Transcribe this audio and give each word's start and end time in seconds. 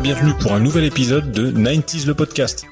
Bienvenue 0.00 0.32
pour 0.40 0.54
un 0.54 0.58
nouvel 0.58 0.84
épisode 0.84 1.32
de 1.32 1.52
90s 1.52 2.06
le 2.06 2.14
podcast. 2.14 2.64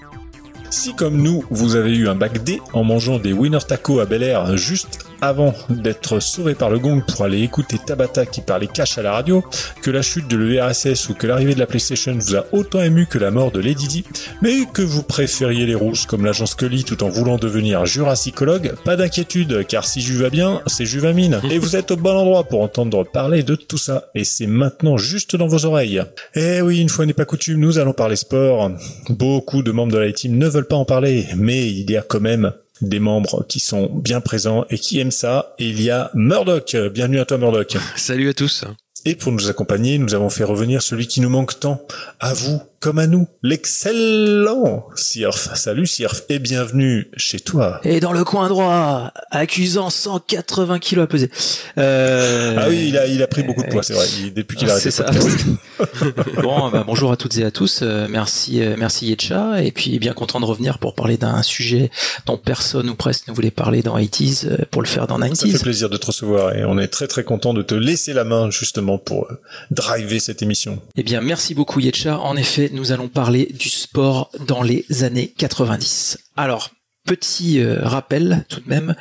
Si 0.71 0.95
comme 0.95 1.21
nous, 1.21 1.45
vous 1.51 1.77
avez 1.77 1.95
eu 1.95 2.09
un 2.09 2.15
bac 2.15 2.43
D 2.45 2.61
en 2.73 2.83
mangeant 2.83 3.19
des 3.19 3.35
winner 3.35 3.59
tacos 3.59 4.01
à 4.01 4.07
Bel 4.07 4.23
Air 4.23 4.57
juste 4.57 5.00
avant 5.21 5.55
d'être 5.69 6.21
sauvé 6.21 6.55
par 6.55 6.71
le 6.71 6.79
gong 6.79 7.03
pour 7.07 7.25
aller 7.25 7.43
écouter 7.43 7.79
Tabata 7.85 8.27
qui 8.27 8.41
parlait 8.41 8.67
cash 8.67 8.99
à 8.99 9.03
la 9.03 9.13
radio, 9.13 9.45
que 9.83 9.91
la 9.91 10.03
chute 10.03 10.29
de 10.29 10.37
l'ERSS 10.37 11.09
ou 11.09 11.15
que 11.15 11.27
l'arrivée 11.27 11.55
de 11.55 11.59
la 11.59 11.67
PlayStation 11.67 12.15
vous 12.15 12.37
a 12.37 12.47
autant 12.53 12.83
ému 12.83 13.07
que 13.07 13.19
la 13.19 13.31
mort 13.31 13.51
de 13.51 13.61
Lady 13.61 13.87
Di, 13.87 14.05
mais 14.43 14.67
que 14.73 14.83
vous 14.83 15.03
préfériez 15.03 15.67
les 15.67 15.75
rousses 15.75 16.07
comme 16.07 16.25
l'agent 16.25 16.47
Scully 16.47 16.85
tout 16.85 17.03
en 17.03 17.09
voulant 17.09 17.37
devenir 17.37 17.87
jurassicologue, 17.87 18.75
pas 18.85 18.97
d'inquiétude 18.97 19.67
car 19.67 19.85
si 19.85 20.01
Juve 20.01 20.23
va 20.23 20.31
bien, 20.31 20.63
c'est 20.67 20.87
Juvamine. 20.87 21.41
Et 21.51 21.59
vous 21.59 21.77
êtes 21.77 21.91
au 21.91 21.97
bon 21.97 22.17
endroit 22.17 22.45
pour 22.45 22.63
entendre 22.63 23.05
parler 23.05 23.43
de 23.43 23.55
tout 23.55 23.79
ça. 23.79 24.11
Et 24.15 24.25
c'est 24.25 24.47
maintenant 24.47 24.97
juste 24.97 25.37
dans 25.37 25.47
vos 25.47 25.65
oreilles. 25.65 26.03
Eh 26.35 26.61
oui, 26.61 26.81
une 26.81 26.89
fois 26.89 27.07
n'est 27.07 27.13
pas 27.13 27.25
coutume, 27.25 27.61
nous 27.61 27.79
allons 27.79 27.93
parler 27.93 28.17
sport. 28.17 28.71
Beaucoup 29.09 29.63
de 29.63 29.73
membres 29.73 29.93
de 29.93 29.99
la 29.99 30.13
team 30.13 30.37
ne 30.37 30.49
veulent 30.49 30.67
pas 30.67 30.77
en 30.77 30.85
parler, 30.85 31.27
mais 31.37 31.69
il 31.71 31.91
y 31.91 31.97
a 31.97 32.03
quand 32.03 32.21
même 32.21 32.53
des 32.81 33.01
membres 33.01 33.45
qui 33.49 33.61
sont 33.61 33.91
bien 33.93 34.21
présents 34.21 34.65
et 34.71 34.79
qui 34.79 35.01
aiment 35.01 35.11
ça. 35.11 35.55
Et 35.59 35.69
il 35.69 35.83
y 35.83 35.91
a 35.91 36.11
Murdoch. 36.15 36.77
Bienvenue 36.93 37.21
à 37.21 37.25
toi 37.25 37.39
Murdoch. 37.39 37.77
Salut 37.97 38.29
à 38.29 38.35
tous. 38.35 38.65
Et 39.05 39.15
pour 39.15 39.33
nous 39.33 39.49
accompagner, 39.49 39.99
nous 39.99 40.15
avons 40.15 40.31
fait 40.31 40.45
revenir 40.45 40.83
celui 40.83 41.07
qui 41.07 41.21
nous 41.21 41.31
manque 41.31 41.59
tant, 41.59 41.81
à 42.19 42.35
vous 42.35 42.61
comme 42.81 42.99
à 42.99 43.07
nous, 43.07 43.29
l'excellent 43.43 44.87
Sirf. 44.97 45.51
Salut 45.55 45.87
Sirf 45.87 46.23
et 46.31 46.39
bienvenue 46.39 47.11
chez 47.15 47.39
toi. 47.39 47.79
Et 47.85 48.01
dans 48.01 48.15
le 48.15 48.25
coin 48.25 48.49
droit, 48.49 49.13
accusant 49.31 49.91
180 49.91 50.79
kilos 50.79 51.05
à 51.05 51.07
peser. 51.07 51.31
Euh... 51.77 52.57
Ah 52.59 52.67
oui, 52.71 52.87
il 52.89 52.97
a, 52.97 53.07
il 53.07 53.23
a 53.23 53.27
pris 53.27 53.43
beaucoup 53.43 53.63
de 53.63 53.69
poids, 53.69 53.83
c'est 53.83 53.93
vrai, 53.93 54.07
il- 54.21 54.33
depuis 54.33 54.57
qu'il 54.57 54.71
a 54.71 54.73
arrêté 54.73 54.91
C'est 54.91 55.07
le 55.07 55.13
ça. 55.13 55.91
bon, 56.43 56.71
bah, 56.71 56.83
bonjour 56.87 57.13
à 57.13 57.19
toutes 57.19 57.37
et 57.37 57.45
à 57.45 57.51
tous. 57.51 57.81
Euh, 57.83 58.07
merci, 58.09 58.63
euh, 58.63 58.77
merci 58.79 59.09
Yetcha. 59.09 59.63
Et 59.63 59.73
puis 59.73 59.99
bien 59.99 60.15
content 60.15 60.41
de 60.41 60.47
revenir 60.47 60.79
pour 60.79 60.95
parler 60.95 61.19
d'un 61.19 61.43
sujet 61.43 61.91
dont 62.25 62.39
personne 62.39 62.89
ou 62.89 62.95
presque 62.95 63.29
ne 63.29 63.35
voulait 63.35 63.51
parler 63.51 63.83
dans 63.83 63.99
80s 63.99 64.47
euh, 64.47 64.57
pour 64.71 64.81
le 64.81 64.89
faire 64.89 65.07
dans 65.07 65.19
Ça 65.35 65.47
fait 65.47 65.53
90s. 65.53 65.61
plaisir 65.63 65.91
de 65.91 65.99
te 65.99 66.07
recevoir 66.07 66.57
et 66.57 66.65
on 66.65 66.79
est 66.79 66.89
très 66.89 67.09
très 67.09 67.25
content 67.25 67.53
de 67.53 67.61
te 67.61 67.75
laisser 67.75 68.15
la 68.15 68.25
main 68.25 68.51
justement 68.51 68.97
pour 68.97 69.27
euh, 69.31 69.35
driver 69.71 70.19
cette 70.19 70.41
émission. 70.41 70.81
Eh 70.97 71.03
bien, 71.03 71.21
merci 71.21 71.53
beaucoup 71.55 71.79
Yetcha. 71.81 72.19
En 72.19 72.37
effet, 72.37 72.70
nous 72.73 72.93
allons 72.93 73.09
parler 73.09 73.47
du 73.53 73.69
sport 73.69 74.31
dans 74.47 74.63
les 74.63 74.85
années 75.03 75.33
90. 75.37 76.19
Alors, 76.37 76.71
petit 77.05 77.61
euh, 77.61 77.79
rappel 77.83 78.45
tout 78.49 78.61
de 78.61 78.69
même 78.69 78.95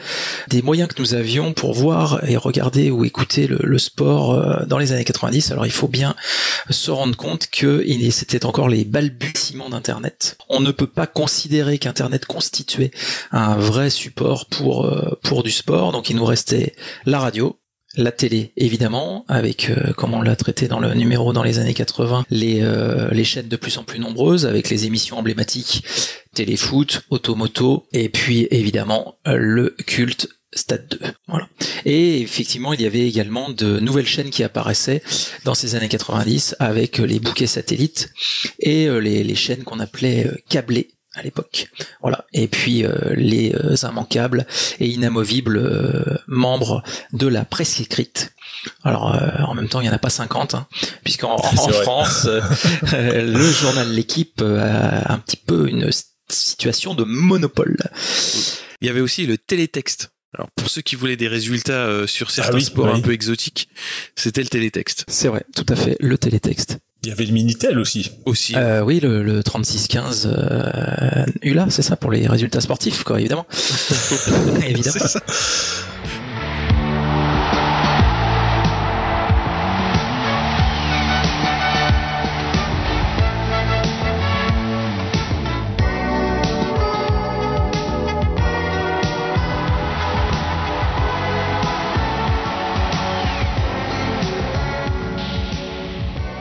des 0.47 0.61
moyens 0.61 0.89
que 0.89 0.99
nous 1.01 1.13
avions 1.13 1.53
pour 1.53 1.73
voir 1.73 2.27
et 2.27 2.37
regarder 2.37 2.91
ou 2.91 3.05
écouter 3.05 3.47
le, 3.47 3.77
sport 3.77 4.33
euh, 4.33 4.65
dans 4.65 4.77
les 4.77 4.91
années 4.91 5.03
90. 5.03 5.51
Alors, 5.51 5.65
il 5.65 5.71
faut 5.71 5.87
bien 5.87 6.15
se 6.69 6.91
rendre 6.91 7.15
compte 7.15 7.47
que 7.51 7.85
c'était 8.11 8.45
encore 8.45 8.69
les 8.69 8.85
balbutiements 8.85 9.69
d'Internet. 9.69 10.37
On 10.49 10.59
ne 10.59 10.71
peut 10.71 10.87
pas 10.87 11.07
considérer 11.07 11.77
qu'Internet 11.77 12.25
constituait 12.25 12.91
un 13.31 13.55
vrai 13.55 13.89
support 13.89 14.47
pour 14.47 14.85
euh, 14.85 15.19
pour 15.23 15.43
du 15.43 15.51
sport. 15.51 15.91
Donc, 15.91 16.09
il 16.09 16.15
nous 16.15 16.25
restait 16.25 16.75
la 17.05 17.19
radio, 17.19 17.59
la 17.95 18.11
télé 18.11 18.53
évidemment 18.55 19.25
avec 19.27 19.69
euh, 19.69 19.93
comme 19.93 20.13
on 20.13 20.21
l'a 20.21 20.35
traité 20.35 20.67
dans 20.67 20.79
le 20.79 20.93
numéro 20.93 21.33
dans 21.33 21.43
les 21.43 21.59
années 21.59 21.73
80 21.73 22.25
les 22.29 22.61
euh, 22.61 23.09
les 23.11 23.23
chaînes 23.23 23.47
de 23.47 23.55
plus 23.55 23.77
en 23.77 23.83
plus 23.83 23.99
nombreuses 23.99 24.45
avec 24.45 24.69
les 24.69 24.85
émissions 24.85 25.17
emblématiques 25.17 25.83
téléfoot 26.35 27.01
automoto 27.09 27.87
et 27.91 28.09
puis 28.09 28.47
évidemment 28.51 29.15
euh, 29.27 29.37
le 29.37 29.75
culte 29.85 30.29
Stade 30.51 30.87
2. 30.89 30.97
Voilà. 31.27 31.47
Et 31.85 32.21
effectivement, 32.21 32.73
il 32.73 32.81
y 32.81 32.87
avait 32.87 33.07
également 33.07 33.51
de 33.51 33.79
nouvelles 33.79 34.07
chaînes 34.07 34.31
qui 34.31 34.43
apparaissaient 34.43 35.03
dans 35.45 35.53
ces 35.53 35.75
années 35.75 35.89
90 35.89 36.55
avec 36.57 36.97
les 36.97 37.19
bouquets 37.19 37.45
satellites 37.45 38.09
et 38.57 38.89
les, 38.99 39.35
chaînes 39.35 39.63
qu'on 39.63 39.79
appelait 39.79 40.27
câblées 40.49 40.89
à 41.15 41.23
l'époque. 41.23 41.67
Voilà. 42.01 42.25
Et 42.33 42.47
puis 42.47 42.85
euh, 42.85 43.13
les 43.15 43.53
euh, 43.55 43.75
immanquables 43.83 44.45
et 44.79 44.87
inamovibles 44.87 45.57
euh, 45.57 46.17
membres 46.27 46.83
de 47.13 47.27
la 47.27 47.45
presse 47.45 47.79
écrite. 47.79 48.33
Alors 48.83 49.15
euh, 49.15 49.43
en 49.43 49.55
même 49.55 49.69
temps, 49.69 49.81
il 49.81 49.83
n'y 49.83 49.89
en 49.89 49.93
a 49.93 49.99
pas 49.99 50.09
50, 50.09 50.55
hein, 50.55 50.67
puisqu'en 51.03 51.35
en. 51.35 51.41
France, 51.41 52.25
euh, 52.25 52.41
le 53.33 53.51
journal 53.51 53.89
L'équipe 53.91 54.41
euh, 54.41 54.59
a 54.61 55.13
un 55.13 55.19
petit 55.19 55.37
peu 55.37 55.67
une 55.67 55.89
situation 56.29 56.93
de 56.93 57.03
monopole. 57.03 57.77
Il 58.81 58.87
y 58.87 58.89
avait 58.89 59.01
aussi 59.01 59.25
le 59.25 59.37
télétexte. 59.37 60.11
Alors 60.35 60.49
pour 60.55 60.69
ceux 60.69 60.81
qui 60.81 60.95
voulaient 60.95 61.15
des 61.15 61.27
résultats 61.27 61.85
euh, 61.87 62.05
sur 62.05 62.29
certains 62.29 62.51
Ah 62.51 62.55
oui, 62.55 62.63
sports 62.63 62.85
oui. 62.93 62.99
un 62.99 63.01
peu 63.01 63.13
exotiques, 63.13 63.67
c'était 64.15 64.43
le 64.43 64.47
télétexte 64.47 65.05
C'est 65.07 65.27
vrai, 65.27 65.43
tout 65.55 65.65
à 65.69 65.75
fait, 65.75 65.97
le 65.99 66.19
télétexte. 66.19 66.77
Il 67.03 67.09
y 67.09 67.11
avait 67.13 67.25
le 67.25 67.31
Minitel 67.31 67.79
aussi. 67.79 68.11
aussi. 68.25 68.55
Euh, 68.57 68.81
oui, 68.81 68.99
le, 68.99 69.23
le 69.23 69.41
3615 69.41 70.29
euh, 70.31 71.25
ULA, 71.41 71.67
c'est 71.69 71.81
ça 71.81 71.95
pour 71.95 72.11
les 72.11 72.27
résultats 72.27 72.59
sportifs, 72.59 73.03
quoi, 73.03 73.19
évidemment. 73.19 73.45
évidemment. 74.67 74.97
C'est 74.99 75.07
ça. 75.07 75.21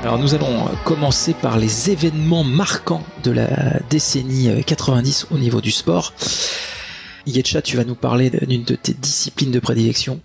Alors 0.08 0.19
nous 0.19 0.34
allons 0.34 0.66
euh, 0.66 0.70
commencer 0.86 1.34
par 1.34 1.58
les 1.58 1.91
événements 1.91 2.42
marquants 2.42 3.04
de 3.24 3.30
la 3.30 3.78
décennie 3.91 4.48
euh, 4.48 4.62
90 4.62 5.26
au 5.30 5.36
niveau 5.36 5.60
du 5.60 5.70
sport. 5.70 6.14
Yetcha, 7.26 7.60
tu 7.60 7.76
vas 7.76 7.84
nous 7.84 7.94
parler 7.94 8.30
d'une 8.30 8.64
de 8.64 8.74
tes 8.74 8.94
disciplines 8.94 9.50
de 9.50 9.60
prédilection. 9.60 10.22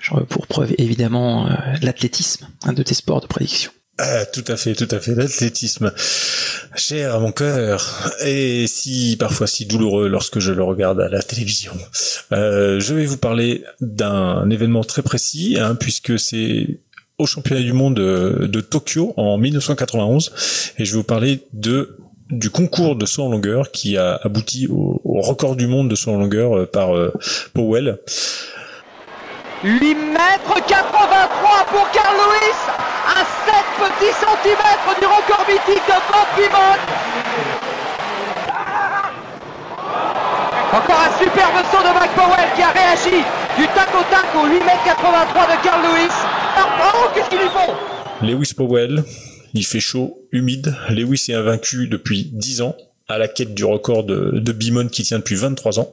Genre, 0.00 0.24
Pour 0.28 0.46
preuve 0.46 0.72
évidemment 0.78 1.46
euh, 1.46 1.50
l'athlétisme, 1.82 2.48
un 2.62 2.72
de 2.72 2.82
tes 2.82 2.94
sports 2.94 3.20
de 3.20 3.26
prédilection. 3.26 3.70
Ah, 3.98 4.24
tout 4.24 4.44
à 4.48 4.56
fait, 4.56 4.74
tout 4.74 4.88
à 4.90 4.98
fait. 4.98 5.14
L'athlétisme, 5.14 5.92
cher 6.74 7.14
à 7.14 7.18
mon 7.18 7.32
cœur, 7.32 8.10
et 8.24 8.66
si 8.66 9.18
parfois 9.20 9.46
si 9.46 9.66
douloureux 9.66 10.08
lorsque 10.08 10.38
je 10.38 10.52
le 10.52 10.62
regarde 10.62 11.02
à 11.02 11.10
la 11.10 11.22
télévision. 11.22 11.74
Euh, 12.32 12.80
je 12.80 12.94
vais 12.94 13.04
vous 13.04 13.18
parler 13.18 13.62
d'un 13.82 14.48
événement 14.48 14.84
très 14.84 15.02
précis, 15.02 15.58
hein, 15.60 15.74
puisque 15.74 16.18
c'est 16.18 16.80
au 17.22 17.26
championnat 17.26 17.62
du 17.62 17.72
monde 17.72 17.94
de, 17.94 18.46
de 18.46 18.60
Tokyo 18.60 19.14
en 19.16 19.38
1991, 19.38 20.74
et 20.78 20.84
je 20.84 20.92
vais 20.92 20.98
vous 20.98 21.04
parler 21.04 21.40
de 21.52 21.96
du 22.32 22.48
concours 22.48 22.96
de 22.96 23.04
saut 23.04 23.24
en 23.24 23.28
longueur 23.28 23.70
qui 23.70 23.98
a 23.98 24.18
abouti 24.24 24.66
au, 24.66 25.00
record 25.04 25.54
du 25.54 25.66
monde 25.66 25.88
de 25.88 25.94
saut 25.94 26.12
en 26.12 26.16
longueur 26.16 26.56
euh, 26.56 26.66
par 26.66 26.96
euh, 26.96 27.12
Powell. 27.52 27.98
8 29.62 29.94
mètres 29.94 30.66
83 30.66 31.66
pour 31.70 31.90
Carl 31.92 32.16
Lewis 32.16 32.58
à 33.06 33.20
7 33.20 33.54
petits 33.78 34.14
centimètres 34.18 34.98
du 34.98 35.06
record 35.06 35.44
mythique 35.46 35.84
de 35.86 35.98
Bob 36.10 36.28
Beamon. 36.36 36.78
Encore 40.72 41.00
un 41.04 41.22
superbe 41.22 41.62
saut 41.70 41.86
de 41.86 41.92
Mac 41.92 42.10
Powell 42.16 42.48
qui 42.56 42.62
a 42.62 42.70
réagi 42.70 43.22
du 43.58 43.66
tac 43.68 43.88
au 43.94 44.02
tac 44.10 44.26
au 44.34 44.46
8 44.46 44.64
mètres 44.64 44.84
83 44.86 45.42
de 45.42 45.62
Carl 45.62 45.82
Lewis. 45.82 46.16
Oh, 46.80 48.24
Lewis 48.24 48.52
Powell, 48.56 49.04
il 49.54 49.64
fait 49.64 49.80
chaud, 49.80 50.26
humide. 50.32 50.74
Lewis 50.90 51.26
est 51.28 51.34
invaincu 51.34 51.88
depuis 51.88 52.30
10 52.32 52.62
ans, 52.62 52.76
à 53.08 53.18
la 53.18 53.28
quête 53.28 53.54
du 53.54 53.64
record 53.64 54.04
de, 54.04 54.38
de 54.38 54.52
Beamon 54.52 54.88
qui 54.88 55.02
tient 55.02 55.18
depuis 55.18 55.34
23 55.34 55.80
ans. 55.80 55.92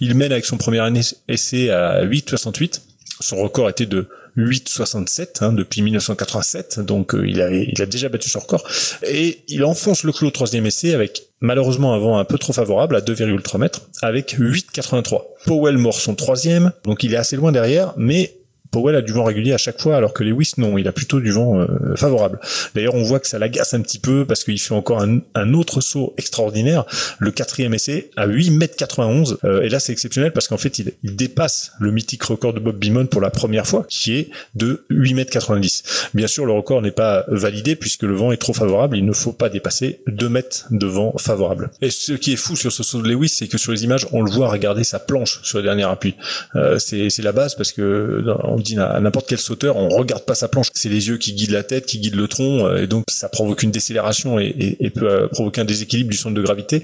Il 0.00 0.14
mène 0.14 0.32
avec 0.32 0.44
son 0.44 0.56
premier 0.56 0.82
essai 1.28 1.70
à 1.70 2.04
8,68. 2.04 2.80
Son 3.20 3.36
record 3.36 3.68
était 3.68 3.86
de 3.86 4.08
8,67 4.36 5.44
hein, 5.44 5.52
depuis 5.52 5.82
1987, 5.82 6.80
donc 6.80 7.14
euh, 7.14 7.26
il, 7.26 7.38
il 7.72 7.82
a 7.82 7.86
déjà 7.86 8.08
battu 8.08 8.30
son 8.30 8.38
record. 8.38 8.64
Et 9.02 9.42
il 9.48 9.64
enfonce 9.64 10.04
le 10.04 10.12
clou 10.12 10.28
au 10.28 10.30
troisième 10.30 10.64
essai 10.66 10.94
avec 10.94 11.24
malheureusement 11.40 11.94
un 11.94 11.98
vent 11.98 12.18
un 12.18 12.24
peu 12.24 12.38
trop 12.38 12.52
favorable 12.52 12.94
à 12.94 13.00
2,3 13.00 13.58
mètres, 13.58 13.82
avec 14.00 14.38
8,83. 14.38 15.22
Powell 15.44 15.76
mord 15.76 16.00
son 16.00 16.14
troisième, 16.14 16.72
donc 16.84 17.02
il 17.02 17.14
est 17.14 17.16
assez 17.16 17.36
loin 17.36 17.50
derrière, 17.50 17.94
mais 17.96 18.37
Powell 18.70 18.96
a 18.96 19.02
du 19.02 19.12
vent 19.12 19.24
régulier 19.24 19.52
à 19.52 19.58
chaque 19.58 19.80
fois, 19.80 19.96
alors 19.96 20.12
que 20.12 20.22
Lewis 20.22 20.52
non, 20.58 20.78
il 20.78 20.86
a 20.88 20.92
plutôt 20.92 21.20
du 21.20 21.30
vent 21.30 21.60
euh, 21.60 21.66
favorable. 21.96 22.38
D'ailleurs, 22.74 22.94
on 22.94 23.02
voit 23.02 23.20
que 23.20 23.28
ça 23.28 23.38
l'agace 23.38 23.74
un 23.74 23.80
petit 23.80 23.98
peu 23.98 24.24
parce 24.24 24.44
qu'il 24.44 24.58
fait 24.60 24.74
encore 24.74 25.02
un, 25.02 25.54
autre 25.54 25.80
saut 25.80 26.14
extraordinaire, 26.18 26.84
le 27.18 27.30
quatrième 27.30 27.74
essai 27.74 28.10
à 28.16 28.26
8 28.26 28.50
mètres 28.50 28.76
91. 28.76 29.38
Euh, 29.44 29.62
et 29.62 29.68
là, 29.68 29.80
c'est 29.80 29.92
exceptionnel 29.92 30.32
parce 30.32 30.48
qu'en 30.48 30.58
fait, 30.58 30.78
il, 30.78 30.92
dépasse 31.02 31.72
le 31.80 31.90
mythique 31.90 32.22
record 32.22 32.52
de 32.52 32.60
Bob 32.60 32.78
Beamon 32.78 33.06
pour 33.06 33.20
la 33.20 33.30
première 33.30 33.66
fois, 33.66 33.86
qui 33.88 34.14
est 34.14 34.30
de 34.54 34.84
8 34.90 35.14
mètres 35.14 35.30
90. 35.30 36.10
Bien 36.14 36.26
sûr, 36.26 36.44
le 36.46 36.52
record 36.52 36.82
n'est 36.82 36.90
pas 36.90 37.24
validé 37.28 37.76
puisque 37.76 38.02
le 38.02 38.14
vent 38.14 38.30
est 38.30 38.36
trop 38.36 38.52
favorable. 38.52 38.96
Il 38.96 39.04
ne 39.04 39.12
faut 39.12 39.32
pas 39.32 39.48
dépasser 39.48 40.00
2 40.06 40.28
mètres 40.28 40.66
de 40.70 40.86
vent 40.86 41.14
favorable. 41.18 41.70
Et 41.80 41.90
ce 41.90 42.12
qui 42.12 42.34
est 42.34 42.36
fou 42.36 42.56
sur 42.56 42.72
ce 42.72 42.82
saut 42.82 43.02
de 43.02 43.08
Lewis, 43.08 43.30
c'est 43.30 43.48
que 43.48 43.58
sur 43.58 43.72
les 43.72 43.84
images, 43.84 44.06
on 44.12 44.22
le 44.22 44.30
voit 44.30 44.48
regarder 44.48 44.84
sa 44.84 44.98
planche 44.98 45.40
sur 45.42 45.58
le 45.58 45.64
dernier 45.64 45.84
appui. 45.84 46.14
Euh, 46.56 46.78
c'est 46.78 47.22
la 47.22 47.32
base 47.32 47.54
parce 47.54 47.72
que 47.72 48.22
on 48.44 48.58
dit 48.74 48.80
à 48.80 49.00
n'importe 49.00 49.28
quel 49.28 49.38
sauteur, 49.38 49.76
on 49.76 49.88
regarde 49.88 50.24
pas 50.24 50.34
sa 50.34 50.48
planche. 50.48 50.68
C'est 50.74 50.88
les 50.88 51.08
yeux 51.08 51.18
qui 51.18 51.32
guident 51.32 51.52
la 51.52 51.62
tête, 51.62 51.86
qui 51.86 51.98
guident 51.98 52.16
le 52.16 52.28
tronc, 52.28 52.66
euh, 52.66 52.82
et 52.82 52.86
donc 52.86 53.04
ça 53.08 53.28
provoque 53.28 53.62
une 53.62 53.70
décélération 53.70 54.38
et, 54.38 54.76
peut 54.94 55.08
euh, 55.08 55.28
provoquer 55.28 55.60
un 55.60 55.64
déséquilibre 55.64 56.10
du 56.10 56.16
centre 56.16 56.34
de 56.34 56.42
gravité 56.42 56.82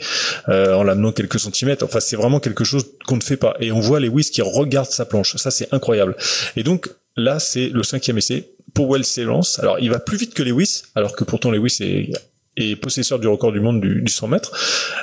euh, 0.49 0.75
en 0.75 0.83
l'amenant 0.83 1.13
quelques 1.13 1.39
centimètres. 1.39 1.85
Enfin, 1.85 2.01
c'est 2.01 2.17
vraiment 2.17 2.41
quelque 2.41 2.65
chose 2.65 2.85
qu'on 3.07 3.17
ne 3.17 3.23
fait 3.23 3.37
pas. 3.37 3.57
Et 3.61 3.73
on 3.73 3.81
voit 3.81 4.01
Lewis 4.01 4.31
qui 4.33 4.43
regarde 4.43 4.91
sa 4.91 5.05
planche. 5.05 5.37
Ça, 5.37 5.51
c'est 5.51 5.73
incroyable. 5.73 6.17
Et 6.57 6.63
donc 6.63 6.91
là, 7.17 7.39
c'est 7.39 7.69
le 7.69 7.83
cinquième 7.83 8.19
essai. 8.19 8.51
Powell 8.75 9.05
s'élance. 9.05 9.59
Alors, 9.61 9.79
il 9.79 9.91
va 9.91 9.99
plus 9.99 10.17
vite 10.17 10.35
que 10.35 10.43
Lewis, 10.43 10.83
alors 10.95 11.15
que 11.15 11.25
pourtant 11.25 11.51
Lewis 11.51 11.77
est 11.81 12.11
est 12.57 12.77
possesseur 12.77 13.19
du 13.19 13.27
record 13.27 13.51
du 13.51 13.59
monde 13.59 13.81
du, 13.81 14.01
du 14.01 14.13
100 14.13 14.29
mètres. 14.29 14.53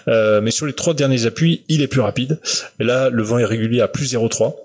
mais 0.07 0.51
sur 0.51 0.65
les 0.65 0.71
trois 0.71 0.93
derniers 0.93 1.25
appuis, 1.25 1.65
il 1.67 1.81
est 1.81 1.87
plus 1.87 1.99
rapide. 1.99 2.39
Et 2.79 2.85
là, 2.85 3.09
le 3.09 3.23
vent 3.23 3.39
est 3.39 3.45
régulier 3.45 3.81
à 3.81 3.89
plus 3.89 4.13
0,3. 4.13 4.55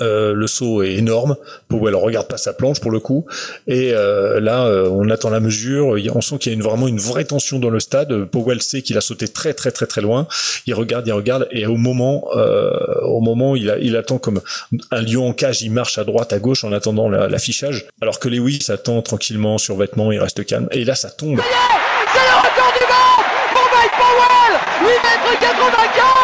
Euh, 0.00 0.32
le 0.34 0.46
saut 0.46 0.82
est 0.82 0.94
énorme. 0.94 1.36
Powell 1.68 1.94
regarde 1.94 2.26
pas 2.26 2.38
sa 2.38 2.52
planche 2.52 2.80
pour 2.80 2.90
le 2.90 3.00
coup. 3.00 3.26
Et 3.66 3.92
euh, 3.92 4.40
là, 4.40 4.66
euh, 4.66 4.88
on 4.88 5.10
attend 5.10 5.30
la 5.30 5.40
mesure. 5.40 5.96
On 6.14 6.20
sent 6.20 6.38
qu'il 6.38 6.52
y 6.52 6.54
a 6.54 6.56
une, 6.56 6.62
vraiment 6.62 6.88
une 6.88 6.98
vraie 6.98 7.24
tension 7.24 7.58
dans 7.58 7.70
le 7.70 7.80
stade. 7.80 8.24
Powell 8.26 8.62
sait 8.62 8.82
qu'il 8.82 8.96
a 8.96 9.00
sauté 9.00 9.28
très 9.28 9.52
très 9.52 9.70
très 9.70 9.86
très 9.86 10.00
loin. 10.00 10.26
Il 10.66 10.74
regarde, 10.74 11.06
il 11.06 11.12
regarde, 11.12 11.46
et 11.50 11.66
au 11.66 11.76
moment, 11.76 12.24
au 13.02 13.20
moment, 13.20 13.56
il, 13.56 13.96
attend 13.96 14.18
comme 14.18 14.40
un 14.90 15.02
lion 15.02 15.28
en 15.28 15.32
cage. 15.32 15.62
Il 15.62 15.72
marche 15.72 15.98
à 15.98 16.04
droite, 16.04 16.32
à 16.32 16.38
gauche 16.38 16.64
en 16.64 16.72
attendant 16.72 17.08
l'affichage. 17.08 17.86
alors 18.00 18.18
que 18.18 18.28
Lewis 18.28 18.66
attend 18.68 19.02
tranquillement 19.02 19.58
sur 19.58 19.76
vêtements, 19.76 20.12
il 20.12 20.18
reste 20.18 20.44
calme. 20.46 20.68
Et 20.70 20.84
là, 20.84 20.94
ça 20.94 21.10
tombe. 21.10 21.40
C'est 21.40 22.20
le 22.20 22.36
record 22.36 22.72
du 22.72 22.84
monde 22.86 23.26
pour 23.52 23.70
Mike 23.74 23.92
Powell 23.98 24.60
8 24.80 24.88
mètres 24.88 25.40
95 25.40 26.23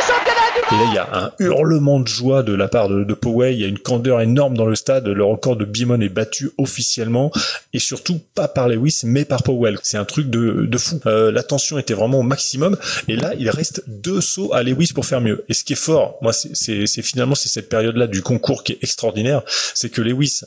Championnats 0.00 0.50
du 0.54 0.74
monde 0.74 0.82
Et 0.82 0.84
là, 0.84 0.90
il 0.90 0.94
y 0.94 0.98
a 0.98 1.24
un 1.24 1.32
hurlement 1.38 2.00
de 2.00 2.08
joie 2.08 2.42
de 2.42 2.54
la 2.54 2.68
part 2.68 2.88
de, 2.88 3.04
de 3.04 3.14
Powell, 3.14 3.54
il 3.54 3.60
y 3.60 3.64
a 3.64 3.68
une 3.68 3.78
candeur 3.78 4.20
énorme 4.20 4.56
dans 4.56 4.66
le 4.66 4.74
stade, 4.74 5.06
le 5.06 5.24
record 5.24 5.56
de 5.56 5.64
Bimon 5.64 6.00
est 6.00 6.08
battu 6.08 6.50
officiellement, 6.58 7.30
et 7.72 7.78
surtout 7.78 8.20
pas 8.34 8.48
par 8.48 8.68
Lewis, 8.68 9.00
mais 9.04 9.24
par 9.24 9.42
Powell. 9.42 9.78
C'est 9.82 9.98
un 9.98 10.04
truc 10.04 10.30
de, 10.30 10.66
de 10.66 10.78
fou. 10.78 11.00
Euh, 11.06 11.32
la 11.32 11.42
tension 11.42 11.78
était 11.78 11.94
vraiment 11.94 12.20
au 12.20 12.22
maximum, 12.22 12.76
et 13.08 13.16
là, 13.16 13.32
il 13.38 13.48
reste 13.50 13.82
deux 13.86 14.20
sauts 14.20 14.52
à 14.52 14.62
Lewis 14.62 14.92
pour 14.94 15.06
faire 15.06 15.20
mieux. 15.20 15.44
Et 15.48 15.54
ce 15.54 15.64
qui 15.64 15.72
est 15.72 15.76
fort, 15.76 16.16
moi, 16.22 16.32
c'est 16.32 16.86
finalement 17.02 17.34
c'est 17.34 17.48
cette 17.48 17.68
période-là 17.68 18.06
du 18.06 18.22
concours 18.22 18.64
qui 18.64 18.72
est 18.72 18.78
extraordinaire, 18.82 19.42
c'est 19.74 19.90
que 19.90 20.02
Lewis 20.02 20.40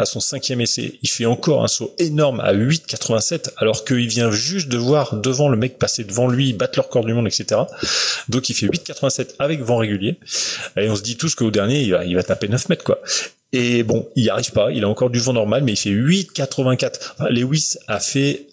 à 0.00 0.06
son 0.06 0.18
cinquième 0.18 0.62
essai, 0.62 0.98
il 1.02 1.10
fait 1.10 1.26
encore 1.26 1.62
un 1.62 1.68
saut 1.68 1.94
énorme 1.98 2.40
à 2.40 2.54
8,87 2.54 3.50
alors 3.58 3.84
qu'il 3.84 4.08
vient 4.08 4.30
juste 4.30 4.68
de 4.68 4.78
voir 4.78 5.16
devant 5.16 5.50
le 5.50 5.58
mec 5.58 5.78
passer 5.78 6.04
devant 6.04 6.26
lui, 6.26 6.54
battre 6.54 6.78
le 6.78 6.84
record 6.84 7.04
du 7.04 7.12
monde, 7.12 7.26
etc. 7.26 7.60
Donc 8.30 8.48
il 8.48 8.54
fait 8.54 8.66
8,87 8.66 9.34
avec 9.38 9.60
vent 9.60 9.76
régulier. 9.76 10.18
Et 10.78 10.88
on 10.88 10.96
se 10.96 11.02
dit 11.02 11.18
tous 11.18 11.34
qu'au 11.34 11.50
dernier, 11.50 11.82
il 11.82 11.90
va, 11.90 12.06
il 12.06 12.16
va 12.16 12.22
taper 12.22 12.48
9 12.48 12.70
mètres, 12.70 12.84
quoi. 12.84 13.02
Et 13.52 13.82
bon, 13.82 14.08
il 14.16 14.22
n'y 14.22 14.30
arrive 14.30 14.52
pas, 14.52 14.72
il 14.72 14.84
a 14.84 14.88
encore 14.88 15.10
du 15.10 15.18
vent 15.18 15.34
normal, 15.34 15.64
mais 15.64 15.72
il 15.72 15.78
fait 15.78 15.90
8,84. 15.90 17.28
Lewis 17.30 17.74
a 17.86 18.00
fait 18.00 18.46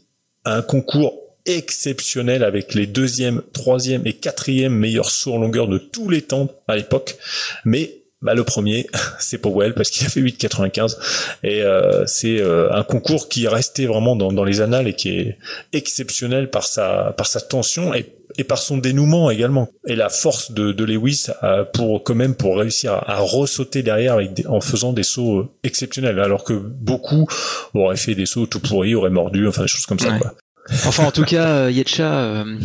un 0.43 0.61
concours 0.61 1.13
exceptionnel 1.45 2.43
avec 2.43 2.73
les 2.73 2.87
deuxième, 2.87 3.41
troisième 3.53 4.05
et 4.05 4.13
quatrième 4.13 4.73
meilleurs 4.73 5.11
sauts 5.11 5.35
en 5.35 5.37
longueur 5.37 5.69
de 5.69 5.77
tous 5.77 6.09
les 6.09 6.23
temps 6.23 6.49
à 6.67 6.75
l'époque. 6.75 7.15
Mais 7.63 8.01
bah, 8.21 8.33
le 8.33 8.43
premier, 8.43 8.87
c'est 9.19 9.37
Powell 9.37 9.73
parce 9.73 9.89
qu'il 9.89 10.05
a 10.05 10.09
fait 10.09 10.21
8,95 10.21 10.97
et 11.43 11.61
euh, 11.61 12.05
c'est 12.07 12.41
euh, 12.41 12.71
un 12.71 12.83
concours 12.83 13.29
qui 13.29 13.45
est 13.45 13.49
resté 13.49 13.85
vraiment 13.85 14.15
dans, 14.15 14.31
dans, 14.31 14.43
les 14.43 14.61
annales 14.61 14.87
et 14.87 14.93
qui 14.93 15.09
est 15.09 15.37
exceptionnel 15.71 16.49
par 16.49 16.65
sa 16.65 17.13
par 17.15 17.27
sa 17.27 17.41
tension 17.41 17.93
et, 17.93 18.15
et 18.37 18.43
par 18.43 18.57
son 18.57 18.77
dénouement 18.77 19.29
également. 19.29 19.69
Et 19.85 19.95
la 19.95 20.09
force 20.09 20.51
de, 20.51 20.71
de 20.71 20.83
Lewis 20.83 21.27
pour 21.73 22.03
quand 22.03 22.15
même 22.15 22.33
pour 22.33 22.57
réussir 22.57 22.93
à, 22.93 23.11
à 23.11 23.19
ressauter 23.19 23.83
derrière 23.83 24.13
avec 24.13 24.43
en 24.47 24.61
faisant 24.61 24.93
des 24.93 25.03
sauts 25.03 25.51
exceptionnels. 25.63 26.19
Alors 26.19 26.43
que 26.43 26.53
beaucoup 26.53 27.27
auraient 27.75 27.97
fait 27.97 28.15
des 28.15 28.25
sauts 28.25 28.47
tout 28.47 28.59
pourris 28.59 28.95
auraient 28.95 29.11
mordu 29.11 29.47
enfin 29.47 29.61
des 29.61 29.67
choses 29.67 29.85
comme 29.85 29.99
ça 29.99 30.17
quoi. 30.17 30.33
Enfin, 30.69 31.05
en 31.05 31.11
tout 31.11 31.23
cas, 31.23 31.47
euh, 31.47 31.71
Yetcha, 31.71 32.13
euh, 32.13 32.57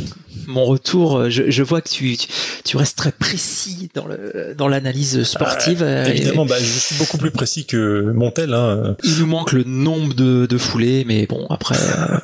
mon 0.47 0.65
retour, 0.65 1.19
euh, 1.19 1.31
je, 1.31 1.51
je, 1.51 1.63
vois 1.63 1.81
que 1.81 1.89
tu, 1.89 2.17
tu 2.65 2.77
restes 2.77 2.99
très 2.99 3.13
précis 3.13 3.91
dans 3.95 4.07
le 4.07 4.55
dans 4.57 4.69
l'analyse 4.69 5.23
sportive. 5.23 5.85
Ah, 5.87 6.09
évidemment, 6.09 6.45
bah, 6.45 6.57
je 6.59 6.65
suis 6.65 6.97
beaucoup 6.97 7.19
plus 7.19 7.31
précis 7.31 7.65
que 7.65 8.13
Montel. 8.13 8.55
Hein. 8.55 8.97
Il 9.05 9.19
nous 9.19 9.27
manque 9.27 9.53
le 9.53 9.65
nombre 9.65 10.15
de, 10.15 10.47
de 10.47 10.59
foulées, 10.59 11.05
mais 11.07 11.27
bon, 11.27 11.47
après, 11.49 11.77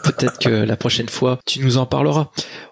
peut-être 0.03 0.39
que 0.39 0.49
la 0.49 0.77
prochaine 0.77 1.09
fois, 1.09 1.39
tu 1.47 1.61
nous 1.61 1.79
en 1.79 1.87
parleras. 1.87 2.29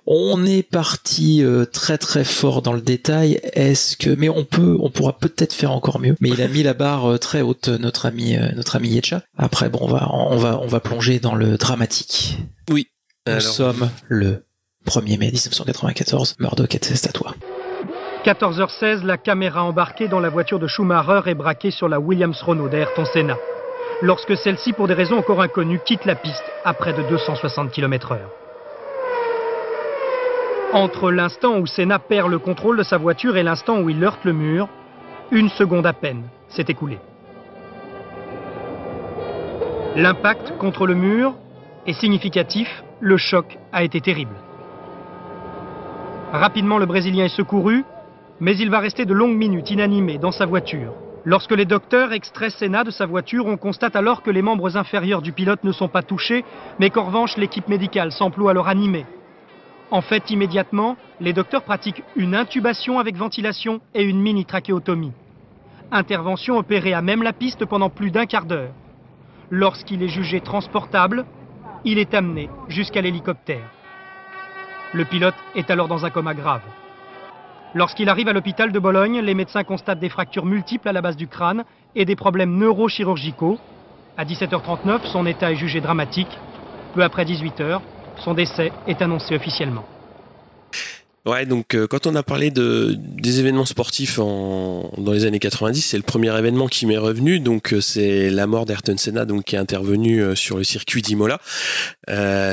On 0.08 0.46
est 0.46 0.62
parti 0.62 1.42
très 1.72 1.98
très 1.98 2.22
fort 2.22 2.62
dans 2.62 2.72
le 2.72 2.80
détail. 2.80 3.40
Est-ce 3.54 3.96
que, 3.96 4.10
mais 4.10 4.28
on 4.28 4.44
peut, 4.44 4.76
on 4.80 4.88
pourra 4.88 5.18
peut-être 5.18 5.52
faire 5.52 5.72
encore 5.72 5.98
mieux. 5.98 6.14
Mais 6.20 6.28
il 6.28 6.40
a 6.42 6.48
mis 6.48 6.62
la 6.62 6.74
barre 6.74 7.18
très 7.18 7.40
haute, 7.40 7.68
notre 7.68 8.06
ami, 8.06 8.36
notre 8.54 8.76
ami 8.76 8.90
Yetcha. 8.90 9.22
Après, 9.36 9.68
bon, 9.68 9.80
on 9.82 9.88
va, 9.88 10.08
on 10.12 10.36
va, 10.36 10.60
on 10.62 10.68
va 10.68 10.80
plonger 10.80 11.18
dans 11.18 11.34
le 11.34 11.56
dramatique. 11.56 12.38
Oui, 12.70 12.86
nous 13.26 13.40
sommes 13.40 13.90
le 14.08 14.44
1er 14.86 15.18
mai 15.18 15.26
1994. 15.26 16.36
Murdoch 16.38 16.74
est 16.74 17.06
à 17.06 17.12
toi. 17.12 17.34
14h16, 18.24 19.04
la 19.04 19.18
caméra 19.18 19.62
embarquée 19.62 20.08
dans 20.08 20.20
la 20.20 20.28
voiture 20.28 20.58
de 20.58 20.66
Schumacher 20.66 21.22
est 21.26 21.34
braquée 21.34 21.70
sur 21.70 21.88
la 21.88 22.00
Williams 22.00 22.40
Renault 22.42 22.68
d'Ayrton 22.68 23.04
Senna. 23.04 23.36
Lorsque 24.02 24.36
celle-ci, 24.36 24.72
pour 24.72 24.88
des 24.88 24.94
raisons 24.94 25.18
encore 25.18 25.40
inconnues, 25.40 25.80
quitte 25.84 26.04
la 26.04 26.16
piste 26.16 26.44
à 26.64 26.74
près 26.74 26.92
de 26.92 27.02
260 27.08 27.70
km/h. 27.70 28.18
Entre 30.72 31.10
l'instant 31.10 31.58
où 31.58 31.66
Senna 31.66 31.98
perd 31.98 32.28
le 32.28 32.38
contrôle 32.38 32.76
de 32.76 32.82
sa 32.82 32.98
voiture 32.98 33.36
et 33.36 33.42
l'instant 33.42 33.80
où 33.80 33.88
il 33.88 34.02
heurte 34.02 34.24
le 34.24 34.32
mur, 34.32 34.68
une 35.30 35.48
seconde 35.48 35.86
à 35.86 35.92
peine 35.92 36.24
s'est 36.48 36.66
écoulée. 36.68 36.98
L'impact 39.94 40.58
contre 40.58 40.86
le 40.86 40.94
mur 40.94 41.34
est 41.86 41.94
significatif 41.94 42.82
le 43.00 43.16
choc 43.16 43.58
a 43.72 43.84
été 43.84 44.00
terrible. 44.00 44.34
Rapidement, 46.32 46.78
le 46.78 46.86
Brésilien 46.86 47.24
est 47.24 47.36
secouru, 47.36 47.84
mais 48.40 48.56
il 48.56 48.70
va 48.70 48.80
rester 48.80 49.04
de 49.04 49.14
longues 49.14 49.36
minutes 49.36 49.70
inanimé 49.70 50.18
dans 50.18 50.32
sa 50.32 50.46
voiture. 50.46 50.92
Lorsque 51.24 51.52
les 51.52 51.64
docteurs 51.64 52.12
extraient 52.12 52.50
Senna 52.50 52.84
de 52.84 52.90
sa 52.90 53.06
voiture, 53.06 53.46
on 53.46 53.56
constate 53.56 53.96
alors 53.96 54.22
que 54.22 54.30
les 54.30 54.42
membres 54.42 54.76
inférieurs 54.76 55.22
du 55.22 55.32
pilote 55.32 55.64
ne 55.64 55.72
sont 55.72 55.88
pas 55.88 56.02
touchés, 56.02 56.44
mais 56.78 56.90
qu'en 56.90 57.04
revanche, 57.04 57.36
l'équipe 57.36 57.68
médicale 57.68 58.12
s'emploie 58.12 58.52
à 58.52 58.54
le 58.54 58.60
ranimer. 58.60 59.06
En 59.90 60.02
fait, 60.02 60.30
immédiatement, 60.30 60.96
les 61.20 61.32
docteurs 61.32 61.62
pratiquent 61.62 62.02
une 62.16 62.34
intubation 62.34 62.98
avec 62.98 63.16
ventilation 63.16 63.80
et 63.94 64.04
une 64.04 64.20
mini-trachéotomie. 64.20 65.12
Intervention 65.92 66.58
opérée 66.58 66.94
à 66.94 67.02
même 67.02 67.22
la 67.22 67.32
piste 67.32 67.64
pendant 67.64 67.90
plus 67.90 68.10
d'un 68.10 68.26
quart 68.26 68.46
d'heure. 68.46 68.72
Lorsqu'il 69.50 70.02
est 70.02 70.08
jugé 70.08 70.40
transportable, 70.40 71.24
il 71.86 71.98
est 72.00 72.14
amené 72.14 72.50
jusqu'à 72.68 73.00
l'hélicoptère. 73.00 73.70
Le 74.92 75.04
pilote 75.04 75.36
est 75.54 75.70
alors 75.70 75.86
dans 75.86 76.04
un 76.04 76.10
coma 76.10 76.34
grave. 76.34 76.62
Lorsqu'il 77.74 78.08
arrive 78.08 78.28
à 78.28 78.32
l'hôpital 78.32 78.72
de 78.72 78.78
Bologne, 78.78 79.20
les 79.20 79.34
médecins 79.34 79.62
constatent 79.62 80.00
des 80.00 80.08
fractures 80.08 80.44
multiples 80.44 80.88
à 80.88 80.92
la 80.92 81.00
base 81.00 81.16
du 81.16 81.28
crâne 81.28 81.64
et 81.94 82.04
des 82.04 82.16
problèmes 82.16 82.56
neurochirurgicaux. 82.56 83.58
À 84.16 84.24
17h39, 84.24 85.04
son 85.04 85.26
état 85.26 85.52
est 85.52 85.56
jugé 85.56 85.80
dramatique. 85.80 86.38
Peu 86.94 87.04
après 87.04 87.24
18h, 87.24 87.80
son 88.16 88.34
décès 88.34 88.72
est 88.88 89.00
annoncé 89.00 89.36
officiellement. 89.36 89.84
Ouais, 91.26 91.44
donc 91.44 91.74
euh, 91.74 91.88
quand 91.88 92.06
on 92.06 92.14
a 92.14 92.22
parlé 92.22 92.52
de 92.52 92.94
des 92.96 93.40
événements 93.40 93.64
sportifs 93.64 94.18
dans 94.18 95.12
les 95.12 95.24
années 95.24 95.40
90, 95.40 95.82
c'est 95.82 95.96
le 95.96 96.04
premier 96.04 96.36
événement 96.38 96.68
qui 96.68 96.86
m'est 96.86 96.98
revenu. 96.98 97.40
Donc 97.40 97.72
euh, 97.72 97.80
c'est 97.80 98.30
la 98.30 98.46
mort 98.46 98.64
d'Ayrton 98.64 98.96
Senna, 98.96 99.24
donc 99.24 99.42
qui 99.42 99.56
est 99.56 99.58
intervenu 99.58 100.22
euh, 100.22 100.36
sur 100.36 100.56
le 100.56 100.62
circuit 100.62 101.02
d'Imola. 101.02 101.40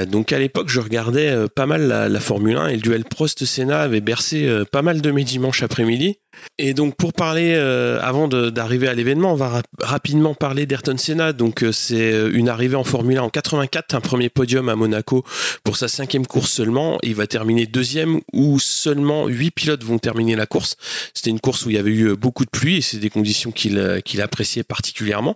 donc 0.08 0.34
à 0.34 0.40
l'époque, 0.40 0.70
je 0.70 0.80
regardais 0.80 1.48
pas 1.56 1.68
mal 1.68 1.88
la, 1.88 2.20
Formule 2.20 2.58
1 2.58 2.68
et 2.70 2.76
le 2.76 2.82
duel 2.82 3.04
Prost-Senna 3.06 3.82
avait 3.82 4.02
bercé 4.02 4.50
pas 4.72 4.82
mal 4.82 5.02
de 5.02 5.12
mes 5.12 5.24
dimanches 5.24 5.62
après-midi. 5.62 6.18
Et 6.58 6.74
donc 6.74 6.96
pour 6.96 7.14
parler, 7.14 7.54
avant 7.54 8.28
d'arriver 8.28 8.88
à 8.88 8.96
l'événement, 8.96 9.34
on 9.34 9.36
va 9.36 9.62
rapidement 9.80 10.34
parler 10.34 10.66
d'Ayrton 10.66 10.98
Senna. 10.98 11.34
Donc 11.34 11.64
c'est 11.72 12.30
une 12.32 12.50
arrivée 12.50 12.76
en 12.76 12.84
Formule 12.84 13.18
1 13.18 13.24
en 13.24 13.30
84, 13.30 13.94
un 13.94 14.02
premier 14.02 14.30
podium 14.30 14.70
à 14.70 14.76
Monaco 14.76 15.24
pour 15.64 15.78
sa 15.78 15.88
cinquième 15.88 16.26
course 16.26 16.52
seulement. 16.52 16.98
Il 17.04 17.16
va 17.16 17.28
terminer 17.28 17.68
deuxième 17.68 18.22
où 18.34 18.60
seulement 18.64 19.28
8 19.28 19.52
pilotes 19.52 19.84
vont 19.84 20.00
terminer 20.00 20.36
la 20.36 20.46
course. 20.46 20.76
C'était 21.14 21.30
une 21.30 21.40
course 21.40 21.66
où 21.66 21.70
il 21.70 21.76
y 21.76 21.80
avait 21.80 21.92
eu 21.92 22.16
beaucoup 22.16 22.46
de 22.46 22.50
pluie 22.50 22.78
et 22.78 22.82
c'est 22.82 22.98
des 22.98 23.10
conditions 23.10 23.52
qu'il 23.52 24.02
qu'il 24.04 24.22
appréciait 24.22 24.64
particulièrement. 24.64 25.36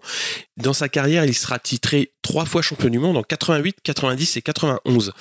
Dans 0.57 0.73
sa 0.73 0.89
carrière, 0.89 1.25
il 1.25 1.35
sera 1.35 1.59
titré 1.59 2.11
trois 2.21 2.45
fois 2.45 2.61
champion 2.61 2.89
du 2.89 2.99
monde 2.99 3.17
en 3.17 3.23
88, 3.23 3.77
90 3.83 4.37
et 4.37 4.41
91. 4.41 5.13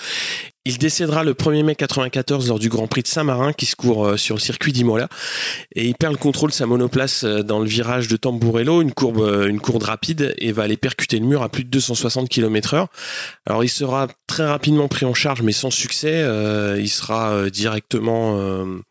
Il 0.69 0.79
décédera 0.79 1.23
le 1.23 1.33
1er 1.33 1.63
mai 1.63 1.77
94 1.77 2.49
lors 2.49 2.59
du 2.59 2.69
Grand 2.69 2.89
Prix 2.89 3.03
de 3.03 3.07
Saint-Marin 3.07 3.53
qui 3.53 3.67
se 3.67 3.77
court 3.77 4.05
euh, 4.05 4.17
sur 4.17 4.35
le 4.35 4.41
circuit 4.41 4.73
d'Imola 4.73 5.09
et 5.77 5.87
il 5.87 5.95
perd 5.95 6.13
le 6.13 6.19
contrôle 6.19 6.51
de 6.51 6.55
sa 6.57 6.67
monoplace 6.67 7.23
euh, 7.23 7.45
dans 7.45 7.61
le 7.61 7.67
virage 7.67 8.09
de 8.09 8.17
Tamburello, 8.17 8.83
une 8.83 8.91
courbe, 8.91 9.21
euh, 9.21 9.47
une 9.47 9.61
courbe 9.61 9.85
rapide 9.85 10.35
et 10.39 10.51
va 10.51 10.65
aller 10.65 10.77
percuter 10.77 11.21
le 11.21 11.27
mur 11.27 11.45
à 11.45 11.51
plus 11.51 11.63
de 11.63 11.71
260 11.71 12.29
km 12.29 12.75
heure. 12.75 12.89
Alors 13.47 13.63
il 13.63 13.69
sera 13.69 14.09
très 14.27 14.45
rapidement 14.45 14.89
pris 14.89 15.07
en 15.07 15.15
charge 15.15 15.41
mais 15.43 15.53
sans 15.53 15.71
succès. 15.71 16.27
il 16.81 16.89
sera 16.89 17.49
directement 17.49 18.37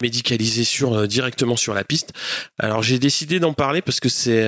médicalisé 0.01 0.63
sur 0.63 1.07
directement 1.09 1.57
sur 1.57 1.73
la 1.73 1.83
piste. 1.83 2.13
Alors 2.57 2.83
j'ai 2.83 2.99
décidé 2.99 3.41
d'en 3.41 3.51
parler 3.51 3.81
parce 3.81 3.99
que 3.99 4.07
c'est 4.07 4.47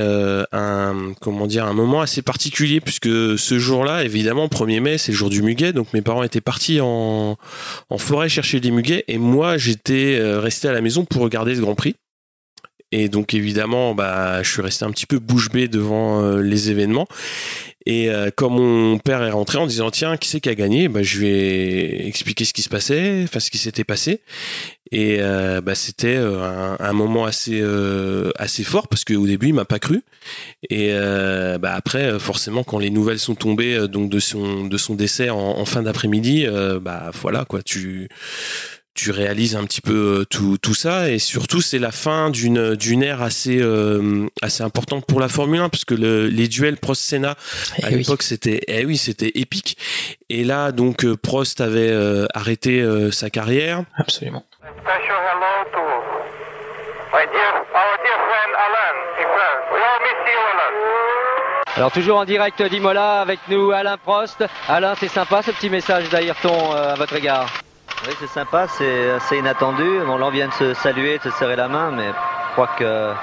un 0.54 1.12
comment 1.20 1.46
dire 1.46 1.66
un 1.66 1.74
moment 1.74 2.00
assez 2.00 2.22
particulier 2.22 2.80
puisque 2.80 3.10
ce 3.38 3.60
jour-là 3.60 4.06
évidemment 4.06 4.48
1er 4.48 4.80
mai 4.80 4.98
c'est 4.98 5.12
le 5.12 5.18
jour 5.18 5.30
du 5.30 5.42
muguet 5.42 5.74
donc 5.74 5.92
mes 5.94 6.02
parents 6.02 6.24
étaient 6.24 6.40
partis 6.40 6.80
en 6.80 7.17
en, 7.90 7.98
forêt 7.98 8.30
chercher 8.30 8.60
des 8.60 8.72
muguets 8.72 9.04
et 9.08 9.18
moi 9.18 9.58
j'étais 9.58 10.18
euh, 10.20 10.40
resté 10.40 10.68
à 10.68 10.72
la 10.72 10.82
maison 10.82 11.06
pour 11.06 11.22
regarder 11.22 11.56
ce 11.56 11.62
Grand 11.62 11.76
Prix. 11.76 11.96
Et 12.92 13.10
donc 13.10 13.34
évidemment, 13.34 13.94
bah, 13.94 14.42
je 14.44 14.50
suis 14.50 14.62
resté 14.62 14.86
un 14.86 14.92
petit 14.92 15.06
peu 15.06 15.20
bouche 15.20 15.50
bée 15.50 15.68
devant 15.68 16.22
euh, 16.22 16.42
les 16.42 16.72
événements. 16.72 17.08
Et 17.90 18.10
euh, 18.10 18.32
quand 18.36 18.50
mon 18.50 18.98
père 18.98 19.24
est 19.24 19.32
rentré 19.32 19.60
en 19.60 19.66
disant 19.66 19.90
tiens 19.92 20.18
qui 20.18 20.28
c'est 20.28 20.42
qui 20.42 20.50
a 20.50 20.56
gagné, 20.56 20.90
bah, 20.90 21.04
je 21.04 21.20
lui 21.20 21.28
ai 21.30 22.06
expliqué 22.06 22.44
ce 22.44 22.52
qui 22.52 22.62
se 22.62 22.68
passait, 22.68 23.22
enfin 23.24 23.40
ce 23.40 23.50
qui 23.50 23.58
s'était 23.58 23.86
passé. 23.86 24.20
Et 24.92 25.20
bah, 25.20 25.76
c'était 25.76 26.16
un, 26.16 26.94
moment 26.94 27.26
assez 27.26 27.62
assez 28.38 28.64
fort 28.64 28.88
parce 28.88 29.04
qu'au 29.04 29.26
début 29.26 29.48
il 29.48 29.54
m'a 29.54 29.66
pas 29.66 29.80
cru. 29.80 30.04
Et 30.70 30.94
bah, 31.60 31.74
après 31.74 32.18
forcément 32.20 32.64
quand 32.64 32.80
les 32.80 32.90
nouvelles 32.90 33.20
sont 33.20 33.36
tombées 33.36 33.90
donc 33.90 34.10
de 34.10 34.20
son 34.20 34.66
de 34.66 34.78
son 34.78 34.96
décès 34.96 35.30
en, 35.30 35.38
en 35.38 35.66
fin 35.66 35.82
d'après-midi, 35.82 36.48
bah 36.82 37.12
voilà 37.22 37.44
quoi 37.44 37.62
tu 37.64 38.08
tu 38.98 39.12
réalises 39.12 39.56
un 39.56 39.64
petit 39.64 39.80
peu 39.80 39.94
euh, 40.22 40.26
tout, 40.26 40.58
tout 40.58 40.74
ça. 40.74 41.10
Et 41.10 41.20
surtout 41.20 41.62
c'est 41.62 41.80
la 41.80 41.92
fin 41.92 42.30
d'une 42.30 42.76
d'une 42.76 43.04
ère 43.04 43.22
assez 43.22 43.60
euh, 43.62 44.28
assez 44.42 44.64
importante 44.64 45.06
pour 45.06 45.20
la 45.20 45.30
Formule 45.30 45.62
1 45.62 45.70
parce 45.70 45.86
que 45.86 45.94
le, 45.94 46.28
les 46.28 46.48
duels 46.48 46.78
Prost 46.78 47.04
Senna 47.04 47.36
eh 47.78 47.86
à 47.86 47.90
l'époque 47.92 48.24
c'était 48.24 48.62
eh 48.68 48.86
oui 48.86 48.98
c'était 48.98 49.32
épique. 49.36 49.78
Et 50.30 50.44
là 50.44 50.72
donc 50.72 51.06
euh, 51.06 51.16
Prost 51.16 51.62
avait 51.62 51.94
arrêté 52.34 52.84
sa 53.12 53.30
carrière. 53.30 53.84
Absolument. 53.96 54.44
Alors 61.76 61.92
toujours 61.92 62.18
en 62.18 62.26
direct 62.26 62.62
d'Imola 62.64 63.22
avec 63.22 63.40
nous 63.48 63.72
Alain 63.72 63.98
Prost. 63.98 64.44
Alain, 64.68 64.96
c'est 64.96 65.08
sympa 65.08 65.44
ce 65.44 65.52
petit 65.52 65.70
message 65.70 66.10
d'Ayrton 66.10 66.72
à 66.72 66.96
votre 66.96 67.16
égard. 67.16 67.48
Oui, 68.06 68.14
c'est 68.20 68.28
sympa, 68.28 68.68
c'est 68.68 69.10
assez 69.10 69.38
inattendu. 69.38 69.84
Bon, 70.06 70.18
là, 70.18 70.28
on 70.28 70.32
vient 70.32 70.48
de 70.48 70.54
se 70.54 70.74
saluer, 70.76 71.18
de 71.18 71.24
se 71.24 71.32
serrer 71.32 71.56
la 71.56 71.68
main, 71.68 71.92
mais 71.92 72.08
je 72.08 72.52
crois 72.54 72.70
que, 72.78 73.14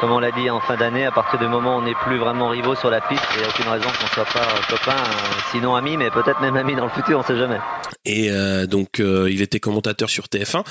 comme 0.00 0.12
on 0.12 0.20
l'a 0.20 0.30
dit 0.30 0.48
en 0.50 0.60
fin 0.60 0.76
d'année, 0.76 1.04
à 1.04 1.10
partir 1.10 1.38
du 1.38 1.48
moment 1.48 1.76
où 1.76 1.80
on 1.80 1.82
n'est 1.82 1.94
plus 1.94 2.18
vraiment 2.18 2.48
rivaux 2.48 2.76
sur 2.76 2.90
la 2.90 3.00
piste, 3.00 3.24
il 3.34 3.40
n'y 3.40 3.46
a 3.46 3.48
aucune 3.48 3.68
raison 3.68 3.88
qu'on 3.88 4.04
ne 4.04 4.24
soit 4.24 4.32
pas 4.32 4.46
copains, 4.68 4.92
euh, 4.92 5.40
sinon 5.50 5.74
amis, 5.74 5.96
mais 5.96 6.10
peut-être 6.10 6.40
même 6.40 6.56
amis 6.56 6.76
dans 6.76 6.84
le 6.84 6.90
futur, 6.90 7.18
on 7.18 7.22
ne 7.22 7.26
sait 7.26 7.36
jamais. 7.36 7.58
Et 8.04 8.30
euh, 8.30 8.66
donc, 8.66 9.00
euh, 9.00 9.28
il 9.30 9.42
était 9.42 9.60
commentateur 9.60 10.08
sur 10.08 10.26
TF1, 10.26 10.64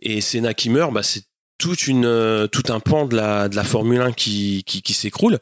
et 0.00 0.20
Senna 0.22 0.54
qui 0.54 0.70
meurt, 0.70 0.92
bah, 0.92 1.02
c'est 1.02 1.24
toute 1.58 1.88
une 1.88 2.06
euh, 2.06 2.46
tout 2.46 2.72
un 2.72 2.80
pan 2.80 3.04
de 3.04 3.16
la 3.16 3.48
de 3.48 3.56
la 3.56 3.64
Formule 3.64 4.00
1 4.00 4.12
qui 4.12 4.62
qui, 4.64 4.80
qui 4.80 4.94
s'écroule. 4.94 5.38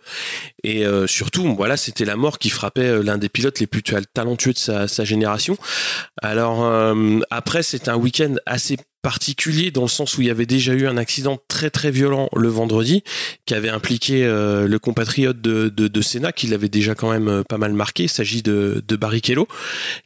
Et 0.64 0.87
euh, 0.87 1.06
surtout 1.06 1.54
voilà 1.54 1.76
c'était 1.76 2.04
la 2.04 2.16
mort 2.16 2.38
qui 2.38 2.50
frappait 2.50 2.88
euh, 2.88 3.02
l'un 3.02 3.18
des 3.18 3.28
pilotes 3.28 3.61
les 3.61 3.66
plus 3.66 3.82
talentueux 3.82 4.52
de 4.52 4.58
sa, 4.58 4.88
sa 4.88 5.04
génération. 5.04 5.56
Alors 6.23 6.66
après 7.30 7.62
c'est 7.62 7.88
un 7.88 7.96
week-end 7.96 8.35
assez 8.46 8.78
particulier 9.06 9.70
dans 9.70 9.82
le 9.82 9.88
sens 9.88 10.18
où 10.18 10.22
il 10.22 10.26
y 10.26 10.32
avait 10.32 10.46
déjà 10.46 10.72
eu 10.75 10.88
un 10.88 10.96
accident 10.96 11.38
très 11.46 11.70
très 11.70 11.92
violent 11.92 12.28
le 12.34 12.48
vendredi 12.48 13.04
qui 13.44 13.54
avait 13.54 13.68
impliqué 13.68 14.25
euh, 14.25 14.66
le 14.66 14.78
compatriote 14.80 15.40
de, 15.40 15.68
de, 15.68 15.86
de 15.86 16.00
Senna 16.00 16.32
qui 16.32 16.48
l'avait 16.48 16.68
déjà 16.68 16.96
quand 16.96 17.12
même 17.12 17.28
euh, 17.28 17.42
pas 17.48 17.56
mal 17.56 17.72
marqué. 17.72 18.02
Il 18.02 18.08
s'agit 18.08 18.42
de, 18.42 18.82
de 18.84 18.96
Barrichello 18.96 19.46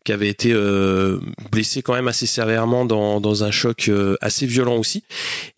qui 0.05 0.13
avait 0.13 0.29
été 0.29 0.53
euh, 0.53 1.19
blessé 1.51 1.81
quand 1.81 1.95
même 1.95 2.09
assez 2.09 2.27
sévèrement 2.27 2.85
dans, 2.85 3.23
dans 3.23 3.43
un 3.43 3.51
choc 3.51 3.91
assez 4.21 4.45
violent 4.45 4.77
aussi. 4.77 5.03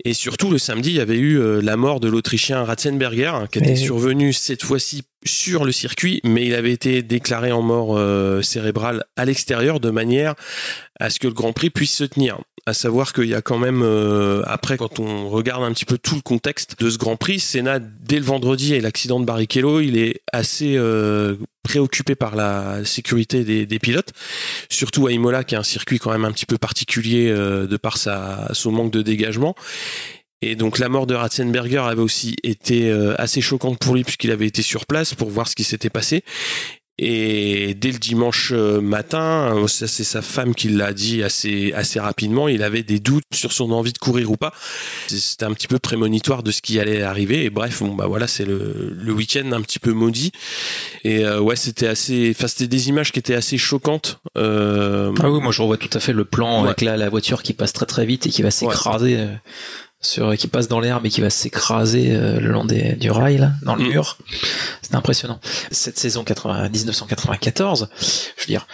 Et 0.05 0.15
surtout 0.15 0.49
le 0.49 0.59
samedi 0.59 0.91
il 0.91 0.97
y 0.97 1.01
avait 1.01 1.19
eu 1.19 1.61
la 1.61 1.77
mort 1.77 1.99
de 1.99 2.07
l'Autrichien 2.07 2.63
Ratzenberger 2.63 3.33
hein, 3.35 3.49
qui 3.51 3.59
était 3.59 3.75
survenu 3.75 4.33
cette 4.33 4.63
fois-ci 4.63 5.03
sur 5.25 5.65
le 5.65 5.73
circuit, 5.73 6.21
mais 6.23 6.47
il 6.47 6.55
avait 6.55 6.73
été 6.73 7.03
déclaré 7.03 7.51
en 7.51 7.63
mort 7.63 7.99
cérébrale 8.45 9.05
à 9.17 9.25
l'extérieur 9.25 9.81
de 9.81 9.91
manière 9.91 10.37
à 11.01 11.11
ce 11.11 11.19
que 11.19 11.27
le 11.27 11.35
Grand 11.35 11.53
Prix 11.53 11.71
puisse 11.71 11.97
se 11.97 12.05
tenir. 12.05 12.39
À 12.65 12.75
savoir 12.75 13.13
qu'il 13.13 13.25
y 13.25 13.35
a 13.35 13.43
quand 13.43 13.59
même, 13.59 13.83
euh, 13.83 14.43
après, 14.47 14.77
quand 14.77 15.01
on 15.01 15.29
regarde 15.29 15.65
un 15.65 15.73
petit 15.73 15.85
peu 15.85 15.99
tout 15.99 16.15
le 16.15 16.21
contexte 16.21 16.79
de 16.79 16.91
ce 16.91 16.97
Grand 16.97 17.17
Prix, 17.17 17.41
Senna, 17.41 17.81
dès 17.81 18.21
le 18.21 18.25
vendredi 18.25 18.75
et 18.75 18.81
l'accident 18.81 19.19
de 19.19 19.25
Barrichello, 19.25 19.81
il 19.81 19.99
est 19.99 20.21
assez 20.33 20.77
euh, 20.77 21.35
préoccupé 21.65 22.15
par 22.15 22.37
la 22.37 22.85
sécurité 22.85 23.43
des, 23.67 23.79
pilotes, 23.81 24.13
surtout 24.69 25.09
à 25.09 25.13
Imola, 25.13 25.43
qui 25.43 25.57
est 25.57 25.59
un 25.59 25.65
circuit 25.65 25.99
quand 25.99 26.13
même 26.13 26.25
un 26.25 26.31
petit 26.31 26.47
peu 26.47 26.57
particulier 26.57 27.31
euh, 27.31 27.67
de 27.67 27.77
par 27.77 27.99
son 27.99 28.71
manque 28.71 28.93
de 28.93 29.03
dégagement. 29.03 29.57
Et 30.41 30.55
donc 30.55 30.79
la 30.79 30.89
mort 30.89 31.09
de 31.09 31.15
Ratzenberger 31.15 31.83
avait 31.89 32.03
aussi 32.03 32.37
été 32.45 32.91
assez 33.17 33.41
choquante 33.41 33.79
pour 33.79 33.95
lui 33.95 34.03
puisqu'il 34.03 34.33
avait 34.33 34.47
été 34.47 34.63
sur 34.63 34.87
place 34.87 35.15
pour 35.15 35.31
voir 35.31 35.47
ce 35.47 35.55
qui 35.55 35.63
s'était 35.63 35.91
passé. 35.91 36.25
Et 37.05 37.75
dès 37.75 37.91
le 37.91 37.99
dimanche 37.99 38.53
euh, 38.55 38.81
matin, 38.81 39.57
euh, 39.57 39.67
ça 39.67 39.89
c'est 39.89 40.05
sa 40.05 40.23
femme 40.23 40.55
qui 40.55 40.69
l'a 40.69 40.93
dit 40.93 41.25
assez 41.25 41.73
assez 41.73 41.99
rapidement, 41.99 42.47
il 42.47 42.63
avait 42.63 42.85
des 42.85 43.01
doutes 43.01 43.25
sur 43.35 43.53
son 43.53 43.73
envie 43.73 43.93
de 43.93 43.99
courir 43.99 44.31
ou 44.31 44.37
pas. 44.37 44.53
C'était 45.09 45.45
un 45.45 45.53
petit 45.53 45.67
peu 45.67 45.81
prémonitoire 45.81 46.45
de 46.45 46.53
ce 46.53 46.63
qui 46.63 46.79
allait 46.79 47.03
arriver. 47.03 47.43
Et 47.45 47.51
bref, 47.51 47.83
bon 47.83 47.97
bah 47.97 48.07
voilà, 48.07 48.29
c'est 48.29 48.45
le, 48.45 48.95
le 48.97 49.13
week-end 49.13 49.51
un 49.51 49.61
petit 49.63 49.81
peu 49.81 49.91
maudit. 49.91 50.31
Et 51.03 51.25
euh, 51.25 51.41
ouais, 51.41 51.57
c'était 51.57 51.89
assez, 51.89 52.33
enfin 52.37 52.47
c'était 52.47 52.69
des 52.69 52.89
images 52.89 53.11
qui 53.11 53.19
étaient 53.19 53.35
assez 53.35 53.59
choquantes. 53.59 54.21
Euh... 54.39 55.13
Ah 55.21 55.29
oui, 55.29 55.41
moi 55.41 55.51
je 55.51 55.61
revois 55.61 55.79
tout 55.79 55.91
à 55.93 55.99
fait 55.99 56.13
le 56.13 56.25
plan 56.25 56.63
avec 56.65 56.83
la, 56.83 56.97
la 56.97 57.09
voiture 57.09 57.43
qui 57.43 57.53
passe 57.53 57.73
très 57.73 57.87
très 57.87 58.07
vite 58.07 58.27
et 58.27 58.31
qui 58.31 58.43
va 58.43 58.53
s'écraser 58.53 59.27
sur 60.03 60.37
qui 60.37 60.49
passe 60.49 60.69
dans 60.69 60.81
l'herbe 60.81 61.07
et 61.07 61.11
qui 61.11 61.21
va 61.21 61.31
s'écraser 61.31 62.15
euh, 62.15 62.41
le 62.41 62.49
long 62.49 62.65
des, 62.65 62.95
du 62.97 63.11
rail 63.11 63.39
là, 63.39 63.53
dans 63.63 63.77
le 63.77 63.85
mm. 63.85 63.89
mur. 63.89 64.19
C'est 64.83 64.95
impressionnant. 64.95 65.41
Cette 65.71 65.99
saison 65.99 66.25
80, 66.25 66.69
1994, 66.69 67.89
je 68.37 68.43
veux 68.43 68.47
dire, 68.47 68.67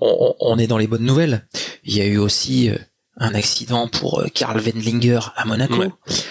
on, 0.00 0.34
on, 0.38 0.58
est 0.58 0.68
dans 0.68 0.78
les 0.78 0.86
bonnes 0.86 1.04
nouvelles. 1.04 1.46
Il 1.84 1.96
y 1.96 2.00
a 2.00 2.06
eu 2.06 2.18
aussi 2.18 2.70
euh, 2.70 2.76
un 3.16 3.34
accident 3.34 3.88
pour 3.88 4.20
euh, 4.20 4.26
Karl 4.32 4.60
Wendlinger 4.60 5.20
à 5.36 5.44
Monaco. 5.44 5.84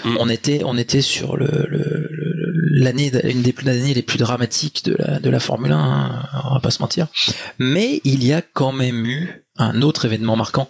Mm. 0.05 0.17
On 0.19 0.29
était 0.29 0.61
on 0.63 0.77
était 0.77 1.01
sur 1.01 1.35
le, 1.35 1.67
l'année 2.71 3.11
une 3.25 3.41
des 3.41 3.53
plus 3.53 3.67
années 3.69 3.93
les 3.93 4.01
plus 4.01 4.17
dramatiques 4.17 4.85
de 4.85 4.95
la 4.97 5.19
de 5.19 5.29
la 5.29 5.39
Formule 5.39 5.73
1, 5.73 5.77
hein, 5.77 6.29
on 6.45 6.53
va 6.53 6.59
pas 6.61 6.71
se 6.71 6.81
mentir. 6.81 7.07
Mais 7.59 8.01
il 8.05 8.23
y 8.23 8.31
a 8.31 8.41
quand 8.41 8.71
même 8.71 9.05
eu 9.05 9.46
un 9.57 9.81
autre 9.81 10.05
événement 10.05 10.35
marquant 10.35 10.69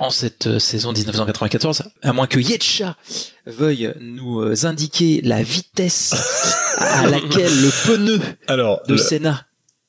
en 0.00 0.10
cette 0.10 0.46
euh, 0.46 0.58
saison 0.58 0.92
1994, 0.92 1.84
à 2.02 2.12
moins 2.12 2.26
que 2.26 2.38
Yetcha 2.38 2.96
veuille 3.46 3.92
nous 4.00 4.40
euh, 4.40 4.64
indiquer 4.64 5.20
la 5.22 5.42
vitesse 5.42 6.14
à 6.78 7.06
laquelle 7.06 7.62
le 7.62 7.70
pneu 7.86 8.20
Alors, 8.48 8.82
de 8.88 8.96
Senna 8.96 9.46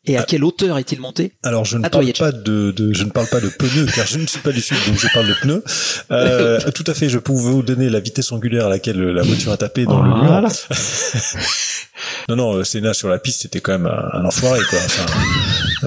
et 0.08 0.18
à 0.18 0.24
quelle 0.24 0.44
hauteur 0.44 0.78
est-il 0.78 1.02
monté? 1.02 1.34
Alors 1.44 1.66
je 1.66 1.78
ne 1.78 1.88
parle 1.88 2.14
pas 2.14 2.32
de, 2.32 2.72
de, 2.72 2.94
je 2.94 3.04
ne 3.04 3.10
parle 3.10 3.28
pas 3.28 3.42
de 3.42 3.50
pneus 3.50 3.88
car 3.94 4.08
je 4.08 4.18
ne 4.18 4.26
suis 4.26 4.40
pas 4.40 4.52
du 4.52 4.62
sud 4.62 4.78
donc 4.88 4.98
je 4.98 5.08
parle 5.14 5.28
de 5.28 5.34
pneus. 5.42 5.64
Euh, 6.12 6.60
tout 6.72 6.86
à 6.88 6.94
fait, 6.94 7.10
je 7.10 7.20
peux 7.20 7.34
vous 7.34 7.62
donner 7.62 7.90
la 7.90 8.00
vitesse 8.00 8.32
angulaire 8.32 8.68
à 8.68 8.70
laquelle 8.70 9.00
la 9.00 9.22
voiture 9.24 9.52
a 9.52 9.58
tapé 9.58 9.84
dans 9.84 10.02
le 10.02 10.10
mur. 10.10 10.50
non 12.30 12.36
non, 12.38 12.64
Senna 12.64 12.94
sur 12.94 13.10
la 13.10 13.20
piste 13.20 13.42
c'était 13.42 13.60
quand 13.60 13.74
même 13.74 13.88
un, 13.88 14.24
enfoiré 14.24 14.62
quoi. 14.70 14.80
Enfin, 14.86 15.06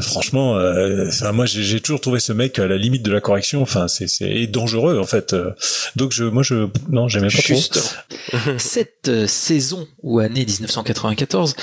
franchement, 0.00 0.56
euh, 0.56 1.11
moi 1.32 1.47
j'ai 1.47 1.80
toujours 1.80 2.00
trouvé 2.00 2.20
ce 2.20 2.32
mec 2.32 2.59
à 2.59 2.66
la 2.66 2.76
limite 2.76 3.02
de 3.02 3.12
la 3.12 3.20
correction. 3.20 3.62
Enfin 3.62 3.88
c'est 3.88 4.06
c'est 4.06 4.47
dangereux 4.47 4.99
en 4.99 5.06
fait. 5.06 5.35
Donc 5.97 6.12
je 6.12 6.25
moi 6.25 6.42
je 6.42 6.68
non 6.88 7.09
j'aimais 7.09 7.28
pas 7.28 7.40
Juste. 7.40 7.75
trop. 7.75 8.38
Cette 8.59 9.09
euh, 9.09 9.26
saison 9.26 9.87
ou 10.02 10.18
année 10.18 10.44
1994 10.44 11.54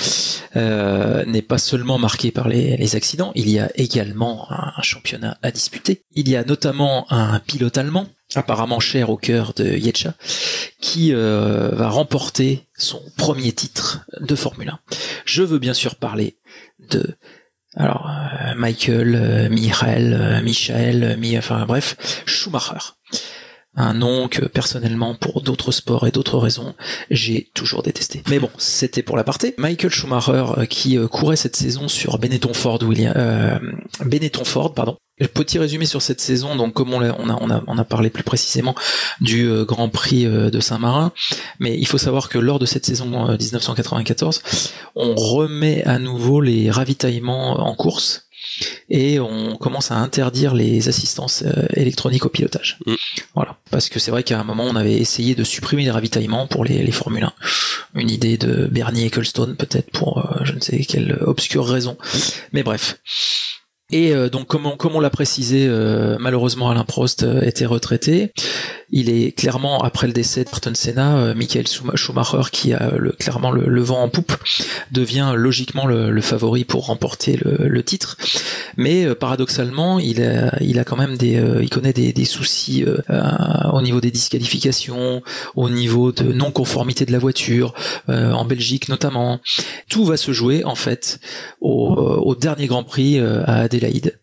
euh, 0.56 1.24
n'est 1.24 1.42
pas 1.42 1.58
seulement 1.58 1.98
marquée 1.98 2.30
par 2.30 2.48
les, 2.48 2.96
accidents, 2.96 3.32
il 3.34 3.50
y 3.50 3.58
a 3.58 3.70
également 3.74 4.50
un 4.50 4.82
championnat 4.82 5.38
à 5.42 5.50
disputer. 5.50 6.02
Il 6.14 6.28
y 6.28 6.36
a 6.36 6.44
notamment 6.44 7.10
un 7.12 7.38
pilote 7.40 7.76
allemand, 7.76 8.08
apparemment 8.34 8.80
cher 8.80 9.10
au 9.10 9.16
cœur 9.16 9.52
de 9.54 9.64
Yetcha, 9.64 10.14
qui 10.80 11.12
euh, 11.12 11.70
va 11.72 11.88
remporter 11.88 12.66
son 12.76 13.02
premier 13.16 13.52
titre 13.52 14.06
de 14.20 14.34
Formule 14.34 14.70
1. 14.70 14.78
Je 15.24 15.42
veux 15.42 15.58
bien 15.58 15.74
sûr 15.74 15.96
parler 15.96 16.36
de 16.90 17.16
alors 17.78 18.10
euh, 18.10 18.54
Michael, 18.56 19.14
euh, 19.14 19.48
Michael, 19.48 20.42
Michael, 20.44 21.18
enfin 21.38 21.64
bref, 21.66 21.96
Schumacher. 22.26 22.94
un 23.76 23.94
nom 23.94 24.26
que 24.26 24.44
personnellement 24.44 25.14
pour 25.14 25.42
d'autres 25.42 25.70
sports 25.70 26.06
et 26.06 26.10
d'autres 26.10 26.38
raisons 26.38 26.74
j'ai 27.10 27.50
toujours 27.54 27.82
détesté. 27.84 28.22
Mais 28.28 28.40
bon, 28.40 28.50
c'était 28.58 29.02
pour 29.02 29.16
l'aparté. 29.16 29.54
Michael 29.58 29.92
Schumacher 29.92 30.44
euh, 30.58 30.66
qui 30.66 30.98
euh, 30.98 31.06
courait 31.06 31.36
cette 31.36 31.56
saison 31.56 31.86
sur 31.86 32.18
Benetton 32.18 32.52
Ford 32.52 32.82
William 32.82 33.14
euh, 33.16 33.58
Benetton 34.04 34.44
Ford 34.44 34.74
pardon. 34.74 34.96
Petit 35.34 35.58
résumé 35.58 35.86
sur 35.86 36.02
cette 36.02 36.20
saison, 36.20 36.56
donc 36.56 36.74
comme 36.74 36.92
on 36.94 37.02
a, 37.02 37.12
on 37.18 37.28
a, 37.28 37.38
on 37.40 37.50
a, 37.50 37.62
on 37.66 37.78
a 37.78 37.84
parlé 37.84 38.10
plus 38.10 38.22
précisément 38.22 38.74
du 39.20 39.48
euh, 39.48 39.64
Grand 39.64 39.88
Prix 39.88 40.26
de 40.26 40.60
Saint-Marin, 40.60 41.12
mais 41.58 41.76
il 41.76 41.86
faut 41.86 41.98
savoir 41.98 42.28
que 42.28 42.38
lors 42.38 42.58
de 42.58 42.66
cette 42.66 42.86
saison 42.86 43.28
1994, 43.36 44.42
on 44.94 45.14
remet 45.14 45.82
à 45.84 45.98
nouveau 45.98 46.40
les 46.40 46.70
ravitaillements 46.70 47.60
en 47.60 47.74
course 47.74 48.28
et 48.88 49.20
on 49.20 49.56
commence 49.56 49.90
à 49.90 49.96
interdire 49.96 50.54
les 50.54 50.88
assistances 50.88 51.42
euh, 51.42 51.66
électroniques 51.74 52.24
au 52.24 52.28
pilotage. 52.28 52.78
Mm. 52.86 52.94
Voilà, 53.34 53.56
parce 53.70 53.88
que 53.88 53.98
c'est 53.98 54.10
vrai 54.10 54.22
qu'à 54.22 54.40
un 54.40 54.44
moment 54.44 54.64
on 54.64 54.76
avait 54.76 54.96
essayé 54.96 55.34
de 55.34 55.44
supprimer 55.44 55.84
les 55.84 55.90
ravitaillements 55.90 56.46
pour 56.46 56.64
les, 56.64 56.82
les 56.82 56.92
Formule 56.92 57.24
1. 57.24 57.32
Une 57.94 58.10
idée 58.10 58.36
de 58.36 58.66
Bernie 58.66 59.06
Ecclestone 59.06 59.56
peut-être 59.56 59.90
pour 59.90 60.18
euh, 60.18 60.44
je 60.44 60.52
ne 60.52 60.60
sais 60.60 60.78
quelle 60.84 61.18
obscure 61.20 61.66
raison. 61.66 61.96
Mais 62.52 62.62
bref. 62.62 62.98
Et 63.90 64.12
euh, 64.12 64.28
donc 64.28 64.46
comme 64.46 64.66
on, 64.66 64.76
comme 64.76 64.94
on 64.94 65.00
l'a 65.00 65.10
précisé, 65.10 65.68
malheureusement 66.18 66.70
Alain 66.70 66.84
Prost 66.84 67.24
était 67.42 67.66
retraité. 67.66 68.32
Il 68.90 69.10
est 69.10 69.32
clairement 69.32 69.82
après 69.82 70.06
le 70.06 70.14
décès 70.14 70.44
de 70.44 70.48
Ayrton 70.48 70.72
Senna, 70.74 71.18
euh, 71.18 71.34
Michael 71.34 71.66
Schumacher 71.66 72.50
qui 72.50 72.72
a 72.72 72.92
le, 72.96 73.12
clairement 73.12 73.50
le, 73.50 73.82
vent 73.82 74.02
en 74.02 74.08
poupe 74.08 74.32
devient 74.92 75.34
logiquement 75.36 75.86
le, 75.86 76.20
favori 76.22 76.64
pour 76.64 76.86
remporter 76.86 77.38
le, 77.42 77.82
titre. 77.82 78.16
Mais 78.76 79.04
euh, 79.04 79.14
paradoxalement, 79.14 79.98
il 79.98 80.22
a, 80.22 80.56
il 80.62 80.78
a 80.78 80.84
quand 80.84 80.96
même 80.96 81.16
des, 81.16 81.36
euh, 81.36 81.62
il 81.62 81.68
connaît 81.68 81.92
des, 81.92 82.12
des 82.12 82.24
soucis 82.24 82.84
au 83.72 83.82
niveau 83.82 84.00
des 84.00 84.10
disqualifications, 84.10 85.22
au 85.54 85.70
niveau 85.70 86.12
de 86.12 86.32
non-conformité 86.32 87.04
de 87.04 87.12
la 87.12 87.18
voiture, 87.18 87.74
en 88.08 88.44
Belgique 88.44 88.88
notamment. 88.88 89.40
Tout 89.88 90.04
va 90.04 90.16
se 90.16 90.32
jouer 90.32 90.64
en 90.64 90.74
fait 90.74 91.20
au, 91.60 91.94
au 91.94 92.34
dernier 92.34 92.66
Grand 92.66 92.84
Prix 92.84 93.18
à 93.18 93.68
Adélaïde 93.78 94.18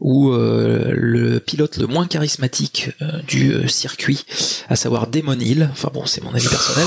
où 0.00 0.30
euh, 0.30 0.92
le 0.92 1.40
pilote 1.40 1.78
le 1.78 1.86
moins 1.86 2.06
charismatique 2.06 2.90
euh, 3.02 3.20
du 3.26 3.52
euh, 3.52 3.68
circuit, 3.68 4.24
à 4.68 4.76
savoir 4.76 5.06
Damon 5.06 5.38
Hill, 5.38 5.68
enfin 5.72 5.90
bon 5.92 6.06
c'est 6.06 6.22
mon 6.22 6.34
avis 6.34 6.48
personnel, 6.48 6.86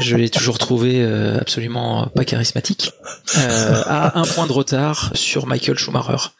je 0.00 0.16
l'ai 0.16 0.30
toujours 0.30 0.58
trouvé 0.58 1.04
absolument 1.40 2.08
pas 2.14 2.24
charismatique, 2.24 2.92
a 3.36 4.18
un 4.18 4.24
point 4.24 4.46
de 4.46 4.52
retard 4.52 5.12
sur 5.14 5.46
Michael 5.46 5.78
Schumacher. 5.78 6.30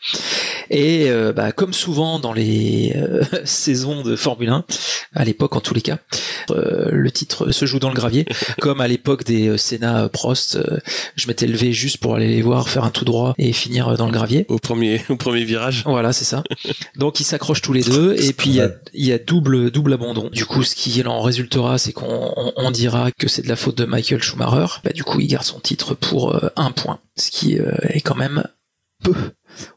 Et 0.70 1.10
bah, 1.34 1.52
comme 1.52 1.72
souvent 1.72 2.18
dans 2.18 2.32
les 2.32 2.96
saisons 3.44 4.02
de 4.02 4.16
Formule 4.16 4.48
1, 4.48 4.64
à 5.14 5.24
l'époque 5.24 5.54
en 5.56 5.60
tous 5.60 5.74
les 5.74 5.80
cas, 5.80 5.98
le 6.48 7.10
titre 7.10 7.52
se 7.52 7.66
joue 7.66 7.78
dans 7.78 7.88
le 7.88 7.94
gravier, 7.94 8.26
comme 8.60 8.80
à 8.80 8.88
l'époque 8.88 9.24
des 9.24 9.56
Senna 9.58 10.08
Prost, 10.08 10.58
je 11.14 11.28
m'étais 11.28 11.46
levé 11.46 11.72
juste 11.72 11.98
pour 11.98 12.16
aller 12.16 12.28
les 12.28 12.42
voir 12.42 12.68
faire 12.68 12.84
un 12.84 12.90
tout 12.90 13.04
droit 13.04 13.34
et 13.38 13.52
finir 13.52 13.96
dans 13.96 14.06
le 14.06 14.12
gravier. 14.12 14.46
Au 14.48 14.58
premier, 14.58 15.00
au 15.10 15.16
premier 15.16 15.44
virage. 15.44 15.82
Voilà, 15.84 16.12
c'est 16.12 16.24
ça. 16.24 16.42
Donc 16.96 17.20
ils 17.20 17.24
s'accrochent 17.24 17.62
tous 17.62 17.72
les 17.72 17.82
deux 17.82 18.14
et 18.20 18.32
puis 18.32 18.50
il 18.50 18.56
y 18.56 18.60
a, 18.60 18.70
y 18.94 19.12
a, 19.12 19.18
double 19.18 19.70
double 19.70 19.92
abandon. 19.92 20.28
Du 20.30 20.44
coup, 20.44 20.62
ce 20.62 20.74
qui 20.74 21.02
en 21.06 21.22
résultera, 21.22 21.78
c'est 21.78 21.92
qu'on 21.92 22.52
on, 22.56 22.70
dira 22.70 23.10
que 23.12 23.28
c'est 23.28 23.42
de 23.42 23.48
la 23.48 23.56
faute 23.56 23.76
de 23.76 23.84
Michael 23.84 24.22
Schumacher. 24.22 24.80
Bah, 24.84 24.90
du 24.94 25.04
coup, 25.04 25.20
il 25.20 25.26
garde 25.26 25.44
son 25.44 25.60
titre 25.60 25.94
pour 25.94 26.34
euh, 26.34 26.48
un 26.56 26.70
point, 26.70 26.98
ce 27.16 27.30
qui 27.30 27.58
euh, 27.58 27.72
est 27.88 28.00
quand 28.00 28.14
même 28.14 28.44
peu 29.02 29.14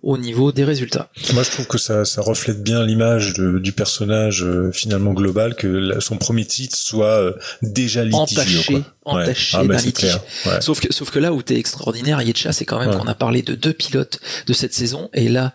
au 0.02 0.18
niveau 0.18 0.52
des 0.52 0.64
résultats. 0.64 1.10
Moi, 1.34 1.44
je 1.44 1.52
trouve 1.52 1.68
que 1.68 1.78
ça, 1.78 2.06
ça 2.06 2.22
reflète 2.22 2.64
bien 2.64 2.86
l'image 2.86 3.34
du 3.34 3.72
personnage 3.72 4.44
euh, 4.44 4.72
finalement 4.72 5.14
global, 5.14 5.56
que 5.56 6.00
son 6.00 6.18
premier 6.18 6.46
titre 6.46 6.78
soit 6.78 7.18
euh, 7.20 7.34
déjà 7.62 8.04
litigieux. 8.04 8.60
Entaché, 8.60 8.84
entaché 9.06 9.58
ah, 9.60 9.64
bah, 9.64 9.78
litige. 9.78 10.20
Sauf 10.60 10.80
que, 10.80 10.94
sauf 10.94 11.12
que 11.12 11.20
là 11.20 11.34
où 11.34 11.42
t'es 11.42 11.58
extraordinaire, 11.58 12.22
Yetcha, 12.22 12.54
c'est 12.54 12.66
quand 12.66 12.80
même 12.80 12.98
qu'on 12.98 13.08
a 13.08 13.16
parlé 13.16 13.42
de 13.42 13.56
deux 13.56 13.74
pilotes 13.74 14.20
de 14.48 14.54
cette 14.54 14.74
saison, 14.74 15.10
et 15.14 15.30
là, 15.30 15.54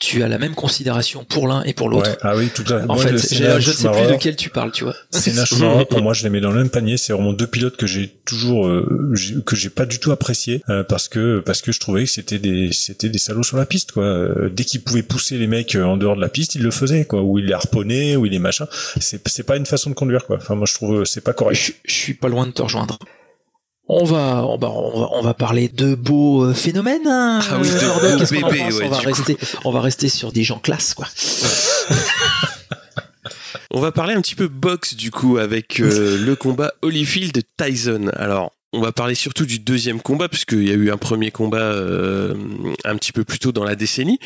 tu 0.00 0.22
as 0.22 0.28
la 0.28 0.38
même 0.38 0.54
considération 0.54 1.24
pour 1.24 1.46
l'un 1.46 1.62
et 1.64 1.74
pour 1.74 1.90
l'autre. 1.90 2.16
Ah 2.22 2.34
oui, 2.34 2.48
tout 2.54 2.64
à 2.72 2.80
fait. 2.80 2.86
En 2.88 2.96
fait, 2.96 3.10
je 3.10 3.12
ne 3.12 3.60
sais 3.60 3.90
plus 3.90 4.12
de 4.12 4.16
quel 4.18 4.34
tu 4.34 4.48
parles, 4.48 4.72
tu 4.72 4.84
vois. 4.84 4.94
C'est 5.10 5.30
Schumacher, 5.46 5.84
pour 5.84 6.00
moi, 6.00 6.14
je 6.14 6.24
les 6.24 6.30
mets 6.30 6.40
dans 6.40 6.50
le 6.50 6.56
même 6.56 6.70
panier. 6.70 6.96
C'est 6.96 7.12
vraiment 7.12 7.34
deux 7.34 7.46
pilotes 7.46 7.76
que 7.76 7.86
j'ai 7.86 8.08
toujours, 8.24 8.66
euh, 8.66 9.14
que 9.44 9.56
j'ai 9.56 9.68
pas 9.68 9.84
du 9.84 9.98
tout 9.98 10.10
apprécié 10.10 10.62
euh, 10.70 10.82
parce 10.82 11.06
que 11.06 11.40
parce 11.40 11.60
que 11.60 11.70
je 11.70 11.80
trouvais 11.80 12.04
que 12.04 12.10
c'était 12.10 12.38
des 12.38 12.70
c'était 12.72 13.10
des 13.10 13.18
salauds 13.18 13.42
sur 13.42 13.58
la 13.58 13.66
piste, 13.66 13.92
quoi. 13.92 14.04
Euh, 14.04 14.48
dès 14.48 14.64
qu'ils 14.64 14.82
pouvaient 14.82 15.02
pousser 15.02 15.36
les 15.36 15.46
mecs 15.46 15.74
en 15.74 15.98
dehors 15.98 16.16
de 16.16 16.22
la 16.22 16.30
piste, 16.30 16.54
ils 16.54 16.62
le 16.62 16.70
faisaient, 16.70 17.04
quoi. 17.04 17.20
Ou 17.20 17.38
ils 17.38 17.44
les 17.44 17.52
harponnaient, 17.52 18.16
ou 18.16 18.24
ils 18.24 18.32
les 18.32 18.38
machins. 18.38 18.66
C'est 19.00 19.20
c'est 19.28 19.42
pas 19.42 19.56
une 19.56 19.66
façon 19.66 19.90
de 19.90 19.94
conduire, 19.94 20.24
quoi. 20.24 20.36
Enfin, 20.36 20.54
moi, 20.54 20.66
je 20.66 20.74
trouve 20.74 21.04
c'est 21.04 21.20
pas 21.20 21.34
correct. 21.34 21.60
Je, 21.60 21.72
je 21.84 21.94
suis 21.94 22.14
pas 22.14 22.28
loin 22.28 22.46
de 22.46 22.52
te 22.52 22.62
rejoindre. 22.62 22.98
On 23.92 24.04
va, 24.04 24.46
on 24.46 24.56
va, 24.56 24.68
on 24.70 25.20
va, 25.20 25.34
parler 25.34 25.66
de 25.66 25.96
beaux 25.96 26.44
euh, 26.44 26.54
phénomènes. 26.54 27.08
Hein, 27.08 27.40
ah 27.42 27.58
oui, 27.60 27.68
de 27.68 28.18
Qu'est-ce 28.18 28.32
qu'on 28.32 28.86
on 28.86 28.88
va 28.88 28.98
rester, 28.98 29.36
on 29.64 29.72
va 29.72 29.80
rester 29.80 30.08
sur 30.08 30.30
des 30.30 30.44
gens 30.44 30.60
classe, 30.60 30.94
quoi. 30.94 31.08
on 33.72 33.80
va 33.80 33.90
parler 33.90 34.14
un 34.14 34.20
petit 34.20 34.36
peu 34.36 34.46
boxe 34.46 34.94
du 34.94 35.10
coup 35.10 35.38
avec 35.38 35.80
euh, 35.80 36.24
le 36.24 36.36
combat 36.36 36.72
Holyfield 36.82 37.42
Tyson. 37.56 38.12
Alors, 38.14 38.52
on 38.72 38.80
va 38.80 38.92
parler 38.92 39.14
surtout 39.14 39.46
du 39.46 39.58
deuxième 39.58 40.00
combat, 40.00 40.28
puisqu'il 40.28 40.68
y 40.68 40.70
a 40.70 40.74
eu 40.74 40.90
un 40.90 40.96
premier 40.96 41.30
combat 41.30 41.58
euh, 41.58 42.34
un 42.84 42.96
petit 42.96 43.12
peu 43.12 43.24
plus 43.24 43.38
tôt 43.38 43.50
dans 43.50 43.64
la 43.64 43.74
décennie. 43.74 44.18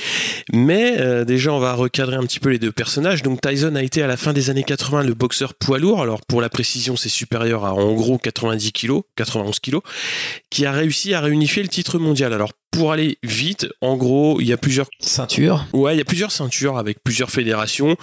Mais 0.52 0.96
euh, 1.00 1.24
déjà, 1.24 1.52
on 1.52 1.58
va 1.58 1.72
recadrer 1.72 2.16
un 2.16 2.22
petit 2.24 2.40
peu 2.40 2.50
les 2.50 2.58
deux 2.58 2.72
personnages. 2.72 3.22
Donc 3.22 3.40
Tyson 3.40 3.74
a 3.74 3.82
été 3.82 4.02
à 4.02 4.06
la 4.06 4.16
fin 4.16 4.32
des 4.32 4.50
années 4.50 4.62
80 4.62 5.04
le 5.04 5.14
boxeur 5.14 5.54
poids 5.54 5.78
lourd. 5.78 6.02
Alors 6.02 6.20
pour 6.26 6.42
la 6.42 6.50
précision, 6.50 6.96
c'est 6.96 7.08
supérieur 7.08 7.64
à 7.64 7.72
en 7.72 7.94
gros 7.94 8.18
90 8.18 8.72
kg, 8.72 9.00
91 9.16 9.60
kg, 9.60 9.78
qui 10.50 10.66
a 10.66 10.72
réussi 10.72 11.14
à 11.14 11.20
réunifier 11.20 11.62
le 11.62 11.68
titre 11.68 11.98
mondial. 11.98 12.34
Alors 12.34 12.52
pour 12.70 12.92
aller 12.92 13.18
vite, 13.22 13.68
en 13.80 13.96
gros, 13.96 14.40
il 14.40 14.48
y 14.48 14.52
a 14.52 14.56
plusieurs 14.58 14.88
ceintures. 15.00 15.64
Ouais, 15.72 15.94
il 15.94 15.98
y 15.98 16.02
a 16.02 16.04
plusieurs 16.04 16.32
ceintures 16.32 16.76
avec 16.76 16.98
plusieurs 17.02 17.30
fédérations. 17.30 17.96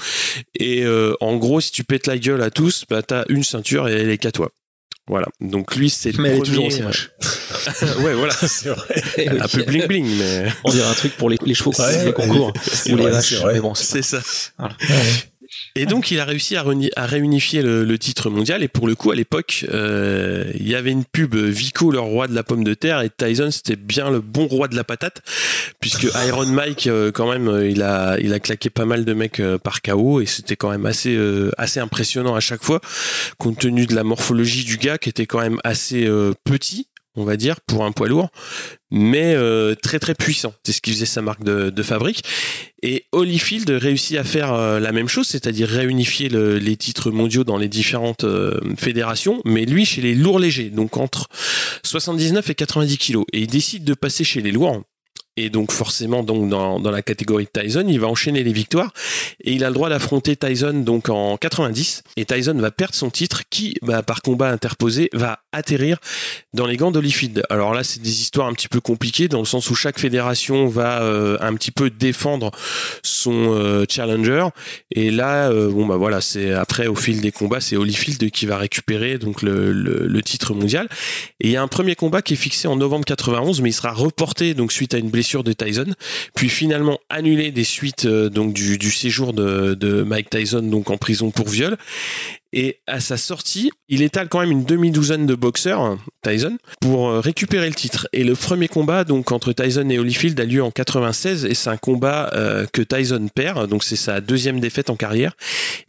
Et 0.55 0.85
euh, 0.85 1.13
en 1.19 1.35
gros, 1.35 1.61
si 1.61 1.71
tu 1.71 1.83
pètes 1.83 2.07
la 2.07 2.17
gueule 2.17 2.41
à 2.41 2.49
tous, 2.49 2.85
bah 2.89 3.03
t'as 3.03 3.25
une 3.29 3.43
ceinture 3.43 3.87
et 3.89 3.93
elle 3.93 4.09
est 4.09 4.17
qu'à 4.17 4.31
toi. 4.31 4.49
Voilà. 5.11 5.27
Donc 5.41 5.75
lui, 5.75 5.89
c'est 5.89 6.13
le 6.13 6.23
mais 6.23 6.29
premier. 6.29 6.35
Elle 6.35 6.41
est 6.41 6.45
toujours 6.45 6.65
aussi 6.67 6.81
moche. 6.83 7.11
ouais, 7.99 8.13
voilà, 8.13 8.33
c'est 8.33 8.69
vrai. 8.69 9.27
un 9.41 9.47
peu 9.49 9.63
bling 9.63 9.85
bling, 9.85 10.17
mais. 10.17 10.45
On 10.63 10.71
dirait 10.71 10.87
un 10.87 10.93
truc 10.93 11.17
pour 11.17 11.29
les, 11.29 11.37
les 11.45 11.53
chevaux 11.53 11.71
qui 11.71 11.81
ouais, 11.81 12.05
les 12.05 12.13
concours 12.13 12.53
ou 12.89 12.95
les 12.95 13.09
vaches. 13.09 13.43
Mais 13.45 13.59
bon, 13.59 13.75
c'est 13.75 14.03
ça. 14.03 14.21
Voilà. 14.57 14.73
Et 15.75 15.85
donc 15.85 16.11
il 16.11 16.19
a 16.19 16.25
réussi 16.25 16.55
à, 16.55 16.63
réunifier 17.05 17.61
le, 17.61 17.97
titre 17.97 18.29
mondial. 18.29 18.63
Et 18.63 18.67
pour 18.67 18.87
le 18.87 18.95
coup 18.95 19.11
à 19.11 19.15
l'époque 19.15 19.65
euh, 19.69 20.51
il 20.55 20.67
y 20.67 20.75
avait 20.75 20.91
une 20.91 21.05
pub 21.05 21.35
Vico 21.35 21.91
le 21.91 21.99
roi 21.99 22.27
de 22.27 22.33
la 22.33 22.43
pomme 22.43 22.63
de 22.63 22.73
terre 22.73 23.01
et 23.01 23.09
Tyson 23.09 23.51
c'était 23.51 23.75
bien 23.75 24.09
le 24.09 24.19
bon 24.19 24.47
roi 24.47 24.67
de 24.67 24.75
la 24.75 24.83
patate 24.83 25.21
puisque 25.79 26.07
Iron 26.27 26.45
Mike 26.45 26.87
euh, 26.87 27.11
quand 27.11 27.29
même 27.29 27.47
euh, 27.47 27.69
il 27.69 27.81
a 27.81 28.17
il 28.19 28.33
a 28.33 28.39
claqué 28.39 28.69
pas 28.69 28.85
mal 28.85 29.05
de 29.05 29.13
mecs 29.13 29.39
euh, 29.39 29.57
par 29.57 29.81
KO 29.81 30.21
et 30.21 30.25
c'était 30.25 30.55
quand 30.55 30.69
même 30.69 30.85
assez 30.85 31.17
assez 31.57 31.79
impressionnant 31.79 32.35
à 32.35 32.39
chaque 32.39 32.63
fois 32.63 32.81
compte 33.37 33.59
tenu 33.59 33.85
de 33.85 33.95
la 33.95 34.03
morphologie 34.03 34.63
du 34.63 34.77
gars 34.77 34.97
qui 34.97 35.09
était 35.09 35.25
quand 35.25 35.39
même 35.39 35.59
assez 35.63 36.09
petit 36.43 36.87
on 37.15 37.25
va 37.25 37.35
dire, 37.35 37.59
pour 37.61 37.83
un 37.85 37.91
poids 37.91 38.07
lourd, 38.07 38.29
mais 38.89 39.33
euh, 39.35 39.75
très 39.75 39.99
très 39.99 40.15
puissant. 40.15 40.53
C'est 40.65 40.71
ce 40.71 40.81
qui 40.81 40.91
faisait 40.91 41.05
sa 41.05 41.21
marque 41.21 41.43
de, 41.43 41.83
fabrique. 41.83 42.23
Et 42.83 43.05
Holyfield 43.11 43.69
réussit 43.69 44.17
à 44.17 44.23
faire 44.23 44.53
euh, 44.53 44.79
la 44.79 44.91
même 44.91 45.07
chose, 45.07 45.27
c'est-à-dire 45.27 45.67
réunifier 45.67 46.29
le, 46.29 46.57
les 46.57 46.77
titres 46.77 47.11
mondiaux 47.11 47.43
dans 47.43 47.57
les 47.57 47.67
différentes 47.67 48.23
euh, 48.23 48.59
fédérations, 48.77 49.41
mais 49.45 49.65
lui 49.65 49.85
chez 49.85 50.01
les 50.01 50.15
lourds 50.15 50.39
légers, 50.39 50.69
donc 50.69 50.97
entre 50.97 51.27
79 51.83 52.49
et 52.49 52.55
90 52.55 52.97
kilos. 52.97 53.25
Et 53.33 53.41
il 53.41 53.47
décide 53.47 53.83
de 53.83 53.93
passer 53.93 54.23
chez 54.23 54.41
les 54.41 54.51
lourds. 54.51 54.81
Et 55.37 55.49
donc 55.49 55.71
forcément, 55.71 56.23
donc 56.23 56.49
dans, 56.49 56.79
dans 56.79 56.91
la 56.91 57.01
catégorie 57.01 57.47
de 57.53 57.61
Tyson, 57.61 57.85
il 57.87 57.99
va 58.01 58.07
enchaîner 58.07 58.43
les 58.43 58.51
victoires 58.51 58.91
et 59.43 59.53
il 59.53 59.63
a 59.63 59.69
le 59.69 59.73
droit 59.73 59.87
d'affronter 59.87 60.35
Tyson 60.35 60.73
donc 60.73 61.07
en 61.07 61.37
90. 61.37 62.03
Et 62.17 62.25
Tyson 62.25 62.53
va 62.55 62.69
perdre 62.69 62.95
son 62.95 63.09
titre 63.09 63.43
qui, 63.49 63.77
bah, 63.81 64.03
par 64.03 64.21
combat 64.21 64.49
interposé, 64.49 65.09
va 65.13 65.39
atterrir 65.53 65.99
dans 66.53 66.65
les 66.65 66.75
gants 66.75 66.91
d'Holyfield. 66.91 67.43
Alors 67.49 67.73
là, 67.73 67.85
c'est 67.85 68.01
des 68.01 68.21
histoires 68.21 68.47
un 68.47 68.53
petit 68.53 68.67
peu 68.67 68.81
compliquées 68.81 69.29
dans 69.29 69.39
le 69.39 69.45
sens 69.45 69.69
où 69.69 69.75
chaque 69.75 69.99
fédération 69.99 70.67
va 70.67 71.01
euh, 71.01 71.37
un 71.39 71.53
petit 71.55 71.71
peu 71.71 71.89
défendre 71.89 72.51
son 73.01 73.55
euh, 73.55 73.85
challenger. 73.89 74.47
Et 74.91 75.11
là, 75.11 75.49
euh, 75.49 75.69
bon 75.69 75.85
bah 75.85 75.95
voilà, 75.95 76.19
c'est 76.19 76.51
après 76.51 76.87
au 76.87 76.95
fil 76.95 77.21
des 77.21 77.31
combats, 77.31 77.61
c'est 77.61 77.77
Holyfield 77.77 78.31
qui 78.31 78.45
va 78.45 78.57
récupérer 78.57 79.17
donc 79.17 79.41
le, 79.41 79.71
le, 79.71 80.21
titre 80.21 80.53
mondial. 80.53 80.87
Et 81.39 81.47
il 81.47 81.51
y 81.51 81.57
a 81.57 81.61
un 81.61 81.67
premier 81.67 81.95
combat 81.95 82.21
qui 82.21 82.33
est 82.33 82.37
fixé 82.37 82.67
en 82.67 82.75
novembre 82.75 83.05
91, 83.05 83.61
mais 83.61 83.69
il 83.69 83.73
sera 83.73 83.91
reporté 83.91 84.53
donc 84.53 84.71
suite 84.71 84.93
à 84.93 84.97
une 84.97 85.09
blessure 85.09 85.20
de 85.43 85.53
Tyson, 85.53 85.93
puis 86.35 86.49
finalement 86.49 86.99
annulé 87.09 87.51
des 87.51 87.63
suites 87.63 88.07
donc 88.07 88.53
du, 88.53 88.91
séjour 88.91 89.33
de 89.33 90.03
Mike 90.03 90.29
Tyson 90.29 90.61
donc 90.61 90.89
en 90.89 90.97
prison 90.97 91.31
pour 91.31 91.47
viol. 91.49 91.77
Et 92.53 92.79
à 92.87 92.99
sa 92.99 93.17
sortie, 93.17 93.71
il 93.87 94.01
étale 94.01 94.27
quand 94.29 94.39
même 94.39 94.51
une 94.51 94.65
demi-douzaine 94.65 95.25
de 95.25 95.35
boxeurs, 95.35 95.97
Tyson, 96.21 96.57
pour 96.81 97.09
euh, 97.09 97.19
récupérer 97.19 97.67
le 97.67 97.75
titre. 97.75 98.07
Et 98.13 98.23
le 98.23 98.35
premier 98.35 98.67
combat, 98.67 99.03
donc 99.03 99.31
entre 99.31 99.53
Tyson 99.53 99.89
et 99.89 99.99
Holyfield, 99.99 100.39
a 100.39 100.45
lieu 100.45 100.63
en 100.63 100.71
96 100.71 101.45
et 101.45 101.53
c'est 101.53 101.69
un 101.69 101.77
combat 101.77 102.31
euh, 102.33 102.65
que 102.71 102.81
Tyson 102.81 103.27
perd. 103.33 103.69
Donc 103.69 103.83
c'est 103.83 103.95
sa 103.95 104.21
deuxième 104.21 104.59
défaite 104.59 104.89
en 104.89 104.95
carrière. 104.95 105.33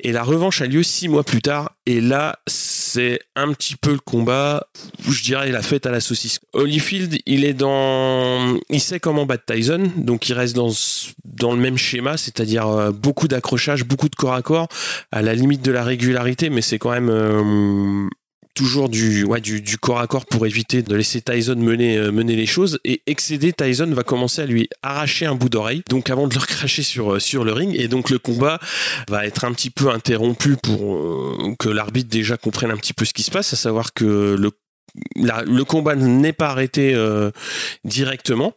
Et 0.01 0.13
la 0.13 0.23
revanche 0.23 0.61
a 0.63 0.67
lieu 0.67 0.83
six 0.83 1.09
mois 1.09 1.25
plus 1.25 1.43
tard. 1.43 1.73
Et 1.87 2.01
là, 2.01 2.39
c'est 2.47 3.21
un 3.35 3.53
petit 3.53 3.75
peu 3.75 3.93
le 3.93 3.99
combat, 3.99 4.69
je 5.09 5.23
dirais 5.23 5.51
la 5.51 5.63
fête 5.63 5.87
à 5.87 5.91
la 5.91 6.01
saucisse. 6.01 6.39
Holyfield, 6.53 7.19
il 7.27 7.45
est 7.45 7.55
dans, 7.55 8.57
il 8.71 8.81
sait 8.81 9.01
comment 9.01 9.27
battre 9.27 9.53
Tyson, 9.53 9.91
donc 9.97 10.29
il 10.29 10.35
reste 10.35 10.55
dans 10.55 10.71
dans 11.25 11.53
le 11.53 11.59
même 11.59 11.79
schéma, 11.79 12.17
c'est-à-dire 12.17 12.69
euh, 12.69 12.91
beaucoup 12.93 13.27
d'accrochage, 13.27 13.85
beaucoup 13.85 14.09
de 14.09 14.15
corps 14.15 14.35
à 14.35 14.43
corps, 14.43 14.69
à 15.11 15.23
la 15.23 15.35
limite 15.35 15.63
de 15.63 15.73
la 15.73 15.83
régularité, 15.83 16.51
mais 16.53 16.63
c'est 16.63 16.79
quand 16.79 16.91
même 16.91 17.11
euh, 17.11 18.09
toujours 18.55 18.89
du, 18.89 19.27
corps 19.81 20.01
à 20.01 20.07
corps 20.07 20.27
pour 20.27 20.47
éviter 20.47 20.83
de 20.83 20.95
laisser 20.95 21.21
Tyson 21.23 21.57
mener, 21.57 21.97
euh, 21.97 22.11
les 22.11 22.47
choses. 22.47 22.79
Et 22.85 23.03
excédé, 23.07 23.53
Tyson 23.53 23.91
va 23.93 24.03
commencer 24.03 24.43
à 24.43 24.47
lui 24.47 24.69
arracher 24.83 25.27
un 25.27 25.35
bout 25.35 25.49
d'oreille, 25.49 25.83
donc 25.89 26.11
avant 26.11 26.29
de 26.29 26.35
le 26.35 26.41
cracher 26.47 26.83
sur, 26.83 27.21
sur 27.21 27.45
le 27.45 27.53
ring. 27.53 27.75
Et 27.79 27.89
donc 27.89 28.11
le 28.11 28.19
combat 28.19 28.59
va 29.09 29.27
être 29.27 29.45
un 29.45 29.53
petit 29.53 29.71
peu 29.71 29.91
interrompu 29.91 30.57
pour 30.57 31.57
que 31.59 31.69
l'arbitre 31.69 32.11
déjà 32.11 32.37
comprenne 32.37 32.71
un 32.71 32.77
petit 32.77 32.93
peu 32.93 33.05
ce 33.05 33.13
qui 33.13 33.23
se 33.23 33.31
passe, 33.31 33.53
à 33.53 33.57
savoir 33.57 33.93
que 33.93 34.37
le 35.17 35.65
combat 35.65 35.97
n'est 35.97 36.33
pas 36.33 36.51
arrêté 36.51 36.97
directement. 37.85 38.55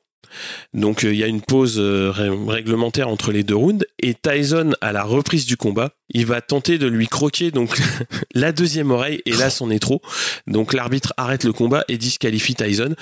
Donc 0.73 1.03
il 1.03 1.15
y 1.15 1.23
a 1.23 1.27
une 1.27 1.41
pause 1.41 1.79
réglementaire 1.79 3.09
entre 3.09 3.31
les 3.31 3.43
deux 3.43 3.55
rounds 3.55 3.85
et 4.01 4.13
Tyson 4.13 4.73
à 4.81 4.91
la 4.91 5.03
reprise 5.03 5.45
du 5.45 5.57
combat 5.57 5.91
il 6.09 6.25
va 6.25 6.41
tenter 6.41 6.77
de 6.77 6.87
lui 6.87 7.07
croquer 7.07 7.51
donc 7.51 7.81
la 8.33 8.51
deuxième 8.51 8.91
oreille 8.91 9.21
et 9.25 9.33
là 9.33 9.49
c'en 9.49 9.69
est 9.69 9.79
trop. 9.79 10.01
Donc 10.47 10.73
l'arbitre 10.73 11.13
arrête 11.17 11.43
le 11.43 11.53
combat 11.53 11.83
et 11.87 11.97
disqualifie 11.97 12.55
Tyson. 12.55 12.95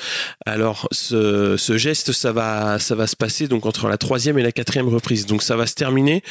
Alors 0.46 0.88
ce, 0.92 1.58
ce, 1.58 1.78
geste 1.78 2.12
ça 2.12 2.32
va 2.32 2.80
ça 2.80 2.96
va 2.96 3.08
se 3.08 3.16
passer 3.16 3.48
donc 3.48 3.66
entre 3.66 3.88
la 3.88 3.98
troisième 3.98 4.38
et 4.40 4.44
la 4.44 4.52
quatrième 4.52 4.88
reprise. 4.88 5.26
Donc 5.26 5.44
ça 5.44 5.56
va 5.56 5.68
se 5.68 5.76
terminer 5.76 6.24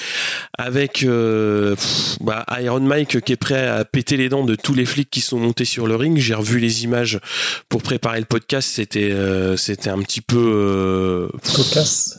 avec 0.56 1.02
euh, 1.02 1.76
bah, 2.20 2.46
Iron 2.60 2.80
Mike 2.80 3.20
qui 3.20 3.32
est 3.32 3.36
prêt 3.36 3.66
à 3.68 3.84
péter 3.84 4.16
les 4.16 4.28
dents 4.28 4.44
de 4.44 4.54
tous 4.54 4.74
les 4.74 4.86
flics 4.86 5.10
qui 5.10 5.20
sont 5.20 5.38
montés 5.38 5.64
sur 5.64 5.86
le 5.86 5.96
ring. 5.96 6.18
J'ai 6.18 6.34
revu 6.34 6.58
les 6.58 6.84
images 6.84 7.20
pour 7.68 7.82
préparer 7.82 8.20
le 8.20 8.26
podcast. 8.26 8.68
C'était 8.72 9.12
euh, 9.12 9.56
c'était 9.56 9.90
un 9.90 9.98
petit 9.98 10.20
peu 10.20 10.38
euh, 10.38 11.28
cocasse. 11.54 12.18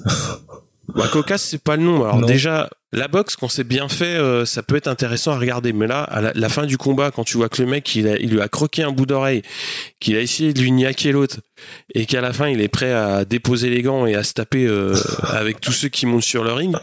Bah, 0.96 1.08
cocasse, 1.08 1.44
c'est 1.44 1.64
pas 1.64 1.76
le 1.76 1.84
nom. 1.84 2.04
Alors 2.04 2.22
déjà, 2.26 2.70
la 2.94 3.08
boxe, 3.08 3.36
quand 3.36 3.50
c'est 3.50 3.64
bien 3.64 3.90
fait, 3.90 4.06
euh, 4.06 4.46
ça 4.46 4.62
peut 4.64 4.76
être 4.76 4.88
intéressant 4.88 5.32
à 5.32 5.40
regarder. 5.40 5.74
Mais 5.74 5.88
là, 5.88 6.04
à 6.04 6.22
la, 6.34 6.50
fin 6.50 6.66
du 6.66 6.78
combat, 6.78 7.12
quand 7.12 7.24
tu 7.24 7.38
vois 7.38 7.50
que 7.50 7.62
le 7.62 7.68
mec, 7.68 7.96
il, 7.96 8.06
il 8.22 8.30
lui 8.30 8.42
a 8.42 8.48
croqué 8.48 8.84
un 8.84 8.92
bout 8.92 9.06
d'oreille, 9.06 9.42
qu'il 10.00 10.16
a 10.16 10.22
essayé 10.22 10.54
de 10.54 10.62
lui 10.62 10.72
niaquer 10.72 11.12
l'autre, 11.12 11.38
et 11.94 12.06
qu'à 12.06 12.22
la 12.22 12.32
fin, 12.34 12.48
il 12.48 12.62
est 12.62 12.68
prêt 12.68 12.94
à 12.94 13.26
déposer 13.26 13.70
les 13.70 13.82
gants 13.82 14.06
et 14.06 14.16
à 14.16 14.24
se 14.24 14.34
taper 14.34 14.66
euh, 14.68 14.96
avec 15.24 15.60
tous 15.60 15.72
ceux 15.72 15.90
qui 15.90 16.06
montent 16.06 16.24
sur 16.24 16.44
le 16.44 16.54
ring, 16.54 16.76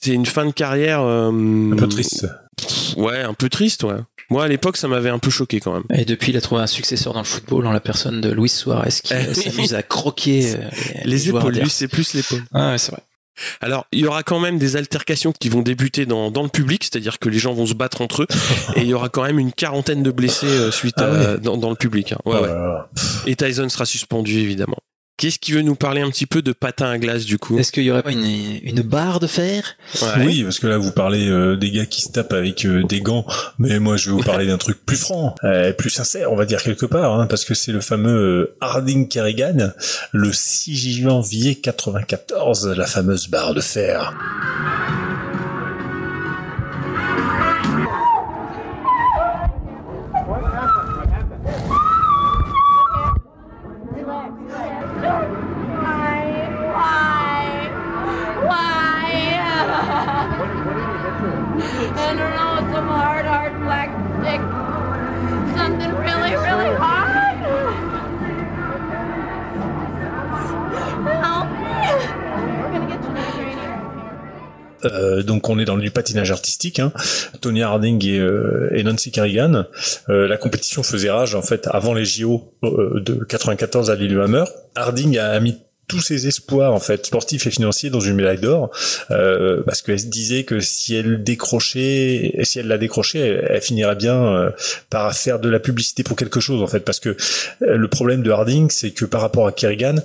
c'est 0.00 0.12
une 0.12 0.26
fin 0.26 0.44
de 0.44 0.52
carrière... 0.52 1.02
Euh, 1.02 1.30
un 1.30 1.76
peu 1.76 1.88
triste. 1.88 2.26
Ouais, 2.96 3.20
un 3.22 3.34
peu 3.34 3.48
triste, 3.48 3.84
ouais. 3.84 3.94
Moi, 4.30 4.44
à 4.44 4.48
l'époque, 4.48 4.76
ça 4.76 4.88
m'avait 4.88 5.08
un 5.08 5.18
peu 5.18 5.30
choqué 5.30 5.60
quand 5.60 5.72
même. 5.72 5.84
Et 5.94 6.04
depuis, 6.04 6.32
il 6.32 6.36
a 6.36 6.40
trouvé 6.40 6.60
un 6.60 6.66
successeur 6.66 7.14
dans 7.14 7.20
le 7.20 7.24
football 7.24 7.66
en 7.66 7.72
la 7.72 7.80
personne 7.80 8.20
de 8.20 8.30
Luis 8.30 8.50
Suarez 8.50 8.90
qui 9.02 9.14
s'amuse 9.34 9.74
à 9.74 9.82
croquer 9.82 10.56
les, 11.04 11.04
les 11.04 11.28
épaules. 11.30 11.54
Lui, 11.54 11.70
c'est 11.70 11.88
plus 11.88 12.12
l'épaule. 12.12 12.42
Ah 12.52 12.72
ouais, 12.72 12.78
c'est 12.78 12.92
vrai. 12.92 13.02
Alors, 13.60 13.86
il 13.92 14.00
y 14.00 14.06
aura 14.06 14.22
quand 14.22 14.40
même 14.40 14.58
des 14.58 14.76
altercations 14.76 15.32
qui 15.32 15.48
vont 15.48 15.62
débuter 15.62 16.06
dans, 16.06 16.30
dans 16.30 16.42
le 16.42 16.48
public, 16.48 16.84
c'est-à-dire 16.84 17.18
que 17.18 17.28
les 17.28 17.38
gens 17.38 17.52
vont 17.52 17.66
se 17.66 17.74
battre 17.74 18.00
entre 18.00 18.22
eux, 18.22 18.26
et 18.76 18.80
il 18.80 18.88
y 18.88 18.94
aura 18.94 19.08
quand 19.08 19.22
même 19.22 19.38
une 19.38 19.52
quarantaine 19.52 20.02
de 20.02 20.10
blessés 20.10 20.46
euh, 20.46 20.70
suite 20.70 20.96
ah 20.98 21.32
à, 21.32 21.36
dans, 21.36 21.56
dans, 21.56 21.70
le 21.70 21.76
public. 21.76 22.12
Hein. 22.12 22.18
Ouais, 22.24 22.36
oh 22.38 22.44
ouais. 22.44 23.30
Et 23.30 23.36
Tyson 23.36 23.68
sera 23.68 23.84
suspendu, 23.84 24.38
évidemment. 24.38 24.78
Qu'est-ce 25.18 25.40
qui 25.40 25.50
veut 25.50 25.62
nous 25.62 25.74
parler 25.74 26.00
un 26.00 26.10
petit 26.10 26.26
peu 26.26 26.42
de 26.42 26.52
patin 26.52 26.90
à 26.90 26.96
glace 26.96 27.24
du 27.24 27.38
coup 27.38 27.58
Est-ce 27.58 27.72
qu'il 27.72 27.82
y 27.82 27.90
aurait 27.90 28.04
pas 28.04 28.12
une, 28.12 28.24
une 28.62 28.82
barre 28.82 29.18
de 29.18 29.26
fer? 29.26 29.76
Ouais. 30.00 30.24
Oui, 30.24 30.42
parce 30.44 30.60
que 30.60 30.68
là 30.68 30.78
vous 30.78 30.92
parlez 30.92 31.28
euh, 31.28 31.56
des 31.56 31.72
gars 31.72 31.86
qui 31.86 32.02
se 32.02 32.12
tapent 32.12 32.32
avec 32.32 32.64
euh, 32.64 32.84
des 32.84 33.00
gants, 33.00 33.26
mais 33.58 33.80
moi 33.80 33.96
je 33.96 34.10
vais 34.10 34.16
vous 34.16 34.22
parler 34.22 34.46
d'un 34.46 34.58
truc 34.58 34.78
plus 34.86 34.96
franc, 34.96 35.34
euh, 35.42 35.72
plus 35.72 35.90
sincère, 35.90 36.30
on 36.32 36.36
va 36.36 36.46
dire 36.46 36.62
quelque 36.62 36.86
part, 36.86 37.18
hein, 37.18 37.26
parce 37.26 37.44
que 37.44 37.54
c'est 37.54 37.72
le 37.72 37.80
fameux 37.80 38.16
euh, 38.16 38.56
Harding 38.60 39.08
Kerrigan, 39.08 39.72
le 40.12 40.32
6 40.32 41.02
janvier 41.02 41.56
94, 41.56 42.68
la 42.68 42.86
fameuse 42.86 43.28
barre 43.28 43.54
de 43.54 43.60
fer. 43.60 44.14
Euh, 74.84 75.22
donc 75.22 75.48
on 75.48 75.58
est 75.58 75.64
dans 75.64 75.76
du 75.76 75.90
patinage 75.90 76.30
artistique. 76.30 76.78
Hein. 76.78 76.92
Tony 77.40 77.62
Harding 77.62 78.04
et, 78.06 78.18
euh, 78.18 78.70
et 78.72 78.82
Nancy 78.82 79.10
Kerrigan. 79.10 79.64
Euh, 80.08 80.28
la 80.28 80.36
compétition 80.36 80.82
faisait 80.82 81.10
rage 81.10 81.34
en 81.34 81.42
fait 81.42 81.68
avant 81.70 81.94
les 81.94 82.04
JO 82.04 82.54
euh, 82.64 83.00
de 83.00 83.24
94 83.24 83.90
à 83.90 83.94
Lillehammer. 83.94 84.44
Harding 84.74 85.18
a 85.18 85.38
mis 85.40 85.56
tous 85.88 86.00
ses 86.00 86.28
espoirs 86.28 86.72
en 86.72 86.80
fait 86.80 87.06
sportifs 87.06 87.46
et 87.46 87.50
financiers 87.50 87.90
dans 87.90 88.00
une 88.00 88.14
médaille 88.14 88.38
d'or 88.38 88.70
euh, 89.10 89.62
parce 89.64 89.82
qu'elle 89.82 89.98
se 89.98 90.06
disait 90.06 90.44
que 90.44 90.60
si 90.60 90.94
elle 90.94 91.24
décrochait 91.24 92.38
si 92.42 92.58
elle 92.58 92.68
la 92.68 92.76
décrochait 92.76 93.42
elle, 93.48 93.60
finirait 93.62 93.96
bien 93.96 94.22
euh, 94.22 94.50
par 94.90 95.12
faire 95.14 95.38
de 95.38 95.48
la 95.48 95.58
publicité 95.58 96.02
pour 96.02 96.16
quelque 96.16 96.40
chose 96.40 96.62
en 96.62 96.66
fait 96.66 96.80
parce 96.80 97.00
que 97.00 97.16
le 97.60 97.88
problème 97.88 98.22
de 98.22 98.30
Harding 98.30 98.70
c'est 98.70 98.90
que 98.90 99.06
par 99.06 99.22
rapport 99.22 99.46
à 99.46 99.52
Kerrigan 99.52 99.96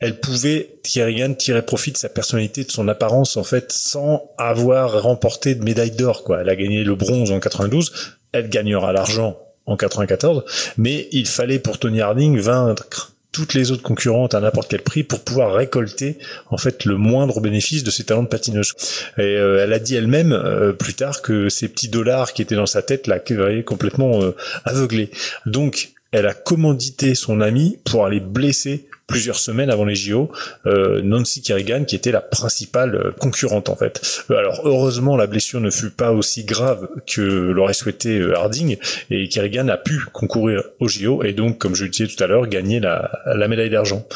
elle 0.00 0.18
pouvait 0.18 0.78
Kerrigan 0.82 1.34
tirer 1.34 1.62
profit 1.62 1.92
de 1.92 1.98
sa 1.98 2.08
personnalité, 2.08 2.64
de 2.64 2.70
son 2.70 2.88
apparence 2.88 3.36
en 3.36 3.44
fait, 3.44 3.70
sans 3.72 4.30
avoir 4.38 5.02
remporté 5.02 5.54
de 5.54 5.62
médaille 5.62 5.90
d'or. 5.92 6.24
Quoi, 6.24 6.40
elle 6.40 6.48
a 6.48 6.56
gagné 6.56 6.82
le 6.82 6.94
bronze 6.94 7.30
en 7.30 7.38
92, 7.38 7.92
elle 8.32 8.48
gagnera 8.48 8.92
l'argent 8.92 9.38
en 9.66 9.76
94, 9.76 10.44
mais 10.78 11.08
il 11.12 11.26
fallait 11.26 11.58
pour 11.58 11.78
Tony 11.78 12.00
Harding 12.00 12.38
vaincre 12.38 13.12
toutes 13.32 13.54
les 13.54 13.70
autres 13.70 13.82
concurrentes 13.82 14.34
à 14.34 14.40
n'importe 14.40 14.68
quel 14.70 14.82
prix 14.82 15.04
pour 15.04 15.20
pouvoir 15.20 15.54
récolter 15.54 16.18
en 16.48 16.56
fait 16.56 16.84
le 16.84 16.96
moindre 16.96 17.40
bénéfice 17.40 17.84
de 17.84 17.90
ses 17.90 18.04
talents 18.04 18.24
de 18.24 18.28
patineuse. 18.28 18.74
Et 19.18 19.22
euh, 19.22 19.62
elle 19.62 19.72
a 19.72 19.78
dit 19.78 19.94
elle-même 19.94 20.32
euh, 20.32 20.72
plus 20.72 20.94
tard 20.94 21.22
que 21.22 21.48
ces 21.48 21.68
petits 21.68 21.88
dollars 21.88 22.32
qui 22.32 22.42
étaient 22.42 22.56
dans 22.56 22.66
sa 22.66 22.82
tête 22.82 23.06
la 23.06 23.20
complètement 23.20 24.22
euh, 24.22 24.34
aveuglée. 24.64 25.10
Donc 25.46 25.90
elle 26.12 26.26
a 26.26 26.34
commandité 26.34 27.14
son 27.14 27.40
ami 27.40 27.78
pour 27.84 28.04
aller 28.04 28.20
blesser 28.20 28.88
plusieurs 29.10 29.40
semaines 29.40 29.70
avant 29.70 29.84
les 29.84 29.96
JO, 29.96 30.30
euh, 30.66 31.02
Nancy 31.02 31.42
Kerrigan 31.42 31.84
qui 31.84 31.96
était 31.96 32.12
la 32.12 32.20
principale 32.20 32.94
euh, 32.94 33.10
concurrente 33.18 33.68
en 33.68 33.74
fait. 33.74 34.00
Euh, 34.30 34.36
alors 34.36 34.60
heureusement 34.64 35.16
la 35.16 35.26
blessure 35.26 35.60
ne 35.60 35.70
fut 35.70 35.90
pas 35.90 36.12
aussi 36.12 36.44
grave 36.44 36.88
que 37.08 37.20
l'aurait 37.20 37.74
souhaité 37.74 38.20
euh, 38.20 38.38
Harding 38.38 38.76
et 39.10 39.28
Kerrigan 39.28 39.66
a 39.66 39.76
pu 39.76 40.00
concourir 40.12 40.62
aux 40.78 40.86
JO 40.86 41.24
et 41.24 41.32
donc 41.32 41.58
comme 41.58 41.74
je 41.74 41.84
le 41.84 41.90
disais 41.90 42.06
tout 42.06 42.22
à 42.22 42.28
l'heure 42.28 42.46
gagner 42.46 42.78
la, 42.78 43.10
médaille 43.48 43.70
d'argent. 43.70 44.06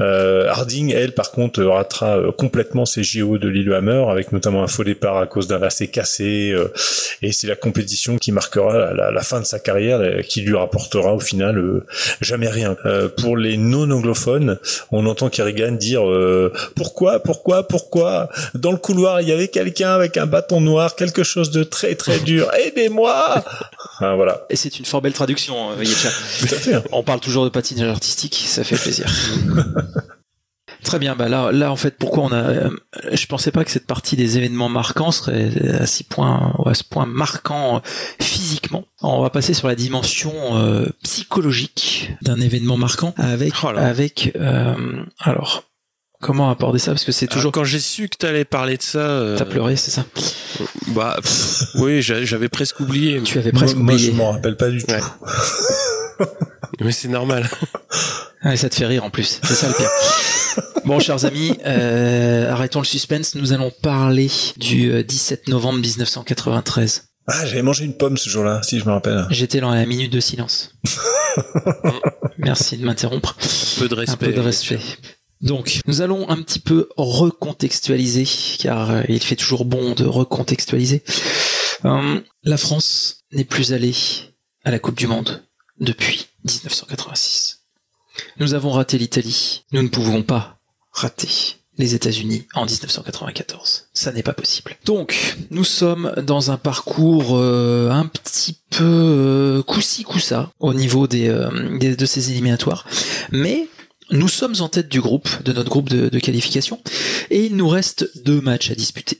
Euh, 0.00 0.48
Harding 0.50 0.92
elle 0.92 1.12
par 1.12 1.30
contre 1.30 1.62
ratera 1.64 2.20
complètement 2.36 2.84
ses 2.84 3.02
JO 3.02 3.38
de 3.38 3.48
Lillehammer 3.48 4.04
avec 4.10 4.32
notamment 4.32 4.62
un 4.62 4.66
faux 4.66 4.84
départ 4.84 5.16
à 5.16 5.26
cause 5.26 5.48
d'un 5.48 5.60
lacet 5.60 5.86
cassé 5.86 6.54
et 7.22 7.32
c'est 7.32 7.46
la 7.46 7.56
compétition 7.56 8.18
qui 8.18 8.32
marquera 8.32 8.92
la, 8.92 9.10
la, 9.10 9.22
fin 9.22 9.40
de 9.40 9.46
sa 9.46 9.58
carrière 9.58 10.22
qui 10.26 10.42
lui 10.42 10.54
rapportera 10.54 11.14
au 11.14 11.20
final 11.20 11.82
jamais 12.20 12.48
rien. 12.48 12.76
pour 13.16 13.38
les 13.38 13.56
non 13.56 13.88
on 14.90 15.06
entend 15.06 15.28
Kerrigan 15.28 15.72
dire 15.72 16.08
euh, 16.08 16.52
pourquoi, 16.76 17.20
pourquoi, 17.20 17.66
pourquoi? 17.66 18.28
Dans 18.54 18.72
le 18.72 18.78
couloir, 18.78 19.20
il 19.20 19.28
y 19.28 19.32
avait 19.32 19.48
quelqu'un 19.48 19.92
avec 19.92 20.16
un 20.16 20.26
bâton 20.26 20.60
noir, 20.60 20.96
quelque 20.96 21.22
chose 21.22 21.50
de 21.50 21.64
très 21.64 21.94
très 21.94 22.18
dur. 22.20 22.50
Aidez-moi 22.66 23.44
ah, 24.00 24.14
Voilà. 24.14 24.46
Et 24.50 24.56
c'est 24.56 24.78
une 24.78 24.84
fort 24.84 25.02
belle 25.02 25.12
traduction, 25.12 25.72
euh, 25.72 25.84
Yetcha. 25.84 26.10
Tout 26.40 26.54
à 26.54 26.58
fait. 26.58 26.74
Hein. 26.74 26.82
On 26.92 27.02
parle 27.02 27.20
toujours 27.20 27.44
de 27.44 27.50
patinage 27.50 27.88
artistique, 27.88 28.44
ça 28.46 28.64
fait 28.64 28.76
plaisir. 28.76 29.06
Très 30.84 30.98
bien, 30.98 31.14
bah 31.14 31.28
là, 31.28 31.52
là 31.52 31.70
en 31.70 31.76
fait, 31.76 31.96
pourquoi 31.96 32.24
on 32.24 32.32
a, 32.32 32.42
euh, 32.42 32.70
je 33.12 33.26
pensais 33.26 33.52
pas 33.52 33.64
que 33.64 33.70
cette 33.70 33.86
partie 33.86 34.16
des 34.16 34.36
événements 34.36 34.68
marquants 34.68 35.12
serait 35.12 35.50
à 35.80 35.86
six 35.86 36.02
points, 36.02 36.54
à 36.66 36.74
ce 36.74 36.82
point 36.82 37.06
marquant 37.06 37.76
euh, 37.76 37.80
physiquement. 38.20 38.84
On 39.00 39.22
va 39.22 39.30
passer 39.30 39.54
sur 39.54 39.68
la 39.68 39.76
dimension 39.76 40.32
euh, 40.56 40.86
psychologique 41.02 42.10
d'un 42.22 42.40
événement 42.40 42.76
marquant 42.76 43.14
avec, 43.16 43.54
oh 43.62 43.68
avec, 43.68 44.32
euh, 44.36 45.04
alors, 45.20 45.64
comment 46.22 46.50
aborder 46.50 46.78
ça? 46.78 46.92
Parce 46.92 47.04
que 47.04 47.12
c'est 47.12 47.26
Alors, 47.26 47.34
toujours 47.36 47.52
quand 47.52 47.64
j'ai 47.64 47.80
su 47.80 48.08
que 48.08 48.16
t'allais 48.16 48.46
parler 48.46 48.78
de 48.78 48.82
ça, 48.82 48.98
euh, 49.00 49.36
t'as 49.36 49.44
pleuré, 49.44 49.76
c'est 49.76 49.90
ça? 49.90 50.06
Bah 50.88 51.16
pff, 51.22 51.64
oui, 51.74 52.00
j'a- 52.00 52.24
j'avais 52.24 52.48
presque 52.48 52.80
oublié. 52.80 53.20
Tu 53.22 53.38
avais 53.38 53.52
Moi, 53.52 53.60
presque 53.62 53.76
moi, 53.76 53.92
je 53.96 54.04
oublié. 54.06 54.12
m'en 54.12 54.32
rappelle 54.32 54.56
pas 54.56 54.70
du 54.70 54.82
tout. 54.82 54.90
Ouais. 54.90 55.00
Mais 56.80 56.92
c'est 56.92 57.08
normal. 57.08 57.48
Ouais, 58.44 58.56
ça 58.56 58.68
te 58.68 58.74
fait 58.74 58.86
rire 58.86 59.04
en 59.04 59.10
plus, 59.10 59.38
c'est 59.44 59.54
ça 59.54 59.68
le 59.68 59.74
pire. 59.74 59.90
bon, 60.84 60.98
chers 60.98 61.24
amis, 61.24 61.56
euh, 61.66 62.50
arrêtons 62.50 62.80
le 62.80 62.84
suspense. 62.86 63.34
Nous 63.34 63.52
allons 63.52 63.70
parler 63.82 64.30
du 64.56 64.90
euh, 64.90 65.02
17 65.02 65.48
novembre 65.48 65.78
1993. 65.80 67.04
Ah, 67.28 67.46
j'avais 67.46 67.62
mangé 67.62 67.84
une 67.84 67.96
pomme 67.96 68.16
ce 68.16 68.28
jour-là, 68.28 68.60
si 68.64 68.80
je 68.80 68.84
me 68.84 68.90
rappelle. 68.90 69.26
J'étais 69.30 69.60
dans 69.60 69.70
la 69.70 69.86
minute 69.86 70.12
de 70.12 70.18
silence. 70.18 70.72
Merci 72.38 72.76
de 72.78 72.84
m'interrompre. 72.84 73.36
Un 73.40 73.80
peu 73.80 73.88
de 73.88 73.94
Un 73.94 73.98
respect. 74.00 74.26
peu 74.26 74.32
de 74.32 74.40
respect. 74.40 74.80
Donc, 75.42 75.80
nous 75.86 76.00
allons 76.02 76.28
un 76.30 76.40
petit 76.40 76.60
peu 76.60 76.88
recontextualiser, 76.96 78.26
car 78.60 78.90
euh, 78.90 79.02
il 79.08 79.20
fait 79.22 79.36
toujours 79.36 79.64
bon 79.64 79.94
de 79.94 80.04
recontextualiser. 80.04 81.02
Euh, 81.84 82.20
la 82.44 82.56
France 82.56 83.18
n'est 83.32 83.44
plus 83.44 83.72
allée 83.72 83.94
à 84.64 84.70
la 84.70 84.78
Coupe 84.78 84.96
du 84.96 85.06
Monde 85.08 85.42
depuis 85.80 86.26
1986. 86.44 87.58
Nous 88.38 88.54
avons 88.54 88.70
raté 88.70 88.98
l'Italie. 88.98 89.64
Nous 89.72 89.82
ne 89.82 89.88
pouvons 89.88 90.22
pas 90.22 90.58
rater 90.92 91.28
les 91.78 91.94
États-Unis 91.94 92.46
en 92.54 92.66
1994. 92.66 93.88
Ça 93.94 94.12
n'est 94.12 94.22
pas 94.22 94.34
possible. 94.34 94.76
Donc, 94.84 95.36
nous 95.50 95.64
sommes 95.64 96.12
dans 96.22 96.50
un 96.50 96.56
parcours 96.58 97.36
euh, 97.36 97.90
un 97.90 98.06
petit 98.06 98.58
peu 98.70 98.84
euh, 98.84 99.62
coup-ci 99.62 100.04
au 100.60 100.74
niveau 100.74 101.06
des- 101.06 101.28
de 101.96 102.06
ces 102.06 102.30
éliminatoires, 102.30 102.86
mais 103.32 103.68
nous 104.12 104.28
sommes 104.28 104.54
en 104.60 104.68
tête 104.68 104.88
du 104.88 105.00
groupe, 105.00 105.42
de 105.42 105.52
notre 105.52 105.70
groupe 105.70 105.88
de, 105.88 106.08
de 106.08 106.18
qualification, 106.18 106.80
et 107.30 107.46
il 107.46 107.56
nous 107.56 107.68
reste 107.68 108.08
deux 108.24 108.40
matchs 108.40 108.70
à 108.70 108.74
disputer. 108.74 109.18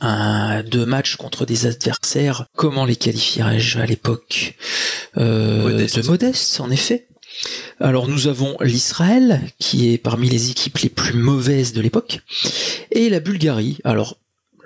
Un, 0.00 0.62
deux 0.64 0.86
matchs 0.86 1.16
contre 1.16 1.46
des 1.46 1.66
adversaires, 1.66 2.46
comment 2.56 2.84
les 2.84 2.96
qualifierais-je 2.96 3.78
à 3.78 3.86
l'époque? 3.86 4.56
Euh, 5.16 5.62
Modestes. 5.62 5.98
De 6.00 6.06
modestes, 6.06 6.60
en 6.60 6.70
effet. 6.70 7.08
Alors 7.78 8.08
nous 8.08 8.26
avons 8.26 8.56
l'Israël, 8.60 9.42
qui 9.58 9.92
est 9.92 9.98
parmi 9.98 10.28
les 10.28 10.50
équipes 10.50 10.78
les 10.78 10.88
plus 10.88 11.14
mauvaises 11.14 11.72
de 11.72 11.80
l'époque, 11.80 12.20
et 12.90 13.10
la 13.10 13.20
Bulgarie. 13.20 13.78
Alors 13.84 14.16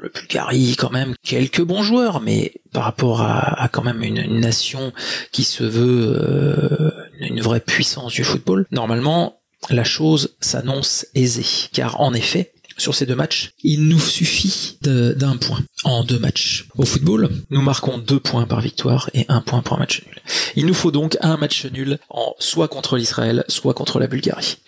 le 0.00 0.10
Bulgarie, 0.10 0.76
quand 0.76 0.90
même, 0.90 1.14
quelques 1.22 1.62
bons 1.62 1.82
joueurs, 1.82 2.20
mais 2.20 2.52
par 2.72 2.84
rapport 2.84 3.22
à, 3.22 3.62
à 3.62 3.68
quand 3.68 3.82
même 3.82 4.02
une, 4.02 4.18
une 4.18 4.40
nation 4.40 4.92
qui 5.32 5.44
se 5.44 5.64
veut 5.64 6.16
euh, 6.18 6.90
une 7.20 7.40
vraie 7.40 7.60
puissance 7.60 8.12
du 8.12 8.24
football, 8.24 8.66
normalement, 8.70 9.40
la 9.70 9.84
chose 9.84 10.36
s'annonce 10.40 11.06
aisée. 11.14 11.68
Car 11.72 12.00
en 12.00 12.14
effet, 12.14 12.52
sur 12.78 12.94
ces 12.94 13.06
deux 13.06 13.14
matchs, 13.14 13.52
il 13.62 13.88
nous 13.88 14.00
suffit 14.00 14.78
d'un 14.82 15.36
point 15.36 15.62
en 15.84 16.04
deux 16.04 16.18
matchs. 16.18 16.68
Au 16.76 16.84
football, 16.84 17.30
nous 17.50 17.62
marquons 17.62 17.98
deux 17.98 18.20
points 18.20 18.46
par 18.46 18.60
victoire 18.60 19.08
et 19.14 19.24
un 19.28 19.40
point 19.40 19.62
pour 19.62 19.76
un 19.76 19.80
match 19.80 20.02
nul. 20.04 20.20
Il 20.56 20.66
nous 20.66 20.74
faut 20.74 20.90
donc 20.90 21.16
un 21.20 21.36
match 21.36 21.64
nul 21.66 21.98
en 22.10 22.34
soit 22.38 22.68
contre 22.68 22.96
l'Israël, 22.96 23.44
soit 23.48 23.74
contre 23.74 23.98
la 23.98 24.06
Bulgarie. 24.06 24.58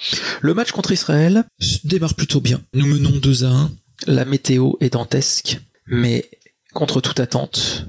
Le 0.40 0.54
match 0.54 0.72
contre 0.72 0.92
Israël 0.92 1.44
démarre 1.84 2.14
plutôt 2.14 2.40
bien. 2.40 2.62
Nous 2.72 2.86
menons 2.86 3.16
2 3.18 3.44
à 3.44 3.48
1. 3.48 3.70
La 4.06 4.24
météo 4.24 4.72
est 4.80 4.94
dantesque, 4.94 5.58
mais 5.86 6.30
contre 6.72 7.00
toute 7.00 7.20
attente, 7.20 7.86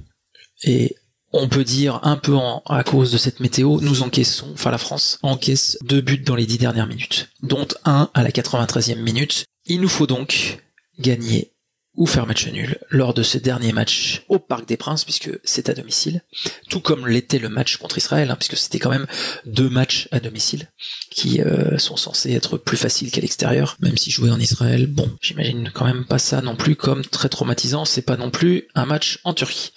et 0.64 0.96
on 1.32 1.48
peut 1.48 1.64
dire 1.64 2.00
un 2.04 2.16
peu 2.18 2.36
en- 2.36 2.62
à 2.66 2.84
cause 2.84 3.12
de 3.12 3.18
cette 3.18 3.40
météo, 3.40 3.80
nous 3.82 4.02
encaissons, 4.02 4.48
enfin 4.54 4.72
la 4.72 4.78
France 4.78 5.20
encaisse 5.22 5.78
deux 5.84 6.02
buts 6.02 6.18
dans 6.20 6.36
les 6.36 6.46
dix 6.46 6.58
dernières 6.58 6.88
minutes, 6.88 7.30
dont 7.42 7.68
un 7.86 8.10
à 8.14 8.24
la 8.24 8.32
93e 8.32 9.02
minute. 9.02 9.46
Il 9.66 9.82
nous 9.82 9.90
faut 9.90 10.08
donc 10.08 10.60
gagner 11.00 11.54
ou 11.96 12.06
faire 12.06 12.26
match 12.28 12.48
nul 12.48 12.80
lors 12.90 13.14
de 13.14 13.24
ce 13.24 13.38
dernier 13.38 13.74
match 13.74 14.24
au 14.30 14.40
Parc 14.40 14.66
des 14.68 14.78
Princes, 14.78 15.04
puisque 15.04 15.32
c'est 15.44 15.68
à 15.70 15.74
domicile, 15.74 16.22
tout 16.70 16.80
comme 16.80 17.06
l'était 17.08 17.40
le 17.40 17.50
match 17.50 17.76
contre 17.78 17.98
Israël, 17.98 18.32
hein, 18.32 18.38
puisque 18.38 18.56
c'était 18.56 18.80
quand 18.80 18.90
même 18.92 19.08
deux 19.46 19.70
matchs 19.70 20.08
à 20.12 20.20
domicile 20.22 20.70
qui 21.12 21.42
euh, 21.42 21.78
sont 21.78 21.98
censés 21.98 22.32
être 22.32 22.58
plus 22.58 22.78
faciles 22.78 23.12
qu'à 23.12 23.20
l'extérieur, 23.22 23.76
même 23.82 23.98
si 23.98 24.12
jouer 24.12 24.30
en 24.30 24.40
Israël, 24.40 24.88
bon, 24.88 25.12
j'imagine 25.22 25.72
quand 25.74 25.86
même 25.86 26.06
pas 26.06 26.20
ça 26.20 26.42
non 26.42 26.56
plus 26.56 26.76
comme 26.78 27.04
très 27.04 27.28
traumatisant, 27.28 27.84
c'est 27.86 28.02
pas 28.04 28.18
non 28.18 28.32
plus 28.32 28.68
un 28.76 28.86
match 28.86 29.20
en 29.26 29.34
Turquie. 29.34 29.72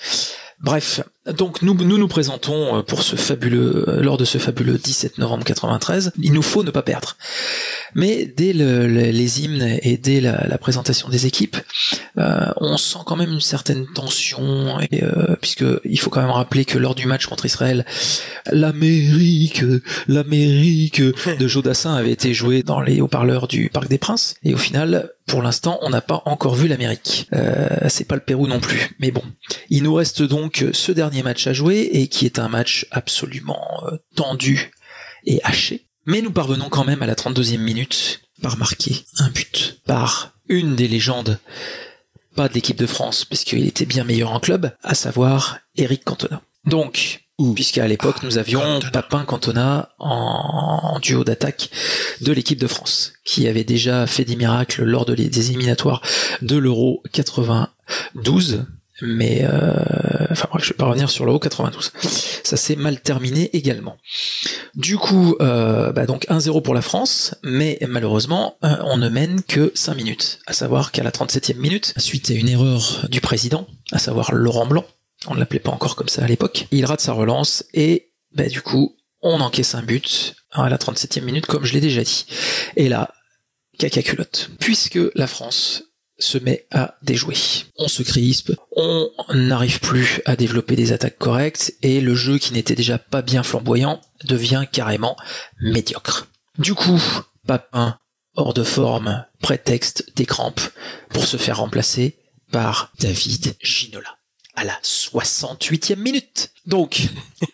Bref, 0.63 1.01
donc 1.39 1.63
nous 1.63 1.75
nous, 1.75 2.09
présentons 2.09 2.79
euh, 2.79 2.83
pour 2.83 3.03
ce 3.03 3.17
fabuleux, 3.17 3.85
euh, 3.89 4.01
lors 4.01 4.17
de 4.17 4.25
ce 4.25 4.39
fabuleux 4.39 4.79
17 4.79 5.19
novembre 5.19 5.45
93, 5.45 6.13
il 6.23 6.33
nous 6.33 6.43
faut 6.43 6.63
ne 6.63 6.71
pas 6.71 6.83
perdre. 6.83 7.17
Mais 7.95 8.33
dès 8.37 8.53
le- 8.53 8.87
le- 8.87 9.11
les 9.11 9.43
hymnes 9.43 9.79
et 9.83 9.97
dès 9.97 10.21
la, 10.21 10.47
la 10.47 10.59
présentation 10.59 11.09
des 11.09 11.27
équipes, 11.27 11.57
euh, 12.19 12.47
on 12.59 12.77
sent 12.77 13.01
quand 13.07 13.17
même 13.17 13.33
une 13.33 13.41
certaine 13.41 13.87
tension, 13.93 14.79
et, 14.93 15.03
euh, 15.03 15.35
puisque 15.41 15.65
il 15.85 15.99
faut 15.99 16.11
quand 16.11 16.23
même 16.23 16.31
rappeler 16.31 16.65
que 16.65 16.79
lors 16.79 16.95
du 16.95 17.07
match 17.07 17.27
contre 17.27 17.45
Israël, 17.47 17.85
l'Amérique, 18.53 19.65
l'Amérique 20.09 21.03
de 21.03 21.49
Jodassin 21.49 21.95
avait 21.95 22.13
été 22.13 22.35
joué 22.35 22.63
dans 22.63 22.81
les 22.81 23.01
haut-parleurs 23.01 23.49
du 23.49 23.69
Parc 23.69 23.89
des 23.89 23.99
Princes, 23.99 24.37
et 24.45 24.55
au 24.55 24.59
final, 24.59 25.11
pour 25.27 25.43
l'instant, 25.43 25.79
on 25.83 25.91
n'a 25.91 26.01
pas 26.01 26.23
encore 26.27 26.55
vu 26.55 26.69
l'Amérique. 26.69 27.29
Euh, 27.33 27.89
c'est 27.89 28.05
pas 28.05 28.15
le 28.15 28.21
Pérou 28.21 28.47
non 28.47 28.61
plus, 28.61 28.95
mais 28.99 29.11
bon. 29.11 29.23
Il 29.71 29.83
nous 29.85 29.95
reste 29.95 30.23
donc 30.23 30.65
ce 30.73 30.93
dernier 30.93 31.23
match 31.23 31.47
à 31.47 31.53
jouer, 31.53 31.89
et 31.93 32.09
qui 32.09 32.27
est 32.27 32.39
un 32.39 32.49
match 32.49 32.87
absolument 32.91 33.83
euh, 33.87 33.97
tendu 34.15 34.73
et 35.25 35.41
haché. 35.45 35.87
Mais 36.07 36.21
nous 36.21 36.33
parvenons 36.33 36.69
quand 36.69 36.85
même 36.85 37.03
à 37.03 37.07
la 37.07 37.15
32e 37.15 37.59
minute 37.59 38.23
par 38.43 38.59
marquer 38.59 39.05
un 39.19 39.29
but 39.29 39.81
par 39.87 40.33
une 40.49 40.75
des 40.75 40.89
légendes, 40.89 41.39
pas 42.35 42.49
de 42.49 42.55
l'équipe 42.55 42.77
de 42.77 42.87
France, 42.87 43.25
parce 43.25 43.45
qu'il 43.45 43.67
était 43.67 43.87
bien 43.87 44.05
meilleur 44.05 44.33
en 44.33 44.41
club, 44.41 44.75
à 44.83 44.95
savoir 44.95 45.59
Eric 45.77 46.05
Cantona. 46.05 46.43
Donc, 46.65 47.22
puisqu'à 47.55 47.87
l'époque 47.89 48.23
nous 48.23 48.39
avions 48.39 48.81
Papin 48.93 49.25
Cantona 49.25 49.91
en, 49.99 50.81
en 50.95 50.99
duo 51.01 51.25
d'attaque 51.25 51.71
de 52.21 52.33
l'équipe 52.33 52.59
de 52.61 52.67
France, 52.67 53.13
qui 53.25 53.49
avait 53.49 53.65
déjà 53.65 54.07
fait 54.07 54.25
des 54.25 54.37
miracles 54.37 54.85
lors 54.85 55.05
de 55.05 55.13
les- 55.15 55.29
des 55.29 55.51
éliminatoires 55.51 56.01
de 56.43 56.57
l'Euro 56.57 57.03
92, 57.13 58.65
mais 59.03 59.41
euh, 59.45 60.27
enfin 60.31 60.49
bref, 60.51 60.65
je 60.65 60.69
vais 60.71 60.77
pas 60.77 60.87
revenir 60.87 61.11
sur 61.11 61.25
l'Euro 61.25 61.39
92. 61.41 61.91
Ça 62.45 62.57
s'est 62.57 62.77
mal 62.77 63.01
terminé 63.01 63.51
également. 63.57 63.97
Du 64.75 64.97
coup, 64.97 65.35
euh, 65.41 65.93
bah 65.93 66.07
donc 66.07 66.27
1-0 66.29 66.63
pour 66.63 66.75
la 66.75 66.83
France, 66.83 67.35
mais 67.43 67.79
malheureusement, 67.89 68.57
euh, 68.65 68.77
on 68.85 68.97
ne 68.99 69.09
mène 69.09 69.43
que 69.43 69.73
5 69.75 69.95
minutes. 69.97 70.39
À 70.47 70.53
savoir 70.53 70.93
qu'à 70.93 71.03
la 71.03 71.11
37e 71.11 71.57
minute, 71.57 71.95
suite 71.97 72.31
à 72.31 72.35
une 72.35 72.49
erreur 72.49 73.07
du 73.11 73.21
président, 73.21 73.67
à 73.91 73.99
savoir 73.99 74.33
Laurent 74.33 74.67
Blanc, 74.67 74.85
on 75.27 75.35
ne 75.35 75.41
l'appelait 75.41 75.61
pas 75.61 75.71
encore 75.71 75.97
comme 75.97 76.09
ça 76.09 76.25
à 76.25 76.27
l'époque, 76.27 76.67
il 76.71 76.85
rate 76.85 77.01
sa 77.01 77.13
relance 77.13 77.65
et 77.75 78.13
bah 78.35 78.49
du 78.49 78.63
coup, 78.63 78.97
on 79.21 79.41
encaisse 79.41 79.75
un 79.75 79.83
but 79.83 80.35
à 80.51 80.69
la 80.69 80.77
37e 80.77 81.23
minute, 81.23 81.47
comme 81.47 81.65
je 81.65 81.73
l'ai 81.73 81.81
déjà 81.81 82.03
dit. 82.03 82.27
Et 82.77 82.89
là, 82.89 83.13
caca 83.79 84.03
culotte. 84.03 84.51
Puisque 84.59 84.99
la 85.15 85.27
France 85.27 85.85
se 86.19 86.39
met 86.39 86.67
à 86.71 86.97
déjouer. 87.03 87.37
On 87.77 87.89
se 87.89 88.03
crispe, 88.03 88.53
on 88.77 89.11
n'arrive 89.35 89.81
plus 89.81 90.21
à 90.25 90.37
développer 90.37 90.77
des 90.77 90.93
attaques 90.93 91.19
correctes, 91.19 91.75
et 91.83 92.01
le 92.01 92.15
jeu 92.15 92.39
qui 92.39 92.53
n'était 92.53 92.75
déjà 92.75 92.99
pas 92.99 93.23
bien 93.23 93.43
flamboyant 93.43 94.01
devient 94.25 94.65
carrément 94.71 95.17
médiocre. 95.61 96.29
Du 96.59 96.75
coup, 96.75 97.01
Papin, 97.47 97.99
hors 98.35 98.55
de 98.55 98.63
forme, 98.63 99.25
prétexte 99.41 100.15
des 100.15 100.27
crampes 100.27 100.61
pour 101.11 101.25
se 101.25 101.37
faire 101.37 101.59
remplacer 101.59 102.19
par 102.53 102.93
David 103.01 103.57
Ginola 103.61 104.17
à 104.55 104.65
la 104.65 104.79
68e 104.83 105.97
minute. 105.97 106.53
Donc, 106.67 107.09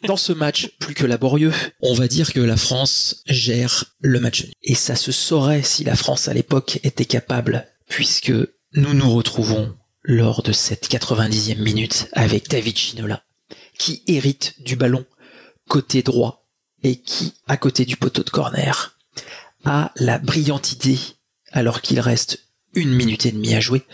dans 0.06 0.16
ce 0.16 0.32
match 0.32 0.70
plus 0.78 0.94
que 0.94 1.06
laborieux, 1.06 1.52
on 1.80 1.94
va 1.94 2.08
dire 2.08 2.32
que 2.32 2.40
la 2.40 2.56
France 2.56 3.22
gère 3.26 3.84
le 4.00 4.20
match. 4.20 4.46
Et 4.62 4.74
ça 4.74 4.96
se 4.96 5.12
saurait 5.12 5.62
si 5.62 5.84
la 5.84 5.96
France 5.96 6.28
à 6.28 6.34
l'époque 6.34 6.80
était 6.82 7.04
capable, 7.04 7.66
puisque 7.88 8.32
nous 8.74 8.94
nous 8.94 9.11
retrouvons 9.11 9.76
lors 10.02 10.42
de 10.42 10.52
cette 10.52 10.90
90e 10.90 11.61
minute 11.61 12.08
avec 12.12 12.48
David 12.48 12.76
Ginola, 12.76 13.22
qui 13.78 14.02
hérite 14.06 14.54
du 14.62 14.76
ballon 14.76 15.04
côté 15.68 16.02
droit 16.02 16.48
et 16.82 16.96
qui, 16.96 17.34
à 17.46 17.56
côté 17.56 17.84
du 17.84 17.96
poteau 17.96 18.22
de 18.22 18.30
corner, 18.30 18.96
a 19.64 19.92
la 19.96 20.18
brillante 20.18 20.72
idée, 20.72 20.98
alors 21.52 21.80
qu'il 21.80 22.00
reste 22.00 22.44
une 22.74 22.92
minute 22.92 23.26
et 23.26 23.32
demie 23.32 23.54
à 23.54 23.61
jouer, 23.61 23.84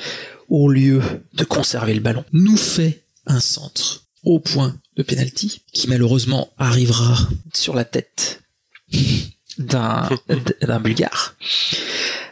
au 0.49 0.69
lieu 0.69 1.03
de 1.35 1.45
conserver 1.45 1.95
le 1.95 2.01
ballon, 2.01 2.25
nous 2.33 2.57
fait 2.57 3.05
un 3.27 3.41
centre 3.41 4.05
au 4.23 4.41
point 4.41 4.77
de 4.97 5.03
penalty 5.03 5.63
qui 5.73 5.89
malheureusement 5.89 6.53
arrivera 6.59 7.17
sur 7.53 7.75
la 7.75 7.85
tête 7.85 8.43
d'un 9.59 10.09
bulgare. 10.81 11.37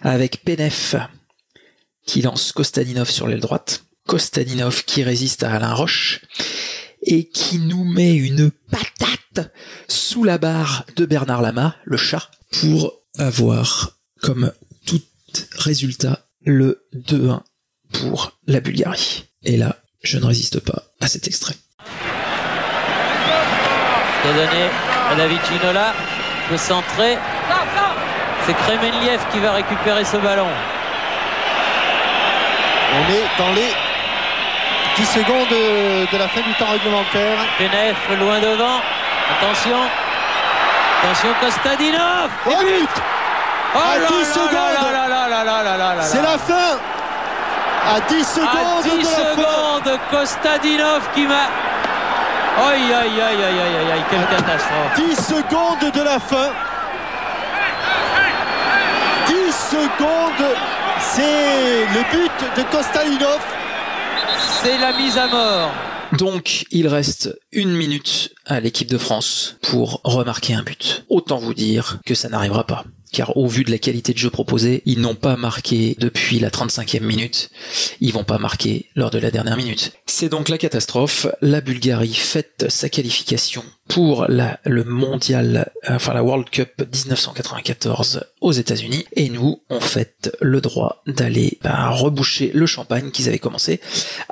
Avec 0.00 0.44
Penef 0.44 0.96
qui 2.06 2.22
lance 2.22 2.52
Kostaninov 2.52 3.10
sur 3.10 3.28
l'aile 3.28 3.40
droite, 3.40 3.84
Kostaninov 4.06 4.84
qui 4.84 5.02
résiste 5.02 5.44
à 5.44 5.52
Alain 5.52 5.74
Roche 5.74 6.20
et 7.02 7.28
qui 7.28 7.58
nous 7.58 7.84
met 7.84 8.14
une 8.14 8.50
patate 8.70 9.52
sous 9.88 10.24
la 10.24 10.38
barre 10.38 10.86
de 10.96 11.06
Bernard 11.06 11.42
Lama, 11.42 11.76
le 11.84 11.96
chat, 11.96 12.30
pour 12.60 13.02
avoir 13.18 13.98
comme 14.20 14.52
toute 14.86 15.06
Résultat, 15.52 16.26
le 16.44 16.86
2-1 16.94 17.42
pour 17.92 18.32
la 18.46 18.60
Bulgarie. 18.60 19.24
Et 19.44 19.56
là, 19.56 19.76
je 20.02 20.18
ne 20.18 20.26
résiste 20.26 20.60
pas 20.60 20.82
à 21.00 21.06
cet 21.06 21.26
extrait. 21.26 21.54
De 24.24 24.32
donner 24.32 24.68
à 25.10 25.14
David 25.14 25.38
Ginola, 25.50 25.92
le 26.50 26.56
centrer. 26.56 27.18
C'est 28.46 28.54
Kremenliev 28.54 29.20
qui 29.32 29.38
va 29.38 29.52
récupérer 29.52 30.04
ce 30.04 30.16
ballon. 30.16 30.48
On 32.94 33.12
est 33.12 33.24
dans 33.38 33.52
les 33.54 33.68
10 34.96 35.06
secondes 35.06 35.48
de 35.48 36.18
la 36.18 36.28
fin 36.28 36.40
du 36.40 36.52
temps 36.54 36.70
réglementaire. 36.70 37.38
Genève 37.58 37.96
loin 38.20 38.40
devant. 38.40 38.80
Attention. 39.38 39.78
Attention 41.02 41.28
Kostadinov. 41.40 42.30
Oh, 42.46 42.50
but 42.60 42.90
Oh 43.74 43.78
là 43.98 44.06
10 44.06 44.24
secondes 44.26 46.02
C'est 46.02 46.22
la 46.22 46.36
fin 46.36 46.78
à 47.84 48.00
10 48.08 48.24
secondes 48.24 48.48
À 48.48 48.82
10 48.82 48.90
de 48.90 48.96
la 48.98 49.04
fin 49.04 49.34
secondes, 49.34 49.98
Kostadinov 50.10 51.02
qui 51.14 51.26
m'a. 51.26 51.48
Aïe 52.68 52.92
aïe 52.92 53.20
aïe 53.20 53.20
aïe 53.20 53.42
aïe 53.42 53.76
aïe 53.76 53.92
aïe, 53.92 54.02
quelle 54.10 54.26
catastrophe. 54.26 54.94
10 54.96 55.16
secondes 55.16 55.92
de 55.92 56.00
la 56.02 56.20
fin 56.20 56.50
10 59.26 59.34
secondes 59.52 60.56
C'est 61.00 61.86
le 61.86 62.10
but 62.12 62.56
de 62.56 62.62
Kostalinov 62.70 63.40
C'est 64.62 64.78
la 64.78 64.92
mise 64.96 65.16
à 65.18 65.26
mort. 65.28 65.70
Donc, 66.18 66.66
il 66.70 66.88
reste 66.88 67.34
une 67.52 67.72
minute 67.72 68.34
à 68.44 68.60
l'équipe 68.60 68.88
de 68.88 68.98
France 68.98 69.56
pour 69.62 70.00
remarquer 70.04 70.54
un 70.54 70.62
but. 70.62 71.04
Autant 71.08 71.38
vous 71.38 71.54
dire 71.54 71.98
que 72.04 72.14
ça 72.14 72.28
n'arrivera 72.28 72.64
pas. 72.64 72.84
Car 73.12 73.36
au 73.36 73.46
vu 73.46 73.62
de 73.62 73.70
la 73.70 73.78
qualité 73.78 74.14
de 74.14 74.18
jeu 74.18 74.30
proposée, 74.30 74.82
ils 74.86 75.00
n'ont 75.00 75.14
pas 75.14 75.36
marqué 75.36 75.96
depuis 75.98 76.38
la 76.38 76.48
35e 76.48 77.02
minute. 77.02 77.50
Ils 78.00 78.12
vont 78.12 78.24
pas 78.24 78.38
marquer 78.38 78.86
lors 78.96 79.10
de 79.10 79.18
la 79.18 79.30
dernière 79.30 79.58
minute. 79.58 79.92
C'est 80.06 80.30
donc 80.30 80.48
la 80.48 80.56
catastrophe. 80.56 81.26
La 81.42 81.60
Bulgarie 81.60 82.14
fête 82.14 82.66
sa 82.68 82.88
qualification 82.88 83.64
pour 83.88 84.26
la, 84.28 84.58
le 84.64 84.84
mondial, 84.84 85.70
enfin 85.86 86.14
la 86.14 86.24
World 86.24 86.48
Cup 86.48 86.70
1994 86.78 88.24
aux 88.40 88.52
États-Unis. 88.52 89.04
Et 89.14 89.28
nous, 89.28 89.60
on 89.68 89.80
fête 89.80 90.34
le 90.40 90.62
droit 90.62 91.02
d'aller 91.06 91.58
bah, 91.62 91.90
reboucher 91.90 92.50
le 92.54 92.64
champagne 92.64 93.10
qu'ils 93.10 93.28
avaient 93.28 93.38
commencé 93.38 93.80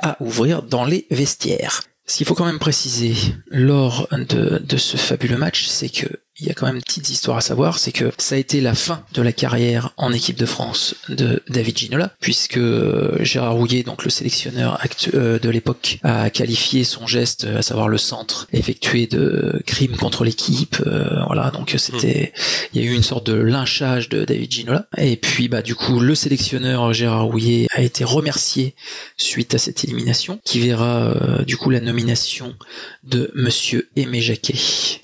à 0.01 0.17
ouvrir 0.23 0.63
dans 0.63 0.85
les 0.85 1.05
vestiaires. 1.11 1.83
Ce 2.07 2.17
qu'il 2.17 2.25
faut 2.25 2.35
quand 2.35 2.45
même 2.45 2.59
préciser 2.59 3.13
lors 3.47 4.09
de 4.11 4.77
ce 4.77 4.97
fabuleux 4.97 5.37
match, 5.37 5.67
c'est 5.67 5.89
que 5.89 6.07
il 6.39 6.47
y 6.47 6.49
a 6.49 6.53
quand 6.53 6.65
même 6.65 6.77
une 6.77 6.81
petite 6.81 7.09
histoire 7.09 7.37
à 7.37 7.41
savoir, 7.41 7.77
c'est 7.77 7.91
que 7.91 8.11
ça 8.17 8.35
a 8.35 8.37
été 8.37 8.61
la 8.61 8.73
fin 8.73 9.03
de 9.13 9.21
la 9.21 9.31
carrière 9.31 9.91
en 9.97 10.13
équipe 10.13 10.37
de 10.37 10.45
France 10.45 10.95
de 11.09 11.43
David 11.49 11.77
Ginola, 11.77 12.13
puisque 12.19 12.57
euh, 12.57 13.17
Gérard 13.23 13.53
Rouillet, 13.55 13.83
donc 13.83 14.03
le 14.03 14.09
sélectionneur 14.09 14.79
euh, 15.13 15.39
de 15.39 15.49
l'époque, 15.49 15.99
a 16.03 16.29
qualifié 16.29 16.83
son 16.83 17.05
geste, 17.05 17.45
à 17.45 17.61
savoir 17.61 17.89
le 17.89 17.97
centre, 17.97 18.47
effectué 18.53 19.07
de 19.07 19.61
crimes 19.65 19.97
contre 19.97 20.23
l'équipe. 20.23 20.81
euh, 20.87 21.23
voilà, 21.27 21.51
donc 21.51 21.75
c'était, 21.77 22.33
il 22.73 22.81
y 22.81 22.87
a 22.87 22.89
eu 22.89 22.95
une 22.95 23.03
sorte 23.03 23.25
de 23.27 23.33
lynchage 23.33 24.09
de 24.09 24.23
David 24.23 24.51
Ginola. 24.51 24.87
Et 24.97 25.17
puis 25.17 25.47
bah 25.47 25.61
du 25.61 25.75
coup, 25.75 25.99
le 25.99 26.15
sélectionneur 26.15 26.93
Gérard 26.93 27.25
Rouillet 27.25 27.67
a 27.71 27.81
été 27.81 28.03
remercié 28.03 28.73
suite 29.17 29.53
à 29.53 29.57
cette 29.57 29.83
élimination, 29.83 30.39
qui 30.45 30.59
verra 30.59 31.03
euh, 31.03 31.43
du 31.43 31.57
coup 31.57 31.69
la 31.69 31.81
nomination 31.81 32.55
de 33.03 33.31
Monsieur 33.35 33.89
Aimé 33.95 34.21
Jacquet 34.21 34.55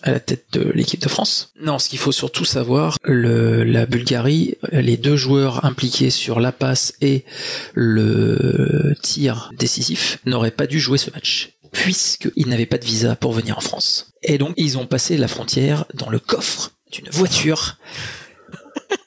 à 0.03 0.11
la 0.11 0.19
tête 0.19 0.45
de 0.53 0.71
l'équipe 0.73 1.01
de 1.01 1.09
France. 1.09 1.26
Non, 1.61 1.79
ce 1.79 1.89
qu'il 1.89 1.99
faut 1.99 2.11
surtout 2.11 2.45
savoir, 2.45 2.97
le, 3.03 3.63
la 3.63 3.85
Bulgarie, 3.85 4.55
les 4.71 4.97
deux 4.97 5.15
joueurs 5.15 5.65
impliqués 5.65 6.09
sur 6.09 6.39
la 6.39 6.51
passe 6.51 6.93
et 7.01 7.25
le 7.73 8.93
tir 9.01 9.51
décisif 9.57 10.19
n'auraient 10.25 10.51
pas 10.51 10.67
dû 10.67 10.79
jouer 10.79 10.97
ce 10.97 11.11
match 11.11 11.57
puisqu'ils 11.71 12.47
n'avaient 12.47 12.65
pas 12.65 12.77
de 12.77 12.85
visa 12.85 13.15
pour 13.15 13.33
venir 13.33 13.57
en 13.57 13.61
France. 13.61 14.11
Et 14.23 14.37
donc, 14.37 14.53
ils 14.57 14.77
ont 14.77 14.85
passé 14.85 15.17
la 15.17 15.27
frontière 15.27 15.85
dans 15.93 16.09
le 16.09 16.19
coffre 16.19 16.71
d'une 16.91 17.09
voiture 17.11 17.77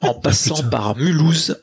en 0.00 0.14
passant 0.20 0.62
par 0.68 0.96
Mulhouse 0.96 1.56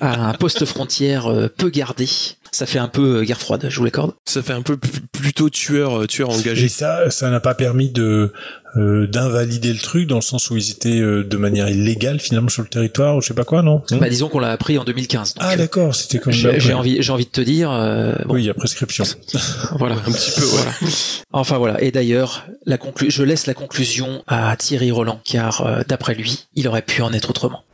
à 0.00 0.28
un 0.28 0.34
poste 0.34 0.64
frontière 0.64 1.26
euh, 1.26 1.48
peu 1.48 1.68
gardé. 1.68 2.06
Ça 2.52 2.66
fait 2.66 2.78
un 2.78 2.88
peu 2.88 3.18
euh, 3.18 3.22
guerre 3.22 3.40
froide, 3.40 3.66
je 3.68 3.76
vous 3.76 3.84
l'accorde. 3.84 4.14
Ça 4.24 4.42
fait 4.42 4.52
un 4.52 4.62
peu 4.62 4.76
plutôt 4.76 5.50
tueur, 5.50 6.02
euh, 6.02 6.06
tueur 6.06 6.30
engagé. 6.30 6.66
Et 6.66 6.68
ça, 6.68 7.10
ça 7.10 7.30
n'a 7.30 7.40
pas 7.40 7.54
permis 7.54 7.90
de 7.90 8.32
euh, 8.76 9.06
d'invalider 9.06 9.72
le 9.72 9.78
truc 9.78 10.06
dans 10.06 10.16
le 10.16 10.20
sens 10.22 10.50
où 10.50 10.56
ils 10.56 10.70
étaient 10.70 11.00
euh, 11.00 11.24
de 11.24 11.36
manière 11.36 11.68
illégale 11.68 12.20
finalement 12.20 12.48
sur 12.48 12.62
le 12.62 12.68
territoire 12.68 13.16
ou 13.16 13.20
je 13.20 13.28
sais 13.28 13.34
pas 13.34 13.44
quoi, 13.44 13.62
non 13.62 13.82
Bah, 13.90 14.08
disons 14.08 14.28
qu'on 14.28 14.38
l'a 14.38 14.50
appris 14.52 14.78
en 14.78 14.84
2015. 14.84 15.34
donc, 15.34 15.44
Ah 15.44 15.52
euh, 15.52 15.56
d'accord, 15.56 15.94
c'était 15.94 16.18
comme 16.18 16.32
j'ai 16.32 16.60
j'ai 16.60 16.74
envie, 16.74 17.02
j'ai 17.02 17.12
envie 17.12 17.24
de 17.26 17.30
te 17.30 17.40
dire, 17.40 17.70
euh, 17.72 18.14
bon, 18.26 18.34
Oui, 18.34 18.42
il 18.42 18.46
y 18.46 18.50
a 18.50 18.54
prescription. 18.54 19.04
voilà. 19.78 19.96
Un 19.96 20.12
petit 20.12 20.30
peu, 20.38 20.44
ouais. 20.46 20.90
Enfin 21.32 21.58
voilà. 21.58 21.82
Et 21.82 21.90
d'ailleurs, 21.90 22.46
la 22.66 22.78
conclu 22.78 23.10
je 23.10 23.22
laisse 23.22 23.46
la 23.46 23.54
conclusion 23.54 24.22
à 24.26 24.54
Thierry 24.56 24.90
Roland, 24.90 25.20
car 25.24 25.66
euh, 25.66 25.80
d'après 25.88 26.14
lui, 26.14 26.46
il 26.54 26.68
aurait 26.68 26.82
pu 26.82 27.02
en 27.02 27.12
être 27.12 27.30
autrement. 27.30 27.64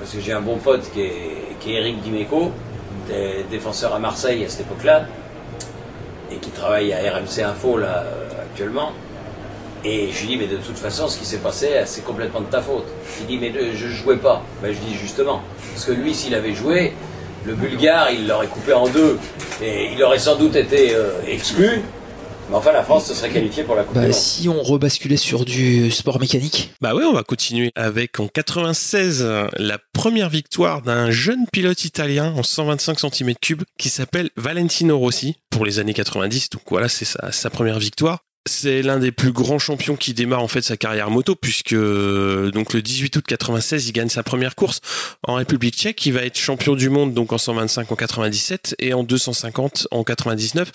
Parce 0.00 0.12
que 0.12 0.20
j'ai 0.20 0.32
un 0.32 0.40
bon 0.42 0.58
pote 0.58 0.82
qui 0.92 1.00
est, 1.00 1.12
qui 1.60 1.70
est 1.72 1.74
Eric 1.80 2.02
Dimeco, 2.02 2.52
défenseur 3.50 3.94
à 3.94 3.98
Marseille 3.98 4.44
à 4.44 4.48
cette 4.48 4.62
époque-là, 4.62 5.06
et 6.32 6.36
qui 6.36 6.50
travaille 6.50 6.92
à 6.92 6.98
RMC 6.98 7.42
Info 7.44 7.78
là 7.78 8.04
euh, 8.04 8.42
actuellement. 8.42 8.92
Et 9.84 10.08
je 10.12 10.20
lui 10.20 10.28
dis, 10.28 10.36
mais 10.38 10.46
de 10.46 10.56
toute 10.56 10.78
façon, 10.78 11.08
ce 11.08 11.18
qui 11.18 11.26
s'est 11.26 11.38
passé, 11.38 11.68
c'est 11.84 12.04
complètement 12.04 12.40
de 12.40 12.46
ta 12.46 12.62
faute. 12.62 12.86
Il 13.20 13.26
dit, 13.26 13.38
mais 13.38 13.52
je 13.74 13.88
jouais 13.88 14.16
pas. 14.16 14.42
Ben, 14.62 14.72
je 14.72 14.78
dis 14.78 14.94
justement, 14.98 15.42
parce 15.72 15.84
que 15.84 15.92
lui, 15.92 16.14
s'il 16.14 16.34
avait 16.34 16.54
joué, 16.54 16.92
le 17.44 17.54
Bulgare, 17.54 18.10
il 18.10 18.26
l'aurait 18.26 18.46
coupé 18.46 18.72
en 18.72 18.88
deux, 18.88 19.18
et 19.62 19.90
il 19.92 20.02
aurait 20.02 20.18
sans 20.18 20.36
doute 20.36 20.56
été 20.56 20.94
euh, 20.94 21.10
exclu. 21.28 21.82
Mais 22.50 22.56
enfin, 22.56 22.72
la 22.72 22.82
France 22.82 23.06
se 23.06 23.14
serait 23.14 23.30
qualifiée 23.30 23.62
pour 23.64 23.74
la 23.74 23.84
Coupe 23.84 23.94
du 23.94 24.00
Bah, 24.00 24.06
Monde. 24.06 24.14
si 24.14 24.48
on 24.50 24.62
rebasculait 24.62 25.16
sur 25.18 25.44
du 25.46 25.90
sport 25.90 26.18
mécanique, 26.20 26.72
Bah 26.80 26.94
ouais, 26.94 27.04
on 27.04 27.12
va 27.14 27.22
continuer 27.22 27.70
avec 27.74 28.20
en 28.20 28.28
96 28.28 29.20
euh, 29.22 29.46
la 29.58 29.78
première 29.94 30.28
victoire 30.30 30.80
d'un 30.82 31.10
jeune 31.10 31.46
pilote 31.52 31.84
italien 31.86 32.32
en 32.36 32.42
125 32.42 32.98
cm3 32.98 33.60
qui 33.78 33.88
s'appelle 33.90 34.30
Valentino 34.36 34.98
Rossi 34.98 35.36
pour 35.50 35.64
les 35.66 35.78
années 35.78 35.94
90. 35.94 36.50
Donc 36.50 36.62
voilà, 36.68 36.88
c'est 36.90 37.06
sa, 37.06 37.32
sa 37.32 37.48
première 37.50 37.78
victoire. 37.78 38.18
C'est 38.46 38.82
l'un 38.82 38.98
des 38.98 39.10
plus 39.10 39.32
grands 39.32 39.58
champions 39.58 39.96
qui 39.96 40.12
démarre 40.12 40.42
en 40.42 40.48
fait 40.48 40.60
sa 40.60 40.76
carrière 40.76 41.10
moto 41.10 41.34
puisque 41.34 41.72
euh, 41.72 42.50
donc 42.50 42.74
le 42.74 42.82
18 42.82 43.16
août 43.16 43.24
96 43.26 43.88
il 43.88 43.92
gagne 43.92 44.10
sa 44.10 44.22
première 44.22 44.54
course 44.54 44.80
en 45.26 45.34
République 45.36 45.74
Tchèque. 45.76 46.04
Il 46.04 46.12
va 46.12 46.22
être 46.24 46.36
champion 46.38 46.74
du 46.74 46.90
monde 46.90 47.14
donc 47.14 47.32
en 47.32 47.38
125 47.38 47.90
en 47.90 47.96
97 47.96 48.76
et 48.80 48.92
en 48.92 49.02
250 49.02 49.88
en 49.90 50.04
99. 50.04 50.70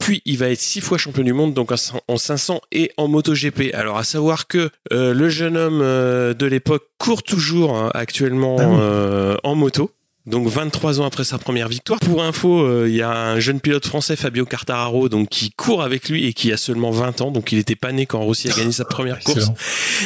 Puis 0.00 0.20
il 0.24 0.36
va 0.38 0.48
être 0.50 0.60
six 0.60 0.80
fois 0.80 0.98
champion 0.98 1.22
du 1.22 1.32
monde 1.32 1.54
donc 1.54 1.70
en 1.70 1.76
cin- 1.76 2.00
en 2.08 2.16
500 2.16 2.60
et 2.72 2.90
en 2.96 3.06
MotoGP. 3.06 3.72
Alors 3.74 3.98
à 3.98 4.04
savoir 4.04 4.48
que 4.48 4.70
euh, 4.92 5.14
le 5.14 5.28
jeune 5.28 5.56
homme 5.56 5.80
euh, 5.82 6.34
de 6.34 6.46
l'époque 6.46 6.88
court 6.98 7.22
toujours 7.22 7.76
hein, 7.76 7.90
actuellement 7.94 8.56
Ah 8.58 8.66
oui. 8.68 8.76
euh, 8.80 9.36
en 9.44 9.54
moto. 9.54 9.92
Donc 10.26 10.48
23 10.48 11.00
ans 11.00 11.04
après 11.04 11.22
sa 11.24 11.38
première 11.38 11.68
victoire. 11.68 12.00
Pour 12.00 12.22
info, 12.22 12.60
euh, 12.64 12.88
il 12.88 12.96
y 12.96 13.02
a 13.02 13.10
un 13.10 13.38
jeune 13.38 13.60
pilote 13.60 13.86
français, 13.86 14.16
Fabio 14.16 14.44
Quartararo, 14.44 15.08
donc 15.08 15.28
qui 15.28 15.50
court 15.50 15.82
avec 15.82 16.08
lui 16.08 16.26
et 16.26 16.32
qui 16.32 16.52
a 16.52 16.56
seulement 16.56 16.90
20 16.90 17.20
ans. 17.20 17.30
Donc 17.30 17.52
il 17.52 17.58
n'était 17.58 17.76
pas 17.76 17.92
né 17.92 18.06
quand 18.06 18.20
Rossi 18.20 18.50
a 18.50 18.54
gagné 18.56 18.72
sa 18.72 18.84
première 18.84 19.20
course. 19.20 19.50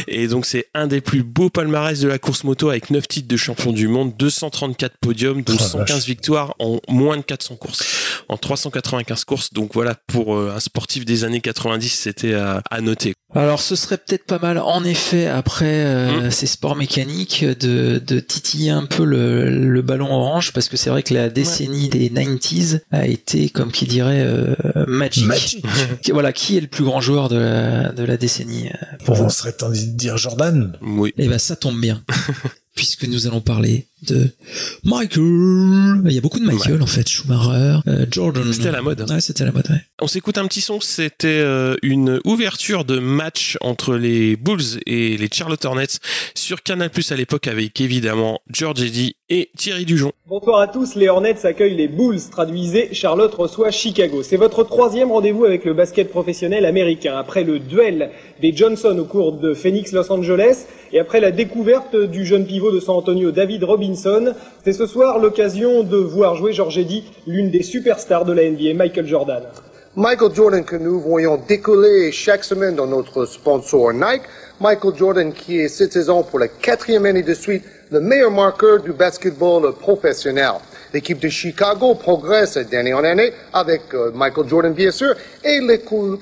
Et 0.08 0.28
donc 0.28 0.44
c'est 0.44 0.66
un 0.74 0.86
des 0.86 1.00
plus 1.00 1.22
beaux 1.22 1.48
palmarès 1.48 1.98
de 2.00 2.08
la 2.08 2.18
course 2.18 2.44
moto 2.44 2.68
avec 2.68 2.90
9 2.90 3.08
titres 3.08 3.28
de 3.28 3.36
champion 3.36 3.72
du 3.72 3.88
monde, 3.88 4.14
234 4.18 4.96
podiums, 5.00 5.42
dont 5.42 5.54
Oh 5.56 5.62
la 5.62 5.68
115 5.68 5.96
vache. 5.96 6.06
victoires 6.06 6.54
en 6.58 6.80
moins 6.88 7.16
de 7.16 7.22
400 7.22 7.56
courses, 7.56 7.82
en 8.28 8.36
395 8.36 9.24
courses. 9.24 9.52
Donc 9.52 9.70
voilà, 9.72 9.94
pour 10.06 10.36
euh, 10.36 10.52
un 10.54 10.60
sportif 10.60 11.04
des 11.04 11.24
années 11.24 11.40
90, 11.40 11.88
c'était 11.88 12.34
à, 12.34 12.62
à 12.70 12.80
noter. 12.82 13.14
Alors 13.34 13.60
ce 13.60 13.76
serait 13.76 13.96
peut-être 13.96 14.24
pas 14.24 14.38
mal 14.40 14.58
en 14.58 14.82
effet 14.82 15.26
après 15.26 15.84
euh, 15.84 16.26
Mm. 16.26 16.30
ces 16.32 16.46
sports 16.46 16.74
mécaniques 16.74 17.44
de, 17.44 18.02
de 18.04 18.18
titiller 18.20 18.70
un 18.70 18.84
peu 18.86 19.04
le, 19.04 19.48
le 19.48 19.82
ballon 19.82 20.12
orange 20.12 20.52
parce 20.52 20.68
que 20.68 20.76
c'est 20.76 20.90
vrai 20.90 21.02
que 21.04 21.14
la 21.14 21.28
décennie 21.28 21.88
des 21.88 22.08
90s 22.10 22.80
a 22.90 23.06
été 23.06 23.48
comme 23.48 23.70
qui 23.70 23.86
dirait 23.86 24.22
euh, 24.26 24.54
magic. 24.88 25.26
Magic. 25.26 25.64
Qui- 26.02 26.10
Voilà, 26.12 26.32
qui 26.32 26.56
est 26.56 26.60
le 26.60 26.66
plus 26.66 26.82
grand 26.84 27.00
joueur 27.00 27.28
de 27.28 27.36
la, 27.36 27.92
de 27.92 28.02
la 28.02 28.16
décennie 28.16 28.68
euh, 28.68 28.96
pour 29.04 29.20
On 29.20 29.24
vous 29.24 29.30
serait 29.30 29.52
tenté 29.52 29.78
de 29.86 29.92
dire 29.92 30.16
Jordan. 30.16 30.76
Oui. 30.82 31.12
Eh 31.16 31.28
ben 31.28 31.38
ça 31.38 31.54
tombe 31.54 31.80
bien 31.80 32.02
puisque 32.74 33.04
nous 33.04 33.26
allons 33.26 33.40
parler 33.40 33.86
de 34.02 34.30
Michael. 34.84 36.02
Il 36.06 36.12
y 36.12 36.18
a 36.18 36.20
beaucoup 36.20 36.40
de 36.40 36.44
Michael 36.44 36.82
en 36.82 36.86
fait, 36.86 37.08
Schumacher, 37.08 37.80
euh, 37.86 38.06
Jordan. 38.10 38.52
C'était 38.52 38.68
à 38.68 38.72
la 38.72 38.82
mode. 38.82 39.08
Ouais, 39.10 39.20
c'était 39.20 39.42
à 39.42 39.46
la 39.46 39.52
mode. 39.52 39.68
Ouais. 39.70 39.82
On 40.00 40.06
s'écoute 40.06 40.38
un 40.38 40.46
petit 40.46 40.60
son, 40.60 40.80
c'était 40.80 41.28
euh, 41.28 41.76
une 41.82 42.20
ouverture 42.24 42.84
de 42.84 42.98
match 42.98 43.58
entre 43.60 43.96
les 43.96 44.36
Bulls 44.36 44.80
et 44.86 45.16
les 45.16 45.28
Charlotte 45.32 45.64
Hornets 45.64 45.98
sur 46.34 46.62
Canal 46.62 46.90
Plus 46.90 47.12
à 47.12 47.16
l'époque 47.16 47.46
avec 47.46 47.80
évidemment 47.80 48.40
George 48.50 48.82
Eddy 48.82 49.16
et 49.28 49.50
Thierry 49.56 49.84
Dujon. 49.84 50.12
Bonsoir 50.26 50.60
à 50.60 50.68
tous, 50.68 50.94
les 50.94 51.08
Hornets 51.08 51.44
accueillent 51.44 51.76
les 51.76 51.88
Bulls, 51.88 52.20
traduisez, 52.30 52.90
Charlotte 52.92 53.34
reçoit 53.34 53.70
Chicago. 53.70 54.22
C'est 54.22 54.36
votre 54.36 54.64
troisième 54.64 55.10
rendez-vous 55.12 55.44
avec 55.44 55.64
le 55.64 55.74
basket 55.74 56.10
professionnel 56.10 56.64
américain. 56.64 57.16
Après 57.16 57.44
le 57.44 57.58
duel 57.58 58.10
des 58.40 58.56
Johnson 58.56 58.96
au 58.98 59.04
cours 59.04 59.32
de 59.32 59.54
Phoenix 59.54 59.92
Los 59.92 60.10
Angeles 60.10 60.66
et 60.92 60.98
après 60.98 61.20
la 61.20 61.30
découverte 61.30 61.94
du 61.94 62.24
jeune 62.24 62.46
pivot 62.46 62.72
de 62.72 62.80
San 62.80 62.96
Antonio 62.96 63.30
David 63.30 63.64
Robinson, 63.64 63.89
Robinson. 63.90 64.34
C'est 64.64 64.72
ce 64.72 64.86
soir 64.86 65.18
l'occasion 65.18 65.82
de 65.82 65.96
voir 65.96 66.36
jouer 66.36 66.52
Georges 66.52 66.78
Eddy, 66.78 67.04
l'une 67.26 67.50
des 67.50 67.62
superstars 67.62 68.24
de 68.24 68.32
la 68.32 68.48
NBA, 68.48 68.74
Michael 68.74 69.06
Jordan. 69.06 69.42
Michael 69.96 70.34
Jordan 70.34 70.64
que 70.64 70.76
nous 70.76 71.00
voyons 71.00 71.40
décoller 71.48 72.12
chaque 72.12 72.44
semaine 72.44 72.76
dans 72.76 72.86
notre 72.86 73.26
sponsor 73.26 73.92
Nike. 73.92 74.22
Michael 74.60 74.92
Jordan 74.96 75.32
qui 75.32 75.58
est 75.58 75.68
cette 75.68 75.92
saison 75.92 76.22
pour 76.22 76.38
la 76.38 76.46
quatrième 76.46 77.06
année 77.06 77.24
de 77.24 77.34
suite 77.34 77.64
le 77.90 78.00
meilleur 78.00 78.30
marqueur 78.30 78.80
du 78.80 78.92
basketball 78.92 79.72
professionnel. 79.74 80.52
L'équipe 80.94 81.18
de 81.18 81.28
Chicago 81.28 81.94
progresse 81.94 82.56
d'année 82.58 82.94
en 82.94 83.02
année 83.02 83.32
avec 83.52 83.82
euh, 83.94 84.12
Michael 84.14 84.48
Jordan 84.48 84.72
bien 84.72 84.92
sûr 84.92 85.14
et 85.42 85.60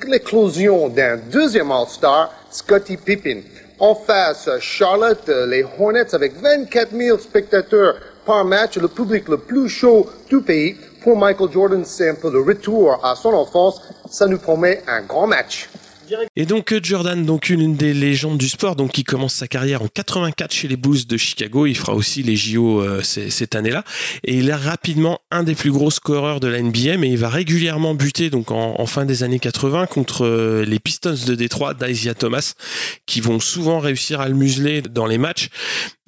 l'éclosion 0.07 0.89
d'un 0.89 1.19
deuxième 1.31 1.71
All-Star, 1.71 2.33
Scottie 2.51 2.97
Pippen. 2.97 3.43
En 3.81 3.95
face, 3.95 4.51
Charlotte, 4.59 5.29
les 5.47 5.63
Hornets 5.63 6.13
avec 6.13 6.35
24 6.41 6.91
000 6.97 7.17
spectateurs 7.19 7.95
par 8.27 8.45
match, 8.45 8.77
le 8.77 8.89
public 8.89 9.29
le 9.29 9.39
plus 9.39 9.69
chaud 9.69 10.05
du 10.29 10.41
pays. 10.41 10.77
Pour 11.05 11.17
Michael 11.17 11.53
Jordan, 11.53 11.85
c'est 11.85 12.09
un 12.09 12.17
peu 12.17 12.29
le 12.29 12.41
retour 12.41 12.99
à 13.05 13.15
son 13.15 13.33
enfance. 13.33 13.81
Ça 14.11 14.27
nous 14.27 14.39
promet 14.39 14.83
un 14.89 15.03
grand 15.03 15.29
match. 15.29 15.69
Et 16.37 16.47
donc 16.47 16.73
euh, 16.73 16.81
Jordan, 16.83 17.25
donc 17.25 17.51
une 17.51 17.77
des 17.77 17.95
légendes 17.95 18.39
du 18.39 18.49
sport, 18.49 18.77
donc 18.77 18.93
qui 18.93 19.05
commence 19.05 19.35
sa 19.35 19.49
carrière 19.49 19.83
en 19.83 19.89
84 19.89 20.53
chez 20.53 20.69
les 20.69 20.77
Bulls 20.77 21.07
de 21.07 21.17
Chicago. 21.17 21.67
Il 21.67 21.77
fera 21.77 21.95
aussi 21.95 22.23
les 22.23 22.37
JO 22.37 22.83
euh, 22.83 23.03
cette 23.03 23.55
année-là, 23.55 23.85
et 24.25 24.37
il 24.37 24.49
est 24.49 24.55
rapidement 24.55 25.21
un 25.31 25.43
des 25.43 25.55
plus 25.55 25.71
gros 25.71 25.91
scoreurs 25.91 26.41
de 26.41 26.49
la 26.49 26.63
NBA. 26.63 26.97
Mais 26.99 27.11
il 27.11 27.19
va 27.19 27.29
régulièrement 27.29 27.95
buter 27.95 28.31
donc 28.31 28.51
en, 28.51 28.87
fin 28.87 29.05
des 29.05 29.23
années 29.23 29.39
80 29.39 29.87
contre 29.87 30.25
euh, 30.25 30.65
les 30.65 30.79
Pistons 30.79 31.15
de 31.27 31.35
Détroit 31.35 31.75
d'Isaiah 31.75 32.15
Thomas, 32.15 32.55
qui 33.07 33.21
vont 33.21 33.41
souvent 33.41 33.79
réussir 33.79 34.21
à 34.21 34.29
le 34.29 34.35
museler 34.35 34.83
dans 34.83 35.07
les 35.07 35.19
matchs. 35.19 35.51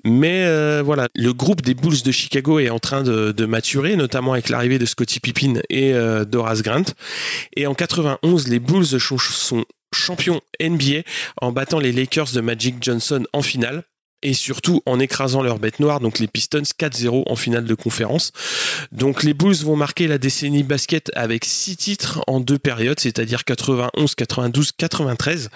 Mais 0.05 0.81
voilà, 0.83 1.09
le 1.15 1.33
groupe 1.33 1.63
des 1.63 1.75
Bulls 1.75 2.03
de 2.03 2.13
Chicago 2.13 2.59
est 2.59 2.71
en 2.71 2.79
train 2.79 3.03
de, 3.03 3.47
maturer, 3.47 3.97
notamment 3.97 4.33
avec 4.33 4.49
l'arrivée 4.49 4.79
de 4.79 4.87
Scottie 4.87 5.21
Pippen 5.21 5.61
et 5.69 5.93
euh, 5.93 6.25
Doras 6.25 6.61
Grant. 6.63 6.85
Et 7.57 7.67
en 7.67 7.75
91, 7.75 8.49
les 8.49 8.59
Bulls 8.59 8.87
sont 8.87 9.65
champions 9.95 10.41
NBA 10.61 11.03
en 11.41 11.53
battant 11.53 11.81
les 11.81 11.93
Lakers 11.93 12.33
de 12.33 12.41
Magic 12.41 12.77
Johnson 12.81 13.25
en 13.33 13.43
finale 13.43 13.85
et 14.23 14.35
surtout 14.35 14.83
en 14.85 15.01
écrasant 15.01 15.43
leur 15.43 15.59
bête 15.59 15.81
noire, 15.81 15.99
donc 15.99 16.19
les 16.19 16.27
Pistons 16.27 16.61
4-0 16.61 17.23
en 17.27 17.37
finale 17.37 17.65
de 17.65 17.75
conférence. 17.75 18.33
Donc 18.93 19.23
les 19.23 19.33
Bulls 19.33 19.57
vont 19.65 19.77
marquer 19.77 20.07
la 20.07 20.19
décennie 20.19 20.63
basket 20.63 21.11
avec 21.15 21.45
six 21.47 21.77
titres 21.77 22.23
en 22.27 22.39
deux 22.39 22.59
périodes, 22.59 23.01
c'est-à-dire 23.01 23.45
91, 23.45 24.15
92, 24.15 24.73
93. 24.73 25.49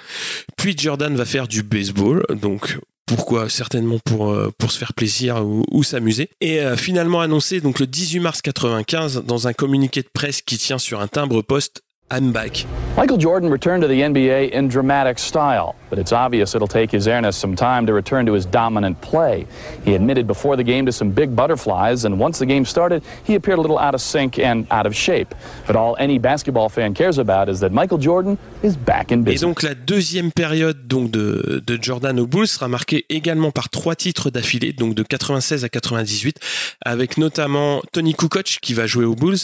Puis 0.56 0.74
Jordan 0.76 1.14
va 1.14 1.26
faire 1.26 1.46
du 1.46 1.62
baseball, 1.62 2.24
donc 2.30 2.78
pourquoi 3.06 3.48
Certainement 3.48 3.98
pour, 4.04 4.32
euh, 4.32 4.50
pour 4.58 4.72
se 4.72 4.78
faire 4.78 4.94
plaisir 4.94 5.44
ou, 5.46 5.82
s'amuser. 5.82 6.30
Et 6.40 6.60
euh, 6.60 6.76
finalement 6.76 7.20
annoncé 7.20 7.60
donc 7.60 7.78
le 7.78 7.86
18 7.86 8.20
mars 8.20 8.42
95 8.42 9.24
dans 9.24 9.46
un 9.48 9.52
communiqué 9.52 10.02
de 10.02 10.08
presse 10.12 10.42
qui 10.42 10.58
tient 10.58 10.78
sur 10.78 11.00
un 11.00 11.08
timbre 11.08 11.42
poste 11.42 11.83
I'm 12.10 12.32
back. 12.32 12.66
Michael 12.98 13.16
Jordan 13.16 13.48
returned 13.50 13.80
to 13.80 13.88
the 13.88 14.02
NBA 14.02 14.50
in 14.50 14.68
dramatic 14.68 15.18
style, 15.18 15.74
but 15.88 15.98
it's 15.98 16.12
obvious 16.12 16.54
it'll 16.54 16.68
take 16.68 16.90
his 16.90 17.08
airness 17.08 17.34
some 17.34 17.56
time 17.56 17.86
to 17.86 17.94
return 17.94 18.26
to 18.26 18.34
his 18.34 18.44
dominant 18.44 19.00
play. 19.00 19.46
He 19.84 19.94
admitted 19.94 20.26
before 20.26 20.54
the 20.54 20.62
game 20.62 20.84
to 20.84 20.92
some 20.92 21.10
big 21.10 21.34
butterflies, 21.34 22.04
and 22.04 22.20
once 22.20 22.38
the 22.38 22.46
game 22.46 22.66
started, 22.66 23.02
he 23.24 23.34
appeared 23.36 23.58
a 23.58 23.62
little 23.62 23.78
out 23.78 23.94
of 23.94 24.02
sync 24.02 24.38
and 24.38 24.66
out 24.70 24.84
of 24.84 24.94
shape. 24.94 25.34
But 25.66 25.76
all 25.76 25.96
any 25.98 26.18
basketball 26.18 26.68
fan 26.68 26.92
cares 26.92 27.16
about 27.18 27.48
is 27.48 27.60
that 27.60 27.70
Michael 27.72 27.98
Jordan 27.98 28.36
is 28.62 28.76
back 28.76 29.10
in 29.10 29.22
business. 29.22 29.42
Et 29.42 29.46
donc 29.46 29.62
la 29.62 29.74
deuxième 29.74 30.30
période 30.30 30.86
donc 30.86 31.10
de, 31.10 31.62
de 31.66 31.78
Jordan 31.82 32.20
aux 32.20 32.26
Bulls 32.26 32.46
sera 32.46 32.68
marquée 32.68 33.06
également 33.08 33.50
par 33.50 33.70
trois 33.70 33.96
titres 33.96 34.28
d'affilée, 34.28 34.74
donc 34.74 34.94
de 34.94 35.02
96 35.02 35.64
à 35.64 35.70
98, 35.70 36.36
avec 36.84 37.16
notamment 37.16 37.80
Tony 37.92 38.12
Kukoc 38.14 38.58
qui 38.60 38.74
va 38.74 38.86
jouer 38.86 39.06
aux 39.06 39.14
Bulls, 39.14 39.38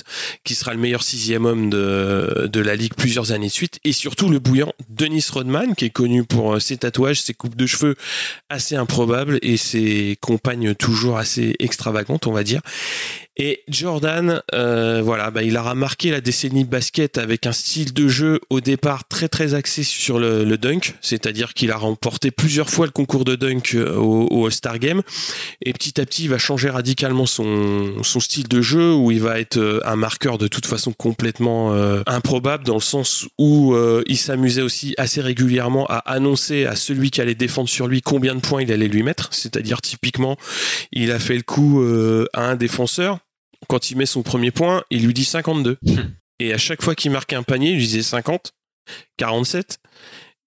qui 0.45 0.55
sera 0.55 0.75
le 0.75 0.79
meilleur 0.79 1.03
sixième 1.03 1.47
homme 1.47 1.71
de 1.71 2.50
de 2.50 2.50
la 2.59 2.75
ligue 2.75 2.95
plusieurs 2.95 3.31
années 3.31 3.47
de 3.47 3.53
suite 3.53 3.79
et 3.85 3.93
surtout 3.93 4.29
le 4.29 4.41
bouillant 4.41 4.73
Dennis 4.89 5.27
Rodman 5.33 5.77
qui 5.77 5.85
est 5.85 5.91
connu 5.91 6.25
pour 6.25 6.55
euh, 6.55 6.59
ses 6.59 6.79
tatouages, 6.79 7.23
ses 7.23 7.35
coupes 7.35 7.55
de 7.55 7.67
cheveux 7.67 7.95
assez 8.49 8.75
improbables 8.75 9.39
et 9.43 9.57
ses 9.57 10.19
compagnes 10.21 10.75
toujours 10.75 11.19
assez 11.19 11.55
extravagantes 11.61 12.27
on 12.27 12.33
va 12.33 12.43
dire 12.43 12.61
et 13.37 13.63
Jordan, 13.69 14.43
euh, 14.55 15.01
voilà, 15.03 15.31
bah, 15.31 15.43
il 15.43 15.57
a 15.57 15.75
marqué 15.75 16.11
la 16.11 16.21
décennie 16.21 16.65
basket 16.65 17.17
avec 17.17 17.47
un 17.47 17.53
style 17.53 17.95
de 17.95 18.09
jeu 18.09 18.41
au 18.51 18.61
départ 18.61 19.07
très 19.07 19.29
très 19.29 19.55
axé 19.55 19.85
sur 19.85 20.19
le, 20.19 20.45
le 20.45 20.59
dunk, 20.59 20.95
c'est-à-dire 21.01 21.55
qu'il 21.55 21.71
a 21.71 21.77
remporté 21.77 22.33
plusieurs 22.33 22.69
fois 22.69 22.87
le 22.87 22.93
concours 22.93 23.25
de 23.25 23.37
dunk 23.37 23.77
euh, 23.77 23.95
au, 23.97 24.27
au 24.31 24.47
All-Star 24.47 24.81
Game. 24.81 25.03
Et 25.65 25.73
petit 25.73 26.01
à 26.01 26.07
petit, 26.07 26.25
il 26.25 26.29
va 26.29 26.39
changer 26.39 26.71
radicalement 26.71 27.25
son, 27.25 28.03
son 28.03 28.19
style 28.19 28.49
de 28.49 28.61
jeu 28.61 28.93
où 28.93 29.13
il 29.13 29.21
va 29.21 29.39
être 29.39 29.59
euh, 29.59 29.81
un 29.85 29.97
marqueur 29.97 30.37
de 30.37 30.49
toute 30.49 30.67
façon 30.67 30.93
complètement 30.93 31.73
euh, 31.73 32.03
improbable 32.07 32.65
dans 32.65 32.75
le 32.75 32.81
sens 32.81 33.27
où 33.39 33.75
il 34.07 34.19
s'amusait 34.19 34.63
aussi 34.63 34.95
assez 34.99 35.21
régulièrement 35.21 35.87
à 35.87 35.99
annoncer 35.99 36.67
à 36.67 36.75
celui 36.75 37.11
qui 37.11 37.21
allait 37.21 37.35
défendre 37.35 37.69
sur 37.69 37.87
lui 37.87 38.03
combien 38.03 38.35
de 38.35 38.41
points 38.41 38.63
il 38.63 38.73
allait 38.73 38.89
lui 38.89 39.03
mettre. 39.03 39.29
C'est-à-dire 39.33 39.81
typiquement, 39.81 40.37
il 40.93 41.11
a 41.11 41.19
fait 41.19 41.37
le 41.37 41.43
coup 41.43 41.83
à 42.35 42.43
un 42.43 42.57
défenseur 42.57 43.19
quand 43.69 43.91
il 43.91 43.97
met 43.97 44.07
son 44.07 44.23
premier 44.23 44.51
point, 44.51 44.85
il 44.91 45.05
lui 45.07 45.15
dit 45.15 45.25
52. 45.25 45.79
et 46.41 46.53
à 46.53 46.59
chaque 46.59 46.83
fois 46.83 46.95
qu'il 46.95 47.11
marquait 47.11 47.37
un 47.37 47.43
panier, 47.43 47.71
il 47.71 47.77
lui 47.77 47.87
disait 47.87 48.03
50, 48.03 48.53
47. 49.17 49.79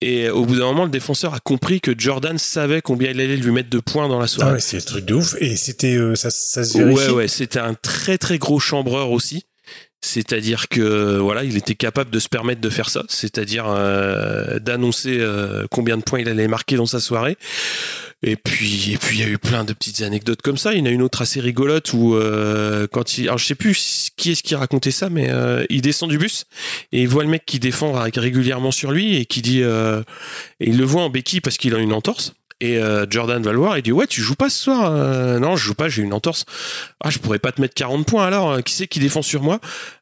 Et 0.02 0.30
au 0.30 0.46
bout 0.46 0.56
d'un 0.56 0.66
moment, 0.66 0.84
le 0.84 0.90
défenseur 0.90 1.34
a 1.34 1.40
compris 1.40 1.80
que 1.80 1.98
Jordan 1.98 2.38
savait 2.38 2.82
combien 2.82 3.12
il 3.12 3.22
allait 3.22 3.38
lui 3.38 3.52
mettre 3.52 3.70
de 3.70 3.80
points 3.80 4.10
dans 4.10 4.20
la 4.20 4.28
soirée. 4.28 4.52
Ah 4.52 4.54
ouais, 4.56 4.60
c'est 4.60 4.78
un 4.78 4.82
truc 4.82 5.06
de 5.06 5.14
ouf. 5.14 5.36
Et 5.40 5.56
c'était, 5.56 5.96
euh, 5.96 6.16
ça, 6.16 6.30
ça 6.30 6.66
se 6.66 6.78
vérifie. 6.78 7.08
Ouais, 7.08 7.10
ouais, 7.12 7.28
c'était 7.30 7.60
un 7.60 7.74
très 7.74 8.18
très 8.18 8.38
gros 8.38 8.60
chambreur 8.60 9.12
aussi. 9.12 9.46
C'est-à-dire 10.04 10.68
que 10.68 11.18
voilà, 11.20 11.46
il 11.46 11.56
était 11.56 11.76
capable 11.76 12.12
de 12.12 12.20
se 12.20 12.28
permettre 12.28 12.60
de 12.60 12.70
faire 12.70 12.90
ça, 12.90 13.04
c'est-à-dire 13.08 13.66
euh, 13.70 14.60
d'annoncer 14.60 15.20
euh, 15.22 15.66
combien 15.72 15.96
de 15.96 16.04
points 16.04 16.20
il 16.20 16.28
allait 16.28 16.50
marquer 16.50 16.76
dans 16.76 16.86
sa 16.86 17.00
soirée. 17.00 17.38
Et 18.26 18.38
puis, 18.38 18.94
et 18.94 18.98
puis 18.98 19.18
il 19.18 19.22
y 19.22 19.26
a 19.26 19.28
eu 19.28 19.38
plein 19.38 19.66
de 19.66 19.74
petites 19.74 20.02
anecdotes 20.02 20.42
comme 20.42 20.58
ça. 20.58 20.74
Il 20.74 20.80
y 20.80 20.82
en 20.82 20.86
a 20.86 20.90
une 20.90 21.02
autre 21.02 21.22
assez 21.22 21.42
rigolote 21.42 21.92
où 21.92 22.16
euh, 22.16 22.88
quand 22.90 23.18
il, 23.18 23.28
alors 23.28 23.38
je 23.38 23.46
sais 23.46 23.56
plus 23.56 24.12
qui 24.16 24.32
est-ce 24.32 24.44
qui 24.44 24.56
racontait 24.56 24.92
ça, 24.92 25.10
mais 25.10 25.30
euh, 25.30 25.66
il 25.70 25.82
descend 25.82 26.10
du 26.10 26.18
bus 26.18 26.46
et 26.94 27.02
il 27.02 27.08
voit 27.10 27.24
le 27.24 27.30
mec 27.30 27.46
qui 27.46 27.60
défend 27.60 27.92
régulièrement 27.92 28.72
sur 28.72 28.94
lui 28.94 29.18
et 29.18 29.26
qui 29.26 29.42
dit, 29.42 29.62
euh, 29.62 30.02
et 30.62 30.70
il 30.70 30.78
le 30.78 30.86
voit 30.86 31.02
en 31.02 31.10
béquille 31.10 31.42
parce 31.42 31.58
qu'il 31.58 31.76
a 31.76 31.80
une 31.80 31.94
entorse. 31.94 32.34
Et 32.62 32.80
Jordan 33.10 33.44
va 33.44 33.52
le 33.52 33.58
voir 33.58 33.76
et 33.76 33.82
dit 33.82 33.92
ouais 33.92 34.08
tu 34.08 34.22
joues 34.22 34.36
pas 34.36 34.50
ce 34.50 34.58
soir 34.58 35.40
non 35.40 35.58
je 35.58 35.66
joue 35.66 35.74
pas 35.74 35.90
j'ai 35.90 36.02
une 36.02 36.14
entorse 36.14 36.46
ah 37.04 37.10
je 37.10 37.20
pourrais 37.20 37.40
pas 37.40 37.52
te 37.52 37.60
mettre 37.60 37.74
40 37.74 38.06
points 38.06 38.26
alors 38.26 38.64
qui 38.64 38.74
c'est 38.74 38.88
qui 38.88 39.00
défend 39.00 39.22
sur 39.22 39.42
moi? 39.42 39.60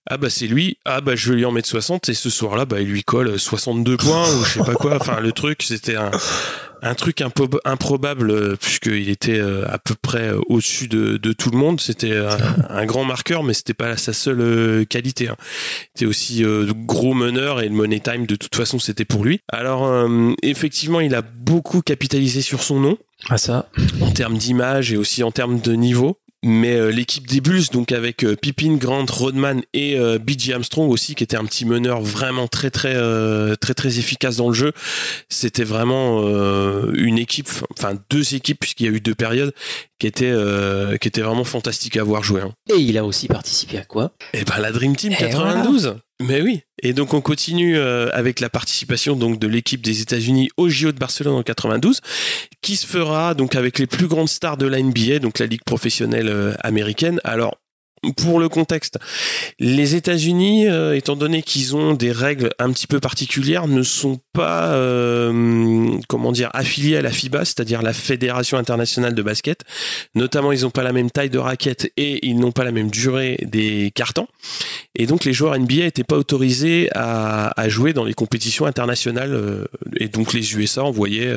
Ah 0.07 0.17
bah 0.17 0.29
c'est 0.29 0.45
lui 0.45 0.77
ah 0.85 1.01
bah 1.01 1.15
je 1.15 1.31
vais 1.31 1.37
lui 1.37 1.45
en 1.45 1.51
mettre 1.51 1.69
60 1.69 2.09
et 2.09 2.13
ce 2.13 2.29
soir 2.29 2.55
là 2.55 2.65
bah 2.65 2.79
il 2.79 2.87
lui 2.87 3.03
colle 3.03 3.39
62 3.39 3.97
points 3.97 4.29
ou 4.35 4.43
je 4.43 4.59
sais 4.59 4.59
pas 4.59 4.75
quoi 4.75 4.97
enfin 4.97 5.21
le 5.21 5.31
truc 5.31 5.63
c'était 5.63 5.95
un 5.95 6.11
un 6.81 6.95
truc 6.95 7.23
improbable 7.65 8.31
euh, 8.31 8.55
puisqu'il 8.59 9.09
était 9.09 9.39
euh, 9.39 9.65
à 9.71 9.77
peu 9.77 9.95
près 9.99 10.29
euh, 10.29 10.41
au-dessus 10.47 10.87
de, 10.87 11.17
tout 11.33 11.51
le 11.51 11.57
monde. 11.57 11.79
C'était 11.79 12.15
un, 12.69 12.85
grand 12.85 13.05
marqueur, 13.05 13.43
mais 13.43 13.53
c'était 13.53 13.73
pas 13.73 13.97
sa 13.97 14.13
seule 14.13 14.85
qualité. 14.87 15.29
Hein. 15.29 15.37
Il 15.39 15.89
était 15.95 16.05
aussi 16.05 16.43
gros 16.71 17.13
meneur 17.13 17.61
et 17.61 17.69
le 17.69 17.75
money 17.75 17.99
time 17.99 18.25
de 18.25 18.35
toute 18.35 18.55
façon 18.55 18.79
c'était 18.79 19.05
pour 19.05 19.23
lui. 19.23 19.39
Alors 19.47 20.09
effectivement, 20.43 20.99
il 20.99 21.15
a 21.15 21.21
beaucoup 21.21 21.81
capitalisé 21.81 22.41
sur 22.41 22.63
son 22.63 22.79
nom. 22.79 22.97
Ah 23.29 23.37
ça. 23.37 23.69
En 24.01 24.11
termes 24.11 24.37
d'image 24.37 24.91
et 24.91 24.97
aussi 24.97 25.23
en 25.23 25.31
termes 25.31 25.59
de 25.59 25.73
niveau 25.73 26.17
mais 26.43 26.75
euh, 26.75 26.89
l'équipe 26.89 27.27
des 27.27 27.39
Bulls 27.39 27.67
donc 27.71 27.91
avec 27.91 28.23
euh, 28.23 28.35
Pippin, 28.35 28.75
Grant, 28.75 29.05
Rodman 29.09 29.61
et 29.73 29.97
euh, 29.99 30.17
BJ 30.17 30.51
Armstrong 30.51 30.89
aussi 30.89 31.13
qui 31.15 31.23
était 31.23 31.37
un 31.37 31.45
petit 31.45 31.65
meneur 31.65 32.01
vraiment 32.01 32.47
très 32.47 32.71
très 32.71 32.95
euh, 32.95 33.55
très 33.55 33.73
très 33.73 33.99
efficace 33.99 34.37
dans 34.37 34.47
le 34.47 34.53
jeu. 34.53 34.73
C'était 35.29 35.63
vraiment 35.63 36.21
une 36.93 37.17
équipe 37.17 37.49
enfin 37.77 37.93
deux 38.09 38.35
équipes 38.35 38.59
puisqu'il 38.59 38.85
y 38.85 38.89
a 38.89 38.91
eu 38.91 39.01
deux 39.01 39.15
périodes 39.15 39.53
qui 39.99 40.07
étaient 40.07 40.33
qui 40.99 41.07
étaient 41.07 41.21
vraiment 41.21 41.43
fantastiques 41.43 41.97
à 41.97 42.03
voir 42.03 42.23
jouer 42.23 42.41
hein. 42.41 42.53
et 42.69 42.79
il 42.79 42.97
a 42.97 43.05
aussi 43.05 43.27
participé 43.27 43.77
à 43.77 43.85
quoi? 43.85 44.11
Eh 44.33 44.43
ben 44.43 44.59
la 44.59 44.71
Dream 44.71 44.95
Team 44.95 45.13
92 45.17 45.95
mais 46.21 46.41
oui. 46.41 46.61
Et 46.81 46.93
donc 46.93 47.13
on 47.13 47.21
continue 47.21 47.77
euh, 47.77 48.09
avec 48.13 48.39
la 48.39 48.49
participation 48.49 49.15
donc 49.15 49.39
de 49.39 49.47
l'équipe 49.47 49.81
des 49.81 50.01
États-Unis 50.01 50.49
au 50.57 50.69
JO 50.69 50.91
de 50.91 50.97
Barcelone 50.97 51.35
en 51.35 51.43
92, 51.43 52.01
qui 52.61 52.75
se 52.75 52.87
fera 52.87 53.33
donc 53.33 53.55
avec 53.55 53.79
les 53.79 53.87
plus 53.87 54.07
grandes 54.07 54.29
stars 54.29 54.57
de 54.57 54.67
la 54.67 54.81
NBA, 54.81 55.19
donc 55.19 55.39
la 55.39 55.45
ligue 55.45 55.63
professionnelle 55.63 56.29
euh, 56.29 56.53
américaine. 56.61 57.19
Alors 57.23 57.57
pour 58.17 58.39
le 58.39 58.49
contexte, 58.49 58.97
les 59.59 59.93
États-Unis, 59.93 60.67
euh, 60.67 60.95
étant 60.95 61.15
donné 61.15 61.43
qu'ils 61.43 61.75
ont 61.75 61.93
des 61.93 62.11
règles 62.11 62.49
un 62.57 62.71
petit 62.71 62.87
peu 62.87 62.99
particulières, 62.99 63.67
ne 63.67 63.83
sont 63.83 64.19
pas, 64.33 64.73
euh, 64.73 65.91
comment 66.07 66.31
dire, 66.31 66.49
affiliés 66.53 66.97
à 66.97 67.03
la 67.03 67.11
FIBA, 67.11 67.45
c'est-à-dire 67.45 67.83
la 67.83 67.93
Fédération 67.93 68.57
internationale 68.57 69.13
de 69.13 69.21
basket. 69.21 69.63
Notamment, 70.15 70.51
ils 70.51 70.61
n'ont 70.61 70.71
pas 70.71 70.81
la 70.81 70.93
même 70.93 71.11
taille 71.11 71.29
de 71.29 71.37
raquette 71.37 71.91
et 71.95 72.25
ils 72.25 72.39
n'ont 72.39 72.51
pas 72.51 72.63
la 72.63 72.71
même 72.71 72.89
durée 72.89 73.37
des 73.43 73.91
cartons. 73.93 74.27
Et 74.95 75.05
donc, 75.05 75.23
les 75.23 75.33
joueurs 75.33 75.57
NBA 75.57 75.83
n'étaient 75.83 76.03
pas 76.03 76.17
autorisés 76.17 76.89
à, 76.95 77.51
jouer 77.67 77.93
dans 77.93 78.03
les 78.03 78.15
compétitions 78.15 78.65
internationales. 78.65 79.33
euh, 79.33 79.65
et 79.97 80.07
donc, 80.07 80.33
les 80.33 80.55
USA 80.55 80.83
envoyaient 80.83 81.33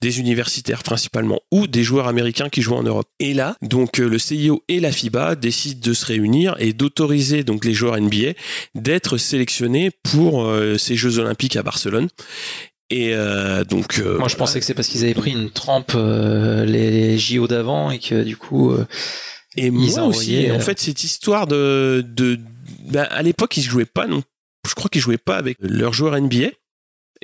des 0.00 0.18
universitaires 0.18 0.82
principalement 0.82 1.40
ou 1.52 1.68
des 1.68 1.84
joueurs 1.84 2.08
américains 2.08 2.48
qui 2.48 2.62
jouaient 2.62 2.76
en 2.76 2.82
Europe. 2.82 3.06
Et 3.20 3.32
là, 3.32 3.56
donc, 3.62 3.98
le 3.98 4.18
CIO 4.18 4.64
et 4.68 4.80
la 4.80 4.90
FIBA 4.90 5.36
décident 5.36 5.83
de 5.84 5.92
se 5.92 6.06
réunir 6.06 6.56
et 6.58 6.72
d'autoriser 6.72 7.44
donc 7.44 7.64
les 7.64 7.74
joueurs 7.74 8.00
NBA 8.00 8.32
d'être 8.74 9.16
sélectionnés 9.16 9.90
pour 10.02 10.44
euh, 10.44 10.78
ces 10.78 10.96
Jeux 10.96 11.18
Olympiques 11.18 11.56
à 11.56 11.62
Barcelone. 11.62 12.08
Et 12.90 13.14
euh, 13.14 13.64
donc, 13.64 13.98
euh, 13.98 14.18
Moi, 14.18 14.28
je 14.28 14.36
pensais 14.36 14.60
que 14.60 14.66
c'est 14.66 14.74
parce 14.74 14.88
qu'ils 14.88 15.04
avaient 15.04 15.14
pris 15.14 15.32
une 15.32 15.50
trempe 15.50 15.92
les, 15.94 17.18
JO 17.18 17.46
d'avant 17.46 17.90
et 17.90 17.98
que 17.98 18.22
du 18.22 18.36
coup. 18.36 18.74
Et 19.56 19.66
ils 19.66 19.72
moi 19.72 20.04
aussi, 20.04 20.50
en 20.50 20.60
fait, 20.60 20.80
cette 20.80 21.04
histoire 21.04 21.46
de, 21.46 22.04
de 22.06 22.38
bah, 22.90 23.04
à 23.04 23.22
l'époque, 23.22 23.56
ils 23.56 23.62
jouaient 23.62 23.84
pas, 23.84 24.06
non, 24.06 24.22
je 24.68 24.74
crois 24.74 24.88
qu'ils 24.88 25.00
jouaient 25.00 25.16
pas 25.18 25.36
avec 25.36 25.58
leurs 25.60 25.92
joueurs 25.92 26.20
NBA. 26.20 26.50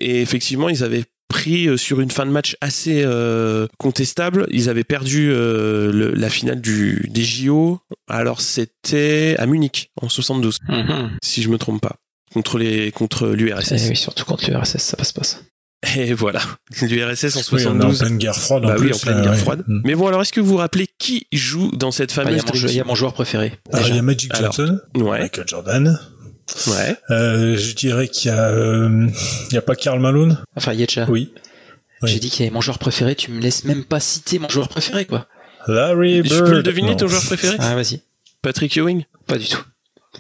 Et 0.01 0.21
effectivement, 0.23 0.69
ils 0.69 0.83
avaient 0.85 1.05
pris 1.29 1.69
euh, 1.69 1.77
sur 1.77 2.01
une 2.01 2.11
fin 2.11 2.27
de 2.27 2.31
match 2.33 2.57
assez 2.61 3.03
euh, 3.05 3.67
contestable. 3.79 4.47
Ils 4.51 4.69
avaient 4.69 4.83
perdu 4.85 5.31
euh, 5.31 5.93
le- 5.93 6.13
la 6.15 6.29
finale 6.29 6.61
du, 6.61 7.09
des 7.11 7.23
JO. 7.23 7.79
Alors, 8.09 8.41
c'était 8.41 9.37
à 9.39 9.47
Munich, 9.47 9.91
en 10.01 10.09
72, 10.09 10.59
Mhm. 10.69 11.11
si 11.23 11.43
je 11.43 11.49
me 11.49 11.59
trompe 11.59 11.81
pas. 11.81 11.97
Contre 12.35 12.59
les, 12.59 12.91
contre 12.93 13.29
l'URSS. 13.29 13.73
eh 13.87 13.89
oui, 13.91 13.97
surtout 13.97 14.25
contre 14.25 14.49
l'URSS, 14.51 14.79
ça 14.79 14.97
passe 14.97 15.13
pas 15.13 15.23
ça. 15.25 15.39
Et 15.97 16.13
voilà, 16.13 16.41
l'URSS 16.83 17.37
en 17.37 17.57
Oui, 17.57 17.65
on 17.67 17.81
est 17.81 17.85
en 17.85 17.91
72. 17.93 17.99
pleine 18.01 18.19
guerre 18.19 18.37
froide 18.37 18.65
en 18.65 18.69
bah 18.69 18.75
oui, 18.79 18.87
plus, 18.89 18.95
en 18.97 18.99
pleine 18.99 19.23
guerre 19.23 19.31
ouais. 19.33 19.37
froide. 19.39 19.65
Mm. 19.67 19.81
Mais 19.85 19.95
bon, 19.95 20.07
alors 20.09 20.21
est-ce 20.23 20.33
que 20.33 20.41
vous 20.41 20.49
vous 20.51 20.57
rappelez 20.57 20.89
qui 20.99 21.27
joue 21.33 21.71
dans 21.73 21.91
cette 21.91 22.15
Bah, 22.15 22.23
Il 22.27 22.37
y, 22.37 22.39
fameuse 22.39 22.43
a 22.45 22.47
mon 22.53 22.55
jeu- 22.55 22.69
il 22.71 22.77
y 22.77 22.81
a 22.81 22.85
mon 22.85 22.95
joueur 22.95 23.15
préféré. 23.15 23.53
Alors, 23.73 23.89
il 23.89 23.95
y 23.97 23.99
a 23.99 24.03
Magic 24.03 24.33
Alors, 24.35 24.53
Johnson, 24.53 24.79
Ouais, 24.97 25.21
Michael 25.21 25.45
Jordan. 25.49 25.99
Ouais. 26.69 26.97
Euh, 27.11 27.57
je 27.57 27.75
dirais 27.75 28.09
qu'il 28.09 28.31
y 28.31 28.35
a, 28.35 28.49
euh, 28.51 29.07
il 29.51 29.55
y 29.55 29.59
a 29.59 29.63
pas 29.63 29.75
Karl 29.75 30.01
Malone. 30.01 30.43
Enfin, 30.57 30.73
Yetcha. 30.73 31.07
Oui. 31.09 31.33
Oui. 32.03 32.11
J'ai 32.11 32.19
dit 32.19 32.31
qu'il 32.31 32.45
y 32.45 32.49
avait 32.49 32.55
mon 32.55 32.61
joueur 32.61 32.79
préféré, 32.79 33.15
tu 33.15 33.31
me 33.31 33.41
laisses 33.41 33.65
même 33.65 33.85
pas 33.85 34.01
citer 34.01 34.39
mon 34.39 34.49
joueur 34.49 34.69
préféré, 34.69 35.05
quoi. 35.05 35.27
Larry 35.69 36.23
Bird. 36.23 36.35
Je 36.35 36.45
peux 36.45 36.53
le 36.53 36.63
deviner, 36.63 36.91
Non. 36.91 36.97
ton 36.97 37.09
joueur 37.09 37.23
préféré 37.23 37.57
Ah, 37.59 37.75
vas-y. 37.75 38.01
Patrick 38.43 38.75
Ewing 38.77 39.05
Pas 39.27 39.37
du 39.37 39.47
tout. 39.47 39.63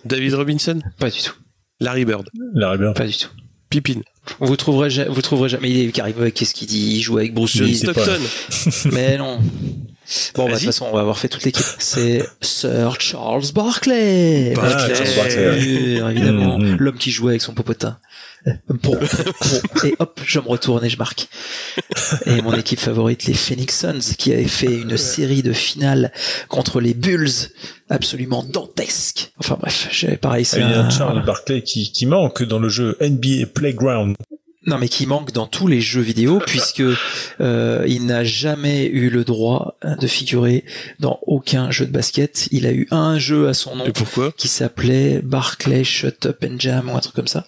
David 0.05 0.35
Robinson 0.35 0.81
Pas 0.99 1.09
du 1.11 1.21
tout. 1.23 1.35
Larry 1.81 2.05
Bird 2.05 2.29
Larry 2.55 2.77
Bird. 2.79 2.95
Pas 2.97 3.07
du 3.07 3.17
tout. 3.17 3.29
Pippin 3.71 4.01
Vous 4.41 4.57
trouverez, 4.57 5.07
vous 5.09 5.23
trouverez 5.23 5.49
jamais. 5.49 5.71
Il 5.71 5.89
est 5.89 5.93
qui 5.93 6.01
arrive 6.03 6.21
avec 6.21 6.35
qu'est-ce 6.35 6.53
qu'il 6.55 6.69
dit? 6.69 6.97
Il 6.97 7.01
joue 7.01 7.17
avec 7.17 7.33
Bruce 7.33 7.55
Lee. 7.55 7.75
Stockton 7.77 8.21
Mais 8.93 9.17
non. 9.17 9.41
Bon, 10.35 10.45
bah, 10.47 10.53
de 10.53 10.57
toute 10.57 10.67
façon, 10.67 10.87
on 10.91 10.95
va 10.95 11.01
avoir 11.01 11.19
fait 11.19 11.29
toute 11.29 11.45
l'équipe. 11.45 11.65
C'est 11.79 12.23
Sir 12.41 13.01
Charles 13.01 13.45
Barkley. 13.55 14.53
Barkley. 14.55 14.95
Ah, 14.99 15.05
Charles 15.05 15.61
sûr, 15.61 16.09
évidemment. 16.11 16.59
Mhm. 16.59 16.77
L'homme 16.79 16.99
qui 16.99 17.11
jouait 17.11 17.33
avec 17.33 17.43
son 17.43 17.55
popotin. 17.55 17.99
Bon, 18.69 18.95
bon, 18.95 18.99
et 19.85 19.95
hop, 19.99 20.19
je 20.25 20.41
me 20.41 20.49
retourne 20.49 20.83
et 20.85 20.89
je 20.89 20.97
marque. 20.97 21.29
Et 22.25 22.41
mon 22.41 22.55
équipe 22.55 22.81
favorite, 22.81 23.27
les 23.27 23.35
Phoenix 23.35 23.79
Suns, 23.79 24.15
qui 24.17 24.33
avait 24.33 24.49
fait 24.49 24.73
une 24.81 24.97
série 24.97 25.43
de 25.43 25.53
finales 25.53 26.11
contre 26.49 26.81
les 26.81 26.95
Bulls 26.95 27.29
absolument 27.91 28.43
dantesques. 28.43 29.33
Enfin 29.39 29.59
bref, 29.61 29.89
j'ai 29.91 30.17
pareil, 30.17 30.47
c'est 30.47 30.59
Il 30.61 30.71
y 30.71 30.73
a 30.73 30.81
un- 30.87 30.91
Charles 30.91 31.23
Barkley 31.25 31.63
qui, 31.63 31.93
qui 31.93 32.07
manque 32.07 32.43
dans 32.43 32.59
le 32.59 32.71
jeu 32.71 32.97
NBA 33.01 33.47
Playground. 33.55 34.17
Non, 34.67 34.77
mais 34.77 34.89
qui 34.89 35.07
manque 35.07 35.33
dans 35.33 35.47
tous 35.47 35.67
les 35.67 35.81
jeux 35.81 36.03
vidéo 36.03 36.39
puisque 36.47 36.83
euh, 37.41 37.85
il 37.89 38.05
n'a 38.07 38.25
jamais 38.25 38.87
eu 38.87 39.09
le 39.09 39.25
droit 39.25 39.77
de 39.83 40.07
figurer 40.07 40.65
dans 40.99 41.19
aucun 41.23 41.71
jeu 41.71 41.87
de 41.87 41.93
basket. 41.93 42.49
Il 42.51 42.67
a 42.67 42.73
eu 42.73 42.87
un 42.91 43.19
jeu 43.19 43.49
à 43.49 43.55
son 43.55 43.77
nom 43.77 43.87
Et 43.87 43.93
pourquoi? 43.93 44.33
qui 44.37 44.49
s'appelait 44.49 45.21
Barclay 45.23 45.83
Shut 45.85 46.27
Up 46.27 46.45
and 46.45 46.57
Jam 46.59 46.91
ou 46.91 46.97
un 46.97 47.01
truc 47.01 47.15
comme 47.15 47.27
ça. 47.27 47.47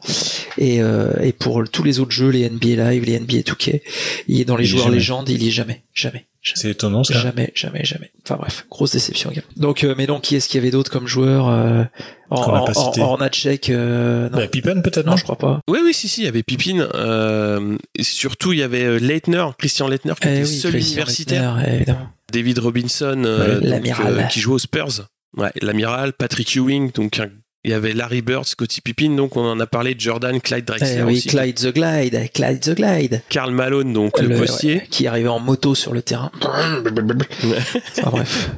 Et, 0.56 0.82
euh, 0.82 1.12
et 1.20 1.32
pour 1.32 1.62
tous 1.70 1.82
les 1.82 2.00
autres 2.00 2.12
jeux, 2.12 2.30
les 2.30 2.48
NBA 2.48 2.90
Live, 2.90 3.04
les 3.04 3.20
NBA 3.20 3.40
2K, 3.40 3.82
il 4.28 4.40
est 4.40 4.44
dans 4.44 4.56
les 4.56 4.64
Il 4.64 4.68
joueurs 4.68 4.88
légendes, 4.88 5.28
il 5.28 5.42
y 5.42 5.48
est 5.48 5.52
jamais, 5.52 5.82
jamais. 5.92 6.26
Jamais. 6.42 6.60
C'est 6.60 6.70
étonnant 6.70 7.04
ça. 7.04 7.14
Jamais, 7.14 7.52
jamais, 7.54 7.84
jamais. 7.84 8.10
Enfin 8.24 8.36
bref, 8.36 8.66
grosse 8.70 8.92
déception. 8.92 9.32
Donc, 9.56 9.84
euh, 9.84 9.94
mais 9.96 10.06
donc, 10.06 10.22
qui 10.22 10.36
est-ce 10.36 10.48
qu'il 10.48 10.58
y 10.58 10.62
avait 10.62 10.70
d'autre 10.70 10.90
comme 10.90 11.06
joueur 11.06 11.48
euh, 11.48 11.84
en, 12.30 12.42
Qu'on 12.42 12.52
n'a 12.52 12.62
en, 12.62 12.64
pas 12.64 12.74
cité. 12.74 13.00
en, 13.02 13.12
en 13.12 13.18
Natchek, 13.18 13.70
euh, 13.70 14.28
non, 14.30 14.38
Bah, 14.38 14.46
Pippen 14.48 14.80
peut-être 14.82 15.06
non, 15.06 15.12
non 15.12 15.16
je 15.16 15.22
crois 15.24 15.38
pas. 15.38 15.60
Oui, 15.68 15.78
oui, 15.82 15.94
si, 15.94 16.08
si, 16.08 16.22
il 16.22 16.24
y 16.24 16.28
avait 16.28 16.42
Pippin. 16.42 16.80
Euh, 16.94 17.76
et 17.94 18.02
surtout, 18.02 18.52
il 18.52 18.58
y 18.58 18.62
avait 18.62 18.98
Leitner, 18.98 19.46
Christian 19.58 19.88
Leitner, 19.88 20.14
qui 20.20 20.28
Eh 20.28 20.32
était 20.32 20.40
oui, 20.42 20.46
seul 20.58 20.70
Christian 20.72 20.92
universitaire. 20.94 21.56
Leitner, 21.56 21.74
évidemment. 21.76 22.08
David 22.32 22.58
Robinson, 22.60 23.22
euh, 23.24 23.46
Ouais, 23.48 23.54
donc, 23.60 23.64
l'amiral. 23.70 24.18
euh, 24.18 24.22
qui 24.24 24.40
joue 24.40 24.54
aux 24.54 24.58
Spurs. 24.58 25.06
Ouais, 25.36 25.50
l'amiral. 25.62 26.12
Patrick 26.12 26.54
Ewing, 26.56 26.92
donc 26.92 27.18
un- 27.20 27.30
il 27.64 27.70
y 27.70 27.74
avait 27.74 27.92
Larry 27.92 28.22
Bird, 28.22 28.44
Scottie 28.44 28.80
Pippen, 28.80 29.14
donc 29.14 29.36
on 29.36 29.44
en 29.48 29.60
a 29.60 29.66
parlé, 29.66 29.94
Jordan, 29.96 30.40
Clyde 30.40 30.64
Drexler 30.64 30.96
Eh 30.98 31.02
oui, 31.02 31.16
aussi. 31.18 31.28
Clyde 31.28 31.54
the 31.56 31.72
Glide, 31.74 32.30
Clyde 32.34 32.60
the 32.60 32.74
Glide. 32.74 33.22
Karl 33.28 33.52
Malone, 33.52 33.92
donc 33.92 34.20
le, 34.20 34.28
Le- 34.28 34.36
postier. 34.38 34.74
ouais, 34.76 34.86
qui 34.90 35.06
arrivait 35.06 35.28
en 35.28 35.38
moto 35.40 35.74
sur 35.74 35.92
le 35.94 36.02
terrain. 36.02 36.30
Enfin, 36.42 38.10
bref. 38.10 38.50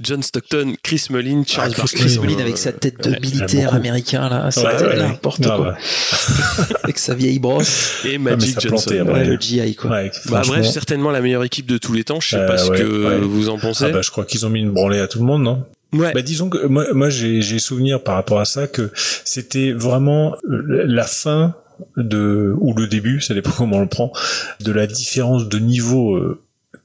John 0.00 0.22
Stockton, 0.22 0.74
Chris 0.82 1.06
Mullin, 1.10 1.42
Charles 1.46 1.72
Ah, 1.76 1.82
Chris 1.82 1.82
Barkley. 1.96 2.00
Chris 2.06 2.18
Mullin 2.20 2.40
avec 2.40 2.56
sa 2.58 2.72
tête 2.72 3.02
de 3.04 3.10
ouais, 3.10 3.20
militaire 3.20 3.74
américain 3.74 4.28
là, 4.28 4.48
Ouais, 4.56 4.82
ouais, 4.86 4.96
n'importe 4.96 5.40
ouais. 5.40 5.46
quoi. 5.46 5.76
Avec 6.84 6.98
sa 6.98 7.14
vieille 7.14 7.38
brosse. 7.40 8.02
et 8.04 8.18
Magic 8.18 8.58
Johnson. 8.60 8.88
plantait, 9.04 9.24
le 9.24 9.36
GI 9.38 9.74
quoi. 9.74 9.90
Ouais, 9.90 10.10
Bah 10.26 10.42
franchement. 10.42 10.54
bref, 10.54 10.66
certainement 10.70 11.10
la 11.10 11.20
meilleure 11.20 11.44
équipe 11.44 11.66
de 11.66 11.76
tous 11.76 11.92
les 11.92 12.04
temps. 12.04 12.20
Je 12.20 12.28
sais 12.30 12.36
Euh, 12.36 12.46
pas 12.46 12.56
ce 12.56 12.70
ouais, 12.70 12.78
que 12.78 13.08
ouais. 13.08 13.18
vous 13.20 13.48
en 13.48 13.58
pensez. 13.58 13.84
Ah 13.86 13.90
bah, 13.90 14.00
je 14.02 14.10
crois 14.10 14.24
qu'ils 14.24 14.46
ont 14.46 14.50
mis 14.50 14.60
une 14.60 14.70
branlée 14.70 15.00
à 15.00 15.08
tout 15.08 15.18
le 15.18 15.24
monde, 15.24 15.42
non? 15.42 15.64
Bah 15.92 16.22
disons 16.22 16.48
que 16.48 16.66
moi, 16.66 16.86
moi 16.94 17.10
j'ai 17.10 17.42
j'ai 17.42 17.58
souvenir 17.58 18.02
par 18.02 18.14
rapport 18.14 18.40
à 18.40 18.44
ça 18.44 18.66
que 18.66 18.90
c'était 19.24 19.72
vraiment 19.72 20.34
euh, 20.48 20.84
la 20.86 21.04
fin 21.04 21.54
de 21.96 22.54
ou 22.58 22.74
le 22.74 22.86
début, 22.86 23.20
ça 23.20 23.34
dépend 23.34 23.50
comment 23.56 23.76
on 23.76 23.82
le 23.82 23.88
prend, 23.88 24.12
de 24.60 24.72
la 24.72 24.86
différence 24.86 25.48
de 25.48 25.58
niveau 25.58 26.16
euh, 26.16 26.40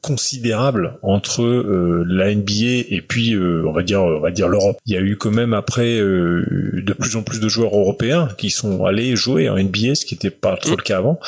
considérable 0.08 0.98
entre 1.02 1.44
euh, 1.44 2.06
la 2.08 2.34
NBA 2.34 2.86
et 2.90 3.04
puis 3.06 3.34
euh, 3.34 3.64
on 3.68 3.72
va 3.72 3.84
dire 3.84 4.02
on 4.02 4.22
va 4.22 4.32
dire 4.32 4.48
l'Europe. 4.48 4.78
Il 4.86 4.94
y 4.94 4.98
a 4.98 5.02
eu 5.02 5.18
quand 5.18 5.32
même 5.32 5.54
après 5.54 6.00
euh, 6.00 6.46
de 6.82 6.94
plus 6.94 7.18
en 7.18 7.24
plus 7.24 7.42
de 7.42 7.50
joueurs 7.50 7.76
européens 7.76 8.30
qui 8.38 8.50
sont 8.50 8.86
allés 8.86 9.18
jouer 9.18 9.50
en 9.50 9.58
NBA, 9.58 9.96
ce 9.96 10.06
qui 10.06 10.14
n'était 10.16 10.30
pas 10.30 10.56
trop 10.56 10.76
le 10.78 10.82
cas 10.82 10.98
avant. 10.98 11.20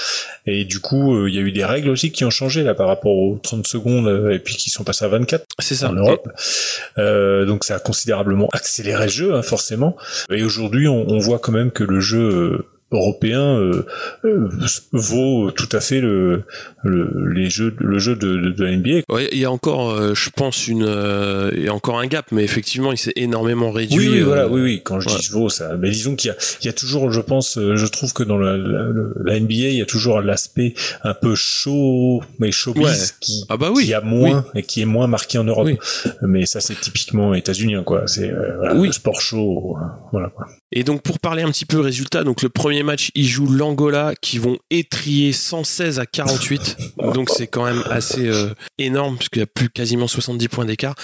Et 0.45 0.63
du 0.63 0.79
coup, 0.79 1.27
il 1.27 1.35
y 1.35 1.37
a 1.37 1.41
eu 1.41 1.51
des 1.51 1.65
règles 1.65 1.89
aussi 1.89 2.11
qui 2.11 2.23
ont 2.23 2.29
changé 2.29 2.63
là 2.63 2.73
par 2.73 2.87
rapport 2.87 3.11
aux 3.11 3.37
30 3.41 3.67
secondes 3.67 4.31
et 4.31 4.39
puis 4.39 4.55
qui 4.55 4.69
sont 4.69 4.83
passées 4.83 5.05
à 5.05 5.09
24 5.09 5.45
c'est 5.59 5.75
ça. 5.75 5.89
en 5.89 5.93
Europe. 5.93 6.29
Euh, 6.97 7.45
donc 7.45 7.63
ça 7.63 7.75
a 7.75 7.79
considérablement 7.79 8.49
accéléré 8.53 9.05
le 9.05 9.11
jeu, 9.11 9.35
hein, 9.35 9.41
forcément. 9.41 9.95
Et 10.31 10.43
aujourd'hui, 10.43 10.87
on, 10.87 11.09
on 11.09 11.19
voit 11.19 11.39
quand 11.39 11.51
même 11.51 11.71
que 11.71 11.83
le 11.83 11.99
jeu 11.99 12.19
euh, 12.19 12.65
européen 12.91 13.57
euh, 13.59 13.85
euh, 14.25 14.49
vaut 14.91 15.51
tout 15.51 15.69
à 15.71 15.79
fait 15.79 16.01
le, 16.01 16.43
le 16.83 17.31
les 17.33 17.49
jeux 17.49 17.73
le 17.79 17.99
jeu 17.99 18.15
de, 18.15 18.37
de, 18.37 18.49
de 18.51 18.63
la 18.65 18.75
NBA. 18.75 19.01
Ouais, 19.09 19.29
il 19.31 19.39
y 19.39 19.45
a 19.45 19.51
encore, 19.51 19.91
euh, 19.91 20.13
je 20.15 20.29
pense, 20.29 20.67
une, 20.67 20.83
euh, 20.83 21.51
il 21.55 21.63
y 21.63 21.67
a 21.67 21.73
encore 21.73 21.99
un 21.99 22.07
gap, 22.07 22.25
mais 22.31 22.43
effectivement, 22.43 22.91
il 22.91 22.97
s'est 22.97 23.13
énormément 23.15 23.71
réduit. 23.71 23.97
Oui, 23.97 24.07
oui, 24.09 24.19
euh, 24.21 24.25
voilà, 24.25 24.47
oui, 24.47 24.61
oui. 24.61 24.81
Quand 24.83 24.99
je 24.99 25.09
ouais. 25.09 25.15
dis 25.19 25.27
vaut, 25.29 25.49
ça. 25.49 25.75
Mais 25.77 25.89
disons 25.91 26.15
qu'il 26.15 26.29
y 26.29 26.31
a, 26.31 26.35
il 26.61 26.65
y 26.65 26.69
a 26.69 26.73
toujours, 26.73 27.11
je 27.11 27.21
pense, 27.21 27.57
euh, 27.57 27.75
je 27.75 27.85
trouve 27.87 28.13
que 28.13 28.23
dans 28.23 28.37
la, 28.37 28.57
la, 28.57 28.87
la 29.23 29.39
NBA, 29.39 29.53
il 29.53 29.75
y 29.75 29.81
a 29.81 29.85
toujours 29.85 30.21
l'aspect 30.21 30.73
un 31.03 31.13
peu 31.13 31.35
chaud, 31.35 32.21
mais 32.39 32.51
showbiz 32.51 32.79
Ouais. 32.79 32.93
qui, 33.19 33.45
Ah 33.49 33.57
bah 33.57 33.69
oui. 33.73 33.85
qui 33.85 33.93
a 33.93 34.01
moins 34.01 34.45
et 34.55 34.63
qui 34.63 34.81
est 34.81 34.85
moins 34.85 35.07
marqué 35.07 35.37
en 35.37 35.43
Europe. 35.43 35.69
Mais 36.21 36.45
ça, 36.45 36.59
c'est 36.61 36.79
typiquement 36.79 37.33
états-unien, 37.33 37.83
quoi. 37.83 38.03
C'est 38.07 38.29
euh, 38.31 38.55
voilà, 38.57 38.73
le 38.73 38.91
sport 38.91 39.21
chaud, 39.21 39.77
euh, 39.79 39.85
voilà. 40.11 40.29
Quoi. 40.29 40.47
Et 40.71 40.83
donc 40.83 41.01
pour 41.01 41.19
parler 41.19 41.41
un 41.41 41.51
petit 41.51 41.65
peu 41.65 41.79
résultat, 41.79 42.23
donc 42.23 42.41
le 42.41 42.49
premier 42.49 42.83
match, 42.83 43.11
ils 43.15 43.27
jouent 43.27 43.49
l'Angola 43.49 44.13
qui 44.21 44.37
vont 44.37 44.57
étrier 44.69 45.33
116 45.33 45.99
à 45.99 46.05
48. 46.05 46.77
donc 47.13 47.29
c'est 47.29 47.47
quand 47.47 47.65
même 47.65 47.83
assez 47.89 48.27
euh, 48.27 48.53
énorme 48.77 49.17
puisqu'il 49.17 49.39
y 49.39 49.43
a 49.43 49.47
plus 49.47 49.69
quasiment 49.69 50.07
70 50.07 50.47
points 50.47 50.65
d'écart. 50.65 50.95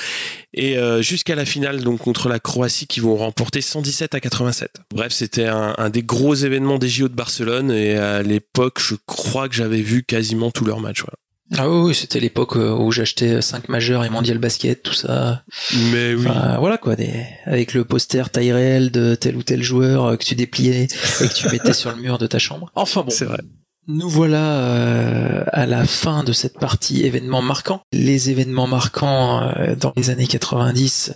Et 0.54 0.78
euh, 0.78 1.02
jusqu'à 1.02 1.36
la 1.36 1.46
finale 1.46 1.84
donc 1.84 2.00
contre 2.00 2.30
la 2.30 2.40
Croatie 2.40 2.88
qui 2.88 3.00
vont 3.00 3.16
remporter 3.16 3.62
117 3.62 4.14
à 4.14 4.20
87. 4.20 4.72
Bref, 4.94 5.12
c'était 5.12 5.48
un, 5.48 5.74
un 5.78 5.90
des 5.90 6.04
gros 6.04 6.36
événements 6.36 6.78
des 6.78 6.90
JO 6.90 7.08
de 7.08 7.16
Barcelone 7.16 7.72
et 7.72 7.96
à 7.98 8.22
l'époque, 8.22 8.80
je 8.80 8.96
crois 9.06 9.50
que 9.50 9.56
j'avais 9.56 9.82
vu 9.82 10.04
quasiment 10.04 10.52
tous 10.52 10.66
leurs 10.66 10.80
matchs. 10.80 11.02
voilà. 11.02 11.18
Ah 11.56 11.70
oui, 11.70 11.94
c'était 11.94 12.20
l'époque 12.20 12.56
euh, 12.56 12.74
où 12.76 12.92
j'achetais 12.92 13.42
5 13.42 13.70
majeurs 13.70 14.04
et 14.04 14.10
mondial 14.10 14.40
basket, 14.40 14.82
tout 14.82 14.94
ça. 14.94 15.44
Mais 15.92 16.16
oui. 16.16 16.26
Enfin, 16.28 16.58
voilà 16.60 16.78
quoi, 16.78 16.96
des... 16.96 17.26
avec 17.46 17.74
le 17.74 17.86
poster 17.86 18.30
taille 18.32 18.52
réelle 18.52 18.90
de 18.92 19.14
tel 19.16 19.36
ou 19.36 19.44
tel 19.44 19.62
joueur 19.62 20.06
euh, 20.06 20.16
que 20.18 20.24
tu 20.26 20.34
dépliais 20.36 20.88
et 21.22 21.28
que 21.28 21.34
tu 21.34 21.48
mettais 21.50 21.74
sur 21.74 21.92
le 21.92 22.02
mur 22.02 22.18
de 22.18 22.26
ta 22.26 22.40
chambre. 22.40 22.72
Enfin 22.74 23.02
bon. 23.04 23.12
C'est 23.12 23.26
vrai. 23.26 23.40
Nous 23.88 24.10
voilà 24.10 24.58
euh, 24.62 25.44
à 25.52 25.68
la 25.68 25.86
fin 25.86 26.24
de 26.24 26.34
cette 26.34 26.58
partie 26.58 27.06
événements 27.06 27.44
marquants. 27.44 27.82
Les 27.92 28.32
événements 28.32 28.66
marquants 28.66 29.44
euh, 29.44 29.76
dans 29.76 29.94
les 29.96 30.10
années 30.10 30.26
90, 30.26 31.14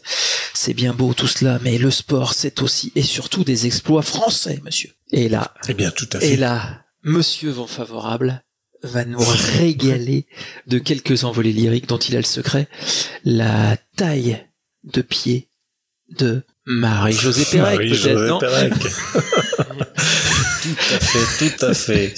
c'est 0.54 0.76
bien 0.76 0.94
beau 0.94 1.16
tout 1.16 1.26
cela, 1.26 1.58
mais 1.64 1.80
le 1.80 1.90
sport, 1.90 2.34
c'est 2.36 2.62
aussi 2.62 2.92
et 2.94 3.02
surtout 3.02 3.44
des 3.44 3.66
exploits 3.66 4.04
français, 4.04 4.60
monsieur. 4.64 4.92
Et 5.12 5.30
là, 5.30 5.56
Eh 5.68 5.74
bien, 5.74 5.90
tout 5.90 6.08
à 6.14 6.20
fait. 6.20 6.34
et 6.34 6.38
là, 6.38 6.84
monsieur 7.04 7.50
vent 7.50 7.66
favorable 7.66 8.44
va 8.84 9.06
nous 9.06 9.20
régaler 9.58 10.26
de 10.68 10.80
quelques 10.80 11.24
envolées 11.24 11.54
lyriques 11.54 11.88
dont 11.88 11.98
il 11.98 12.16
a 12.16 12.20
le 12.20 12.26
secret. 12.26 12.68
La 13.26 13.78
taille 13.96 14.46
de 14.84 15.02
pied 15.02 15.50
de 16.18 16.44
Marie-Josée 16.66 17.46
Pérec, 17.46 17.76
Marie-Josée 17.76 18.14
peut-être, 18.14 18.30
non 18.30 18.40
tout 20.62 20.78
à 20.94 21.00
fait, 21.00 21.50
tout 21.50 21.66
à 21.66 21.74
fait. 21.74 22.14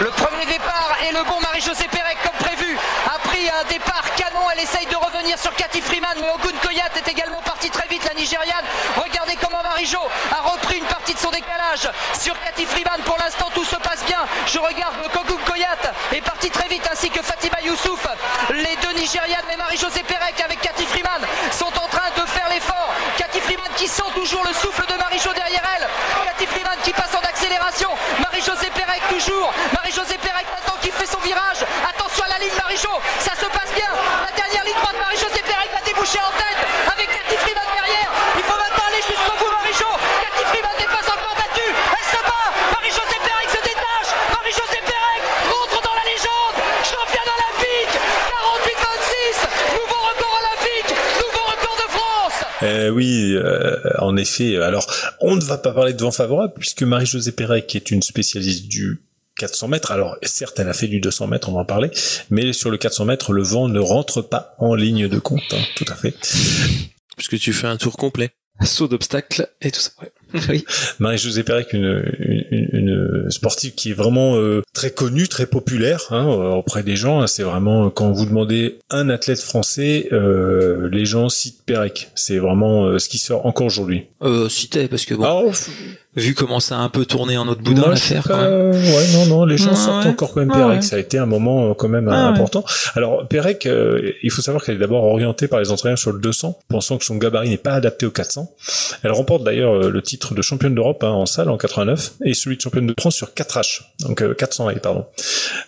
Le 0.00 0.10
premier 0.10 0.46
départ 0.46 0.96
est 1.08 1.12
le 1.12 1.24
bon 1.24 1.40
Marie-Josée 1.42 1.88
Pérec 1.90 2.16
comme 2.22 2.46
prévu. 2.46 2.76
A 3.06 3.18
pris 3.26 3.48
un 3.48 3.57
départ 3.68 4.04
canon, 4.16 4.50
elle 4.52 4.60
essaye 4.60 4.86
de 4.86 4.96
revenir 4.96 5.38
sur 5.38 5.54
Cathy 5.54 5.80
Freeman, 5.80 6.16
mais 6.20 6.28
Ogun 6.30 6.56
Koyat 6.62 6.88
est 6.96 7.08
également 7.08 7.40
partie 7.42 7.70
très 7.70 7.86
vite, 7.88 8.04
la 8.04 8.14
Nigériane. 8.14 8.64
Regardez 8.96 9.36
comment 9.36 9.62
Marie-Jo 9.62 10.00
a 10.32 10.48
repris 10.50 10.78
une 10.78 10.86
partie 10.86 11.14
de 11.14 11.18
son 11.18 11.30
décalage 11.30 11.88
sur 12.18 12.34
Cathy 12.40 12.64
Freeman. 12.66 13.00
Pour 13.04 13.16
l'instant, 13.18 13.48
tout 13.54 13.64
se 13.64 13.76
passe 13.76 14.04
bien. 14.04 14.20
Je 14.46 14.58
regarde 14.58 14.94
Ogun 15.14 15.36
Koyat 15.46 15.76
est 16.12 16.20
parti 16.22 16.50
très 16.50 16.68
vite, 16.68 16.88
ainsi 16.90 17.10
que 17.10 17.22
Fatima 17.22 17.60
Youssouf. 17.62 18.06
Les 18.50 18.76
deux 18.82 18.92
Nigérianes, 18.98 19.44
mais 19.48 19.56
Marie-Josée 19.56 20.02
Pérec 20.02 20.40
avec 20.44 20.60
Cathy 20.60 20.86
Freeman 20.86 21.22
sont 21.52 21.66
en 21.66 21.88
train 21.88 22.10
de 22.16 22.26
faire 22.26 22.37
l'effort. 22.48 22.90
Cathy 23.16 23.40
Freeman 23.40 23.70
qui 23.76 23.86
sent 23.88 24.10
toujours 24.14 24.44
le 24.46 24.52
souffle 24.54 24.86
de 24.86 24.94
Marie-Jo 24.94 25.32
derrière 25.32 25.62
elle. 25.76 25.86
Cathy 26.24 26.46
Freeman 26.46 26.78
qui 26.82 26.92
passe 26.92 27.14
en 27.14 27.20
accélération. 27.20 27.90
Marie-Josée 28.20 28.70
Pérec 28.70 29.02
toujours. 29.08 29.52
Marie-Josée 29.74 30.18
Pérec 30.18 30.46
maintenant 30.50 30.76
qui 30.80 30.90
fait 30.90 31.06
son 31.06 31.18
virage. 31.20 31.64
Attention 31.88 32.24
à 32.24 32.28
la 32.28 32.38
ligne 32.38 32.54
Marie-Jo. 32.56 32.90
Ça 33.20 33.34
se 33.34 33.46
passe 33.46 33.72
bien. 33.74 33.90
La 34.24 34.32
dernière 34.36 34.64
ligne 34.64 34.78
droite, 34.80 34.96
Marie-Josée 34.98 35.42
Pérec 35.42 35.68
va 35.72 35.80
déboucher 35.84 36.20
en 36.20 36.32
tête 36.36 36.60
avec 36.92 37.08
Cathy 37.12 37.36
Freeman 37.36 37.68
derrière. 37.74 38.10
Il 38.36 38.42
faut 38.44 38.58
maintenant 38.58 38.86
aller 38.88 39.02
jusqu'au 39.02 39.36
bout, 39.38 39.50
Marie-Jo. 39.50 39.90
Cathy 40.22 40.44
Freeman 40.52 40.74
n'est 40.78 40.92
pas 40.92 41.04
encore 41.10 41.34
battue. 41.36 41.72
Elle 41.72 42.06
se 42.08 42.20
bat. 42.24 42.48
Marie-Josée 42.72 43.20
Pérec 43.24 43.48
se 43.50 43.60
détache. 43.62 44.10
Marie-Josée 44.32 44.82
Pérec 44.84 45.20
rentre 45.50 45.78
dans 45.82 45.96
la 45.96 46.04
légende. 46.08 46.56
Championne 46.86 47.28
olympique. 47.28 47.94
48-26. 48.30 49.76
Nouveau 49.76 50.00
record 50.08 50.34
olympique. 50.40 50.90
Nouveau 51.20 51.44
record 51.52 51.76
de 51.76 51.88
France. 51.92 52.47
Euh, 52.62 52.88
oui, 52.90 53.34
euh, 53.34 53.76
en 53.98 54.16
effet. 54.16 54.56
Alors, 54.56 54.86
on 55.20 55.36
ne 55.36 55.40
va 55.44 55.58
pas 55.58 55.72
parler 55.72 55.92
de 55.92 56.02
vent 56.02 56.10
favorable 56.10 56.54
puisque 56.58 56.82
Marie-Josée 56.82 57.32
Pérec 57.32 57.74
est 57.76 57.90
une 57.90 58.02
spécialiste 58.02 58.66
du 58.68 59.00
400 59.38 59.68
mètres. 59.68 59.92
Alors, 59.92 60.16
certes, 60.22 60.58
elle 60.58 60.68
a 60.68 60.72
fait 60.72 60.88
du 60.88 61.00
200 61.00 61.28
mètres, 61.28 61.48
on 61.48 61.52
va 61.52 61.60
en 61.60 61.64
parler, 61.64 61.90
mais 62.30 62.52
sur 62.52 62.70
le 62.70 62.76
400 62.78 63.04
mètres, 63.04 63.32
le 63.32 63.42
vent 63.42 63.68
ne 63.68 63.78
rentre 63.78 64.22
pas 64.22 64.54
en 64.58 64.74
ligne 64.74 65.08
de 65.08 65.18
compte. 65.18 65.42
hein, 65.52 65.62
tout 65.76 65.84
à 65.88 65.94
fait. 65.94 66.14
Puisque 67.16 67.38
tu 67.38 67.52
fais 67.52 67.66
un 67.68 67.76
tour 67.76 67.96
complet. 67.96 68.30
Saut 68.64 68.88
d'obstacle 68.88 69.48
et 69.60 69.70
tout 69.70 69.80
ça. 69.80 69.90
ouais. 70.02 70.10
Oui. 70.48 70.64
Marie-Josée 70.98 71.42
Pérec, 71.42 71.72
une, 71.72 72.02
une, 72.50 72.68
une 72.72 73.30
sportive 73.30 73.74
qui 73.74 73.90
est 73.90 73.94
vraiment 73.94 74.36
euh, 74.36 74.62
très 74.72 74.90
connue, 74.90 75.28
très 75.28 75.46
populaire 75.46 76.06
hein, 76.10 76.26
auprès 76.26 76.82
des 76.82 76.96
gens. 76.96 77.26
C'est 77.26 77.42
vraiment 77.42 77.86
euh, 77.86 77.90
quand 77.90 78.12
vous 78.12 78.26
demandez 78.26 78.78
un 78.90 79.08
athlète 79.08 79.40
français, 79.40 80.08
euh, 80.12 80.88
les 80.90 81.04
gens 81.04 81.28
citent 81.28 81.62
Pérec. 81.64 82.10
C'est 82.14 82.38
vraiment 82.38 82.84
euh, 82.86 82.98
ce 82.98 83.08
qui 83.08 83.18
sort 83.18 83.46
encore 83.46 83.66
aujourd'hui. 83.66 84.06
Euh, 84.22 84.48
cité, 84.48 84.88
parce 84.88 85.04
que 85.04 85.14
bon, 85.14 85.24
Ah, 85.24 85.52
vu 86.18 86.34
comment 86.34 86.60
ça 86.60 86.76
a 86.76 86.80
un 86.80 86.88
peu 86.88 87.04
tourné 87.06 87.36
en 87.38 87.48
autre 87.48 87.62
boudin 87.62 87.88
l'affaire, 87.88 88.24
quand 88.26 88.36
même. 88.36 88.70
Ouais, 88.70 89.06
non, 89.12 89.26
non, 89.26 89.44
les 89.44 89.56
gens 89.58 89.70
Ouais, 89.70 89.76
sortent 89.76 90.04
ouais. 90.04 90.10
encore 90.10 90.32
quand 90.32 90.40
même 90.40 90.50
Pérec. 90.52 90.76
ouais. 90.76 90.82
Ça 90.82 90.96
a 90.96 90.98
été 90.98 91.18
un 91.18 91.26
moment 91.26 91.70
euh, 91.70 91.74
quand 91.74 91.88
même 91.88 92.08
euh, 92.08 92.12
ouais. 92.12 92.16
important. 92.16 92.64
Alors 92.94 93.26
Pérec, 93.28 93.66
euh, 93.66 94.12
il 94.22 94.30
faut 94.30 94.42
savoir 94.42 94.62
qu'elle 94.64 94.76
est 94.76 94.80
d'abord 94.80 95.04
orientée 95.04 95.48
par 95.48 95.60
les 95.60 95.70
entraîneurs 95.70 95.98
sur 95.98 96.12
le 96.12 96.20
200, 96.20 96.58
pensant 96.68 96.98
que 96.98 97.04
son 97.04 97.16
gabarit 97.16 97.48
n'est 97.50 97.56
pas 97.56 97.72
adapté 97.72 98.06
au 98.06 98.10
400. 98.10 98.50
Elle 99.02 99.12
remporte 99.12 99.44
d'ailleurs 99.44 99.74
euh, 99.74 99.90
le 99.90 100.02
titre 100.02 100.34
de 100.34 100.42
championne 100.42 100.74
d'Europe 100.74 101.02
hein, 101.04 101.08
en 101.10 101.26
salle 101.26 101.48
en 101.50 101.56
89 101.56 102.12
et 102.24 102.34
celui 102.34 102.56
de 102.56 102.60
championne 102.62 102.86
de 102.86 102.94
France 102.98 103.14
sur 103.16 103.28
4H, 103.28 103.82
donc 104.00 104.22
euh, 104.22 104.34
400 104.34 104.70
et 104.70 104.76
pardon. 104.80 105.06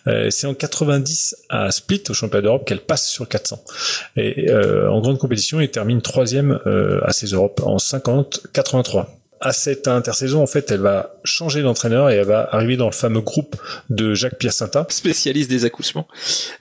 Euh, 0.06 0.28
C'est 0.30 0.46
en 0.46 0.54
90 0.54 1.36
à 1.48 1.70
Split 1.70 2.02
au 2.08 2.14
championnat 2.14 2.42
d'Europe 2.42 2.64
qu'elle 2.66 2.80
passe 2.80 3.08
sur 3.08 3.28
400. 3.28 3.60
Et 4.16 4.50
euh, 4.50 4.90
en 4.90 5.00
grande 5.00 5.18
compétition, 5.18 5.60
elle 5.60 5.70
termine 5.70 6.00
troisième 6.02 6.58
euh, 6.66 7.00
à 7.04 7.12
ces 7.12 7.28
Europes 7.28 7.60
en 7.64 7.78
50 7.78 8.40
83 8.52 9.08
à 9.40 9.52
cette 9.52 9.88
intersaison, 9.88 10.42
en 10.42 10.46
fait, 10.46 10.70
elle 10.70 10.80
va 10.80 11.14
changer 11.24 11.62
d'entraîneur 11.62 12.10
et 12.10 12.16
elle 12.16 12.26
va 12.26 12.48
arriver 12.52 12.76
dans 12.76 12.86
le 12.86 12.92
fameux 12.92 13.20
groupe 13.22 13.56
de 13.88 14.12
Jacques 14.12 14.38
Piacenza. 14.38 14.86
Spécialiste 14.90 15.48
des 15.48 15.64
accouchements. 15.64 16.06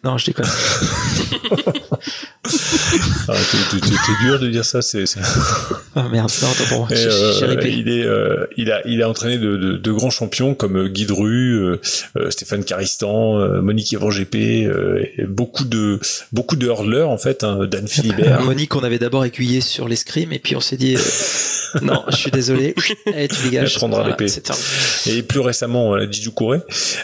Non, 0.04 0.18
je 0.18 0.28
déconne. 0.28 0.48
Ah, 3.28 3.34
t'es- 3.52 4.26
dur 4.26 4.40
de 4.40 4.48
dire 4.50 4.66
ça, 4.66 4.82
c'est. 4.82 5.04
Ah 5.96 6.08
merde, 6.10 6.32
non, 6.42 6.48
attends, 6.50 6.88
Et, 6.90 6.96
j'ai 6.96 7.08
euh, 7.10 7.62
il 7.66 7.90
est, 7.90 8.06
euh, 8.06 8.46
il 8.58 8.72
a, 8.72 8.82
il 8.88 9.04
a 9.04 9.10
entraîné 9.10 9.38
de, 9.38 9.58
de, 9.58 9.78
de 9.78 9.92
grands 9.92 10.10
champions 10.10 10.56
comme 10.56 10.78
euh, 10.78 10.88
Guy 10.88 11.06
Dru, 11.06 11.54
euh, 12.16 12.30
Stéphane 12.30 12.64
Caristan, 12.64 13.38
Monique 13.62 13.94
et 13.94 14.68
beaucoup 15.28 15.66
de, 15.66 16.00
beaucoup 16.32 16.56
de 16.56 16.66
hurleurs 16.66 17.10
en 17.10 17.18
fait, 17.18 17.44
hein, 17.44 17.68
Dan 17.70 17.88
Philibert. 17.88 18.42
Monique, 18.42 18.76
on 18.76 18.84
avait 18.84 19.00
d'abord 19.00 19.26
aiguillé 19.26 19.62
sur 19.62 19.88
l'escrime 19.88 20.32
et 20.32 20.40
puis 20.40 20.56
on 20.56 20.62
s'est 20.62 20.78
dit 20.78 20.96
non, 21.82 22.04
je 22.10 22.16
suis 22.16 22.32
désolé. 22.32 22.69
Tu 23.06 23.44
dégages. 23.44 23.74
Elle 23.74 23.78
prendra 23.78 24.08
l'épée. 24.08 24.28
Et 25.08 25.24
plus 25.24 25.40
récemment, 25.40 25.98
Didou 26.06 26.32
Kouré. 26.32 26.60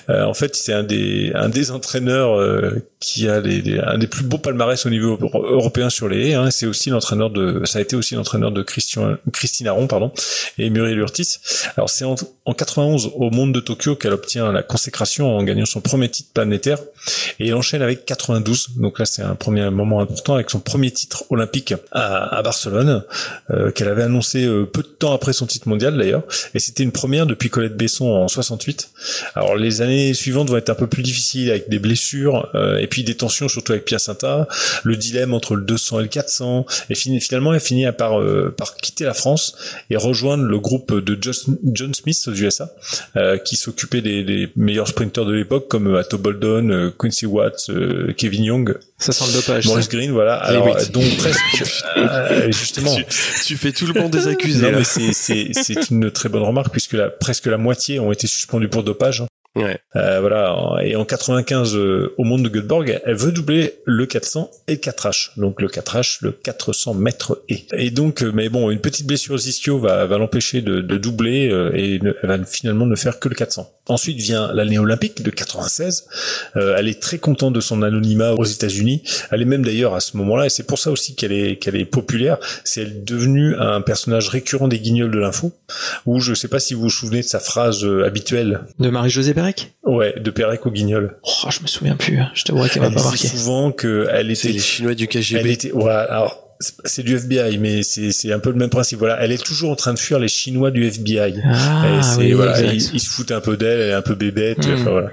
Euh, 0.10 0.24
en 0.24 0.34
fait, 0.34 0.56
c'est 0.56 0.74
un 0.74 0.84
des, 0.84 1.32
un 1.36 1.50
des 1.50 1.72
entraîneurs 1.72 2.40
euh, 2.40 2.72
qui 3.00 3.28
a 3.28 3.40
les, 3.40 3.62
les- 3.62 3.80
un 3.80 3.98
des 3.98 4.08
plus 4.08 4.24
beaux 4.24 4.38
palmarès 4.38 4.86
au 4.86 4.90
niveau 4.90 5.18
euro- 5.22 5.46
européen 5.46 5.90
sur 5.90 6.08
les 6.08 6.30
haies. 6.30 6.34
Hein. 6.34 6.52
C'est 6.52 6.66
aussi 6.66 6.90
l'entraîneur 6.90 7.30
de, 7.30 7.62
ça 7.66 7.80
a 7.80 7.82
été 7.82 7.96
aussi 7.96 8.16
l'entraîneur 8.16 8.52
de 8.52 8.62
Christian, 8.64 9.16
Christine 9.34 9.68
Aron, 9.68 9.88
pardon, 9.88 10.12
et 10.58 10.70
Muriel 10.70 10.98
Urtis. 11.00 11.38
Alors 11.78 11.90
c'est 11.90 12.06
en, 12.46 12.52
en 12.52 12.54
91 12.54 13.12
au 13.16 13.30
Monde 13.32 13.54
de 13.54 13.60
Tokyo 13.60 13.96
qu'elle 13.96 14.14
obtient 14.14 14.52
la 14.52 14.64
consécration 14.64 15.36
en 15.38 15.44
gagnant 15.44 15.66
son 15.66 15.82
premier 15.82 16.10
titre 16.10 16.30
planétaire 16.34 16.78
et 17.40 17.48
elle 17.48 17.54
enchaîne 17.56 17.82
avec 17.82 18.06
92. 18.06 18.70
Donc 18.78 19.00
là, 19.00 19.06
c'est 19.06 19.22
un 19.22 19.36
premier 19.36 19.70
moment 19.70 20.00
important 20.02 20.36
avec 20.36 20.50
son 20.50 20.60
premier 20.60 20.92
titre 20.92 21.26
olympique 21.30 21.74
à, 21.92 22.42
Barcelone 22.44 23.04
euh, 23.52 23.72
qu'elle 23.72 23.88
avait 23.88 24.04
annoncé 24.04 24.46
euh, 24.46 24.66
peu 24.66 24.82
de 24.82 24.88
temps 24.88 25.14
après 25.14 25.34
son 25.34 25.46
titre 25.46 25.68
mondial 25.68 25.98
d'ailleurs. 25.98 26.24
Et 26.54 26.60
c'était 26.60 26.84
une 26.84 26.92
première 26.92 27.26
depuis 27.26 27.50
Colette 27.50 27.76
Besson 27.78 28.06
en 28.06 28.28
68. 28.28 28.90
Alors 29.36 29.56
les 29.56 29.82
années 29.82 30.14
suivantes 30.14 30.50
vont 30.50 30.58
être 30.58 30.70
un 30.70 30.76
peu 30.76 30.88
plus 30.88 31.04
difficiles 31.04 31.50
avec 31.50 31.70
des 31.70 31.80
blessures 31.80 32.50
euh, 32.56 32.78
et 32.78 32.88
puis 32.88 33.04
des 33.04 33.16
tensions 33.16 33.48
surtout 33.48 33.74
avec 33.74 33.86
Piacenza, 33.86 34.48
le 34.84 34.96
dilemme 34.96 35.34
entre 35.34 35.56
le 35.56 35.64
200 35.64 36.00
et 36.00 36.04
le 36.04 36.10
400. 36.10 36.66
Et 36.90 36.96
fin- 36.96 37.20
finalement, 37.20 37.54
elle 37.54 37.60
finit 37.60 37.86
par, 37.98 38.20
euh, 38.20 38.54
par 38.56 38.76
quitter 38.78 39.04
la 39.06 39.14
France 39.14 39.56
et 39.90 39.98
rejoindre 39.98 40.44
le 40.44 40.60
groupe 40.60 40.94
de 40.94 41.18
John, 41.22 41.94
Smith 41.94 42.16
USA 42.42 42.70
euh, 43.16 43.38
qui 43.38 43.56
s'occupait 43.56 44.02
des, 44.02 44.24
des 44.24 44.50
meilleurs 44.56 44.88
sprinteurs 44.88 45.26
de 45.26 45.34
l'époque 45.34 45.68
comme 45.68 45.88
euh, 45.88 46.00
Atto 46.00 46.18
Boldon, 46.18 46.70
euh, 46.70 46.92
Quincy 46.98 47.26
Watts, 47.26 47.70
euh, 47.70 48.14
Kevin 48.18 48.44
Young. 48.44 48.78
Ça 48.98 49.12
sent 49.12 49.26
le 49.28 49.34
dopage. 49.34 49.66
Maurice 49.68 49.86
ça. 49.86 49.92
Green, 49.92 50.12
voilà. 50.12 50.42
Les 50.50 50.56
Alors, 50.56 50.76
euh, 50.78 50.86
donc 50.94 51.18
presque, 51.18 51.64
euh, 51.98 52.52
justement. 52.52 52.96
Tu, 53.06 53.06
tu 53.46 53.58
fais 53.58 53.72
tout 53.72 53.86
le 53.88 54.00
monde 54.00 54.12
des 54.12 54.28
accusés. 54.28 54.72
Non, 54.72 54.78
mais 54.78 54.84
c'est, 54.84 55.12
c'est, 55.14 55.50
c'est 55.54 55.90
une 55.90 56.12
très 56.12 56.30
bonne 56.30 56.44
remarque 56.44 56.72
puisque 56.72 56.94
la, 56.94 57.10
presque 57.10 57.46
la 57.48 57.58
moitié 57.58 58.00
ont 58.00 58.12
été 58.12 58.28
suspendus 58.28 58.68
pour 58.70 58.84
dopage. 58.84 59.22
hein. 59.22 59.28
Ouais. 59.56 59.80
Euh, 59.96 60.20
voilà. 60.20 60.78
Et 60.84 60.96
en 60.96 61.06
95, 61.06 61.76
euh, 61.76 62.14
au 62.18 62.24
monde 62.24 62.44
de 62.44 62.50
Göteborg, 62.50 63.02
elle 63.06 63.16
veut 63.16 63.32
doubler 63.32 63.76
le 63.86 64.06
400 64.06 64.52
et 64.68 64.74
le 64.74 64.78
4H. 64.78 65.32
Donc 65.38 65.62
le 65.62 65.68
4H, 65.68 66.20
le 66.22 66.32
400 66.32 66.94
mètres 66.94 67.42
et. 67.48 67.66
Et 67.74 67.90
donc, 67.90 68.22
euh, 68.22 68.32
mais 68.34 68.50
bon, 68.50 68.70
une 68.70 68.82
petite 68.82 69.08
blessure 69.08 69.36
aux 69.36 69.40
ischio 69.40 69.80
va, 69.80 70.06
va 70.06 70.18
l'empêcher 70.18 70.62
de, 70.62 70.82
de 70.82 70.98
doubler 70.98 71.50
euh, 71.50 71.72
et 71.74 72.02
elle 72.04 72.28
va 72.28 72.44
finalement 72.44 72.86
ne 72.86 72.96
faire 72.96 73.20
que 73.20 73.30
le 73.30 73.36
400. 73.36 73.70
Ensuite 73.88 74.18
vient 74.18 74.52
l'année 74.54 74.80
olympique 74.80 75.22
de 75.22 75.30
96. 75.30 76.06
Euh, 76.56 76.76
elle 76.78 76.88
est 76.88 77.00
très 77.02 77.18
contente 77.20 77.54
de 77.54 77.60
son 77.62 77.82
anonymat 77.84 78.34
aux 78.34 78.44
États-Unis. 78.44 79.04
Elle 79.32 79.42
est 79.44 79.46
même 79.46 79.64
d'ailleurs 79.64 79.94
à 79.94 80.00
ce 80.00 80.18
moment-là, 80.18 80.48
et 80.48 80.50
c'est 80.50 80.64
pour 80.64 80.80
ça 80.80 80.90
aussi 80.92 81.16
qu'elle 81.16 81.32
est 81.32 81.58
qu'elle 81.58 81.76
est 81.76 81.86
populaire. 81.86 82.38
C'est 82.64 82.82
elle 82.82 82.88
est 82.88 83.06
devenue 83.06 83.56
un 83.58 83.82
personnage 83.82 84.30
récurrent 84.30 84.68
des 84.68 84.80
Guignols 84.80 85.12
de 85.12 85.20
l'info. 85.20 85.52
Où 86.06 86.20
je 86.20 86.34
sais 86.34 86.48
pas 86.48 86.60
si 86.60 86.74
vous 86.74 86.82
vous 86.82 86.90
souvenez 86.90 87.22
de 87.22 87.28
sa 87.28 87.40
phrase 87.40 87.84
euh, 87.84 88.06
habituelle. 88.06 88.62
De 88.80 88.90
Marie-Josée 88.90 89.34
Pérec? 89.34 89.74
Ouais, 89.84 90.16
de 90.20 90.32
Pérec 90.32 90.66
au 90.66 90.72
Guignol. 90.72 91.18
Oh, 91.24 91.50
je 91.52 91.62
me 91.62 91.68
souviens 91.68 91.96
plus. 91.96 92.18
hein. 92.20 92.32
Je 92.34 92.44
t'avouerais 92.44 92.70
qu'elle 92.70 92.82
m'a 92.82 92.90
pas 92.92 93.04
marqué. 93.04 93.28
souvent 93.28 93.72
que 93.72 94.08
elle 94.12 94.28
était 94.32 94.36
C'est 94.36 94.48
les 94.50 94.60
Chinois 94.60 94.96
du 94.96 95.08
KGB. 95.08 95.40
elle 95.40 95.48
était, 95.48 95.72
ouais, 95.72 95.92
alors, 95.92 96.45
c'est- 96.60 97.04
du 97.04 97.16
FBI, 97.16 97.58
mais 97.58 97.84
c'est, 97.84 98.32
un 98.32 98.40
peu 98.40 98.50
le 98.50 98.56
même 98.58 98.70
principe. 98.70 99.00
Voilà, 99.00 99.18
elle 99.22 99.32
est 99.32 99.44
toujours 99.44 99.72
en 99.72 99.76
train 99.76 99.94
de 99.94 100.00
fuir 100.00 100.20
les 100.20 100.28
Chinois 100.28 100.72
du 100.72 100.86
FBI. 100.86 101.42
Ah, 101.46 102.00
et 102.18 102.18
oui, 102.20 102.32
voilà, 102.34 102.62
ils, 102.62 102.82
se 102.82 103.10
foutent 103.10 103.32
un 103.32 103.42
peu 103.42 103.58
d'elle, 103.58 103.80
elle 103.82 103.90
est 103.90 103.94
un 103.94 104.02
peu 104.02 104.16
bébête, 104.16 104.66
Mm. 104.66 104.74
enfin, 104.74 104.92
voilà. 104.92 105.12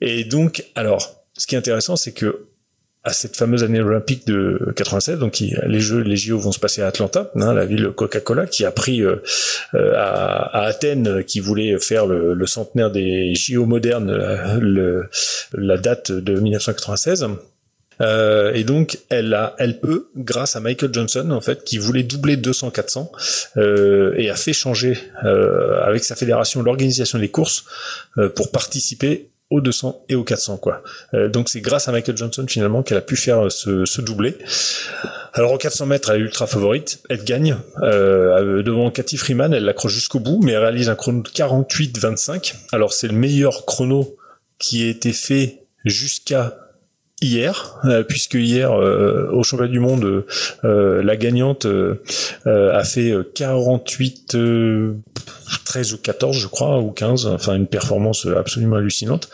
Et 0.00 0.24
donc, 0.24 0.64
alors, 0.74 1.24
ce 1.36 1.46
qui 1.46 1.54
est 1.54 1.58
intéressant, 1.58 1.96
c'est 1.96 2.12
que, 2.12 2.46
à 3.02 3.14
cette 3.14 3.34
fameuse 3.34 3.64
année 3.64 3.80
olympique 3.80 4.26
de 4.26 4.74
96, 4.76 5.18
donc 5.18 5.40
il- 5.40 5.58
les 5.66 5.80
jeux, 5.80 6.00
les 6.02 6.16
JO 6.16 6.38
vont 6.38 6.52
se 6.52 6.58
passer 6.60 6.82
à 6.82 6.86
Atlanta, 6.88 7.30
hein, 7.34 7.54
la 7.54 7.64
ville 7.64 7.88
Coca-Cola, 7.96 8.46
qui 8.46 8.66
a 8.66 8.70
pris 8.70 9.00
euh, 9.02 9.16
euh, 9.74 9.94
à, 9.96 10.58
à 10.58 10.66
Athènes, 10.66 11.08
euh, 11.08 11.22
qui 11.22 11.40
voulait 11.40 11.78
faire 11.78 12.04
le, 12.06 12.34
le 12.34 12.46
centenaire 12.46 12.90
des 12.90 13.34
JO 13.34 13.64
modernes, 13.64 14.10
euh, 14.10 14.58
le, 14.60 15.08
la 15.54 15.78
date 15.78 16.12
de 16.12 16.38
1996. 16.38 17.26
Euh, 18.00 18.52
et 18.54 18.64
donc 18.64 18.98
elle 19.08 19.34
a, 19.34 19.54
elle 19.58 19.80
peut, 19.80 20.08
grâce 20.16 20.56
à 20.56 20.60
Michael 20.60 20.92
Johnson 20.92 21.30
en 21.30 21.40
fait, 21.40 21.64
qui 21.64 21.78
voulait 21.78 22.02
doubler 22.02 22.36
200-400 22.36 23.10
euh, 23.56 24.14
et 24.16 24.30
a 24.30 24.36
fait 24.36 24.52
changer 24.52 24.98
euh, 25.24 25.80
avec 25.82 26.04
sa 26.04 26.14
fédération 26.14 26.62
l'organisation 26.62 27.18
des 27.18 27.28
courses 27.28 27.64
euh, 28.18 28.28
pour 28.28 28.50
participer 28.50 29.30
aux 29.50 29.60
200 29.60 30.04
et 30.08 30.14
aux 30.14 30.22
400 30.22 30.58
quoi. 30.58 30.82
Euh, 31.12 31.28
donc 31.28 31.48
c'est 31.48 31.60
grâce 31.60 31.88
à 31.88 31.92
Michael 31.92 32.16
Johnson 32.16 32.44
finalement 32.48 32.82
qu'elle 32.82 32.98
a 32.98 33.02
pu 33.02 33.16
faire 33.16 33.50
ce, 33.50 33.84
ce 33.84 34.00
doublé. 34.00 34.38
Alors 35.32 35.52
en 35.52 35.58
400 35.58 35.86
mètres, 35.86 36.10
elle 36.10 36.20
est 36.20 36.24
ultra 36.24 36.46
favorite, 36.46 37.02
elle 37.08 37.24
gagne 37.24 37.56
euh, 37.82 38.62
devant 38.62 38.90
Cathy 38.90 39.16
Freeman, 39.16 39.52
elle 39.52 39.64
l'accroche 39.64 39.92
jusqu'au 39.92 40.20
bout, 40.20 40.40
mais 40.42 40.52
elle 40.52 40.62
réalise 40.62 40.88
un 40.88 40.94
chrono 40.94 41.22
de 41.22 41.28
48-25. 41.28 42.54
Alors 42.72 42.92
c'est 42.92 43.08
le 43.08 43.14
meilleur 43.14 43.66
chrono 43.66 44.16
qui 44.58 44.84
a 44.84 44.88
été 44.88 45.12
fait 45.12 45.64
jusqu'à 45.84 46.59
hier, 47.20 47.78
euh, 47.84 48.02
puisque 48.02 48.34
hier 48.34 48.72
euh, 48.72 49.28
au 49.32 49.42
championnat 49.42 49.70
du 49.70 49.80
monde, 49.80 50.24
euh, 50.64 51.02
la 51.02 51.16
gagnante 51.16 51.66
euh, 51.66 52.02
euh, 52.46 52.76
a 52.76 52.84
fait 52.84 53.14
48 53.34 54.36
13 55.64 55.92
ou 55.92 55.98
14 55.98 56.36
je 56.36 56.46
crois 56.46 56.80
ou 56.80 56.90
15 56.90 57.26
enfin 57.26 57.54
une 57.54 57.66
performance 57.66 58.26
absolument 58.26 58.76
hallucinante. 58.76 59.28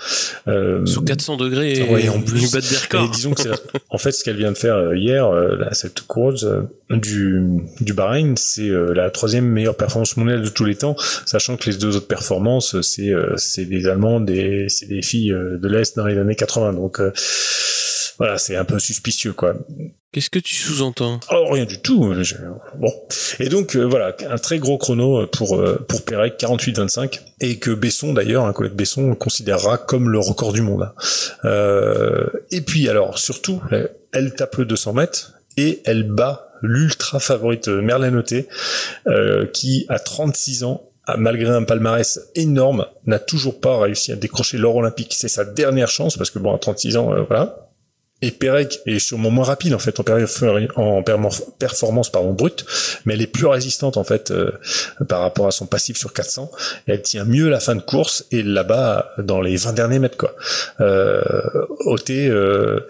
Euh, 0.48 0.84
sous 0.86 1.02
400 1.02 1.36
degrés 1.36 1.72
et 1.74 1.82
ouais, 1.88 2.08
en 2.08 2.20
plus. 2.20 2.50
des 2.50 2.58
records 2.76 3.04
et 3.04 3.08
disons 3.08 3.32
que 3.32 3.48
en 3.90 3.98
fait 3.98 4.12
ce 4.12 4.24
qu'elle 4.24 4.36
vient 4.36 4.52
de 4.52 4.56
faire 4.56 4.94
hier 4.94 5.26
euh, 5.26 5.56
là, 5.56 5.72
cette 5.72 6.00
course 6.02 6.44
euh, 6.44 6.62
du 6.90 7.42
du 7.80 7.92
Bahreïn 7.92 8.34
c'est 8.36 8.68
euh, 8.68 8.94
la 8.94 9.10
troisième 9.10 9.46
meilleure 9.46 9.76
performance 9.76 10.16
mondiale 10.16 10.42
de 10.42 10.48
tous 10.48 10.64
les 10.64 10.76
temps 10.76 10.96
sachant 11.24 11.56
que 11.56 11.70
les 11.70 11.76
deux 11.76 11.96
autres 11.96 12.08
performances 12.08 12.80
c'est 12.80 13.10
euh, 13.10 13.34
c'est 13.36 13.64
des 13.64 13.86
allemands 13.86 14.20
des 14.20 14.66
c'est 14.68 14.86
des 14.86 15.02
filles 15.02 15.32
euh, 15.32 15.58
de 15.58 15.68
l'est 15.68 15.96
dans 15.96 16.06
les 16.06 16.18
années 16.18 16.36
80 16.36 16.72
donc 16.72 17.00
euh, 17.00 17.12
voilà 18.18 18.38
c'est 18.38 18.56
un 18.56 18.64
peu 18.64 18.78
suspicieux 18.78 19.32
quoi 19.32 19.54
Qu'est-ce 20.12 20.30
que 20.30 20.38
tu 20.38 20.54
sous-entends? 20.54 21.20
Oh, 21.30 21.48
rien 21.50 21.66
du 21.66 21.78
tout. 21.82 22.14
je- 22.22 22.36
Bon. 22.78 22.90
Et 23.38 23.50
donc, 23.50 23.76
euh, 23.76 23.82
voilà, 23.84 24.16
un 24.30 24.38
très 24.38 24.58
gros 24.58 24.78
chrono 24.78 25.26
pour, 25.26 25.56
euh, 25.60 25.84
pour 25.86 26.06
Pérec, 26.06 26.38
48-25, 26.38 27.20
et 27.40 27.58
que 27.58 27.70
Besson, 27.72 28.14
d'ailleurs, 28.14 28.46
un 28.46 28.54
collègue 28.54 28.72
Besson, 28.72 29.14
considérera 29.14 29.76
comme 29.76 30.08
le 30.08 30.18
record 30.18 30.54
du 30.54 30.62
monde. 30.62 30.90
Euh, 31.44 32.26
et 32.50 32.62
puis, 32.62 32.88
alors, 32.88 33.18
surtout, 33.18 33.60
elle- 34.12 34.32
tape 34.34 34.56
le 34.56 34.64
200 34.64 34.94
mètres, 34.94 35.34
et 35.58 35.82
elle 35.84 36.04
bat 36.04 36.48
l'ultra 36.62 37.18
favorite 37.20 37.68
euh, 37.68 37.82
Merlin 37.82 38.22
euh, 39.06 39.46
qui, 39.52 39.84
à 39.90 39.98
36 39.98 40.64
ans, 40.64 40.88
malgré 41.18 41.50
un 41.50 41.64
palmarès 41.64 42.20
énorme, 42.34 42.86
n'a 43.04 43.18
toujours 43.18 43.60
pas 43.60 43.78
réussi 43.80 44.12
à 44.12 44.16
décrocher 44.16 44.56
l'or 44.56 44.76
olympique. 44.76 45.14
C'est 45.14 45.28
sa 45.28 45.44
dernière 45.44 45.88
chance, 45.88 46.16
parce 46.16 46.30
que 46.30 46.38
bon, 46.38 46.54
à 46.54 46.58
36 46.58 46.96
ans, 46.96 47.12
euh, 47.12 47.22
voilà. 47.28 47.65
Et 48.22 48.30
Pérec 48.30 48.80
est 48.86 48.98
sûrement 48.98 49.30
moins 49.30 49.44
rapide 49.44 49.74
en 49.74 49.78
fait 49.78 50.00
en, 50.00 51.02
performance 51.58 52.10
pardon 52.10 52.32
brute, 52.32 52.64
mais 53.04 53.14
elle 53.14 53.22
est 53.22 53.26
plus 53.26 53.46
résistante 53.46 53.96
en 53.96 54.04
fait 54.04 54.30
euh, 54.30 54.52
par 55.06 55.20
rapport 55.20 55.46
à 55.46 55.50
son 55.50 55.66
passif 55.66 55.98
sur 55.98 56.12
400. 56.12 56.50
Et 56.88 56.92
elle 56.92 57.02
tient 57.02 57.24
mieux 57.24 57.48
la 57.48 57.60
fin 57.60 57.74
de 57.74 57.82
course 57.82 58.24
et 58.32 58.42
là-bas 58.42 59.12
dans 59.18 59.40
les 59.40 59.56
20 59.56 59.72
derniers 59.74 59.98
mètres 59.98 60.16
quoi. 60.16 60.34
Euh, 60.80 61.20
euh, 62.08 62.80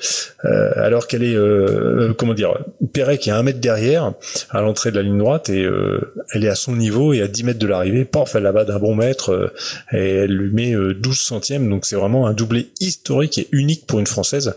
euh, 0.44 0.72
alors 0.76 1.06
qu'elle 1.06 1.22
est 1.22 1.34
euh, 1.34 2.12
comment 2.16 2.34
dire, 2.34 2.54
Pérec 2.92 3.26
est 3.28 3.30
un 3.30 3.42
mètre 3.42 3.60
derrière 3.60 4.12
à 4.50 4.60
l'entrée 4.60 4.90
de 4.90 4.96
la 4.96 5.02
ligne 5.02 5.18
droite 5.18 5.48
et 5.48 5.62
euh, 5.62 6.12
elle 6.32 6.44
est 6.44 6.48
à 6.48 6.54
son 6.54 6.76
niveau 6.76 7.12
et 7.12 7.22
à 7.22 7.28
10 7.28 7.44
mètres 7.44 7.58
de 7.58 7.66
l'arrivée. 7.66 8.04
Paf, 8.04 8.34
elle 8.34 8.44
là-bas 8.44 8.64
d'un 8.64 8.78
bon 8.78 8.94
mètre 8.94 9.30
euh, 9.30 9.52
et 9.92 10.16
elle 10.16 10.32
lui 10.32 10.52
met 10.52 10.74
euh, 10.74 10.94
12 10.94 11.18
centièmes. 11.18 11.68
Donc 11.68 11.86
c'est 11.86 11.96
vraiment 11.96 12.26
un 12.26 12.32
doublé 12.32 12.70
historique 12.80 13.38
et 13.38 13.48
unique 13.52 13.86
pour 13.86 13.98
une 13.98 14.06
française. 14.06 14.54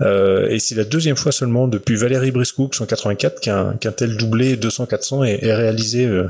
Euh, 0.00 0.09
et 0.48 0.58
c'est 0.58 0.74
la 0.74 0.84
deuxième 0.84 1.16
fois 1.16 1.32
seulement 1.32 1.68
depuis 1.68 1.96
Valérie 1.96 2.30
Briscoux 2.30 2.70
en 2.80 2.86
84 2.86 3.40
qu'un 3.40 3.92
tel 3.92 4.16
doublé 4.16 4.56
200-400 4.56 5.24
est, 5.24 5.44
est 5.44 5.54
réalisé 5.54 6.06
euh, 6.06 6.28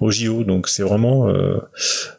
au 0.00 0.10
JO. 0.10 0.44
Donc 0.44 0.68
c'est 0.68 0.82
vraiment 0.82 1.28
euh, 1.28 1.58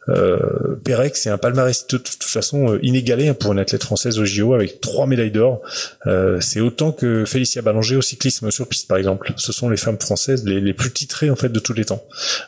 euh, 0.10 0.76
Pérec, 0.84 1.16
c'est 1.16 1.30
un 1.30 1.38
palmarès 1.38 1.88
de 1.88 1.98
toute 1.98 2.24
façon 2.24 2.74
euh, 2.74 2.80
inégalé 2.82 3.34
pour 3.34 3.52
une 3.52 3.60
athlète 3.60 3.84
française 3.84 4.20
au 4.20 4.26
JO 4.26 4.54
avec 4.54 4.82
trois 4.82 5.08
médailles 5.08 5.32
d'or. 5.32 5.62
Euh, 6.08 6.40
c'est 6.42 6.60
autant 6.60 6.92
que 6.92 7.26
Félicia 7.26 7.62
Ballanger 7.62 7.96
au 7.96 8.02
cyclisme 8.02 8.52
sur 8.52 8.68
piste 8.68 8.88
par 8.88 8.98
exemple. 8.98 9.34
Ce 9.38 9.52
sont 9.52 9.70
les 9.70 9.78
femmes 9.78 10.00
françaises 10.00 10.46
les, 10.46 10.74
plus 10.74 10.92
titrées 10.92 11.30
en 11.30 11.36
fait 11.36 11.50
de 11.50 11.60
tous 11.60 11.74
les 11.74 11.86
temps. 11.86 12.04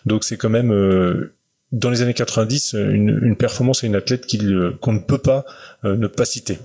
Donc 0.06 0.24
c'est 0.24 0.38
quand 0.38 0.50
même 0.50 0.72
euh, 0.72 1.34
dans 1.72 1.90
les 1.90 2.02
années 2.02 2.14
90 2.14 2.74
une, 2.74 3.20
une 3.24 3.36
performance 3.36 3.84
et 3.84 3.88
une 3.88 3.96
athlète 3.96 4.26
euh, 4.36 4.72
qu'on 4.80 4.94
ne 4.94 5.00
peut 5.00 5.18
pas 5.18 5.46
euh, 5.86 5.96
ne 5.96 6.08
pas 6.08 6.26
citer. 6.26 6.60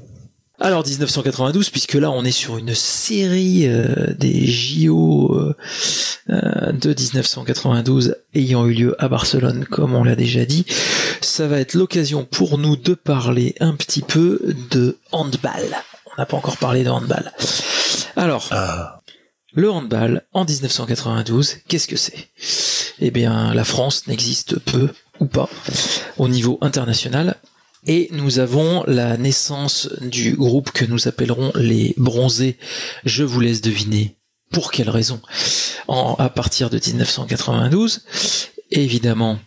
Alors 0.60 0.84
1992, 0.84 1.70
puisque 1.70 1.94
là 1.94 2.10
on 2.10 2.24
est 2.24 2.32
sur 2.32 2.58
une 2.58 2.74
série 2.74 3.68
euh, 3.68 4.12
des 4.14 4.44
JO 4.44 5.32
euh, 5.32 5.56
euh, 6.30 6.72
de 6.72 6.88
1992 6.88 8.16
ayant 8.34 8.66
eu 8.66 8.74
lieu 8.74 8.96
à 8.98 9.08
Barcelone, 9.08 9.66
comme 9.66 9.94
on 9.94 10.02
l'a 10.02 10.16
déjà 10.16 10.44
dit, 10.44 10.66
ça 11.20 11.46
va 11.46 11.60
être 11.60 11.74
l'occasion 11.74 12.24
pour 12.24 12.58
nous 12.58 12.76
de 12.76 12.94
parler 12.94 13.54
un 13.60 13.74
petit 13.74 14.02
peu 14.02 14.40
de 14.72 14.98
handball. 15.12 15.76
On 16.06 16.20
n'a 16.20 16.26
pas 16.26 16.36
encore 16.36 16.56
parlé 16.56 16.82
de 16.82 16.90
handball. 16.90 17.32
Alors, 18.16 18.50
le 19.52 19.70
handball 19.70 20.24
en 20.32 20.44
1992, 20.44 21.58
qu'est-ce 21.68 21.86
que 21.86 21.96
c'est? 21.96 22.30
Eh 22.98 23.12
bien, 23.12 23.54
la 23.54 23.62
France 23.62 24.08
n'existe 24.08 24.58
peu 24.58 24.88
ou 25.20 25.26
pas 25.26 25.48
au 26.16 26.26
niveau 26.26 26.58
international. 26.62 27.36
Et 27.86 28.08
nous 28.12 28.38
avons 28.38 28.84
la 28.86 29.16
naissance 29.16 29.88
du 30.00 30.34
groupe 30.34 30.72
que 30.72 30.84
nous 30.84 31.08
appellerons 31.08 31.52
les 31.54 31.94
bronzés. 31.96 32.58
Je 33.04 33.24
vous 33.24 33.40
laisse 33.40 33.60
deviner 33.60 34.16
pour 34.50 34.70
quelle 34.70 34.90
raison. 34.90 35.20
En, 35.86 36.14
à 36.18 36.28
partir 36.28 36.70
de 36.70 36.78
1992, 36.78 38.04
évidemment, 38.70 39.38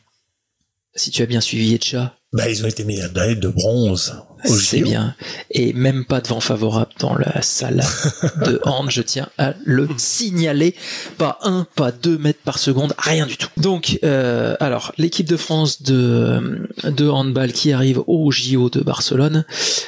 si 0.95 1.11
tu 1.11 1.21
as 1.21 1.25
bien 1.25 1.41
suivi 1.41 1.73
Etcha, 1.73 2.17
Bah, 2.34 2.49
ils 2.49 2.63
ont 2.63 2.67
été 2.67 2.86
médaillés 2.86 3.36
de 3.36 3.49
bronze. 3.49 4.15
c'est 4.45 4.79
bien. 4.79 5.15
Et 5.49 5.73
même 5.73 6.05
pas 6.05 6.21
de 6.21 6.29
vent 6.29 6.39
favorable 6.39 6.91
dans 6.97 7.13
la 7.13 7.41
salle 7.41 7.84
de 8.45 8.61
hand, 8.63 8.89
je 8.89 9.01
tiens 9.01 9.27
à 9.38 9.53
le 9.65 9.89
signaler. 9.97 10.73
Pas 11.17 11.39
un, 11.41 11.67
pas 11.75 11.91
deux 11.91 12.17
mètres 12.17 12.39
par 12.45 12.57
seconde, 12.57 12.93
rien 12.97 13.25
du 13.25 13.36
tout. 13.36 13.49
Donc, 13.57 13.99
euh, 14.05 14.55
alors, 14.61 14.93
l'équipe 14.97 15.27
de 15.27 15.36
France 15.36 15.82
de, 15.82 16.69
de 16.86 17.09
handball 17.09 17.51
qui 17.51 17.73
arrive 17.73 18.01
au 18.07 18.32
JO 18.32 18.69
de 18.69 18.79
Barcelone 18.79 19.43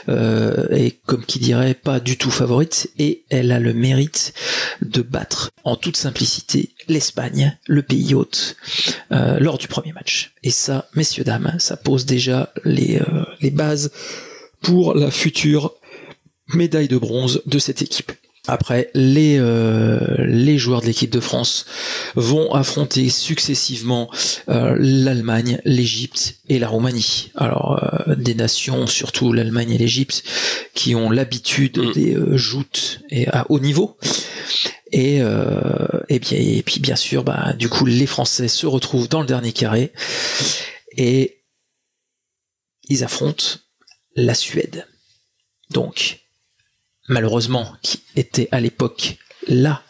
euh, 0.09 0.67
est, 0.69 0.97
comme 1.05 1.23
qui 1.23 1.39
dirait, 1.39 1.75
pas 1.75 2.01
du 2.01 2.17
tout 2.17 2.31
favorite 2.31 2.89
et 2.99 3.23
elle 3.29 3.53
a 3.53 3.59
le 3.61 3.73
mérite 3.73 4.33
de 4.81 5.01
battre 5.01 5.49
en 5.63 5.77
toute 5.77 5.95
simplicité 5.95 6.71
l'Espagne, 6.87 7.57
le 7.67 7.81
pays 7.81 8.13
hôte, 8.13 8.57
euh, 9.11 9.39
lors 9.39 9.57
du 9.57 9.67
premier 9.67 9.93
match. 9.93 10.33
Et 10.43 10.51
ça, 10.51 10.89
messieurs, 10.95 11.23
dames, 11.23 11.55
ça 11.59 11.77
pose 11.77 12.05
déjà 12.05 12.32
les, 12.63 12.97
euh, 12.97 13.23
les 13.41 13.51
bases 13.51 13.91
pour 14.61 14.95
la 14.95 15.11
future 15.11 15.73
médaille 16.53 16.87
de 16.87 16.97
bronze 16.97 17.41
de 17.45 17.59
cette 17.59 17.81
équipe. 17.81 18.11
Après, 18.45 18.89
les, 18.93 19.37
euh, 19.39 19.99
les 20.19 20.57
joueurs 20.57 20.81
de 20.81 20.87
l'équipe 20.87 21.09
de 21.09 21.21
France 21.21 21.65
vont 22.15 22.53
affronter 22.53 23.09
successivement 23.09 24.11
euh, 24.49 24.75
l'Allemagne, 24.77 25.61
l'Égypte 25.63 26.39
et 26.49 26.59
la 26.59 26.67
Roumanie. 26.67 27.31
Alors, 27.35 27.79
euh, 27.81 28.15
des 28.15 28.35
nations, 28.35 28.85
surtout 28.85 29.31
l'Allemagne 29.31 29.71
et 29.71 29.77
l'Égypte, 29.77 30.23
qui 30.73 30.93
ont 30.93 31.09
l'habitude 31.09 31.79
des 31.93 32.15
euh, 32.15 32.35
joutes 32.35 32.99
et 33.09 33.29
à 33.29 33.45
haut 33.47 33.59
niveau. 33.59 33.97
Et, 34.91 35.21
et, 36.09 36.19
bien, 36.19 36.37
et 36.37 36.61
puis, 36.63 36.79
bien 36.79 36.95
sûr, 36.95 37.23
bah, 37.23 37.53
du 37.57 37.67
coup, 37.67 37.83
les 37.85 38.05
Français 38.05 38.47
se 38.47 38.67
retrouvent 38.67 39.09
dans 39.09 39.21
le 39.21 39.25
dernier 39.25 39.51
carré 39.51 39.91
et 40.97 41.39
ils 42.85 43.03
affrontent 43.03 43.59
la 44.15 44.33
Suède. 44.33 44.87
Donc, 45.69 46.19
malheureusement, 47.07 47.75
qui 47.81 48.03
était 48.15 48.47
à 48.51 48.59
l'époque 48.59 49.17
là 49.47 49.83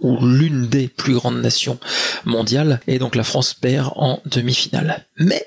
ou 0.00 0.24
l'une 0.24 0.68
des 0.68 0.88
plus 0.88 1.14
grandes 1.14 1.40
nations 1.40 1.80
mondiales, 2.24 2.80
et 2.86 2.98
donc 2.98 3.16
la 3.16 3.24
France 3.24 3.54
perd 3.54 3.92
en 3.96 4.22
demi-finale. 4.26 5.06
Mais 5.16 5.44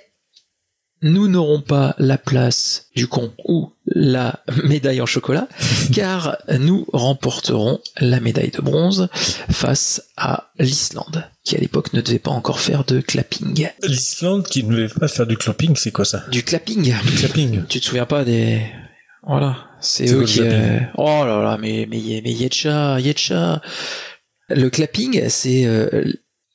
nous 1.02 1.28
n'aurons 1.28 1.62
pas 1.62 1.96
la 1.98 2.18
place 2.18 2.88
du 2.96 3.08
con 3.08 3.32
ou 3.46 3.72
la 3.86 4.40
médaille 4.64 5.02
en 5.02 5.06
chocolat, 5.06 5.48
car 5.94 6.38
nous 6.60 6.86
remporterons 6.94 7.80
la 8.00 8.20
médaille 8.20 8.52
de 8.52 8.62
bronze 8.62 9.08
face 9.50 10.04
à 10.18 10.52
l'Islande, 10.60 11.26
qui 11.44 11.56
à 11.56 11.60
l'époque 11.60 11.94
ne 11.94 12.02
devait 12.02 12.20
pas 12.20 12.32
encore 12.32 12.60
faire 12.60 12.84
de 12.84 13.02
clapping. 13.02 13.68
L'Islande 13.84 14.46
qui 14.48 14.64
ne 14.64 14.76
devait 14.76 14.88
pas 14.94 15.08
faire 15.08 15.26
du 15.28 15.38
clapping, 15.38 15.76
c'est 15.76 15.92
quoi 15.92 16.06
ça? 16.06 16.24
Du 16.32 16.44
clapping 16.44 16.84
Du 17.04 17.14
clapping. 17.16 17.64
Tu 17.68 17.80
te 17.80 17.86
souviens 17.86 18.06
pas 18.06 18.24
des... 18.24 18.62
Voilà, 19.24 19.58
c'est 19.80 20.12
eux 20.12 20.24
qui... 20.24 20.40
euh, 20.42 20.80
Oh 20.98 21.24
là 21.26 21.42
là, 21.44 21.58
mais, 21.60 21.88
mais, 21.90 22.22
mais 22.24 22.32
Yetcha, 22.32 23.00
Yetcha... 23.00 23.62
Le 24.50 24.70
clapping, 24.70 25.30
c'est... 25.30 25.66
euh, 25.66 26.04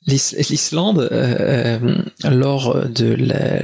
L'Islande, 0.07 1.07
euh, 1.11 1.77
euh, 2.25 2.29
lors 2.29 2.87
de 2.87 3.15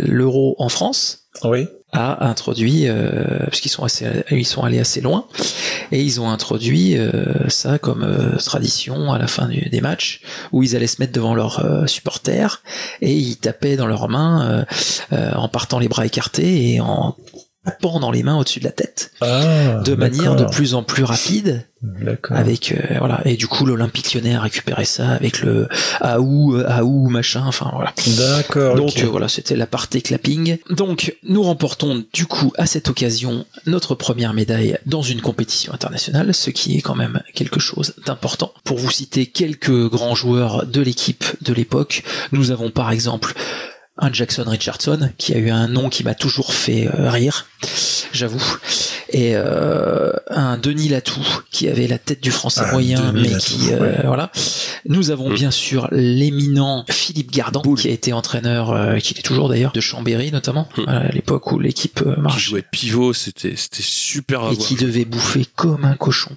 l'euro 0.06 0.56
en 0.60 0.70
France, 0.70 1.30
Oui. 1.44 1.68
a 1.94 2.28
introduit, 2.28 2.88
euh, 2.88 3.40
parce 3.46 3.62
qu'ils 3.62 3.72
sont 3.72 3.84
assez, 3.84 4.06
ils 4.30 4.46
sont 4.46 4.62
allés 4.64 4.80
assez 4.80 5.00
loin, 5.00 5.26
et 5.92 6.02
ils 6.04 6.20
ont 6.20 6.30
introduit 6.30 6.98
euh, 6.98 7.48
ça 7.50 7.80
comme 7.80 8.04
euh, 8.04 8.36
tradition 8.38 9.12
à 9.14 9.18
la 9.20 9.28
fin 9.28 9.48
du- 9.48 9.70
des 9.70 9.80
matchs, 9.82 10.22
où 10.52 10.64
ils 10.64 10.76
allaient 10.76 10.88
se 10.88 11.00
mettre 11.02 11.14
devant 11.14 11.34
leurs 11.34 11.64
euh, 11.66 11.88
supporters 11.88 12.62
et 13.02 13.14
ils 13.16 13.38
tapaient 13.38 13.78
dans 13.78 13.88
leurs 13.88 14.10
mains 14.10 14.46
euh, 14.50 14.66
euh, 15.14 15.32
en 15.36 15.48
partant 15.48 15.80
les 15.80 15.88
bras 15.88 16.06
écartés 16.06 16.74
et 16.74 16.82
en 16.82 17.16
tapant 17.66 18.00
dans 18.00 18.12
les 18.12 18.24
mains 18.24 18.38
au-dessus 18.38 18.60
de 18.60 18.66
la 18.66 18.72
tête, 18.72 19.12
Ah, 19.22 19.82
de 19.86 19.96
manière 19.96 20.36
de 20.36 20.46
plus 20.46 20.74
en 20.76 20.84
plus 20.84 21.04
rapide. 21.04 21.66
Avec 22.30 22.72
euh, 22.72 22.98
voilà 23.00 23.22
et 23.26 23.36
du 23.36 23.48
coup 23.48 23.66
l'Olympique 23.66 24.14
Lyonnais 24.14 24.36
a 24.36 24.40
récupéré 24.40 24.86
ça 24.86 25.10
avec 25.10 25.42
le 25.42 25.68
Aou 26.00 26.56
Aou 26.66 27.10
machin 27.10 27.44
enfin 27.46 27.72
voilà 27.74 27.94
D'accord. 28.18 28.76
donc 28.78 29.00
euh, 29.00 29.08
voilà, 29.08 29.28
c'était 29.28 29.58
la 29.58 29.68
partie 29.68 30.02
clapping. 30.02 30.60
Donc 30.70 31.18
nous 31.24 31.44
remportons 31.44 32.06
du 32.14 32.26
coup 32.26 32.54
à 32.58 32.68
cette 32.68 32.88
occasion 32.88 33.46
notre 33.66 33.96
première 33.96 34.34
médaille 34.34 34.78
dans 34.86 35.02
une 35.02 35.20
compétition 35.20 35.74
internationale, 35.74 36.34
ce 36.34 36.52
qui 36.52 36.78
est 36.78 36.82
quand 36.82 36.96
même 36.96 37.22
quelque 37.34 37.60
chose 37.60 37.96
d'important. 38.06 38.54
Pour 38.64 38.78
vous 38.78 38.90
citer 38.92 39.26
quelques 39.26 39.90
grands 39.90 40.16
joueurs 40.16 40.66
de 40.66 40.80
l'équipe 40.80 41.26
de 41.42 41.54
l'époque, 41.54 42.04
nous 42.32 42.52
avons 42.52 42.70
par 42.72 42.92
exemple 42.92 43.34
un 43.98 44.12
Jackson 44.12 44.44
Richardson 44.48 45.10
qui 45.18 45.34
a 45.34 45.38
eu 45.38 45.50
un 45.52 45.68
nom 45.68 45.90
qui 45.90 46.04
m'a 46.04 46.16
toujours 46.16 46.54
fait 46.54 46.88
euh, 46.88 47.10
rire, 47.12 47.46
j'avoue, 48.12 48.44
et 49.10 49.34
euh, 49.36 50.12
un 50.32 50.58
Denis 50.58 50.90
Latou 50.90 51.22
qui 51.52 51.68
avait 51.68 51.86
la 51.88 52.00
tête 52.00 52.22
du 52.24 52.32
français 52.32 52.62
Ah, 52.66 52.72
moyen, 52.72 53.12
Denis 53.12 53.22
mais 53.22 53.30
Latou, 53.30 53.46
qui 53.46 53.72
euh, 53.72 53.80
ouais. 53.80 54.02
voilà. 54.06 54.32
Nous 54.88 55.12
avons 55.12 55.30
bien 55.32 55.52
sûr 55.52 55.88
l'éminent 55.92 56.86
Philippe 56.90 57.32
Gardan 57.32 57.62
qui 57.76 57.88
a 57.88 57.92
été 57.92 58.14
entraîneur, 58.14 58.72
euh, 58.72 58.98
qui 58.98 59.14
est 59.18 59.22
toujours 59.22 59.48
d'ailleurs 59.48 59.72
de 59.74 59.80
Chambéry 59.80 60.32
notamment 60.32 60.68
à 60.88 61.10
l'époque 61.10 61.52
où 61.52 61.60
l'équipe 61.60 62.02
euh, 62.06 62.16
Qui 62.36 62.56
pivot, 62.72 63.14
c'était 63.14 63.54
c'était 63.56 63.84
super 63.84 64.44
à 64.46 64.52
et 64.52 64.56
voir. 64.56 64.68
qui 64.68 64.74
devait 64.76 65.06
bouffer 65.06 65.46
comme 65.56 65.86
un 65.86 65.94
cochon. 65.96 66.32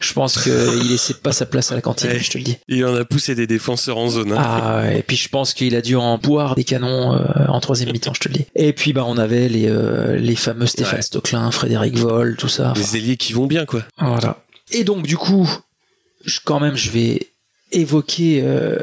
Je 0.00 0.12
pense 0.12 0.42
qu'il 0.42 0.52
laissait 0.90 1.14
pas 1.14 1.32
sa 1.32 1.46
place 1.46 1.72
à 1.72 1.76
la 1.76 1.80
cantine, 1.80 2.10
Ouais. 2.10 2.18
je 2.20 2.30
te 2.30 2.36
le 2.38 2.44
dis. 2.44 2.58
Il 2.68 2.84
en 2.84 2.94
a 2.94 3.04
poussé 3.06 3.34
des 3.34 3.46
défenseurs 3.46 3.96
en 3.96 4.10
zone. 4.10 4.32
hein. 4.32 4.36
Ah, 4.38 4.80
ouais, 4.82 4.98
et 4.98 5.02
puis 5.02 5.16
je 5.16 5.28
pense 5.30 5.54
qu'il 5.54 5.74
a 5.76 5.80
dû 5.80 5.96
en 5.96 6.18
boire 6.18 6.54
des 6.54 6.64
canons 6.64 6.89
euh, 6.90 7.46
en 7.48 7.60
troisième 7.60 7.92
mi-temps, 7.92 8.12
je 8.14 8.20
te 8.20 8.28
le 8.28 8.34
dis. 8.34 8.46
Et 8.54 8.72
puis 8.72 8.92
bah 8.92 9.04
on 9.06 9.16
avait 9.18 9.48
les 9.48 9.68
euh, 9.68 10.16
les 10.16 10.36
fameux 10.36 10.66
Stéphane 10.66 10.96
Ouais. 10.96 11.02
Stocklin, 11.02 11.50
Frédéric 11.50 11.96
Vol, 11.96 12.36
tout 12.36 12.48
ça. 12.48 12.70
Enfin, 12.72 12.80
Les 12.80 12.96
ailiers 12.96 13.16
qui 13.16 13.32
vont 13.32 13.46
bien, 13.46 13.64
quoi. 13.66 13.82
voilà. 13.98 14.42
Et 14.72 14.84
donc 14.84 15.06
du 15.06 15.16
coup, 15.16 15.48
je, 16.24 16.38
quand 16.44 16.60
même, 16.60 16.76
je 16.76 16.90
vais 16.90 17.30
évoquer 17.72 18.42
euh, 18.44 18.78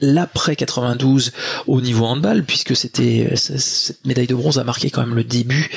l'après 0.00 0.56
92 0.56 1.32
au 1.66 1.80
niveau 1.80 2.04
handball, 2.04 2.44
puisque 2.44 2.76
c'était 2.76 3.32
cette 3.36 4.04
médaille 4.04 4.26
de 4.26 4.34
bronze 4.34 4.58
a 4.58 4.64
marqué 4.64 4.90
quand 4.90 5.00
même 5.00 5.14
le 5.14 5.24
début 5.24 5.70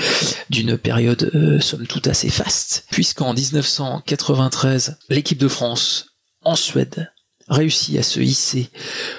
d'une 0.50 0.78
période 0.78 1.32
euh, 1.36 1.60
somme 1.62 1.88
toute 1.88 2.08
assez 2.08 2.30
faste, 2.30 2.86
puisqu'en 2.92 3.34
1993, 3.34 4.98
l'équipe 5.10 5.38
de 5.38 5.48
France 5.48 6.08
en 6.44 6.56
Suède 6.56 7.10
réussit 7.50 7.98
à 7.98 8.04
se 8.04 8.20
hisser 8.20 8.70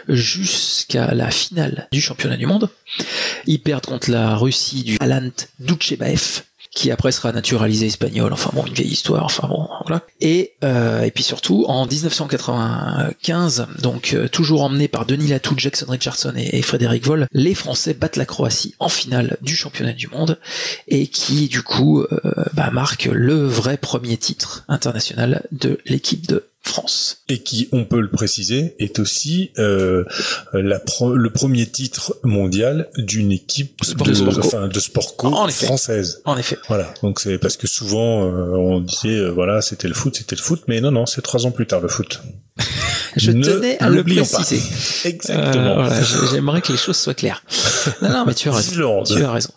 jusqu'à 0.09 1.15
la 1.15 1.31
finale 1.31 1.89
du 1.93 2.01
championnat 2.01 2.37
du 2.37 2.47
monde. 2.47 2.71
Ils 3.47 3.61
perdent 3.61 3.87
contre 3.87 4.11
la 4.11 4.37
Russie 4.37 4.83
du 4.83 4.97
Alant 5.01 5.31
Duchebaev 5.59 6.43
qui 6.71 6.91
après 6.91 7.11
sera 7.11 7.33
naturalisé 7.33 7.87
espagnol, 7.87 8.33
enfin 8.33 8.51
bon, 8.55 8.65
une 8.65 8.75
vieille 8.75 8.93
histoire, 8.93 9.25
enfin 9.25 9.49
bon, 9.49 9.69
voilà. 9.87 10.03
Et, 10.21 10.53
euh, 10.63 11.03
et 11.03 11.11
puis 11.11 11.25
surtout, 11.25 11.65
en 11.67 11.85
1995, 11.87 13.67
donc 13.83 14.13
euh, 14.15 14.29
toujours 14.29 14.63
emmené 14.63 14.87
par 14.87 15.05
Denis 15.05 15.29
Latou, 15.29 15.55
Jackson 15.57 15.87
Richardson 15.89 16.33
et, 16.37 16.59
et 16.59 16.63
Frédéric 16.63 17.05
Voll, 17.05 17.27
les 17.33 17.55
Français 17.55 17.93
battent 17.93 18.17
la 18.17 18.25
Croatie 18.25 18.75
en 18.79 18.89
finale 18.89 19.37
du 19.43 19.57
championnat 19.57 19.93
du 19.93 20.07
monde, 20.07 20.39
et 20.87 21.09
qui 21.09 21.49
du 21.49 21.63
coup 21.63 22.03
euh, 22.03 22.07
bah, 22.55 22.71
marque 22.71 23.07
le 23.07 23.45
vrai 23.45 23.77
premier 23.77 24.17
titre 24.17 24.65
international 24.69 25.43
de 25.51 25.81
l'équipe 25.87 26.29
de 26.29 26.50
France. 26.63 27.23
Et 27.29 27.39
qui, 27.43 27.69
on 27.73 27.85
peut 27.85 28.01
le 28.01 28.11
préciser, 28.11 28.75
est 28.79 28.99
aussi 28.99 29.51
euh, 29.59 30.05
la 30.53 30.79
pro- 30.79 31.15
le 31.17 31.31
premier 31.31 31.67
titre 31.67 32.17
mondial 32.23 32.89
d'une 32.99 33.33
équipe 33.33 33.83
Sport 33.83 34.07
de, 34.07 34.15
co. 34.15 34.39
enfin, 34.41 34.69
de 34.69 34.81
sport 34.81 35.17
co 35.17 35.29
En 35.29 35.49
française. 35.49 36.21
En 36.27 36.37
effet. 36.37 36.59
Voilà. 36.69 36.93
Donc 37.03 37.19
c'est 37.21 37.39
parce 37.39 37.57
que 37.57 37.67
souvent 37.67 38.25
euh, 38.27 38.51
on 38.57 38.81
disait 38.81 39.17
euh, 39.17 39.31
voilà 39.31 39.63
c'était 39.63 39.89
le 39.89 39.95
foot, 39.95 40.17
c'était 40.17 40.37
le 40.37 40.43
foot, 40.43 40.63
mais 40.69 40.81
non 40.81 40.91
non 40.91 41.07
c'est 41.07 41.23
trois 41.23 41.47
ans 41.47 41.51
plus 41.51 41.67
tard 41.67 41.81
le 41.81 41.89
foot. 41.89 42.21
Je 43.17 43.33
Ne 43.33 43.43
tenais 43.43 43.79
à 43.81 43.89
le 43.89 44.05
pas. 44.05 44.11
préciser. 44.23 44.61
Exactement. 45.09 45.65
Euh, 45.65 45.75
voilà, 45.87 46.03
j'ai- 46.03 46.27
j'aimerais 46.31 46.61
que 46.61 46.71
les 46.73 46.79
choses 46.79 46.97
soient 46.97 47.15
claires. 47.15 47.43
Non, 48.03 48.11
non, 48.11 48.25
mais 48.27 48.35
tu 48.35 48.49
as 48.51 48.53
raison. 48.53 49.03
Tu 49.05 49.25
as 49.25 49.33
raison. 49.33 49.51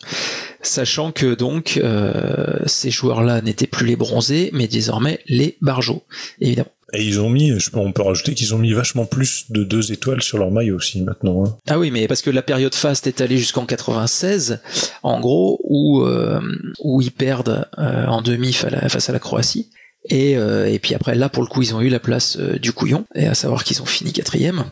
Sachant 0.61 1.11
que 1.11 1.33
donc 1.35 1.77
euh, 1.83 2.57
ces 2.65 2.89
joueurs-là 2.89 3.41
n'étaient 3.41 3.67
plus 3.67 3.85
les 3.85 3.97
bronzés, 3.97 4.49
mais 4.53 4.67
désormais 4.69 5.19
les 5.27 5.57
barjots, 5.61 6.03
évidemment. 6.39 6.69
Et 6.95 7.03
ils 7.03 7.19
ont 7.19 7.29
mis, 7.29 7.51
on 7.73 7.91
peut 7.91 8.03
rajouter 8.03 8.35
qu'ils 8.35 8.53
ont 8.53 8.59
mis 8.59 8.71
vachement 8.71 9.05
plus 9.05 9.45
de 9.49 9.63
deux 9.63 9.91
étoiles 9.91 10.21
sur 10.21 10.37
leur 10.37 10.51
maillot 10.51 10.75
aussi 10.75 11.01
maintenant. 11.01 11.43
hein. 11.45 11.57
Ah 11.67 11.79
oui, 11.79 11.89
mais 11.89 12.07
parce 12.07 12.21
que 12.21 12.29
la 12.29 12.43
période 12.43 12.75
faste 12.75 13.07
est 13.07 13.19
allée 13.19 13.37
jusqu'en 13.39 13.65
96, 13.65 14.59
en 15.01 15.19
gros, 15.19 15.59
où 15.63 16.03
euh, 16.03 16.39
où 16.83 17.01
ils 17.01 17.11
perdent 17.11 17.67
euh, 17.79 18.05
en 18.05 18.21
demi 18.21 18.53
face 18.53 19.09
à 19.09 19.13
la 19.13 19.19
Croatie. 19.19 19.69
Et, 20.09 20.35
euh, 20.37 20.69
et 20.69 20.79
puis 20.79 20.93
après, 20.95 21.15
là, 21.15 21.29
pour 21.29 21.43
le 21.43 21.47
coup, 21.47 21.61
ils 21.61 21.73
ont 21.73 21.81
eu 21.81 21.87
la 21.89 21.99
place 21.99 22.37
euh, 22.37 22.59
du 22.59 22.73
couillon, 22.73 23.05
et 23.15 23.25
à 23.25 23.33
savoir 23.33 23.63
qu'ils 23.63 23.81
ont 23.81 23.85
fini 23.85 24.11
quatrième. 24.11 24.65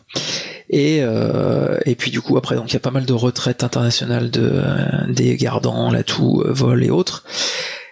Et, 0.68 0.98
euh, 1.02 1.78
et 1.86 1.94
puis 1.94 2.10
du 2.10 2.20
coup, 2.20 2.36
après, 2.36 2.54
donc 2.54 2.70
il 2.70 2.74
y 2.74 2.76
a 2.76 2.80
pas 2.80 2.90
mal 2.90 3.06
de 3.06 3.12
retraites 3.14 3.64
internationales 3.64 4.30
de 4.30 4.48
euh, 4.52 4.74
des 5.08 5.36
Gardants, 5.36 5.90
Latou, 5.90 6.42
euh, 6.42 6.52
Vol 6.52 6.84
et 6.84 6.90
autres. 6.90 7.24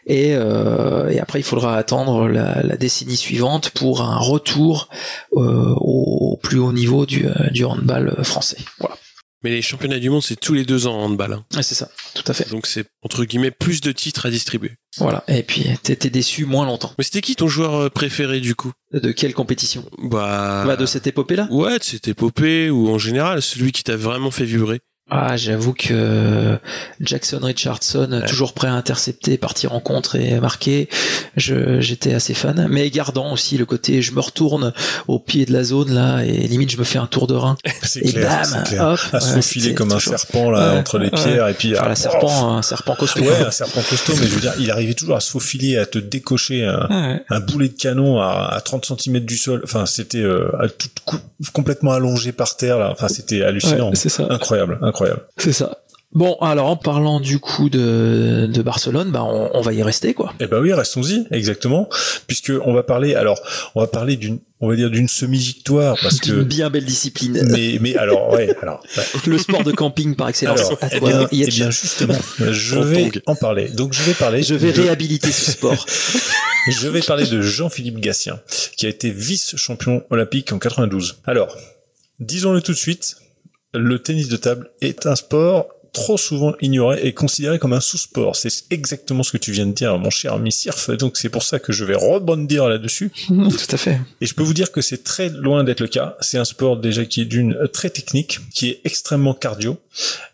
Et, 0.07 0.35
euh, 0.35 1.09
et 1.11 1.21
après, 1.21 1.41
il 1.41 1.45
faudra 1.45 1.77
attendre 1.77 2.29
la, 2.29 2.63
la 2.63 2.77
décennie 2.77 3.17
suivante 3.17 3.71
pour 3.71 4.03
un 4.03 4.19
retour 4.19 4.89
euh, 5.37 5.75
au 5.77 6.39
plus 6.43 6.59
haut 6.59 6.73
niveau 6.73 7.07
du, 7.07 7.27
euh, 7.27 7.51
du 7.51 7.65
handball 7.65 8.17
français. 8.25 8.59
Voilà. 8.79 8.97
Mais 9.43 9.49
les 9.51 9.63
championnats 9.63 9.99
du 9.99 10.11
monde, 10.11 10.23
c'est 10.23 10.39
tous 10.39 10.53
les 10.53 10.65
deux 10.67 10.87
ans 10.87 10.97
en 11.01 11.05
handball. 11.05 11.33
hein. 11.33 11.63
C'est 11.63 11.75
ça, 11.75 11.89
tout 12.15 12.25
à 12.27 12.35
fait. 12.35 12.51
Donc 12.51 12.67
c'est, 12.67 12.85
entre 13.03 13.25
guillemets, 13.25 13.51
plus 13.51 13.81
de 13.81 13.91
titres 13.91 14.27
à 14.27 14.31
distribuer. 14.31 14.73
Voilà. 14.99 15.25
Et 15.29 15.43
puis, 15.43 15.65
t'étais 15.83 16.11
déçu 16.11 16.45
moins 16.45 16.67
longtemps. 16.67 16.93
Mais 16.99 17.05
c'était 17.05 17.23
qui 17.23 17.37
ton 17.37 17.49
joueur 17.49 17.91
préféré, 17.91 18.41
du 18.41 18.55
coup? 18.55 18.73
De 18.93 19.13
quelle 19.13 19.33
compétition? 19.33 19.87
Bah... 20.03 20.65
Bah, 20.67 20.77
de 20.77 20.85
cette 20.85 21.07
épopée-là? 21.07 21.49
Ouais, 21.51 21.79
de 21.79 21.85
cette 21.85 22.07
épopée, 22.07 22.69
ou 22.69 22.91
en 22.91 22.99
général, 22.99 23.41
celui 23.41 23.73
qui 23.73 23.83
t'a 23.83 23.97
vraiment 23.97 24.31
fait 24.31 24.45
vibrer. 24.45 24.81
Ah, 25.11 25.37
j'avoue 25.37 25.73
que 25.73 26.59
Jackson 27.01 27.41
Richardson, 27.43 28.23
toujours 28.29 28.53
prêt 28.53 28.69
à 28.69 28.75
intercepter, 28.75 29.39
partir 29.39 29.73
en 29.73 29.81
contre 29.81 30.17
et 30.17 30.39
marquer, 30.39 30.89
je, 31.37 31.81
j'étais 31.81 32.15
assez 32.15 32.33
fan. 32.35 32.69
Mais 32.71 32.89
gardant 32.91 33.33
aussi 33.33 33.59
le 33.59 33.67
côté, 33.67 34.03
je 34.03 34.13
me 34.13 34.21
retourne 34.21 34.73
au 35.09 35.19
pied 35.19 35.47
de 35.47 35.53
la 35.53 35.65
zone 35.65 35.93
là 35.93 36.23
et 36.25 36.47
limite 36.47 36.71
je 36.71 36.77
me 36.77 36.85
fais 36.85 36.99
un 36.99 37.07
tour 37.07 37.27
de 37.27 37.35
rein. 37.35 37.57
C'est 37.83 38.01
Et 38.07 38.13
clair, 38.13 38.43
bam, 38.53 38.65
clair. 38.65 38.85
hop, 38.89 39.01
à 39.13 39.21
se 39.21 39.35
faufiler 39.35 39.75
comme 39.75 39.91
un 39.93 39.99
serpent 39.99 40.51
là 40.51 40.73
Ouais, 40.75 40.79
entre 40.79 40.99
les 40.99 41.11
pierres 41.11 41.49
et 41.49 41.55
puis 41.55 41.73
Enfin, 41.73 41.83
ah, 41.87 41.89
la 41.89 41.97
serpent, 41.97 42.57
un 42.57 42.63
serpent 42.63 42.95
costaud. 42.95 43.21
Ouais, 43.23 43.45
un 43.47 43.51
serpent 43.51 43.83
costaud, 43.89 44.13
mais 44.21 44.27
je 44.27 44.35
veux 44.35 44.41
dire, 44.41 44.55
il 44.61 44.71
arrivait 44.71 44.95
toujours 44.95 45.17
à 45.17 45.21
se 45.21 45.31
faufiler, 45.31 45.77
à 45.77 45.87
te 45.87 45.99
décocher 45.99 46.65
un, 46.65 47.21
un 47.29 47.41
boulet 47.41 47.69
de 47.69 47.75
canon 47.75 48.21
à, 48.21 48.51
à 48.53 48.61
30 48.61 48.85
cm 49.01 49.21
du 49.21 49.37
sol. 49.37 49.61
Enfin, 49.65 49.87
c'était 49.87 50.19
euh, 50.23 50.49
complètement 51.53 51.93
allongé 51.93 52.33
par 52.33 52.57
terre 52.57 52.79
là. 52.79 52.91
Enfin, 52.93 53.09
c'était 53.09 53.43
hallucinant. 53.43 53.91
C'est 53.95 54.09
ça. 54.09 54.27
Incroyable, 54.31 54.79
incroyable. 54.83 55.00
C'est 55.37 55.53
ça. 55.53 55.79
Bon, 56.13 56.37
alors 56.41 56.67
en 56.67 56.77
parlant 56.77 57.21
du 57.21 57.39
coup 57.39 57.71
de, 57.71 58.49
de 58.53 58.63
Barcelone, 58.63 59.13
bah 59.13 59.23
on, 59.23 59.49
on 59.55 59.61
va 59.61 59.73
y 59.73 59.81
rester 59.81 60.13
quoi. 60.13 60.35
Eh 60.41 60.49
ben 60.49 60.59
oui, 60.61 60.73
restons-y, 60.73 61.25
exactement, 61.31 61.89
puisque 62.27 62.53
on 62.65 62.75
va 62.75 62.83
parler. 62.83 63.15
Alors, 63.15 63.39
on 63.77 63.81
va 63.81 63.87
parler 63.87 64.17
d'une, 64.17 64.41
on 64.59 64.69
va 64.69 64.75
dire 64.75 64.91
d'une 64.91 65.07
semi-victoire 65.07 65.97
parce 66.03 66.19
que. 66.19 66.43
bien 66.43 66.69
belle 66.69 66.85
discipline. 66.85 67.41
Mais, 67.53 67.79
mais 67.81 67.95
alors, 67.97 68.29
ouais, 68.33 68.53
alors. 68.61 68.83
ouais. 68.97 69.05
Le 69.25 69.39
sport 69.39 69.63
de 69.63 69.71
camping 69.71 70.17
par 70.17 70.29
excellence. 70.31 70.59
Alors, 70.63 70.79
eh 70.91 70.99
toi, 70.99 71.09
bien, 71.11 71.29
eh 71.31 71.47
bien, 71.47 71.71
justement, 71.71 72.19
je 72.51 72.79
vais 72.81 73.13
en 73.27 73.37
parler. 73.37 73.69
Donc, 73.69 73.93
je 73.93 74.03
vais 74.03 74.15
parler. 74.15 74.43
Je 74.43 74.57
vais 74.57 74.73
de- 74.73 74.81
réhabiliter 74.83 75.31
ce 75.31 75.53
sport. 75.53 75.87
Je 76.69 76.89
vais 76.89 77.01
parler 77.01 77.25
de 77.27 77.41
Jean-Philippe 77.41 78.01
Gatien, 78.01 78.39
qui 78.77 78.85
a 78.85 78.91
été 78.91 79.11
vice-champion 79.11 80.03
olympique 80.11 80.53
en 80.53 80.59
92. 80.59 81.17
Alors, 81.25 81.57
disons-le 82.19 82.61
tout 82.61 82.73
de 82.73 82.77
suite, 82.77 83.17
le 83.75 83.99
tennis 84.03 84.29
de 84.29 84.37
table 84.37 84.71
est 84.81 85.07
un 85.07 85.17
sport 85.17 85.69
trop 85.93 86.17
souvent 86.19 86.55
ignoré 86.61 87.01
et 87.03 87.13
considéré 87.13 87.59
comme 87.59 87.73
un 87.73 87.81
sous-sport. 87.81 88.37
C'est 88.37 88.51
exactement 88.71 89.23
ce 89.23 89.33
que 89.33 89.39
tu 89.39 89.53
viens 89.53 89.67
de 89.67 89.73
dire, 89.73 89.99
mon 89.99 90.11
cher 90.11 90.35
ami 90.35 90.53
Sirf. 90.53 90.91
Donc 90.91 91.17
c'est 91.17 91.29
pour 91.29 91.43
ça 91.43 91.59
que 91.59 91.73
je 91.73 91.85
vais 91.85 91.95
rebondir 91.95 92.69
là-dessus. 92.69 93.11
Tout 93.29 93.35
à 93.73 93.77
fait. 93.77 93.99
Et 94.21 94.27
je 94.27 94.35
peux 94.35 94.43
vous 94.43 94.55
dire 94.55 94.73
que 94.73 94.81
c'est 94.81 95.03
très 95.05 95.29
loin 95.29 95.65
d'être 95.65 95.81
le 95.81 95.89
cas. 95.89 96.17
C'est 96.21 96.39
un 96.39 96.45
sport 96.45 96.77
déjà 96.77 97.05
qui 97.05 97.23
est 97.23 97.25
d'une 97.25 97.55
euh, 97.55 97.67
très 97.67 97.91
technique, 97.91 98.39
qui 98.55 98.69
est 98.69 98.81
extrêmement 98.85 99.35
cardio, 99.35 99.79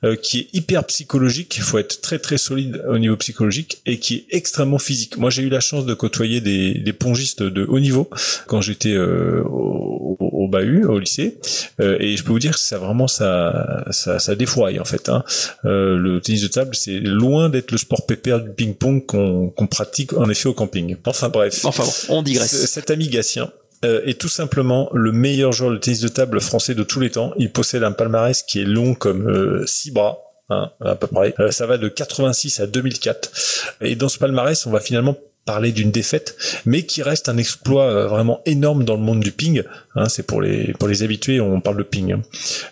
euh, 0.05 0.17
qui 0.17 0.41
est 0.41 0.49
hyper 0.53 0.85
psychologique. 0.85 1.57
Il 1.57 1.63
faut 1.63 1.79
être 1.79 2.01
très 2.01 2.19
très 2.19 2.39
solide 2.39 2.83
au 2.89 2.99
niveau 2.99 3.17
psychologique 3.17 3.79
et 3.87 3.99
qui 3.99 4.15
est 4.17 4.25
extrêmement 4.31 4.79
physique. 4.79 5.17
Moi, 5.17 5.31
j'ai 5.31 5.43
eu 5.43 5.49
la 5.49 5.61
chance 5.61 5.87
de 5.87 5.95
côtoyer 5.95 6.41
des, 6.41 6.75
des 6.75 6.93
pongistes 6.93 7.43
de 7.43 7.65
haut 7.65 7.81
niveau 7.81 8.09
quand 8.47 8.61
j'étais 8.61 8.93
euh, 8.95 9.43
au, 9.45 10.17
au- 10.21 10.49
bahut, 10.49 10.85
au 10.85 11.01
lycée, 11.01 11.39
euh, 11.81 11.97
et 11.99 12.17
je 12.17 12.23
peux 12.23 12.31
vous 12.31 12.39
dire 12.39 12.53
que 12.53 12.61
ça 12.61 12.79
vraiment 12.79 13.09
ça 13.09 13.85
ça, 13.91 14.21
ça 14.21 14.33
en 14.81 14.85
fait. 14.85 15.09
Hein. 15.09 15.25
Euh, 15.65 15.97
le 15.97 16.21
tennis 16.21 16.43
de 16.43 16.49
table, 16.49 16.75
c'est 16.75 16.99
loin 16.99 17.49
d'être 17.49 17.73
le 17.73 17.79
sport 17.79 18.07
pépère 18.07 18.41
du 18.41 18.51
ping-pong 18.51 19.05
qu'on 19.07 19.67
pratique 19.67 20.13
en 20.13 20.29
effet 20.29 20.49
au 20.49 20.55
camping. 20.55 20.97
Enfin 21.05 21.29
bref. 21.29 21.65
Enfin 21.65 21.85
bon, 21.85 22.17
on 22.17 22.23
digresse. 22.23 22.67
Cet 22.67 22.91
ami 22.91 23.09
Gatien 23.09 23.51
euh, 23.85 24.01
est 24.05 24.19
tout 24.19 24.29
simplement 24.29 24.89
le 24.95 25.13
meilleur 25.13 25.53
joueur 25.53 25.71
de 25.71 25.77
tennis 25.77 26.01
de 26.01 26.09
table 26.09 26.41
français 26.41 26.75
de 26.75 26.83
tous 26.83 27.01
les 27.01 27.11
temps. 27.11 27.33
Il 27.37 27.53
possède 27.53 27.83
un 27.83 27.93
palmarès 27.93 28.43
qui 28.43 28.61
est 28.61 28.65
long 28.65 28.95
comme 28.95 29.29
euh, 29.29 29.67
six 29.67 29.91
bras. 29.91 30.19
Hein, 30.49 30.71
à 30.81 30.95
peu 30.95 31.09
près. 31.09 31.35
Euh, 31.41 31.51
ça 31.51 31.67
va 31.67 31.77
de 31.77 31.89
86 31.89 32.61
à 32.61 32.69
2004. 32.69 33.77
Et 33.81 33.97
dans 33.97 34.09
ce 34.09 34.17
palmarès, 34.17 34.65
on 34.67 34.71
va 34.71 34.79
finalement 34.79 35.17
parler 35.47 35.73
d'une 35.73 35.91
défaite, 35.91 36.37
mais 36.67 36.83
qui 36.83 37.03
reste 37.03 37.29
un 37.31 37.39
exploit 37.39 37.85
euh, 37.85 38.07
vraiment 38.09 38.43
énorme 38.45 38.85
dans 38.85 38.95
le 38.97 39.01
monde 39.03 39.21
du 39.21 39.33
ping. 39.33 39.63
Hein, 39.95 40.09
c'est 40.11 40.27
pour 40.27 40.43
les 40.43 40.75
pour 40.75 40.89
les 40.89 41.03
habitués, 41.03 41.41
on 41.41 41.61
parle 41.63 41.79
de 41.79 41.83
ping. 41.85 42.13
hein. 42.13 42.23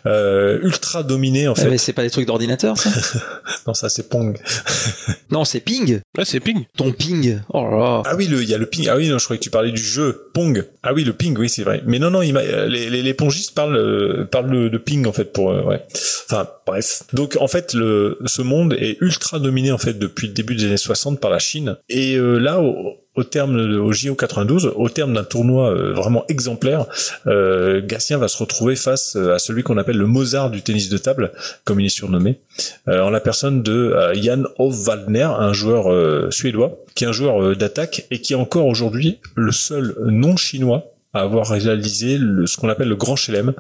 Euh, 0.06 0.58
ultra 0.62 1.02
dominé 1.02 1.48
en 1.48 1.52
Ouais, 1.54 1.60
fait. 1.62 1.70
mais 1.70 1.78
c'est 1.78 1.92
pas 1.94 2.02
des 2.02 2.10
trucs 2.10 2.26
d'ordinateur, 2.26 2.76
ça? 2.76 2.90
Non, 3.66 3.72
ça 3.74 3.88
c'est 3.88 4.08
Pong. 4.10 4.36
Non, 5.30 5.44
c'est 5.44 5.60
ping. 5.60 6.00
Ouais, 6.18 6.24
c'est 6.24 6.40
ping. 6.40 6.64
Ton 6.76 6.92
ping. 6.92 7.40
Oh 7.48 7.64
là 7.70 7.76
là. 7.78 8.02
Ah 8.06 8.14
oui, 8.16 8.26
le, 8.28 8.42
il 8.42 8.48
y 8.48 8.54
a 8.54 8.58
le 8.58 8.66
ping. 8.66 8.88
Ah 8.90 8.96
oui, 8.96 9.08
non, 9.08 9.18
je 9.18 9.24
croyais 9.24 9.38
que 9.38 9.44
tu 9.44 9.50
parlais 9.50 9.72
du 9.72 9.82
jeu 9.82 10.28
Pong. 10.34 10.64
Ah 10.82 10.92
oui, 10.92 11.02
le 11.04 11.12
ping, 11.12 11.36
oui, 11.38 11.48
c'est 11.48 11.62
vrai. 11.62 11.82
Mais 11.86 11.98
non, 11.98 12.10
non, 12.10 12.22
il 12.22 12.32
m'a- 12.34 12.40
euh, 12.40 12.66
les, 12.68 12.90
les, 12.90 13.02
les 13.02 13.14
pongistes 13.14 13.54
parlent, 13.54 13.76
euh, 13.76 14.24
parlent 14.30 14.50
de, 14.50 14.68
de 14.68 14.78
ping 14.78 15.06
en 15.06 15.12
fait 15.12 15.32
pour, 15.32 15.50
euh, 15.50 15.62
ouais. 15.62 15.82
Enfin, 16.28 16.46
bref. 16.66 17.02
Donc 17.12 17.36
en 17.40 17.48
fait, 17.48 17.74
le, 17.74 18.18
ce 18.26 18.42
monde 18.42 18.74
est 18.74 18.98
ultra 19.00 19.38
dominé 19.38 19.72
en 19.72 19.78
fait 19.78 19.98
depuis 19.98 20.28
le 20.28 20.32
début 20.32 20.54
des 20.54 20.64
années 20.64 20.76
60 20.76 21.20
par 21.20 21.30
la 21.30 21.38
Chine. 21.38 21.76
Et 21.88 22.16
euh, 22.16 22.38
là, 22.38 22.60
au, 22.60 22.96
au 23.16 23.24
terme 23.24 23.56
de, 23.56 23.78
au 23.78 23.92
JO 23.92 24.14
92, 24.14 24.72
au 24.74 24.88
terme 24.88 25.14
d'un 25.14 25.24
tournoi 25.24 25.70
euh, 25.70 25.92
vraiment 25.92 26.24
exemplaire, 26.28 26.86
euh, 27.26 27.80
Gatien 27.84 28.18
va 28.18 28.28
se 28.28 28.38
retrouver 28.38 28.76
face 28.76 29.16
euh, 29.16 29.34
à 29.34 29.38
celui 29.38 29.62
qu'on 29.62 29.78
appelle 29.78 29.96
le 29.96 30.06
Mozart 30.06 30.50
du 30.50 30.62
tennis 30.62 30.88
de 30.88 30.98
table, 30.98 31.32
comme 31.64 31.80
il 31.80 31.86
est 31.86 31.90
surnommé, 31.90 32.40
euh, 32.88 33.00
en 33.00 33.10
la 33.10 33.20
personne 33.20 33.62
de 33.62 33.72
euh, 33.72 34.14
Jan 34.14 34.44
Ove 34.58 34.88
Waldner, 34.88 35.28
un 35.38 35.52
joueur 35.52 35.92
euh, 35.92 36.30
suédois, 36.30 36.78
qui 36.94 37.04
est 37.04 37.06
un 37.06 37.12
joueur 37.12 37.56
d'attaque 37.56 38.06
et 38.10 38.20
qui 38.20 38.32
est 38.32 38.36
encore 38.36 38.66
aujourd'hui 38.66 39.18
le 39.36 39.52
seul 39.52 39.96
non 40.04 40.36
chinois 40.36 40.93
à 41.14 41.20
avoir 41.20 41.48
réalisé 41.48 42.18
ce 42.18 42.56
qu'on 42.56 42.68
appelle 42.68 42.88
le 42.88 42.96
grand 42.96 43.16
chelem, 43.16 43.54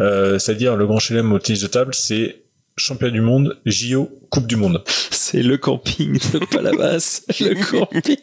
euh, 0.00 0.38
c'est-à-dire 0.38 0.76
le 0.76 0.86
grand 0.86 0.98
chelem 0.98 1.32
au 1.32 1.38
tennis 1.38 1.62
de 1.62 1.68
table, 1.68 1.94
c'est 1.94 2.42
champion 2.78 3.10
du 3.10 3.20
monde, 3.20 3.56
JO, 3.66 4.08
Coupe 4.30 4.46
du 4.46 4.56
Monde. 4.56 4.82
C'est 5.10 5.42
le 5.42 5.56
camping 5.58 6.18
de 6.32 6.38
Palavas. 6.38 7.22
le 7.40 7.54
camping. 7.70 8.16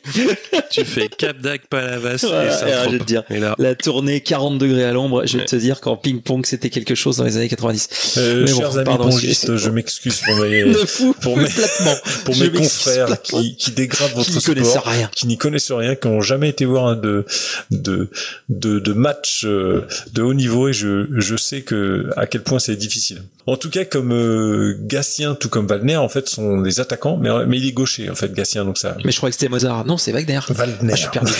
tu 0.72 0.86
fais 0.86 1.08
Cap 1.08 1.40
d'Agde, 1.40 1.64
Palavas 1.70 2.14
et 2.16 2.18
Saint-Tropez. 2.18 2.72
je 2.86 2.90
vais 2.92 3.00
te 3.00 3.04
dire, 3.04 3.24
Et 3.30 3.40
là, 3.40 3.56
la 3.60 3.76
tournée 3.76 4.22
40 4.22 4.58
degrés 4.58 4.84
à 4.86 4.92
l'ombre, 4.94 5.26
je 5.26 5.34
vais 5.34 5.40
Ouais. 5.40 5.46
te 5.46 5.56
dire 5.56 5.82
qu'en 5.82 5.98
ping-pong, 5.98 6.46
c'était 6.46 6.70
quelque 6.70 6.96
chose 6.96 7.18
dans 7.18 7.24
les 7.24 7.38
années 7.38 7.50
90. 7.50 8.16
Euh, 8.18 8.44
Mais 8.46 8.52
bon, 8.52 8.58
chers 8.60 8.76
amis 8.78 8.86
pardon, 8.86 9.04
pongistes, 9.10 9.44
excusez- 9.46 9.58
je 9.58 9.70
m'excuse 9.70 10.22
pour 10.26 10.36
mes, 10.38 10.74
fou, 10.88 11.16
pour 11.22 11.38
mes, 11.38 11.48
pour 12.24 12.36
mes 12.38 12.50
confrères 12.52 13.06
platement. 13.08 13.42
qui, 13.42 13.56
qui 13.56 13.72
dégradent 13.72 14.14
votre 14.14 14.30
Qui 14.30 14.38
n'y 14.38 14.44
connaissent 14.44 14.70
sport, 14.72 14.86
rien. 14.86 15.10
qui 15.16 15.28
n'y 15.28 15.38
connaissent 15.38 15.72
rien, 15.72 15.96
qui 15.96 16.08
n'ont 16.08 16.22
jamais 16.22 16.50
été 16.50 16.66
voir 16.66 16.86
un 16.88 16.96
de, 16.96 17.26
de, 17.72 18.10
de, 18.50 18.80
de 18.80 18.94
match 18.94 19.44
euh, 19.46 19.82
de 20.14 20.22
haut 20.22 20.34
niveau 20.34 20.70
et 20.70 20.74
je, 20.74 21.08
je 21.16 21.36
sais 21.36 21.62
que 21.62 22.10
à 22.16 22.26
quel 22.28 22.42
point 22.44 22.60
c'est 22.60 22.76
difficile. 22.76 23.24
En 23.48 23.58
tout 23.58 23.70
cas, 23.70 23.86
comme 23.86 24.12
euh, 24.12 24.45
Gatien, 24.82 25.36
tout 25.36 25.50
comme 25.50 25.68
Wagner, 25.68 25.98
en 25.98 26.10
fait, 26.10 26.30
sont 26.30 26.62
des 26.62 26.80
attaquants, 26.80 27.18
mais, 27.18 27.30
mais 27.46 27.58
il 27.58 27.68
est 27.68 27.72
gaucher, 27.72 28.10
en 28.10 28.16
fait, 28.16 28.34
Gatien, 28.34 28.66
donc 28.66 28.78
ça. 28.78 28.96
Mais 29.04 29.12
je 29.12 29.18
crois 29.18 29.30
que 29.30 29.36
c'était 29.36 29.50
Mozart. 29.50 29.86
Non, 29.86 29.98
c'est 29.98 30.12
Wagner. 30.12 30.40
Wagner. 30.50 30.74
Ah, 30.82 30.96
je 30.96 31.02
suis 31.02 31.10
perdu. 31.10 31.34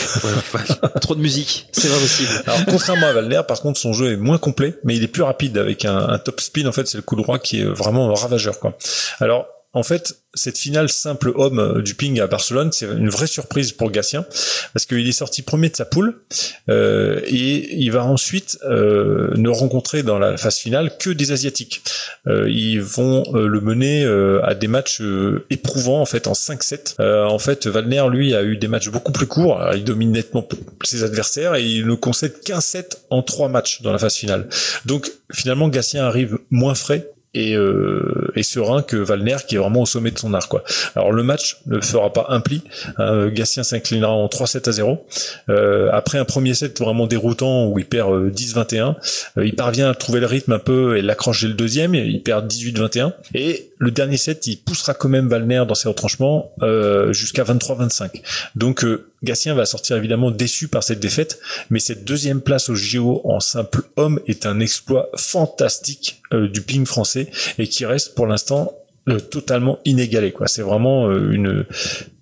Trop 1.00 1.14
de 1.14 1.20
musique. 1.20 1.68
C'est 1.72 1.88
pas 1.88 1.98
possible. 1.98 2.30
Alors 2.46 2.60
contrairement 2.68 3.06
à 3.06 3.12
Valner, 3.12 3.42
par 3.46 3.60
contre, 3.60 3.78
son 3.78 3.92
jeu 3.92 4.12
est 4.12 4.16
moins 4.16 4.38
complet, 4.38 4.78
mais 4.84 4.96
il 4.96 5.02
est 5.02 5.08
plus 5.08 5.22
rapide 5.22 5.58
avec 5.58 5.84
un, 5.84 5.96
un 5.96 6.18
top 6.18 6.40
spin. 6.40 6.66
En 6.66 6.72
fait, 6.72 6.86
c'est 6.88 6.98
le 6.98 7.02
coup 7.02 7.16
droit 7.16 7.38
qui 7.38 7.60
est 7.60 7.64
vraiment 7.64 8.12
ravageur, 8.14 8.58
quoi. 8.58 8.76
Alors. 9.20 9.46
En 9.76 9.82
fait, 9.82 10.22
cette 10.32 10.56
finale 10.56 10.88
simple 10.88 11.32
homme 11.34 11.58
euh, 11.58 11.82
du 11.82 11.94
ping 11.94 12.18
à 12.18 12.26
Barcelone, 12.26 12.72
c'est 12.72 12.86
une 12.86 13.10
vraie 13.10 13.26
surprise 13.26 13.72
pour 13.72 13.90
Gatien 13.90 14.24
parce 14.72 14.86
qu'il 14.86 15.06
est 15.06 15.12
sorti 15.12 15.42
premier 15.42 15.68
de 15.68 15.76
sa 15.76 15.84
poule 15.84 16.22
euh, 16.70 17.20
et 17.26 17.74
il 17.76 17.90
va 17.92 18.02
ensuite 18.02 18.58
euh, 18.64 19.34
ne 19.36 19.50
rencontrer 19.50 20.02
dans 20.02 20.18
la 20.18 20.38
phase 20.38 20.56
finale 20.56 20.96
que 20.96 21.10
des 21.10 21.30
asiatiques. 21.30 21.82
Euh, 22.26 22.48
ils 22.48 22.80
vont 22.80 23.30
le 23.34 23.60
mener 23.60 24.06
à 24.42 24.54
des 24.54 24.66
matchs 24.66 25.02
éprouvants 25.50 26.00
en 26.00 26.06
fait 26.06 26.26
en 26.26 26.32
5-7. 26.32 26.94
Euh, 27.00 27.26
en 27.26 27.38
fait, 27.38 27.66
Wagner 27.66 28.04
lui 28.10 28.34
a 28.34 28.42
eu 28.44 28.56
des 28.56 28.68
matchs 28.68 28.88
beaucoup 28.88 29.12
plus 29.12 29.26
courts. 29.26 29.62
Il 29.74 29.84
domine 29.84 30.10
nettement 30.10 30.48
ses 30.84 31.04
adversaires 31.04 31.54
et 31.54 31.62
il 31.62 31.86
ne 31.86 31.94
concède 31.96 32.40
qu'un 32.40 32.62
set 32.62 33.02
en 33.10 33.22
trois 33.22 33.50
matchs 33.50 33.82
dans 33.82 33.92
la 33.92 33.98
phase 33.98 34.14
finale. 34.14 34.48
Donc 34.86 35.12
finalement, 35.30 35.68
Gatien 35.68 36.06
arrive 36.06 36.38
moins 36.50 36.74
frais 36.74 37.10
et, 37.34 37.54
euh, 37.54 38.30
et 38.34 38.42
serein 38.42 38.82
que 38.82 38.96
Valner 38.96 39.36
qui 39.46 39.56
est 39.56 39.58
vraiment 39.58 39.82
au 39.82 39.86
sommet 39.86 40.10
de 40.10 40.18
son 40.18 40.34
art 40.34 40.48
quoi. 40.48 40.64
Alors 40.94 41.12
le 41.12 41.22
match 41.22 41.58
ne 41.66 41.80
fera 41.80 42.12
pas 42.12 42.26
un 42.30 42.40
pli. 42.40 42.62
Hein, 42.98 43.28
Gatien 43.28 43.62
s'inclinera 43.62 44.12
en 44.12 44.26
3-7 44.26 44.68
à 44.68 44.72
0. 44.72 45.06
Euh, 45.48 45.90
après 45.92 46.18
un 46.18 46.24
premier 46.24 46.54
set 46.54 46.80
vraiment 46.80 47.06
déroutant 47.06 47.66
où 47.66 47.78
il 47.78 47.86
perd 47.86 48.12
euh, 48.12 48.30
10-21, 48.30 48.94
euh, 49.38 49.46
il 49.46 49.54
parvient 49.54 49.90
à 49.90 49.94
trouver 49.94 50.20
le 50.20 50.26
rythme 50.26 50.52
un 50.52 50.58
peu 50.58 50.96
et 50.96 51.02
l'accroche 51.02 51.42
dès 51.42 51.48
le 51.48 51.54
deuxième. 51.54 51.94
Il 51.94 52.22
perd 52.22 52.50
18-21 52.50 53.12
et 53.34 53.70
le 53.78 53.90
dernier 53.90 54.16
set 54.16 54.46
il 54.46 54.58
poussera 54.58 54.94
quand 54.94 55.08
même 55.08 55.28
Valner 55.28 55.64
dans 55.66 55.74
ses 55.74 55.88
retranchements 55.88 56.52
euh, 56.62 57.12
jusqu'à 57.12 57.44
23-25. 57.44 58.22
Donc 58.54 58.84
euh, 58.84 59.10
Gatien 59.22 59.54
va 59.54 59.66
sortir 59.66 59.96
évidemment 59.96 60.30
déçu 60.30 60.68
par 60.68 60.82
cette 60.82 61.00
défaite, 61.00 61.40
mais 61.70 61.78
cette 61.78 62.04
deuxième 62.04 62.40
place 62.40 62.68
au 62.68 62.74
JO 62.74 63.20
en 63.24 63.40
simple 63.40 63.82
homme 63.96 64.20
est 64.26 64.46
un 64.46 64.60
exploit 64.60 65.10
fantastique 65.16 66.22
euh, 66.32 66.48
du 66.48 66.62
ping 66.62 66.86
français 66.86 67.30
et 67.58 67.66
qui 67.68 67.84
reste 67.84 68.14
pour 68.14 68.26
l'instant 68.26 68.72
euh, 69.08 69.20
totalement 69.20 69.78
inégalé. 69.84 70.32
Quoi, 70.32 70.48
c'est 70.48 70.62
vraiment 70.62 71.08
euh, 71.08 71.30
une 71.30 71.64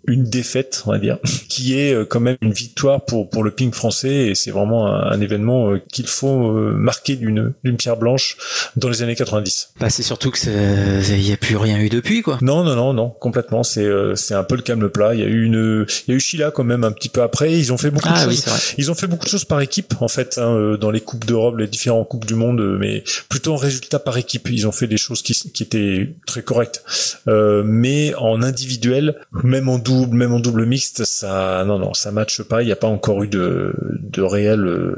une 0.06 0.24
défaite, 0.24 0.82
on 0.86 0.92
va 0.92 0.98
dire, 0.98 1.18
qui 1.48 1.78
est 1.78 1.92
euh, 1.92 2.04
quand 2.04 2.20
même 2.20 2.36
une 2.40 2.52
victoire 2.52 3.04
pour 3.04 3.28
pour 3.30 3.42
le 3.44 3.50
ping 3.50 3.72
français 3.72 4.28
et 4.28 4.34
c'est 4.34 4.50
vraiment 4.50 4.86
un, 4.86 5.12
un 5.12 5.20
événement 5.20 5.72
euh, 5.72 5.82
qu'il 5.92 6.06
faut 6.06 6.50
euh, 6.50 6.74
marquer 6.76 7.16
d'une 7.16 7.54
d'une 7.64 7.76
pierre 7.76 7.96
blanche 7.96 8.36
dans 8.76 8.88
les 8.88 9.02
années 9.02 9.14
90. 9.16 9.70
Bah, 9.80 9.90
c'est 9.90 10.02
surtout 10.02 10.30
que 10.30 10.38
il 10.44 11.28
y 11.28 11.32
a 11.32 11.36
plus 11.36 11.56
rien 11.56 11.78
eu 11.78 11.88
depuis, 11.88 12.22
quoi. 12.22 12.38
Non, 12.42 12.64
non, 12.64 12.74
non, 12.74 12.92
non, 12.92 13.10
complètement. 13.10 13.62
C'est 13.62 13.88
c'est 14.14 14.34
un 14.34 14.44
peu 14.44 14.56
le 14.56 14.62
calme 14.62 14.88
plat. 14.88 15.14
Il 15.14 15.20
y 15.20 15.24
a 15.24 15.26
eu 15.26 15.44
une, 15.44 15.86
il 16.06 16.10
y 16.10 16.14
a 16.14 16.16
eu 16.16 16.20
Sheila 16.20 16.50
quand 16.50 16.64
même 16.64 16.84
un 16.84 16.92
petit 16.92 17.08
peu 17.08 17.22
après. 17.22 17.52
Ils 17.58 17.72
ont 17.72 17.78
fait 17.78 17.90
beaucoup 17.90 18.08
Ah 18.10 18.24
de 18.24 18.28
oui, 18.30 18.36
choses. 18.36 18.74
Ils 18.78 18.90
ont 18.90 18.94
fait 18.94 19.06
beaucoup 19.06 19.24
de 19.24 19.30
choses 19.30 19.44
par 19.44 19.60
équipe 19.60 19.94
en 20.00 20.08
fait 20.08 20.38
hein, 20.38 20.76
dans 20.80 20.90
les 20.90 21.00
coupes 21.00 21.24
d'Europe, 21.24 21.58
les 21.58 21.66
différents 21.66 22.04
coupes 22.04 22.26
du 22.26 22.34
monde, 22.34 22.76
mais 22.78 23.04
plutôt 23.28 23.54
en 23.54 23.56
résultat 23.56 23.98
par 23.98 24.16
équipe. 24.18 24.48
Ils 24.50 24.66
ont 24.66 24.72
fait 24.72 24.86
des 24.86 24.96
choses 24.96 25.22
qui, 25.22 25.34
qui 25.34 25.62
étaient 25.62 26.14
très 26.26 26.42
correctes, 26.42 26.82
Euh, 27.26 27.62
mais 27.64 28.14
en 28.16 28.42
individuel, 28.42 29.16
même 29.42 29.68
en 29.68 29.78
double, 29.78 29.93
même 30.08 30.32
en 30.32 30.40
double 30.40 30.66
mixte, 30.66 31.04
ça, 31.04 31.64
non, 31.66 31.78
non, 31.78 31.94
ça 31.94 32.10
matche 32.12 32.42
pas. 32.42 32.62
Il 32.62 32.66
n'y 32.66 32.72
a 32.72 32.76
pas 32.76 32.86
encore 32.88 33.22
eu 33.22 33.28
de 33.28 33.72
de 34.00 34.22
réel 34.22 34.60
euh, 34.60 34.94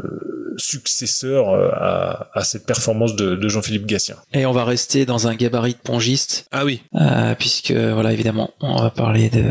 successeur 0.56 1.50
euh, 1.50 1.68
à, 1.72 2.30
à 2.34 2.44
cette 2.44 2.66
performance 2.66 3.14
de, 3.16 3.34
de 3.34 3.48
Jean-Philippe 3.48 3.86
Gatien. 3.86 4.16
Et 4.32 4.46
on 4.46 4.52
va 4.52 4.64
rester 4.64 5.06
dans 5.06 5.28
un 5.28 5.34
gabarit 5.34 5.72
de 5.74 5.78
pongiste, 5.78 6.46
ah 6.52 6.64
oui, 6.64 6.82
euh, 6.94 7.34
puisque, 7.38 7.72
voilà, 7.72 8.12
évidemment, 8.12 8.50
on 8.60 8.80
va 8.82 8.90
parler 8.90 9.28
de 9.30 9.44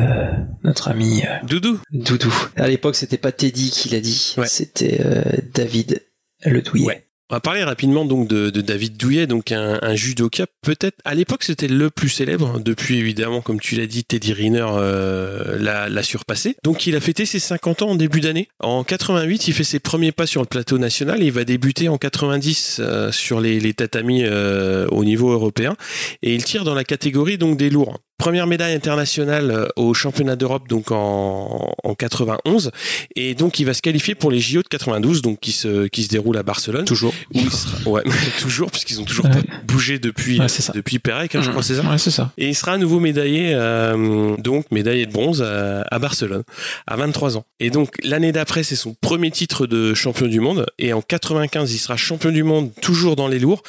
notre 0.64 0.90
ami 0.90 1.24
euh, 1.24 1.46
Doudou. 1.48 1.80
Doudou. 1.92 2.34
À 2.58 2.68
l'époque, 2.68 2.96
c'était 2.96 3.18
pas 3.18 3.32
Teddy 3.32 3.70
qui 3.72 3.90
l'a 3.90 4.00
dit, 4.02 4.36
Ouais. 4.38 4.48
c'était 4.48 5.00
euh, 5.06 5.24
David 5.54 6.04
Le 6.46 6.62
Douillet. 6.62 6.86
Ouais. 6.86 7.05
On 7.32 7.36
va 7.36 7.40
parler 7.40 7.64
rapidement 7.64 8.06
donc 8.06 8.28
de, 8.28 8.52
de 8.52 8.62
David 8.62 8.98
Douillet, 8.98 9.26
donc 9.26 9.52
un, 9.52 9.80
un 9.82 9.96
judoka 9.96 10.46
peut-être 10.62 10.98
à 11.06 11.16
l'époque 11.16 11.44
c'était 11.44 11.68
le 11.68 11.90
plus 11.90 12.10
célèbre. 12.10 12.60
Depuis 12.60 13.00
évidemment, 13.00 13.42
comme 13.42 13.60
tu 13.60 13.76
l'as 13.76 13.88
dit, 13.88 14.04
Teddy 14.04 14.32
Riner 14.32 14.68
euh, 14.70 15.58
l'a 15.58 15.90
l'a 15.90 16.04
surpassé. 16.04 16.56
Donc 16.64 16.86
il 16.86 16.96
a 16.96 17.00
fêté 17.00 17.26
ses 17.26 17.40
50 17.40 17.82
ans 17.82 17.90
en 17.90 17.96
début 17.96 18.22
d'année. 18.22 18.48
En 18.60 18.84
88, 18.84 19.48
il 19.48 19.54
fait 19.56 19.64
ses 19.64 19.80
premiers 19.80 20.12
pas 20.12 20.28
sur 20.28 20.42
le 20.42 20.48
plateau 20.48 20.78
national. 20.78 21.24
Et 21.24 21.26
il 21.26 21.32
va 21.32 21.46
débuter 21.46 21.90
en 21.90 21.98
90 21.98 22.78
euh, 22.80 23.12
sur 23.12 23.40
les, 23.42 23.60
les 23.60 23.74
tatamis 23.74 24.24
euh, 24.24 24.88
au 24.92 25.04
niveau 25.04 25.32
européen 25.32 25.76
et 26.22 26.36
il 26.36 26.44
tire 26.44 26.64
dans 26.64 26.76
la 26.76 26.84
catégorie 26.84 27.40
donc 27.40 27.58
des 27.58 27.72
lourds. 27.72 27.98
Première 28.18 28.48
médaille 28.48 28.74
internationale 28.74 29.52
euh, 29.52 29.68
au 29.76 29.94
championnat 29.94 30.36
d'Europe 30.38 30.70
donc 30.70 30.90
en, 30.92 31.76
en 31.84 31.96
91 31.96 32.72
et 33.18 33.36
donc 33.36 33.60
il 33.60 33.66
va 33.66 33.74
se 33.74 33.82
qualifier 33.82 34.16
pour 34.16 34.32
les 34.32 34.40
JO 34.40 34.62
de 34.64 34.68
92 34.70 35.22
donc 35.22 35.40
qui 35.42 35.52
se 35.52 35.88
qui 35.88 36.04
se 36.04 36.08
déroulent 36.08 36.38
à 36.38 36.44
Barcelone. 36.44 36.86
Toujours. 36.86 37.14
où 37.34 37.40
il 37.40 37.52
sera 37.52 37.90
ouais 37.90 38.04
toujours 38.40 38.72
puisqu'ils 38.72 39.02
ont 39.02 39.04
toujours 39.04 39.30
pas 39.30 39.40
bougé 39.66 40.00
depuis 40.00 40.40
Ouais, 40.40 40.48
depuis 40.74 40.98
Pérec 41.00 41.36
hein, 41.36 41.42
je 41.42 41.50
crois 41.52 41.62
c'est 41.62 41.76
ça 41.76 41.82
Ouais, 41.84 41.98
c'est 41.98 42.10
ça. 42.10 42.32
et 42.38 42.48
il 42.48 42.56
sera 42.56 42.72
à 42.74 42.78
nouveau 42.78 43.00
médaillé 43.02 43.52
euh, 43.54 44.38
donc 44.38 44.72
médaillé 44.72 45.06
de 45.06 45.12
bronze 45.12 45.42
à, 45.42 45.82
à 45.92 46.00
Barcelone 46.00 46.44
à 46.88 46.96
23 46.96 47.36
ans. 47.38 47.46
Et 47.60 47.70
donc 47.70 47.96
l'année 48.04 48.32
d'après 48.32 48.64
c'est 48.64 48.78
son 48.78 48.96
premier 49.02 49.30
titre 49.30 49.68
de 49.68 49.94
champion 49.94 50.28
du 50.28 50.40
monde. 50.40 50.66
Et 50.80 50.94
en 50.94 51.02
95 51.02 51.74
il 51.74 51.78
sera 51.80 51.98
champion 51.98 52.32
du 52.32 52.44
monde 52.44 52.72
toujours 52.82 53.18
dans 53.18 53.28
les 53.28 53.40
lourds 53.40 53.62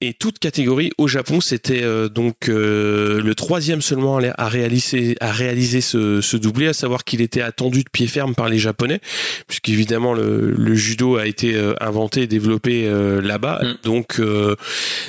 et 0.00 0.14
toute 0.14 0.38
catégorie 0.38 0.90
au 0.98 1.08
Japon. 1.08 1.40
C'était 1.40 1.82
euh, 1.82 2.08
donc 2.08 2.48
euh, 2.48 3.20
le 3.20 3.34
troisième 3.34 3.82
seulement 3.82 4.18
à 4.18 4.48
réaliser, 4.48 5.16
à 5.20 5.30
réaliser 5.30 5.80
ce, 5.80 6.20
ce 6.20 6.36
doublé, 6.36 6.68
à 6.68 6.72
savoir 6.72 7.04
qu'il 7.04 7.20
était 7.20 7.42
attendu 7.42 7.84
de 7.84 7.90
pied 7.90 8.06
ferme 8.06 8.34
par 8.34 8.48
les 8.48 8.58
Japonais, 8.58 9.00
puisqu'évidemment 9.46 10.14
le, 10.14 10.52
le 10.56 10.74
judo 10.74 11.16
a 11.16 11.26
été 11.26 11.54
euh, 11.54 11.74
inventé 11.80 12.22
et 12.22 12.26
développé 12.26 12.90
là-bas. 13.22 13.60
Mm. 13.62 13.74
Donc 13.84 14.20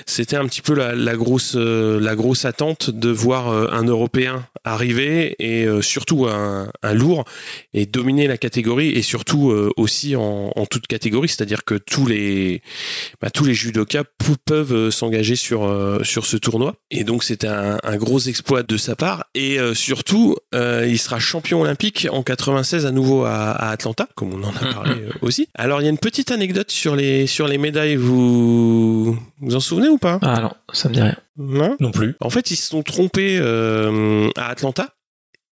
c'était 0.06 0.36
un 0.36 0.46
petit 0.46 0.62
peu 0.62 0.74
la, 0.74 0.96
la 0.96 1.16
grosse, 1.16 1.56
la 1.56 2.16
grosse 2.16 2.46
attente 2.46 2.90
de 2.90 3.10
voir 3.10 3.50
un 3.50 3.84
Européen 3.84 4.46
arriver 4.64 5.36
et 5.40 5.68
surtout 5.82 6.28
un, 6.28 6.70
un, 6.84 6.94
lourd 6.94 7.26
et 7.74 7.86
dominer 7.86 8.28
la 8.28 8.38
catégorie 8.38 8.90
et 8.90 9.02
surtout 9.02 9.54
aussi 9.78 10.16
en, 10.16 10.52
en 10.56 10.66
toute 10.66 10.88
catégorie, 10.88 11.30
c'est-à-dire 11.30 11.64
que 11.64 11.76
tous 11.76 12.06
les, 12.06 12.62
bah, 13.22 13.30
tous 13.30 13.46
les 13.46 13.54
judokas 13.54 14.04
peuvent 14.46 14.81
euh, 14.88 14.92
s'engager 14.92 15.36
sur 15.36 15.66
euh, 15.66 16.04
sur 16.04 16.26
ce 16.26 16.38
tournoi. 16.38 16.76
Et 16.90 17.04
donc 17.04 17.24
c'était 17.24 17.48
un, 17.48 17.78
un, 17.84 17.98
gros 17.98 18.20
exploit 18.20 18.64
de 18.64 18.78
sa 18.78 18.96
part. 18.96 19.26
Et 19.36 19.60
euh, 19.60 19.74
surtout, 19.74 20.36
il 20.54 21.00
sera 21.00 21.20
champion 21.20 21.62
olympique 21.62 22.08
en 22.12 22.24
96 22.24 22.86
à 22.86 22.92
nouveau 22.92 23.26
à, 23.26 23.52
à 23.52 23.70
Atlanta, 23.70 24.08
comme 24.16 24.34
on 24.34 24.44
en 24.44 24.56
a 24.56 24.74
parlé 24.74 24.96
aussi. 25.22 25.48
Alors 25.56 25.82
il 25.82 25.86
y 25.86 25.88
a 25.88 25.90
une 25.90 25.98
petite 25.98 26.32
anecdote 26.32 26.72
sur 26.72 26.96
les 26.96 27.28
sur 27.28 27.48
les 27.48 27.58
médailles. 27.58 27.96
Vous 27.96 29.18
vous 29.40 29.56
en 29.56 29.60
souvenez 29.60 29.90
ou 29.90 29.98
pas? 29.98 30.20
Ah 30.22 30.42
non, 30.42 30.52
ça 30.74 30.90
me 30.90 30.94
dit 30.94 31.02
rien. 31.02 31.16
Non, 31.38 31.76
non 31.80 31.92
plus. 31.92 32.16
En 32.20 32.30
fait, 32.30 32.52
ils 32.52 32.56
se 32.56 32.70
sont 32.70 32.84
trompés 32.84 33.40
à 33.40 34.48
Atlanta 34.48 34.90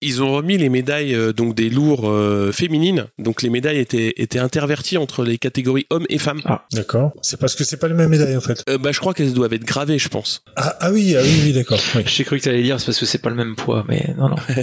ils 0.01 0.23
ont 0.23 0.31
remis 0.31 0.57
les 0.57 0.69
médailles 0.69 1.13
euh, 1.13 1.33
donc 1.33 1.55
des 1.55 1.69
lourds 1.69 2.09
euh, 2.09 2.51
féminines. 2.51 3.05
Donc 3.17 3.41
les 3.41 3.49
médailles 3.49 3.79
étaient 3.79 4.13
étaient 4.17 4.39
interverties 4.39 4.97
entre 4.97 5.23
les 5.23 5.37
catégories 5.37 5.85
hommes 5.89 6.05
et 6.09 6.17
femmes. 6.17 6.41
Ah, 6.45 6.65
d'accord. 6.71 7.11
C'est 7.21 7.39
parce 7.39 7.55
que 7.55 7.63
c'est 7.63 7.77
pas 7.77 7.87
les 7.87 7.93
mêmes 7.93 8.09
médailles 8.09 8.37
en 8.37 8.41
fait. 8.41 8.63
Euh, 8.69 8.77
bah 8.77 8.91
je 8.91 8.99
crois 8.99 9.13
qu'elles 9.13 9.33
doivent 9.33 9.53
être 9.53 9.65
gravées, 9.65 9.99
je 9.99 10.09
pense. 10.09 10.43
Ah, 10.55 10.77
ah 10.79 10.91
oui, 10.91 11.15
ah 11.17 11.21
oui, 11.21 11.41
oui, 11.45 11.53
d'accord. 11.53 11.79
Oui. 11.95 12.03
J'ai 12.05 12.23
cru 12.23 12.37
que 12.37 12.43
tu 12.43 12.49
allais 12.49 12.63
dire 12.63 12.79
c'est 12.79 12.87
parce 12.87 12.99
que 12.99 13.05
c'est 13.05 13.21
pas 13.21 13.29
le 13.29 13.35
même 13.35 13.55
poids, 13.55 13.83
mais 13.87 14.13
non, 14.17 14.29
non. 14.29 14.37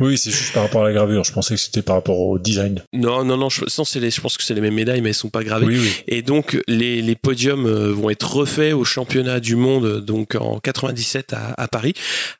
Oui, 0.00 0.18
c'est 0.18 0.30
juste 0.30 0.52
par 0.52 0.64
rapport 0.64 0.82
à 0.82 0.88
la 0.88 0.92
gravure. 0.92 1.22
Je 1.24 1.32
pensais 1.32 1.54
que 1.54 1.60
c'était 1.60 1.82
par 1.82 1.96
rapport 1.96 2.18
au 2.18 2.38
design. 2.38 2.82
Non, 2.92 3.24
non, 3.24 3.36
non. 3.36 3.48
Je, 3.48 3.64
c'est 3.66 4.00
les, 4.00 4.10
je 4.10 4.20
pense 4.20 4.36
que 4.36 4.42
c'est 4.42 4.54
les 4.54 4.60
mêmes 4.60 4.74
médailles, 4.74 5.00
mais 5.00 5.10
elles 5.10 5.14
sont 5.14 5.28
pas 5.28 5.44
gravées. 5.44 5.66
Oui, 5.66 5.78
oui. 5.78 5.92
Et 6.08 6.22
donc 6.22 6.60
les, 6.66 7.02
les 7.02 7.14
podiums 7.14 7.66
vont 7.66 8.10
être 8.10 8.36
refaits 8.36 8.74
au 8.74 8.84
championnat 8.84 9.38
du 9.38 9.54
monde 9.54 10.04
donc 10.04 10.34
en 10.34 10.58
97 10.58 11.32
à, 11.32 11.54
à 11.56 11.68
Paris 11.68 11.94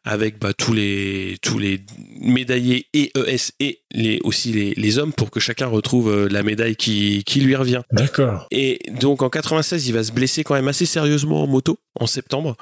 avec 0.04 0.40
bah, 0.40 0.52
tous 0.52 0.72
les 0.72 1.36
tous 1.40 1.58
les 1.58 1.75
médailles 2.20 2.86
et 2.92 3.12
ES 3.14 3.52
et 3.60 3.80
les, 3.92 4.20
aussi 4.24 4.52
les, 4.52 4.74
les, 4.74 4.98
hommes 4.98 5.12
pour 5.12 5.30
que 5.30 5.40
chacun 5.40 5.66
retrouve 5.66 6.10
euh, 6.10 6.28
la 6.28 6.42
médaille 6.42 6.76
qui, 6.76 7.22
qui 7.24 7.40
lui 7.40 7.56
revient. 7.56 7.82
D'accord. 7.92 8.46
Et 8.50 8.80
donc 9.00 9.22
en 9.22 9.30
96, 9.30 9.86
il 9.86 9.92
va 9.92 10.02
se 10.02 10.12
blesser 10.12 10.44
quand 10.44 10.54
même 10.54 10.68
assez 10.68 10.86
sérieusement 10.86 11.42
en 11.42 11.46
moto 11.46 11.78
en 12.00 12.06
septembre. 12.06 12.56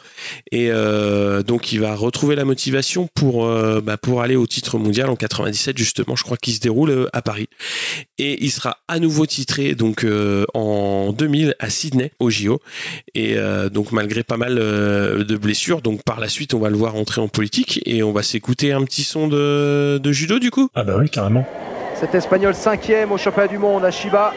Et 0.50 0.68
euh, 0.70 1.42
donc 1.42 1.72
il 1.72 1.80
va 1.80 1.94
retrouver 1.94 2.36
la 2.36 2.44
motivation 2.44 3.08
pour, 3.14 3.46
euh, 3.46 3.80
bah, 3.80 3.96
pour 3.96 4.22
aller 4.22 4.36
au 4.36 4.46
titre 4.46 4.78
mondial 4.78 5.10
en 5.10 5.16
97 5.16 5.76
justement, 5.76 6.16
je 6.16 6.22
crois 6.22 6.36
qu'il 6.36 6.54
se 6.54 6.60
déroule 6.60 6.90
euh, 6.90 7.08
à 7.12 7.22
Paris. 7.22 7.48
Et 8.18 8.42
il 8.44 8.50
sera 8.50 8.78
à 8.88 8.98
nouveau 8.98 9.26
titré 9.26 9.74
donc 9.74 10.04
euh, 10.04 10.44
en 10.54 11.12
2000 11.12 11.54
à 11.58 11.70
Sydney 11.70 12.12
au 12.18 12.30
JO. 12.30 12.60
Et 13.14 13.36
donc 13.72 13.92
malgré 13.92 14.22
pas 14.22 14.36
mal 14.36 14.56
de 14.56 15.36
blessures, 15.36 15.82
donc 15.82 16.02
par 16.02 16.20
la 16.20 16.28
suite 16.28 16.54
on 16.54 16.58
va 16.58 16.70
le 16.70 16.76
voir 16.76 16.94
entrer 16.96 17.20
en 17.20 17.28
politique 17.28 17.80
et 17.86 18.02
on 18.02 18.12
va 18.12 18.22
s'écouter 18.22 18.72
un 18.72 18.82
petit 18.84 19.02
son 19.02 19.28
de, 19.28 19.98
de 20.02 20.12
judo 20.12 20.38
du 20.38 20.50
coup. 20.50 20.68
Ah 20.74 20.84
bah 20.84 20.94
oui 20.98 21.08
carrément. 21.08 21.46
Cet 21.98 22.14
Espagnol 22.14 22.54
cinquième 22.54 23.12
au 23.12 23.18
championnat 23.18 23.48
du 23.48 23.58
monde 23.58 23.84
à 23.84 23.90
Shiba. 23.90 24.32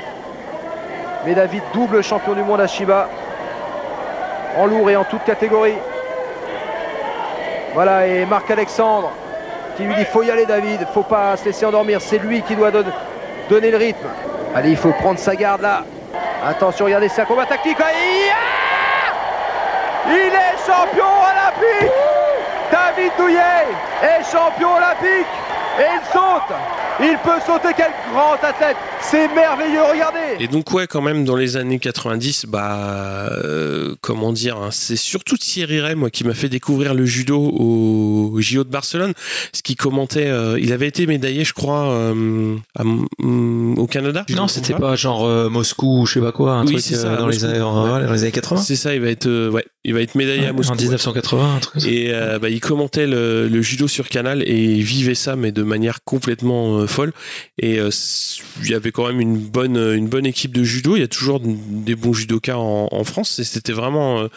Mais 1.26 1.36
David 1.36 1.62
double 1.74 2.04
champion 2.04 2.36
du 2.36 2.42
monde 2.42 2.62
à 2.62 2.68
Shiba 2.68 3.10
en 4.58 4.66
lourd 4.66 4.90
et 4.90 4.96
en 4.96 5.04
toute 5.04 5.24
catégorie. 5.24 5.78
Voilà, 7.74 8.08
et 8.08 8.26
Marc-Alexandre 8.26 9.12
qui 9.76 9.84
lui 9.84 9.94
dit 9.96 10.06
faut 10.06 10.24
y 10.24 10.32
aller 10.32 10.46
David, 10.46 10.88
faut 10.94 11.04
pas 11.04 11.38
se 11.38 11.46
laisser 11.46 11.66
endormir, 11.66 12.02
c'est 12.02 12.18
lui 12.18 12.42
qui 12.42 12.56
doit 12.56 12.72
donner 13.50 13.70
le 13.70 13.78
rythme. 13.78 14.08
Allez, 14.56 14.72
il 14.72 14.78
faut 14.78 14.92
prendre 14.92 15.20
sa 15.20 15.36
garde 15.36 15.62
là. 15.62 15.84
Attention, 16.46 16.86
regardez, 16.86 17.10
c'est 17.10 17.22
un 17.22 17.26
combat 17.26 17.46
tactique. 17.46 17.78
Il 20.08 20.14
est 20.14 20.66
champion 20.66 21.06
olympique 21.06 21.92
David 22.72 23.12
Douillet 23.18 23.68
est 24.02 24.24
champion 24.24 24.76
olympique 24.76 25.28
et 25.80 25.86
il 25.96 26.02
saute 26.12 26.56
il 27.00 27.18
peut 27.24 27.40
sauter, 27.46 27.70
quel 27.76 27.92
grand 28.12 28.34
athlète. 28.42 28.76
C'est 29.02 29.28
merveilleux, 29.34 29.84
regardez. 29.92 30.44
Et 30.44 30.48
donc 30.48 30.72
ouais, 30.74 30.88
quand 30.88 31.02
même, 31.02 31.26
dans 31.26 31.36
les 31.36 31.56
années 31.56 31.80
90, 31.80 32.46
bah... 32.48 33.30
Euh, 33.32 33.96
comment 34.02 34.34
dire 34.34 34.58
hein, 34.58 34.70
C'est 34.72 34.96
surtout 34.96 35.38
Thierry 35.38 35.80
Ray, 35.80 35.96
moi, 35.96 36.10
qui 36.10 36.24
m'a 36.24 36.34
fait 36.34 36.50
découvrir 36.50 36.94
le 36.94 37.06
judo 37.06 37.40
au, 37.40 38.36
JO 38.40 38.64
de 38.64 38.70
Barcelone. 38.70 39.14
Ce 39.54 39.62
qui 39.62 39.76
commentait... 39.76 40.28
Euh, 40.28 40.60
il 40.60 40.74
avait 40.74 40.88
été 40.88 41.06
médaillé, 41.06 41.44
je 41.44 41.54
crois, 41.54 41.90
euh, 41.92 42.56
au 42.80 43.88
Canada. 43.88 44.26
Non, 44.30 44.48
c'était 44.48 44.74
pas 44.74 44.96
genre 44.96 45.28
Moscou 45.50 46.02
ou 46.02 46.06
je 46.06 46.16
sais 46.16 46.20
pas 46.20 46.32
quoi, 46.32 46.54
un 46.54 46.66
oui, 46.66 46.74
truc 46.74 46.84
ça, 46.84 47.16
dans, 47.16 47.28
les 47.28 47.46
années, 47.46 47.60
dans, 47.60 48.12
les 48.12 48.24
années, 48.24 48.32
80 48.32 48.62
C'est 48.62 48.76
ça, 48.76 48.96
il 48.96 49.02
va 49.02 49.10
être... 49.10 49.50
ouais, 49.50 49.66
il 49.84 49.94
va 49.94 50.02
être 50.02 50.16
médaillé 50.16 50.42
ouais, 50.42 50.48
à 50.48 50.54
Moscou. 50.54 50.74
En 50.74 50.76
1980, 50.76 51.56
un 51.56 51.60
truc 51.60 51.86
Et 51.86 52.12
bah, 52.42 52.50
il 52.50 52.60
commentait 52.60 53.08
le, 53.08 53.48
le, 53.48 53.62
judo 53.62 53.88
sur 53.88 54.10
Canal 54.10 54.42
et 54.44 54.56
il 54.56 54.84
vivait 54.84 55.16
ça, 55.16 55.36
mais 55.36 55.52
de 55.52 55.64
manière 55.64 56.04
complètement 56.04 56.87
folle. 56.88 57.14
Et 57.58 57.80
euh, 57.80 57.90
il 58.62 58.70
y 58.70 58.74
avait 58.74 58.92
quand 58.92 59.08
même 59.08 59.22
une 59.22 59.38
bonne, 59.38 59.78
une 59.78 60.08
bonne 60.08 60.26
équipe 60.26 60.54
de 60.54 60.64
judo. 60.64 60.96
Il 60.96 61.00
y 61.00 61.04
a 61.04 61.08
toujours 61.08 61.40
des 61.42 61.96
bons 61.96 62.14
judokas 62.14 62.58
en, 62.58 62.88
en 62.92 63.04
France. 63.04 63.40
Et 63.40 63.44
c'était 63.44 63.74
vraiment 63.74 64.22
euh, 64.22 64.28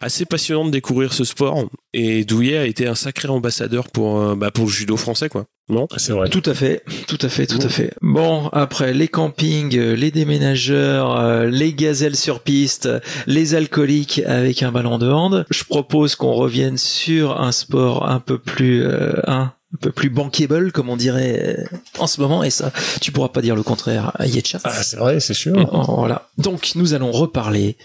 assez 0.00 0.24
passionnant 0.24 0.64
de 0.64 0.70
découvrir 0.70 1.12
ce 1.12 1.24
sport. 1.24 1.68
Et 1.92 2.24
Douillet 2.24 2.58
a 2.58 2.66
été 2.66 2.86
un 2.86 2.94
sacré 2.94 3.28
ambassadeur 3.28 3.88
pour, 3.88 4.20
euh, 4.20 4.34
bah, 4.34 4.50
pour 4.50 4.66
le 4.66 4.70
judo 4.70 4.96
français, 4.96 5.28
quoi. 5.28 5.46
Non? 5.70 5.86
C'est 5.98 6.12
vrai. 6.12 6.30
Tout 6.30 6.42
à 6.46 6.54
fait, 6.54 6.82
tout 7.06 7.18
à 7.20 7.28
fait, 7.28 7.46
tout 7.46 7.60
à 7.60 7.68
fait. 7.68 7.92
Bon, 8.00 8.48
après 8.54 8.94
les 8.94 9.08
campings, 9.08 9.78
les 9.78 10.10
déménageurs, 10.10 11.44
les 11.44 11.74
gazelles 11.74 12.16
sur 12.16 12.40
piste, 12.40 12.88
les 13.26 13.54
alcooliques 13.54 14.22
avec 14.24 14.62
un 14.62 14.72
ballon 14.72 14.96
de 14.96 15.10
hand, 15.10 15.44
je 15.50 15.64
propose 15.64 16.14
qu'on 16.14 16.32
revienne 16.32 16.78
sur 16.78 17.38
un 17.42 17.52
sport 17.52 18.08
un 18.08 18.18
peu 18.18 18.38
plus 18.38 18.82
euh, 18.82 19.12
un 19.26 19.52
un 19.74 19.76
peu 19.78 19.92
plus 19.92 20.08
bankable 20.10 20.72
comme 20.72 20.88
on 20.88 20.96
dirait 20.96 21.64
en 21.98 22.06
ce 22.06 22.20
moment 22.20 22.42
et 22.42 22.50
ça 22.50 22.72
tu 23.00 23.12
pourras 23.12 23.28
pas 23.28 23.42
dire 23.42 23.54
le 23.54 23.62
contraire 23.62 24.12
à 24.14 24.26
Yetcha. 24.26 24.58
Ah 24.64 24.82
c'est 24.82 24.96
vrai 24.96 25.20
c'est 25.20 25.34
sûr. 25.34 25.54
Voilà. 25.88 26.28
Donc 26.38 26.72
nous 26.74 26.94
allons 26.94 27.12
reparler 27.12 27.76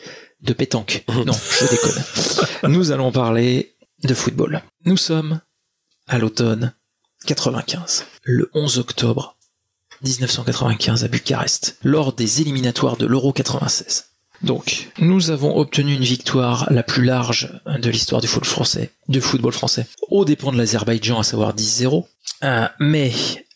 de 0.42 0.54
pétanque. 0.54 1.04
Non, 1.26 1.34
je 1.34 1.70
déconne. 1.70 2.72
nous 2.72 2.92
allons 2.92 3.12
parler 3.12 3.76
de 4.04 4.14
football. 4.14 4.62
Nous 4.86 4.98
sommes 4.98 5.40
à 6.08 6.18
l'automne 6.18 6.74
95, 7.26 8.06
le 8.24 8.50
11 8.54 8.80
octobre 8.80 9.38
1995 10.04 11.06
à 11.06 11.08
Bucarest, 11.08 11.78
lors 11.84 12.12
des 12.14 12.42
éliminatoires 12.42 12.98
de 12.98 13.06
l'Euro 13.06 13.32
96. 13.32 14.06
Donc, 14.44 14.90
nous 15.00 15.32
avons 15.32 15.58
obtenu 15.58 15.94
une 15.94 16.04
victoire 16.04 16.68
la 16.70 16.84
plus 16.84 17.04
large 17.04 17.50
de 17.66 17.90
l'histoire 17.90 18.22
du 18.22 18.28
football 18.28 19.54
français, 19.54 19.88
au 20.10 20.26
dépend 20.26 20.52
de 20.52 20.58
l'Azerbaïdjan, 20.58 21.20
à 21.20 21.24
savoir 21.24 21.56
10-0. 21.56 22.06
Euh, 22.44 22.68
mais 22.80 23.12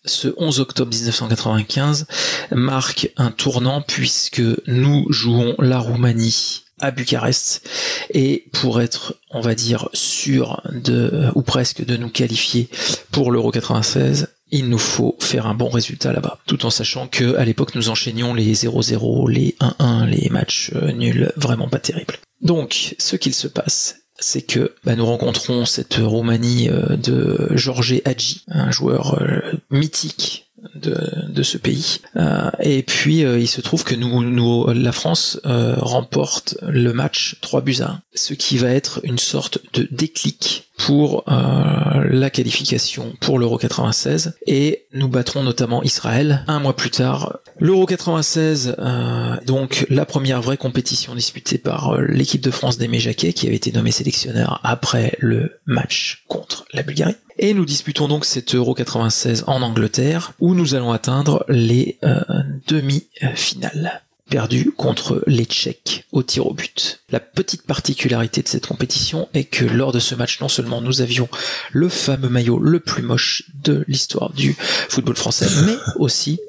ce 0.06 0.30
11 0.38 0.62
octobre 0.62 0.94
1995 0.94 2.06
marque 2.52 3.12
un 3.18 3.32
tournant 3.32 3.82
puisque 3.82 4.42
nous 4.68 5.06
jouons 5.10 5.56
la 5.60 5.80
Roumanie 5.80 6.64
à 6.80 6.92
Bucarest 6.92 7.68
et 8.14 8.46
pour 8.54 8.82
être 8.82 9.16
on 9.32 9.42
va 9.42 9.56
dire 9.56 9.90
sûr 9.94 10.62
de 10.72 11.32
ou 11.36 11.42
presque 11.42 11.84
de 11.84 11.98
nous 11.98 12.10
qualifier 12.10 12.70
pour 13.12 13.32
l'Euro 13.32 13.52
96 13.52 14.28
il 14.52 14.70
nous 14.70 14.78
faut 14.78 15.16
faire 15.20 15.48
un 15.48 15.54
bon 15.54 15.70
résultat 15.70 16.14
là-bas, 16.14 16.40
tout 16.46 16.66
en 16.66 16.70
sachant 16.70 17.08
que 17.08 17.36
à 17.36 17.46
l'époque 17.46 17.76
nous 17.76 17.90
enchaînions 17.90 18.34
les 18.34 18.54
0-0, 18.54 19.30
les 19.30 19.56
1-1, 19.60 20.06
les 20.06 20.30
matchs 20.30 20.72
euh, 20.76 20.92
nuls, 20.92 21.32
vraiment 21.36 21.68
pas 21.68 21.80
terribles. 21.80 22.16
Donc, 22.42 22.96
ce 22.98 23.16
qu'il 23.16 23.34
se 23.34 23.48
passe, 23.48 24.02
c'est 24.20 24.42
que 24.42 24.76
bah, 24.84 24.96
nous 24.96 25.06
rencontrons 25.06 25.66
cette 25.66 25.96
Roumanie 25.96 26.70
euh, 26.70 26.96
de 26.98 27.50
Georges 27.56 28.02
Hadji, 28.06 28.44
un 28.48 28.72
joueur 28.72 29.22
euh, 29.22 29.42
mythique 29.70 30.47
de, 30.76 30.98
de, 31.28 31.44
ce 31.44 31.58
pays. 31.58 32.00
Euh, 32.16 32.50
et 32.60 32.84
puis 32.84 33.24
euh, 33.24 33.40
il 33.40 33.48
se 33.48 33.62
trouve 33.62 33.84
que 33.84 33.96
nous, 33.96 34.24
nous 34.24 34.66
la 34.68 34.92
France 34.92 35.40
euh, 35.46 35.76
remporte 35.78 36.58
le 36.68 36.94
match 36.94 37.38
3 37.42 37.62
buts 37.62 37.78
à 37.82 37.92
1, 37.92 38.02
ce 38.16 38.34
qui 38.34 38.58
va 38.58 38.70
être 38.70 39.00
une 39.04 39.20
sorte 39.20 39.60
de 39.74 39.88
déclic 39.92 40.66
pour 40.78 41.24
la 41.28 42.30
qualification 42.30 43.14
pour 43.20 43.40
l'Euro 43.40 43.58
96 43.58 44.36
et 44.46 44.86
nous 44.94 45.08
battrons 45.08 45.42
notamment 45.42 45.82
Israël 45.82 46.44
un 46.48 46.60
mois 46.60 46.76
plus 46.76 46.92
tard. 46.92 47.40
L'Euro 47.60 47.88
96, 47.88 48.76
donc 49.48 49.88
la 49.90 50.06
première 50.06 50.40
vraie 50.44 50.58
compétition 50.58 51.16
disputée 51.16 51.58
par 51.58 52.00
l'équipe 52.00 52.42
de 52.42 52.52
France 52.52 52.78
d'Aimé 52.78 53.00
Jacquet 53.00 53.34
qui 53.34 53.48
avait 53.48 53.56
été 53.56 53.72
nommé 53.72 53.90
sélectionneur 53.90 54.62
après 54.64 55.16
le 55.18 55.60
match 55.66 56.24
contre 56.28 56.66
la 56.74 56.84
Bulgarie. 56.84 57.16
Et 57.40 57.54
nous 57.54 57.66
disputons 57.66 58.08
donc 58.08 58.26
cet 58.26 58.56
Euro 58.56 58.74
96 58.74 59.44
en 59.46 59.62
Angleterre, 59.62 60.34
où 60.40 60.56
nous 60.56 60.74
allons 60.74 60.92
atteindre 60.92 61.46
les 61.48 62.00
euh, 62.04 62.22
demi-finales. 62.68 64.02
perdu 64.28 64.72
contre 64.76 65.24
les 65.28 65.46
Tchèques 65.46 66.06
au 66.12 66.24
tir 66.24 66.48
au 66.48 66.54
but. 66.54 67.02
La 67.12 67.20
petite 67.20 67.62
particularité 67.62 68.42
de 68.42 68.48
cette 68.48 68.66
compétition 68.66 69.30
est 69.34 69.46
que 69.46 69.66
lors 69.66 69.92
de 69.92 70.00
ce 70.00 70.16
match, 70.16 70.42
non 70.42 70.50
seulement 70.50 70.82
nous 70.82 71.02
avions 71.02 71.30
le 71.72 71.90
fameux 71.90 72.28
maillot 72.28 72.60
le 72.60 72.80
plus 72.80 73.04
moche 73.04 73.44
de 73.64 73.86
l'histoire 73.88 74.34
du 74.34 74.56
football 74.90 75.16
français, 75.16 75.48
mais 75.66 75.78
aussi 75.98 76.40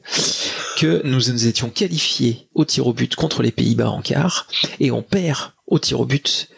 que 0.78 1.02
nous 1.04 1.30
nous 1.30 1.46
étions 1.46 1.68
qualifiés 1.68 2.48
au 2.54 2.64
tir 2.64 2.86
au 2.86 2.94
but 2.94 3.14
contre 3.14 3.42
les 3.42 3.52
Pays-Bas 3.52 3.90
en 3.90 4.00
quart, 4.00 4.46
et 4.80 4.90
on 4.90 5.02
perd 5.02 5.52
au 5.66 5.78
tir 5.78 6.00
au 6.00 6.06
but 6.06 6.48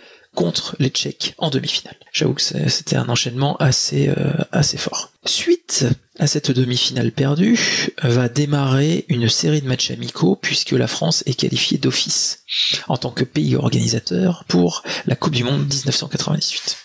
contre 0.41 0.75
les 0.79 0.89
Tchèques 0.89 1.35
en 1.37 1.51
demi-finale. 1.51 1.97
J'avoue 2.15 2.33
que 2.33 2.41
c'était 2.41 2.97
un 2.97 3.11
enchaînement 3.11 3.57
assez 3.59 4.09
euh, 4.09 4.33
assez 4.53 4.79
fort. 4.79 5.11
Suite 5.27 5.85
à 6.19 6.27
cette 6.27 6.51
demi-finale 6.51 7.13
perdue, 7.13 7.59
va 8.03 8.29
démarrer 8.29 9.05
une 9.09 9.29
série 9.29 9.61
de 9.61 9.69
matchs 9.69 9.91
amicaux 9.91 10.37
puisque 10.37 10.73
la 10.73 10.87
France 10.87 11.23
est 11.27 11.35
qualifiée 11.35 11.79
d'office 11.79 12.45
en 12.89 12.97
tant 12.97 13.11
que 13.11 13.25
pays 13.25 13.57
organisateur 13.57 14.45
pour 14.49 14.83
la 15.07 15.15
Coupe 15.15 15.35
du 15.35 15.45
Monde 15.45 15.67
1998. 15.67 16.77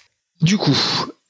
Du 0.42 0.58
coup, 0.58 0.78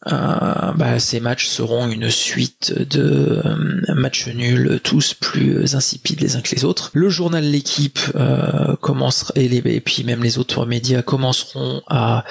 bah, 0.06 1.00
ces 1.00 1.20
matchs 1.20 1.48
seront 1.48 1.88
une 1.88 2.10
suite 2.10 2.74
de 2.74 3.42
euh, 3.46 3.94
matchs 3.96 4.28
nuls, 4.28 4.80
tous 4.84 5.14
plus 5.14 5.76
insipides 5.76 6.22
les 6.22 6.36
uns 6.36 6.42
que 6.42 6.54
les 6.56 6.66
autres. 6.66 6.92
Le 6.94 7.10
journal 7.10 7.44
L'équipe 7.44 8.00
euh, 8.16 8.76
commence 8.82 9.32
et, 9.36 9.80
puis 9.82 10.04
même 10.04 10.24
les 10.24 10.38
autres 10.38 10.66
médias 10.66 11.02
commenceront 11.02 11.82
à 11.88 12.24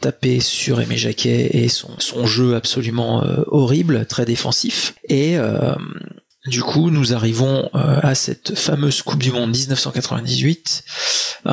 taper 0.00 0.40
sur 0.40 0.80
Aimé 0.80 0.96
Jacquet 0.96 1.50
et 1.52 1.68
son, 1.68 1.90
son 1.98 2.26
jeu 2.26 2.54
absolument 2.54 3.22
euh, 3.22 3.42
horrible, 3.48 4.06
très 4.06 4.24
défensif. 4.24 4.94
Et 5.08 5.38
euh, 5.38 5.74
du 6.46 6.62
coup, 6.62 6.90
nous 6.90 7.12
arrivons 7.12 7.68
euh, 7.74 8.00
à 8.02 8.14
cette 8.14 8.58
fameuse 8.58 9.02
Coupe 9.02 9.22
du 9.22 9.30
Monde 9.30 9.50
1998, 9.50 10.84
euh, 11.46 11.52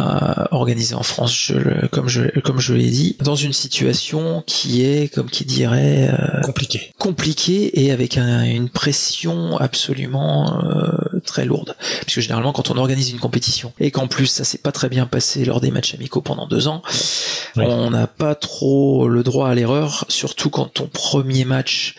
organisée 0.52 0.96
en 0.96 1.04
France, 1.04 1.34
je, 1.34 1.86
comme 1.88 2.08
je 2.08 2.40
comme 2.40 2.62
je 2.62 2.74
l'ai 2.74 2.90
dit, 2.90 3.18
dans 3.20 3.36
une 3.36 3.52
situation 3.52 4.46
qui 4.48 4.86
est, 4.86 5.14
comme 5.14 5.30
qui 5.30 5.44
dirait, 5.44 6.10
euh, 6.10 6.42
compliquée, 6.42 6.94
compliquée 6.98 7.82
et 7.84 7.92
avec 7.92 8.18
un, 8.18 8.44
une 8.44 8.70
pression 8.70 9.58
absolument 9.58 10.64
euh, 10.64 11.20
très 11.26 11.44
lourde. 11.44 11.76
Puisque 12.04 12.22
généralement, 12.22 12.54
quand 12.54 12.72
on 12.72 12.78
organise 12.78 13.12
une 13.12 13.20
compétition 13.20 13.74
et 13.82 13.92
qu'en 13.92 14.08
plus 14.08 14.28
ça 14.28 14.46
s'est 14.46 14.58
pas 14.58 14.72
très 14.72 14.88
bien 14.88 15.06
passé 15.06 15.44
lors 15.44 15.60
des 15.60 15.72
matchs 15.72 15.96
amicaux 15.96 16.22
pendant 16.22 16.48
deux 16.48 16.70
ans, 16.70 16.82
oui. 17.58 17.66
on 17.68 17.90
n'a 17.90 18.08
pas 18.08 18.36
trop 18.36 19.10
le 19.10 19.22
droit 19.24 19.50
à 19.50 19.56
l'erreur, 19.56 20.06
surtout 20.08 20.50
quand 20.50 20.68
ton 20.68 20.88
premier 20.88 21.44
match 21.44 21.96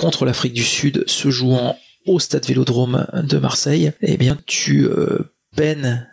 contre 0.00 0.24
l'Afrique 0.24 0.54
du 0.54 0.64
Sud 0.64 1.04
se 1.06 1.28
jouant 1.30 1.78
au 2.06 2.18
stade 2.18 2.46
Vélodrome 2.46 3.06
de 3.12 3.36
Marseille, 3.36 3.92
eh 4.00 4.16
bien 4.16 4.38
tu 4.46 4.86
euh, 4.86 5.34
peines 5.54 6.08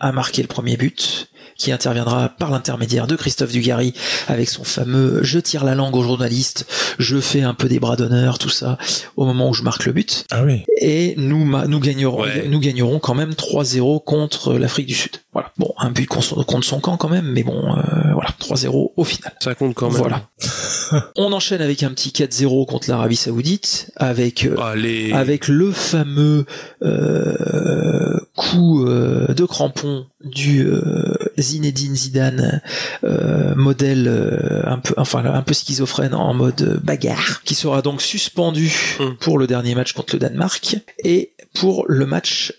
à 0.00 0.10
marquer 0.10 0.42
le 0.42 0.48
premier 0.48 0.76
but 0.76 1.30
qui 1.60 1.72
interviendra 1.72 2.30
par 2.30 2.50
l'intermédiaire 2.50 3.06
de 3.06 3.16
Christophe 3.16 3.52
Dugarry 3.52 3.92
avec 4.28 4.48
son 4.48 4.64
fameux 4.64 5.20
je 5.22 5.38
tire 5.38 5.62
la 5.62 5.74
langue 5.74 5.94
aux 5.94 6.02
journalistes, 6.02 6.66
je 6.98 7.20
fais 7.20 7.42
un 7.42 7.52
peu 7.52 7.68
des 7.68 7.78
bras 7.78 7.96
d'honneur, 7.96 8.38
tout 8.38 8.48
ça 8.48 8.78
au 9.16 9.26
moment 9.26 9.50
où 9.50 9.54
je 9.54 9.62
marque 9.62 9.84
le 9.84 9.92
but. 9.92 10.24
Ah 10.30 10.42
oui. 10.42 10.62
Et 10.80 11.14
nous 11.18 11.44
nous 11.44 11.80
gagnerons 11.80 12.22
ouais. 12.22 12.48
nous 12.48 12.60
gagnerons 12.60 12.98
quand 12.98 13.14
même 13.14 13.32
3-0 13.32 14.02
contre 14.02 14.54
l'Afrique 14.54 14.86
du 14.86 14.94
Sud. 14.94 15.18
Voilà. 15.34 15.52
Bon, 15.58 15.74
un 15.78 15.90
but 15.90 16.06
contre 16.06 16.64
son 16.64 16.80
camp 16.80 16.96
quand 16.96 17.10
même, 17.10 17.26
mais 17.26 17.42
bon 17.42 17.62
euh, 17.76 18.12
voilà, 18.14 18.30
3-0 18.40 18.92
au 18.96 19.04
final. 19.04 19.32
Ça 19.40 19.54
compte 19.54 19.74
quand 19.74 19.90
même. 19.90 19.98
Voilà. 19.98 20.28
On 21.16 21.32
enchaîne 21.32 21.60
avec 21.60 21.82
un 21.82 21.90
petit 21.90 22.08
4-0 22.08 22.66
contre 22.66 22.88
l'Arabie 22.88 23.16
Saoudite 23.16 23.92
avec 23.96 24.46
euh, 24.46 24.56
Allez. 24.58 25.12
avec 25.12 25.46
le 25.46 25.72
fameux 25.72 26.46
euh, 26.82 28.18
coup 28.36 28.86
euh, 28.86 29.34
de 29.34 29.44
crampon 29.44 30.06
du 30.24 30.66
euh, 30.66 31.14
Zinedine 31.40 31.96
Zidane 31.96 32.62
euh, 33.04 33.54
modèle 33.54 34.06
euh, 34.08 34.62
un 34.66 34.78
peu 34.78 34.94
enfin 34.96 35.24
un 35.24 35.42
peu 35.42 35.54
schizophrène 35.54 36.14
en 36.14 36.34
mode 36.34 36.80
bagarre 36.82 37.42
qui 37.44 37.54
sera 37.54 37.82
donc 37.82 38.02
suspendu 38.02 38.70
Hum. 38.98 39.16
pour 39.18 39.38
le 39.38 39.46
dernier 39.46 39.74
match 39.74 39.92
contre 39.92 40.14
le 40.14 40.20
Danemark 40.20 40.76
et 41.04 41.32
pour 41.54 41.84
le 41.88 42.06
match 42.06 42.52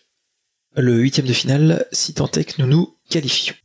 le 0.76 0.95
huitième 0.99 1.26
de 1.26 1.34
finale 1.34 1.86
si 1.91 2.14
tant 2.14 2.30
est 2.32 2.45
que 2.45 2.62
nous 2.62 2.68
nous 2.68 2.95
qualifions. 3.10 3.56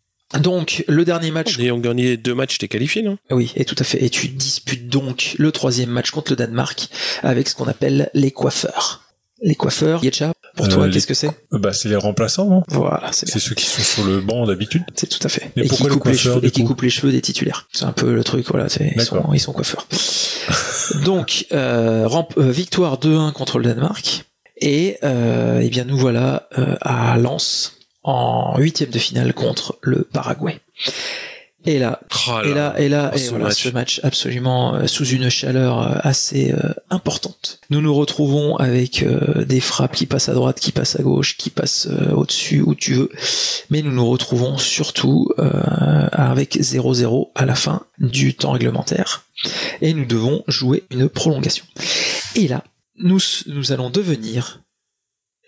Donc, 0.40 0.84
le 0.88 1.04
dernier 1.04 1.30
match. 1.30 1.56
En 1.56 1.62
ayant 1.62 1.78
gagné 1.78 2.16
deux 2.16 2.34
matchs, 2.34 2.58
t'es 2.58 2.66
qualifié, 2.66 3.02
non? 3.02 3.16
Oui, 3.30 3.52
et 3.54 3.64
tout 3.64 3.76
à 3.78 3.84
fait. 3.84 4.04
Et 4.04 4.10
tu 4.10 4.26
disputes 4.26 4.88
donc 4.88 5.36
le 5.38 5.52
troisième 5.52 5.90
match 5.90 6.10
contre 6.10 6.32
le 6.32 6.36
Danemark 6.36 6.88
avec 7.22 7.48
ce 7.48 7.54
qu'on 7.54 7.68
appelle 7.68 8.10
les 8.12 8.32
coiffeurs. 8.32 9.05
Les 9.42 9.54
coiffeurs, 9.54 10.02
Yetcha, 10.02 10.32
pour 10.56 10.68
toi, 10.68 10.84
Euh, 10.84 10.90
qu'est-ce 10.90 11.04
les- 11.06 11.08
que 11.08 11.14
c'est 11.14 11.30
Bah, 11.52 11.72
c'est 11.74 11.88
les 11.90 11.96
remplaçants, 11.96 12.46
non 12.48 12.62
Voilà, 12.68 13.10
c'est 13.12 13.28
C'est 13.28 13.38
ceux 13.38 13.54
qui 13.54 13.66
sont 13.66 13.82
sur 13.82 14.04
le 14.04 14.20
banc 14.20 14.46
d'habitude. 14.46 14.82
C'est 14.94 15.06
tout 15.08 15.18
à 15.22 15.28
fait. 15.28 15.50
Mais 15.56 15.62
et 15.62 15.68
qui, 15.68 15.68
pourquoi 15.68 15.88
les 15.88 15.94
coupent 15.94 16.04
les 16.06 16.12
coiffeurs, 16.12 16.32
cheveux, 16.34 16.40
du 16.40 16.46
et 16.46 16.50
qui 16.50 16.62
coup 16.62 16.68
coupent 16.68 16.82
les 16.82 16.90
cheveux 16.90 17.12
des 17.12 17.20
titulaires. 17.20 17.68
C'est 17.72 17.84
un 17.84 17.92
peu 17.92 18.14
le 18.14 18.24
truc, 18.24 18.46
voilà, 18.50 18.68
c'est- 18.70 18.92
ils, 18.96 19.02
sont, 19.02 19.22
ils 19.34 19.40
sont 19.40 19.52
coiffeurs. 19.52 19.86
Donc, 21.04 21.46
euh, 21.52 22.08
euh, 22.38 22.50
victoire 22.50 22.98
2-1 22.98 23.32
contre 23.32 23.58
le 23.58 23.64
Danemark. 23.66 24.24
Et 24.58 24.96
euh, 25.04 25.60
eh 25.62 25.68
bien 25.68 25.84
nous 25.84 25.98
voilà 25.98 26.48
euh, 26.58 26.76
à 26.80 27.18
Lens 27.18 27.74
en 28.02 28.56
huitième 28.58 28.88
de 28.88 28.98
finale 28.98 29.34
contre 29.34 29.76
le 29.82 30.04
Paraguay. 30.10 30.60
Et 31.66 31.78
là, 31.78 32.00
Oh 32.28 32.40
et 32.44 32.54
là, 32.54 32.74
et 32.78 32.88
là, 32.88 33.10
oh, 33.12 33.16
et 33.16 33.18
ce 33.18 33.30
voilà, 33.30 33.46
match. 33.46 33.62
ce 33.62 33.68
match 33.70 34.00
absolument 34.02 34.74
euh, 34.74 34.86
sous 34.86 35.06
une 35.06 35.28
chaleur 35.28 35.80
euh, 35.80 35.98
assez 36.02 36.52
euh, 36.52 36.72
importante. 36.90 37.60
Nous 37.70 37.80
nous 37.80 37.94
retrouvons 37.94 38.56
avec 38.56 39.04
des 39.46 39.60
frappes 39.60 39.94
qui 39.94 40.06
passent 40.06 40.28
à 40.28 40.34
droite, 40.34 40.60
qui 40.60 40.72
passent 40.72 40.98
à 40.98 41.02
gauche, 41.02 41.36
qui 41.36 41.50
passent 41.50 41.88
au-dessus, 42.14 42.62
où 42.62 42.74
tu 42.74 42.94
veux. 42.94 43.10
Mais 43.70 43.82
nous 43.82 43.92
nous 43.92 44.08
retrouvons 44.08 44.58
surtout 44.58 45.28
avec 46.12 46.56
0-0 46.56 47.30
à 47.34 47.44
la 47.44 47.54
fin 47.54 47.82
du 47.98 48.34
temps 48.34 48.52
réglementaire. 48.52 49.24
Et 49.82 49.92
nous 49.94 50.04
devons 50.04 50.44
jouer 50.46 50.84
une 50.90 51.08
prolongation. 51.08 51.64
Et 52.34 52.48
là, 52.48 52.64
nous, 52.98 53.20
nous 53.46 53.72
allons 53.72 53.90
devenir 53.90 54.60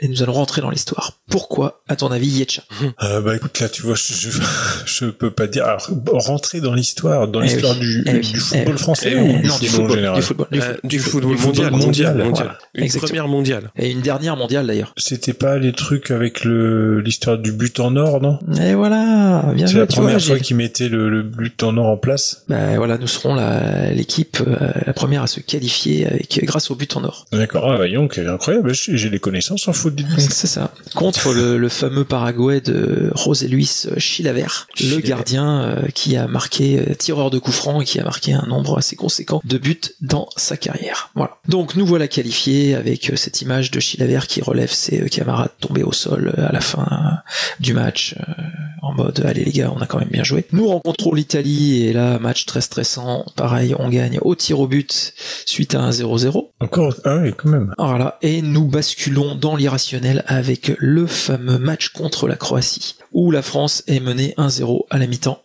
et 0.00 0.08
nous 0.08 0.22
allons 0.22 0.32
rentrer 0.32 0.60
dans 0.60 0.70
l'histoire. 0.70 1.14
Pourquoi, 1.30 1.82
à 1.88 1.96
ton 1.96 2.10
avis, 2.10 2.28
Yetcha? 2.28 2.62
Euh, 3.02 3.20
bah 3.20 3.36
écoute 3.36 3.58
là 3.60 3.68
tu 3.68 3.82
vois 3.82 3.94
je, 3.96 4.12
je, 4.14 4.30
je 4.86 5.04
peux 5.06 5.30
pas 5.30 5.46
dire 5.46 5.64
alors 5.64 5.88
rentrer 6.24 6.60
dans 6.60 6.72
l'histoire 6.74 7.28
dans 7.28 7.40
Eh 7.42 7.44
l'histoire 7.44 7.74
oui, 7.74 7.80
du, 7.80 8.04
eh 8.06 8.12
oui, 8.14 8.20
du 8.20 8.36
eh 8.36 8.40
football 8.40 8.74
oui. 8.74 8.78
français 8.80 9.12
Eh 9.12 9.20
ou 9.20 9.40
du 9.40 9.46
non, 9.48 9.54
football, 9.54 9.58
du 9.60 9.68
football, 9.68 9.90
en 9.90 9.94
général 9.94 10.16
du 10.16 10.22
football, 10.22 10.48
du 10.50 10.58
Euh, 10.58 10.62
football, 10.62 10.80
du 10.84 10.88
du 10.88 10.98
football 11.02 11.30
du 11.32 11.36
football 11.38 11.70
mondial, 11.70 11.70
mondial, 11.72 12.16
mondial, 12.18 12.30
voilà. 12.34 12.58
Une 12.74 12.84
Exactement. 12.84 13.08
première 13.08 13.28
mondiale. 13.28 13.70
Et 13.76 13.90
une 13.90 14.00
dernière 14.00 14.36
mondiale 14.36 14.66
d'ailleurs. 14.66 14.92
C'était 14.96 15.32
pas 15.32 15.58
les 15.58 15.72
trucs 15.72 16.10
avec 16.10 16.44
le 16.44 17.00
l'histoire 17.00 17.38
du 17.38 17.52
but 17.52 17.80
en 17.80 17.96
or 17.96 18.20
non? 18.22 18.38
Et 18.60 18.74
voilà, 18.74 19.52
bien 19.54 19.66
C'est 19.66 19.74
la 19.74 19.84
vois, 19.84 19.86
première 19.86 20.18
j'ai- 20.18 20.26
fois 20.34 20.38
qu'ils 20.38 20.56
mettaient 20.56 20.88
le, 20.88 21.08
le 21.10 21.22
but 21.22 21.62
en 21.62 21.76
or 21.76 21.86
en 21.86 21.96
place. 21.96 22.44
Bah 22.48 22.76
voilà, 22.76 22.98
nous 22.98 23.06
serons 23.08 23.34
la- 23.34 23.90
l'équipe 23.92 24.38
euh, 24.46 24.56
la 24.86 24.92
première 24.92 25.22
à 25.22 25.26
se 25.26 25.40
qualifier 25.40 26.06
avec 26.06 26.40
grâce 26.44 26.70
au 26.70 26.74
but 26.76 26.96
en 26.96 27.04
or. 27.04 27.26
D'accord, 27.32 27.70
ah, 27.70 27.76
voyons, 27.76 28.08
quel 28.08 28.28
incroyable, 28.28 28.72
j'ai 28.74 28.96
j'ai 28.96 29.10
des 29.10 29.18
connaissances 29.18 29.66
en 29.68 29.72
foot. 29.72 29.87
C'est 30.18 30.46
ça. 30.46 30.72
Contre 30.94 31.32
le, 31.32 31.58
le 31.58 31.68
fameux 31.68 32.04
Paraguay 32.04 32.60
de 32.60 33.12
José 33.14 33.48
Luis 33.48 33.86
Chilaver, 33.96 34.46
le 34.80 34.98
gardien 35.00 35.60
euh, 35.60 35.88
qui 35.94 36.16
a 36.16 36.26
marqué 36.26 36.78
euh, 36.78 36.94
tireur 36.94 37.30
de 37.30 37.38
coup 37.38 37.52
franc 37.52 37.80
et 37.80 37.84
qui 37.84 38.00
a 38.00 38.04
marqué 38.04 38.32
un 38.32 38.46
nombre 38.46 38.78
assez 38.78 38.96
conséquent 38.96 39.40
de 39.44 39.58
buts 39.58 39.80
dans 40.00 40.28
sa 40.36 40.56
carrière. 40.56 41.10
Voilà. 41.14 41.38
Donc 41.48 41.76
nous 41.76 41.86
voilà 41.86 42.08
qualifiés 42.08 42.74
avec 42.74 43.10
euh, 43.10 43.16
cette 43.16 43.42
image 43.42 43.70
de 43.70 43.80
Chilaver 43.80 44.20
qui 44.28 44.40
relève 44.40 44.70
ses 44.70 45.02
euh, 45.02 45.08
camarades 45.08 45.50
tombés 45.60 45.82
au 45.82 45.92
sol 45.92 46.34
euh, 46.36 46.48
à 46.48 46.52
la 46.52 46.60
fin 46.60 46.86
euh, 46.90 47.30
du 47.60 47.74
match 47.74 48.14
euh, 48.18 48.32
en 48.82 48.94
mode 48.94 49.24
allez 49.24 49.44
les 49.44 49.52
gars, 49.52 49.72
on 49.74 49.80
a 49.80 49.86
quand 49.86 49.98
même 49.98 50.08
bien 50.08 50.24
joué. 50.24 50.46
Nous 50.52 50.66
rencontrons 50.66 51.12
l'Italie 51.14 51.84
et 51.84 51.92
là 51.92 52.18
match 52.18 52.46
très 52.46 52.60
stressant. 52.60 53.24
Pareil, 53.36 53.74
on 53.78 53.88
gagne 53.88 54.18
au 54.22 54.34
tir 54.34 54.60
au 54.60 54.66
but 54.66 55.14
suite 55.46 55.74
à 55.74 55.80
un 55.80 55.90
0-0. 55.90 56.50
Encore, 56.60 56.94
ah 57.04 57.18
oui, 57.22 57.32
quand 57.36 57.48
même. 57.48 57.74
Voilà, 57.78 58.18
et 58.22 58.42
nous 58.42 58.66
basculons 58.66 59.34
dans 59.34 59.56
avec 60.26 60.72
le 60.78 61.06
fameux 61.06 61.58
match 61.58 61.90
contre 61.90 62.28
la 62.28 62.36
Croatie, 62.36 62.96
où 63.12 63.30
la 63.30 63.42
France 63.42 63.82
est 63.86 64.00
menée 64.00 64.34
1-0 64.36 64.86
à 64.90 64.98
la 64.98 65.06
mi-temps, 65.06 65.42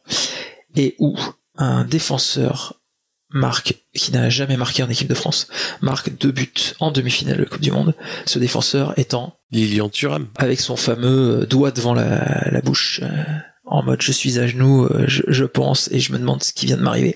et 0.76 0.95
où 0.99 1.15
un 1.57 1.85
défenseur 1.85 2.81
marque, 3.30 3.76
qui 3.95 4.11
n'a 4.11 4.30
jamais 4.30 4.57
marqué 4.57 4.84
en 4.84 4.89
équipe 4.89 5.07
de 5.07 5.14
France, 5.14 5.47
marque 5.81 6.15
deux 6.18 6.31
buts 6.31 6.73
en 6.80 6.91
demi-finale 6.91 7.38
de 7.38 7.45
Coupe 7.45 7.61
du 7.61 7.72
Monde, 7.72 7.95
ce 8.26 8.39
défenseur 8.39 8.97
étant 8.97 9.38
Lilian 9.51 9.89
Thuram. 9.89 10.27
avec 10.38 10.60
son 10.60 10.76
fameux 10.76 11.45
doigt 11.47 11.72
devant 11.72 11.93
la, 11.93 12.49
la 12.51 12.61
bouche, 12.61 13.01
euh, 13.03 13.23
en 13.65 13.84
mode 13.84 14.01
je 14.01 14.11
suis 14.11 14.39
à 14.39 14.47
genoux, 14.47 14.85
euh, 14.85 15.05
je, 15.07 15.23
je 15.27 15.45
pense 15.45 15.89
et 15.91 15.99
je 15.99 16.11
me 16.11 16.19
demande 16.19 16.43
ce 16.43 16.53
qui 16.53 16.65
vient 16.65 16.77
de 16.77 16.81
m'arriver. 16.81 17.15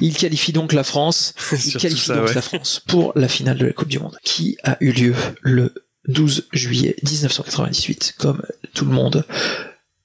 Il 0.00 0.16
qualifie 0.16 0.52
donc 0.52 0.72
la 0.72 0.84
France, 0.84 1.34
il 1.52 1.76
qualifie 1.76 2.06
ça, 2.06 2.16
donc 2.16 2.28
ouais. 2.28 2.34
la 2.34 2.42
France 2.42 2.80
pour 2.86 3.12
la 3.16 3.28
finale 3.28 3.58
de 3.58 3.66
la 3.66 3.72
Coupe 3.72 3.88
du 3.88 3.98
Monde, 3.98 4.16
qui 4.22 4.56
a 4.62 4.76
eu 4.80 4.92
lieu 4.92 5.14
le 5.42 5.74
12 6.08 6.48
juillet 6.52 6.96
1998, 7.02 8.14
comme 8.18 8.42
tout 8.74 8.84
le 8.84 8.92
monde 8.92 9.24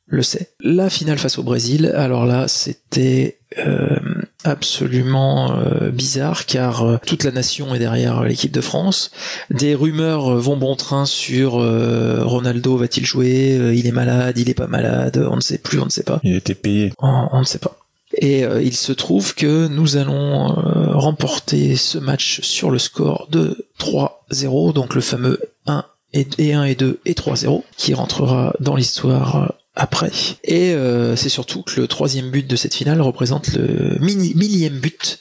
le 0.08 0.22
sait. 0.22 0.52
La 0.60 0.90
finale 0.90 1.18
face 1.18 1.40
au 1.40 1.44
Brésil, 1.44 1.92
alors 1.96 2.26
là, 2.26 2.48
c'était 2.48 3.40
euh, 3.58 3.98
absolument 4.44 5.58
euh, 5.58 5.90
bizarre 5.90 6.46
car 6.46 6.84
euh, 6.84 6.98
toute 7.06 7.24
la 7.24 7.32
nation 7.32 7.74
est 7.74 7.80
derrière 7.80 8.24
l'équipe 8.24 8.52
de 8.52 8.62
France. 8.62 9.12
Des 9.50 9.74
rumeurs 9.74 10.36
vont 10.38 10.58
bon 10.58 10.76
train 10.76 11.06
sur 11.06 11.60
euh, 11.60 12.24
Ronaldo 12.24 12.78
va-t-il 12.78 13.06
jouer, 13.06 13.74
il 13.76 13.88
est 13.88 13.92
malade, 13.92 14.38
il 14.38 14.50
est 14.50 14.54
pas 14.56 14.68
malade, 14.68 15.26
on 15.30 15.38
ne 15.38 15.42
sait 15.42 15.58
plus, 15.58 15.80
on 15.80 15.86
ne 15.86 15.90
sait 15.90 16.04
pas. 16.04 16.20
Il 16.24 16.36
était 16.36 16.56
payé. 16.56 16.94
On, 17.00 17.30
on 17.32 17.40
ne 17.40 17.46
sait 17.46 17.60
pas. 17.60 17.85
Et 18.18 18.46
euh, 18.46 18.62
il 18.62 18.76
se 18.76 18.94
trouve 18.94 19.36
que 19.36 19.68
nous 19.68 19.98
allons 19.98 20.58
euh, 20.58 20.96
remporter 20.96 21.76
ce 21.76 21.98
match 21.98 22.42
sur 22.42 22.72
le 22.72 22.80
score 22.80 23.28
de 23.30 23.68
3-0, 23.80 24.74
donc 24.74 24.96
le 24.96 25.02
fameux 25.02 25.40
1 25.68 25.86
et, 26.14 26.28
et 26.38 26.54
1 26.54 26.64
et 26.64 26.76
2 26.76 27.00
et 27.06 27.14
3-0, 27.14 27.64
qui 27.78 27.94
rentrera 27.94 28.54
dans 28.60 28.76
l'histoire 28.76 29.44
euh, 29.44 29.48
après. 29.76 30.12
Et 30.44 30.74
euh, 30.74 31.16
c'est 31.16 31.30
surtout 31.30 31.62
que 31.62 31.82
le 31.82 31.88
troisième 31.88 32.32
but 32.32 32.48
de 32.48 32.56
cette 32.56 32.74
finale 32.74 33.02
représente 33.02 33.54
le 33.54 33.98
millième 34.00 34.80
but 34.80 35.20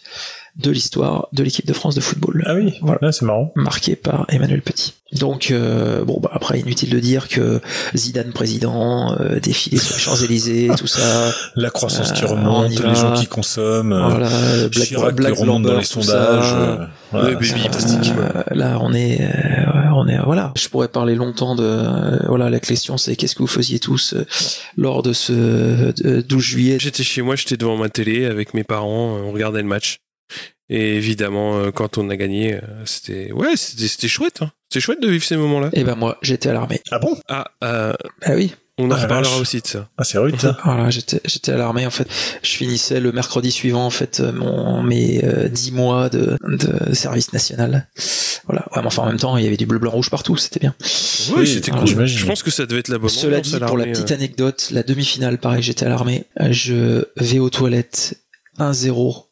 de 0.56 0.70
l'histoire 0.70 1.28
de 1.32 1.42
l'équipe 1.42 1.66
de 1.66 1.72
France 1.72 1.94
de 1.94 2.00
football. 2.00 2.42
Ah 2.46 2.54
oui, 2.54 2.74
voilà. 2.82 3.10
c'est 3.12 3.24
marrant. 3.24 3.52
Marqué 3.56 3.96
par 3.96 4.24
Emmanuel 4.28 4.62
Petit. 4.62 4.94
Donc 5.12 5.50
euh, 5.52 6.04
bon 6.04 6.18
bah 6.20 6.30
après 6.32 6.58
inutile 6.58 6.90
de 6.90 6.98
dire 6.98 7.28
que 7.28 7.60
Zidane 7.94 8.32
président, 8.32 9.16
euh, 9.20 9.38
défilé 9.38 9.78
sur 9.78 9.94
les 9.94 10.00
Champs-Élysées, 10.00 10.70
tout 10.76 10.86
ça. 10.88 11.30
La 11.56 11.70
croissance 11.70 12.12
qui 12.12 12.24
Euh, 12.24 12.28
remonte, 12.28 12.70
les 12.70 12.94
gens 12.94 13.14
qui 13.14 13.26
consomment, 13.26 13.92
euh, 13.92 14.08
Voilà, 14.08 14.28
Black, 14.68 14.88
Chirac 14.88 15.14
Black 15.14 15.34
qui 15.34 15.40
remonte 15.40 15.62
dans 15.62 15.68
Blamber, 15.68 15.78
les 15.80 15.84
sondages. 15.84 16.52
euh, 16.52 16.76
voilà, 17.12 17.30
Le 17.30 17.34
baby. 17.36 17.52
Euh, 18.18 18.42
là, 18.50 18.78
on 18.80 18.92
est, 18.92 19.20
euh, 19.22 19.28
on 19.94 20.08
est, 20.08 20.18
voilà. 20.24 20.52
Je 20.56 20.68
pourrais 20.68 20.88
parler 20.88 21.14
longtemps 21.14 21.54
de, 21.54 21.62
euh, 21.64 22.18
voilà, 22.26 22.50
la 22.50 22.58
question 22.60 22.96
c'est 22.96 23.14
qu'est-ce 23.14 23.34
que 23.36 23.42
vous 23.42 23.46
faisiez 23.46 23.78
tous 23.78 24.14
euh, 24.14 24.24
lors 24.76 25.02
de 25.04 25.12
ce 25.12 25.32
euh, 25.32 26.22
12 26.28 26.42
juillet? 26.42 26.78
J'étais 26.80 27.04
chez 27.04 27.22
moi, 27.22 27.36
j'étais 27.36 27.56
devant 27.56 27.76
ma 27.76 27.88
télé 27.88 28.24
avec 28.26 28.52
mes 28.54 28.64
parents, 28.64 29.16
euh, 29.16 29.20
on 29.26 29.32
regardait 29.32 29.62
le 29.62 29.68
match. 29.68 29.98
Et 30.70 30.96
évidemment, 30.96 31.58
euh, 31.58 31.70
quand 31.70 31.98
on 31.98 32.08
a 32.10 32.16
gagné, 32.16 32.54
euh, 32.54 32.60
c'était 32.86 33.30
ouais, 33.32 33.56
c'était 33.56 33.86
c'était 33.88 34.08
chouette. 34.08 34.40
hein. 34.42 34.50
C'était 34.70 34.80
chouette 34.82 35.00
de 35.02 35.08
vivre 35.08 35.24
ces 35.24 35.36
moments-là. 35.36 35.68
Et 35.74 35.84
ben 35.84 35.94
moi, 35.94 36.18
j'étais 36.22 36.48
à 36.48 36.52
l'armée. 36.54 36.80
Ah 36.90 36.98
bon? 36.98 37.16
Ah, 37.28 37.44
euh, 37.62 37.92
Bah 38.26 38.32
oui. 38.34 38.54
on 38.78 38.90
en 38.90 38.94
Ah, 38.94 39.02
reparlera 39.02 39.36
aussi 39.38 39.60
de 39.60 39.66
ça. 39.66 39.88
Ah, 39.98 40.04
c'est 40.04 40.16
rude, 40.18 40.40
ça. 40.40 40.56
Voilà, 40.64 40.88
j'étais, 40.90 41.20
j'étais 41.26 41.52
à 41.52 41.56
l'armée 41.58 41.86
en 41.86 41.90
fait. 41.90 42.08
Je 42.42 42.50
finissais 42.50 42.98
le 42.98 43.12
mercredi 43.12 43.50
suivant 43.52 43.84
en 43.84 43.90
fait 43.90 44.20
euh, 44.20 44.32
mon 44.32 44.82
mes 44.82 45.22
euh, 45.22 45.48
10 45.48 45.72
mois 45.72 46.08
de, 46.08 46.36
de 46.42 46.94
service 46.94 47.32
national. 47.34 47.86
Voilà. 48.46 48.64
Ouais, 48.74 48.80
mais 48.80 48.86
enfin 48.86 49.02
en 49.02 49.06
même 49.06 49.18
temps, 49.18 49.36
il 49.36 49.44
y 49.44 49.46
avait 49.46 49.56
du 49.58 49.66
bleu 49.66 49.78
blanc 49.78 49.90
rouge 49.92 50.08
partout, 50.10 50.36
c'était 50.38 50.60
bien. 50.60 50.74
Oui, 50.80 51.34
Oui, 51.40 51.46
c'était 51.46 51.70
cool. 51.72 51.86
j'imagine. 51.86 52.18
Je 52.18 52.26
pense 52.26 52.42
que 52.42 52.50
ça 52.50 52.64
devait 52.66 52.80
être 52.80 52.88
la 52.88 52.98
bonne 52.98 53.10
Cela 53.10 53.40
dit, 53.42 53.54
pour 53.60 53.76
la 53.76 53.84
petite 53.84 54.12
anecdote, 54.12 54.68
la 54.72 54.82
demi-finale, 54.82 55.36
pareil, 55.38 55.62
j'étais 55.62 55.84
à 55.84 55.90
l'armée. 55.90 56.24
Je 56.50 57.04
vais 57.16 57.38
aux 57.38 57.50
toilettes 57.50 58.14
1-0 58.58 59.26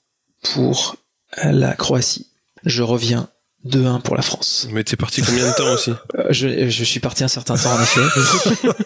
pour 0.52 0.96
la 1.36 1.74
Croatie. 1.74 2.28
Je 2.64 2.82
reviens 2.82 3.28
2-1 3.68 4.00
pour 4.02 4.16
la 4.16 4.22
France. 4.22 4.66
Mais 4.72 4.82
t'es 4.84 4.96
parti 4.96 5.22
combien 5.22 5.48
de 5.48 5.54
temps 5.54 5.72
aussi 5.72 5.92
Euh, 6.18 6.24
Je, 6.30 6.68
je 6.68 6.84
suis 6.84 7.00
parti 7.00 7.24
un 7.24 7.28
certain 7.28 7.56
temps 7.56 7.70
en 7.72 7.82
effet, 7.82 8.00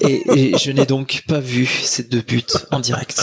et, 0.00 0.52
et 0.52 0.58
je 0.58 0.70
n'ai 0.70 0.86
donc 0.86 1.24
pas 1.26 1.40
vu 1.40 1.66
ces 1.84 2.02
deux 2.04 2.20
buts 2.20 2.42
en 2.70 2.80
direct. 2.80 3.20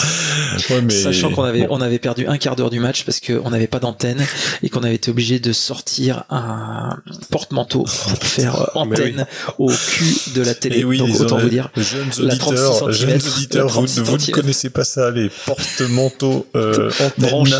Ouais, 0.69 0.81
mais... 0.81 0.93
Sachant 0.93 1.31
qu'on 1.31 1.43
avait 1.43 1.67
on 1.69 1.79
avait 1.81 1.99
perdu 1.99 2.27
un 2.27 2.37
quart 2.37 2.55
d'heure 2.55 2.69
du 2.69 2.79
match 2.79 3.03
parce 3.05 3.19
qu'on 3.19 3.49
n'avait 3.49 3.67
pas 3.67 3.79
d'antenne 3.79 4.25
et 4.61 4.69
qu'on 4.69 4.83
avait 4.83 4.95
été 4.95 5.11
obligé 5.11 5.39
de 5.39 5.53
sortir 5.53 6.23
un 6.29 6.97
porte-manteau 7.29 7.83
pour 7.83 8.23
faire 8.23 8.61
euh, 8.61 8.65
antenne 8.75 9.25
au 9.59 9.71
cul 9.71 10.15
de 10.35 10.41
la 10.41 10.53
télé. 10.55 10.83
Oui, 10.83 10.97
donc 10.97 11.19
autant 11.19 11.37
vous 11.37 11.49
dire 11.49 11.69
jeunes 11.77 12.09
la 12.19 12.35
36 12.35 12.59
auditeurs, 12.61 12.91
jeunes 12.91 12.93
centimètres, 12.97 13.37
auditeurs, 13.37 13.65
la 13.65 13.71
vous, 13.71 13.85
36 13.87 13.99
vous 14.01 14.17
ne 14.17 14.31
connaissez 14.31 14.69
pas 14.69 14.83
ça, 14.83 15.11
les 15.11 15.29
porte-manteaux 15.45 16.45
euh, 16.55 16.89
antennes. 16.99 17.29
branché. 17.29 17.55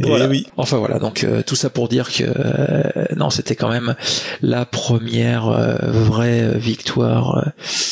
Et 0.00 0.06
voilà. 0.06 0.26
oui. 0.28 0.46
Enfin 0.56 0.76
voilà, 0.78 0.98
donc 0.98 1.24
euh, 1.24 1.42
tout 1.46 1.56
ça 1.56 1.70
pour 1.70 1.88
dire 1.88 2.12
que 2.12 2.24
euh, 2.24 2.82
non, 3.16 3.27
c'était 3.30 3.56
quand 3.56 3.68
même 3.68 3.94
la 4.42 4.64
première 4.64 5.48
euh, 5.48 5.76
vraie 5.82 6.56
victoire, 6.58 7.38
euh, 7.38 7.50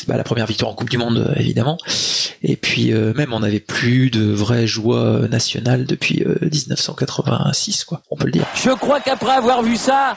bah, 0.09 0.17
la 0.17 0.25
première 0.25 0.47
victoire 0.47 0.71
en 0.71 0.75
Coupe 0.75 0.91
du 0.91 0.99
Monde 0.99 1.19
euh, 1.29 1.35
évidemment. 1.41 1.79
Et 2.43 2.57
puis 2.57 2.93
euh, 2.93 3.13
même 3.15 3.33
on 3.33 3.41
n'avait 3.41 3.61
plus 3.61 4.11
de 4.11 4.33
vraie 4.33 4.67
joie 4.67 5.21
nationale 5.31 5.85
depuis 5.87 6.23
euh, 6.25 6.37
1986 6.43 7.85
quoi, 7.85 8.03
on 8.11 8.17
peut 8.17 8.27
le 8.27 8.33
dire. 8.33 8.45
Je 8.55 8.71
crois 8.71 9.01
qu'après 9.01 9.33
avoir 9.33 9.63
vu 9.63 9.77
ça, 9.77 10.17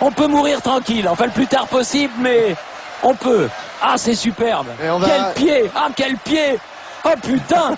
on 0.00 0.10
peut 0.10 0.26
mourir 0.26 0.60
tranquille. 0.62 1.06
Enfin, 1.08 1.26
le 1.26 1.32
plus 1.32 1.46
tard 1.46 1.66
possible, 1.68 2.12
mais 2.20 2.54
on 3.02 3.14
peut. 3.14 3.48
Ah, 3.82 3.94
c'est 3.96 4.14
superbe. 4.14 4.66
Va- 4.98 5.32
Quel 5.36 5.44
pied 5.44 5.70
Ah, 5.74 5.88
quel 5.94 6.16
pied 6.16 6.58
Oh 7.04 7.10
putain 7.22 7.76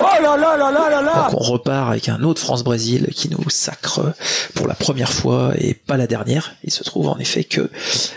Oh 0.00 0.04
là 0.22 0.36
là 0.36 0.56
là 0.56 0.70
là 0.70 0.90
là 0.90 1.02
là 1.02 1.28
on 1.32 1.38
repart 1.38 1.90
avec 1.90 2.08
un 2.08 2.22
autre 2.22 2.40
France-Brésil 2.40 3.08
qui 3.14 3.28
nous 3.28 3.50
sacre 3.50 4.14
pour 4.54 4.66
la 4.66 4.74
première 4.74 5.12
fois 5.12 5.52
et 5.58 5.74
pas 5.74 5.96
la 5.96 6.06
dernière. 6.06 6.54
Il 6.64 6.70
se 6.70 6.84
trouve 6.84 7.08
en 7.08 7.18
effet 7.18 7.44
que 7.44 7.70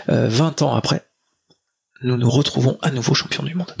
euh, 0.08 0.28
20 0.28 0.62
ans 0.62 0.74
après, 0.74 1.02
nous 2.06 2.16
nous 2.16 2.30
retrouvons 2.30 2.78
à 2.82 2.90
nouveau 2.90 3.14
champions 3.14 3.42
du 3.42 3.54
monde. 3.54 3.74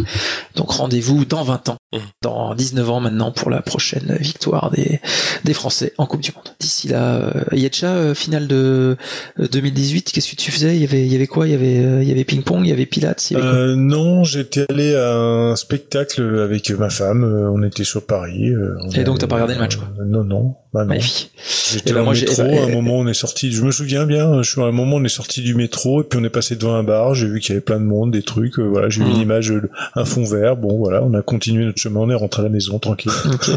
Donc 0.54 0.70
rendez-vous 0.70 1.24
dans 1.24 1.42
20 1.44 1.68
ans, 1.70 1.76
Mmh. 1.92 1.98
dans 2.22 2.54
19 2.56 2.90
ans 2.90 2.98
maintenant 3.00 3.30
pour 3.30 3.48
la 3.48 3.62
prochaine 3.62 4.16
victoire 4.20 4.72
des, 4.72 5.00
des 5.44 5.54
Français 5.54 5.92
en 5.98 6.06
Coupe 6.06 6.20
du 6.20 6.32
Monde. 6.34 6.48
D'ici 6.58 6.88
là, 6.88 7.14
euh, 7.14 7.32
Yetcha, 7.52 7.86
euh, 7.94 8.12
finale 8.14 8.48
de 8.48 8.96
euh, 9.38 9.46
2018, 9.52 10.10
qu'est-ce 10.12 10.32
que 10.32 10.36
tu 10.36 10.50
faisais? 10.50 10.74
Il 10.74 10.82
y 10.82 10.84
avait, 10.84 11.06
il 11.06 11.12
y 11.12 11.14
avait 11.14 11.28
quoi? 11.28 11.46
Il 11.46 11.52
y 11.52 11.54
avait, 11.54 11.78
euh, 11.78 12.02
il 12.02 12.08
y 12.08 12.12
avait 12.12 12.24
ping-pong, 12.24 12.62
il 12.64 12.68
y 12.70 12.72
avait 12.72 12.86
pilates, 12.86 13.30
il 13.30 13.34
y 13.34 13.36
avait 13.36 13.48
quoi? 13.48 13.56
Euh, 13.58 13.76
non, 13.76 14.24
j'étais 14.24 14.66
allé 14.68 14.96
à 14.96 15.14
un 15.14 15.54
spectacle 15.56 16.40
avec 16.40 16.68
ma 16.70 16.90
femme. 16.90 17.22
euh, 17.22 17.50
On 17.52 17.62
était 17.62 17.84
sur 17.84 18.04
Paris. 18.04 18.50
euh, 18.50 18.74
Et 18.96 19.04
donc, 19.04 19.14
avait- 19.14 19.18
t'as 19.20 19.26
pas 19.28 19.36
regardé 19.36 19.54
le 19.54 19.60
match, 19.60 19.76
quoi? 19.76 19.88
Euh, 20.00 20.04
Non, 20.04 20.24
non. 20.24 20.56
Bah 20.74 20.82
non. 20.82 20.88
Magnifique. 20.88 21.30
J'étais 21.72 21.94
j'ai- 21.94 22.26
métro. 22.26 22.42
eh 22.50 22.58
à 22.58 22.64
un 22.64 22.68
eh- 22.68 22.72
moment, 22.74 22.98
on 22.98 23.06
est 23.06 23.14
sorti. 23.14 23.50
Je 23.52 23.62
me 23.62 23.70
souviens 23.70 24.04
bien. 24.04 24.42
Je 24.42 24.50
suis 24.50 24.60
à 24.60 24.64
un 24.64 24.72
moment, 24.72 24.96
on 24.96 25.04
est 25.04 25.08
sorti 25.08 25.40
du 25.40 25.54
métro 25.54 26.02
et 26.02 26.04
puis 26.04 26.18
on 26.20 26.24
est 26.24 26.28
passé 26.30 26.56
devant 26.56 26.74
un 26.74 26.82
bar. 26.82 27.14
J'ai 27.14 27.28
vu 27.28 27.40
qu'il 27.40 27.50
y 27.50 27.52
avait 27.52 27.62
plein 27.64 27.78
de 27.78 27.84
monde, 27.84 28.14
des 28.16 28.22
trucs. 28.22 28.58
euh, 28.58 28.62
voilà, 28.64 28.88
j'ai 28.88 29.02
vu 29.04 29.10
Mm. 29.10 29.14
une 29.14 29.20
image, 29.20 29.50
euh, 29.52 29.70
un 29.94 30.04
fond 30.04 30.24
vert. 30.24 30.56
Bon, 30.56 30.76
voilà, 30.78 31.02
on 31.02 31.12
a 31.14 31.22
continué 31.22 31.64
notre 31.64 31.80
chemin. 31.80 32.00
On 32.00 32.10
est 32.10 32.14
rentré 32.14 32.40
à 32.40 32.44
la 32.44 32.48
maison 32.50 32.78
tranquille. 32.78 33.12
Ok. 33.32 33.50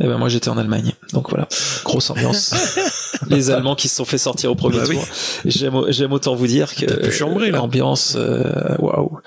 Eh 0.00 0.06
ben 0.08 0.18
moi 0.18 0.28
j'étais 0.28 0.48
en 0.48 0.58
Allemagne, 0.58 0.92
donc 1.12 1.30
voilà, 1.30 1.46
grosse 1.84 2.10
ambiance. 2.10 2.52
Les 3.30 3.50
Allemands 3.50 3.74
qui 3.76 3.88
se 3.88 3.96
sont 3.96 4.04
fait 4.04 4.18
sortir 4.18 4.50
au 4.50 4.54
premier 4.56 4.78
Bah 4.78 4.84
oui. 4.88 4.96
tour. 4.96 5.04
J'aime 5.44 5.74
j'aime 5.88 6.12
autant 6.12 6.34
vous 6.34 6.46
dire 6.48 6.74
que 6.74 6.84
T'as 6.84 6.96
pu 6.96 7.12
chambrer, 7.12 7.50
là. 7.50 7.58
l'ambiance, 7.58 8.14
euh, 8.18 8.42
waouh, 8.80 9.18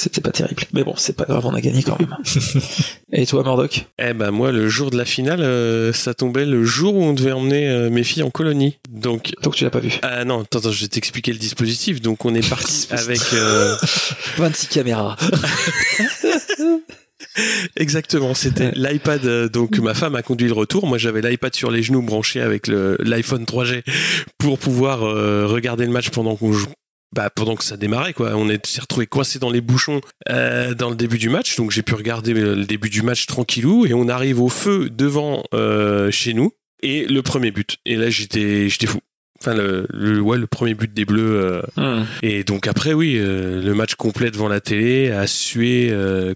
c'était 0.00 0.20
pas 0.20 0.30
terrible. 0.30 0.62
Mais 0.72 0.84
bon, 0.84 0.94
c'est 0.96 1.14
pas 1.16 1.24
grave, 1.24 1.44
on 1.44 1.54
a 1.54 1.60
gagné 1.60 1.82
quand 1.82 1.98
même. 1.98 2.14
Et 3.12 3.26
toi, 3.26 3.42
Murdoch 3.42 3.86
Eh 3.98 4.12
ben 4.14 4.30
moi, 4.30 4.52
le 4.52 4.68
jour 4.68 4.90
de 4.90 4.96
la 4.96 5.04
finale, 5.04 5.40
euh, 5.42 5.92
ça 5.92 6.14
tombait 6.14 6.46
le 6.46 6.64
jour 6.64 6.94
où 6.94 7.02
on 7.02 7.12
devait 7.12 7.32
emmener 7.32 7.68
euh, 7.68 7.90
mes 7.90 8.04
filles 8.04 8.22
en 8.22 8.30
colonie. 8.30 8.78
Donc 8.90 9.32
Donc 9.42 9.56
tu 9.56 9.64
l'as 9.64 9.70
pas 9.70 9.80
vu. 9.80 9.90
ah 10.02 10.24
non, 10.24 10.42
attends, 10.42 10.60
attends, 10.60 10.70
je 10.70 10.82
vais 10.82 10.88
t'expliquer 10.88 11.32
le 11.32 11.38
dispositif. 11.38 12.00
Donc 12.00 12.24
on 12.24 12.34
est 12.34 12.48
parti 12.50 12.86
avec 12.90 13.20
euh, 13.34 13.74
26 14.38 14.68
caméras. 14.68 15.16
exactement, 17.76 18.34
c'était 18.34 18.70
l'iPad. 18.74 19.24
euh, 19.24 19.48
donc 19.48 19.78
ma 19.78 19.94
femme 19.94 20.14
a 20.14 20.22
conduit 20.22 20.46
le 20.48 20.54
retour. 20.54 20.86
Moi 20.86 20.98
j'avais 20.98 21.20
l'iPad 21.20 21.54
sur 21.54 21.70
les 21.70 21.82
genoux 21.82 22.02
branché 22.02 22.40
avec 22.40 22.68
l'iPhone 22.68 23.44
3G 23.44 23.82
pour 24.38 24.58
pouvoir 24.58 25.02
euh, 25.04 25.46
regarder 25.46 25.84
le 25.86 25.90
match 25.92 26.10
pendant 26.10 26.36
qu'on 26.36 26.52
joue. 26.52 26.68
Bah, 27.14 27.30
pendant 27.30 27.56
que 27.56 27.64
ça 27.64 27.76
démarrait 27.78 28.12
quoi, 28.12 28.32
on 28.34 28.48
est- 28.50 28.64
s'est 28.66 28.82
retrouvé 28.82 29.06
coincé 29.06 29.38
dans 29.38 29.50
les 29.50 29.62
bouchons 29.62 30.00
euh, 30.28 30.74
dans 30.74 30.90
le 30.90 30.96
début 30.96 31.16
du 31.18 31.30
match, 31.30 31.56
donc 31.56 31.70
j'ai 31.70 31.82
pu 31.82 31.94
regarder 31.94 32.34
euh, 32.34 32.54
le 32.54 32.64
début 32.66 32.90
du 32.90 33.00
match 33.02 33.24
tranquillou 33.26 33.86
et 33.86 33.94
on 33.94 34.08
arrive 34.08 34.40
au 34.42 34.50
feu 34.50 34.90
devant 34.90 35.42
euh, 35.54 36.10
chez 36.10 36.34
nous 36.34 36.52
et 36.82 37.06
le 37.06 37.22
premier 37.22 37.50
but. 37.50 37.78
Et 37.86 37.96
là 37.96 38.10
j'étais 38.10 38.68
j'étais 38.68 38.86
fou. 38.86 38.98
Enfin 39.40 39.54
le, 39.54 39.86
le 39.90 40.20
ouais 40.20 40.36
le 40.36 40.46
premier 40.48 40.74
but 40.74 40.92
des 40.92 41.04
Bleus 41.06 41.22
euh, 41.40 41.62
Hmm. 41.76 42.04
et 42.22 42.44
donc 42.44 42.66
après 42.66 42.92
oui 42.92 43.14
le 43.18 43.72
match 43.72 43.94
complet 43.94 44.30
devant 44.30 44.48
la 44.48 44.60
télé 44.60 45.10
à 45.10 45.26
suer 45.26 45.88
euh, 45.90 46.34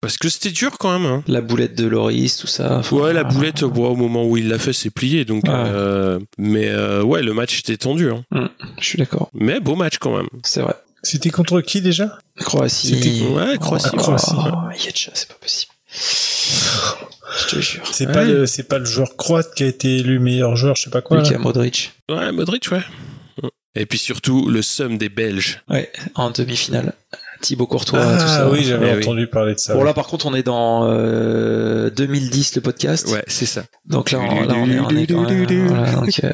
parce 0.00 0.16
que 0.16 0.28
c'était 0.28 0.50
dur 0.50 0.78
quand 0.78 0.98
même. 0.98 1.06
Hein. 1.10 1.22
La 1.26 1.40
boulette 1.40 1.74
de 1.76 1.86
Loris, 1.86 2.36
tout 2.36 2.46
ça. 2.46 2.78
Enfin, 2.78 2.96
Ouais, 2.96 3.12
la 3.12 3.24
boulette, 3.24 3.64
bon, 3.64 3.88
au 3.88 3.96
moment 3.96 4.26
où 4.26 4.36
il 4.36 4.48
l'a 4.48 4.58
fait, 4.58 4.72
c'est 4.72 4.90
plié. 4.90 5.24
Donc, 5.24 5.44
Ouais. 5.44 5.50
euh, 5.54 6.18
mais 6.38 6.68
euh, 6.68 7.02
ouais, 7.02 7.22
le 7.22 7.32
match 7.34 7.58
était 7.60 7.76
tendu. 7.76 8.10
Hein. 8.10 8.24
hmm, 8.30 8.46
Je 8.80 8.84
suis 8.84 8.98
d'accord, 8.98 9.30
Mais 9.34 9.60
beau 9.60 9.76
match 9.76 9.98
quand 9.98 10.16
même. 10.16 10.28
c'est 10.44 10.60
vrai. 10.62 10.74
C'était 11.02 11.30
contre 11.30 11.60
qui 11.62 11.80
déjà? 11.80 12.18
Croatie. 12.38 12.88
C'était- 12.88 13.26
Ouais, 13.28 13.56
Croatie, 13.58 13.88
Oh, 13.94 13.96
Croatie, 13.96 14.32
oh, 14.36 14.70
Yetcha, 14.84 15.12
c'est 15.14 15.28
pas 15.28 15.34
possible. 15.40 15.72
Je 15.92 17.46
te 17.56 17.60
jure. 17.60 17.82
C'est 17.92 18.06
Ouais. 18.06 18.12
pas 18.12 18.24
le, 18.24 18.46
c'est 18.46 18.64
pas 18.64 18.78
le 18.78 18.84
joueur 18.84 19.16
croate 19.16 19.54
qui 19.54 19.62
a 19.62 19.66
été 19.66 19.96
élu 19.98 20.18
meilleur 20.18 20.56
joueur, 20.56 20.76
je 20.76 20.82
sais 20.82 20.90
pas 20.90 21.00
quoi. 21.00 21.22
Luka 21.22 21.38
Modric. 21.38 21.92
Ouais, 22.10 22.32
Modric, 22.32 22.70
ouais. 22.72 22.82
Et 23.76 23.86
puis 23.86 23.98
surtout 23.98 24.48
le 24.48 24.62
somme 24.62 24.98
des 24.98 25.08
Belges. 25.08 25.62
Ouais, 25.68 25.90
en 26.16 26.30
demi-finale. 26.30 26.92
Thibaut 27.40 27.66
Courtois, 27.66 28.00
Ah 28.02 28.16
tout 28.20 28.26
ça. 28.28 28.48
oui, 28.50 28.62
j'avais 28.64 28.90
Eh 28.92 28.96
oui. 28.96 29.02
entendu 29.02 29.26
parler 29.26 29.54
de 29.54 29.58
ça. 29.58 29.72
Bon 29.74 29.80
ouais. 29.80 29.84
là 29.86 29.94
par 29.94 30.06
contre 30.06 30.26
on 30.26 30.34
est 30.34 30.42
dans 30.42 30.86
euh, 30.88 31.90
2010 31.90 32.56
le 32.56 32.60
podcast. 32.62 33.08
Ouais, 33.08 33.24
c'est 33.26 33.46
ça. 33.46 33.62
Donc 33.86 34.10
là, 34.10 34.20
on, 34.20 34.40
là, 34.46 34.54
on 34.56 34.70
est, 34.70 34.78
on 34.80 34.90
est 34.90 35.06
quand 35.06 35.22
même, 35.28 35.66
voilà, 35.68 35.92
donc, 35.92 36.20
euh, 36.24 36.30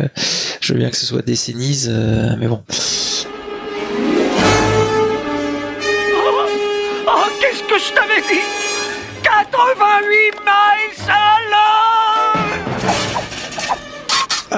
je 0.60 0.72
veux 0.72 0.78
bien 0.78 0.90
que 0.90 0.96
ce 0.96 1.06
soit 1.06 1.22
décennies, 1.22 1.84
euh, 1.88 2.34
mais 2.38 2.48
bon. 2.48 2.62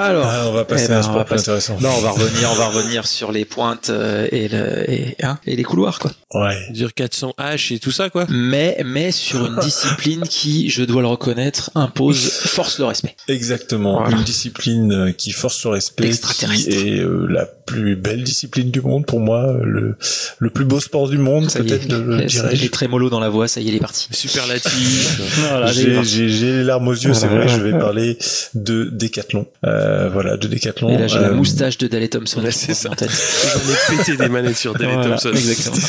Alors, 0.03 0.25
Ah, 0.27 0.45
on 0.47 0.51
va 0.53 0.65
passer 0.65 0.85
eh 0.85 0.87
ben, 0.89 0.93
à 0.95 0.97
un 0.97 0.99
on 1.01 1.03
sport 1.03 1.25
plus 1.25 1.29
passer- 1.35 1.41
intéressant. 1.49 1.77
Non, 1.81 1.89
on 1.97 2.01
va 2.01 2.11
revenir, 2.11 2.49
on 2.51 2.55
va 2.55 2.67
revenir 2.67 3.07
sur 3.07 3.31
les 3.31 3.45
pointes 3.45 3.89
euh, 3.89 4.27
et, 4.31 4.47
le, 4.47 4.89
et, 4.89 5.15
hein, 5.23 5.37
et 5.45 5.55
les 5.55 5.63
couloirs, 5.63 5.99
quoi. 5.99 6.11
Ouais. 6.33 6.57
Dire 6.71 6.93
400 6.93 7.33
H 7.39 7.73
et 7.73 7.79
tout 7.79 7.91
ça, 7.91 8.09
quoi. 8.09 8.25
Mais, 8.29 8.81
mais 8.85 9.11
sur 9.11 9.45
une 9.45 9.55
discipline 9.61 10.21
qui, 10.27 10.69
je 10.69 10.83
dois 10.83 11.01
le 11.01 11.07
reconnaître, 11.07 11.71
impose, 11.75 12.17
force 12.45 12.79
le 12.79 12.85
respect. 12.85 13.15
Exactement. 13.27 14.01
Voilà. 14.01 14.17
Une 14.17 14.23
discipline 14.23 14.91
euh, 14.93 15.11
qui 15.11 15.31
force 15.31 15.63
le 15.65 15.71
respect, 15.71 16.03
qui 16.03 16.09
Extraterrestre. 16.09 16.69
est 16.69 16.99
euh, 16.99 17.25
la 17.29 17.45
plus 17.45 17.95
belle 17.95 18.23
discipline 18.23 18.71
du 18.71 18.81
monde 18.81 19.05
pour 19.05 19.19
moi, 19.19 19.53
le, 19.63 19.95
le 20.39 20.49
plus 20.49 20.65
beau 20.65 20.79
sport 20.79 21.07
du 21.09 21.17
monde, 21.17 21.51
peut-être, 21.53 21.87
le- 21.91 22.17
les, 22.17 22.25
dirais-je. 22.25 22.61
les 22.61 22.69
trémolos 22.69 23.09
dans 23.11 23.19
la 23.19 23.29
voix, 23.29 23.47
ça 23.47 23.59
y 23.61 23.65
est, 23.65 23.69
il 23.69 23.75
est 23.75 23.79
parti. 23.79 24.07
Superlatif. 24.11 25.19
Voilà, 25.49 25.71
J'ai 25.71 25.93
parti. 25.93 26.09
j'ai- 26.09 26.29
j'ai 26.29 26.51
les 26.51 26.63
larmes 26.63 26.87
aux 26.87 26.93
yeux, 26.93 27.13
c'est 27.13 27.27
vrai, 27.27 27.47
je 27.47 27.61
vais 27.61 27.77
parler 27.77 28.17
de 28.55 28.85
Décathlon. 28.91 29.45
Euh, 29.65 29.88
voilà, 30.11 30.37
de 30.37 30.47
Décathlon. 30.47 30.89
Et 30.89 30.97
là, 30.97 31.07
j'ai 31.07 31.19
la 31.19 31.29
Euh, 31.29 31.33
moustache 31.35 31.77
de 31.77 31.87
Daley 31.87 32.07
Thompson. 32.09 32.41
C'est 32.51 32.73
ça. 32.73 32.89
J'en 32.99 33.95
ai 33.95 33.97
pété 33.97 34.17
des 34.17 34.29
manettes 34.29 34.57
sur 34.57 34.73
Daley 34.73 34.93
Voilà, 34.93 35.11
Thompson. 35.17 35.29
Exactement. 35.29 35.75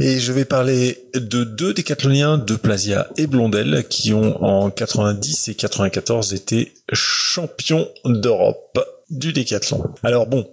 Et 0.00 0.18
je 0.18 0.32
vais 0.32 0.46
parler 0.46 1.04
de 1.14 1.44
deux 1.44 1.74
décathloniens 1.74 2.38
de 2.38 2.56
Plasia 2.56 3.08
et 3.18 3.26
Blondel 3.26 3.84
qui 3.88 4.14
ont 4.14 4.42
en 4.42 4.70
90 4.70 5.48
et 5.48 5.54
94 5.54 6.32
été 6.32 6.72
champions 6.92 7.86
d'Europe 8.06 8.78
du 9.10 9.32
décathlon. 9.34 9.84
Alors 10.02 10.26
bon, 10.26 10.48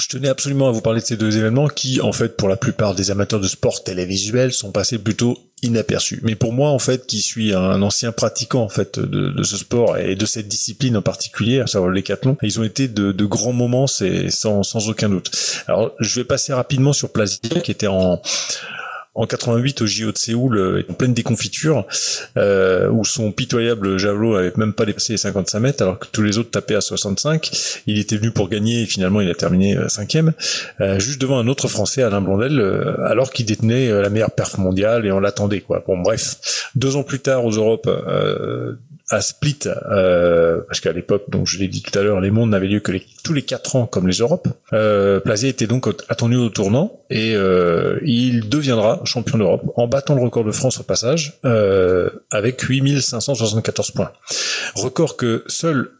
je 0.00 0.08
tenais 0.08 0.28
absolument 0.28 0.68
à 0.68 0.72
vous 0.72 0.80
parler 0.80 1.00
de 1.00 1.06
ces 1.06 1.16
deux 1.16 1.36
événements 1.36 1.68
qui, 1.68 2.00
en 2.00 2.12
fait, 2.12 2.36
pour 2.36 2.48
la 2.48 2.56
plupart 2.56 2.94
des 2.94 3.10
amateurs 3.10 3.40
de 3.40 3.48
sport 3.48 3.84
télévisuel, 3.84 4.52
sont 4.52 4.72
passés 4.72 4.98
plutôt 4.98 5.38
inaperçus. 5.62 6.20
Mais 6.22 6.34
pour 6.34 6.52
moi, 6.52 6.70
en 6.70 6.78
fait, 6.78 7.06
qui 7.06 7.20
suis 7.20 7.52
un 7.52 7.82
ancien 7.82 8.10
pratiquant, 8.12 8.62
en 8.62 8.68
fait, 8.68 8.98
de, 8.98 9.28
de 9.28 9.42
ce 9.42 9.58
sport 9.58 9.98
et 9.98 10.16
de 10.16 10.26
cette 10.26 10.48
discipline 10.48 10.96
en 10.96 11.02
particulier, 11.02 11.60
à 11.60 11.66
savoir 11.66 11.90
le 11.90 11.96
décathlon, 11.96 12.36
ils 12.42 12.58
ont 12.58 12.64
été 12.64 12.88
de, 12.88 13.12
de 13.12 13.24
grands 13.26 13.52
moments, 13.52 13.86
c'est 13.86 14.30
sans, 14.30 14.62
sans 14.62 14.88
aucun 14.88 15.10
doute. 15.10 15.30
Alors, 15.66 15.92
je 16.00 16.20
vais 16.20 16.24
passer 16.24 16.52
rapidement 16.54 16.92
sur 16.92 17.12
Plasia, 17.12 17.60
qui 17.62 17.70
était 17.70 17.86
en, 17.86 18.22
en 19.20 19.26
88 19.26 19.82
au 19.82 19.86
JO 19.86 20.12
de 20.12 20.18
Séoul 20.18 20.56
euh, 20.56 20.82
en 20.88 20.94
pleine 20.94 21.12
déconfiture 21.12 21.84
euh, 22.38 22.88
où 22.88 23.04
son 23.04 23.32
pitoyable 23.32 23.98
javelot 23.98 24.34
avait 24.34 24.52
même 24.56 24.72
pas 24.72 24.86
dépassé 24.86 25.12
les 25.12 25.18
55 25.18 25.60
mètres 25.60 25.82
alors 25.82 25.98
que 25.98 26.06
tous 26.10 26.22
les 26.22 26.38
autres 26.38 26.50
tapaient 26.50 26.74
à 26.74 26.80
65 26.80 27.82
il 27.86 27.98
était 27.98 28.16
venu 28.16 28.30
pour 28.30 28.48
gagner 28.48 28.82
et 28.82 28.86
finalement 28.86 29.20
il 29.20 29.28
a 29.28 29.34
terminé 29.34 29.76
euh, 29.76 29.88
cinquième 29.88 30.32
euh, 30.80 30.98
juste 30.98 31.20
devant 31.20 31.38
un 31.38 31.48
autre 31.48 31.68
français 31.68 32.02
Alain 32.02 32.22
Blondel 32.22 32.60
alors 33.04 33.30
qu'il 33.30 33.44
détenait 33.44 33.90
la 33.90 34.08
meilleure 34.08 34.30
perf 34.30 34.56
mondiale 34.56 35.04
et 35.04 35.12
on 35.12 35.20
l'attendait 35.20 35.60
quoi. 35.60 35.84
Bon 35.86 35.98
bref 35.98 36.70
deux 36.74 36.96
ans 36.96 37.02
plus 37.02 37.20
tard 37.20 37.44
aux 37.44 37.50
Europes 37.50 37.90
à 39.10 39.20
Split, 39.20 39.58
euh, 39.90 40.60
parce 40.68 40.80
qu'à 40.80 40.92
l'époque, 40.92 41.24
donc 41.28 41.46
je 41.46 41.58
l'ai 41.58 41.68
dit 41.68 41.82
tout 41.82 41.96
à 41.98 42.02
l'heure, 42.02 42.20
les 42.20 42.30
mondes 42.30 42.50
n'avaient 42.50 42.68
lieu 42.68 42.80
que 42.80 42.92
les- 42.92 43.04
tous 43.24 43.32
les 43.32 43.42
quatre 43.42 43.76
ans 43.76 43.86
comme 43.86 44.06
les 44.08 44.18
Europes. 44.18 44.48
Euh, 44.72 45.20
Plazier 45.20 45.48
était 45.48 45.66
donc 45.66 45.88
attendu 46.08 46.36
au 46.36 46.48
tournant 46.48 47.00
et 47.10 47.34
euh, 47.34 47.98
il 48.04 48.48
deviendra 48.48 49.00
champion 49.04 49.36
d'Europe 49.38 49.62
en 49.76 49.86
battant 49.88 50.14
le 50.14 50.22
record 50.22 50.44
de 50.44 50.52
France 50.52 50.78
au 50.80 50.84
passage 50.84 51.40
euh, 51.44 52.08
avec 52.30 52.62
8574 52.62 53.90
points. 53.90 54.12
Record 54.76 55.16
que 55.16 55.42
seul 55.48 55.90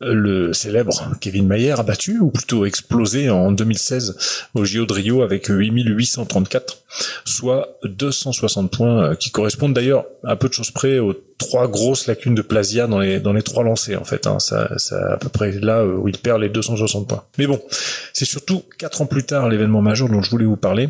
le 0.00 0.52
célèbre 0.52 1.12
Kevin 1.20 1.46
Mayer 1.46 1.72
a 1.72 1.82
battu, 1.82 2.20
ou 2.20 2.30
plutôt 2.30 2.64
explosé 2.64 3.30
en 3.30 3.50
2016 3.50 4.16
au 4.54 4.64
JO 4.64 4.86
de 4.86 4.92
Rio 4.92 5.22
avec 5.22 5.48
8834, 5.48 6.84
soit 7.24 7.78
260 7.84 8.70
points 8.70 9.02
euh, 9.02 9.14
qui 9.14 9.30
correspondent 9.30 9.74
d'ailleurs 9.74 10.04
à 10.24 10.36
peu 10.36 10.48
de 10.48 10.54
choses 10.54 10.70
près 10.70 10.98
aux 11.00 11.14
trois 11.36 11.68
grosses 11.68 12.06
lacunes 12.06 12.34
de 12.34 12.42
Plasia 12.42 12.86
dans 12.86 12.98
les 12.98 13.20
dans 13.20 13.32
les 13.32 13.42
trois 13.42 13.64
lancers 13.64 14.00
en 14.00 14.04
fait. 14.04 14.26
Hein, 14.26 14.38
ça, 14.38 14.68
à 15.12 15.16
peu 15.16 15.28
près 15.28 15.52
là 15.52 15.80
euh, 15.80 15.96
où 15.96 16.08
il 16.08 16.18
perd 16.18 16.40
les 16.40 16.48
260 16.48 17.08
points. 17.08 17.24
Mais 17.36 17.46
bon, 17.46 17.60
c'est 18.12 18.24
surtout 18.24 18.62
quatre 18.78 19.02
ans 19.02 19.06
plus 19.06 19.24
tard 19.24 19.48
l'événement 19.48 19.82
majeur 19.82 20.08
dont 20.08 20.22
je 20.22 20.30
voulais 20.30 20.46
vous 20.46 20.56
parler 20.56 20.88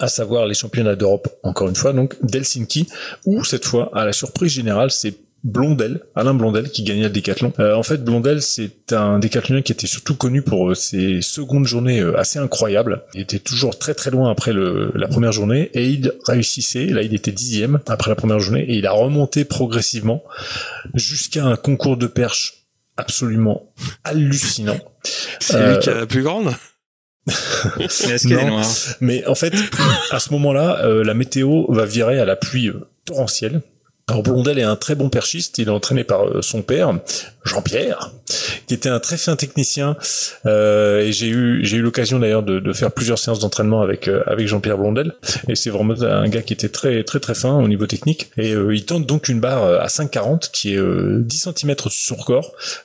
à 0.00 0.08
savoir 0.08 0.46
les 0.46 0.54
championnats 0.54 0.96
d'Europe, 0.96 1.28
encore 1.42 1.68
une 1.68 1.76
fois, 1.76 1.92
donc 1.92 2.16
d'Helsinki, 2.24 2.88
où 3.26 3.44
cette 3.44 3.64
fois, 3.64 3.90
à 3.94 4.04
la 4.04 4.12
surprise 4.12 4.50
générale, 4.50 4.90
c'est 4.90 5.14
Blondel, 5.44 6.02
Alain 6.14 6.34
Blondel, 6.34 6.70
qui 6.70 6.84
gagnait 6.84 7.02
le 7.04 7.10
décathlon. 7.10 7.52
Euh, 7.58 7.74
en 7.74 7.82
fait, 7.82 8.04
Blondel, 8.04 8.42
c'est 8.42 8.92
un 8.92 9.18
décathlonien 9.18 9.62
qui 9.62 9.72
était 9.72 9.88
surtout 9.88 10.14
connu 10.14 10.42
pour 10.42 10.70
euh, 10.70 10.74
ses 10.74 11.20
secondes 11.20 11.66
journées 11.66 12.00
euh, 12.00 12.16
assez 12.18 12.38
incroyables. 12.38 13.02
Il 13.14 13.22
était 13.22 13.40
toujours 13.40 13.76
très 13.78 13.94
très 13.94 14.10
loin 14.12 14.30
après 14.30 14.52
le, 14.52 14.92
la 14.94 15.08
première 15.08 15.32
journée 15.32 15.70
et 15.74 15.88
il 15.88 16.12
réussissait. 16.28 16.86
Là, 16.86 17.02
il 17.02 17.14
était 17.14 17.32
dixième 17.32 17.80
après 17.88 18.10
la 18.10 18.14
première 18.14 18.38
journée 18.38 18.62
et 18.62 18.76
il 18.76 18.86
a 18.86 18.92
remonté 18.92 19.44
progressivement 19.44 20.22
jusqu'à 20.94 21.44
un 21.44 21.56
concours 21.56 21.96
de 21.96 22.06
perche 22.06 22.66
absolument 22.96 23.72
hallucinant. 24.04 24.78
C'est 25.40 25.56
Euh, 25.56 25.72
lui 25.74 25.78
qui 25.80 25.90
a 25.90 25.94
la 25.94 26.06
plus 26.06 26.22
grande? 26.22 26.52
Est-ce 27.80 28.26
qu'elle 28.28 28.38
est 28.38 28.44
non. 28.44 28.50
noire 28.58 28.66
Mais 29.00 29.24
en 29.26 29.34
fait, 29.34 29.54
à 30.10 30.18
ce 30.18 30.30
moment-là, 30.32 30.80
euh, 30.84 31.04
la 31.04 31.14
météo 31.14 31.66
va 31.72 31.84
virer 31.84 32.18
à 32.20 32.24
la 32.24 32.36
pluie 32.36 32.68
euh, 32.68 32.88
torrentielle. 33.04 33.62
Alors 34.08 34.22
Blondel 34.22 34.58
est 34.58 34.64
un 34.64 34.76
très 34.76 34.94
bon 34.94 35.08
perchiste, 35.08 35.58
il 35.58 35.68
est 35.68 35.70
entraîné 35.70 36.04
par 36.04 36.26
euh, 36.26 36.42
son 36.42 36.62
père, 36.62 36.92
Jean-Pierre, 37.44 38.12
qui 38.66 38.74
était 38.74 38.88
un 38.88 39.00
très 39.00 39.16
fin 39.16 39.36
technicien. 39.36 39.96
Euh, 40.46 41.00
et 41.00 41.12
j'ai 41.12 41.28
eu 41.28 41.64
j'ai 41.64 41.76
eu 41.76 41.82
l'occasion 41.82 42.18
d'ailleurs 42.18 42.42
de, 42.42 42.58
de 42.58 42.72
faire 42.72 42.92
plusieurs 42.92 43.18
séances 43.18 43.38
d'entraînement 43.38 43.80
avec 43.80 44.08
euh, 44.08 44.22
avec 44.26 44.48
Jean-Pierre 44.48 44.78
Blondel. 44.78 45.12
Et 45.48 45.54
c'est 45.54 45.70
vraiment 45.70 45.94
un 46.02 46.28
gars 46.28 46.42
qui 46.42 46.52
était 46.52 46.68
très 46.68 47.04
très 47.04 47.20
très 47.20 47.34
fin 47.34 47.58
au 47.58 47.68
niveau 47.68 47.86
technique. 47.86 48.30
Et 48.36 48.54
euh, 48.54 48.74
il 48.74 48.84
tente 48.84 49.06
donc 49.06 49.28
une 49.28 49.40
barre 49.40 49.64
à 49.64 49.86
5,40 49.86 50.50
qui 50.50 50.74
est 50.74 50.78
euh, 50.78 51.20
10 51.20 51.48
cm 51.56 51.74
de 51.74 51.90
son. 51.90 52.16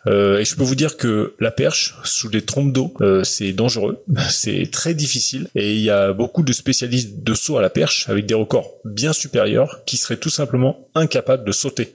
Euh, 0.07 0.39
et 0.39 0.45
je 0.45 0.55
peux 0.55 0.63
vous 0.63 0.75
dire 0.75 0.97
que 0.97 1.35
la 1.39 1.51
perche 1.51 1.95
sous 2.03 2.29
des 2.29 2.41
trompes 2.41 2.73
d'eau, 2.73 2.93
c'est 3.23 3.53
dangereux, 3.53 4.03
c'est 4.29 4.69
très 4.71 4.93
difficile. 4.93 5.47
Et 5.55 5.73
il 5.73 5.81
y 5.81 5.89
a 5.89 6.13
beaucoup 6.13 6.43
de 6.43 6.53
spécialistes 6.53 7.23
de 7.23 7.33
saut 7.33 7.57
à 7.57 7.61
la 7.61 7.69
perche 7.69 8.09
avec 8.09 8.25
des 8.25 8.33
records 8.33 8.73
bien 8.85 9.13
supérieurs 9.13 9.81
qui 9.85 9.97
seraient 9.97 10.17
tout 10.17 10.29
simplement 10.29 10.89
incapables 10.95 11.06
de 11.43 11.51
sauter. 11.51 11.87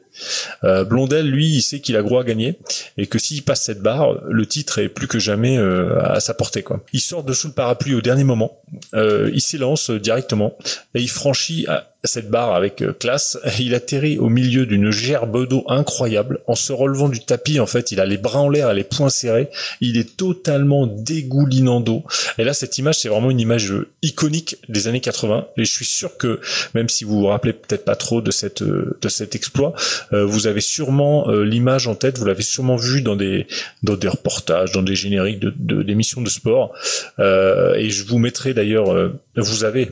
Euh, 0.64 0.84
Blondel, 0.84 1.28
lui, 1.28 1.48
il 1.48 1.62
sait 1.62 1.80
qu'il 1.80 1.96
a 1.96 2.02
gros 2.02 2.18
à 2.18 2.24
gagner 2.24 2.58
et 2.96 3.06
que 3.06 3.18
s'il 3.18 3.42
passe 3.42 3.62
cette 3.62 3.80
barre, 3.80 4.20
le 4.28 4.46
titre 4.46 4.78
est 4.78 4.88
plus 4.88 5.08
que 5.08 5.18
jamais 5.18 5.58
euh, 5.58 6.00
à 6.02 6.20
sa 6.20 6.34
portée. 6.34 6.62
Quoi. 6.62 6.82
Il 6.92 7.00
sort 7.00 7.24
de 7.24 7.32
sous 7.32 7.48
le 7.48 7.54
parapluie 7.54 7.94
au 7.94 8.00
dernier 8.00 8.24
moment, 8.24 8.60
euh, 8.94 9.30
il 9.32 9.40
s'élance 9.40 9.90
directement 9.90 10.56
et 10.94 11.00
il 11.00 11.10
franchit 11.10 11.66
cette 12.04 12.30
barre 12.30 12.54
avec 12.54 12.82
euh, 12.82 12.92
classe. 12.92 13.38
Il 13.60 13.74
atterrit 13.74 14.18
au 14.18 14.28
milieu 14.28 14.66
d'une 14.66 14.90
gerbe 14.90 15.46
d'eau 15.48 15.64
incroyable 15.68 16.40
en 16.46 16.54
se 16.54 16.72
relevant 16.72 17.08
du 17.08 17.20
tapis. 17.20 17.60
En 17.60 17.66
fait, 17.66 17.92
il 17.92 18.00
a 18.00 18.06
les 18.06 18.16
bras 18.16 18.40
en 18.40 18.48
l'air 18.48 18.72
les 18.72 18.84
poings 18.84 19.10
serrés. 19.10 19.50
Il 19.80 19.96
est 19.96 20.16
totalement 20.16 20.86
dégoulinant 20.86 21.80
d'eau. 21.80 22.04
Et 22.38 22.44
là, 22.44 22.54
cette 22.54 22.78
image, 22.78 22.98
c'est 22.98 23.08
vraiment 23.08 23.30
une 23.30 23.40
image 23.40 23.72
euh, 23.72 23.88
iconique 24.02 24.56
des 24.68 24.88
années 24.88 25.00
80. 25.00 25.46
Et 25.56 25.64
je 25.64 25.72
suis 25.72 25.84
sûr 25.84 26.16
que 26.16 26.40
même 26.74 26.88
si 26.88 27.04
vous 27.04 27.20
vous 27.20 27.26
rappelez 27.26 27.52
peut-être 27.52 27.84
pas 27.84 27.96
trop 27.96 28.20
de 28.20 28.30
cette 28.30 28.62
de 28.62 29.08
cet 29.08 29.34
exploit, 29.34 29.74
euh, 30.12 30.24
vous 30.24 30.46
avez 30.46 30.60
sûrement 30.60 31.28
euh, 31.28 31.44
l'image 31.44 31.86
en 31.86 31.94
tête. 31.94 32.18
Vous 32.18 32.24
l'avez 32.24 32.42
sûrement 32.42 32.76
vu 32.76 33.02
dans 33.02 33.16
des 33.16 33.46
dans 33.82 33.96
des 33.96 34.08
reportages, 34.08 34.72
dans 34.72 34.82
des 34.82 34.94
génériques 34.94 35.40
de 35.40 35.82
d'émissions 35.82 36.22
de 36.22 36.28
sport. 36.28 36.74
Euh, 37.18 37.74
et 37.74 37.90
je 37.90 38.04
vous 38.04 38.18
mettrai 38.18 38.54
d'ailleurs. 38.54 39.12
vous 39.36 39.64
avez 39.64 39.90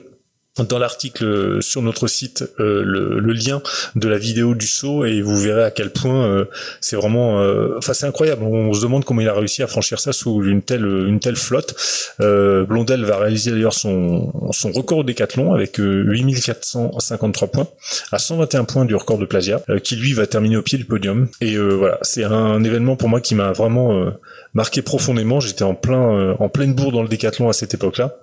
dans 0.58 0.78
l'article 0.78 1.62
sur 1.62 1.80
notre 1.80 2.08
site 2.08 2.44
euh, 2.58 2.82
le, 2.84 3.20
le 3.20 3.32
lien 3.32 3.62
de 3.94 4.08
la 4.08 4.18
vidéo 4.18 4.54
du 4.54 4.66
saut 4.66 5.04
et 5.04 5.22
vous 5.22 5.36
verrez 5.36 5.62
à 5.62 5.70
quel 5.70 5.90
point 5.90 6.26
euh, 6.26 6.44
c'est 6.80 6.96
vraiment 6.96 7.40
euh, 7.40 7.74
enfin 7.78 7.94
c'est 7.94 8.06
incroyable. 8.06 8.42
On 8.42 8.72
se 8.72 8.82
demande 8.82 9.04
comment 9.04 9.20
il 9.20 9.28
a 9.28 9.34
réussi 9.34 9.62
à 9.62 9.66
franchir 9.66 10.00
ça 10.00 10.12
sous 10.12 10.42
une 10.44 10.62
telle 10.62 10.84
une 10.84 11.20
telle 11.20 11.36
flotte. 11.36 11.74
Euh, 12.20 12.64
Blondel 12.64 13.04
va 13.04 13.18
réaliser 13.18 13.52
d'ailleurs 13.52 13.74
son 13.74 14.32
son 14.52 14.72
record 14.72 14.98
au 14.98 15.04
décathlon 15.04 15.54
avec 15.54 15.78
euh, 15.78 16.02
8453 16.08 17.48
points 17.48 17.68
à 18.12 18.18
121 18.18 18.64
points 18.64 18.84
du 18.84 18.94
record 18.94 19.18
de 19.18 19.26
Plasia 19.26 19.62
euh, 19.70 19.78
qui 19.78 19.96
lui 19.96 20.12
va 20.12 20.26
terminer 20.26 20.56
au 20.56 20.62
pied 20.62 20.78
du 20.78 20.84
podium. 20.84 21.28
Et 21.40 21.54
euh, 21.54 21.76
voilà 21.76 21.98
c'est 22.02 22.24
un, 22.24 22.62
événement 22.64 22.96
pour 22.96 23.08
moi 23.08 23.20
qui 23.20 23.34
m'a 23.34 23.52
vraiment 23.52 23.92
euh, 23.92 24.10
marqué 24.54 24.82
profondément. 24.82 25.40
J'étais 25.40 25.64
en 25.64 25.74
plein 25.74 26.12
euh, 26.12 26.34
en 26.38 26.48
pleine 26.48 26.74
bourre 26.74 26.92
dans 26.92 27.02
le 27.02 27.08
décathlon 27.08 27.48
à 27.48 27.52
cette 27.52 27.74
époque-là 27.74 28.16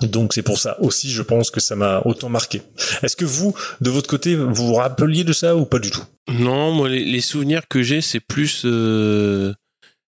donc 0.00 0.32
c'est 0.32 0.42
pour 0.42 0.58
ça 0.58 0.80
aussi, 0.80 1.10
je 1.10 1.22
pense 1.22 1.50
que 1.50 1.60
ça 1.60 1.76
m'a 1.76 2.00
autant 2.04 2.28
marqué. 2.28 2.62
Est-ce 3.02 3.16
que 3.16 3.24
vous, 3.24 3.54
de 3.80 3.90
votre 3.90 4.08
côté, 4.08 4.34
vous 4.34 4.52
vous 4.54 4.74
rappeliez 4.74 5.24
de 5.24 5.32
ça 5.32 5.56
ou 5.56 5.64
pas 5.64 5.78
du 5.78 5.90
tout? 5.90 6.02
Non, 6.28 6.72
moi, 6.72 6.88
les, 6.88 7.04
les 7.04 7.20
souvenirs 7.20 7.62
que 7.68 7.82
j'ai, 7.82 8.00
c'est 8.00 8.20
plus 8.20 8.62
euh, 8.64 9.52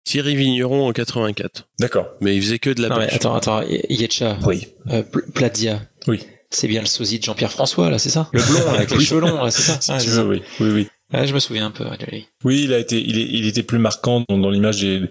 Thierry 0.05 0.37
Vigneron 0.37 0.89
en 0.89 0.93
84. 0.93 1.69
D'accord. 1.81 2.09
Mais 2.21 2.37
il 2.37 2.43
faisait 2.43 2.59
que 2.59 2.71
de 2.71 2.81
la 2.83 2.89
Non, 2.89 2.97
mais 2.99 3.07
perche. 3.07 3.17
attends, 3.17 3.35
attends, 3.35 3.63
Yetcha. 3.89 4.39
Oui. 4.47 4.69
Euh, 4.91 5.03
Pl- 5.03 5.25
Pladia. 5.35 5.83
Oui. 6.07 6.23
C'est 6.51 6.69
bien 6.69 6.81
le 6.81 6.87
sosie 6.87 7.19
de 7.19 7.25
Jean-Pierre 7.25 7.51
François, 7.51 7.91
là, 7.91 7.99
c'est 7.99 8.09
ça? 8.09 8.29
Le 8.33 8.41
blond, 8.41 8.71
avec 8.73 8.91
les 8.93 9.01
cheveux 9.05 9.21
longs, 9.21 9.43
là, 9.45 9.51
c'est 9.51 9.63
ça? 9.63 9.79
Si 9.81 9.91
Ah, 9.91 9.99
tu 9.99 10.05
c'est 10.05 10.11
veux, 10.11 10.17
ça. 10.17 10.25
oui, 10.25 10.43
oui, 10.61 10.71
oui. 10.71 10.89
Ouais, 11.15 11.25
je 11.25 11.33
me 11.33 11.39
souviens 11.39 11.67
un 11.67 11.71
peu 11.71 11.85
de 11.85 12.05
lui. 12.11 12.27
Oui, 12.43 12.63
il 12.65 12.73
a 12.75 12.79
été, 12.79 13.01
il, 13.01 13.17
est- 13.17 13.29
il 13.31 13.47
était 13.47 13.63
plus 13.63 13.79
marquant 13.79 14.25
dans, 14.29 14.39
dans 14.39 14.51
l'image 14.51 14.81
des 14.81 15.03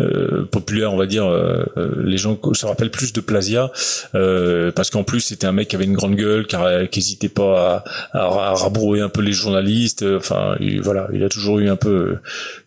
euh, 0.00 0.46
populaire, 0.46 0.94
on 0.94 0.96
va 0.96 1.04
dire. 1.04 1.26
euh, 1.26 1.64
euh, 1.76 1.90
les 2.04 2.16
gens 2.16 2.38
se 2.54 2.64
rappellent 2.64 2.90
plus 2.90 3.12
de 3.12 3.20
Plasia 3.20 3.70
euh, 4.14 4.72
parce 4.72 4.88
qu'en 4.88 5.04
plus 5.04 5.20
c'était 5.20 5.46
un 5.46 5.52
mec 5.52 5.68
qui 5.68 5.76
avait 5.76 5.84
une 5.84 5.92
grande 5.92 6.14
gueule, 6.16 6.46
qui, 6.46 6.56
a- 6.56 6.86
qui 6.86 7.00
hésitait 7.00 7.28
pas 7.28 7.84
à, 8.14 8.18
à, 8.18 8.48
à 8.50 8.54
rabrouer 8.54 9.02
un 9.02 9.10
peu 9.10 9.20
les 9.20 9.32
journalistes. 9.32 10.02
euh, 10.04 10.16
Enfin, 10.16 10.56
il- 10.58 10.80
voilà, 10.80 11.08
il 11.12 11.22
a 11.22 11.28
toujours 11.28 11.58
eu 11.58 11.68
un 11.68 11.76
peu 11.76 11.90
euh, 11.90 12.18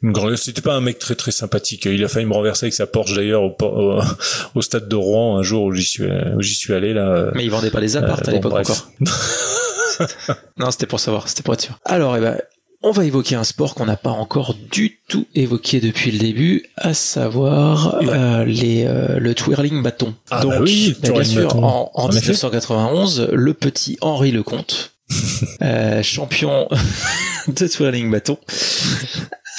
une 0.03 0.11
grande. 0.11 0.29
gueule. 0.29 0.37
C'était 0.37 0.61
pas 0.61 0.75
un 0.75 0.81
mec 0.81 0.99
très 0.99 1.15
très 1.15 1.31
sympathique. 1.31 1.85
Il 1.85 2.03
a 2.03 2.07
failli 2.07 2.27
me 2.27 2.33
renverser 2.33 2.65
avec 2.67 2.75
sa 2.75 2.85
Porsche 2.85 3.15
d'ailleurs 3.15 3.41
au, 3.41 3.55
au, 3.63 3.99
au 4.55 4.61
stade 4.61 4.87
de 4.87 4.95
Rouen 4.95 5.39
un 5.39 5.41
jour 5.43 5.63
où 5.63 5.73
j'y 5.73 5.85
suis 5.85 6.03
où 6.05 6.41
j'y 6.43 6.53
suis 6.53 6.73
allé 6.75 6.93
là. 6.93 7.07
euh, 7.07 7.31
Mais 7.33 7.45
il 7.45 7.49
vendait 7.49 7.71
pas 7.71 7.79
les 7.79 7.97
apparts 7.97 8.19
euh, 8.19 8.21
à 8.21 8.25
bon, 8.25 8.31
l'époque 8.33 8.53
encore. 8.53 8.91
non, 10.57 10.69
c'était 10.71 10.85
pour 10.85 10.99
savoir, 10.99 11.27
c'était 11.29 11.41
pour 11.43 11.55
être 11.55 11.61
sûr. 11.61 11.79
Alors, 11.85 12.15
eh 12.17 12.19
ben, 12.21 12.37
on 12.85 12.91
va 12.91 13.03
évoquer 13.03 13.33
un 13.35 13.43
sport 13.43 13.73
qu'on 13.73 13.87
n'a 13.87 13.97
pas 13.97 14.11
encore 14.11 14.55
du 14.71 14.99
tout 15.07 15.25
évoqué 15.33 15.79
depuis 15.79 16.11
le 16.11 16.19
début, 16.19 16.65
à 16.77 16.93
savoir 16.93 17.95
euh, 18.03 18.45
les, 18.45 18.85
euh, 18.85 19.17
le 19.19 19.33
twirling 19.33 19.81
bâton. 19.81 20.13
Ah, 20.29 20.41
Donc, 20.41 20.51
bah 20.51 20.59
oui, 20.61 20.95
bien 21.01 21.23
sûr, 21.23 21.47
bâton. 21.47 21.63
en, 21.63 21.91
en 21.95 22.03
En 22.05 22.09
effet. 22.09 22.19
1991, 22.31 23.29
le 23.33 23.53
petit 23.55 23.97
Henri 24.01 24.31
Lecomte, 24.31 24.93
euh, 25.63 26.03
champion 26.03 26.67
de 27.47 27.67
twirling 27.67 28.11
bâton, 28.11 28.37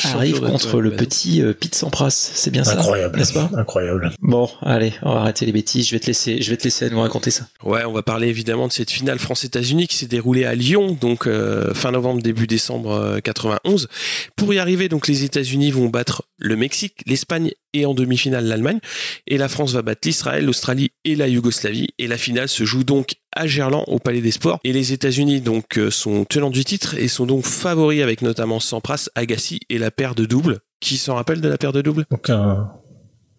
arrive 0.05 0.40
contre 0.40 0.81
le 0.81 0.94
petit 0.94 1.43
euh, 1.43 1.52
Pete 1.52 1.74
Sampras. 1.74 2.10
C'est 2.10 2.51
bien 2.51 2.64
ça, 2.64 2.73
Incroyable, 2.73 3.18
n'est-ce 3.18 3.32
pas 3.32 3.51
Incroyable. 3.56 4.12
Bon, 4.20 4.48
allez, 4.62 4.93
on 5.02 5.14
va 5.14 5.20
arrêter 5.20 5.47
les 5.47 5.52
bêtises. 5.52 5.86
Je 5.89 5.93
vais 5.93 6.01
te 6.01 6.06
laisser, 6.06 6.43
je 6.43 6.51
vais 6.51 6.56
te 6.56 6.64
laisser 6.64 6.89
nous 6.90 7.01
raconter 7.01 7.31
ça. 7.31 7.47
Ouais, 7.62 7.85
on 7.85 7.93
va 7.93 8.02
parler 8.02 8.28
évidemment 8.28 8.68
de 8.68 8.73
cette 8.73 8.90
finale 8.90 9.18
France-États-Unis 9.18 9.86
qui 9.86 9.97
s'est 9.97 10.06
déroulée 10.06 10.44
à 10.44 10.55
Lyon, 10.55 10.97
donc 11.01 11.27
euh, 11.27 11.73
fin 11.74 11.90
novembre, 11.90 12.23
début 12.23 12.47
décembre 12.47 12.93
euh, 12.93 13.20
91. 13.20 13.89
Pour 14.36 14.52
y 14.52 14.59
arriver, 14.59 14.89
donc 14.89 15.09
les 15.09 15.24
États-Unis 15.24 15.70
vont 15.70 15.89
battre 15.89 16.24
le 16.39 16.56
Mexique, 16.56 17.02
l'Espagne 17.06 17.52
et 17.80 17.86
en 17.86 17.94
demi-finale 17.94 18.46
l'Allemagne, 18.46 18.80
et 19.26 19.38
la 19.38 19.48
France 19.48 19.72
va 19.72 19.82
battre 19.82 20.00
l'Israël, 20.04 20.44
l'Australie 20.44 20.90
et 21.04 21.14
la 21.14 21.28
Yougoslavie. 21.28 21.88
Et 21.98 22.06
la 22.06 22.18
finale 22.18 22.48
se 22.48 22.64
joue 22.64 22.84
donc 22.84 23.14
à 23.34 23.46
Gerland, 23.46 23.84
au 23.86 23.98
Palais 23.98 24.20
des 24.20 24.30
Sports. 24.30 24.58
Et 24.64 24.72
les 24.72 24.92
États-Unis 24.92 25.40
donc 25.40 25.78
euh, 25.78 25.90
sont 25.90 26.24
tenants 26.24 26.50
du 26.50 26.64
titre 26.64 26.96
et 26.98 27.08
sont 27.08 27.26
donc 27.26 27.44
favoris 27.44 28.02
avec 28.02 28.22
notamment 28.22 28.60
Sampras, 28.60 29.08
Agassi 29.14 29.60
et 29.68 29.78
la 29.78 29.90
paire 29.90 30.14
de 30.14 30.24
doubles. 30.24 30.58
Qui 30.80 30.96
s'en 30.96 31.14
rappelle 31.14 31.40
de 31.40 31.48
la 31.48 31.58
paire 31.58 31.72
de 31.72 31.82
doubles? 31.82 32.04
Aucun. 32.10 32.54
Ouais, 32.54 32.85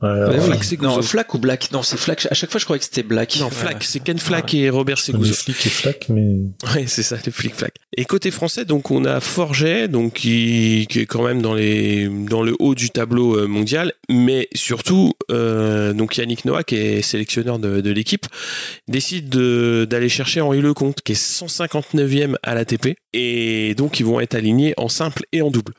Oui. 0.01 0.39
Flack, 0.45 0.63
c'est 0.63 0.81
non. 0.81 1.01
Flack 1.01 1.33
ou 1.33 1.39
Black 1.39 1.71
Non, 1.71 1.81
c'est 1.81 1.97
Flack. 1.97 2.27
À 2.29 2.35
chaque 2.35 2.51
fois, 2.51 2.59
je 2.59 2.65
croyais 2.65 2.77
que 2.79 2.85
c'était 2.85 3.01
Black. 3.03 3.37
Non, 3.39 3.49
Flack, 3.49 3.83
c'est 3.83 3.99
Ken 3.99 4.19
Flack 4.19 4.53
et 4.53 4.69
Robert 4.69 4.99
Seguzo. 4.99 5.33
flic 5.33 5.65
et 5.65 5.69
flac, 5.69 6.05
mais 6.09 6.35
Ouais, 6.75 6.85
c'est 6.87 7.01
ça, 7.03 7.17
le 7.25 7.31
flic-flac. 7.31 7.73
Et 7.95 8.05
côté 8.05 8.29
français, 8.29 8.63
donc 8.63 8.91
on 8.91 9.05
a 9.05 9.19
Forget, 9.19 9.87
donc 9.87 10.13
qui, 10.13 10.85
qui 10.89 10.99
est 10.99 11.05
quand 11.07 11.23
même 11.23 11.41
dans 11.41 11.55
les 11.55 12.07
dans 12.09 12.43
le 12.43 12.55
haut 12.59 12.75
du 12.75 12.91
tableau 12.91 13.37
euh, 13.39 13.47
mondial, 13.47 13.91
mais 14.09 14.47
surtout 14.53 15.13
euh, 15.31 15.93
donc 15.93 16.15
Yannick 16.17 16.45
Noah, 16.45 16.63
qui 16.63 16.75
est 16.75 17.01
sélectionneur 17.01 17.57
de, 17.57 17.81
de 17.81 17.91
l'équipe, 17.91 18.27
décide 18.87 19.29
de- 19.29 19.87
d'aller 19.89 20.09
chercher 20.09 20.41
Henri 20.41 20.61
Lecomte, 20.61 21.01
qui 21.01 21.13
est 21.13 21.15
159e 21.15 22.35
à 22.43 22.53
l'ATP, 22.53 22.95
et 23.13 23.73
donc 23.75 23.99
ils 23.99 24.05
vont 24.05 24.19
être 24.19 24.35
alignés 24.35 24.73
en 24.77 24.89
simple 24.89 25.23
et 25.31 25.41
en 25.41 25.49
double. 25.49 25.73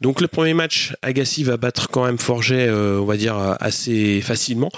Donc 0.00 0.20
le 0.22 0.28
premier 0.28 0.54
match, 0.54 0.94
Agassi 1.02 1.44
va 1.44 1.56
battre 1.58 1.88
quand 1.90 2.04
même 2.06 2.18
Forget, 2.18 2.66
euh, 2.68 2.98
on 3.00 3.04
va 3.04 3.16
dire 3.16 3.36
assez 3.60 4.20
facilement, 4.20 4.70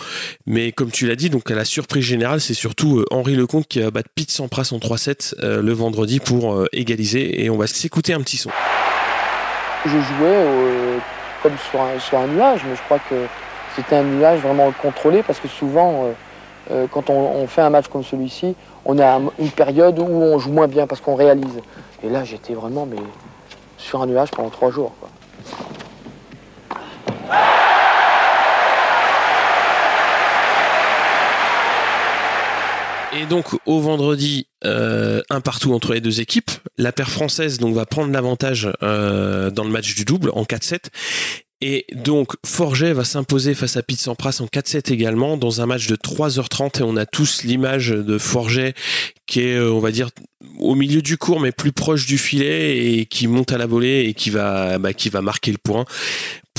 mais 0.46 0.72
comme 0.72 0.90
tu 0.90 1.06
l'as 1.06 1.16
dit, 1.16 1.30
donc 1.30 1.50
à 1.50 1.54
la 1.54 1.64
surprise 1.64 2.04
générale, 2.04 2.40
c'est 2.40 2.54
surtout 2.54 2.98
euh, 2.98 3.04
Henri 3.10 3.34
Lecomte 3.36 3.66
qui 3.68 3.80
va 3.80 3.90
battre 3.90 4.08
Pete 4.14 4.30
Sampras 4.30 4.70
en 4.72 4.78
3-7 4.78 5.34
euh, 5.42 5.62
le 5.62 5.72
vendredi 5.72 6.20
pour 6.20 6.54
euh, 6.54 6.66
égaliser, 6.72 7.44
et 7.44 7.50
on 7.50 7.56
va 7.56 7.66
s'écouter 7.66 8.12
un 8.12 8.20
petit 8.20 8.36
son. 8.36 8.50
Je 9.84 9.90
jouais 9.90 10.00
euh, 10.22 10.98
comme 11.42 11.52
sur 12.00 12.18
un, 12.18 12.26
nuage, 12.26 12.60
mais 12.66 12.74
je 12.74 12.80
crois 12.82 12.98
que 12.98 13.26
c'était 13.76 13.96
un 13.96 14.02
nuage 14.02 14.40
vraiment 14.40 14.72
contrôlé 14.72 15.22
parce 15.22 15.38
que 15.38 15.48
souvent, 15.48 16.04
euh, 16.04 16.12
euh, 16.70 16.86
quand 16.90 17.10
on, 17.10 17.46
fait 17.46 17.60
un 17.60 17.68
match 17.68 17.88
comme 17.88 18.02
celui-ci, 18.02 18.56
on 18.86 18.98
a 18.98 19.16
un- 19.16 19.30
une 19.38 19.50
période 19.50 19.98
où 19.98 20.04
on 20.06 20.38
joue 20.38 20.52
moins 20.52 20.68
bien 20.68 20.86
parce 20.86 21.02
qu'on 21.02 21.14
réalise. 21.16 21.60
Et 22.02 22.08
là, 22.08 22.24
j'étais 22.24 22.54
vraiment 22.54 22.86
mais, 22.86 22.96
sur 23.76 24.00
un 24.00 24.06
nuage 24.06 24.30
pendant 24.30 24.48
trois 24.48 24.70
jours. 24.70 24.92
Et 33.16 33.26
donc 33.26 33.46
au 33.66 33.80
vendredi, 33.80 34.48
euh, 34.64 35.22
un 35.30 35.40
partout 35.40 35.72
entre 35.72 35.94
les 35.94 36.00
deux 36.00 36.20
équipes. 36.20 36.50
La 36.78 36.90
paire 36.90 37.10
française 37.10 37.58
donc 37.58 37.74
va 37.74 37.86
prendre 37.86 38.12
l'avantage 38.12 38.68
euh, 38.82 39.50
dans 39.50 39.64
le 39.64 39.70
match 39.70 39.94
du 39.94 40.04
double 40.04 40.30
en 40.34 40.42
4-7. 40.42 40.86
Et 41.60 41.86
donc 41.94 42.32
Forget 42.44 42.92
va 42.92 43.04
s'imposer 43.04 43.54
face 43.54 43.76
à 43.76 43.82
Pete 43.82 44.00
Sampras 44.00 44.40
en 44.40 44.46
4-7 44.46 44.92
également 44.92 45.36
dans 45.36 45.60
un 45.60 45.66
match 45.66 45.86
de 45.86 45.96
3h30 45.96 46.80
et 46.80 46.82
on 46.82 46.96
a 46.96 47.06
tous 47.06 47.44
l'image 47.44 47.90
de 47.90 48.18
Forget 48.18 48.74
qui 49.26 49.40
est 49.40 49.56
euh, 49.56 49.72
on 49.72 49.78
va 49.78 49.92
dire 49.92 50.10
au 50.58 50.74
milieu 50.74 51.00
du 51.00 51.16
cours 51.16 51.40
mais 51.40 51.52
plus 51.52 51.72
proche 51.72 52.06
du 52.06 52.18
filet 52.18 52.98
et 52.98 53.06
qui 53.06 53.28
monte 53.28 53.52
à 53.52 53.58
la 53.58 53.66
volée 53.66 54.06
et 54.08 54.14
qui 54.14 54.30
va 54.30 54.78
bah, 54.78 54.92
qui 54.92 55.08
va 55.08 55.22
marquer 55.22 55.52
le 55.52 55.58
point 55.58 55.86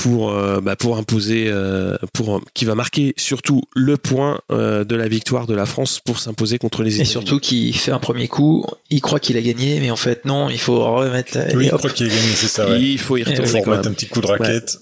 pour 0.06 0.30
euh, 0.30 0.60
bah, 0.60 0.76
pour 0.76 0.96
imposer 0.98 1.46
euh, 1.48 1.96
pour 2.12 2.40
qui 2.54 2.64
va 2.64 2.76
marquer 2.76 3.12
surtout 3.16 3.62
le 3.74 3.96
point 3.96 4.40
euh, 4.52 4.84
de 4.84 4.94
la 4.94 5.08
victoire 5.08 5.46
de 5.46 5.54
la 5.54 5.66
France 5.66 6.00
pour 6.04 6.20
s'imposer 6.20 6.58
contre 6.58 6.84
les 6.84 6.92
Et 6.92 6.94
États-Unis. 6.96 7.10
surtout 7.10 7.40
qu'il 7.40 7.76
fait 7.76 7.90
un 7.90 7.98
premier 7.98 8.28
coup, 8.28 8.64
il 8.88 9.00
croit 9.00 9.18
qu'il 9.18 9.36
a 9.36 9.42
gagné, 9.42 9.80
mais 9.80 9.90
en 9.90 9.96
fait 9.96 10.24
non, 10.24 10.48
il 10.48 10.60
faut 10.60 10.78
remettre 10.94 11.36
la... 11.36 11.46
oui, 11.56 11.66
et 11.66 11.68
je 11.68 11.74
hop. 11.74 11.78
crois 11.78 11.90
qu'il 11.90 12.06
a 12.06 12.10
gagné, 12.10 12.28
c'est 12.36 12.46
ça. 12.46 12.68
Ouais. 12.68 12.80
il 12.80 12.98
faut 12.98 13.16
y 13.16 13.24
retourner 13.24 13.48
faut 13.48 13.58
quand 13.62 13.70
remettre 13.72 13.88
un 13.88 13.92
petit 13.92 14.06
coup 14.06 14.20
de 14.20 14.26
raquette. 14.28 14.78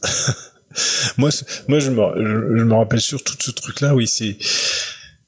moi, 1.16 1.30
moi, 1.68 1.78
je 1.78 1.90
me, 1.90 2.02
je, 2.16 2.58
je 2.58 2.64
me 2.64 2.74
rappelle 2.74 3.00
surtout 3.00 3.36
de 3.36 3.42
ce 3.42 3.50
truc-là. 3.50 3.94
Oui, 3.94 4.06
c'est, 4.06 4.36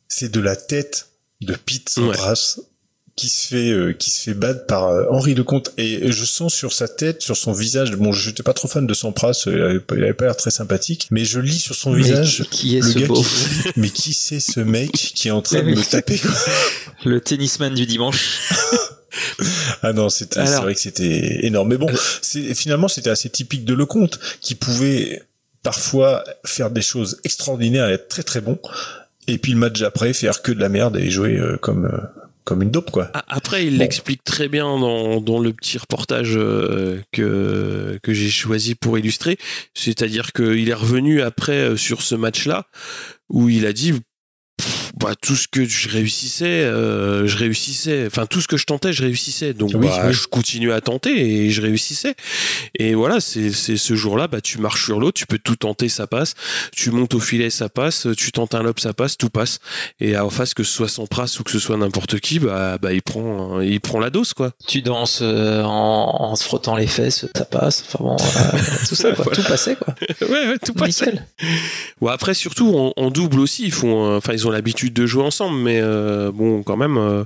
c'est 0.09 0.31
de 0.31 0.41
la 0.41 0.57
tête 0.57 1.09
de 1.41 1.55
Pete 1.55 1.89
Sampras 1.89 2.59
qui 3.17 3.31
se 3.31 3.49
fait, 3.49 3.71
euh, 3.71 3.93
qui 3.95 4.11
se 4.11 4.21
fait 4.21 4.35
battre 4.35 4.67
par 4.67 4.89
euh, 4.89 5.07
Henri 5.11 5.35
Lecomte. 5.35 5.73
Et 5.79 6.13
je 6.13 6.25
sens 6.27 6.55
sur 6.55 6.73
sa 6.75 6.87
tête, 6.87 7.23
sur 7.23 7.37
son 7.37 7.53
visage. 7.53 7.93
Bon, 7.97 8.13
je 8.13 8.29
n'étais 8.29 8.43
pas 8.43 8.53
trop 8.53 8.69
fan 8.69 8.87
de 8.87 8.93
Sampras. 8.95 9.45
euh, 9.47 9.53
Il 9.57 9.63
avait 9.63 9.81
pas, 9.81 9.97
il 9.97 10.05
avait 10.05 10.13
pas 10.13 10.27
l'air 10.27 10.37
très 10.37 10.51
sympathique. 10.51 11.09
Mais 11.11 11.25
je 11.25 11.41
lis 11.41 11.59
sur 11.59 11.75
son 11.75 11.93
Mais 11.93 12.03
visage. 12.03 12.45
qui 12.51 12.77
est 12.77 12.81
le 12.81 12.91
ce 12.93 12.99
gars 12.99 13.07
beauf 13.07 13.63
qui 13.63 13.69
mais 13.81 13.89
qui 13.89 14.13
c'est 14.13 14.39
ce 14.41 14.61
mec 14.61 14.93
qui 14.93 15.29
est 15.29 15.31
en 15.33 15.41
train 15.41 15.63
de 15.63 15.71
me 15.71 15.83
taper 15.83 16.19
quoi 16.19 16.31
Le 17.07 17.21
tennisman 17.21 17.75
du 17.75 17.87
dimanche. 17.87 18.51
Ah 19.83 19.95
non, 19.95 20.11
c'était 20.11 20.45
c'est 20.47 20.57
vrai 20.61 20.75
que 20.75 20.81
c'était 20.81 21.47
énorme. 21.47 21.69
Mais 21.71 21.79
bon, 21.79 21.89
c'est 22.21 22.55
finalement 22.55 22.87
c'était 22.87 23.09
assez 23.09 23.31
typique 23.31 23.65
de 23.65 23.73
Lecomte 23.73 24.19
qui 24.43 24.55
pouvait 24.55 25.23
parfois 25.63 26.23
faire 26.45 26.71
des 26.71 26.83
choses 26.83 27.19
extraordinaires 27.25 27.89
et 27.89 27.95
être 27.95 28.09
très 28.09 28.23
très 28.23 28.43
bon. 28.43 28.59
Et 29.27 29.39
puis 29.39 29.53
le 29.53 29.59
match 29.59 29.81
après 29.83 30.13
faire 30.13 30.43
que 30.43 30.53
de 30.53 30.61
la 30.61 30.69
merde 30.69 30.99
et 30.99 31.11
jouer 31.11 31.39
euh, 31.39 31.57
comme 31.57 31.87
euh, 31.87 32.26
comme 32.47 32.63
une 32.63 32.71
dope 32.71 32.93
quoi. 32.93 33.11
Après, 33.29 33.67
il 33.67 33.79
l'explique 33.79 34.23
très 34.23 34.49
bien 34.49 34.79
dans, 34.79 35.21
dans 35.21 35.41
le 35.41 35.53
petit 35.53 35.79
reportage 35.79 36.37
euh, 36.37 37.03
que, 37.13 37.99
que 38.03 38.15
j'ai 38.15 38.31
choisi 38.31 38.77
pour 38.77 38.99
illustrer. 38.99 39.37
C'est-à-dire 39.75 40.33
qu'il 40.33 40.71
est 40.71 40.75
revenu 40.75 41.23
après 41.23 41.59
euh, 41.59 41.77
sur 41.77 42.03
ce 42.03 42.15
match-là 42.15 42.67
où 43.29 43.49
il 43.49 43.67
a 43.67 43.73
dit 43.73 43.95
bah, 44.97 45.15
tout 45.21 45.37
ce 45.37 45.47
que 45.49 45.65
je 45.65 45.89
réussissais, 45.89 46.45
euh, 46.65 47.27
je 47.27 47.37
réussissais. 47.37 48.05
Enfin, 48.07 48.27
tout 48.27 48.41
ce 48.41 48.49
que 48.49 48.57
je 48.57 48.65
tentais, 48.65 48.93
je 48.93 49.03
réussissais. 49.03 49.53
Donc, 49.53 49.71
Oui, 49.75 49.87
bah, 49.89 50.05
oui. 50.07 50.13
je 50.13 50.27
continuais 50.27 50.73
à 50.73 50.81
tenter 50.81 51.11
et 51.45 51.51
je 51.51 51.61
réussissais. 51.61 52.15
Et 52.79 52.95
voilà, 52.95 53.21
c'est 53.21 53.51
c'est 53.53 53.77
ce 53.77 53.95
jour-là, 53.95 54.27
bah, 54.29 54.41
tu 54.41 54.59
marches 54.59 54.85
sur 54.87 54.99
l'eau, 55.01 55.13
tu 55.13 55.27
peux 55.27 55.39
tout 55.39 55.57
tenter, 55.57 55.89
ça 55.89 56.07
passe. 56.07 56.35
Tu 56.75 56.91
montes 56.91 57.15
au 57.15 57.21
filet, 57.21 57.51
ça 57.51 57.69
passe. 57.69 58.07
Tu 58.17 58.33
tentes 58.33 58.55
un 58.55 58.63
lob, 58.63 58.79
ça 58.79 58.93
passe, 58.95 59.17
tout 59.19 59.29
passe. 59.31 59.59
Et 60.01 60.17
en 60.17 60.31
face, 60.31 60.55
que 60.55 60.65
ce 60.65 60.73
soit 60.73 60.89
Sampras 60.89 61.37
ou 61.41 61.43
que 61.43 61.51
ce 61.51 61.59
soit 61.59 61.77
n'importe 61.77 62.19
qui, 62.21 62.39
bah, 62.39 62.79
bah, 62.79 62.93
il 62.93 63.03
prend, 63.03 63.61
il 63.61 63.81
prend 63.81 64.01
la 64.01 64.11
dose, 64.11 64.33
quoi. 64.33 64.53
Tu 64.67 64.83
danses 64.83 65.21
euh, 65.23 65.63
en, 65.63 66.31
en 66.31 66.37
se 66.37 66.45
frottant 66.45 66.75
les 66.77 66.87
fesses, 66.87 67.27
ça 67.37 67.45
passe. 67.45 67.85
Enfin 67.87 67.99
bon, 68.05 68.17
euh, 68.17 68.59
tout 68.89 68.95
ça, 68.95 69.13
quoi. 69.13 69.25
Voilà. 69.25 69.37
tout 69.37 69.49
passait 69.49 69.77
quoi. 69.77 69.95
ouais, 70.23 70.49
ouais, 70.49 70.59
tout. 70.65 70.73
Nickel. 70.87 71.27
Bon, 72.01 72.09
après, 72.09 72.35
surtout, 72.35 72.75
en, 72.77 72.93
en 72.97 73.11
double 73.11 73.41
aussi, 73.41 73.65
ils 73.65 73.73
font, 73.73 74.13
euh, 74.13 74.17
enfin, 74.19 74.33
ils 74.33 74.47
ont 74.47 74.51
l'habitude 74.51 74.86
de 74.91 75.07
jouer 75.07 75.25
ensemble, 75.25 75.59
mais 75.59 75.81
euh, 75.81 76.31
bon, 76.33 76.63
quand 76.63 76.77
même, 76.77 76.97
euh, 76.99 77.25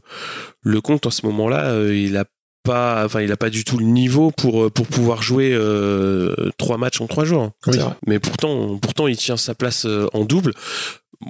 le 0.63 0.81
compte 0.81 1.07
en 1.07 1.11
ce 1.11 1.25
moment-là, 1.27 1.71
euh, 1.71 1.97
il 1.97 2.17
a 2.17 2.25
pas, 2.63 3.05
enfin, 3.05 3.23
il 3.23 3.33
a 3.33 3.37
pas 3.37 3.51
du 3.51 3.65
tout 3.65 3.79
le 3.79 3.87
niveau 3.87 4.31
pour 4.31 4.71
pour 4.71 4.87
pouvoir 4.87 5.23
jouer 5.23 5.51
euh, 5.53 6.35
trois 6.59 6.77
matchs 6.77 7.01
en 7.01 7.07
trois 7.07 7.25
jours. 7.25 7.53
Oui. 7.67 7.79
Vrai. 7.79 7.95
Mais 8.07 8.19
pourtant, 8.19 8.79
pourtant, 8.79 9.07
il 9.07 9.17
tient 9.17 9.37
sa 9.39 9.55
place 9.55 9.87
euh, 9.87 10.07
en 10.13 10.25
double. 10.25 10.53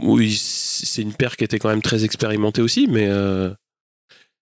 Oui, 0.03 0.37
c'est 0.41 1.03
une 1.03 1.13
paire 1.13 1.37
qui 1.37 1.45
était 1.45 1.59
quand 1.59 1.69
même 1.69 1.83
très 1.83 2.05
expérimentée 2.05 2.63
aussi, 2.63 2.87
mais 2.89 3.07
euh, 3.09 3.51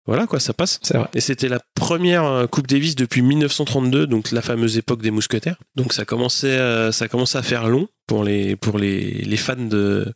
voilà 0.08 0.26
quoi, 0.26 0.40
ça 0.40 0.54
passe. 0.54 0.80
C'est 0.82 0.96
vrai. 0.96 1.06
Et 1.14 1.20
c'était 1.20 1.48
la 1.48 1.60
première 1.74 2.24
euh, 2.24 2.46
Coupe 2.46 2.66
Davis 2.66 2.96
depuis 2.96 3.20
1932, 3.20 4.06
donc 4.06 4.32
la 4.32 4.40
fameuse 4.40 4.78
époque 4.78 5.02
des 5.02 5.10
mousquetaires. 5.10 5.56
Donc 5.76 5.92
ça 5.92 6.06
commençait, 6.06 6.58
euh, 6.58 6.90
ça 6.92 7.08
commençait 7.08 7.36
à 7.36 7.42
faire 7.42 7.68
long 7.68 7.88
pour 8.06 8.24
les 8.24 8.56
pour 8.56 8.78
les, 8.78 9.00
les 9.22 9.36
fans 9.36 9.54
de 9.56 10.12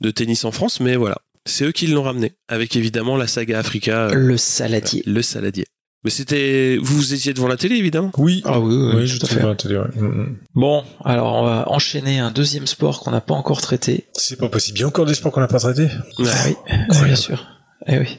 de 0.00 0.10
tennis 0.10 0.44
en 0.44 0.50
France, 0.50 0.80
mais 0.80 0.96
voilà, 0.96 1.18
c'est 1.46 1.64
eux 1.64 1.70
qui 1.70 1.86
l'ont 1.86 2.02
ramené, 2.02 2.32
avec 2.48 2.74
évidemment 2.74 3.16
la 3.16 3.28
saga 3.28 3.60
Africa, 3.60 4.08
euh, 4.08 4.14
Le 4.14 4.36
saladier. 4.36 5.04
le 5.06 5.22
saladier. 5.22 5.64
Mais 6.02 6.10
c'était, 6.10 6.78
vous 6.80 7.12
étiez 7.14 7.32
devant 7.34 7.46
la 7.46 7.58
télé 7.58 7.76
évidemment? 7.76 8.10
Oui. 8.16 8.40
Ah 8.46 8.58
oui, 8.58 8.74
oui, 8.74 9.02
Oui, 9.02 9.18
tout 9.18 9.26
je 9.30 9.38
à 9.38 9.46
la 9.48 9.54
télé, 9.54 9.76
ouais. 9.76 9.84
Mm, 9.94 10.06
mm. 10.22 10.36
Bon, 10.54 10.82
alors 11.04 11.34
on 11.34 11.44
va 11.44 11.68
enchaîner 11.68 12.18
un 12.18 12.30
deuxième 12.32 12.66
sport 12.66 13.00
qu'on 13.00 13.10
n'a 13.10 13.20
pas 13.20 13.34
encore 13.34 13.60
traité. 13.60 14.06
C'est 14.14 14.38
pas 14.38 14.48
possible. 14.48 14.78
Il 14.78 14.80
y 14.80 14.84
a 14.84 14.88
encore 14.88 15.04
des 15.06 15.14
sports 15.14 15.30
qu'on 15.30 15.40
n'a 15.40 15.46
pas 15.46 15.60
traités. 15.60 15.88
Ah 16.18 16.24
oui, 16.46 16.56
bien 17.04 17.16
sûr. 17.16 17.46
Eh 17.86 17.98
oui. 17.98 18.18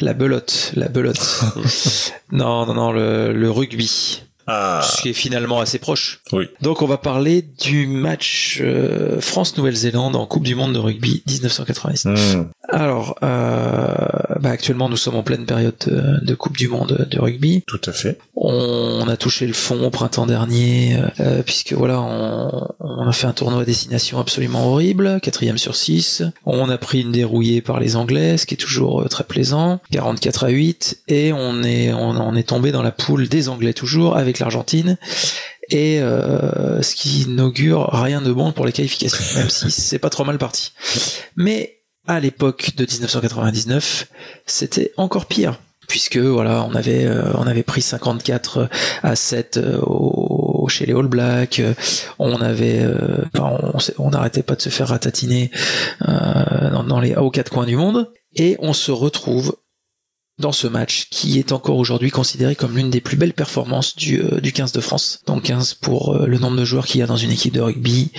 La 0.00 0.14
belote, 0.14 0.72
la 0.74 0.88
belote. 0.88 1.20
non, 2.32 2.66
non, 2.66 2.74
non, 2.74 2.92
le, 2.92 3.32
le 3.32 3.50
rugby. 3.50 4.22
Ah. 4.46 4.80
Ce 4.82 5.02
qui 5.02 5.10
est 5.10 5.14
finalement 5.14 5.60
assez 5.60 5.78
proche. 5.78 6.20
Oui. 6.32 6.46
Donc 6.60 6.82
on 6.82 6.86
va 6.86 6.98
parler 6.98 7.42
du 7.42 7.86
match 7.86 8.60
euh, 8.62 9.20
France-Nouvelle-Zélande 9.20 10.16
en 10.16 10.26
Coupe 10.26 10.44
du 10.44 10.54
Monde 10.54 10.74
de 10.74 10.78
rugby 10.78 11.22
1990. 11.26 12.06
Mm. 12.06 12.50
Alors, 12.68 13.16
euh, 13.22 13.94
bah, 14.40 14.50
actuellement 14.50 14.88
nous 14.88 14.96
sommes 14.96 15.16
en 15.16 15.22
pleine 15.22 15.46
période 15.46 15.74
de, 15.86 16.24
de 16.24 16.34
Coupe 16.34 16.56
du 16.56 16.68
Monde 16.68 17.06
de 17.10 17.20
rugby. 17.20 17.62
Tout 17.66 17.80
à 17.86 17.92
fait. 17.92 18.18
On, 18.36 19.00
on 19.02 19.08
a 19.08 19.16
touché 19.16 19.46
le 19.46 19.52
fond 19.52 19.84
au 19.84 19.90
printemps 19.90 20.26
dernier, 20.26 20.98
euh, 21.20 21.42
puisque 21.42 21.72
voilà, 21.72 22.00
on, 22.00 22.68
on 22.80 23.06
a 23.06 23.12
fait 23.12 23.26
un 23.26 23.32
tournoi 23.32 23.62
à 23.62 23.64
destination 23.64 24.18
absolument 24.18 24.70
horrible, 24.70 25.20
quatrième 25.22 25.58
sur 25.58 25.76
6. 25.76 26.22
On 26.46 26.68
a 26.68 26.78
pris 26.78 27.02
une 27.02 27.12
dérouillée 27.12 27.60
par 27.60 27.80
les 27.80 27.96
Anglais, 27.96 28.36
ce 28.36 28.46
qui 28.46 28.54
est 28.54 28.58
toujours 28.58 29.02
euh, 29.02 29.08
très 29.08 29.24
plaisant, 29.24 29.80
44 29.90 30.44
à 30.44 30.48
8, 30.48 31.02
et 31.08 31.32
on 31.32 31.62
est, 31.62 31.92
on, 31.92 32.10
on 32.10 32.34
est 32.34 32.48
tombé 32.48 32.72
dans 32.72 32.82
la 32.82 32.92
poule 32.92 33.28
des 33.28 33.48
Anglais 33.48 33.72
toujours, 33.72 34.16
avec 34.16 34.33
l'Argentine, 34.38 34.96
et 35.70 36.00
euh, 36.00 36.82
ce 36.82 36.94
qui 36.94 37.26
n'augure 37.28 37.88
rien 37.92 38.20
de 38.20 38.32
bon 38.32 38.52
pour 38.52 38.66
les 38.66 38.72
qualifications, 38.72 39.24
même 39.38 39.50
si 39.50 39.70
c'est 39.70 39.98
pas 39.98 40.10
trop 40.10 40.24
mal 40.24 40.38
parti. 40.38 40.72
Mais 41.36 41.80
à 42.06 42.20
l'époque 42.20 42.72
de 42.76 42.84
1999, 42.84 44.08
c'était 44.46 44.92
encore 44.96 45.26
pire 45.26 45.58
puisque 45.86 46.16
voilà, 46.16 46.64
on 46.64 46.74
avait 46.74 47.04
euh, 47.04 47.30
on 47.34 47.46
avait 47.46 47.62
pris 47.62 47.82
54 47.82 48.70
à 49.02 49.16
7 49.16 49.58
euh, 49.58 49.80
au, 49.82 50.66
chez 50.68 50.86
les 50.86 50.94
All 50.94 51.08
Blacks, 51.08 51.60
on 52.18 52.40
avait 52.40 52.86
on 53.98 54.10
n'arrêtait 54.10 54.42
pas 54.42 54.54
de 54.56 54.62
se 54.62 54.70
faire 54.70 54.88
ratatiner 54.88 55.50
dans, 56.00 56.84
dans 56.84 57.00
les 57.00 57.14
aux 57.16 57.30
quatre 57.30 57.50
coins 57.50 57.66
du 57.66 57.76
monde. 57.76 58.10
Et 58.36 58.56
on 58.60 58.72
se 58.72 58.90
retrouve 58.90 59.56
dans 60.38 60.50
ce 60.50 60.66
match 60.66 61.06
qui 61.10 61.38
est 61.38 61.52
encore 61.52 61.76
aujourd'hui 61.76 62.10
considéré 62.10 62.56
comme 62.56 62.76
l'une 62.76 62.90
des 62.90 63.00
plus 63.00 63.16
belles 63.16 63.34
performances 63.34 63.94
du, 63.94 64.20
euh, 64.20 64.40
du 64.40 64.52
15 64.52 64.72
de 64.72 64.80
France. 64.80 65.20
Donc 65.26 65.44
15 65.44 65.74
pour 65.74 66.14
euh, 66.16 66.26
le 66.26 66.38
nombre 66.38 66.56
de 66.58 66.64
joueurs 66.64 66.86
qu'il 66.86 66.98
y 66.98 67.02
a 67.04 67.06
dans 67.06 67.16
une 67.16 67.30
équipe 67.30 67.54
de 67.54 67.60
rugby. 67.60 68.10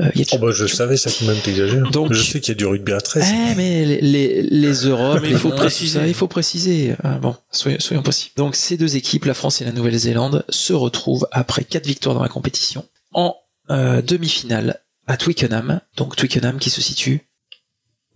Euh, 0.00 0.10
y 0.16 0.22
a 0.22 0.24
Oh 0.32 0.38
bah 0.38 0.48
je 0.52 0.66
savais 0.66 0.96
ça 0.96 1.10
quand 1.16 1.26
même 1.26 1.38
t'exagères. 1.40 1.88
Donc- 1.92 2.12
je 2.12 2.22
sais 2.22 2.40
qu'il 2.40 2.48
y 2.48 2.56
a 2.56 2.58
du 2.58 2.66
rugby 2.66 2.92
à 2.92 3.00
13. 3.00 3.24
eh, 3.24 3.54
mais 3.54 3.84
les, 3.84 4.00
les, 4.00 4.42
les 4.42 4.72
Europes, 4.72 5.22
il 5.24 5.36
faut 5.38 5.50
préciser. 5.50 6.00
il 6.08 6.14
faut 6.14 6.26
préciser. 6.26 6.96
Ah, 7.04 7.18
bon, 7.18 7.36
soyons, 7.52 7.78
soyons 7.78 8.02
précis. 8.02 8.32
Donc 8.36 8.56
ces 8.56 8.76
deux 8.76 8.96
équipes, 8.96 9.24
la 9.26 9.34
France 9.34 9.60
et 9.60 9.64
la 9.64 9.72
Nouvelle-Zélande, 9.72 10.44
se 10.48 10.72
retrouvent 10.72 11.28
après 11.30 11.62
quatre 11.62 11.86
victoires 11.86 12.16
dans 12.16 12.22
la 12.22 12.28
compétition 12.28 12.84
en 13.12 13.36
euh, 13.70 14.02
demi-finale 14.02 14.80
à 15.06 15.16
Twickenham. 15.16 15.80
Donc 15.96 16.16
Twickenham 16.16 16.58
qui 16.58 16.70
se 16.70 16.80
situe 16.80 17.28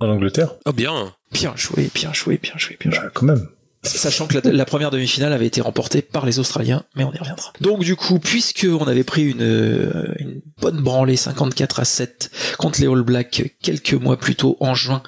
En 0.01 0.09
Angleterre 0.09 0.55
Oh 0.67 0.73
bien. 0.73 1.15
Bien 1.35 1.53
joué, 1.57 1.91
bien 1.95 2.13
joué, 2.15 2.39
bien 2.43 2.55
joué, 2.57 2.79
bien 2.81 2.91
joué. 2.91 3.01
Bah 3.01 3.11
quand 3.13 3.27
même. 3.27 3.47
Sachant 3.83 4.27
que 4.27 4.39
la, 4.39 4.53
la 4.53 4.65
première 4.65 4.91
demi-finale 4.91 5.35
avait 5.35 5.47
été 5.47 5.61
remportée 5.61 6.01
par 6.01 6.25
les 6.25 6.39
Australiens, 6.39 6.85
mais 6.97 7.05
on 7.05 7.13
y 7.13 7.19
reviendra. 7.19 7.53
Donc 7.61 7.85
du 7.85 7.97
coup, 7.97 8.19
puisque 8.19 8.67
on 8.69 8.87
avait 8.87 9.05
pris 9.05 9.25
une, 9.31 9.43
euh, 9.43 10.15
une 10.19 10.41
bonne 10.59 10.81
branlée 10.81 11.17
54 11.17 11.81
à 11.81 11.85
7 11.85 12.31
contre 12.57 12.81
les 12.81 12.87
All 12.87 13.03
Blacks 13.03 13.55
quelques 13.61 13.93
mois 13.93 14.17
plus 14.17 14.37
tôt 14.37 14.57
en 14.61 14.75
juin 14.75 15.03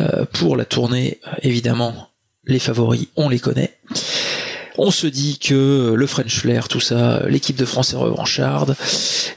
euh, 0.00 0.24
pour 0.32 0.56
la 0.56 0.64
tournée, 0.64 1.20
euh, 1.26 1.32
évidemment, 1.42 2.08
les 2.46 2.58
favoris, 2.58 3.08
on 3.16 3.28
les 3.28 3.38
connaît. 3.38 3.76
On 4.78 4.90
se 4.90 5.06
dit 5.06 5.38
que 5.38 5.94
le 5.96 6.06
French 6.06 6.40
Flair, 6.40 6.68
tout 6.68 6.80
ça, 6.80 7.26
l'équipe 7.28 7.56
de 7.56 7.64
France 7.64 7.92
est 7.92 7.96
revancharde, 7.96 8.76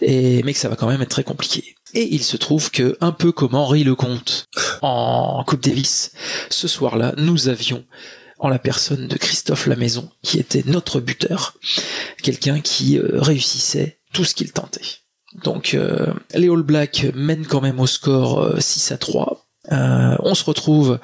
mais 0.01 0.53
que 0.53 0.59
ça 0.59 0.69
va 0.69 0.75
quand 0.75 0.87
même 0.87 1.01
être 1.01 1.09
très 1.09 1.23
compliqué. 1.23 1.75
Et 1.93 2.13
il 2.13 2.23
se 2.23 2.37
trouve 2.37 2.69
que, 2.71 2.97
un 3.01 3.11
peu 3.11 3.31
comme 3.31 3.55
Henri 3.55 3.83
Lecomte 3.83 4.47
en 4.81 5.43
Coupe 5.45 5.63
Davis, 5.63 6.11
ce 6.49 6.67
soir-là, 6.67 7.13
nous 7.17 7.47
avions 7.47 7.83
en 8.39 8.47
la 8.47 8.59
personne 8.59 9.07
de 9.07 9.17
Christophe 9.17 9.67
Lamaison, 9.67 10.09
qui 10.23 10.39
était 10.39 10.63
notre 10.65 10.99
buteur, 10.99 11.55
quelqu'un 12.23 12.61
qui 12.61 12.97
euh, 12.97 13.19
réussissait 13.19 13.99
tout 14.13 14.23
ce 14.23 14.33
qu'il 14.33 14.51
tentait. 14.51 14.81
Donc 15.43 15.73
euh, 15.73 16.13
les 16.33 16.49
All 16.49 16.63
Blacks 16.63 17.05
mènent 17.13 17.45
quand 17.45 17.61
même 17.61 17.79
au 17.79 17.87
score 17.87 18.39
euh, 18.39 18.59
6 18.59 18.91
à 18.93 18.97
3. 18.97 19.48
Euh, 19.71 20.15
on 20.19 20.35
se 20.35 20.43
retrouve 20.43 20.99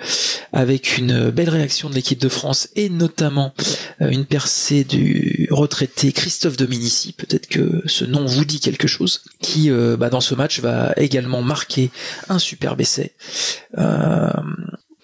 avec 0.54 0.98
une 0.98 1.30
belle 1.30 1.50
réaction 1.50 1.90
de 1.90 1.96
l'équipe 1.96 2.20
de 2.20 2.30
France 2.30 2.70
et 2.76 2.90
notamment 2.90 3.54
euh, 4.02 4.10
une 4.10 4.26
percée 4.26 4.84
du 4.84 5.48
retraité 5.52 6.12
Christophe 6.12 6.58
Dominici, 6.58 7.14
peut-être 7.14 7.48
que 7.48 7.84
ce 7.86 8.06
nom 8.06 8.26
vous 8.26 8.46
dit 8.46 8.60
quelque 8.60 8.88
chose, 8.88 9.22
qui 9.42 9.70
euh, 9.70 9.98
bah, 9.98 10.10
dans 10.10 10.22
ce 10.22 10.36
match 10.36 10.60
va 10.60 10.94
également 10.98 11.42
marquer 11.42 11.92
un 12.30 12.40
superbe 12.40 12.82
essai. 12.82 13.14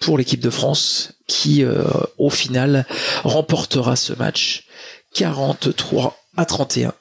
Pour 0.00 0.18
l'équipe 0.18 0.40
de 0.40 0.50
France 0.50 1.12
qui 1.28 1.64
au 2.18 2.30
final 2.30 2.86
remportera 3.22 3.94
ce 3.94 4.12
match 4.14 4.66
43 5.14 6.18
à 6.36 6.44
31. 6.44 6.92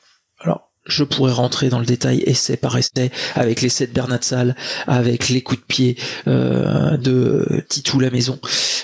Je 0.92 1.06
pourrais 1.06 1.32
rentrer 1.32 1.70
dans 1.70 1.80
le 1.80 1.86
détail 1.86 2.22
essai 2.26 2.58
par 2.58 2.78
essai 2.78 3.12
avec 3.36 3.62
l'essai 3.62 3.88
de 3.88 3.94
Bernat 3.94 4.20
Salle, 4.22 4.56
avec 4.88 5.30
les 5.30 5.42
coups 5.42 5.62
de 5.62 5.66
pied 5.66 5.98
euh, 6.28 6.98
de 6.98 7.64
Titou 7.70 8.00
la 8.00 8.10
maison. 8.10 8.40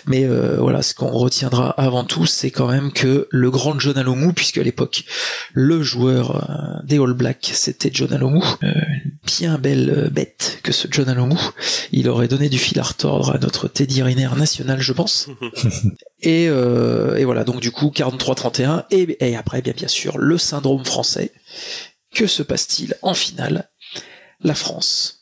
Mais 0.05 0.23
euh, 0.23 0.57
voilà, 0.59 0.81
ce 0.81 0.93
qu'on 0.93 1.09
retiendra 1.11 1.71
avant 1.71 2.05
tout, 2.05 2.25
c'est 2.25 2.49
quand 2.49 2.67
même 2.67 2.93
que 2.93 3.27
le 3.29 3.51
grand 3.51 3.77
John 3.77 3.97
Alomou, 3.97 4.31
puisque 4.31 4.57
à 4.57 4.63
l'époque 4.63 5.03
le 5.53 5.83
joueur 5.83 6.49
euh, 6.49 6.81
des 6.85 6.97
All 6.97 7.13
Blacks 7.13 7.51
c'était 7.53 7.89
John 7.91 8.13
Alomou, 8.13 8.43
euh, 8.63 8.67
une 9.03 9.11
bien 9.25 9.57
belle 9.57 9.89
euh, 9.89 10.09
bête 10.09 10.59
que 10.63 10.71
ce 10.71 10.87
John 10.89 11.09
Alomou, 11.09 11.39
il 11.91 12.07
aurait 12.07 12.29
donné 12.29 12.47
du 12.47 12.57
fil 12.57 12.79
à 12.79 12.83
retordre 12.83 13.35
à 13.35 13.37
notre 13.37 13.67
Teddy 13.67 14.01
Riner 14.01 14.29
national, 14.37 14.79
je 14.79 14.93
pense. 14.93 15.27
Et, 16.21 16.47
euh, 16.49 17.15
et 17.15 17.25
voilà, 17.25 17.43
donc 17.43 17.59
du 17.59 17.71
coup 17.71 17.91
43-31 17.95 18.85
et, 18.89 19.17
et 19.19 19.35
après 19.35 19.61
bien 19.61 19.73
bien 19.77 19.87
sûr 19.87 20.17
le 20.17 20.39
syndrome 20.39 20.83
français. 20.83 21.31
Que 22.17 22.25
se 22.25 22.41
passe-t-il 22.41 22.95
en 23.03 23.13
finale? 23.13 23.69
La 24.41 24.55
France 24.55 25.21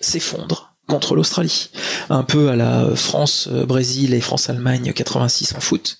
s'effondre 0.00 0.76
contre 0.88 1.14
l'Australie, 1.14 1.70
un 2.10 2.24
peu 2.24 2.48
à 2.48 2.56
la 2.56 2.96
France-Brésil 2.96 4.12
et 4.12 4.20
France-Allemagne 4.20 4.92
86 4.92 5.54
en 5.56 5.60
foot. 5.60 5.98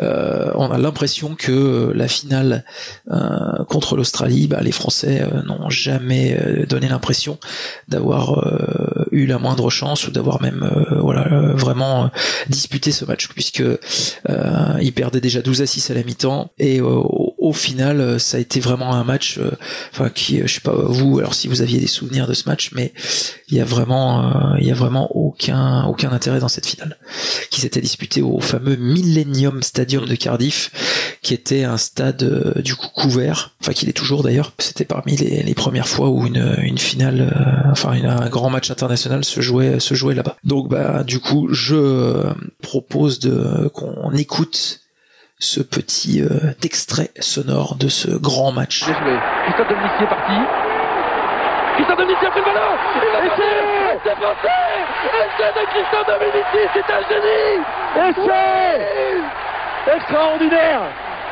Euh, 0.00 0.50
on 0.56 0.70
a 0.70 0.78
l'impression 0.78 1.36
que 1.36 1.92
la 1.94 2.08
finale 2.08 2.64
euh, 3.10 3.64
contre 3.68 3.96
l'Australie, 3.96 4.48
bah, 4.48 4.60
les 4.62 4.72
Français 4.72 5.22
euh, 5.22 5.42
n'ont 5.42 5.70
jamais 5.70 6.36
euh, 6.40 6.66
donné 6.66 6.88
l'impression 6.88 7.38
d'avoir 7.88 8.38
euh, 8.38 9.06
eu 9.12 9.26
la 9.26 9.38
moindre 9.38 9.70
chance 9.70 10.08
ou 10.08 10.10
d'avoir 10.10 10.40
même 10.42 10.62
euh, 10.62 11.00
voilà 11.00 11.26
euh, 11.32 11.54
vraiment 11.54 12.04
euh, 12.04 12.08
disputé 12.48 12.92
ce 12.92 13.04
match 13.04 13.28
puisque 13.28 13.60
euh, 13.60 13.78
ils 14.80 14.92
perdaient 14.92 15.20
déjà 15.20 15.42
12 15.42 15.62
à 15.62 15.66
6 15.66 15.90
à 15.90 15.94
la 15.94 16.02
mi-temps 16.02 16.50
et 16.58 16.80
euh, 16.80 17.02
au 17.42 17.52
final 17.52 18.00
euh, 18.00 18.18
ça 18.18 18.36
a 18.36 18.40
été 18.40 18.60
vraiment 18.60 18.94
un 18.94 19.02
match 19.02 19.38
euh, 19.38 19.50
enfin 19.92 20.08
qui 20.10 20.40
euh, 20.40 20.46
je 20.46 20.54
sais 20.54 20.60
pas 20.60 20.74
vous 20.74 21.18
alors 21.18 21.34
si 21.34 21.48
vous 21.48 21.60
aviez 21.60 21.80
des 21.80 21.88
souvenirs 21.88 22.28
de 22.28 22.34
ce 22.34 22.48
match 22.48 22.70
mais 22.72 22.92
il 23.48 23.56
y 23.56 23.60
a 23.60 23.64
vraiment 23.64 24.56
il 24.58 24.66
y 24.66 24.70
a 24.70 24.74
vraiment 24.74 25.14
aucun 25.16 25.84
aucun 25.84 26.12
intérêt 26.12 26.38
dans 26.38 26.48
cette 26.48 26.66
finale 26.66 26.96
qui 27.50 27.60
s'était 27.60 27.80
disputée 27.80 28.22
au 28.22 28.40
fameux 28.40 28.76
Millennium 28.76 29.62
Stadium 29.62 30.06
de 30.06 30.14
Cardiff 30.14 30.70
qui 31.20 31.34
était 31.34 31.64
un 31.64 31.76
stade 31.76 32.60
du 32.62 32.76
coup 32.76 32.88
couvert 32.94 33.54
enfin 33.60 33.72
qu'il 33.72 33.88
est 33.88 33.92
toujours 33.92 34.22
d'ailleurs. 34.22 34.52
C'était 34.58 34.84
parmi 34.84 35.16
les, 35.16 35.42
les 35.42 35.54
premières 35.54 35.88
fois 35.88 36.08
où 36.08 36.26
une, 36.26 36.56
une 36.62 36.78
finale 36.78 37.66
enfin 37.70 37.92
un 37.92 38.28
grand 38.28 38.50
match 38.50 38.70
international 38.70 39.24
se 39.24 39.40
jouait 39.40 39.80
se 39.80 39.94
jouait 39.94 40.14
là-bas. 40.14 40.36
Donc 40.44 40.68
bah 40.68 41.04
du 41.04 41.18
coup 41.18 41.48
je 41.50 42.32
propose 42.62 43.18
de 43.18 43.68
qu'on 43.74 44.12
écoute 44.14 44.81
ce 45.42 45.60
petit 45.60 46.22
euh, 46.22 46.54
extrait 46.62 47.10
sonore 47.18 47.74
de 47.74 47.88
ce 47.88 48.14
grand 48.14 48.52
match 48.52 48.86
Bien 48.86 48.94
joué. 48.94 49.18
Christophe 49.42 49.68
Dominici 49.68 50.02
est 50.02 50.06
parti. 50.06 50.38
Christophe 51.74 51.98
Dominici 51.98 52.26
a 52.26 52.30
pris 52.30 52.40
le 52.40 52.46
ballon. 52.46 52.72
Il 52.94 53.02
a 53.02 53.20
passé. 53.26 53.50
C'est 54.04 54.18
passé. 54.22 54.54
Essai 55.02 55.50
de 55.50 55.64
Christophe 55.66 56.06
Dominici, 56.06 56.62
c'est 56.72 56.88
un 56.94 57.02
génie. 57.10 57.58
Essai 58.06 59.18
Extraordinaire 59.96 60.82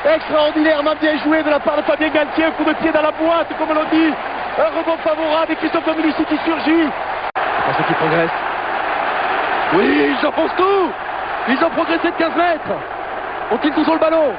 Extraordinairement 0.05 0.97
bien 1.01 1.16
joué 1.23 1.43
de 1.45 1.51
la 1.51 1.61
part 1.61 1.77
de 1.77 1.82
Fabien 1.82 2.09
Galtier, 2.09 2.47
un 2.47 2.51
coup 2.53 2.65
de 2.65 2.73
pied 2.82 2.91
dans 2.91 3.03
la 3.03 3.12
boîte, 3.12 3.47
comme 3.59 3.73
l'on 3.73 3.85
dit. 3.93 4.11
Un 4.59 4.77
rebond 4.77 4.99
favorable 5.05 5.53
et 5.53 5.57
Christophe 5.57 5.87
Dominici 5.87 6.24
qui 6.24 6.37
surgit. 6.45 6.91
Attention 7.39 7.85
qui 7.87 7.95
progresse. 7.95 8.31
Oui, 9.74 10.11
ils 10.19 10.27
enfoncent 10.27 10.57
tout 10.57 10.91
Ils 11.49 11.65
ont 11.65 11.70
progressé 11.70 12.11
de 12.11 12.16
15 12.16 12.35
mètres 12.35 12.74
Ont-ils 13.51 13.72
toujours 13.72 13.94
le 13.94 14.01
ballon 14.01 14.32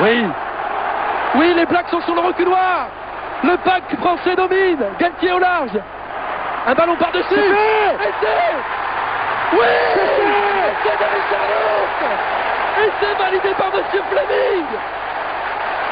Oui. 0.00 0.26
Oui, 1.36 1.54
les 1.54 1.66
Blacks 1.66 1.88
sont 1.88 2.00
sur 2.02 2.14
le 2.14 2.20
reculoir. 2.20 2.88
Le 3.42 3.56
pack 3.58 3.84
français 3.98 4.36
domine. 4.36 4.84
Galtier 4.98 5.32
au 5.32 5.38
large. 5.38 5.78
Un 6.66 6.74
ballon 6.74 6.96
par-dessus. 6.96 7.34
Oui. 9.52 9.58
Essai 10.76 10.96
de 10.98 11.04
Richard 11.04 11.46
validé 13.18 13.54
par 13.56 13.68
Monsieur 13.68 14.02
Fleming. 14.10 14.66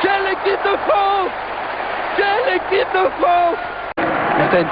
Quelle 0.02 0.32
équipe 0.32 0.62
de 0.64 0.76
France. 0.86 1.30
Quelle 2.16 2.56
équipe 2.56 2.92
de 2.92 3.08
France. 3.20 3.58
Mertens, 4.36 4.66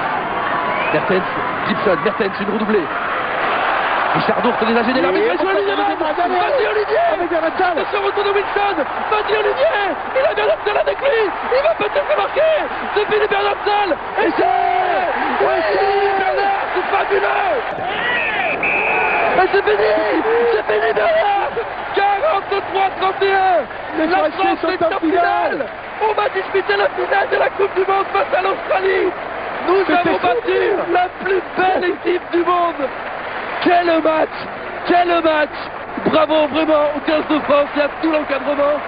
Mertens, 0.93 1.23
Gibson, 1.67 1.97
Mertens, 2.03 2.39
une 2.41 2.53
redoublée. 2.53 2.85
Richard 4.13 4.41
Dourte 4.43 4.61
les 4.61 4.77
a 4.77 4.83
gênés 4.83 5.01
l'arbitre, 5.01 5.43
la 5.43 5.53
ligne 5.53 5.73
Vas-y 5.73 6.67
Olivier 6.67 6.99
Attention 7.33 8.01
retour 8.05 8.23
de 8.23 8.29
Wilson 8.29 8.77
Vas-y 9.09 9.33
Olivier 9.37 9.65
Il 10.13 10.21
a 10.25 10.33
Bernard 10.35 10.77
avec 10.81 10.99
lui 11.01 11.23
Il 11.57 11.63
va 11.63 11.73
peut-être 11.73 12.11
se 12.11 12.15
marquer. 12.17 12.53
C'est 12.93 13.05
fini 13.05 13.25
Bernard 13.27 13.57
Et 14.21 14.29
c'est 14.37 15.07
Oui 15.41 15.57
Bernard 16.19 16.65
C'est 16.73 16.87
fabuleux 16.93 17.57
Et 19.33 19.47
c'est 19.51 19.65
fini. 19.65 19.93
C'est 20.53 20.65
fini 20.73 20.89
Bernard 20.93 21.53
43-31 21.95 24.09
La 24.09 24.29
France 24.31 24.63
est 24.63 24.83
en 24.83 24.99
finale. 24.99 25.65
On 26.01 26.13
va 26.13 26.29
disputer 26.29 26.75
la 26.77 26.87
finale 26.89 27.29
de 27.31 27.37
la 27.37 27.49
Coupe 27.49 27.73
du 27.73 27.85
Monde 27.91 28.05
face 28.13 28.33
à 28.37 28.41
l'Australie. 28.41 29.11
Nous 29.67 29.85
avons 29.95 30.17
battu 30.17 30.59
la 30.91 31.07
plus 31.23 31.41
belle 31.57 31.85
équipe 31.91 32.31
du 32.31 32.43
monde 32.43 32.87
quel 33.63 33.87
match 34.03 34.29
Quel 34.87 35.07
match 35.23 35.49
Bravo 36.05 36.47
vraiment 36.49 36.85
au 36.95 36.99
15 37.05 37.23
de 37.29 37.39
France 37.45 37.69
il 37.75 37.79
y 37.79 37.81
a 37.81 37.89
tout 38.01 38.11
l'encadrement 38.11 38.79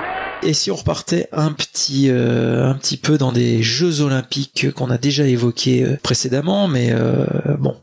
et 0.43 0.53
si 0.53 0.69
on 0.69 0.75
repartait 0.75 1.27
un 1.31 1.53
petit 1.53 2.09
euh, 2.09 2.67
un 2.67 2.75
petit 2.75 2.97
peu 2.97 3.17
dans 3.17 3.31
des 3.31 3.63
Jeux 3.63 4.01
Olympiques 4.01 4.71
qu'on 4.73 4.91
a 4.91 4.97
déjà 4.97 5.25
évoqués 5.25 5.83
euh, 5.83 5.97
précédemment, 6.03 6.67
mais 6.67 6.91
euh, 6.91 7.25
bon, 7.57 7.75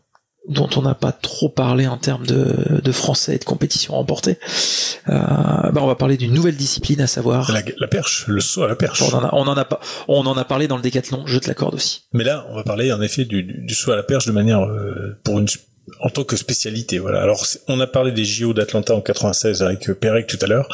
dont 0.48 0.68
on 0.76 0.82
n'a 0.82 0.94
pas 0.94 1.10
trop 1.12 1.48
parlé 1.48 1.88
en 1.88 1.96
termes 1.96 2.26
de, 2.26 2.80
de 2.80 2.92
français 2.92 3.34
et 3.34 3.38
de 3.38 3.44
compétition 3.44 3.94
remportée, 3.94 4.38
euh, 5.08 5.12
bah 5.72 5.80
on 5.80 5.86
va 5.86 5.96
parler 5.96 6.16
d'une 6.16 6.32
nouvelle 6.32 6.54
discipline, 6.54 7.00
à 7.00 7.08
savoir 7.08 7.50
la, 7.50 7.62
la, 7.80 7.88
perche, 7.88 8.26
le 8.28 8.40
saut 8.40 8.62
à 8.62 8.68
la 8.68 8.76
perche. 8.76 9.02
On 9.02 9.16
en, 9.16 9.24
a, 9.24 9.30
on 9.32 9.48
en 9.48 9.56
a 9.56 9.64
pas, 9.64 9.80
on 10.06 10.24
en 10.26 10.36
a 10.36 10.44
parlé 10.44 10.68
dans 10.68 10.76
le 10.76 10.82
décathlon, 10.82 11.24
je 11.26 11.38
te 11.38 11.48
l'accorde 11.48 11.74
aussi. 11.74 12.04
Mais 12.12 12.22
là, 12.22 12.46
on 12.50 12.54
va 12.54 12.62
parler 12.62 12.92
en 12.92 13.00
effet 13.00 13.24
du, 13.24 13.42
du 13.42 13.74
saut 13.74 13.90
à 13.90 13.96
la 13.96 14.04
perche 14.04 14.26
de 14.26 14.32
manière 14.32 14.60
pour 15.24 15.40
une 15.40 15.48
en 16.00 16.10
tant 16.10 16.24
que 16.24 16.36
spécialité. 16.36 16.98
Voilà. 16.98 17.20
Alors, 17.22 17.46
on 17.68 17.80
a 17.80 17.86
parlé 17.86 18.12
des 18.12 18.24
JO 18.24 18.52
d'Atlanta 18.52 18.94
en 18.94 19.00
96 19.00 19.62
avec 19.62 19.88
euh, 19.90 19.94
Perec 19.94 20.26
tout 20.26 20.38
à 20.40 20.46
l'heure. 20.46 20.68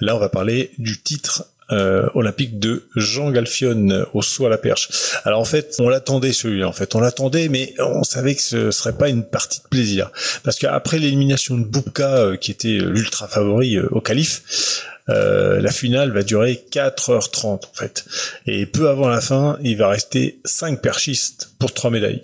Là, 0.00 0.16
on 0.16 0.18
va 0.18 0.28
parler 0.28 0.70
du 0.78 1.00
titre 1.00 1.46
euh, 1.72 2.08
olympique 2.14 2.58
de 2.58 2.88
Jean 2.96 3.30
Galfion 3.30 3.90
euh, 3.90 4.04
au 4.12 4.22
saut 4.22 4.46
à 4.46 4.48
la 4.48 4.58
perche. 4.58 4.88
Alors 5.24 5.40
en 5.40 5.44
fait, 5.44 5.76
on 5.78 5.88
l'attendait 5.88 6.32
celui-là. 6.32 6.66
En 6.66 6.72
fait, 6.72 6.94
on 6.94 7.00
l'attendait, 7.00 7.48
mais 7.48 7.74
on 7.78 8.02
savait 8.02 8.34
que 8.34 8.42
ce 8.42 8.70
serait 8.72 8.96
pas 8.96 9.08
une 9.08 9.22
partie 9.22 9.60
de 9.60 9.68
plaisir, 9.68 10.10
parce 10.42 10.58
qu'après 10.58 10.98
l'élimination 10.98 11.56
de 11.56 11.64
Boubka, 11.64 12.36
qui 12.40 12.50
était 12.50 12.78
l'ultra 12.78 13.28
favori 13.28 13.78
au 13.78 14.00
calife, 14.00 14.82
euh, 15.10 15.60
la 15.60 15.70
finale 15.70 16.12
va 16.12 16.22
durer 16.22 16.62
4h30 16.70 17.46
en 17.46 17.60
fait. 17.72 18.04
Et 18.46 18.66
peu 18.66 18.88
avant 18.88 19.08
la 19.08 19.20
fin, 19.20 19.58
il 19.62 19.76
va 19.76 19.88
rester 19.88 20.40
5 20.44 20.80
perchistes 20.80 21.50
pour 21.58 21.74
3 21.74 21.90
médailles. 21.90 22.22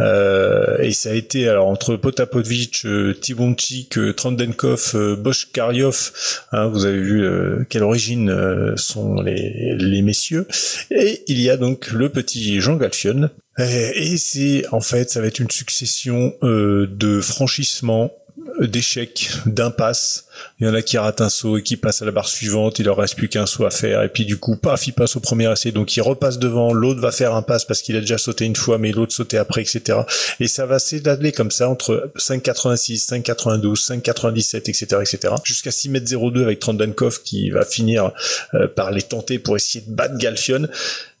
Euh, 0.00 0.78
et 0.78 0.92
ça 0.92 1.10
a 1.10 1.14
été 1.14 1.48
alors 1.48 1.66
entre 1.66 1.96
Potapovic, 1.96 2.84
euh, 2.84 3.14
Tibonchik, 3.14 3.98
euh, 3.98 4.12
Trandenkov, 4.12 4.92
euh, 4.94 5.16
Bosch 5.16 5.50
Karyov, 5.52 6.12
hein, 6.52 6.66
vous 6.66 6.84
avez 6.84 7.00
vu 7.00 7.26
quelle 7.68 7.82
origine 7.82 8.74
sont 8.76 9.20
les, 9.20 9.76
les 9.78 10.02
messieurs. 10.02 10.46
Et 10.90 11.22
il 11.26 11.40
y 11.40 11.50
a 11.50 11.56
donc 11.56 11.90
le 11.90 12.08
petit 12.08 12.60
Jean 12.60 12.76
Galfion. 12.76 13.30
Et, 13.58 14.16
c'est 14.18 14.64
en 14.70 14.80
fait, 14.80 15.10
ça 15.10 15.20
va 15.20 15.26
être 15.26 15.40
une 15.40 15.50
succession 15.50 16.34
de 16.42 17.20
franchissements 17.20 18.12
d'échecs, 18.60 19.30
d'impasses. 19.46 20.26
Il 20.60 20.66
y 20.66 20.70
en 20.70 20.74
a 20.74 20.82
qui 20.82 20.98
ratent 20.98 21.20
un 21.20 21.28
saut 21.28 21.58
et 21.58 21.62
qui 21.62 21.76
passent 21.76 22.02
à 22.02 22.04
la 22.04 22.12
barre 22.12 22.28
suivante, 22.28 22.78
il 22.78 22.86
leur 22.86 22.96
reste 22.96 23.16
plus 23.16 23.28
qu'un 23.28 23.46
saut 23.46 23.66
à 23.66 23.70
faire, 23.70 24.02
et 24.02 24.08
puis 24.08 24.24
du 24.24 24.36
coup, 24.36 24.56
paf, 24.56 24.86
il 24.86 24.92
passe 24.92 25.16
au 25.16 25.20
premier 25.20 25.50
essai, 25.50 25.72
donc 25.72 25.96
il 25.96 26.00
repasse 26.00 26.38
devant, 26.38 26.72
l'autre 26.72 27.00
va 27.00 27.12
faire 27.12 27.34
un 27.34 27.42
passe 27.42 27.64
parce 27.64 27.82
qu'il 27.82 27.96
a 27.96 28.00
déjà 28.00 28.18
sauté 28.18 28.44
une 28.44 28.56
fois, 28.56 28.78
mais 28.78 28.92
l'autre 28.92 29.12
sautait 29.12 29.38
après, 29.38 29.62
etc. 29.62 30.00
Et 30.40 30.48
ça 30.48 30.66
va 30.66 30.78
s'étaler 30.78 31.32
comme 31.32 31.50
ça 31.50 31.68
entre 31.68 32.10
5,86, 32.18 33.08
5,92, 33.08 33.86
5,97, 34.02 34.56
etc., 34.56 34.86
etc., 35.00 35.34
jusqu'à 35.44 35.70
6 35.70 35.88
mètres 35.90 36.06
02 36.10 36.42
avec 36.42 36.60
Trandankov 36.60 37.22
qui 37.22 37.50
va 37.50 37.64
finir 37.64 38.12
euh, 38.54 38.68
par 38.68 38.90
les 38.90 39.02
tenter 39.02 39.38
pour 39.38 39.56
essayer 39.56 39.84
de 39.84 39.92
battre 39.92 40.18
Galfion 40.18 40.68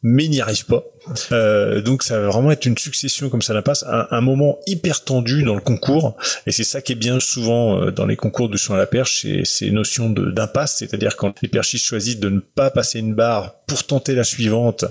mais 0.02 0.28
n'y 0.28 0.40
arrive 0.40 0.64
pas. 0.66 0.84
Euh, 1.32 1.80
donc 1.80 2.02
ça 2.02 2.20
va 2.20 2.28
vraiment 2.28 2.50
être 2.50 2.66
une 2.66 2.78
succession 2.78 3.30
comme 3.30 3.42
ça 3.42 3.54
d'impasse, 3.54 3.84
un, 3.88 4.06
un 4.10 4.20
moment 4.20 4.58
hyper 4.66 5.02
tendu 5.02 5.42
dans 5.42 5.54
le 5.54 5.60
concours, 5.60 6.16
et 6.46 6.52
c'est 6.52 6.64
ça 6.64 6.80
qui 6.82 6.92
est 6.92 6.96
bien 6.96 7.18
souvent 7.18 7.80
euh, 7.80 7.90
dans 7.90 8.06
les 8.06 8.16
concours 8.16 8.48
de 8.48 8.56
soin 8.56 8.76
à 8.76 8.78
la 8.78 8.86
perche, 8.86 9.22
c'est 9.22 9.44
ces 9.44 9.70
notions 9.70 10.10
d'impasse, 10.10 10.76
c'est-à-dire 10.78 11.16
quand 11.16 11.40
les 11.42 11.48
perchistes 11.48 11.84
choisissent 11.84 12.20
de 12.20 12.28
ne 12.28 12.40
pas 12.40 12.70
passer 12.70 13.00
une 13.00 13.14
barre 13.14 13.54
pour 13.66 13.84
tenter 13.84 14.14
la 14.14 14.24
suivante, 14.24 14.84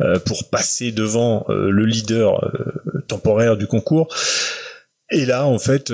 euh, 0.00 0.18
pour 0.18 0.48
passer 0.48 0.92
devant 0.92 1.44
le 1.48 1.84
leader 1.84 2.52
temporaire 3.08 3.56
du 3.56 3.66
concours. 3.66 4.08
Et 5.10 5.26
là, 5.26 5.46
en 5.46 5.58
fait, 5.58 5.92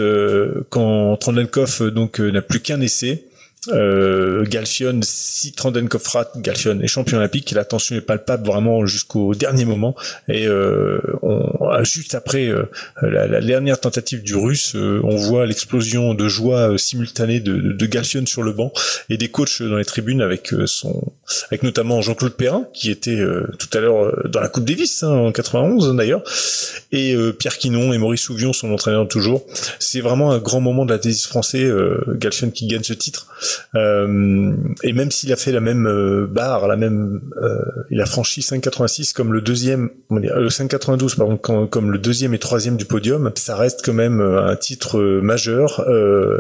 quand 0.71 1.17
Trandenkov 1.17 1.91
donc 1.91 2.21
n'a 2.21 2.43
plus 2.43 2.61
qu'un 2.61 2.81
essai, 2.81 3.25
euh, 3.69 4.45
Galfion, 4.47 5.01
si 5.03 5.53
Trandenkov 5.53 6.07
rate, 6.09 6.33
Galfion 6.37 6.81
est 6.81 6.87
champion 6.87 7.19
olympique. 7.19 7.51
La 7.51 7.65
tension 7.65 7.97
est 7.97 8.01
palpable 8.01 8.47
vraiment 8.47 8.87
jusqu'au 8.87 9.35
dernier 9.35 9.65
moment. 9.65 9.95
Et 10.29 10.47
euh, 10.47 11.01
on, 11.23 11.59
juste 11.83 12.15
après 12.15 12.47
euh, 12.47 12.65
la, 13.03 13.41
dernière 13.41 13.81
tentative 13.81 14.23
du 14.23 14.35
Russe, 14.35 14.75
euh, 14.75 15.01
on 15.05 15.17
voit 15.17 15.47
l'explosion 15.47 16.15
de 16.15 16.29
joie 16.29 16.73
euh, 16.73 16.79
simultanée 16.79 17.41
de, 17.41 17.57
de, 17.57 17.87
Galfion 17.87 18.27
sur 18.27 18.43
le 18.43 18.53
banc 18.53 18.73
et 19.09 19.17
des 19.17 19.29
coachs 19.29 19.63
dans 19.63 19.77
les 19.77 19.85
tribunes 19.85 20.21
avec 20.21 20.53
son, 20.67 21.13
avec 21.51 21.63
notamment 21.63 22.03
Jean-Claude 22.03 22.35
Perrin 22.35 22.67
qui 22.75 22.91
était 22.91 23.19
tout 23.59 23.69
à 23.73 23.81
l'heure 23.81 24.29
dans 24.29 24.41
la 24.41 24.49
Coupe 24.49 24.65
Davis 24.67 25.03
hein, 25.03 25.09
en 25.09 25.33
91 25.33 25.97
d'ailleurs, 25.97 26.23
et 26.93 27.17
Pierre 27.39 27.57
Quinon 27.57 27.95
et 27.95 27.99
Maurice 27.99 28.21
Souvion 28.21 28.53
son 28.53 28.73
entraîneur 28.73 29.09
toujours. 29.09 29.47
C'est 29.79 30.01
vraiment 30.01 30.33
un 30.33 30.39
grand 30.39 30.61
moment 30.61 30.85
de 30.85 30.93
la 30.93 30.99
tennis 30.99 31.27
français. 31.27 31.67
Galfion 32.09 32.51
qui 32.51 32.67
gagne 32.67 32.83
ce 32.83 32.93
titre. 32.93 33.27
Euh, 33.75 34.55
et 34.83 34.93
même 34.93 35.11
s'il 35.11 35.33
a 35.33 35.37
fait 35.37 35.53
la 35.53 35.61
même 35.61 35.87
euh, 35.87 36.27
barre, 36.27 36.69
la 36.69 36.77
même, 36.77 37.21
euh, 37.43 37.59
il 37.91 38.01
a 38.01 38.07
franchi 38.07 38.41
5,86 38.41 39.13
comme 39.13 39.33
le 39.33 39.41
deuxième, 39.41 39.91
le 40.11 40.49
5,92 40.49 41.17
pardon, 41.17 41.37
comme, 41.37 41.91
le 41.91 41.99
deuxième 41.99 42.35
et 42.35 42.39
troisième 42.39 42.77
du 42.77 42.85
podium, 42.85 43.31
ça 43.37 43.57
reste 43.57 43.83
quand 43.85 43.93
même 43.93 44.21
un 44.21 44.57
titre 44.57 45.01
majeur 45.01 45.85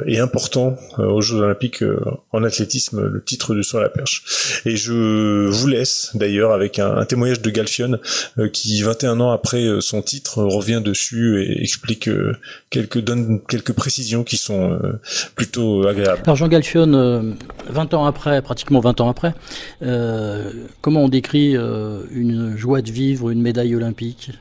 et 0.07 0.19
important 0.19 0.77
aux 0.99 1.21
Jeux 1.21 1.39
Olympiques 1.39 1.85
en 2.33 2.45
athlétisme, 2.45 3.07
le 3.07 3.23
titre 3.23 3.55
du 3.55 3.63
saut 3.63 3.79
à 3.79 3.83
la 3.83 3.89
perche. 3.89 4.63
Et 4.65 4.77
je 4.77 5.49
vous 5.49 5.67
laisse 5.67 6.11
d'ailleurs 6.15 6.53
avec 6.53 6.79
un, 6.79 7.05
témoignage 7.05 7.41
de 7.41 7.51
Galfion 7.51 7.99
qui 8.53 8.83
21 8.83 9.21
ans 9.21 9.31
après 9.31 9.67
son 9.81 10.03
titre 10.03 10.43
revient 10.43 10.83
dessus 10.85 11.43
et 11.43 11.63
explique 11.63 12.11
quelques 12.71 12.99
donne 12.99 13.41
quelques 13.49 13.73
précisions 13.73 14.25
qui 14.25 14.37
sont 14.37 14.79
plutôt 15.35 15.87
agréables. 15.87 16.23
Alors 16.25 16.37
Jean 16.37 16.49
Galfion 16.49 16.93
20 17.69 17.95
ans 17.95 18.05
après, 18.05 18.43
pratiquement 18.43 18.81
20 18.81 19.01
ans 19.01 19.09
après, 19.09 19.35
euh, 19.83 20.53
comment 20.81 21.03
on 21.03 21.09
décrit 21.09 21.57
euh, 21.57 22.03
une 22.11 22.57
joie 22.57 22.83
de 22.83 22.91
vivre, 22.91 23.31
une 23.31 23.43
médaille 23.43 23.75
olympique? 23.75 24.33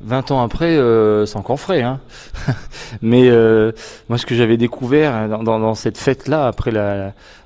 20 0.00 0.32
ans 0.32 0.42
après, 0.42 0.76
euh, 0.76 1.24
c'est 1.24 1.36
encore 1.36 1.58
frais. 1.58 1.82
Hein 1.82 2.00
Mais 3.02 3.30
moi, 4.08 4.18
ce 4.18 4.26
que 4.26 4.34
j'avais 4.34 4.56
découvert 4.56 5.28
dans, 5.28 5.74
cette 5.74 5.96
fête-là, 5.96 6.52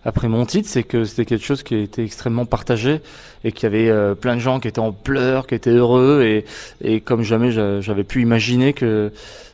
après, 0.04 0.28
mon 0.28 0.46
titre, 0.46 0.68
c'est 0.68 0.82
que 0.82 1.04
c'était 1.04 1.24
quelque 1.24 1.44
chose 1.44 1.62
qui 1.62 1.76
était 1.76 2.04
extrêmement 2.04 2.46
partagé 2.46 3.00
et 3.44 3.52
qu'il 3.52 3.72
y 3.72 3.88
avait 3.88 4.14
plein 4.16 4.34
de 4.34 4.40
gens 4.40 4.58
qui 4.58 4.66
étaient 4.66 4.80
en 4.80 4.92
pleurs, 4.92 5.46
qui 5.46 5.54
étaient 5.54 5.70
heureux. 5.70 6.42
Et 6.80 7.00
comme 7.00 7.22
jamais 7.22 7.52
j'avais 7.52 8.04
pu 8.04 8.22
imaginer 8.22 8.72
que 8.72 9.12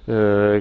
euh, 0.08 0.60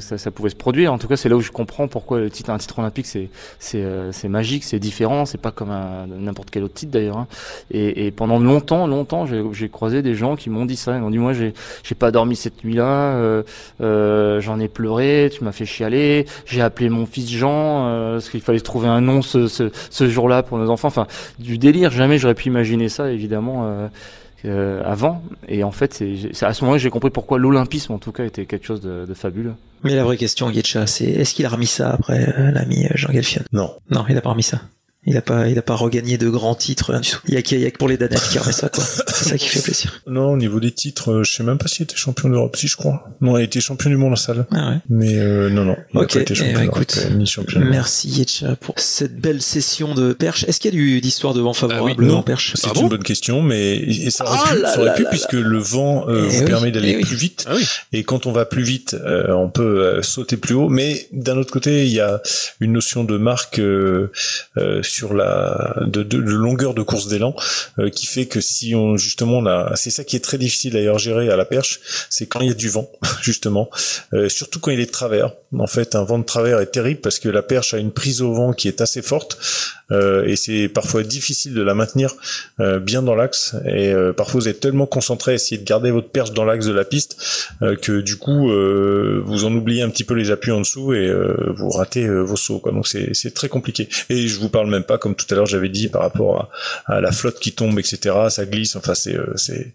ça, 0.00 0.18
ça, 0.18 0.30
pouvait 0.30 0.50
se 0.50 0.56
produire. 0.56 0.92
En 0.92 0.98
tout 0.98 1.08
cas, 1.08 1.16
c'est 1.16 1.28
là 1.28 1.36
où 1.36 1.40
je 1.40 1.50
comprends 1.50 1.88
pourquoi 1.88 2.20
le 2.20 2.30
titre, 2.30 2.50
un 2.50 2.58
titre 2.58 2.78
olympique, 2.78 3.06
c'est 3.06 3.28
c'est 3.58 3.82
euh, 3.82 4.10
magique, 4.28 4.64
c'est 4.64 4.78
différent, 4.78 5.24
c'est 5.24 5.40
pas 5.40 5.50
comme 5.50 5.72
n'importe 6.08 6.50
quel 6.50 6.64
autre 6.64 6.74
titre 6.74 6.92
d'ailleurs. 6.92 7.16
Hein. 7.16 7.26
Et, 7.70 8.06
et, 8.06 8.10
pendant 8.10 8.38
longtemps, 8.38 8.86
longtemps, 8.86 9.26
j'ai 9.26 9.68
croisé 9.68 10.02
des 10.02 10.14
gens 10.14 10.36
qui 10.36 10.50
m'ont 10.50 10.66
dit 10.66 10.76
ça. 10.76 10.96
Ils 10.96 11.00
m'ont 11.00 11.10
dit 11.10 11.18
moi, 11.18 11.32
j'ai 11.32 11.54
j'ai 11.82 11.94
pas 11.94 12.10
dormi 12.10 12.36
cette 12.36 12.64
nuit-là, 12.64 13.14
euh, 13.14 13.42
euh 13.80 14.40
j'en 14.40 14.60
ai 14.60 14.68
pleuré, 14.68 15.30
tu 15.32 15.44
m'as 15.44 15.52
fait 15.52 15.66
chialer, 15.66 16.26
j'ai 16.46 16.60
appelé 16.60 16.88
mon 16.88 17.06
fils 17.06 17.30
Jean 17.30 17.86
euh, 17.86 18.14
parce 18.14 18.30
qu'il 18.30 18.40
fallait 18.40 18.60
trouver 18.60 18.88
un 18.88 19.00
nom 19.00 19.22
ce, 19.22 19.48
ce, 19.48 19.70
ce 19.90 20.08
jour-là 20.08 20.42
pour 20.42 20.58
nos 20.58 20.70
enfants. 20.70 20.88
Enfin, 20.88 21.06
du 21.38 21.58
délire. 21.58 21.90
Jamais 21.90 22.18
j'aurais 22.18 22.34
pu 22.34 22.48
imaginer 22.48 22.88
ça, 22.88 23.10
évidemment. 23.10 23.88
Euh, 24.44 24.62
euh, 24.62 24.82
avant. 24.84 25.22
Et 25.48 25.64
en 25.64 25.70
fait, 25.70 25.94
c'est 26.32 26.46
à 26.46 26.52
ce 26.52 26.62
moment-là 26.62 26.78
que 26.78 26.82
j'ai 26.82 26.90
compris 26.90 27.10
pourquoi 27.10 27.38
l'olympisme, 27.38 27.92
en 27.92 27.98
tout 27.98 28.12
cas, 28.12 28.24
était 28.24 28.46
quelque 28.46 28.66
chose 28.66 28.80
de, 28.80 29.06
de 29.06 29.14
fabuleux. 29.14 29.54
Mais 29.82 29.94
la 29.94 30.04
vraie 30.04 30.16
question, 30.16 30.50
Guetcha, 30.50 30.86
c'est 30.86 31.04
est-ce 31.04 31.34
qu'il 31.34 31.46
a 31.46 31.48
remis 31.48 31.66
ça 31.66 31.90
après 31.90 32.28
euh, 32.38 32.50
l'ami 32.50 32.86
Jean 32.94 33.12
Galfion 33.12 33.42
Non. 33.52 33.74
Non, 33.90 34.04
il 34.08 34.16
a 34.16 34.20
pas 34.20 34.30
remis 34.30 34.42
ça. 34.42 34.60
Il 35.04 35.16
a 35.16 35.22
pas, 35.22 35.48
il 35.48 35.58
a 35.58 35.62
pas 35.62 35.74
regagné 35.74 36.16
de 36.16 36.28
grands 36.28 36.54
titres. 36.54 36.90
rien 36.90 37.00
du 37.00 37.10
tout. 37.10 37.18
Il 37.26 37.34
y 37.34 37.36
a, 37.36 37.42
qu'il 37.42 37.58
y 37.60 37.66
a 37.66 37.70
que 37.72 37.78
pour 37.78 37.88
les 37.88 37.96
Danettes 37.96 38.22
qui 38.30 38.38
remet 38.38 38.52
ça, 38.52 38.68
quoi. 38.68 38.84
C'est 38.84 39.30
ça 39.30 39.36
qui 39.38 39.48
fait 39.48 39.60
plaisir. 39.60 40.00
Non, 40.06 40.32
au 40.32 40.36
niveau 40.36 40.60
des 40.60 40.70
titres, 40.70 41.10
euh, 41.10 41.24
je 41.24 41.32
sais 41.32 41.42
même 41.42 41.58
pas 41.58 41.66
s'il 41.66 41.82
était 41.84 41.96
champion 41.96 42.28
d'Europe, 42.28 42.54
si 42.56 42.68
je 42.68 42.76
crois. 42.76 43.04
Non, 43.20 43.36
il 43.36 43.42
était 43.44 43.60
champion 43.60 43.90
du 43.90 43.96
monde 43.96 44.12
en 44.12 44.16
salle. 44.16 44.46
Ah 44.52 44.70
ouais. 44.70 44.76
Mais 44.88 45.18
euh, 45.18 45.50
non, 45.50 45.64
non, 45.64 45.76
il 45.94 45.98
Ok, 45.98 46.12
a 46.12 46.14
pas 46.14 46.20
été 46.20 46.32
eh 46.32 46.36
champion 46.36 46.54
ben, 46.54 46.64
d'Europe, 46.66 46.82
écoute, 46.82 46.98
euh, 47.04 47.14
ni 47.14 47.26
champion 47.26 47.60
merci 47.60 48.08
Yetcha 48.10 48.54
pour 48.56 48.78
cette 48.78 49.16
belle 49.20 49.42
session 49.42 49.94
de 49.94 50.12
perche. 50.12 50.44
Est-ce 50.44 50.60
qu'il 50.60 50.72
y 50.72 50.76
a 50.76 50.78
du, 50.78 51.00
d'histoire 51.00 51.34
de 51.34 51.40
vent 51.40 51.52
favorable 51.52 52.04
Non, 52.04 52.18
en 52.18 52.22
perche 52.22 52.52
c'est 52.54 52.76
une 52.78 52.88
bonne 52.88 53.02
question, 53.02 53.42
mais 53.42 53.74
et 53.76 54.10
ça 54.10 54.24
aurait 54.24 54.38
Ah 54.44 54.54
pu, 54.54 54.60
là 54.62 54.68
ça 54.72 54.76
aurait 54.78 54.86
là 54.86 54.92
pu 54.94 55.02
là 55.02 55.10
puisque 55.10 55.32
là. 55.32 55.40
le 55.40 55.58
vent 55.58 56.08
euh, 56.08 56.26
Eh 56.26 56.28
vous 56.28 56.38
oui, 56.40 56.44
permet 56.46 56.70
d'aller 56.70 56.90
eh 56.92 56.96
oui. 56.98 57.02
plus 57.02 57.16
vite. 57.16 57.46
Et 57.92 58.04
quand 58.04 58.26
on 58.26 58.32
va 58.32 58.44
plus 58.44 58.62
vite, 58.62 58.94
euh, 58.94 59.32
on 59.32 59.48
peut 59.48 59.62
euh, 59.84 60.02
sauter 60.02 60.36
plus 60.36 60.54
haut. 60.54 60.68
Mais 60.68 61.08
d'un 61.12 61.36
autre 61.38 61.52
côté, 61.52 61.86
il 61.86 61.92
y 61.92 62.00
a 62.00 62.20
une 62.60 62.72
notion 62.72 63.02
de 63.04 63.16
marque 63.18 63.58
euh, 63.58 64.10
euh, 64.58 64.80
sur 64.92 65.14
la 65.14 65.74
de, 65.86 66.16
longueur 66.18 66.74
de 66.74 66.82
course 66.82 67.08
d'élan 67.08 67.34
euh, 67.78 67.88
qui 67.88 68.06
fait 68.06 68.26
que 68.26 68.40
si 68.40 68.74
on 68.74 68.96
justement 68.96 69.38
on 69.38 69.46
a, 69.46 69.74
c'est 69.76 69.90
ça 69.90 70.04
qui 70.04 70.16
est 70.16 70.20
très 70.20 70.38
difficile 70.38 70.74
d'ailleurs 70.74 70.98
gérer 70.98 71.30
à 71.30 71.36
la 71.36 71.44
perche, 71.44 71.80
c'est 72.10 72.26
quand 72.26 72.40
il 72.40 72.48
y 72.48 72.50
a 72.50 72.54
du 72.54 72.68
vent 72.68 72.90
justement, 73.22 73.70
euh, 74.12 74.28
surtout 74.28 74.60
quand 74.60 74.70
il 74.70 74.80
est 74.80 74.86
de 74.86 74.90
travers. 74.90 75.32
En 75.58 75.66
fait, 75.66 75.94
un 75.94 76.04
vent 76.04 76.18
de 76.18 76.24
travers 76.24 76.60
est 76.60 76.70
terrible 76.70 77.00
parce 77.00 77.18
que 77.18 77.28
la 77.28 77.42
perche 77.42 77.74
a 77.74 77.78
une 77.78 77.92
prise 77.92 78.22
au 78.22 78.32
vent 78.32 78.52
qui 78.52 78.68
est 78.68 78.80
assez 78.80 79.02
forte 79.02 79.38
euh, 79.90 80.24
et 80.24 80.36
c'est 80.36 80.68
parfois 80.68 81.02
difficile 81.02 81.52
de 81.54 81.62
la 81.62 81.74
maintenir 81.74 82.14
bien 82.80 83.02
dans 83.02 83.14
l'axe. 83.14 83.54
Et 83.66 83.92
parfois 84.16 84.40
vous 84.40 84.48
êtes 84.48 84.60
tellement 84.60 84.86
concentré 84.86 85.32
à 85.32 85.34
essayer 85.34 85.58
de 85.58 85.64
garder 85.64 85.90
votre 85.90 86.08
perche 86.08 86.32
dans 86.32 86.44
l'axe 86.44 86.66
de 86.66 86.72
la 86.72 86.84
piste 86.84 87.16
que 87.60 88.00
du 88.00 88.16
coup 88.16 88.50
vous 88.50 89.44
en 89.44 89.54
oubliez 89.54 89.82
un 89.82 89.90
petit 89.90 90.04
peu 90.04 90.14
les 90.14 90.30
appuis 90.30 90.52
en 90.52 90.60
dessous 90.60 90.94
et 90.94 91.12
vous 91.54 91.70
ratez 91.70 92.08
vos 92.08 92.36
sauts 92.36 92.60
quoi. 92.60 92.72
Donc 92.72 92.86
c'est 92.88 93.34
très 93.34 93.48
compliqué. 93.48 93.88
Et 94.08 94.28
je 94.28 94.38
vous 94.38 94.48
parle 94.48 94.70
même 94.70 94.81
pas 94.82 94.98
comme 94.98 95.14
tout 95.14 95.26
à 95.30 95.34
l'heure 95.34 95.46
j'avais 95.46 95.68
dit 95.68 95.88
par 95.88 96.02
rapport 96.02 96.50
à, 96.86 96.94
à 96.96 97.00
la 97.00 97.12
flotte 97.12 97.38
qui 97.40 97.52
tombe 97.52 97.78
etc 97.78 98.14
ça 98.28 98.44
glisse 98.46 98.76
enfin 98.76 98.94
c'est 98.94 99.16
euh, 99.16 99.32
c'est 99.36 99.74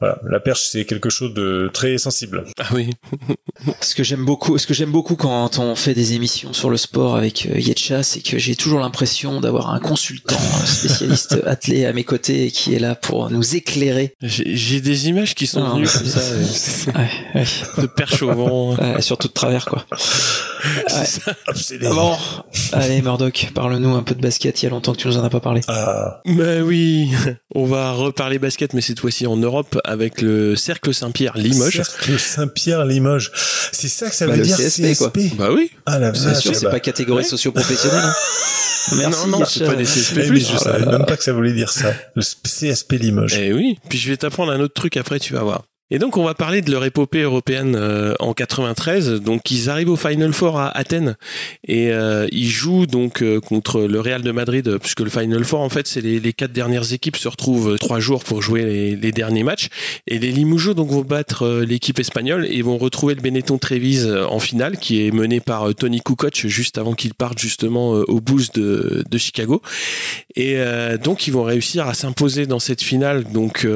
voilà 0.00 0.18
la 0.28 0.40
perche 0.40 0.62
c'est 0.70 0.84
quelque 0.84 1.10
chose 1.10 1.34
de 1.34 1.70
très 1.72 1.98
sensible 1.98 2.44
ah 2.58 2.68
oui 2.72 2.90
Ce 3.80 3.94
que 3.94 4.02
j'aime 4.02 4.24
beaucoup, 4.24 4.58
ce 4.58 4.66
que 4.66 4.74
j'aime 4.74 4.90
beaucoup 4.90 5.14
quand 5.16 5.58
on 5.58 5.74
fait 5.76 5.94
des 5.94 6.14
émissions 6.14 6.52
sur 6.52 6.70
le 6.70 6.76
sport 6.76 7.16
avec 7.16 7.46
euh, 7.46 7.58
Yetcha, 7.58 8.02
c'est 8.02 8.20
que 8.20 8.38
j'ai 8.38 8.56
toujours 8.56 8.80
l'impression 8.80 9.40
d'avoir 9.40 9.70
un 9.70 9.78
consultant, 9.78 10.36
un 10.62 10.66
spécialiste 10.66 11.38
attelé 11.46 11.84
à 11.84 11.92
mes 11.92 12.02
côtés 12.04 12.50
qui 12.50 12.74
est 12.74 12.78
là 12.78 12.94
pour 12.94 13.30
nous 13.30 13.54
éclairer. 13.54 14.14
J'ai 14.22 14.80
des 14.80 15.08
images 15.08 15.34
qui 15.34 15.46
sont 15.46 15.60
Non, 15.60 15.74
venues 15.76 15.88
comme 15.88 16.06
ça, 16.06 16.20
euh, 16.20 16.44
Ouais, 16.98 17.10
ouais. 17.40 17.82
de 17.82 17.86
perche 17.86 18.22
au 18.22 18.32
vent. 18.32 18.74
Ouais, 18.76 19.00
surtout 19.00 19.28
de 19.28 19.32
travers, 19.32 19.66
quoi. 19.66 19.84
C'est 20.88 21.06
ça. 21.06 21.36
Bon, 21.90 22.16
allez 22.72 23.02
Murdoch, 23.02 23.50
parle-nous 23.54 23.94
un 23.94 24.02
peu 24.02 24.14
de 24.14 24.20
basket. 24.20 24.41
Il 24.44 24.62
y 24.62 24.66
a 24.66 24.70
longtemps 24.70 24.92
que 24.92 24.98
tu 24.98 25.08
nous 25.08 25.16
en 25.16 25.24
as 25.24 25.30
pas 25.30 25.40
parlé. 25.40 25.60
Ah. 25.68 26.20
Ben 26.26 26.62
oui, 26.62 27.10
on 27.54 27.64
va 27.64 27.92
reparler 27.92 28.38
basket, 28.38 28.74
mais 28.74 28.80
cette 28.80 29.00
fois-ci 29.00 29.26
en 29.26 29.36
Europe 29.36 29.78
avec 29.84 30.20
le 30.22 30.56
Cercle 30.56 30.92
Saint-Pierre 30.94 31.36
Limoges. 31.36 31.76
Cercle 31.82 32.18
Saint-Pierre 32.18 32.84
Limoges 32.84 33.30
c'est 33.72 33.88
ça 33.88 34.08
que 34.10 34.14
ça 34.14 34.26
Bah, 34.26 34.32
veut 34.32 34.38
le 34.40 34.44
dire 34.44 34.56
CSP, 34.56 34.96
quoi. 34.98 35.12
Bah 35.36 35.48
oui. 35.52 35.70
ah 35.86 35.98
la 35.98 36.12
C'est 36.14 36.24
vache, 36.26 36.38
sûr, 36.42 36.50
ah 36.54 36.58
c'est 36.58 36.64
bah. 36.66 36.70
pas 36.72 36.80
catégorie 36.80 37.24
socio-professionnelle. 37.24 38.04
hein. 38.04 38.14
Merci. 38.96 39.28
non, 39.28 39.38
non, 39.38 39.44
c'est 39.44 39.64
pas 39.64 39.74
des 39.76 39.84
CSP+. 39.84 40.22
Eh, 40.24 40.30
mais 40.30 40.40
je 40.40 40.46
Oh 40.54 40.58
savais 40.58 40.84
même 40.84 41.06
pas 41.06 41.16
que 41.16 41.22
ça 41.22 41.32
voulait 41.32 41.52
dire 41.52 41.70
ça. 41.70 41.92
Le 42.16 42.22
CSP 42.22 42.92
Limoges. 42.94 43.34
Eh 43.38 43.52
oui, 43.52 43.78
puis 43.88 43.98
je 43.98 44.10
vais 44.10 44.16
t'apprendre 44.16 44.50
un 44.52 44.60
autre 44.60 44.74
truc 44.74 44.96
après, 44.96 45.20
tu 45.20 45.32
vas 45.34 45.42
voir. 45.42 45.62
Et 45.94 45.98
donc 45.98 46.16
on 46.16 46.24
va 46.24 46.32
parler 46.32 46.62
de 46.62 46.70
leur 46.72 46.86
épopée 46.86 47.20
européenne 47.20 47.76
euh, 47.76 48.14
en 48.18 48.32
93. 48.32 49.20
Donc 49.20 49.50
ils 49.50 49.68
arrivent 49.68 49.90
au 49.90 49.96
Final 49.96 50.32
Four 50.32 50.58
à 50.58 50.74
Athènes 50.74 51.16
et 51.68 51.92
euh, 51.92 52.26
ils 52.32 52.48
jouent 52.48 52.86
donc 52.86 53.22
euh, 53.22 53.40
contre 53.40 53.82
le 53.82 54.00
Real 54.00 54.22
de 54.22 54.32
Madrid 54.32 54.78
puisque 54.78 55.00
le 55.00 55.10
Final 55.10 55.44
Four 55.44 55.60
en 55.60 55.68
fait 55.68 55.86
c'est 55.86 56.00
les, 56.00 56.32
quatre 56.32 56.54
dernières 56.54 56.94
équipes 56.94 57.18
se 57.18 57.28
retrouvent 57.28 57.78
trois 57.78 58.00
jours 58.00 58.24
pour 58.24 58.40
jouer 58.40 58.96
les, 58.96 59.12
derniers 59.12 59.42
matchs 59.42 59.68
et 60.06 60.18
les 60.18 60.32
Limougeaux 60.32 60.72
donc 60.72 60.88
vont 60.88 61.02
battre 61.02 61.60
l'équipe 61.60 61.98
espagnole 61.98 62.46
et 62.46 62.62
vont 62.62 62.78
retrouver 62.78 63.14
le 63.14 63.20
Benetton 63.20 63.58
Trévise 63.58 64.10
en 64.30 64.38
finale 64.38 64.78
qui 64.78 65.06
est 65.06 65.10
mené 65.10 65.40
par 65.40 65.74
Tony 65.74 66.00
Kukoc 66.00 66.46
juste 66.46 66.78
avant 66.78 66.94
qu'il 66.94 67.12
parte 67.12 67.38
justement 67.38 67.90
aux 67.90 68.20
Bulls 68.22 68.46
de, 68.54 69.18
Chicago 69.18 69.60
et 70.36 70.56
donc 71.04 71.26
ils 71.26 71.32
vont 71.32 71.42
réussir 71.42 71.86
à 71.86 71.92
s'imposer 71.92 72.46
dans 72.46 72.58
cette 72.58 72.80
finale. 72.80 73.24
Donc 73.24 73.66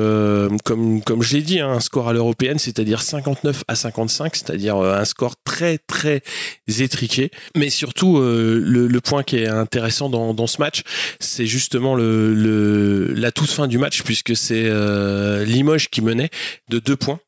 comme 0.64 1.02
comme 1.02 1.22
je 1.22 1.36
l'ai 1.36 1.42
dit, 1.42 1.60
hein, 1.60 1.68
un 1.68 1.80
score 1.80 2.05
à 2.08 2.12
l'européenne, 2.12 2.58
c'est-à-dire 2.58 3.02
59 3.02 3.64
à 3.68 3.74
55, 3.74 4.36
c'est-à-dire 4.36 4.76
euh, 4.76 4.98
un 4.98 5.04
score 5.04 5.34
très 5.44 5.78
très 5.78 6.22
étriqué. 6.66 7.30
Mais 7.54 7.70
surtout 7.70 8.18
euh, 8.18 8.60
le, 8.64 9.00
point 9.00 9.22
qui 9.22 9.36
est 9.38 9.46
intéressant 9.46 10.08
dans, 10.08 10.46
ce 10.46 10.60
match, 10.60 10.82
c'est 11.20 11.46
justement 11.46 11.96
la 11.96 13.32
toute 13.32 13.50
fin 13.50 13.68
du 13.68 13.78
match 13.78 14.02
puisque 14.02 14.36
c'est 14.36 14.64
euh, 14.66 15.44
Limoges 15.44 15.88
qui 15.88 16.00
menait 16.00 16.30
de 16.68 16.78
deux 16.78 16.96
points. 16.96 17.20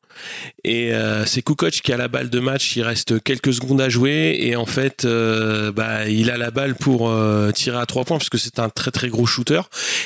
Et 0.63 0.93
euh, 0.93 1.25
c'est 1.25 1.41
Kukoc 1.41 1.71
qui 1.71 1.93
a 1.93 1.97
la 1.97 2.07
balle 2.07 2.29
de 2.29 2.39
match, 2.39 2.75
il 2.75 2.83
reste 2.83 3.21
quelques 3.23 3.53
secondes 3.53 3.81
à 3.81 3.89
jouer. 3.89 4.37
Et 4.41 4.55
en 4.55 4.65
fait 4.65 5.05
euh, 5.05 5.71
bah, 5.71 6.07
il 6.07 6.29
a 6.31 6.37
la 6.37 6.51
balle 6.51 6.75
pour 6.75 7.09
euh, 7.09 7.51
tirer 7.51 7.77
à 7.77 7.85
trois 7.85 8.03
points 8.03 8.17
parce 8.17 8.29
que 8.29 8.37
c'est 8.37 8.59
un 8.59 8.69
très 8.69 8.91
très 8.91 9.09
gros 9.09 9.25
shooter. 9.25 9.61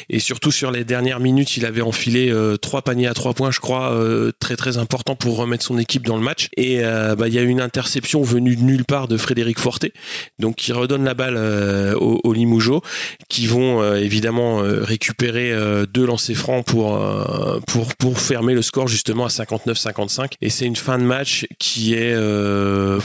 Et 0.10 0.20
surtout 0.20 0.52
sur 0.52 0.72
les 0.72 0.84
dernières 0.84 1.20
minutes 1.20 1.58
il 1.58 1.66
avait 1.66 1.82
enfilé 1.82 2.34
trois 2.62 2.82
paniers 2.82 3.08
à 3.08 3.14
trois 3.14 3.34
points 3.34 3.52
je 3.52 3.60
crois 3.60 3.98
très 4.40 4.56
très 4.56 4.78
important 4.78 5.16
pour 5.16 5.38
remettre 5.38 5.64
son 5.64 5.78
équipe 5.78 6.06
dans 6.06 6.18
le 6.18 6.24
match. 6.24 6.50
Et 6.58 6.82
bah, 6.82 7.28
il 7.28 7.34
y 7.34 7.40
a 7.40 7.42
une 7.42 7.62
interception 7.62 8.22
venue 8.22 8.56
de 8.56 8.62
nulle 8.62 8.86
part 8.86 9.08
de 9.08 9.18
Frédéric 9.18 9.60
Forté. 9.60 9.94
Donc 10.40 10.68
il 10.68 10.74
redonne 10.74 11.04
la 11.04 11.14
balle 11.14 11.38
aux, 11.96 12.20
aux 12.24 12.34
Limougeaux 12.34 12.82
qui 13.30 13.48
vont 13.48 13.96
évidemment 13.96 14.58
récupérer 14.62 15.54
deux 15.92 16.06
lancers 16.06 16.36
francs 16.36 16.66
pour, 16.66 17.00
pour, 17.68 17.96
pour 17.96 18.20
fermer 18.20 18.54
le 18.54 18.62
score 18.62 18.88
justement 18.88 19.26
à 19.26 19.30
59-55 20.08 20.34
et 20.42 20.50
c'est 20.50 20.66
une 20.66 20.76
fin 20.76 20.98
de 20.98 21.04
match 21.04 21.46
qui 21.60 21.94
est 21.94 22.14
euh, 22.14 23.00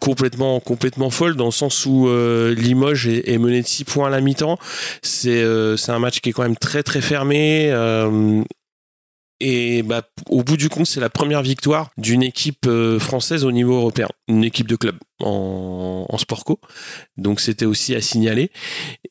complètement 0.00 0.60
complètement 0.60 1.10
folle 1.10 1.36
dans 1.36 1.46
le 1.46 1.50
sens 1.50 1.86
où 1.86 2.08
euh, 2.08 2.54
Limoges 2.54 3.08
est, 3.08 3.38
mené 3.38 3.62
de 3.62 3.66
6 3.66 3.84
points 3.84 4.08
à 4.08 4.10
la 4.10 4.20
mi-temps. 4.20 4.58
C'est 5.02 5.42
euh, 5.42 5.76
c'est 5.76 5.92
un 5.92 5.98
match 5.98 6.20
qui 6.20 6.30
est 6.30 6.32
quand 6.32 6.42
même 6.42 6.56
très 6.56 6.82
très 6.82 7.00
fermé 7.00 7.70
et 9.40 9.82
bah, 9.82 10.02
au 10.28 10.42
bout 10.42 10.56
du 10.56 10.68
compte, 10.68 10.86
c'est 10.86 11.00
la 11.00 11.10
première 11.10 11.42
victoire 11.42 11.90
d'une 11.98 12.22
équipe 12.22 12.66
euh, 12.66 12.98
française 12.98 13.44
au 13.44 13.52
niveau 13.52 13.74
européen, 13.74 14.08
une 14.28 14.44
équipe 14.44 14.68
de 14.68 14.76
club 14.76 14.96
en, 15.20 16.06
sport 16.18 16.44
co. 16.44 16.60
Donc 17.16 17.40
c'était 17.40 17.64
aussi 17.64 17.94
à 17.94 18.00
signaler. 18.00 18.50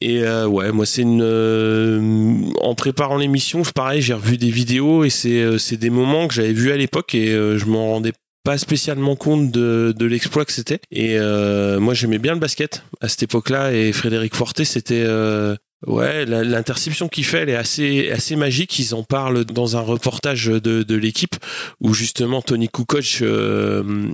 Et 0.02 0.24
euh, 0.24 0.48
ouais, 0.48 0.72
moi 0.72 0.86
c'est 0.86 1.02
une. 1.02 1.22
euh, 1.22 2.42
en 2.62 2.76
préparant 2.76 3.18
l'émission, 3.18 3.64
pareil, 3.76 4.02
j'ai 4.02 4.14
revu 4.14 4.38
des 4.38 4.50
vidéos 4.50 5.04
et 5.04 5.10
c'est 5.10 5.42
euh, 5.42 5.58
c'est 5.58 5.78
des 5.78 5.90
moments 5.90 6.28
que 6.28 6.34
j'avais 6.34 6.54
vus 6.54 6.72
à 6.72 6.78
l'époque 6.78 7.14
et 7.16 7.30
euh, 7.34 7.58
je 7.58 7.66
m'en 7.66 7.92
rendais 7.92 8.14
pas 8.44 8.58
spécialement 8.58 9.16
compte 9.16 9.52
de, 9.52 9.94
de 9.98 10.06
l'exploit 10.06 10.46
que 10.46 10.52
c'était. 10.52 10.80
Et 10.92 11.18
euh, 11.18 11.80
moi 11.80 11.94
j'aimais 11.94 12.20
bien 12.20 12.34
le 12.34 12.40
basket 12.40 12.84
à 13.02 13.08
cette 13.08 13.24
époque-là 13.24 13.74
et 13.74 13.92
Frédéric 13.92 14.36
Forté 14.36 14.66
c'était 14.66 15.04
euh, 15.06 15.56
Ouais, 15.86 16.26
l'interception 16.26 17.10
qu'il 17.10 17.26
fait, 17.26 17.40
elle 17.40 17.50
est 17.50 17.56
assez, 17.56 18.10
assez 18.12 18.36
magique. 18.36 18.78
Ils 18.80 18.96
en 18.96 19.04
parlent 19.04 19.44
dans 19.46 19.76
un 19.76 19.82
reportage 19.82 20.46
de, 20.46 20.60
de 20.84 20.96
l'équipe 20.96 21.36
où 21.82 21.94
justement 21.94 22.42
Tony 22.42 22.70
Kukoc, 22.70 23.20
euh, 23.22 24.12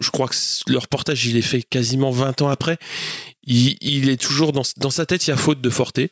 je 0.00 0.10
crois 0.10 0.28
que 0.28 0.34
le 0.66 0.78
reportage, 0.78 1.26
il 1.26 1.36
est 1.36 1.42
fait 1.42 1.62
quasiment 1.62 2.10
20 2.10 2.42
ans 2.42 2.48
après. 2.48 2.78
Il, 3.46 3.76
il 3.80 4.08
est 4.08 4.20
toujours 4.20 4.52
dans, 4.52 4.62
dans 4.78 4.90
sa 4.90 5.06
tête, 5.06 5.26
il 5.26 5.30
y 5.30 5.32
a 5.32 5.36
faute 5.36 5.60
de 5.60 5.70
Forté. 5.70 6.10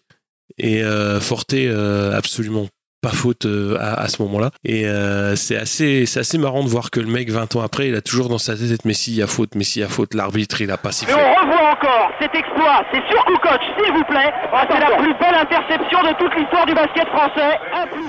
Et 0.58 0.82
euh, 0.84 1.18
Forté, 1.20 1.66
euh, 1.68 2.16
absolument 2.16 2.68
pas 3.00 3.10
faute 3.10 3.46
euh, 3.46 3.76
à, 3.80 3.94
à 4.02 4.08
ce 4.08 4.22
moment-là. 4.22 4.52
Et 4.64 4.86
euh, 4.86 5.34
c'est 5.34 5.56
assez, 5.56 6.06
c'est 6.06 6.20
assez 6.20 6.38
marrant 6.38 6.62
de 6.62 6.68
voir 6.68 6.92
que 6.92 7.00
le 7.00 7.08
mec, 7.08 7.30
20 7.30 7.56
ans 7.56 7.60
après, 7.60 7.88
il 7.88 7.96
a 7.96 8.00
toujours 8.00 8.28
dans 8.28 8.38
sa 8.38 8.54
tête, 8.56 8.84
mais 8.84 8.94
s'il 8.94 9.14
y 9.14 9.22
a 9.22 9.26
faute, 9.26 9.56
mais 9.56 9.64
s'il 9.64 9.80
y 9.82 9.84
a 9.84 9.88
faute, 9.88 10.14
l'arbitre, 10.14 10.60
il 10.60 10.70
a 10.70 10.76
pas 10.76 10.90
Et 10.90 10.92
sifflé. 10.92 11.14
on 11.14 11.40
revoit 11.42 11.72
encore 11.72 12.01
cet 12.22 12.34
exploit, 12.36 12.84
c'est 12.92 13.02
sur 13.10 13.24
Kukoc, 13.24 13.60
s'il 13.76 13.92
vous 13.92 14.04
plaît. 14.04 14.32
Ah, 14.52 14.64
c'est 14.70 14.78
la 14.78 14.96
plus 14.96 15.14
belle 15.14 15.34
interception 15.34 16.02
de 16.02 16.14
toute 16.18 16.34
l'histoire 16.36 16.66
du 16.66 16.74
basket 16.74 17.08
français. 17.08 17.58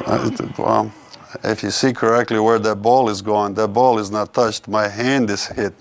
Uh, 0.06 0.62
well, 0.62 0.92
if 1.44 1.64
you 1.64 1.72
see 1.72 1.94
correctly 1.94 2.38
where 2.38 2.60
that 2.60 2.76
ball 2.76 3.10
is 3.10 3.24
going, 3.24 3.56
that 3.56 3.70
ball 3.70 4.00
is 4.00 4.12
not 4.12 4.28
touched. 4.34 4.68
My 4.68 4.88
hand 4.88 5.30
is 5.32 5.48
hit. 5.48 5.74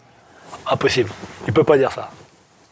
Impossible. 0.71 1.11
Il 1.47 1.53
peut 1.53 1.65
pas 1.65 1.77
dire 1.77 1.93
ça. 1.93 2.11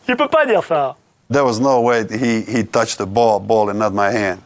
Il 0.09 0.17
peut 0.17 0.29
pas 0.29 0.47
dire 0.47 0.65
ça. 0.65 0.97
There 1.29 1.45
was 1.45 1.61
no 1.61 1.81
way 1.81 2.07
he, 2.11 2.43
he 2.43 2.65
touched 2.65 2.99
the 2.99 3.07
ball, 3.07 3.39
ball 3.39 3.69
and 3.69 3.79
not 3.79 3.91
my 3.91 4.11
hand. 4.11 4.39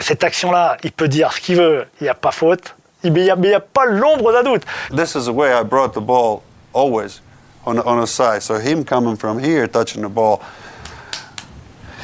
Cette 0.00 0.24
action-là, 0.24 0.76
il 0.82 0.92
peut 0.92 1.08
dire 1.08 1.32
ce 1.32 1.40
qu'il 1.40 1.56
veut. 1.56 1.86
Il 2.00 2.04
n'y 2.04 2.10
a 2.10 2.14
pas 2.14 2.32
faute. 2.32 2.74
Il 3.04 3.12
n'y 3.12 3.30
a, 3.30 3.36
mais 3.36 3.48
il 3.48 3.50
y 3.52 3.54
a 3.54 3.60
pas 3.60 3.86
l'ombre 3.86 4.32
d'un 4.32 4.42
doute. 4.42 4.62
This 4.90 5.14
is 5.14 5.26
the 5.26 5.32
way 5.32 5.52
I 5.52 5.62
brought 5.62 5.92
the 5.92 6.00
ball 6.00 6.42
always 6.74 7.20
on, 7.66 7.78
on 7.78 8.02
a 8.02 8.06
side. 8.06 8.42
So 8.42 8.58
him 8.58 8.84
coming 8.84 9.16
from 9.16 9.38
here, 9.38 9.66
touching 9.68 10.02
the 10.02 10.08
ball, 10.08 10.40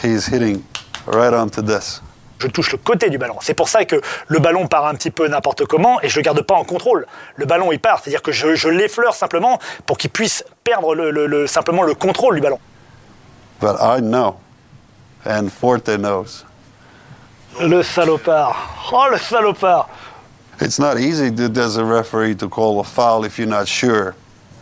he's 0.02 0.26
hitting 0.26 0.64
right 1.06 1.32
onto 1.32 1.62
this. 1.62 2.00
Je 2.38 2.48
touche 2.48 2.70
le 2.72 2.76
côté 2.78 3.08
du 3.08 3.16
ballon. 3.16 3.36
C'est 3.40 3.54
pour 3.54 3.68
ça 3.70 3.86
que 3.86 3.96
le 4.28 4.38
ballon 4.38 4.66
part 4.68 4.86
un 4.86 4.94
petit 4.94 5.10
peu 5.10 5.26
n'importe 5.26 5.64
comment 5.64 5.98
et 6.02 6.10
je 6.10 6.16
le 6.18 6.22
garde 6.22 6.42
pas 6.42 6.54
en 6.54 6.64
contrôle. 6.64 7.06
Le 7.36 7.46
ballon 7.46 7.72
il 7.72 7.78
part, 7.80 8.00
c'est-à-dire 8.02 8.20
que 8.20 8.30
je, 8.30 8.54
je 8.54 8.68
l'effleure 8.68 9.14
simplement 9.14 9.58
pour 9.86 9.96
qu'il 9.96 10.10
puisse 10.10 10.44
perdre 10.62 10.94
le, 10.94 11.10
le- 11.10 11.26
le- 11.26 11.46
simplement 11.46 11.82
le 11.82 11.94
contrôle 11.94 12.34
du 12.34 12.42
ballon. 12.42 12.58
But 13.58 13.76
I 13.80 14.00
know, 14.02 14.36
and 15.24 15.48
Forte 15.50 15.96
knows. 15.96 16.44
Le 17.58 17.82
salopard. 17.82 18.54
Oh 18.92 19.06
le 19.10 19.16
salopard. 19.16 19.88
It's 20.60 20.78
not 20.78 20.98
easy 20.98 21.30
to, 21.34 21.50
as 21.58 21.78
a 21.78 21.84
referee 21.84 22.34
to 22.36 22.50
call 22.50 22.80
a 22.80 22.84
foul 22.84 23.24
if 23.24 23.38
you're 23.38 23.48
not 23.48 23.66
sure 23.66 24.14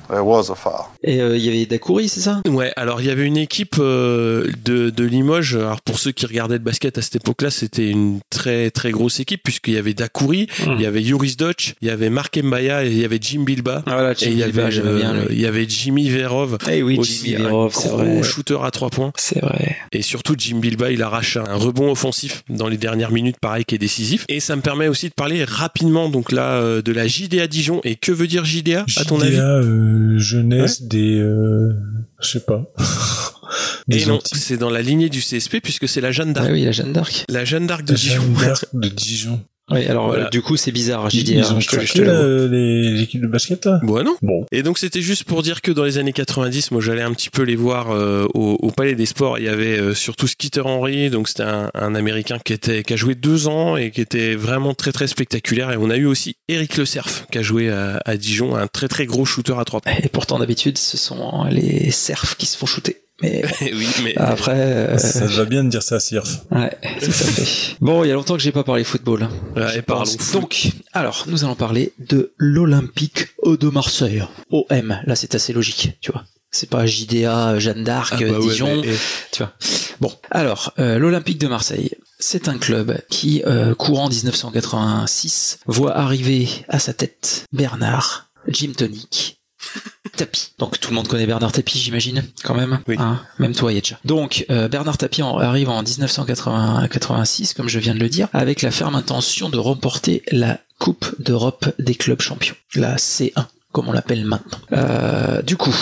there 0.08 0.20
was 0.24 0.50
a 0.50 0.54
foul. 0.54 0.72
Et 1.02 1.20
euh, 1.20 1.36
il 1.36 1.44
y 1.44 1.48
avait 1.48 1.66
Dacoury, 1.66 2.08
c'est 2.08 2.20
ça? 2.20 2.40
Ouais, 2.48 2.72
alors 2.76 3.00
il 3.00 3.06
y 3.06 3.10
avait 3.10 3.24
une 3.26 3.36
équipe 3.36 3.76
euh, 3.78 4.46
de, 4.64 4.90
de 4.90 5.04
Limoges. 5.04 5.56
Alors 5.56 5.80
pour 5.80 5.98
ceux 5.98 6.12
qui 6.12 6.26
regardaient 6.26 6.54
le 6.54 6.60
basket 6.64 6.98
à 6.98 7.02
cette 7.02 7.16
époque-là, 7.16 7.50
c'était 7.50 7.88
une 7.88 8.20
très 8.30 8.70
très 8.70 8.90
grosse 8.90 9.20
équipe 9.20 9.42
puisqu'il 9.42 9.74
y 9.74 9.78
avait 9.78 9.94
Dakouri, 9.94 10.48
Hmm. 10.64 10.74
il 10.76 10.82
y 10.82 10.86
avait 10.86 11.02
Yuris 11.02 11.36
Dodge, 11.36 11.74
il 11.82 11.88
y 11.88 11.90
avait 11.90 12.10
Mark 12.10 12.36
Mbaya 12.40 12.84
et 12.84 12.88
il 12.90 12.98
y 12.98 13.04
avait 13.04 13.18
Jim 13.20 13.42
Bilba. 13.44 13.82
Ah, 13.86 13.94
voilà, 13.94 14.14
Jim 14.14 14.26
et 14.28 14.30
il 14.32 14.38
y 14.38 14.42
Bilba, 14.44 14.66
avait 14.66 14.80
lui. 14.80 15.26
il 15.30 15.40
y 15.40 15.46
avait 15.46 15.66
Jimmy 15.68 16.08
Verov. 16.10 16.58
Eh 16.70 16.82
oui, 16.82 16.98
aussi 16.98 17.30
Jimmy 17.30 17.42
un 17.42 17.44
Verov, 17.46 17.74
c'est 17.74 17.88
vrai. 17.88 18.22
shooter 18.22 18.58
à 18.62 18.70
trois 18.70 18.90
points. 18.90 19.12
C'est 19.16 19.40
vrai. 19.40 19.76
Et 19.92 20.02
surtout 20.02 20.34
Jim 20.38 20.58
Bilba, 20.58 20.90
il 20.90 21.02
arrache 21.02 21.36
un 21.36 21.54
rebond 21.56 21.90
offensif 21.90 22.42
dans 22.48 22.68
les 22.68 22.76
dernières 22.76 23.10
minutes, 23.12 23.36
pareil, 23.40 23.64
qui 23.64 23.74
est 23.74 23.78
décisif. 23.78 24.24
Et 24.28 24.40
ça 24.40 24.56
me 24.56 24.62
permet 24.62 24.88
aussi 24.88 25.08
de 25.08 25.14
parler 25.14 25.44
rapidement 25.44 26.08
donc 26.08 26.32
là 26.32 26.52
euh, 26.54 26.82
de 26.82 26.92
la 26.92 27.06
JDA 27.06 27.46
Dijon. 27.46 27.80
Et 27.84 27.96
que 27.96 28.12
veut 28.12 28.26
dire 28.26 28.44
JDA 28.44 28.84
à 28.96 29.04
ton 29.04 29.20
avis? 29.20 29.34
JDA, 29.36 29.60
euh, 29.94 30.18
jeunesse 30.18 30.82
des, 30.82 31.18
euh, 31.18 31.72
je 32.20 32.28
sais 32.28 32.44
pas. 32.44 32.72
Et 33.90 34.06
non, 34.06 34.18
c'est 34.24 34.56
dans 34.56 34.70
la 34.70 34.80
lignée 34.80 35.10
du 35.10 35.20
CSP 35.20 35.58
puisque 35.62 35.88
c'est 35.88 36.00
la 36.00 36.10
Jeanne 36.10 36.32
d'Arc. 36.32 36.46
Ah 36.48 36.52
oui, 36.52 36.64
la 36.64 36.72
Jeanne 36.72 36.92
d'Arc. 36.92 37.24
La 37.28 37.44
Jeanne 37.44 37.66
d'Arc 37.66 37.84
de 37.84 37.92
La 37.92 37.98
Dijon. 37.98 38.22
Jeanne 38.22 38.34
d'Arc 38.34 38.66
de 38.72 38.88
Dijon. 38.88 39.40
Oui, 39.70 39.86
alors 39.86 40.08
Voilà. 40.08 40.26
euh, 40.26 40.28
du 40.28 40.42
coup, 40.42 40.56
c'est 40.58 40.72
bizarre, 40.72 41.08
Ils, 41.10 41.20
JDR. 41.20 41.32
ils 41.38 41.52
ont 41.54 41.60
je 41.60 41.68
te- 41.68 42.00
l'avoue. 42.02 42.52
les 42.52 43.00
équipes 43.02 43.22
de 43.22 43.26
basket, 43.26 43.64
là? 43.64 43.80
Bon, 43.82 44.04
non. 44.04 44.14
Bon. 44.20 44.44
Et 44.52 44.62
donc 44.62 44.76
c'était 44.78 45.00
juste 45.00 45.24
pour 45.24 45.42
dire 45.42 45.62
que 45.62 45.72
dans 45.72 45.84
les 45.84 45.96
années 45.96 46.12
90, 46.12 46.70
moi 46.70 46.82
j'allais 46.82 47.00
un 47.02 47.12
petit 47.14 47.30
peu 47.30 47.42
les 47.42 47.56
voir 47.56 47.90
euh, 47.90 48.26
au, 48.34 48.58
au 48.60 48.70
Palais 48.70 48.94
des 48.94 49.06
Sports. 49.06 49.38
Il 49.38 49.44
y 49.46 49.48
avait 49.48 49.78
euh, 49.78 49.94
surtout 49.94 50.26
Skeeter 50.26 50.60
Henry, 50.66 51.08
donc 51.08 51.28
c'était 51.28 51.44
un, 51.44 51.70
un 51.72 51.94
Américain 51.94 52.38
qui 52.44 52.52
était 52.52 52.82
qui 52.82 52.92
a 52.92 52.96
joué 52.96 53.14
deux 53.14 53.48
ans 53.48 53.76
et 53.78 53.90
qui 53.90 54.02
était 54.02 54.34
vraiment 54.34 54.74
très 54.74 54.92
très 54.92 55.06
spectaculaire. 55.06 55.70
Et 55.72 55.78
on 55.78 55.88
a 55.88 55.96
eu 55.96 56.04
aussi 56.04 56.34
Eric 56.48 56.76
Le 56.76 56.84
Cerf 56.84 57.26
qui 57.32 57.38
a 57.38 57.42
joué 57.42 57.70
à, 57.70 58.02
à 58.04 58.16
Dijon, 58.18 58.54
un 58.56 58.66
très 58.66 58.88
très 58.88 59.06
gros 59.06 59.24
shooter 59.24 59.54
à 59.58 59.64
trois 59.64 59.80
points. 59.80 59.94
Et 60.02 60.08
pourtant, 60.10 60.38
d'habitude, 60.38 60.76
ce 60.76 60.98
sont 60.98 61.44
les 61.50 61.90
serfs 61.90 62.36
qui 62.36 62.44
se 62.44 62.58
font 62.58 62.66
shooter. 62.66 62.98
Mais 63.22 63.44
oui, 63.62 63.86
mais 64.02 64.16
après, 64.18 64.52
euh, 64.54 64.98
Ça 64.98 65.26
va 65.26 65.44
bien 65.44 65.62
de 65.64 65.70
dire 65.70 65.82
ça, 65.82 66.00
Sirf. 66.00 66.40
ouais, 66.50 66.70
tout 67.00 67.06
à 67.06 67.10
fait. 67.10 67.76
Bon, 67.80 68.02
il 68.04 68.08
y 68.08 68.10
a 68.10 68.14
longtemps 68.14 68.34
que 68.36 68.42
j'ai 68.42 68.52
pas 68.52 68.64
parlé 68.64 68.82
football. 68.84 69.28
Ouais, 69.56 69.68
Je 69.74 69.80
parlons. 69.80 70.10
Donc, 70.32 70.70
alors, 70.92 71.24
nous 71.28 71.44
allons 71.44 71.54
parler 71.54 71.92
de 71.98 72.32
l'Olympique 72.38 73.26
de 73.46 73.68
Marseille. 73.68 74.24
OM. 74.50 74.98
Là, 75.04 75.14
c'est 75.16 75.34
assez 75.34 75.52
logique, 75.52 75.92
tu 76.00 76.10
vois. 76.12 76.24
C'est 76.50 76.70
pas 76.70 76.86
JDA, 76.86 77.58
Jeanne 77.58 77.82
d'Arc, 77.84 78.14
Ah 78.16 78.20
bah 78.20 78.38
ouais, 78.38 78.48
Dijon. 78.48 78.80
mais, 78.82 78.88
eh, 78.94 78.98
Tu 79.32 79.38
vois. 79.42 79.52
Bon, 80.00 80.12
alors, 80.30 80.72
euh, 80.78 80.98
l'Olympique 80.98 81.38
de 81.38 81.48
Marseille, 81.48 81.90
c'est 82.20 82.48
un 82.48 82.58
club 82.58 83.00
qui, 83.10 83.42
euh, 83.44 83.74
courant 83.74 84.08
1986, 84.08 85.58
voit 85.66 85.96
arriver 85.96 86.48
à 86.68 86.78
sa 86.78 86.92
tête 86.92 87.44
Bernard, 87.52 88.28
Jim 88.48 88.72
Tonic, 88.76 89.40
Tapie. 90.16 90.52
Donc 90.58 90.78
tout 90.78 90.90
le 90.90 90.94
monde 90.96 91.08
connaît 91.08 91.26
Bernard 91.26 91.50
Tapie, 91.52 91.78
j'imagine, 91.78 92.22
quand 92.44 92.54
même. 92.54 92.78
Oui. 92.86 92.96
Hein, 92.98 93.20
même 93.38 93.54
toi, 93.54 93.72
Yetcha. 93.72 93.98
Donc 94.04 94.46
euh, 94.50 94.68
Bernard 94.68 94.96
Tapie 94.98 95.22
en- 95.22 95.38
arrive 95.38 95.68
en 95.70 95.82
1986, 95.82 97.54
comme 97.54 97.68
je 97.68 97.78
viens 97.78 97.94
de 97.94 98.00
le 98.00 98.08
dire, 98.08 98.28
avec 98.32 98.62
la 98.62 98.70
ferme 98.70 98.94
intention 98.94 99.48
de 99.48 99.58
remporter 99.58 100.22
la 100.30 100.58
Coupe 100.78 101.14
d'Europe 101.20 101.66
des 101.78 101.94
clubs 101.94 102.20
champions, 102.20 102.54
la 102.74 102.96
C1, 102.96 103.46
comme 103.72 103.88
on 103.88 103.92
l'appelle 103.92 104.24
maintenant. 104.24 104.58
Euh, 104.72 105.42
du 105.42 105.56
coup. 105.56 105.74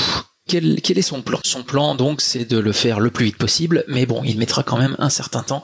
Quel, 0.49 0.83
quel 0.83 0.99
est 0.99 1.03
son 1.03 1.23
plan? 1.23 1.39
Son 1.45 1.63
plan, 1.63 1.95
donc, 1.95 2.21
c'est 2.21 2.45
de 2.45 2.59
le 2.59 2.73
faire 2.73 2.99
le 2.99 3.11
plus 3.11 3.27
vite 3.27 3.39
possible, 3.39 3.85
mais 3.87 4.07
bon, 4.07 4.23
il 4.25 4.37
mettra 4.39 4.65
quand 4.65 4.77
même 4.77 4.97
un 4.99 5.09
certain 5.09 5.43
temps 5.43 5.63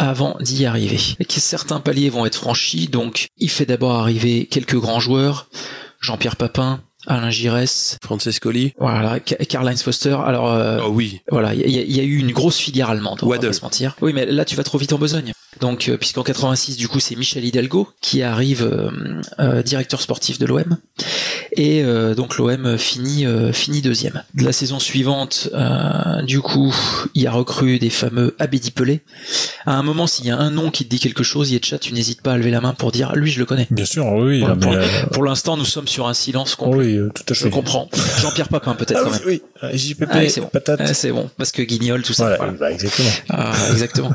avant 0.00 0.36
d'y 0.40 0.66
arriver. 0.66 0.98
Et 1.20 1.24
que 1.24 1.38
certains 1.40 1.78
paliers 1.78 2.10
vont 2.10 2.26
être 2.26 2.34
franchis, 2.34 2.88
donc 2.88 3.28
il 3.38 3.48
fait 3.48 3.66
d'abord 3.66 3.92
arriver 3.92 4.46
quelques 4.50 4.76
grands 4.76 4.98
joueurs, 4.98 5.46
Jean-Pierre 6.00 6.34
Papin, 6.36 6.80
Alain 7.06 7.30
Giresse, 7.30 7.98
Francescoli. 8.02 8.72
voilà, 8.78 9.20
Ka- 9.20 9.36
Karl-Heinz 9.36 9.82
Foster. 9.82 10.16
Alors, 10.24 10.50
euh, 10.52 10.80
Oh 10.84 10.90
oui. 10.90 11.20
voilà, 11.30 11.54
il 11.54 11.60
y, 11.70 11.78
a- 11.78 11.82
il 11.82 11.96
y 11.96 12.00
a 12.00 12.02
eu 12.02 12.18
une 12.18 12.32
grosse 12.32 12.58
filière 12.58 12.90
allemande, 12.90 13.20
on 13.22 13.28
va 13.28 13.38
pas 13.38 13.52
se 13.52 13.62
mentir. 13.62 13.96
Oui, 14.00 14.12
mais 14.12 14.26
là, 14.26 14.44
tu 14.44 14.56
vas 14.56 14.64
trop 14.64 14.78
vite 14.78 14.92
en 14.92 14.98
besogne. 14.98 15.32
Donc, 15.60 15.88
euh, 15.88 15.96
puisqu'en 15.96 16.22
86, 16.22 16.76
du 16.76 16.88
coup, 16.88 17.00
c'est 17.00 17.16
Michel 17.16 17.44
Hidalgo 17.44 17.88
qui 18.00 18.22
arrive 18.22 18.62
euh, 18.62 18.90
euh, 19.38 19.62
directeur 19.62 20.00
sportif 20.00 20.38
de 20.38 20.46
l'OM. 20.46 20.76
Et 21.52 21.82
euh, 21.82 22.14
donc, 22.14 22.36
l'OM 22.36 22.76
finit, 22.76 23.26
euh, 23.26 23.52
finit 23.52 23.80
deuxième. 23.80 24.22
De 24.34 24.44
la 24.44 24.52
saison 24.52 24.78
suivante, 24.78 25.48
euh, 25.54 26.22
du 26.22 26.40
coup, 26.40 26.74
il 27.14 27.22
y 27.22 27.26
a 27.26 27.30
recru 27.30 27.78
des 27.78 27.90
fameux 27.90 28.34
Abedi 28.38 28.70
Pelé. 28.70 29.00
À 29.64 29.76
un 29.76 29.82
moment, 29.82 30.06
s'il 30.06 30.26
y 30.26 30.30
a 30.30 30.36
un 30.38 30.50
nom 30.50 30.70
qui 30.70 30.84
te 30.84 30.90
dit 30.90 30.98
quelque 31.00 31.22
chose, 31.22 31.50
Yetcha, 31.50 31.78
tu 31.78 31.92
n'hésites 31.94 32.20
pas 32.22 32.32
à 32.32 32.36
lever 32.36 32.50
la 32.50 32.60
main 32.60 32.74
pour 32.74 32.92
dire, 32.92 33.14
lui, 33.14 33.30
je 33.30 33.38
le 33.38 33.46
connais. 33.46 33.66
Bien 33.70 33.84
sûr, 33.86 34.06
oui. 34.12 34.40
Voilà, 34.40 34.54
là, 34.54 35.06
pour 35.12 35.22
euh, 35.22 35.26
l'instant, 35.26 35.56
nous 35.56 35.64
sommes 35.64 35.88
sur 35.88 36.06
un 36.08 36.14
silence 36.14 36.54
complet. 36.54 36.98
oui, 37.00 37.08
tout 37.14 37.24
à 37.30 37.34
Je 37.34 37.48
comprends. 37.48 37.88
Jean-Pierre 38.20 38.48
Papin, 38.48 38.74
peut-être 38.74 39.00
Ah 39.02 39.04
quand 39.04 39.10
oui, 39.12 39.18
même. 39.18 39.26
oui. 39.28 39.42
Ah, 39.62 39.74
JPP, 39.74 40.04
Ah, 40.10 40.28
c'est 40.28 40.40
bon. 40.42 40.48
patate. 40.48 40.80
Ah, 40.82 40.92
c'est 40.94 41.12
bon, 41.12 41.30
parce 41.38 41.52
que 41.52 41.62
Guignol, 41.62 42.02
tout 42.02 42.12
ça. 42.12 42.24
Voilà, 42.24 42.36
voilà. 42.36 42.52
bah, 42.52 42.72
exactement. 42.72 43.08
Ah, 43.30 43.52
exactement. 43.70 44.12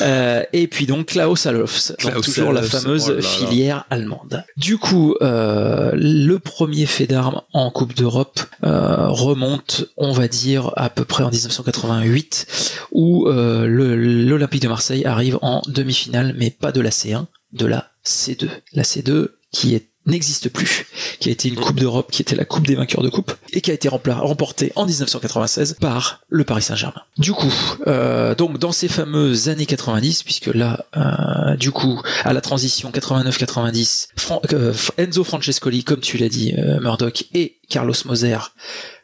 Euh, 0.00 0.42
et 0.56 0.68
puis 0.68 0.86
donc 0.86 1.06
Klaus 1.06 1.46
Allofs, 1.46 1.92
toujours 2.22 2.52
la 2.52 2.62
fameuse 2.62 3.06
oh 3.08 3.10
là 3.10 3.16
là. 3.16 3.22
filière 3.22 3.86
allemande. 3.90 4.44
Du 4.56 4.78
coup, 4.78 5.16
euh, 5.20 5.90
le 5.94 6.38
premier 6.38 6.86
fait 6.86 7.08
d'armes 7.08 7.42
en 7.52 7.72
Coupe 7.72 7.94
d'Europe 7.94 8.40
euh, 8.62 9.08
remonte, 9.08 9.86
on 9.96 10.12
va 10.12 10.28
dire, 10.28 10.72
à 10.76 10.90
peu 10.90 11.04
près 11.04 11.24
en 11.24 11.30
1988, 11.30 12.84
où 12.92 13.26
euh, 13.26 13.66
l'Olympique 13.66 14.62
de 14.62 14.68
Marseille 14.68 15.04
arrive 15.04 15.40
en 15.42 15.60
demi-finale, 15.66 16.36
mais 16.38 16.50
pas 16.50 16.70
de 16.70 16.80
la 16.80 16.90
C1, 16.90 17.26
de 17.52 17.66
la 17.66 17.90
C2. 18.06 18.48
La 18.74 18.84
C2 18.84 19.30
qui 19.50 19.74
est 19.74 19.88
n'existe 20.06 20.48
plus, 20.50 20.86
qui 21.20 21.28
a 21.28 21.32
été 21.32 21.48
une 21.48 21.56
Coupe 21.56 21.80
d'Europe, 21.80 22.10
qui 22.10 22.22
était 22.22 22.36
la 22.36 22.44
Coupe 22.44 22.66
des 22.66 22.74
vainqueurs 22.74 23.02
de 23.02 23.08
Coupe, 23.08 23.32
et 23.52 23.60
qui 23.60 23.70
a 23.70 23.74
été 23.74 23.88
remportée 23.88 24.72
en 24.76 24.84
1996 24.86 25.76
par 25.80 26.20
le 26.28 26.44
Paris 26.44 26.62
Saint-Germain. 26.62 27.00
Du 27.18 27.32
coup, 27.32 27.52
euh, 27.86 28.34
donc 28.34 28.58
dans 28.58 28.72
ces 28.72 28.88
fameuses 28.88 29.48
années 29.48 29.66
90, 29.66 30.22
puisque 30.24 30.46
là, 30.48 30.84
euh, 30.96 31.56
du 31.56 31.70
coup, 31.70 32.02
à 32.24 32.32
la 32.32 32.40
transition 32.40 32.90
89-90, 32.90 34.08
Fran- 34.16 34.42
euh, 34.52 34.72
Enzo 34.98 35.24
Francescoli, 35.24 35.84
comme 35.84 36.00
tu 36.00 36.18
l'as 36.18 36.28
dit, 36.28 36.54
euh, 36.58 36.80
Murdoch, 36.80 37.24
et 37.34 37.56
Carlos 37.74 37.94
Moser, 38.04 38.38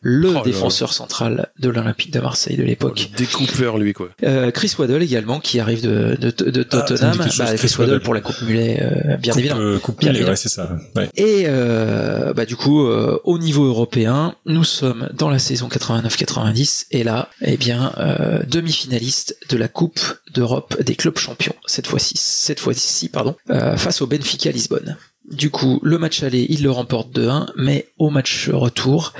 le 0.01 0.29
Oh 0.31 0.33
là 0.35 0.43
défenseur 0.43 0.93
central 0.93 1.51
de 1.59 1.69
l'Olympique 1.69 2.13
de 2.13 2.21
Marseille 2.21 2.57
de 2.57 2.63
l'époque. 2.63 3.11
Découpeur 3.17 3.79
lui 3.79 3.93
quoi. 3.93 4.09
Euh, 4.23 4.51
Chris 4.53 4.73
Waddle 4.79 5.03
également, 5.03 5.41
qui 5.41 5.59
arrive 5.59 5.83
de, 5.83 6.15
de, 6.21 6.31
de 6.51 6.67
Ah, 6.71 6.83
Tottenham. 6.83 7.17
Bah, 7.19 7.25
Chris 7.29 7.57
Chris 7.57 7.75
Waddle 7.79 7.93
Waddle. 7.95 8.05
pour 8.05 8.15
la 8.15 8.21
Coupe 8.21 8.41
Mulet, 8.43 8.79
euh, 8.81 9.17
bien 9.17 9.33
Coupe, 9.33 9.41
évidemment. 9.41 9.61
euh, 9.61 9.79
coupe 9.81 10.03
Mulet, 10.03 10.25
ouais, 10.25 10.37
c'est 10.37 10.49
ça. 10.49 10.77
Ouais. 10.95 11.09
Et 11.17 11.45
euh, 11.47 12.33
bah 12.33 12.47
du 12.47 12.55
coup, 12.57 12.87
euh, 12.87 13.19
au 13.25 13.39
niveau 13.39 13.65
européen, 13.67 14.37
nous 14.47 14.65
sommes 14.65 15.09
dans 15.13 15.29
la 15.31 15.41
saison 15.41 15.69
89-90 15.69 16.87
et 16.93 17.03
là, 17.05 17.29
eh 17.43 17.57
bien, 17.57 17.93
euh, 17.99 18.41
demi-finaliste 18.47 19.37
de 19.49 19.57
la 19.57 19.69
Coupe 19.69 20.01
d'Europe 20.33 20.81
des 20.83 20.95
clubs 20.95 21.19
champions 21.19 21.55
cette 21.67 21.87
fois-ci, 21.89 22.15
cette 22.17 22.61
fois-ci, 22.61 23.09
pardon, 23.09 23.35
euh, 23.51 23.77
face 23.77 24.01
au 24.03 24.07
Benfica 24.07 24.51
Lisbonne. 24.51 24.97
Du 25.31 25.51
coup, 25.51 25.81
le 25.83 25.99
match 25.99 26.23
aller, 26.23 26.47
il 26.49 26.63
le 26.63 26.71
remporte 26.71 27.17
2-1, 27.17 27.51
mais 27.57 27.89
au 27.99 28.11
match 28.11 28.49
retour, 28.49 29.13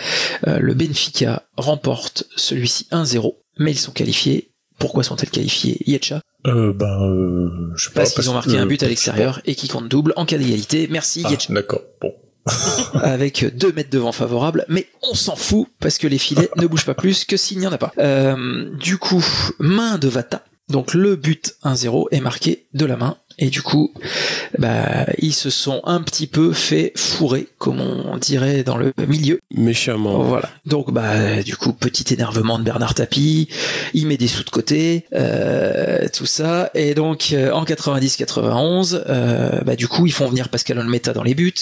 euh, 0.47 0.59
le 0.59 0.75
Benfica 0.75 1.45
remporte 1.57 2.25
celui-ci 2.37 2.87
1-0, 2.91 3.37
mais 3.59 3.73
ils 3.73 3.79
sont 3.79 3.93
qualifiés. 3.93 4.51
Pourquoi 4.79 5.03
sont-ils 5.03 5.31
qualifiés 5.31 5.79
Yetcha? 5.87 6.23
Euh, 6.47 6.73
ben, 6.73 7.03
euh, 7.03 7.73
je 7.77 7.85
sais 7.85 7.91
pas. 7.91 8.01
Parce 8.01 8.15
qu'ils 8.15 8.31
ont 8.31 8.35
marqué 8.35 8.57
un 8.57 8.67
but 8.67 8.83
à 8.83 8.89
l'extérieur 8.89 9.41
et 9.45 9.55
qui 9.55 9.69
compte 9.69 9.89
double 9.89 10.13
en 10.17 10.25
cas 10.25 10.39
d'égalité. 10.39 10.89
Merci. 10.91 11.23
Ah, 11.25 11.31
Yetcha 11.31 11.53
d'accord. 11.53 11.83
Bon. 12.01 12.13
avec 12.95 13.57
deux 13.57 13.73
mètres 13.73 13.91
de 13.91 13.99
vent 13.99 14.13
favorable, 14.13 14.65
mais 14.69 14.87
on 15.03 15.15
s'en 15.15 15.37
fout 15.37 15.69
parce 15.81 15.99
que 15.99 16.07
les 16.07 16.19
filets 16.19 16.51
ne 16.57 16.67
bougent 16.67 16.87
pas 16.87 16.95
plus 16.95 17.25
que 17.25 17.37
s'il 17.37 17.59
n'y 17.59 17.67
en 17.67 17.73
a 17.73 17.79
pas. 17.79 17.93
Euh, 17.99 18.71
du 18.77 18.99
coup, 18.99 19.25
main 19.59 19.99
de 19.99 20.09
Vata. 20.09 20.43
Donc 20.69 20.95
le 20.95 21.17
but 21.17 21.57
1-0 21.65 22.07
est 22.13 22.21
marqué 22.21 22.67
de 22.75 22.87
la 22.87 22.97
main 22.97 23.17
Et 23.41 23.49
du 23.49 23.63
coup, 23.63 23.93
bah, 24.59 25.07
ils 25.19 25.33
se 25.33 25.51
sont 25.51 25.81
un 25.85 26.03
petit 26.03 26.27
peu 26.27 26.53
fait 26.53 26.93
fourrer, 26.95 27.49
comme 27.59 27.81
on 27.81 28.17
dirait 28.19 28.63
dans 28.63 28.77
le 28.77 28.93
milieu. 29.09 29.41
Méchamment. 29.55 30.23
Voilà. 30.23 30.49
Donc, 30.67 30.93
bah, 30.93 31.43
du 31.43 31.57
coup, 31.57 31.73
petit 31.73 32.13
énervement 32.13 32.59
de 32.59 32.65
Bernard 32.65 32.95
Tapie. 32.95 33.49
Il 33.95 34.07
met 34.07 34.19
des 34.19 34.29
sous 34.29 34.45
de 34.45 34.51
côté, 34.51 35.07
euh, 35.15 36.07
tout 36.13 36.27
ça. 36.27 36.71
Et 36.75 36.95
donc, 36.95 37.31
euh, 37.33 37.51
en 37.53 37.65
90-91, 37.65 39.03
euh, 39.09 39.61
bah, 39.63 39.77
du 39.77 39.89
coup, 39.89 40.07
ils 40.07 40.13
font 40.13 40.29
venir 40.29 40.51
Pascal 40.51 40.79
Olmeta 40.79 41.13
dans 41.13 41.23
les 41.23 41.35
buts 41.35 41.55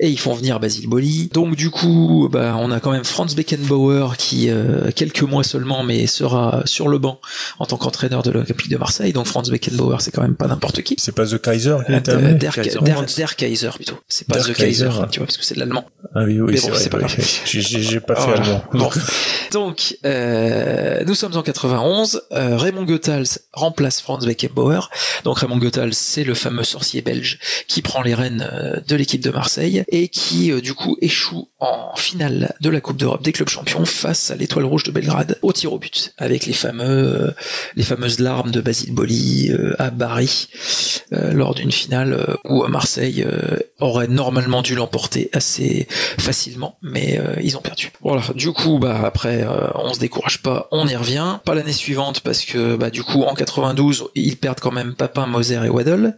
et 0.00 0.08
ils 0.08 0.18
font 0.18 0.34
venir 0.34 0.60
Basile 0.60 0.88
Boli. 0.88 1.30
Donc, 1.32 1.56
du 1.56 1.70
coup, 1.70 2.28
bah, 2.32 2.56
on 2.58 2.70
a 2.70 2.80
quand 2.80 2.92
même 2.92 3.04
Franz 3.04 3.34
Beckenbauer 3.34 4.16
qui, 4.16 4.48
euh, 4.48 4.90
quelques 4.94 5.22
mois 5.22 5.44
seulement, 5.44 5.82
mais 5.82 6.06
sera 6.06 6.62
sur 6.64 6.88
le 6.88 6.98
banc 6.98 7.20
en 7.58 7.66
tant 7.66 7.76
qu'entraîneur 7.76 8.22
de 8.22 8.30
l'Olympique 8.30 8.70
de 8.70 8.76
Marseille. 8.78 9.12
Donc, 9.12 9.26
Franz 9.26 9.50
Beckenbauer, 9.50 10.00
c'est 10.00 10.10
quand 10.10 10.22
même 10.22 10.36
pas 10.36 10.46
n'importe 10.46 10.82
qui. 10.82 10.96
C'est 10.98 11.14
pas 11.18 11.26
The 11.26 11.40
Kaiser 11.40 11.76
qui 11.86 11.92
Euh, 11.92 11.98
était 11.98 12.12
amené 12.12 12.34
Der, 12.34 12.52
Der- 12.52 13.04
Der 13.16 13.28
Kaiser 13.36 13.70
plutôt. 13.74 13.98
C'est 14.08 14.26
pas 14.28 14.36
Der 14.36 14.44
The 14.44 14.52
Kaiser, 14.56 14.86
Kaiser. 14.88 15.06
tu 15.10 15.18
vois, 15.20 15.26
parce 15.26 15.36
que 15.36 15.44
c'est 15.44 15.54
de 15.54 15.60
l'allemand. 15.60 15.84
Ah 16.14 16.22
oui, 16.24 16.40
oui, 16.40 16.52
Mais 16.52 16.56
c'est 16.56 16.68
bon, 16.68 16.74
vrai. 16.74 16.82
c'est 16.82 16.90
pas 16.90 16.98
oui. 16.98 17.04
grave. 17.04 17.26
J'ai- 17.44 18.00
pas 18.00 18.14
fait 18.16 18.32
allemand. 18.32 18.64
Bon. 18.72 18.90
Donc, 19.52 19.96
euh, 20.04 21.02
nous 21.06 21.14
sommes 21.14 21.36
en 21.36 21.42
91. 21.42 22.22
euh, 22.32 22.56
Raymond 22.56 22.84
Goethals 22.84 23.38
remplace 23.52 24.00
Franz 24.00 24.24
Beckenbauer. 24.26 24.88
Donc 25.24 25.38
Raymond 25.38 25.58
Goethals, 25.58 25.94
c'est 25.94 26.24
le 26.24 26.34
fameux 26.34 26.64
sorcier 26.64 27.02
belge 27.02 27.38
qui 27.66 27.82
prend 27.82 28.02
les 28.02 28.14
rênes 28.14 28.48
euh, 28.52 28.80
de 28.86 28.94
l'équipe 28.96 29.22
de 29.22 29.30
Marseille 29.30 29.84
et 29.88 30.08
qui 30.08 30.52
euh, 30.52 30.60
du 30.60 30.74
coup 30.74 30.96
échoue 31.00 31.48
en 31.60 31.94
finale 31.96 32.54
de 32.60 32.70
la 32.70 32.80
Coupe 32.80 32.96
d'Europe 32.98 33.22
des 33.24 33.32
clubs 33.32 33.48
champions 33.48 33.84
face 33.84 34.30
à 34.30 34.36
l'Étoile 34.36 34.64
Rouge 34.64 34.84
de 34.84 34.90
Belgrade 34.92 35.38
au 35.42 35.52
tir 35.52 35.72
au 35.72 35.78
but 35.78 36.12
avec 36.18 36.46
les 36.46 36.52
fameux 36.52 36.84
euh, 37.22 37.30
les 37.74 37.82
fameuses 37.82 38.20
larmes 38.20 38.50
de 38.50 38.60
Basile 38.60 38.92
Boli 38.94 39.50
euh, 39.50 39.74
à 39.78 39.90
Bari 39.90 40.48
euh, 41.14 41.32
lors 41.32 41.54
d'une 41.54 41.72
finale 41.72 42.12
euh, 42.12 42.34
où 42.44 42.66
Marseille 42.66 43.24
euh, 43.26 43.56
aurait 43.80 44.08
normalement 44.08 44.60
dû 44.60 44.74
l'emporter 44.74 45.30
assez 45.32 45.86
facilement, 46.18 46.76
mais 46.82 47.18
ils 47.42 47.56
ont 47.56 47.60
perdu. 47.60 47.92
Voilà. 48.02 48.22
Du 48.34 48.52
coup, 48.52 48.78
bah 48.78 49.00
après, 49.04 49.46
on 49.74 49.94
se 49.94 50.00
décourage 50.00 50.42
pas, 50.42 50.68
on 50.70 50.86
y 50.86 50.96
revient. 50.96 51.38
Pas 51.44 51.54
l'année 51.54 51.72
suivante 51.72 52.20
parce 52.20 52.44
que 52.44 52.76
bah 52.76 52.90
du 52.90 53.02
coup 53.02 53.22
en 53.22 53.34
92 53.34 54.08
ils 54.14 54.36
perdent 54.36 54.60
quand 54.60 54.72
même 54.72 54.94
Papin, 54.94 55.26
Moser 55.26 55.60
et 55.64 55.68
Waddle, 55.68 56.16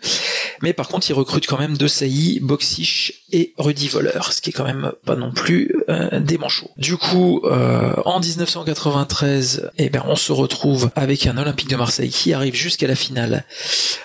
mais 0.63 0.73
par 0.73 0.89
contre 0.89 1.09
ils 1.11 1.15
recrutent 1.15 1.47
quand 1.47 1.59
même 1.59 1.77
De 1.77 1.87
Sailly, 1.87 2.41
Boxish 2.41 3.20
et 3.33 3.55
Rudy 3.59 3.89
Voller, 3.89 4.21
ce 4.31 4.41
qui 4.41 4.51
est 4.51 4.53
quand 4.53 4.65
même 4.65 4.93
pas 5.05 5.17
non 5.17 5.33
plus 5.33 5.75
euh, 5.89 6.21
des 6.21 6.39
manchots. 6.39 6.71
Du 6.77 6.97
coup, 6.97 7.41
euh, 7.45 7.95
en 8.05 8.21
1993, 8.21 9.71
eh 9.79 9.89
ben 9.91 10.03
on 10.07 10.17
se 10.17 10.33
retrouve 10.33 10.91
avec 10.97 11.27
un 11.27 11.37
Olympique 11.37 11.69
de 11.69 11.77
Marseille 11.77 12.11
qui 12.11 12.33
arrive 12.33 12.55
jusqu'à 12.55 12.87
la 12.87 12.95
finale 12.95 13.45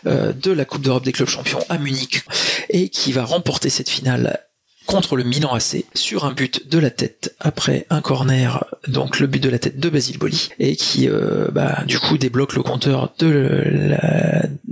euh, 0.05 0.33
de 0.33 0.51
la 0.51 0.65
Coupe 0.65 0.81
d'Europe 0.81 1.03
des 1.03 1.11
clubs 1.11 1.27
champions 1.27 1.59
à 1.69 1.77
Munich 1.77 2.23
et 2.69 2.89
qui 2.89 3.11
va 3.11 3.25
remporter 3.25 3.69
cette 3.69 3.89
finale 3.89 4.39
contre 4.85 5.15
le 5.15 5.23
Milan 5.23 5.53
AC 5.53 5.85
sur 5.93 6.25
un 6.25 6.31
but 6.31 6.69
de 6.69 6.77
la 6.79 6.89
tête 6.89 7.35
après 7.39 7.85
un 7.89 8.01
corner, 8.01 8.65
donc 8.87 9.19
le 9.19 9.27
but 9.27 9.41
de 9.41 9.49
la 9.49 9.59
tête 9.59 9.79
de 9.79 9.89
Basile 9.89 10.17
Boli 10.17 10.49
et 10.59 10.75
qui 10.75 11.09
euh, 11.09 11.47
bah, 11.51 11.83
du 11.87 11.99
coup 11.99 12.17
débloque 12.17 12.55
le 12.55 12.63
compteur 12.63 13.13
de 13.19 13.95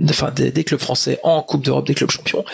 enfin 0.08 0.30
des, 0.30 0.50
des 0.50 0.64
clubs 0.64 0.80
français 0.80 1.18
en 1.22 1.42
Coupe 1.42 1.64
d'Europe 1.64 1.86
des 1.86 1.94
clubs 1.94 2.10
champions 2.10 2.44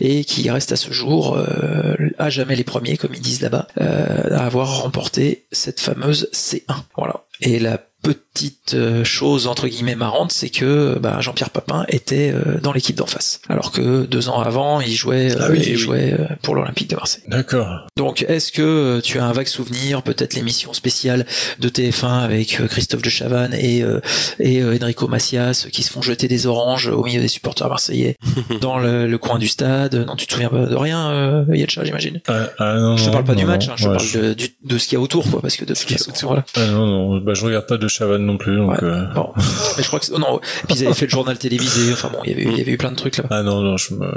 et 0.00 0.24
qui 0.24 0.50
reste 0.50 0.72
à 0.72 0.76
ce 0.76 0.92
jour 0.92 1.36
euh, 1.36 1.94
à 2.18 2.30
jamais 2.30 2.56
les 2.56 2.64
premiers 2.64 2.96
comme 2.96 3.14
ils 3.14 3.20
disent 3.20 3.42
là-bas 3.42 3.68
euh, 3.80 4.36
à 4.36 4.44
avoir 4.44 4.82
remporté 4.82 5.46
cette 5.52 5.80
fameuse 5.80 6.28
C1. 6.32 6.62
Voilà. 6.96 7.24
Et 7.40 7.58
la 7.58 7.78
petite 8.00 8.74
euh, 8.74 9.02
chose 9.02 9.48
entre 9.48 9.66
guillemets 9.66 9.96
marrante, 9.96 10.30
c'est 10.30 10.50
que 10.50 10.96
bah, 11.00 11.16
Jean-Pierre 11.20 11.50
Papin 11.50 11.84
était 11.88 12.32
euh, 12.32 12.60
dans 12.62 12.72
l'équipe 12.72 12.94
d'en 12.94 13.06
face, 13.06 13.40
alors 13.48 13.72
que 13.72 14.06
deux 14.06 14.28
ans 14.28 14.40
avant, 14.40 14.80
il 14.80 14.94
jouait, 14.94 15.32
euh, 15.32 15.38
Ah 15.40 15.46
oui, 15.50 15.58
il 15.66 15.72
oui. 15.72 15.76
jouait 15.76 16.12
euh, 16.12 16.26
pour 16.42 16.54
l'Olympique 16.54 16.88
de 16.88 16.94
Marseille. 16.94 17.24
D'accord. 17.26 17.88
Donc, 17.96 18.24
est-ce 18.28 18.52
que 18.52 18.62
euh, 18.62 19.00
tu 19.00 19.18
as 19.18 19.24
un 19.26 19.32
vague 19.32 19.48
souvenir, 19.48 20.02
peut-être 20.04 20.34
l'émission 20.34 20.72
spéciale 20.72 21.26
de 21.58 21.68
TF1 21.68 22.20
avec 22.20 22.60
euh, 22.60 22.68
Christophe 22.68 23.02
de 23.02 23.10
Chavannes 23.10 23.54
et 23.58 23.82
euh, 23.82 24.00
et 24.38 24.62
euh, 24.62 24.78
Enrico 24.80 25.08
Macias 25.08 25.66
qui 25.72 25.82
se 25.82 25.90
font 25.90 26.00
jeter 26.00 26.28
des 26.28 26.46
oranges 26.46 26.86
au 26.86 27.02
milieu 27.02 27.20
des 27.20 27.26
supporters 27.28 27.68
marseillais 27.68 28.14
dans 28.60 28.78
le, 28.78 29.08
le 29.08 29.18
coin 29.18 29.40
du 29.40 29.48
stade? 29.48 29.96
Non, 30.06 30.14
tu 30.14 30.28
te 30.28 30.32
souviens 30.34 30.50
pas 30.50 30.66
de 30.66 30.76
rien, 30.76 31.10
euh, 31.10 31.44
Yelcha, 31.52 31.82
j'imagine? 31.82 32.20
Ah, 32.28 32.46
ah, 32.60 32.74
non, 32.78 32.96
je 32.96 33.06
te 33.06 33.10
parle 33.10 33.24
pas 33.24 33.34
du 33.34 33.44
match, 33.44 33.66
non. 33.66 33.72
hein, 33.72 33.76
je 33.76 33.88
Ouais, 33.88 33.96
parle 33.96 34.12
de, 34.12 34.34
du- 34.34 34.54
de 34.64 34.78
ce 34.78 34.86
qu'il 34.86 34.96
y 34.96 35.00
a 35.00 35.02
autour, 35.02 35.28
quoi, 35.28 35.40
parce 35.42 35.56
que 35.56 35.64
de 35.64 35.74
toute 35.74 35.88
façon, 35.90 36.26
voilà. 36.28 36.44
Ah 36.56 36.66
non, 36.66 36.86
non, 36.86 37.20
bah, 37.28 37.34
je 37.34 37.44
regarde 37.44 37.66
pas 37.66 37.76
de 37.76 37.86
Chavannes 37.88 38.24
non 38.24 38.38
plus, 38.38 38.56
donc. 38.56 38.82
euh, 38.82 39.04
Bon. 39.14 39.32
Mais 39.76 39.82
je 39.82 39.86
crois 39.88 40.00
que 40.00 40.06
oh 40.12 40.18
non. 40.18 40.38
Et 40.38 40.66
puis 40.66 40.76
ils 40.76 40.84
avaient 40.86 40.94
fait 40.94 41.04
le 41.06 41.10
journal 41.10 41.38
télévisé. 41.38 41.92
Enfin 41.92 42.08
bon, 42.12 42.18
il 42.24 42.30
y 42.30 42.32
avait 42.32 42.42
eu, 42.42 42.48
il 42.52 42.58
y 42.58 42.60
avait 42.60 42.72
eu 42.72 42.76
plein 42.78 42.90
de 42.90 42.96
trucs 42.96 43.18
là. 43.18 43.24
Ah 43.30 43.42
non, 43.42 43.60
non, 43.60 43.76
je 43.76 43.94
me. 43.94 44.10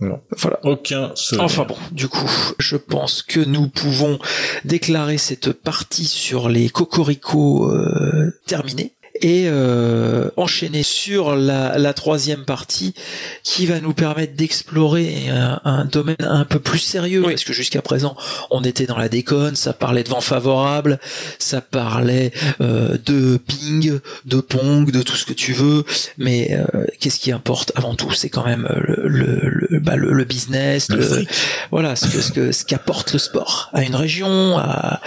Non. 0.00 0.20
Voilà. 0.36 0.58
Aucun. 0.64 1.12
Enfin 1.38 1.64
bon, 1.64 1.76
du 1.92 2.08
coup, 2.08 2.30
je 2.58 2.76
pense 2.76 3.22
que 3.22 3.40
nous 3.40 3.68
pouvons 3.68 4.18
déclarer 4.64 5.18
cette 5.18 5.52
partie 5.52 6.04
sur 6.06 6.48
les 6.48 6.68
cocoricots 6.68 7.70
euh, 7.70 8.32
terminée 8.46 8.92
et 9.20 9.44
euh, 9.46 10.28
enchaîner 10.36 10.82
sur 10.82 11.36
la, 11.36 11.78
la 11.78 11.92
troisième 11.94 12.44
partie 12.44 12.94
qui 13.42 13.66
va 13.66 13.80
nous 13.80 13.94
permettre 13.94 14.34
d'explorer 14.34 15.28
un, 15.30 15.60
un 15.64 15.84
domaine 15.84 16.16
un 16.20 16.44
peu 16.44 16.58
plus 16.58 16.78
sérieux. 16.78 17.22
Parce 17.22 17.44
que 17.44 17.52
jusqu'à 17.52 17.82
présent 17.82 18.16
on 18.50 18.62
était 18.62 18.86
dans 18.86 18.98
la 18.98 19.08
déconne, 19.08 19.56
ça 19.56 19.72
parlait 19.72 20.02
de 20.02 20.08
vent 20.08 20.20
favorable, 20.20 20.98
ça 21.38 21.60
parlait 21.60 22.32
euh, 22.60 22.96
de 23.04 23.38
ping, 23.38 23.98
de 24.24 24.40
pong, 24.40 24.90
de 24.90 25.02
tout 25.02 25.16
ce 25.16 25.24
que 25.24 25.32
tu 25.32 25.52
veux, 25.52 25.84
mais 26.18 26.58
euh, 26.74 26.84
qu'est-ce 27.00 27.20
qui 27.20 27.32
importe 27.32 27.72
avant 27.76 27.94
tout 27.94 28.12
C'est 28.12 28.30
quand 28.30 28.44
même 28.44 28.68
le, 28.86 29.08
le, 29.08 29.40
le, 29.42 29.80
bah, 29.80 29.96
le, 29.96 30.12
le 30.12 30.24
business, 30.24 30.88
Le 30.88 31.24
voilà 31.70 31.96
ce 31.96 32.06
que 32.08 32.20
ce 32.20 32.32
que 32.32 32.52
ce 32.52 32.64
qu'apporte 32.64 33.12
le 33.12 33.18
sport 33.18 33.70
à 33.72 33.82
une 33.82 33.94
région, 33.94 34.58
à, 34.58 35.00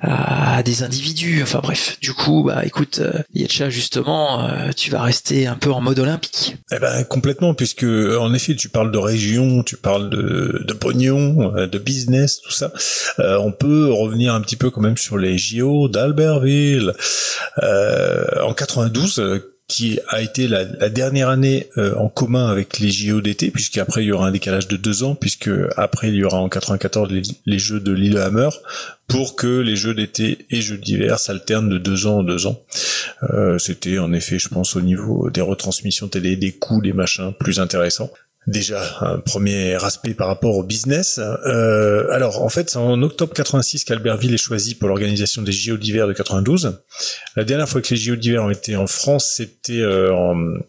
à 0.00 0.62
des 0.62 0.82
individus. 0.82 1.42
Enfin 1.42 1.60
bref, 1.62 1.96
du 2.00 2.12
coup, 2.12 2.44
bah 2.44 2.62
écoute, 2.64 3.00
euh, 3.00 3.22
Yetcha 3.54 3.70
justement, 3.70 4.48
euh, 4.48 4.70
tu 4.76 4.90
vas 4.90 5.02
rester 5.02 5.46
un 5.46 5.54
peu 5.54 5.70
en 5.70 5.80
mode 5.80 6.00
olympique. 6.00 6.56
Eh 6.72 6.78
ben 6.80 7.04
complètement, 7.04 7.54
puisque 7.54 7.84
en 7.84 8.34
effet 8.34 8.56
tu 8.56 8.68
parles 8.68 8.90
de 8.90 8.98
région, 8.98 9.62
tu 9.62 9.76
parles 9.76 10.10
de, 10.10 10.64
de 10.66 10.72
pognon, 10.72 11.54
euh, 11.56 11.66
de 11.68 11.78
business, 11.78 12.40
tout 12.40 12.50
ça. 12.50 12.72
Euh, 13.20 13.38
on 13.38 13.52
peut 13.52 13.92
revenir 13.92 14.34
un 14.34 14.40
petit 14.40 14.56
peu 14.56 14.70
quand 14.70 14.80
même 14.80 14.96
sur 14.96 15.18
les 15.18 15.38
JO 15.38 15.88
d'Albertville 15.88 16.94
en 18.42 18.54
92. 18.54 19.53
Qui 19.66 19.98
a 20.08 20.20
été 20.20 20.46
la, 20.46 20.64
dernière 20.90 21.30
année 21.30 21.68
euh, 21.78 21.94
en 21.96 22.08
commun 22.08 22.48
avec 22.48 22.78
les 22.78 22.90
JO 22.90 23.20
d'été, 23.20 23.50
puisqu'après 23.50 24.02
il 24.02 24.08
y 24.08 24.12
aura 24.12 24.26
un 24.28 24.30
décalage 24.30 24.68
de 24.68 24.76
deux 24.76 25.02
ans, 25.04 25.14
puisque 25.14 25.50
après 25.76 26.08
il 26.08 26.16
y 26.16 26.24
aura 26.24 26.38
en 26.38 26.48
94 26.48 27.10
les, 27.10 27.22
les 27.46 27.58
Jeux 27.58 27.80
de 27.80 27.92
Lillehammer, 27.92 28.50
pour 29.08 29.36
que 29.36 29.60
les 29.60 29.76
Jeux 29.76 29.94
d'été 29.94 30.46
et 30.50 30.60
Jeux 30.60 30.76
d'hiver 30.76 31.18
s'alternent 31.18 31.70
de 31.70 31.78
deux 31.78 32.06
ans 32.06 32.18
en 32.18 32.22
deux 32.22 32.46
ans. 32.46 32.60
Euh, 33.30 33.58
C'était 33.58 33.98
en 33.98 34.12
effet, 34.12 34.38
je 34.38 34.48
pense, 34.48 34.76
au 34.76 34.80
niveau 34.82 35.30
des 35.30 35.40
retransmissions 35.40 36.08
télé, 36.08 36.36
des 36.36 36.52
coûts, 36.52 36.82
des 36.82 36.92
machins, 36.92 37.32
plus 37.38 37.58
intéressant. 37.58 38.10
Déjà, 38.46 38.98
un 39.00 39.20
premier 39.20 39.74
aspect 39.82 40.12
par 40.12 40.26
rapport 40.26 40.56
au 40.56 40.62
business. 40.62 41.18
Euh, 41.18 42.06
alors, 42.10 42.42
en 42.42 42.50
fait, 42.50 42.68
c'est 42.68 42.76
en 42.76 43.02
octobre 43.02 43.32
86 43.32 43.84
qu'Albertville 43.84 44.34
est 44.34 44.38
choisi 44.38 44.74
pour 44.74 44.88
l'organisation 44.88 45.40
des 45.40 45.52
JO 45.52 45.78
d'hiver 45.78 46.06
de 46.06 46.12
92. 46.12 46.78
La 47.36 47.44
dernière 47.44 47.68
fois 47.68 47.80
que 47.80 47.88
les 47.88 47.96
JO 47.96 48.16
d'hiver 48.16 48.42
ont 48.42 48.50
été 48.50 48.76
en 48.76 48.86
France, 48.86 49.32
c'était 49.36 49.80
euh, 49.80 50.12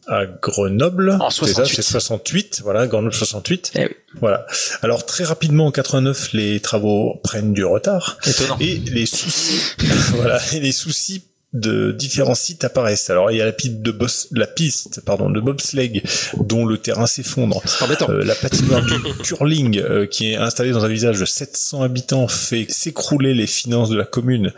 à 0.07 0.25
Grenoble. 0.25 1.17
En 1.19 1.29
C'est 1.29 1.47
ça, 1.47 1.65
68. 1.65 1.75
C'est 1.75 1.81
68, 1.81 2.61
voilà, 2.63 2.87
Grenoble 2.87 3.13
68. 3.13 3.73
Eh 3.75 3.89
Voilà. 4.21 4.45
Alors, 4.81 5.05
très 5.05 5.25
rapidement, 5.25 5.65
en 5.65 5.71
89, 5.71 6.31
les 6.31 6.61
travaux 6.61 7.19
prennent 7.23 7.51
du 7.53 7.65
retard. 7.65 8.17
Étonnant. 8.25 8.57
Et 8.61 8.77
les 8.77 9.05
soucis, 9.05 9.75
voilà, 10.13 10.39
et 10.53 10.61
les 10.61 10.71
soucis 10.71 11.25
de 11.55 11.91
différents 11.91 12.35
sites 12.35 12.63
apparaissent. 12.63 13.09
Alors 13.09 13.31
il 13.31 13.37
y 13.37 13.41
a 13.41 13.45
la 13.45 13.53
piste 13.53 13.81
de 13.81 13.91
boss, 13.91 14.27
la 14.31 14.45
piste 14.45 15.01
pardon 15.01 15.29
de 15.29 15.39
bobsleigh 15.39 16.03
dont 16.37 16.65
le 16.65 16.77
terrain 16.77 17.07
s'effondre. 17.07 17.61
Euh, 18.09 18.23
la 18.23 18.35
patinoire 18.35 18.85
du 18.85 18.93
curling 19.23 19.79
euh, 19.79 20.05
qui 20.05 20.31
est 20.31 20.35
installée 20.35 20.71
dans 20.71 20.83
un 20.83 20.89
village 20.89 21.19
de 21.19 21.25
700 21.25 21.81
habitants 21.81 22.27
fait 22.27 22.65
s'écrouler 22.69 23.33
les 23.33 23.47
finances 23.47 23.89
de 23.89 23.97
la 23.97 24.05
commune. 24.05 24.51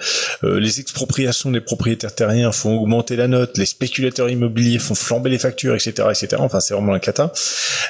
Euh, 0.43 0.59
les 0.59 0.79
expropriations 0.79 1.51
des 1.51 1.61
propriétaires 1.61 2.15
terriens 2.15 2.51
font 2.51 2.77
augmenter 2.77 3.15
la 3.15 3.27
note. 3.27 3.57
Les 3.57 3.65
spéculateurs 3.65 4.29
immobiliers 4.29 4.79
font 4.79 4.95
flamber 4.95 5.29
les 5.29 5.39
factures, 5.39 5.75
etc., 5.75 6.07
etc. 6.09 6.37
Enfin 6.39 6.59
c'est 6.59 6.73
vraiment 6.73 6.93
un 6.93 6.99
cata. 6.99 7.31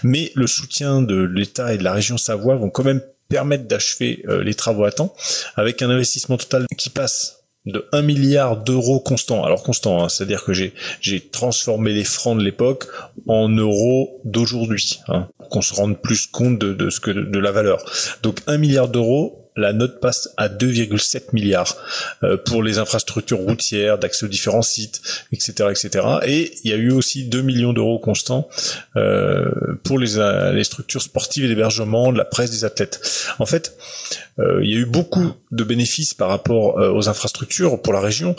Mais 0.03 0.31
le 0.35 0.47
soutien 0.47 1.01
de 1.01 1.15
l'État 1.15 1.73
et 1.73 1.77
de 1.77 1.83
la 1.83 1.93
région 1.93 2.17
Savoie 2.17 2.55
vont 2.55 2.69
quand 2.69 2.83
même 2.83 3.01
permettre 3.29 3.65
d'achever 3.65 4.23
euh, 4.27 4.43
les 4.43 4.53
travaux 4.53 4.85
à 4.85 4.91
temps 4.91 5.13
avec 5.55 5.81
un 5.81 5.89
investissement 5.89 6.37
total 6.37 6.65
qui 6.77 6.89
passe 6.89 7.36
de 7.67 7.87
1 7.91 8.01
milliard 8.01 8.57
d'euros 8.57 8.99
constant. 8.99 9.43
Alors 9.43 9.63
constant, 9.63 10.03
hein, 10.03 10.09
c'est-à-dire 10.09 10.43
que 10.43 10.53
j'ai 10.53 10.73
j'ai 11.01 11.19
transformé 11.19 11.93
les 11.93 12.03
francs 12.03 12.37
de 12.37 12.43
l'époque 12.43 12.85
en 13.27 13.49
euros 13.49 14.21
d'aujourd'hui, 14.23 14.99
hein, 15.07 15.27
pour 15.37 15.49
qu'on 15.49 15.61
se 15.61 15.73
rende 15.73 15.97
plus 16.01 16.27
compte 16.27 16.57
de, 16.57 16.73
de 16.73 16.89
ce 16.89 16.99
que 16.99 17.11
de 17.11 17.39
la 17.39 17.51
valeur. 17.51 17.83
Donc 18.23 18.39
1 18.47 18.57
milliard 18.57 18.87
d'euros 18.87 19.46
la 19.57 19.73
note 19.73 19.99
passe 19.99 20.29
à 20.37 20.47
2,7 20.47 21.33
milliards 21.33 21.75
euh, 22.23 22.37
pour 22.37 22.63
les 22.63 22.77
infrastructures 22.77 23.39
routières, 23.39 23.97
d'accès 23.97 24.25
aux 24.25 24.29
différents 24.29 24.61
sites, 24.61 25.01
etc., 25.33 25.69
etc. 25.71 26.05
Et 26.25 26.53
il 26.63 26.71
y 26.71 26.73
a 26.73 26.77
eu 26.77 26.91
aussi 26.91 27.25
2 27.25 27.41
millions 27.41 27.73
d'euros 27.73 27.99
constants 27.99 28.47
euh, 28.95 29.49
pour 29.83 29.99
les, 29.99 30.17
euh, 30.17 30.53
les 30.53 30.63
structures 30.63 31.01
sportives 31.01 31.43
et 31.43 31.47
d'hébergement, 31.47 32.13
de 32.13 32.17
la 32.17 32.25
presse, 32.25 32.51
des 32.51 32.63
athlètes. 32.63 33.01
En 33.39 33.45
fait, 33.45 33.75
euh, 34.39 34.59
il 34.63 34.69
y 34.69 34.75
a 34.75 34.77
eu 34.77 34.85
beaucoup 34.85 35.33
de 35.51 35.63
bénéfices 35.63 36.13
par 36.13 36.29
rapport 36.29 36.79
euh, 36.79 36.91
aux 36.91 37.09
infrastructures 37.09 37.81
pour 37.81 37.93
la 37.93 37.99
région, 37.99 38.35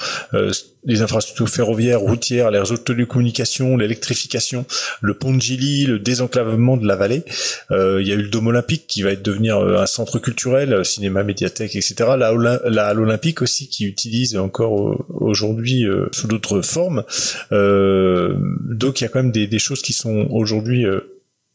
les 0.89 1.03
infrastructures 1.03 1.49
ferroviaires, 1.49 2.01
routières, 2.01 2.51
les 2.51 2.59
réseaux 2.59 2.77
de 2.77 2.81
télécommunications, 2.81 3.77
l'électrification, 3.77 4.67
le 5.01 5.15
pont 5.15 5.33
de 5.33 5.41
Gilly, 5.41 5.87
le 5.87 6.01
désenclavement 6.01 6.77
de 6.77 6.87
la 6.87 6.97
vallée. 6.97 7.23
il 7.71 8.07
y 8.07 8.11
a 8.11 8.15
eu 8.15 8.23
le 8.23 8.29
Dôme 8.29 8.49
olympique 8.49 8.87
qui 8.89 9.03
va 9.03 9.15
devenir 9.15 9.59
un 9.59 9.87
centre 9.87 10.19
culturel, 10.19 10.85
cinéma, 10.85 11.23
médiathèque, 11.23 11.77
etc. 11.77 11.95
La, 12.19 12.33
la 12.65 12.87
Halle 12.87 13.01
olympique 13.01 13.43
aussi 13.43 13.69
qui 13.69 13.85
utilise 13.85 14.37
encore 14.37 15.05
aujourd'hui 15.11 15.87
sous 16.13 16.27
d'autres 16.27 16.63
formes. 16.63 17.05
donc 17.51 19.01
il 19.01 19.05
y 19.05 19.07
a 19.07 19.09
quand 19.09 19.23
même 19.23 19.33
des, 19.33 19.47
des 19.47 19.59
choses 19.59 19.83
qui 19.83 19.93
sont 19.93 20.27
aujourd'hui 20.31 20.87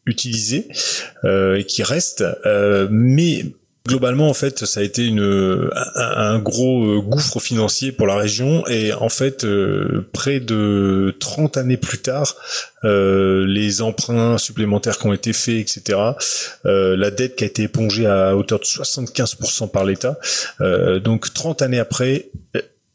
utilisées 0.06 0.68
et 1.24 1.66
qui 1.68 1.84
restent, 1.84 2.26
mais 2.90 3.46
Globalement, 3.86 4.30
en 4.30 4.34
fait, 4.34 4.64
ça 4.64 4.80
a 4.80 4.84
été 4.84 5.06
une, 5.06 5.70
un, 5.96 6.40
gros 6.40 6.86
euh, 6.86 7.02
gouffre 7.02 7.42
financier 7.42 7.92
pour 7.92 8.08
la 8.08 8.16
région 8.16 8.66
et 8.68 8.94
en 8.94 9.10
fait, 9.10 9.44
euh, 9.44 10.08
près 10.14 10.40
de 10.40 11.14
30 11.20 11.58
années 11.58 11.76
plus 11.76 11.98
tard, 11.98 12.34
euh, 12.86 13.46
les 13.46 13.82
emprunts 13.82 14.38
supplémentaires 14.38 14.98
qui 14.98 15.08
ont 15.08 15.12
été 15.12 15.34
faits, 15.34 15.58
etc., 15.58 16.00
la 16.64 17.12
dette 17.12 17.36
qui 17.36 17.44
a 17.44 17.48
été 17.48 17.64
épongée 17.64 18.08
à 18.08 18.38
hauteur 18.38 18.60
de 18.60 18.64
75% 18.64 19.70
par 19.70 19.84
l'État. 19.84 20.18
donc 21.04 21.34
30 21.34 21.62
années 21.62 21.80
après, 21.80 22.30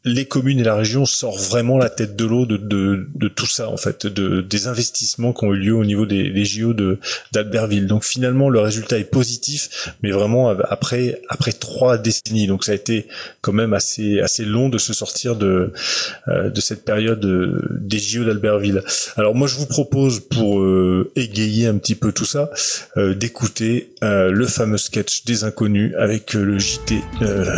les 0.05 0.25
communes 0.25 0.59
et 0.59 0.63
la 0.63 0.75
région 0.75 1.05
sortent 1.05 1.41
vraiment 1.41 1.77
la 1.77 1.89
tête 1.89 2.15
de 2.15 2.23
l'eau 2.23 2.45
de, 2.45 2.55
de, 2.55 3.07
de, 3.15 3.27
tout 3.27 3.45
ça 3.45 3.69
en 3.69 3.75
fait, 3.75 4.07
de, 4.07 4.39
des 4.39 4.67
investissements 4.67 5.33
qui 5.33 5.43
ont 5.43 5.53
eu 5.53 5.57
lieu 5.57 5.73
au 5.73 5.83
niveau 5.83 6.05
des, 6.05 6.29
des 6.29 6.45
JO 6.45 6.73
de 6.73 6.99
d'Albertville. 7.33 7.85
Donc 7.85 8.05
finalement 8.05 8.49
le 8.49 8.61
résultat 8.61 8.97
est 8.97 9.11
positif, 9.11 9.93
mais 10.01 10.11
vraiment 10.11 10.49
après 10.49 11.21
après 11.27 11.51
trois 11.51 11.97
décennies. 11.97 12.47
Donc 12.47 12.63
ça 12.63 12.71
a 12.71 12.75
été 12.75 13.07
quand 13.41 13.51
même 13.51 13.73
assez 13.73 14.21
assez 14.21 14.45
long 14.45 14.69
de 14.69 14.77
se 14.77 14.93
sortir 14.93 15.35
de 15.35 15.73
euh, 16.29 16.49
de 16.49 16.61
cette 16.61 16.85
période 16.85 17.25
euh, 17.25 17.67
des 17.81 17.99
JO 17.99 18.23
d'Albertville. 18.23 18.83
Alors 19.17 19.35
moi 19.35 19.49
je 19.49 19.55
vous 19.55 19.65
propose 19.65 20.21
pour 20.21 20.61
euh, 20.61 21.11
égayer 21.17 21.67
un 21.67 21.77
petit 21.77 21.95
peu 21.95 22.13
tout 22.13 22.25
ça, 22.25 22.49
d'écouter 22.95 23.91
le 24.01 24.45
fameux 24.45 24.77
sketch 24.77 25.25
des 25.25 25.43
inconnus 25.43 25.93
avec 25.97 26.33
le 26.33 26.57
JT 26.57 27.01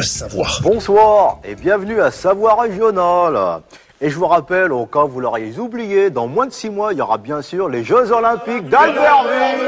Savoir. 0.01 0.61
Bonsoir 0.63 1.39
et 1.47 1.55
bienvenue 1.55 2.01
à 2.01 2.09
Savoir 2.09 2.30
voie 2.33 2.55
régionale. 2.55 3.61
Et 3.99 4.09
je 4.09 4.17
vous 4.17 4.27
rappelle, 4.27 4.71
au 4.71 4.85
cas 4.85 5.03
où 5.03 5.07
vous 5.07 5.19
l'auriez 5.19 5.59
oublié, 5.59 6.09
dans 6.09 6.27
moins 6.27 6.47
de 6.47 6.51
six 6.51 6.69
mois, 6.69 6.93
il 6.93 6.97
y 6.97 7.01
aura 7.01 7.17
bien 7.17 7.41
sûr 7.41 7.69
les 7.69 7.83
Jeux 7.83 8.11
Olympiques 8.11 8.67
d'Albertville. 8.67 9.59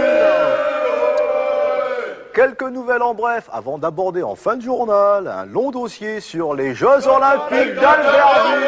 Quelques 2.34 2.64
nouvelles 2.64 3.03
en 3.03 3.14
bref, 3.14 3.48
avant 3.53 3.77
d'aborder 3.77 4.23
en 4.23 4.34
fin 4.34 4.56
de 4.56 4.64
journal 4.64 5.27
un 5.27 5.45
long 5.45 5.69
dossier 5.69 6.19
sur 6.19 6.56
les 6.56 6.73
Jeux 6.73 7.07
Olympiques 7.07 7.76
d'Albertville. 7.76 8.64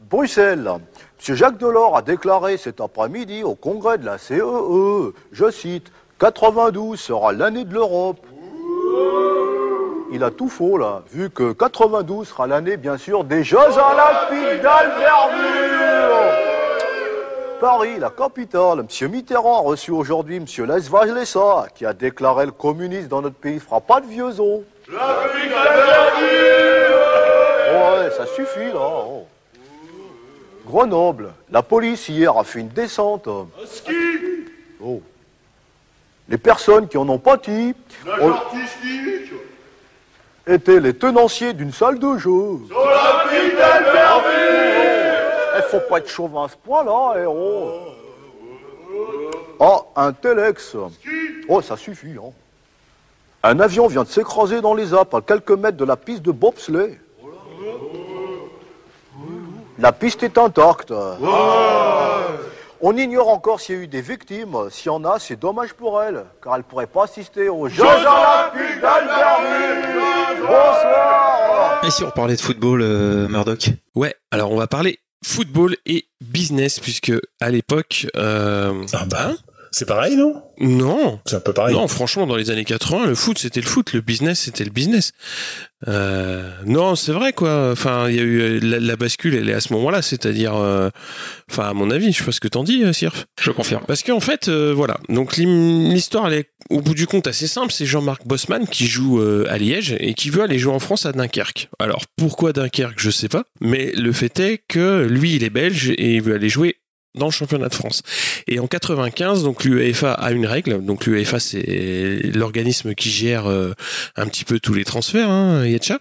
Bruxelles. 0.00 0.70
M. 1.28 1.34
Jacques 1.34 1.58
Delors 1.58 1.96
a 1.96 2.02
déclaré 2.02 2.56
cet 2.56 2.80
après-midi 2.80 3.42
au 3.42 3.54
congrès 3.54 3.98
de 3.98 4.06
la 4.06 4.16
CEE, 4.16 4.40
e, 4.40 5.12
je 5.32 5.50
cite, 5.50 5.92
92 6.20 6.98
sera 6.98 7.32
l'année 7.32 7.64
de 7.64 7.74
l'Europe 7.74 8.24
il 10.14 10.22
a 10.22 10.30
tout 10.30 10.48
faux 10.48 10.78
là, 10.78 11.02
vu 11.10 11.28
que 11.28 11.52
92 11.52 12.28
sera 12.28 12.46
l'année 12.46 12.76
bien 12.76 12.96
sûr 12.96 13.24
des 13.24 13.42
Jeux 13.42 13.58
Olympiques 13.58 14.62
d'Albertville. 14.62 15.74
Paris, 17.60 17.98
la 17.98 18.10
capitale, 18.10 18.80
M. 18.80 19.10
Mitterrand 19.10 19.58
a 19.58 19.62
reçu 19.62 19.90
aujourd'hui 19.90 20.36
M. 20.36 20.44
Les 20.68 20.88
Valesa, 20.88 21.66
qui 21.74 21.84
a 21.84 21.92
déclaré 21.92 22.46
le 22.46 22.52
communisme 22.52 23.08
dans 23.08 23.22
notre 23.22 23.34
pays 23.34 23.58
fera 23.58 23.80
pas 23.80 24.00
de 24.00 24.06
vieux 24.06 24.38
os. 24.38 24.62
Ouais, 24.88 24.96
ça 28.16 28.26
suffit 28.36 28.72
là. 28.72 28.88
Oh. 29.08 29.26
Grenoble, 30.64 31.32
la 31.50 31.62
police 31.62 32.08
hier 32.08 32.38
a 32.38 32.44
fait 32.44 32.60
une 32.60 32.68
descente. 32.68 33.28
Oh. 34.80 35.02
Les 36.28 36.38
personnes 36.38 36.86
qui 36.86 36.98
en 36.98 37.08
ont 37.08 37.18
pâti 37.18 37.74
étaient 40.46 40.80
les 40.80 40.94
tenanciers 40.94 41.52
d'une 41.52 41.72
salle 41.72 41.98
de 41.98 42.16
jeu. 42.16 42.30
Olympique 42.30 43.58
Il 45.56 45.62
faut 45.70 45.80
pas 45.88 45.98
être 45.98 46.08
chauvin 46.08 46.44
à 46.44 46.48
ce 46.48 46.56
point-là, 46.56 47.20
héros. 47.20 47.70
Ah, 49.60 49.80
un 49.96 50.12
Telex. 50.12 50.76
Oh, 51.48 51.62
ça 51.62 51.76
suffit, 51.76 52.16
hein. 52.18 52.32
Un 53.42 53.60
avion 53.60 53.86
vient 53.88 54.04
de 54.04 54.08
s'écraser 54.08 54.62
dans 54.62 54.72
les 54.72 54.94
Alpes 54.94 55.14
à 55.14 55.20
quelques 55.20 55.50
mètres 55.50 55.76
de 55.76 55.84
la 55.84 55.96
piste 55.96 56.22
de 56.22 56.32
bobsleigh. 56.32 56.98
La 59.78 59.92
piste 59.92 60.22
est 60.22 60.38
intacte. 60.38 60.92
On 62.86 62.98
ignore 62.98 63.30
encore 63.30 63.62
s'il 63.62 63.76
y 63.76 63.78
a 63.78 63.82
eu 63.84 63.88
des 63.88 64.02
victimes. 64.02 64.68
S'il 64.68 64.88
y 64.88 64.90
en 64.90 65.02
a, 65.06 65.18
c'est 65.18 65.40
dommage 65.40 65.72
pour 65.72 66.02
elles, 66.02 66.22
car 66.42 66.54
elles 66.54 66.58
ne 66.58 66.64
pourraient 66.64 66.86
pas 66.86 67.04
assister 67.04 67.48
aux 67.48 67.66
Jeux 67.66 67.82
Olympiques 67.82 68.78
d'Albertville. 68.82 70.42
Bonsoir. 70.42 71.80
Et 71.82 71.90
si 71.90 72.04
on 72.04 72.10
parlait 72.10 72.36
de 72.36 72.42
football, 72.42 72.82
euh, 72.82 73.26
Murdoch 73.26 73.70
Ouais, 73.94 74.14
alors 74.30 74.52
on 74.52 74.58
va 74.58 74.66
parler 74.66 74.98
football 75.24 75.76
et 75.86 76.08
business, 76.20 76.78
puisque 76.78 77.14
à 77.40 77.48
l'époque... 77.48 78.06
Euh, 78.16 78.84
ah 78.92 79.06
bah 79.06 79.30
c'est 79.74 79.86
pareil, 79.86 80.14
non? 80.14 80.40
Non. 80.60 81.18
C'est 81.26 81.34
un 81.34 81.40
peu 81.40 81.52
pareil. 81.52 81.74
Non, 81.74 81.88
franchement, 81.88 82.28
dans 82.28 82.36
les 82.36 82.50
années 82.50 82.64
80, 82.64 83.06
le 83.06 83.16
foot, 83.16 83.38
c'était 83.38 83.60
le 83.60 83.66
foot, 83.66 83.92
le 83.92 84.02
business, 84.02 84.42
c'était 84.42 84.62
le 84.62 84.70
business. 84.70 85.10
Euh, 85.88 86.48
non, 86.64 86.94
c'est 86.94 87.10
vrai, 87.10 87.32
quoi. 87.32 87.72
Enfin, 87.72 88.08
il 88.08 88.14
y 88.14 88.20
a 88.20 88.22
eu 88.22 88.60
la, 88.60 88.94
bascule, 88.94 89.34
elle 89.34 89.50
est 89.50 89.52
à 89.54 89.60
ce 89.60 89.72
moment-là, 89.72 90.00
c'est-à-dire, 90.00 90.54
euh, 90.54 90.90
enfin, 91.50 91.64
à 91.64 91.72
mon 91.72 91.90
avis, 91.90 92.12
je 92.12 92.18
sais 92.18 92.24
pas 92.24 92.30
ce 92.30 92.38
que 92.38 92.46
t'en 92.46 92.62
dis, 92.62 92.84
euh, 92.84 92.92
Sirf. 92.92 93.26
Je 93.40 93.50
confirme. 93.50 93.82
Parce 93.88 94.04
qu'en 94.04 94.20
fait, 94.20 94.48
voilà. 94.48 95.00
Donc, 95.08 95.36
l'histoire, 95.36 96.28
elle 96.28 96.34
est, 96.34 96.50
au 96.70 96.80
bout 96.80 96.94
du 96.94 97.08
compte, 97.08 97.26
assez 97.26 97.48
simple. 97.48 97.72
C'est 97.72 97.84
Jean-Marc 97.84 98.28
Bosman 98.28 98.68
qui 98.68 98.86
joue 98.86 99.20
à 99.48 99.58
Liège 99.58 99.96
et 99.98 100.14
qui 100.14 100.30
veut 100.30 100.42
aller 100.42 100.60
jouer 100.60 100.72
en 100.72 100.78
France 100.78 101.04
à 101.04 101.10
Dunkerque. 101.10 101.68
Alors, 101.80 102.04
pourquoi 102.16 102.52
Dunkerque, 102.52 103.00
je 103.00 103.10
sais 103.10 103.28
pas. 103.28 103.42
Mais 103.60 103.90
le 103.96 104.12
fait 104.12 104.38
est 104.38 104.62
que 104.68 105.04
lui, 105.04 105.34
il 105.34 105.42
est 105.42 105.50
belge 105.50 105.90
et 105.90 106.14
il 106.14 106.22
veut 106.22 106.36
aller 106.36 106.48
jouer 106.48 106.76
dans 107.14 107.26
le 107.26 107.32
championnat 107.32 107.68
de 107.68 107.74
France. 107.74 108.02
Et 108.46 108.58
en 108.58 108.66
95, 108.66 109.44
donc 109.44 109.64
l'UEFA 109.64 110.12
a 110.12 110.32
une 110.32 110.46
règle. 110.46 110.84
Donc 110.84 111.06
l'UEFA, 111.06 111.40
c'est 111.40 112.20
l'organisme 112.34 112.94
qui 112.94 113.10
gère 113.10 113.46
euh, 113.46 113.72
un 114.16 114.26
petit 114.26 114.44
peu 114.44 114.58
tous 114.60 114.74
les 114.74 114.84
transferts, 114.84 115.30
hein, 115.30 115.64
Yetcha, 115.64 115.98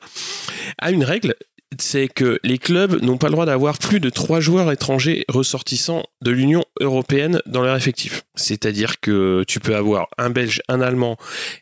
a 0.79 0.91
une 0.91 1.03
règle. 1.03 1.35
C'est 1.79 2.07
que 2.07 2.39
les 2.43 2.59
clubs 2.59 3.01
n'ont 3.01 3.17
pas 3.17 3.27
le 3.27 3.31
droit 3.31 3.47
d'avoir 3.47 3.79
plus 3.79 3.99
de 3.99 4.11
trois 4.11 4.39
joueurs 4.39 4.71
étrangers 4.71 5.25
ressortissants 5.27 6.03
de 6.21 6.29
l'Union 6.29 6.63
européenne 6.79 7.41
dans 7.47 7.63
leur 7.63 7.75
effectif. 7.75 8.23
C'est-à-dire 8.35 8.99
que 8.99 9.43
tu 9.47 9.59
peux 9.59 9.75
avoir 9.75 10.07
un 10.19 10.29
Belge, 10.29 10.61
un 10.67 10.81
Allemand 10.81 11.17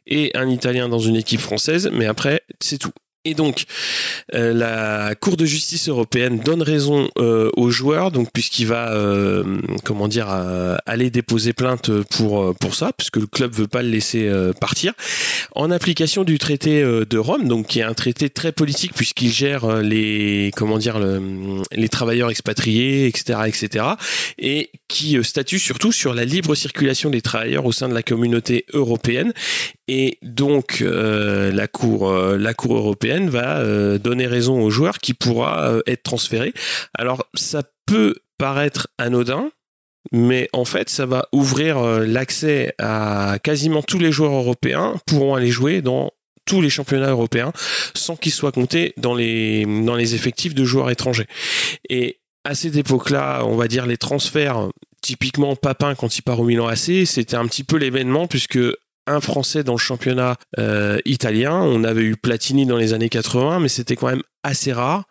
et 0.08 0.32
un 0.36 0.50
Italien 0.50 0.90
dans 0.90 1.00
une 1.00 1.16
équipe 1.16 1.40
française, 1.40 1.90
mais 1.94 2.08
après, 2.08 2.42
c'est 2.60 2.78
tout. 2.78 2.92
Et 3.24 3.36
donc, 3.36 3.66
euh, 4.34 4.52
la 4.52 5.14
Cour 5.14 5.38
de 5.38 5.46
justice 5.46 5.90
européenne 5.90 6.40
donne 6.40 6.64
raison 6.64 7.08
euh, 7.20 7.52
aux 7.56 7.70
joueurs, 7.70 8.10
donc 8.10 8.32
puisqu'il 8.34 8.66
va, 8.66 8.92
euh, 8.94 9.60
comment 9.84 10.08
dire, 10.08 10.28
aller 10.88 11.12
déposer 11.12 11.54
plainte 11.54 11.92
pour 12.04 12.56
pour 12.56 12.74
ça, 12.74 12.92
puisque 12.98 13.18
le 13.18 13.28
club 13.28 13.54
veut 13.54 13.68
pas 13.68 13.84
le 13.84 13.90
laisser 13.90 14.32
partir, 14.60 14.94
en 15.56 15.70
application 15.70 16.24
du 16.24 16.40
traité 16.40 16.84
de 16.84 17.18
Rome, 17.18 17.48
donc 17.48 17.68
qui 17.68 17.80
est 17.80 17.84
un 17.84 17.94
traité 17.94 18.30
très 18.30 18.52
politique 18.52 18.94
puisqu'il 18.94 19.32
gère 19.32 19.82
les, 19.82 20.52
comment 20.56 20.80
dire, 20.80 21.00
les 21.72 21.90
travailleurs 21.90 22.32
expatriés, 22.32 23.06
etc., 23.06 23.40
etc., 23.46 23.86
et 24.40 24.72
qui 24.88 25.24
statue 25.24 25.60
surtout 25.60 25.92
sur 25.92 26.14
la 26.14 26.26
libre 26.26 26.56
circulation 26.56 27.10
des 27.10 27.22
travailleurs 27.22 27.66
au 27.66 27.72
sein 27.72 27.88
de 27.88 27.94
la 27.94 28.04
communauté 28.04 28.66
européenne. 28.74 29.34
Et 29.88 30.18
donc, 30.22 30.80
la 30.82 31.68
Cour, 31.68 32.12
la 32.14 32.54
Cour 32.54 32.78
européenne 32.78 33.30
va 33.30 33.60
euh, 33.60 33.98
donner 33.98 34.28
raison 34.28 34.62
au 34.62 34.70
joueur 34.70 35.00
qui 35.00 35.14
pourra 35.14 35.70
euh, 35.70 35.82
être 35.88 36.04
transféré. 36.04 36.54
Alors 36.98 37.26
ça 37.34 37.64
peut 37.86 38.16
paraître 38.38 38.88
anodin, 38.98 39.52
mais 40.12 40.50
en 40.54 40.66
fait 40.66 40.90
ça 40.90 41.06
va 41.06 41.28
ouvrir 41.32 41.78
euh, 41.78 42.06
l'accès 42.06 42.74
à 42.80 43.38
quasiment 43.44 43.82
tous 43.82 44.00
les 44.00 44.12
joueurs 44.12 44.34
européens 44.34 44.96
pourront 45.06 45.36
aller 45.36 45.50
jouer 45.50 45.82
dans 45.82 46.12
tous 46.46 46.62
les 46.62 46.70
championnats 46.70 47.12
européens 47.12 47.54
sans 47.94 48.16
qu'ils 48.16 48.32
soient 48.32 48.52
comptés 48.52 48.94
dans 48.98 49.14
les 49.14 49.66
dans 49.66 49.96
les 49.96 50.16
effectifs 50.16 50.56
de 50.56 50.64
joueurs 50.64 50.90
étrangers. 50.90 51.28
Et 51.90 52.20
à 52.44 52.56
cette 52.56 52.76
époque-là, 52.76 53.44
on 53.46 53.56
va 53.56 53.68
dire 53.68 53.86
les 53.86 53.98
transferts 53.98 54.70
typiquement 55.02 55.56
Papin 55.56 55.96
quand 55.96 56.18
il 56.18 56.22
part 56.22 56.40
au 56.40 56.46
Milan 56.46 56.68
AC, 56.68 57.06
c'était 57.06 57.36
un 57.36 57.46
petit 57.46 57.64
peu 57.64 57.78
l'événement 57.78 58.28
puisque 58.28 58.60
un 59.08 59.20
Français 59.20 59.64
dans 59.64 59.74
le 59.74 59.80
championnat 59.80 60.36
euh, 60.60 61.00
italien. 61.06 61.54
On 61.54 61.84
avait 61.84 62.04
eu 62.04 62.16
Platini 62.16 62.66
dans 62.66 62.78
les 62.78 62.94
années 62.94 63.10
80, 63.10 63.60
mais 63.60 63.68
c'était 63.68 63.96
quand 63.96 64.08
même 64.08 64.22
assez 64.44 64.74
rare. 64.74 65.04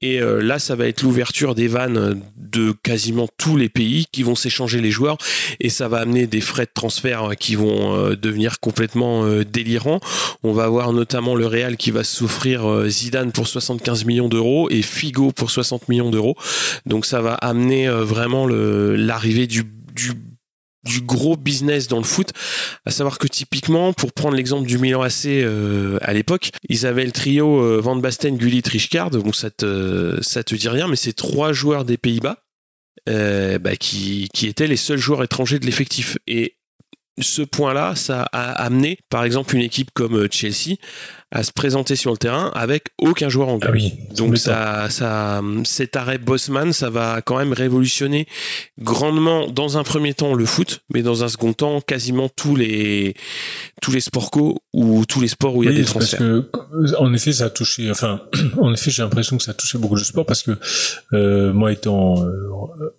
Et 0.00 0.20
euh, 0.20 0.40
là, 0.40 0.58
ça 0.58 0.76
va 0.76 0.86
être 0.86 1.02
l'ouverture 1.02 1.54
des 1.54 1.66
vannes 1.66 2.22
de 2.36 2.72
quasiment 2.72 3.28
tous 3.36 3.56
les 3.56 3.68
pays 3.68 4.06
qui 4.12 4.22
vont 4.22 4.34
s'échanger 4.34 4.80
les 4.80 4.90
joueurs 4.90 5.18
et 5.58 5.68
ça 5.68 5.88
va 5.88 5.98
amener 5.98 6.26
des 6.26 6.40
frais 6.40 6.66
de 6.66 6.70
transfert 6.72 7.30
qui 7.38 7.56
vont 7.56 7.96
euh, 7.96 8.16
devenir 8.16 8.60
complètement 8.60 9.24
délirants. 9.44 10.00
On 10.42 10.52
va 10.52 10.64
avoir 10.64 10.92
notamment 10.92 11.34
le 11.34 11.46
Real 11.46 11.76
qui 11.76 11.90
va 11.90 12.04
souffrir 12.04 12.88
Zidane 12.88 13.32
pour 13.32 13.46
75 13.46 14.04
millions 14.04 14.28
d'euros 14.28 14.68
et 14.70 14.82
Figo 14.82 15.32
pour 15.32 15.50
60 15.50 15.88
millions 15.88 16.10
d'euros. 16.10 16.36
Donc 16.86 17.06
ça 17.06 17.20
va 17.20 17.34
amener 17.34 17.88
vraiment 17.88 18.46
l'arrivée 18.48 19.46
du 19.46 19.64
du 20.84 21.00
gros 21.02 21.36
business 21.36 21.88
dans 21.88 21.98
le 21.98 22.04
foot, 22.04 22.30
à 22.86 22.90
savoir 22.90 23.18
que 23.18 23.26
typiquement, 23.26 23.92
pour 23.92 24.12
prendre 24.12 24.36
l'exemple 24.36 24.66
du 24.66 24.78
Milan 24.78 25.02
AC 25.02 25.26
euh, 25.26 25.98
à 26.02 26.12
l'époque, 26.12 26.50
ils 26.68 26.86
avaient 26.86 27.04
le 27.04 27.12
trio 27.12 27.60
euh, 27.60 27.80
Van 27.80 27.96
Basten, 27.96 28.36
Gullit, 28.36 28.62
Richcard, 28.66 29.10
donc 29.10 29.34
ça 29.34 29.50
te 29.50 30.18
ça 30.22 30.42
te 30.42 30.54
dit 30.54 30.68
rien, 30.68 30.88
mais 30.88 30.96
c'est 30.96 31.12
trois 31.12 31.52
joueurs 31.52 31.84
des 31.84 31.96
Pays-Bas 31.96 32.38
euh, 33.08 33.58
bah, 33.58 33.76
qui 33.76 34.28
qui 34.32 34.46
étaient 34.46 34.66
les 34.66 34.76
seuls 34.76 34.98
joueurs 34.98 35.22
étrangers 35.22 35.58
de 35.58 35.66
l'effectif. 35.66 36.18
Et 36.26 36.56
ce 37.18 37.42
point-là, 37.42 37.94
ça 37.96 38.22
a 38.32 38.52
amené, 38.52 38.98
par 39.08 39.24
exemple, 39.24 39.54
une 39.54 39.62
équipe 39.62 39.90
comme 39.92 40.16
euh, 40.16 40.28
Chelsea 40.30 40.76
à 41.32 41.44
se 41.44 41.52
présenter 41.52 41.94
sur 41.94 42.10
le 42.10 42.16
terrain 42.16 42.50
avec 42.54 42.88
aucun 42.98 43.28
joueur 43.28 43.48
anglais. 43.48 43.68
Ah 43.70 43.72
oui, 43.72 43.92
Donc 44.16 44.36
ça, 44.36 44.90
ça, 44.90 45.40
cet 45.64 45.94
arrêt 45.94 46.18
Bosman, 46.18 46.72
ça 46.72 46.90
va 46.90 47.20
quand 47.22 47.38
même 47.38 47.52
révolutionner 47.52 48.26
grandement, 48.80 49.48
dans 49.48 49.78
un 49.78 49.84
premier 49.84 50.12
temps, 50.12 50.34
le 50.34 50.44
foot, 50.44 50.80
mais 50.92 51.02
dans 51.02 51.22
un 51.22 51.28
second 51.28 51.52
temps, 51.52 51.80
quasiment 51.80 52.28
tous 52.28 52.56
les 52.56 53.14
tous 53.80 53.92
les 53.92 54.00
sports 54.00 54.30
co 54.30 54.58
ou 54.72 55.04
tous 55.06 55.20
les 55.20 55.28
sports 55.28 55.54
où 55.54 55.62
il 55.62 55.70
y 55.70 55.72
a 55.72 55.76
des 55.76 55.84
transferts. 55.84 56.18
Parce 56.52 56.92
que, 56.92 56.96
en 56.96 57.14
effet, 57.14 57.32
ça 57.32 57.44
a 57.44 57.50
touché. 57.50 57.90
Enfin, 57.90 58.22
en 58.60 58.72
effet, 58.72 58.90
j'ai 58.90 59.02
l'impression 59.02 59.36
que 59.36 59.44
ça 59.44 59.52
a 59.52 59.54
touché 59.54 59.78
beaucoup 59.78 59.98
de 59.98 60.04
sports 60.04 60.26
parce 60.26 60.42
que 60.42 60.58
euh, 61.12 61.52
moi, 61.52 61.72
étant 61.72 62.24
euh, 62.24 62.92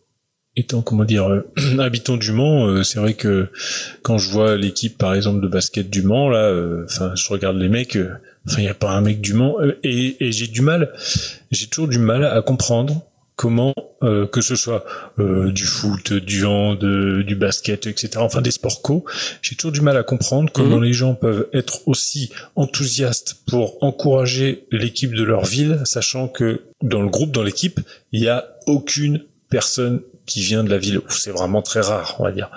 étant 0.56 0.82
comment 0.82 1.06
dire 1.06 1.30
euh, 1.30 1.50
habitant 1.80 2.18
du 2.18 2.32
Mans, 2.32 2.68
euh, 2.68 2.84
c'est 2.84 3.00
vrai 3.00 3.14
que 3.14 3.48
quand 4.02 4.18
je 4.18 4.30
vois 4.30 4.58
l'équipe 4.58 4.98
par 4.98 5.14
exemple 5.14 5.42
de 5.42 5.48
basket 5.48 5.90
du 5.90 6.04
Mans 6.04 6.30
là, 6.30 6.46
euh, 6.46 6.86
enfin 6.86 7.14
je 7.16 7.30
regarde 7.30 7.58
les 7.58 7.70
mecs, 7.70 7.98
enfin 8.48 8.62
il 8.62 8.66
y 8.66 8.70
a 8.70 8.74
pas 8.74 8.92
un 8.92 9.02
mec 9.02 9.22
du 9.22 9.34
Mans 9.34 9.58
et, 9.84 10.18
et 10.20 10.32
j'ai 10.32 10.48
du 10.48 10.62
mal, 10.62 10.94
j'ai 11.52 11.68
toujours 11.68 11.88
du 11.88 12.00
mal 12.00 12.26
à 12.26 12.42
comprendre 12.42 13.02
comment 13.36 13.74
que 14.32 14.42
ce 14.42 14.56
soit 14.56 14.84
du 15.18 15.64
foot, 15.64 16.14
du 16.14 16.44
hand, 16.46 16.80
du 16.80 17.36
basket, 17.36 17.86
etc. 17.86 18.10
Enfin 18.18 18.42
des 18.42 18.50
sports 18.50 18.82
co, 18.82 19.06
j'ai 19.44 19.56
toujours 19.56 19.72
du 19.72 19.82
mal 19.82 19.96
à 19.96 20.02
comprendre 20.02 20.52
comment 20.52 20.78
mhm. 20.78 20.84
les 20.84 20.94
gens 20.94 21.14
peuvent 21.14 21.48
être 21.54 21.88
aussi 21.88 22.32
enthousiastes 22.56 23.44
pour 23.48 23.78
encourager 23.84 24.66
l'équipe 24.72 25.14
de 25.14 25.24
leur 25.24 25.46
ville, 25.46 25.82
sachant 25.86 26.28
que 26.28 26.62
dans 26.82 27.02
le 27.02 27.10
groupe, 27.10 27.32
dans 27.32 27.44
l'équipe, 27.44 27.80
il 28.12 28.22
y 28.22 28.28
a 28.28 28.48
aucune 28.66 29.24
personne 29.52 30.02
qui 30.32 30.42
vient 30.42 30.64
de 30.64 30.70
la 30.70 30.78
ville. 30.78 31.02
C'est 31.10 31.32
vraiment 31.32 31.62
très 31.62 31.82
rare, 31.82 32.16
on 32.20 32.24
va 32.24 32.32
dire. 32.32 32.50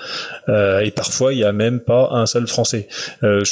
Euh, 0.48 0.80
et 0.80 0.92
parfois, 0.92 1.32
il 1.32 1.40
y 1.40 1.44
a 1.44 1.52
même 1.52 1.80
pas 1.80 2.10
un 2.12 2.26
seul 2.26 2.46
Français. 2.46 2.88
Euh, 3.24 3.42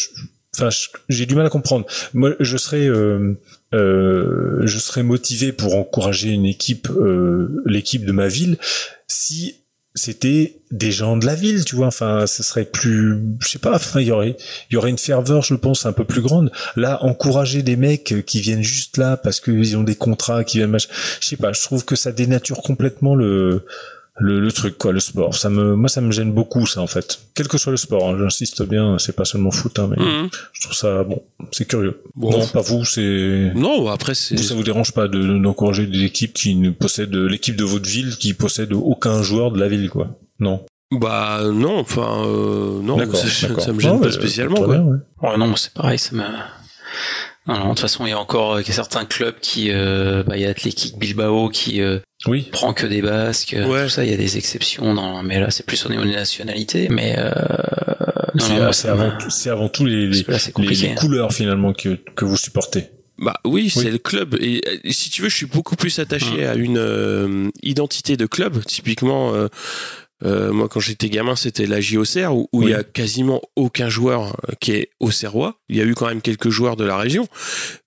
enfin, 0.57 0.69
j'ai 1.09 1.27
du 1.27 1.35
mal 1.35 1.47
à 1.47 1.51
comprendre. 1.51 1.87
Moi, 2.15 2.35
je 2.39 2.57
serais, 2.57 2.87
euh, 2.87 3.35
euh, 3.75 4.61
je 4.65 4.79
serais 4.79 5.03
motivé 5.03 5.51
pour 5.51 5.75
encourager 5.75 6.31
une 6.31 6.47
équipe, 6.47 6.89
l'équipe 7.67 8.05
de 8.05 8.13
ma 8.13 8.29
ville, 8.29 8.59
si 9.09 9.57
c'était 9.95 10.63
des 10.71 10.91
gens 10.91 11.19
de 11.19 11.27
la 11.27 11.35
ville, 11.35 11.65
tu 11.65 11.75
vois. 11.77 11.89
Enfin, 11.89 12.27
ce 12.27 12.43
serait 12.43 12.65
plus, 12.65 13.19
je 13.41 13.49
sais 13.49 13.59
pas. 13.59 13.75
Enfin, 13.75 14.01
il 14.01 14.07
y 14.07 14.13
aurait, 14.13 14.37
il 14.71 14.75
y 14.75 14.77
aurait 14.77 14.91
une 14.91 14.99
ferveur, 14.99 15.43
je 15.43 15.55
pense, 15.55 15.85
un 15.85 15.93
peu 15.93 16.05
plus 16.05 16.23
grande. 16.23 16.51
Là, 16.77 17.03
encourager 17.03 17.63
des 17.63 17.77
mecs 17.77 18.25
qui 18.25 18.41
viennent 18.41 18.63
juste 18.63 18.97
là 18.99 19.17
parce 19.17 19.41
qu'ils 19.41 19.77
ont 19.77 19.83
des 19.83 19.97
contrats, 19.97 20.45
qui 20.45 20.59
viennent, 20.59 20.79
je 20.79 20.87
sais 21.29 21.37
pas. 21.37 21.53
Je 21.53 21.61
trouve 21.61 21.85
que 21.85 21.97
ça 21.97 22.13
dénature 22.13 22.63
complètement 22.63 23.15
le 23.15 23.67
le, 24.23 24.41
le, 24.41 24.53
truc 24.53 24.79
quoi 24.79 24.93
le 24.93 25.01
sport. 25.01 25.35
Ça 25.35 25.51
me 25.51 25.75
moi 25.75 25.89
ça 25.89 26.01
me 26.01 26.13
gêne 26.13 26.33
beaucoup 26.33 26.67
ça 26.67 26.81
en 26.81 26.87
fait. 26.87 27.21
Quel 27.35 27.49
que 27.49 27.59
soit 27.59 27.73
le 27.73 27.77
sport 27.77 28.09
hein, 28.09 28.17
j'insiste 28.19 28.63
bien 28.63 28.99
c'est 28.99 29.15
pas 29.15 29.25
seulement 29.25 29.51
foot 29.51 29.79
hein, 29.79 29.89
mais 29.91 30.03
mhm. 30.03 30.29
je 30.53 30.63
trouve 30.63 30.75
ça 30.75 31.05
bon 31.05 31.23
c'est 31.51 31.67
curieux. 31.67 32.03
Bon, 32.15 32.31
non 32.31 32.47
pas 32.47 32.61
vous 32.61 32.85
c'est 32.85 33.53
non 33.55 33.89
après 33.89 34.15
c'est 34.15 34.37
ça 34.37 34.55
vous 34.55 34.63
dérange 34.63 34.93
pas 34.93 35.09
de 35.09 35.39
d'encourager 35.39 35.87
des 35.87 36.05
équipes 36.05 36.35
qui 36.35 36.55
ne 36.55 36.71
possèdent 36.71 37.15
l'équipe 37.15 37.57
de 37.57 37.65
votre 37.65 37.89
ville 37.89 38.17
qui 38.17 38.35
possède 38.35 38.73
aucun 38.73 39.23
joueur 39.23 39.51
de 39.51 39.59
la 39.59 39.69
ville 39.69 39.91
quoi? 39.91 40.19
Non. 40.39 40.65
Bah 40.93 41.41
non 41.53 41.79
enfin 41.79 42.25
euh, 42.27 42.81
non 42.83 42.99
ça, 43.15 43.29
ça, 43.59 43.73
me 43.73 43.81
gêne 43.81 44.01
pas 44.01 44.13
spécialement 44.13 44.63
quoi. 44.63 44.79
ouais. 44.79 45.39
non 45.39 45.57
c'est 45.57 45.73
pareil 45.73 45.99
ça 45.99 46.15
me 46.15 46.23
non, 47.47 47.61
de 47.65 47.69
toute 47.71 47.81
façon, 47.81 48.07
il 48.07 48.11
y 48.11 48.13
a 48.13 48.19
encore 48.19 48.55
euh, 48.55 48.63
certains 48.63 49.05
clubs 49.05 49.35
qui, 49.41 49.71
euh, 49.71 50.23
bah, 50.23 50.37
il 50.37 50.43
y 50.43 50.47
a 50.47 50.51
Athletic 50.51 50.97
Bilbao 50.97 51.49
qui 51.49 51.81
euh, 51.81 51.99
oui. 52.27 52.49
prend 52.53 52.73
que 52.73 52.87
des 52.87 53.03
Basques, 53.03 53.57
tout 53.61 53.89
ça. 53.89 54.05
Il 54.05 54.11
y 54.11 54.15
a 54.15 54.17
des 54.17 54.37
exceptions, 54.37 54.95
dans, 54.95 55.23
mais 55.25 55.41
là, 55.41 55.51
c'est 55.51 55.67
plus 55.67 55.85
au 55.85 55.89
niveau 55.89 56.05
des 56.05 56.13
nationalités. 56.13 56.89
Mais 56.89 57.17
euh, 57.19 57.31
c'est 58.39 58.89
avant, 58.89 59.11
avant, 59.47 59.69
tout 59.69 59.85
les, 59.85 60.07
les, 60.07 60.25
les, 60.59 60.95
couleurs 60.95 61.33
finalement 61.33 61.73
que, 61.73 61.99
que 62.15 62.25
vous 62.25 62.37
supportez. 62.37 62.91
Bah 63.19 63.39
oui, 63.45 63.71
c'est 63.71 63.91
le 63.91 63.99
club. 63.99 64.37
Et, 64.41 64.61
si 64.91 65.11
tu 65.11 65.23
veux, 65.23 65.29
je 65.29 65.37
suis 65.37 65.47
beaucoup 65.47 65.77
plus 65.77 65.99
attaché 65.99 66.45
à 66.45 66.55
une 66.55 67.53
identité 67.63 68.17
de 68.17 68.27
club. 68.27 68.65
Typiquement, 68.65 69.33
euh, 69.35 69.49
moi, 70.23 70.69
quand 70.69 70.81
j'étais 70.81 71.09
gamin, 71.09 71.37
c'était 71.37 71.67
la 71.67 71.81
JOCR 71.81 72.35
où, 72.35 72.49
où 72.53 72.63
il 72.63 72.71
y 72.71 72.75
a 72.75 72.83
quasiment 72.83 73.41
aucun 73.57 73.89
joueur 73.89 74.37
euh, 74.49 74.55
qui 74.61 74.73
est 74.73 74.91
auxerrois. 75.01 75.57
Il 75.69 75.77
y 75.77 75.81
a 75.81 75.85
eu 75.85 75.95
quand 75.95 76.07
même 76.07 76.21
quelques 76.21 76.51
joueurs 76.51 76.77
de 76.77 76.85
la 76.85 76.97
région, 76.97 77.27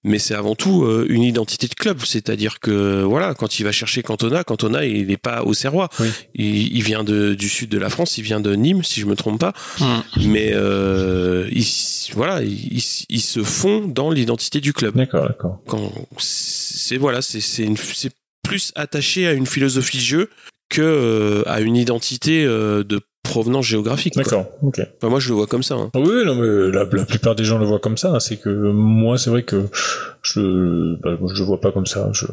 mais 0.04 0.20
c'est 0.20 0.36
avant 0.36 0.56
tout 0.56 0.84
euh, 0.84 1.06
une 1.10 1.24
identité 1.24 1.68
de 1.68 1.74
club. 1.74 2.00
C'est-à-dire 2.04 2.60
que 2.60 3.04
voilà, 3.04 3.34
quand 3.34 3.60
il 3.60 3.64
va 3.64 3.72
chercher 3.72 4.04
Cantona, 4.04 4.44
Cantona, 4.44 4.86
il 4.86 5.08
n'est 5.08 5.18
pas 5.18 5.44
auxerrois. 5.44 5.90
Il, 6.34 6.76
il, 6.76 6.84
vient 6.84 7.04
de, 7.04 7.34
du 7.34 7.50
sud 7.50 7.70
de 7.70 7.78
la 7.78 7.90
France, 7.90 8.18
il 8.18 8.24
vient 8.24 8.40
de 8.40 8.54
Nîmes, 8.54 8.84
si 8.84 9.00
je 9.00 9.06
me 9.06 9.16
trompe 9.16 9.40
pas. 9.40 9.54
Hum. 9.82 10.04
Mais 10.26 10.52
euh, 10.54 11.48
il, 11.52 11.66
voilà, 12.14 12.42
il, 12.42 12.82
il, 13.10 13.22
se 13.22 13.44
fond 13.44 13.88
dans 13.88 14.12
l'identité 14.12 14.62
du 14.62 14.74
club. 14.74 14.96
D'accord, 14.96 15.28
d'accord. 15.28 15.60
Quand 15.68 15.92
c'est 16.18 16.98
voilà, 16.98 17.22
c'est 17.22 17.42
c'est 17.42 18.12
plus 18.44 18.72
attaché 18.76 19.28
à 19.28 19.34
une 19.34 19.48
philosophie 19.48 19.98
de 19.98 20.04
jeu 20.04 20.30
que 20.70 20.82
euh, 20.82 21.44
à 21.46 21.62
une 21.62 21.76
identité 21.76 22.46
euh, 22.46 22.84
de 22.84 23.02
provenance 23.24 23.66
géographique. 23.66 24.16
D'accord, 24.16 24.46
ok. 24.62 24.82
Enfin, 24.98 25.10
moi, 25.10 25.20
je 25.20 25.30
le 25.30 25.36
vois 25.36 25.48
comme 25.48 25.64
ça. 25.64 25.76
Hein. 25.76 25.90
Oui, 25.96 26.26
non, 26.26 26.36
mais 26.36 26.72
la, 26.72 26.86
la, 26.86 27.06
plupart 27.06 27.36
des 27.36 27.44
gens 27.44 27.58
le 27.58 27.66
voient 27.66 27.80
comme 27.80 27.98
ça. 27.98 28.20
C'est 28.20 28.38
que 28.38 28.50
moi, 28.50 29.18
c'est 29.18 29.30
vrai 29.30 29.44
que 29.44 29.66
je, 30.22 30.96
bah, 31.02 31.18
je 31.34 31.40
le 31.40 31.46
vois 31.46 31.60
pas 31.60 31.72
comme 31.72 31.86
ça. 31.88 32.10
Je, 32.14 32.26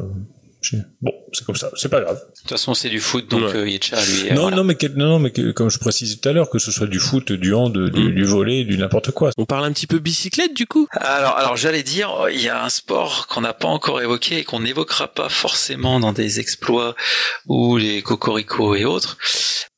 Bon, 1.01 1.11
c'est 1.31 1.45
comme 1.45 1.55
ça, 1.55 1.69
c'est 1.75 1.89
pas 1.89 2.01
grave. 2.01 2.15
De 2.17 2.39
toute 2.39 2.49
façon, 2.49 2.73
c'est 2.73 2.89
du 2.89 2.99
foot, 2.99 3.29
donc 3.29 3.41
ouais. 3.41 3.55
euh, 3.55 3.69
Yetcha, 3.69 3.97
lui. 4.05 4.31
Non, 4.33 4.51
non, 4.51 4.63
mais 4.63 4.77
non, 4.95 5.07
non, 5.07 5.19
mais 5.19 5.31
comme 5.53 5.69
je 5.69 5.79
précisais 5.79 6.17
tout 6.17 6.29
à 6.29 6.31
l'heure, 6.31 6.49
que 6.49 6.59
ce 6.59 6.71
soit 6.71 6.87
du 6.87 6.99
foot, 6.99 7.31
du 7.31 7.53
hand, 7.53 7.77
du, 7.77 8.09
mm. 8.09 8.15
du 8.15 8.23
volet, 8.23 8.63
du 8.63 8.77
n'importe 8.77 9.11
quoi. 9.11 9.31
On 9.37 9.45
parle 9.45 9.65
un 9.65 9.73
petit 9.73 9.87
peu 9.87 9.99
bicyclette, 9.99 10.53
du 10.55 10.67
coup? 10.67 10.87
Alors, 10.91 11.35
alors, 11.37 11.57
j'allais 11.57 11.83
dire, 11.83 12.09
il 12.31 12.41
y 12.41 12.49
a 12.49 12.63
un 12.63 12.69
sport 12.69 13.27
qu'on 13.27 13.41
n'a 13.41 13.53
pas 13.53 13.67
encore 13.67 14.01
évoqué 14.01 14.39
et 14.39 14.43
qu'on 14.43 14.61
n'évoquera 14.61 15.07
pas 15.07 15.29
forcément 15.29 15.99
dans 15.99 16.13
des 16.13 16.39
exploits 16.39 16.95
ou 17.47 17.77
les 17.77 18.01
cocorico 18.01 18.75
et 18.75 18.85
autres. 18.85 19.17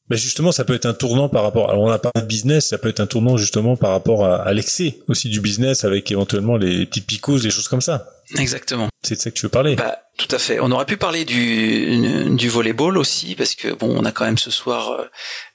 Ben 0.07 0.17
justement, 0.17 0.51
ça 0.51 0.65
peut 0.65 0.75
être 0.75 0.85
un 0.85 0.93
tournant 0.93 1.29
par 1.29 1.41
rapport. 1.41 1.71
Alors, 1.71 1.81
on 1.81 1.89
a 1.89 1.97
pas 1.97 2.11
de 2.15 2.25
business, 2.25 2.67
ça 2.67 2.77
peut 2.77 2.89
être 2.89 2.99
un 2.99 3.07
tournant 3.07 3.37
justement 3.37 3.75
par 3.75 3.89
rapport 3.89 4.23
à, 4.23 4.35
à 4.35 4.53
l'excès 4.53 4.99
aussi 5.07 5.29
du 5.29 5.41
business, 5.41 5.83
avec 5.83 6.11
éventuellement 6.11 6.57
les 6.57 6.85
petites 6.85 7.07
picos, 7.07 7.39
des 7.39 7.49
choses 7.49 7.67
comme 7.67 7.81
ça. 7.81 8.07
Exactement. 8.37 8.89
C'est 9.03 9.15
de 9.15 9.19
ça 9.21 9.29
que 9.29 9.35
tu 9.35 9.43
veux 9.43 9.49
parler. 9.49 9.75
Bah, 9.75 9.99
tout 10.17 10.27
à 10.31 10.39
fait. 10.39 10.59
On 10.59 10.71
aurait 10.71 10.85
pu 10.85 10.97
parler 10.97 11.25
du, 11.25 12.35
du 12.35 12.49
volleyball 12.49 12.97
aussi, 12.97 13.35
parce 13.35 13.53
que 13.55 13.67
bon, 13.73 13.95
on 13.95 14.05
a 14.05 14.11
quand 14.11 14.25
même 14.25 14.37
ce 14.37 14.49
soir 14.49 14.91
euh, 14.91 15.05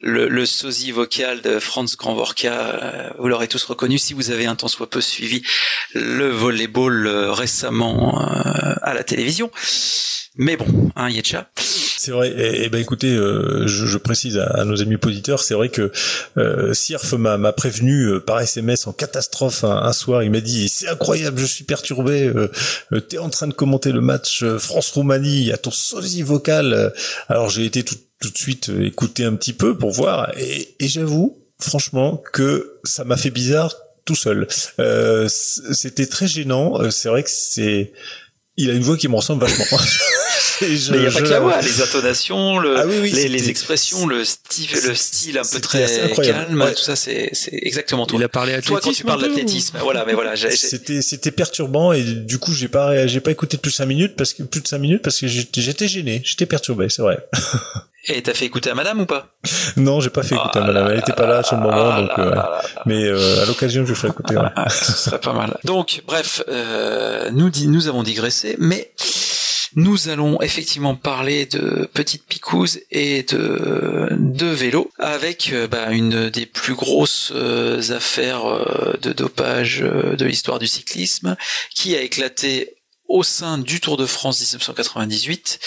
le, 0.00 0.28
le 0.28 0.46
sosie 0.46 0.92
vocal 0.92 1.40
de 1.40 1.58
Franz 1.58 1.96
Grandvorka. 1.96 2.52
Euh, 2.52 3.10
vous 3.18 3.28
l'aurez 3.28 3.48
tous 3.48 3.64
reconnu 3.64 3.98
si 3.98 4.14
vous 4.14 4.30
avez 4.30 4.46
un 4.46 4.54
temps 4.54 4.68
soit 4.68 4.88
peu 4.88 5.00
suivi 5.00 5.42
le 5.94 6.28
volleyball 6.28 7.06
euh, 7.06 7.32
récemment 7.32 8.18
à 8.20 8.94
la 8.94 9.02
télévision. 9.02 9.50
Mais 10.36 10.56
bon, 10.56 10.90
hein, 10.94 11.10
Yetcha. 11.10 11.50
C'est 12.00 12.12
vrai. 12.12 12.30
Et, 12.30 12.64
et, 12.64 12.68
ben 12.70 12.80
écoutez, 12.80 13.14
euh, 13.14 13.66
je, 13.66 13.84
je, 13.84 13.98
précise 13.98 14.38
à, 14.38 14.46
à, 14.46 14.64
nos 14.64 14.80
amis 14.80 14.96
auditeurs, 15.04 15.42
c'est 15.42 15.52
vrai 15.52 15.68
que 15.68 15.92
euh, 16.38 16.72
Sirf 16.72 17.12
m'a 17.12 17.52
prévenu 17.52 18.04
euh, 18.04 18.20
par 18.20 18.40
SMS 18.40 18.86
en 18.86 18.94
catastrophe 18.94 19.64
un, 19.64 19.82
un 19.82 19.92
soir. 19.92 20.22
Il 20.22 20.30
m'a 20.30 20.40
dit 20.40 20.70
c'est 20.70 20.88
incroyable, 20.88 21.38
je 21.38 21.44
suis 21.44 21.64
perturbé. 21.64 22.24
Euh, 22.24 22.50
euh 22.94 23.00
T'es 23.00 23.18
en 23.18 23.28
train 23.28 23.48
de 23.48 23.52
commenter 23.52 23.92
le 23.92 24.00
match 24.00 24.42
France-Roumanie, 24.42 25.40
il 25.40 25.46
y 25.48 25.52
a 25.52 25.58
ton 25.58 25.70
sosie 25.70 26.22
vocal. 26.22 26.94
Alors 27.28 27.50
j'ai 27.50 27.66
été 27.66 27.82
tout, 27.82 27.96
tout, 28.18 28.30
de 28.30 28.38
suite 28.38 28.70
écouter 28.80 29.24
un 29.24 29.34
petit 29.34 29.52
peu 29.52 29.76
pour 29.76 29.90
voir. 29.90 30.32
Et, 30.38 30.74
et 30.80 30.88
j'avoue, 30.88 31.36
franchement, 31.60 32.22
que 32.32 32.78
ça 32.82 33.04
m'a 33.04 33.18
fait 33.18 33.30
bizarre 33.30 33.74
tout 34.06 34.16
seul. 34.16 34.48
C'était 35.28 36.06
très 36.06 36.28
gênant. 36.28 36.90
C'est 36.90 37.10
vrai 37.10 37.24
que 37.24 37.30
c'est 37.30 37.92
il 38.56 38.70
a 38.70 38.72
une 38.72 38.82
voix 38.82 38.96
qui 38.96 39.08
me 39.08 39.16
ressemble 39.16 39.44
vachement. 39.44 39.78
Et 40.62 40.76
je- 40.76 40.92
Mais 40.92 40.98
il 40.98 41.00
n'y 41.02 41.06
a 41.06 41.10
pas 41.10 41.18
je- 41.18 41.24
que 41.24 41.28
la 41.30 41.40
voix, 41.40 41.60
les 41.60 41.82
intonations, 41.82 42.58
le, 42.58 42.78
Ah 42.78 42.84
oui, 42.86 42.94
oui, 43.02 43.10
les, 43.12 43.28
les 43.28 43.48
expressions, 43.50 44.06
le 44.06 44.24
style, 44.24 44.68
le 44.86 44.94
style 44.94 45.38
un 45.38 45.42
peu 45.42 45.60
très 45.60 45.86
calme, 46.16 46.60
Ouais. 46.60 46.74
tout 46.74 46.82
ça, 46.82 46.96
c'est, 46.96 47.30
exactement 47.52 48.06
toi. 48.06 48.18
Il 48.18 48.24
a 48.24 48.28
parlé 48.28 48.52
Toi, 48.62 48.80
quand 48.80 48.90
tu 48.92 49.02
athlétisme 49.02 49.06
parles 49.06 49.22
d'athlétisme, 49.22 49.78
voilà, 49.80 50.04
mais 50.06 50.14
voilà, 50.14 50.34
C'était 50.36 51.02
c'était 51.02 51.30
perturbant 51.30 51.92
et 51.92 52.02
du 52.02 52.38
coup 52.38 52.52
j'ai 52.52 52.68
pas 52.68 53.06
j'ai 53.06 53.20
pas 53.20 53.30
écouté 53.30 53.56
plus 53.56 53.70
cinq 53.70 53.86
minutes 53.86 54.14
parce 54.16 54.32
que 54.34 54.42
plus 54.42 54.60
de 54.60 54.68
cinq 54.68 54.78
minutes 54.78 55.02
parce 55.02 55.18
que 55.18 55.26
j'étais 55.26 55.88
gêné, 55.88 56.22
j'étais 56.24 56.46
perturbé, 56.46 56.88
c'est 56.88 57.02
vrai. 57.02 57.18
Et 58.06 58.22
t'as 58.22 58.32
fait 58.32 58.46
écouter 58.46 58.70
à 58.70 58.74
madame 58.74 59.00
ou 59.02 59.06
pas? 59.06 59.28
Non, 59.76 60.00
j'ai 60.00 60.08
pas 60.08 60.22
fait 60.22 60.34
écouter 60.34 60.58
à 60.58 60.62
madame, 60.62 60.88
elle 60.90 61.00
était 61.00 61.12
pas 61.12 61.26
là 61.26 61.42
sur 61.42 61.56
le 61.56 61.62
moment 61.62 62.00
donc 62.00 62.10
euh, 62.18 62.32
mais 62.86 63.04
euh, 63.04 63.42
à 63.42 63.46
l'occasion 63.46 63.84
je 63.84 63.92
ferai 63.92 64.08
écouter. 64.08 64.36
ouais. 64.36 64.48
Ah, 64.56 64.70
ce 64.70 64.92
serait 64.92 65.20
pas 65.20 65.34
mal. 65.34 65.54
Donc, 65.64 66.02
bref, 66.06 66.42
euh, 66.48 67.28
nous, 67.30 67.50
nous 67.66 67.88
avons 67.88 68.02
digressé, 68.02 68.56
mais 68.58 68.90
nous 69.76 70.08
allons 70.08 70.40
effectivement 70.42 70.94
parler 70.94 71.46
de 71.46 71.88
petites 71.92 72.26
picouses 72.26 72.80
et 72.90 73.22
de, 73.22 74.08
de 74.10 74.46
vélo 74.46 74.90
avec 74.98 75.52
euh, 75.52 75.68
bah, 75.68 75.90
une 75.90 76.30
des 76.30 76.46
plus 76.46 76.74
grosses 76.74 77.32
euh, 77.34 77.80
affaires 77.90 78.46
euh, 78.46 78.98
de 79.00 79.12
dopage 79.12 79.80
de 79.80 80.24
l'histoire 80.24 80.58
du 80.58 80.66
cyclisme 80.66 81.36
qui 81.74 81.96
a 81.96 82.02
éclaté 82.02 82.76
au 83.06 83.22
sein 83.22 83.58
du 83.58 83.80
Tour 83.80 83.96
de 83.96 84.06
France 84.06 84.40
1998, 84.40 85.58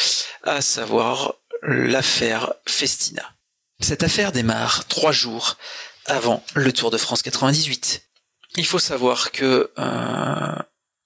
à 0.44 0.62
savoir 0.62 1.36
l'affaire 1.62 2.54
Festina. 2.66 3.24
Cette 3.82 4.04
affaire 4.04 4.32
démarre 4.32 4.88
trois 4.88 5.12
jours 5.12 5.58
avant 6.06 6.44
le 6.56 6.72
Tour 6.72 6.90
de 6.90 6.98
France 6.98 7.22
98. 7.22 8.04
Il 8.56 8.66
faut 8.66 8.80
savoir 8.80 9.32
que 9.32 9.72
euh, 9.78 10.56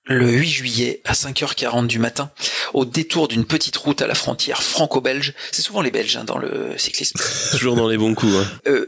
le 0.07 0.31
8 0.31 0.49
juillet 0.49 1.01
à 1.05 1.13
5h40 1.13 1.88
du 1.88 1.99
matin, 1.99 2.31
au 2.73 2.85
détour 2.85 3.27
d'une 3.27 3.45
petite 3.45 3.77
route 3.77 4.01
à 4.01 4.07
la 4.07 4.15
frontière 4.15 4.63
franco-belge, 4.63 5.34
c'est 5.51 5.61
souvent 5.61 5.81
les 5.81 5.91
Belges 5.91 6.17
hein, 6.17 6.23
dans 6.23 6.38
le 6.38 6.77
cyclisme, 6.77 7.19
Toujours 7.51 7.75
dans 7.75 7.88
les 7.88 7.97
bons 7.97 8.15
coups. 8.15 8.34
Hein. 8.34 8.47
euh, 8.67 8.88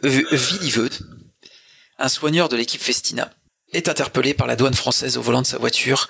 un 1.97 2.09
soigneur 2.09 2.49
de 2.49 2.55
l'équipe 2.55 2.81
Festina, 2.81 3.29
est 3.71 3.87
interpellé 3.87 4.33
par 4.33 4.47
la 4.47 4.55
douane 4.55 4.73
française 4.73 5.17
au 5.17 5.21
volant 5.21 5.41
de 5.41 5.47
sa 5.47 5.57
voiture, 5.57 6.09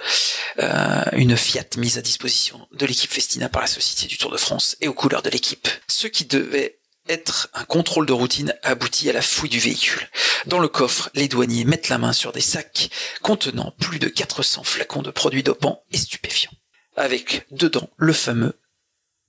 euh, 0.59 1.03
une 1.13 1.35
Fiat 1.35 1.65
mise 1.77 1.97
à 1.97 2.01
disposition 2.01 2.67
de 2.71 2.85
l'équipe 2.85 3.11
Festina 3.11 3.49
par 3.49 3.61
la 3.61 3.67
Société 3.67 4.07
du 4.07 4.17
Tour 4.17 4.31
de 4.31 4.37
France 4.37 4.77
et 4.81 4.87
aux 4.87 4.93
couleurs 4.93 5.21
de 5.21 5.29
l'équipe. 5.29 5.67
Ce 5.87 6.07
qui 6.07 6.25
devait 6.25 6.78
être 7.09 7.49
un 7.53 7.65
contrôle 7.65 8.05
de 8.05 8.13
routine 8.13 8.53
aboutit 8.63 9.09
à 9.09 9.13
la 9.13 9.21
fouille 9.21 9.49
du 9.49 9.59
véhicule. 9.59 10.07
Dans 10.45 10.59
le 10.59 10.67
coffre, 10.67 11.09
les 11.15 11.27
douaniers 11.27 11.65
mettent 11.65 11.89
la 11.89 11.97
main 11.97 12.13
sur 12.13 12.31
des 12.31 12.41
sacs 12.41 12.89
contenant 13.21 13.73
plus 13.79 13.99
de 13.99 14.07
400 14.07 14.63
flacons 14.63 15.01
de 15.01 15.11
produits 15.11 15.43
dopants 15.43 15.83
et 15.91 15.97
stupéfiants, 15.97 16.53
avec 16.95 17.45
dedans 17.51 17.89
le 17.97 18.13
fameux 18.13 18.53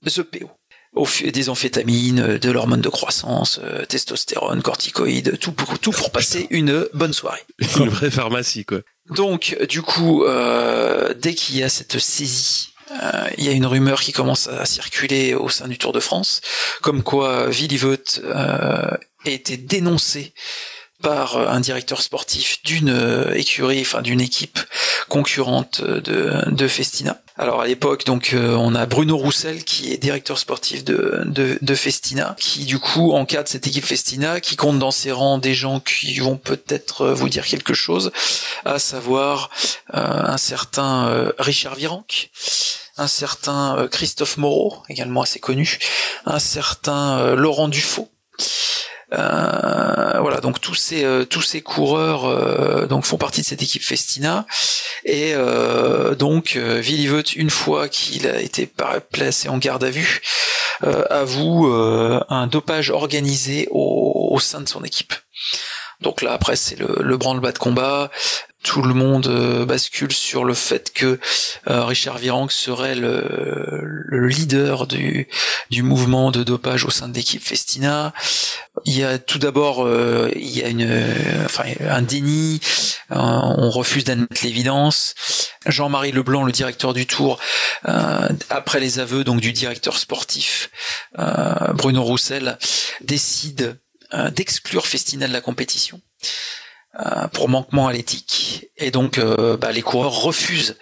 ZPO. 0.08 0.50
Des 1.32 1.48
amphétamines, 1.48 2.36
de 2.38 2.50
l'hormone 2.50 2.80
de 2.80 2.88
croissance, 2.88 3.60
euh, 3.62 3.84
testostérone, 3.84 4.60
corticoïdes, 4.60 5.38
tout 5.38 5.52
pour, 5.52 5.78
tout 5.78 5.92
pour 5.92 6.10
passer 6.10 6.48
une 6.50 6.88
bonne 6.94 7.12
soirée. 7.12 7.40
Une 7.78 7.88
vraie 7.88 8.10
pharmacie, 8.10 8.64
quoi. 8.64 8.80
Donc, 9.08 9.56
du 9.68 9.82
coup, 9.82 10.24
euh, 10.24 11.14
dès 11.14 11.34
qu'il 11.34 11.56
y 11.56 11.62
a 11.62 11.68
cette 11.68 11.98
saisie, 11.98 12.69
il 13.38 13.44
y 13.44 13.48
a 13.48 13.52
une 13.52 13.66
rumeur 13.66 14.00
qui 14.00 14.12
commence 14.12 14.48
à 14.48 14.64
circuler 14.64 15.34
au 15.34 15.48
sein 15.48 15.68
du 15.68 15.78
Tour 15.78 15.92
de 15.92 16.00
France, 16.00 16.40
comme 16.82 17.02
quoi 17.02 17.48
Willy 17.48 17.80
euh, 17.84 18.90
a 19.24 19.30
été 19.30 19.56
dénoncé 19.56 20.32
par 21.02 21.36
euh, 21.36 21.48
un 21.48 21.60
directeur 21.60 22.02
sportif 22.02 22.62
d'une 22.64 22.90
euh, 22.90 23.34
écurie, 23.34 23.80
enfin 23.80 24.02
d'une 24.02 24.20
équipe 24.20 24.58
concurrente 25.08 25.82
de 25.82 26.68
Festina. 26.68 27.20
Alors 27.40 27.62
à 27.62 27.66
l'époque, 27.66 28.04
donc 28.04 28.34
euh, 28.34 28.54
on 28.54 28.74
a 28.74 28.84
Bruno 28.84 29.16
Roussel 29.16 29.64
qui 29.64 29.94
est 29.94 29.96
directeur 29.96 30.38
sportif 30.38 30.84
de, 30.84 31.74
Festina, 31.74 32.36
qui 32.38 32.66
du 32.66 32.78
coup 32.78 33.12
encadre 33.12 33.48
cette 33.48 33.66
équipe 33.66 33.86
Festina, 33.86 34.42
qui 34.42 34.56
compte 34.56 34.78
dans 34.78 34.90
ses 34.90 35.10
rangs 35.10 35.38
des 35.38 35.54
gens 35.54 35.80
qui 35.80 36.18
vont 36.18 36.36
peut-être 36.36 37.00
euh, 37.00 37.14
vous 37.14 37.30
dire 37.30 37.46
quelque 37.46 37.72
chose, 37.72 38.12
à 38.66 38.78
savoir 38.78 39.48
euh, 39.94 40.02
un 40.02 40.36
certain 40.36 41.30
Richard 41.38 41.76
Virenque, 41.76 42.28
un 42.98 43.08
certain 43.08 43.88
Christophe 43.90 44.36
Moreau, 44.36 44.76
également 44.90 45.22
assez 45.22 45.40
connu, 45.40 45.78
un 46.26 46.40
certain 46.40 47.34
Laurent 47.36 47.68
Dufaux. 47.68 48.10
Euh, 49.12 50.20
voilà, 50.20 50.40
donc 50.40 50.60
tous 50.60 50.76
ces 50.76 51.04
euh, 51.04 51.24
tous 51.24 51.42
ces 51.42 51.62
coureurs 51.62 52.26
euh, 52.26 52.86
donc 52.86 53.04
font 53.04 53.16
partie 53.16 53.40
de 53.40 53.46
cette 53.46 53.60
équipe 53.60 53.82
Festina 53.82 54.46
et 55.04 55.32
euh, 55.34 56.14
donc 56.14 56.54
euh, 56.54 56.80
Willy 56.80 57.08
Vogt, 57.08 57.34
une 57.34 57.50
fois 57.50 57.88
qu'il 57.88 58.28
a 58.28 58.40
été 58.40 58.70
placé 59.10 59.48
en 59.48 59.58
garde 59.58 59.82
à 59.82 59.90
vue, 59.90 60.20
euh, 60.84 61.04
avoue 61.10 61.66
un 61.66 62.46
dopage 62.46 62.90
organisé 62.90 63.66
au, 63.72 64.28
au 64.30 64.38
sein 64.38 64.60
de 64.60 64.68
son 64.68 64.84
équipe. 64.84 65.12
Donc 66.00 66.22
là 66.22 66.32
après 66.32 66.54
c'est 66.54 66.78
le, 66.78 66.98
le 67.00 67.16
branle-bas 67.16 67.52
de 67.52 67.58
combat. 67.58 68.10
Tout 68.62 68.82
le 68.82 68.92
monde 68.92 69.26
euh, 69.26 69.64
bascule 69.64 70.12
sur 70.12 70.44
le 70.44 70.52
fait 70.52 70.92
que 70.92 71.18
euh, 71.68 71.84
Richard 71.84 72.18
Virenque 72.18 72.52
serait 72.52 72.94
le, 72.94 73.80
le 73.82 74.28
leader 74.28 74.86
du, 74.86 75.28
du 75.70 75.82
mouvement 75.82 76.30
de 76.30 76.42
dopage 76.42 76.84
au 76.84 76.90
sein 76.90 77.08
de 77.08 77.14
l'équipe 77.14 77.42
Festina. 77.42 78.12
Il 78.84 78.96
y 78.96 79.02
a 79.02 79.18
tout 79.18 79.38
d'abord 79.38 79.86
euh, 79.86 80.30
il 80.36 80.50
y 80.50 80.62
a 80.62 80.68
une 80.68 80.88
enfin 81.44 81.64
un 81.80 82.02
déni, 82.02 82.60
on 83.08 83.70
refuse 83.70 84.04
d'admettre 84.04 84.44
l'évidence. 84.44 85.14
Jean-Marie 85.66 86.12
Leblanc, 86.12 86.44
le 86.44 86.52
directeur 86.52 86.92
du 86.92 87.06
Tour, 87.06 87.38
après 87.84 88.80
les 88.80 88.98
aveux 88.98 89.24
donc 89.24 89.40
du 89.40 89.52
directeur 89.52 89.98
sportif 89.98 90.70
Bruno 91.74 92.02
Roussel, 92.02 92.58
décide 93.00 93.78
d'exclure 94.32 94.86
Festina 94.86 95.28
de 95.28 95.32
la 95.32 95.40
compétition 95.40 96.00
pour 97.32 97.48
manquement 97.48 97.88
à 97.88 97.92
l'éthique. 97.92 98.66
Et 98.76 98.90
donc, 98.90 99.18
euh, 99.18 99.56
bah, 99.56 99.72
les 99.72 99.82
coureurs 99.82 100.22
refusent 100.22 100.76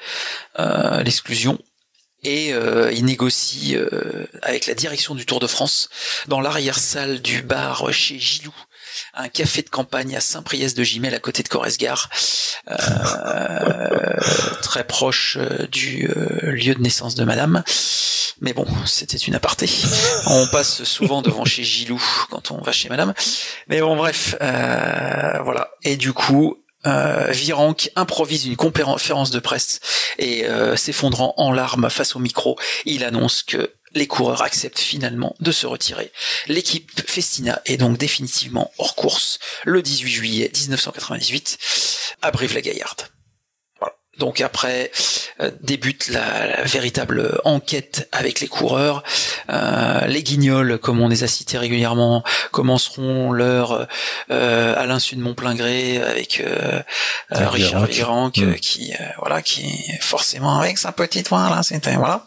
euh, 0.59 1.03
l'exclusion 1.03 1.59
et 2.23 2.53
euh, 2.53 2.91
ils 2.93 3.05
négocient 3.05 3.79
euh, 3.79 4.27
avec 4.43 4.67
la 4.67 4.75
direction 4.75 5.15
du 5.15 5.25
Tour 5.25 5.41
de 5.41 5.47
France 5.47 5.89
dans 6.27 6.41
l'arrière-salle 6.41 7.21
du 7.21 7.43
bar 7.43 7.93
chez 7.93 8.19
Gilou 8.19 8.55
un 9.19 9.29
café 9.29 9.63
de 9.63 9.69
campagne 9.69 10.17
à 10.17 10.21
Saint-Priest 10.21 10.77
de 10.77 10.85
Gimel 10.85 11.15
à 11.15 11.19
côté 11.19 11.43
de 11.43 11.49
Corresgard, 11.49 12.09
euh, 12.71 12.77
très 14.63 14.85
proche 14.85 15.37
euh, 15.39 15.67
du 15.67 16.09
euh, 16.09 16.53
lieu 16.53 16.75
de 16.75 16.81
naissance 16.81 17.17
de 17.17 17.25
Madame. 17.25 17.65
Mais 18.41 18.53
bon, 18.53 18.67
c'était 18.87 19.17
une 19.17 19.35
aparté. 19.35 19.69
On 20.27 20.47
passe 20.47 20.85
souvent 20.85 21.23
devant 21.23 21.45
chez 21.45 21.65
Gilou 21.65 22.01
quand 22.31 22.53
on 22.53 22.59
va 22.59 22.71
chez 22.71 22.89
Madame. 22.89 23.13
Mais 23.67 23.81
bon, 23.81 23.97
bref, 23.97 24.37
euh, 24.41 25.41
voilà. 25.43 25.71
Et 25.83 25.97
du 25.97 26.13
coup, 26.13 26.57
euh, 26.87 27.27
Virenque 27.31 27.91
improvise 27.97 28.47
une 28.47 28.57
conférence 28.57 29.33
de 29.33 29.41
presse 29.41 29.81
et 30.19 30.47
euh, 30.47 30.77
s'effondrant 30.77 31.35
en 31.37 31.53
larmes 31.53 31.91
face 31.91 32.15
au 32.15 32.21
micro, 32.21 32.57
il 32.85 33.03
annonce 33.03 33.43
que 33.43 33.73
les 33.99 34.07
coureurs 34.07 34.43
acceptent 34.43 34.79
finalement 34.79 35.35
de 35.41 35.53
se 35.53 35.67
retirer. 35.67 36.13
L'équipe 36.47 36.91
Festina 37.07 37.61
est 37.67 37.77
donc 37.77 37.99
définitivement 37.99 38.71
hors 38.79 38.95
course 38.95 39.39
le 39.65 39.83
18 39.83 40.11
juillet 40.11 40.51
1998 40.55 41.59
à 42.23 42.31
Brive-la-Gaillarde. 42.31 43.03
Voilà. 43.81 43.95
Donc 44.19 44.41
après 44.41 44.91
euh, 45.41 45.51
débute 45.61 46.09
la, 46.09 46.47
la 46.47 46.63
véritable 46.65 47.41
enquête 47.45 48.09
avec 48.13 48.41
les 48.41 48.49
coureurs. 48.49 49.03
Euh, 49.51 50.07
les 50.07 50.23
guignols, 50.23 50.79
comme 50.79 51.01
on 51.01 51.09
les 51.09 51.23
a 51.25 51.29
cités 51.29 51.59
régulièrement, 51.59 52.25
commenceront 52.51 53.33
leur 53.33 53.87
euh, 54.31 54.75
à 54.77 54.87
l'insu 54.87 55.17
de 55.17 55.21
mon 55.21 55.35
plein 55.35 55.55
gré 55.55 56.03
avec 56.03 56.43
Richard 57.31 57.87
Virenque. 57.87 58.57
Qui 58.61 58.93
euh, 58.93 59.05
voilà 59.19 59.43
qui 59.43 59.65
forcément 60.01 60.61
avec 60.61 60.79
sa 60.79 60.93
petite 60.93 61.29
voix 61.29 61.49
là 61.51 61.63
c'était 61.63 61.97
voilà 61.97 62.25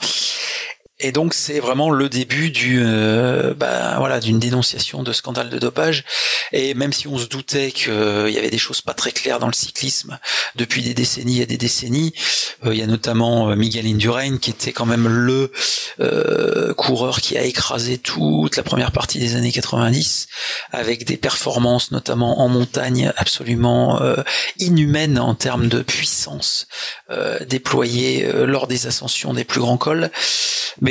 et 1.02 1.12
donc 1.12 1.34
c'est 1.34 1.60
vraiment 1.60 1.90
le 1.90 2.10
début 2.10 2.52
du 2.52 2.82
euh, 2.84 3.54
bah, 3.54 3.96
voilà 3.98 4.20
d'une 4.20 4.40
dénonciation 4.40 5.04
de 5.04 5.14
scandale 5.14 5.50
de 5.50 5.60
dopage. 5.60 6.04
Et 6.54 6.74
même 6.74 6.94
si 6.94 7.08
on 7.08 7.18
se 7.18 7.28
doutait 7.28 7.72
qu'il 7.72 8.30
y 8.30 8.38
avait 8.38 8.50
des 8.50 8.58
choses 8.58 8.82
pas 8.82 8.94
très 8.94 9.12
claires 9.12 9.40
dans 9.40 9.48
le 9.48 9.54
cyclisme 9.54 10.20
depuis 10.56 10.82
des 10.82 10.94
décennies 10.94 11.42
et 11.42 11.46
des 11.46 11.58
décennies 11.58 12.14
euh, 12.66 12.74
il 12.74 12.80
y 12.80 12.84
a 12.84 12.88
notamment 12.88 13.50
euh, 13.50 13.56
Miguel 13.56 13.88
Indurain 13.88 14.38
qui 14.38 14.52
était 14.52 14.72
quand 14.72 14.86
même 14.86 15.08
le 15.08 15.52
euh, 16.00 16.74
coureur 16.74 17.22
qui 17.22 17.38
a 17.38 17.44
écrasé 17.44 17.98
toute 17.98 18.58
la 18.58 18.64
première 18.64 18.92
partie 18.92 19.20
des 19.20 19.36
années 19.36 19.52
90 19.52 20.28
avec 20.72 21.06
des 21.06 21.18
performances 21.18 21.92
notamment 21.92 22.42
en 22.42 22.50
montagne 22.50 23.12
absolument 23.18 24.02
euh, 24.02 24.18
inhumaines 24.58 25.20
en 25.20 25.36
termes 25.36 25.68
de 25.68 25.82
puissance 25.82 26.68
euh, 27.10 27.40
déployée 27.46 28.26
euh, 28.26 28.46
lors 28.46 28.68
des 28.68 28.88
ascensions 28.88 29.34
des 29.34 29.44
plus 29.44 29.60
grands 29.60 29.78
cols 29.78 30.10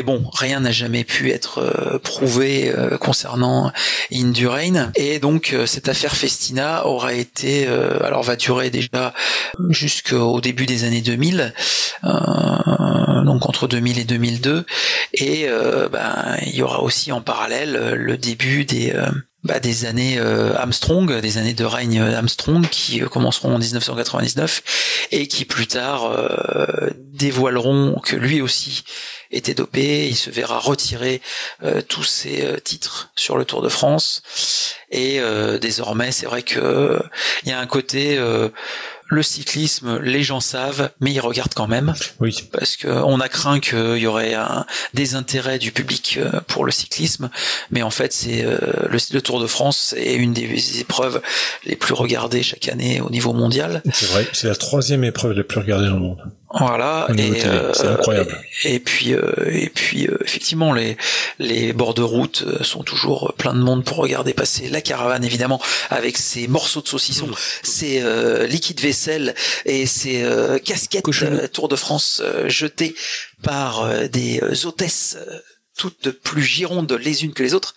bon, 0.02 0.24
rien 0.32 0.60
n'a 0.60 0.72
jamais 0.72 1.05
pu 1.05 1.31
être 1.31 1.59
euh, 1.59 1.98
prouvé 1.98 2.70
euh, 2.70 2.97
concernant 2.98 3.72
Indurain. 4.12 4.93
Et 4.94 5.18
donc 5.18 5.52
euh, 5.52 5.66
cette 5.66 5.89
affaire 5.89 6.16
Festina 6.16 6.86
aura 6.86 7.14
été, 7.14 7.66
alors 8.05 8.22
va 8.22 8.36
durer 8.36 8.70
déjà 8.70 9.14
jusqu'au 9.68 10.40
début 10.40 10.66
des 10.66 10.85
années 10.85 11.01
2000, 11.01 11.55
euh, 12.05 13.24
donc 13.24 13.48
entre 13.48 13.66
2000 13.66 13.98
et 13.98 14.05
2002. 14.05 14.66
Et 15.14 15.48
ben, 15.93 16.36
il 16.47 16.55
y 16.55 16.62
aura 16.62 16.82
aussi 16.82 17.12
en 17.12 17.20
parallèle 17.20 17.94
le 17.94 18.16
début 18.16 18.64
des 18.64 18.94
bah, 19.43 19.61
des 19.61 19.87
années 19.87 20.19
Armstrong, 20.19 21.21
des 21.21 21.39
années 21.39 21.55
de 21.55 21.65
règne 21.65 22.01
Armstrong 22.01 22.69
qui 22.69 23.01
commenceront 23.01 23.55
en 23.55 23.59
1999 23.59 25.09
et 25.12 25.29
qui 25.29 25.45
plus 25.45 25.67
tard 25.67 26.15
dévoileront 26.97 28.01
que 28.01 28.17
lui 28.17 28.41
aussi 28.41 28.85
était 29.31 29.55
dopé. 29.55 30.09
Il 30.09 30.17
se 30.17 30.31
verra 30.31 30.59
retirer 30.59 31.23
tous 31.89 32.05
ses 32.05 32.61
titres 32.62 33.11
sur 33.17 33.39
le 33.39 33.45
Tour 33.45 33.62
de 33.62 33.69
France 33.69 34.23
et 34.91 35.21
désormais 35.61 36.12
c'est 36.12 36.27
vrai 36.27 36.43
que 36.43 37.01
il 37.43 37.49
y 37.49 37.53
a 37.53 37.61
un 37.61 37.67
côté 37.67 38.21
le 39.11 39.23
cyclisme, 39.23 39.99
les 39.99 40.23
gens 40.23 40.41
savent, 40.41 40.91
mais 41.01 41.12
ils 41.12 41.20
regardent 41.20 41.55
quand 41.55 41.66
même. 41.66 41.95
Oui. 42.20 42.49
Parce 42.53 42.77
qu'on 42.77 43.20
a 43.20 43.28
craint 43.28 43.59
qu'il 43.59 43.99
y 43.99 44.07
aurait 44.07 44.35
un 44.35 44.65
désintérêt 44.95 45.59
du 45.59 45.73
public 45.73 46.19
euh, 46.19 46.41
pour 46.47 46.65
le 46.65 46.70
cyclisme, 46.70 47.28
mais 47.70 47.82
en 47.82 47.91
fait, 47.91 48.12
c'est 48.12 48.45
euh, 48.45 48.57
le, 48.89 49.20
Tour 49.20 49.41
de 49.41 49.47
France 49.47 49.95
est 49.99 50.15
une 50.15 50.32
des 50.32 50.81
épreuves 50.81 51.20
les 51.65 51.77
plus 51.77 51.93
regardées 51.93 52.43
chaque 52.43 52.69
année 52.69 53.01
au 53.01 53.11
niveau 53.11 53.32
mondial. 53.32 53.82
C'est 53.93 54.07
vrai, 54.07 54.27
c'est 54.32 54.49
la 54.49 54.55
troisième 54.55 55.05
épreuve 55.05 55.32
la 55.32 55.45
plus 55.45 55.61
regardée 55.61 55.89
dans 55.89 55.95
le 55.95 56.01
monde. 56.01 56.23
Voilà. 56.52 57.06
Et, 57.16 57.47
euh, 57.47 57.72
c'est 57.72 57.86
incroyable. 57.86 58.36
Et, 58.64 58.81
puis, 58.81 59.14
euh, 59.14 59.32
et 59.47 59.68
puis, 59.68 60.09
euh, 60.09 60.18
effectivement, 60.24 60.72
les 60.72 60.97
les 61.39 61.72
bords 61.72 61.94
de 61.94 62.02
route 62.02 62.44
sont 62.62 62.82
toujours 62.82 63.35
plein 63.39 63.55
de 63.55 63.60
monde 63.60 63.85
pour 63.85 63.98
regarder 63.98 64.35
passer 64.35 64.68
la 64.68 64.81
caravane, 64.81 65.24
évidemment, 65.24 65.60
avec 65.90 66.18
ses 66.18 66.48
morceaux 66.48 66.82
de 66.82 66.89
saucisson, 66.89 67.28
mmh. 67.28 67.35
ses 67.62 68.47
liquides 68.48 68.81
vaisselle 68.81 69.35
et 69.64 69.86
ses 69.86 70.24
casquettes 70.64 71.05
Tour 71.52 71.68
de 71.68 71.77
France 71.77 72.22
jetées 72.47 72.94
par 73.43 73.89
des 74.09 74.40
hôtesses 74.66 75.16
toutes 75.77 76.10
plus 76.10 76.43
girondes 76.43 76.93
les 76.93 77.24
unes 77.24 77.32
que 77.32 77.43
les 77.43 77.55
autres. 77.55 77.74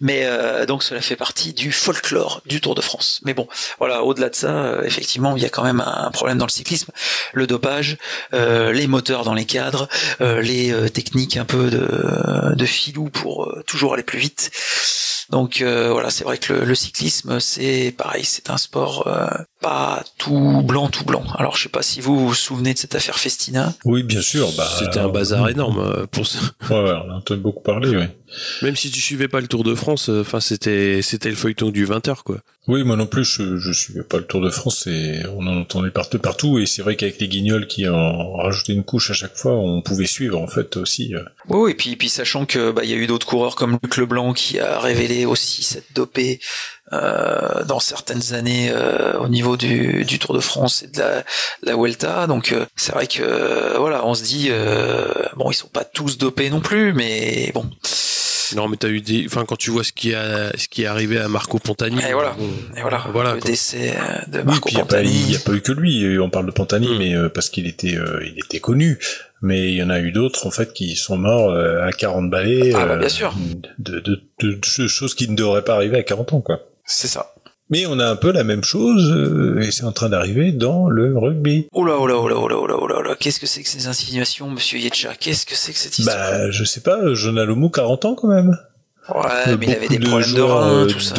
Mais 0.00 0.22
euh, 0.24 0.66
donc 0.66 0.82
cela 0.82 1.00
fait 1.00 1.16
partie 1.16 1.52
du 1.52 1.72
folklore 1.72 2.42
du 2.46 2.60
Tour 2.60 2.74
de 2.74 2.80
France. 2.80 3.20
Mais 3.24 3.34
bon, 3.34 3.48
voilà, 3.78 4.02
au-delà 4.04 4.28
de 4.28 4.34
ça, 4.34 4.48
euh, 4.48 4.82
effectivement, 4.82 5.36
il 5.36 5.42
y 5.42 5.46
a 5.46 5.50
quand 5.50 5.64
même 5.64 5.80
un 5.80 6.10
problème 6.10 6.38
dans 6.38 6.46
le 6.46 6.50
cyclisme, 6.50 6.92
le 7.32 7.46
dopage, 7.46 7.96
euh, 8.32 8.72
les 8.72 8.86
moteurs 8.86 9.24
dans 9.24 9.34
les 9.34 9.44
cadres, 9.44 9.88
les 10.20 10.74
techniques 10.92 11.36
un 11.36 11.44
peu 11.44 11.70
de, 11.70 12.54
de 12.54 12.66
filou 12.66 13.08
pour 13.10 13.52
toujours 13.66 13.94
aller 13.94 14.02
plus 14.02 14.18
vite. 14.18 14.50
Donc 15.30 15.62
voilà, 15.62 16.10
c'est 16.10 16.24
vrai 16.24 16.38
que 16.38 16.52
le, 16.52 16.74
cyclisme, 16.74 17.40
c'est 17.40 17.94
pareil, 17.96 18.24
c'est 18.24 18.50
un 18.50 18.56
sport 18.56 19.08
pas 19.60 20.02
tout 20.18 20.62
blanc, 20.62 20.88
tout 20.88 21.04
blanc. 21.04 21.24
Alors 21.36 21.56
je 21.56 21.64
sais 21.64 21.68
pas 21.68 21.82
si 21.82 22.00
vous 22.00 22.28
vous 22.28 22.34
souvenez 22.34 22.74
de 22.74 22.78
cette 22.78 22.94
affaire 22.94 23.18
Festina. 23.18 23.72
Oui, 23.84 24.02
bien 24.02 24.20
sûr. 24.20 24.48
Bah, 24.56 24.68
C'était 24.78 25.00
un 25.00 25.08
bazar 25.08 25.48
énorme 25.48 26.06
pour 26.10 26.26
ça. 26.26 26.38
Ouais, 26.70 26.82
ouais, 26.82 26.92
on 27.06 27.10
a 27.10 27.14
entendu 27.14 27.40
beaucoup 27.40 27.62
parler, 27.62 27.96
oui. 27.96 28.04
Même 28.62 28.76
si 28.76 28.90
tu 28.90 29.00
suivais 29.00 29.28
pas 29.28 29.40
le 29.40 29.46
Tour 29.46 29.64
de 29.64 29.74
France, 29.74 29.83
euh, 30.08 30.20
enfin 30.20 30.40
c'était 30.40 31.00
c'était 31.02 31.30
le 31.30 31.36
feuilleton 31.36 31.70
du 31.70 31.86
20h 31.86 32.22
quoi. 32.22 32.38
Oui, 32.66 32.82
moi 32.82 32.96
non 32.96 33.06
plus, 33.06 33.24
je, 33.24 33.58
je 33.58 33.72
suivais 33.72 34.02
pas 34.02 34.16
le 34.16 34.24
Tour 34.24 34.40
de 34.40 34.48
France 34.48 34.86
et 34.86 35.20
on 35.36 35.46
en 35.46 35.58
entendait 35.58 35.90
partout 35.90 36.18
partout 36.18 36.58
et 36.58 36.64
c'est 36.64 36.80
vrai 36.80 36.96
qu'avec 36.96 37.20
les 37.20 37.28
Guignols 37.28 37.66
qui 37.66 37.86
en 37.86 38.36
rajoutaient 38.36 38.72
une 38.72 38.84
couche 38.84 39.10
à 39.10 39.14
chaque 39.14 39.36
fois, 39.36 39.52
on 39.52 39.82
pouvait 39.82 40.06
suivre 40.06 40.40
en 40.40 40.46
fait 40.46 40.78
aussi. 40.78 41.14
Euh. 41.14 41.22
Oui, 41.50 41.72
et 41.72 41.74
puis 41.74 41.94
puis 41.96 42.08
sachant 42.08 42.46
que 42.46 42.70
bah 42.70 42.82
il 42.84 42.90
y 42.90 42.94
a 42.94 42.96
eu 42.96 43.06
d'autres 43.06 43.26
coureurs 43.26 43.54
comme 43.54 43.78
Luc 43.82 43.96
Leblanc 43.98 44.32
qui 44.32 44.58
a 44.60 44.78
révélé 44.78 45.26
aussi 45.26 45.62
cette 45.62 45.92
dopée 45.94 46.40
euh, 46.92 47.64
dans 47.64 47.80
certaines 47.80 48.34
années 48.34 48.70
euh, 48.70 49.18
au 49.18 49.28
niveau 49.28 49.56
du, 49.56 50.04
du, 50.04 50.18
Tour 50.18 50.34
de 50.34 50.40
France 50.40 50.82
et 50.82 50.86
de 50.88 50.98
la, 50.98 51.24
la 51.62 51.76
Vuelta. 51.76 52.26
Donc 52.26 52.52
euh, 52.52 52.66
c'est 52.76 52.92
vrai 52.92 53.06
que 53.06 53.78
voilà, 53.78 54.06
on 54.06 54.14
se 54.14 54.22
dit 54.22 54.50
bon, 55.36 55.50
ils 55.50 55.54
sont 55.54 55.68
pas 55.68 55.84
tous 55.84 56.18
dopés 56.18 56.50
non 56.50 56.60
plus, 56.60 56.92
mais 56.92 57.50
bon. 57.54 57.70
Non, 58.54 58.68
mais 58.68 58.76
t'as 58.76 58.88
eu 58.88 59.00
des, 59.00 59.24
enfin, 59.26 59.44
quand 59.46 59.56
tu 59.56 59.70
vois 59.70 59.84
ce 59.84 59.92
qui 59.92 60.14
a, 60.14 60.56
ce 60.56 60.68
qui 60.68 60.82
est 60.82 60.86
arrivé 60.86 61.18
à 61.18 61.28
Marco 61.28 61.58
Pantani. 61.58 61.98
Et 62.08 62.12
voilà. 62.12 62.36
et 62.76 62.80
voilà. 62.80 63.04
voilà. 63.12 63.34
Le 63.34 63.40
décès 63.40 63.94
de 64.28 64.42
Marco 64.42 64.68
oui, 64.68 64.76
Pantani. 64.76 65.10
Il 65.10 65.28
n'y 65.28 65.36
a, 65.36 65.40
pas 65.40 65.52
eu 65.52 65.60
que 65.60 65.72
lui. 65.72 66.18
On 66.18 66.30
parle 66.30 66.46
de 66.46 66.52
Pantani, 66.52 66.88
mm. 66.88 66.98
mais 66.98 67.28
parce 67.30 67.50
qu'il 67.50 67.66
était, 67.66 67.98
il 68.22 68.38
était 68.44 68.60
connu. 68.60 68.98
Mais 69.42 69.68
il 69.68 69.74
y 69.74 69.82
en 69.82 69.90
a 69.90 70.00
eu 70.00 70.10
d'autres, 70.10 70.46
en 70.46 70.50
fait, 70.50 70.72
qui 70.72 70.96
sont 70.96 71.18
morts 71.18 71.54
à 71.54 71.92
40 71.92 72.30
balais. 72.30 72.72
Ah, 72.74 72.86
bah, 72.86 72.96
bien 72.96 73.08
sûr. 73.08 73.34
De, 73.78 74.00
de, 74.00 74.22
de, 74.40 74.54
de, 74.54 74.86
choses 74.88 75.14
qui 75.14 75.28
ne 75.28 75.36
devraient 75.36 75.64
pas 75.64 75.74
arriver 75.74 75.98
à 75.98 76.02
40 76.02 76.32
ans, 76.32 76.40
quoi. 76.40 76.60
C'est 76.84 77.08
ça. 77.08 77.33
Mais 77.74 77.86
on 77.86 77.98
a 77.98 78.06
un 78.06 78.14
peu 78.14 78.30
la 78.30 78.44
même 78.44 78.62
chose, 78.62 79.10
euh, 79.10 79.60
et 79.60 79.72
c'est 79.72 79.82
en 79.82 79.90
train 79.90 80.08
d'arriver 80.08 80.52
dans 80.52 80.88
le 80.88 81.18
rugby. 81.18 81.66
Oh 81.72 81.84
là, 81.84 81.96
oh 81.98 82.06
là, 82.06 82.14
oh 82.16 82.28
là, 82.28 82.36
oh 82.38 82.46
là, 82.46 82.54
oh 82.56 82.68
là, 82.68 82.76
oh 82.78 83.02
là, 83.02 83.16
qu'est-ce 83.18 83.40
que 83.40 83.46
c'est 83.46 83.64
que 83.64 83.68
ces 83.68 83.88
insinuations, 83.88 84.48
monsieur 84.48 84.78
Yetcha? 84.78 85.16
Qu'est-ce 85.18 85.44
que 85.44 85.56
c'est 85.56 85.72
que 85.72 85.78
cette 85.78 85.98
histoire? 85.98 86.16
Bah, 86.16 86.50
je 86.52 86.62
sais 86.62 86.82
pas, 86.82 87.12
Jonah 87.14 87.44
Lomu, 87.44 87.72
40 87.72 88.04
ans 88.04 88.14
quand 88.14 88.28
même. 88.28 88.56
Ouais, 89.12 89.56
mais 89.58 89.66
il 89.66 89.72
avait 89.72 89.88
des 89.88 89.98
problèmes 89.98 90.34
de 90.34 90.40
reins, 90.40 90.86
tout 90.86 91.00
ça. 91.00 91.16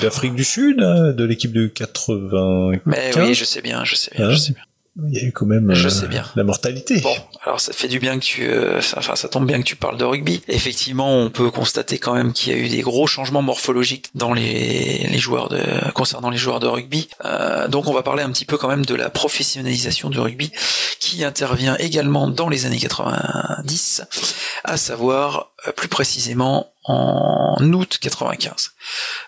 D'Afrique 0.00 0.36
du 0.36 0.44
Sud, 0.44 0.80
hein, 0.80 1.10
de 1.10 1.24
l'équipe 1.24 1.52
de 1.52 1.66
80. 1.66 2.78
Mais 2.86 3.10
oui, 3.16 3.34
je 3.34 3.44
sais 3.44 3.60
bien, 3.60 3.82
je 3.84 3.96
sais 3.96 4.12
bien, 4.16 4.30
je 4.30 4.36
sais 4.36 4.52
bien 4.52 4.62
il 5.06 5.14
y 5.14 5.18
a 5.18 5.22
eu 5.22 5.32
quand 5.32 5.46
même 5.46 5.72
je 5.74 5.86
euh, 5.86 5.90
sais 5.90 6.08
bien. 6.08 6.24
la 6.34 6.44
mortalité. 6.44 7.00
Bon, 7.00 7.14
alors 7.44 7.60
ça 7.60 7.72
fait 7.72 7.88
du 7.88 8.00
bien 8.00 8.18
que 8.18 8.24
tu, 8.24 8.48
euh, 8.48 8.80
enfin 8.96 9.14
ça 9.14 9.28
tombe 9.28 9.46
bien 9.46 9.58
que 9.58 9.66
tu 9.66 9.76
parles 9.76 9.96
de 9.96 10.04
rugby. 10.04 10.42
Effectivement, 10.48 11.16
on 11.16 11.30
peut 11.30 11.50
constater 11.50 11.98
quand 11.98 12.14
même 12.14 12.32
qu'il 12.32 12.52
y 12.52 12.56
a 12.56 12.58
eu 12.58 12.68
des 12.68 12.80
gros 12.80 13.06
changements 13.06 13.42
morphologiques 13.42 14.10
dans 14.14 14.32
les, 14.32 15.06
les 15.08 15.18
joueurs 15.18 15.48
de 15.48 15.62
concernant 15.92 16.30
les 16.30 16.38
joueurs 16.38 16.60
de 16.60 16.66
rugby. 16.66 17.08
Euh, 17.24 17.68
donc 17.68 17.86
on 17.86 17.92
va 17.92 18.02
parler 18.02 18.22
un 18.22 18.30
petit 18.30 18.44
peu 18.44 18.56
quand 18.56 18.68
même 18.68 18.84
de 18.84 18.94
la 18.94 19.10
professionnalisation 19.10 20.10
du 20.10 20.18
rugby 20.18 20.50
qui 20.98 21.24
intervient 21.24 21.76
également 21.78 22.28
dans 22.28 22.48
les 22.48 22.66
années 22.66 22.78
90, 22.78 24.02
à 24.64 24.76
savoir 24.76 25.52
euh, 25.66 25.72
plus 25.72 25.88
précisément 25.88 26.72
en 26.88 27.72
août 27.72 27.98
95. 28.00 28.72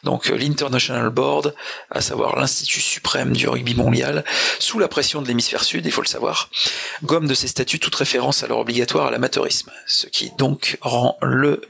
Donc 0.02 0.30
euh, 0.30 0.36
l'International 0.36 1.10
Board, 1.10 1.54
à 1.90 2.00
savoir 2.00 2.38
l'Institut 2.38 2.80
suprême 2.80 3.32
du 3.32 3.48
rugby 3.48 3.74
mondial, 3.74 4.24
sous 4.58 4.78
la 4.78 4.88
pression 4.88 5.20
de 5.20 5.28
l'hémisphère 5.28 5.62
sud, 5.62 5.84
il 5.84 5.92
faut 5.92 6.00
le 6.00 6.06
savoir, 6.06 6.50
gomme 7.04 7.28
de 7.28 7.34
ses 7.34 7.48
statuts 7.48 7.78
toute 7.78 7.94
référence 7.94 8.42
à 8.42 8.46
leur 8.46 8.58
obligatoire 8.58 9.08
à 9.08 9.10
l'amateurisme, 9.10 9.70
ce 9.86 10.06
qui 10.06 10.32
donc 10.38 10.78
rend 10.80 11.18
le 11.20 11.60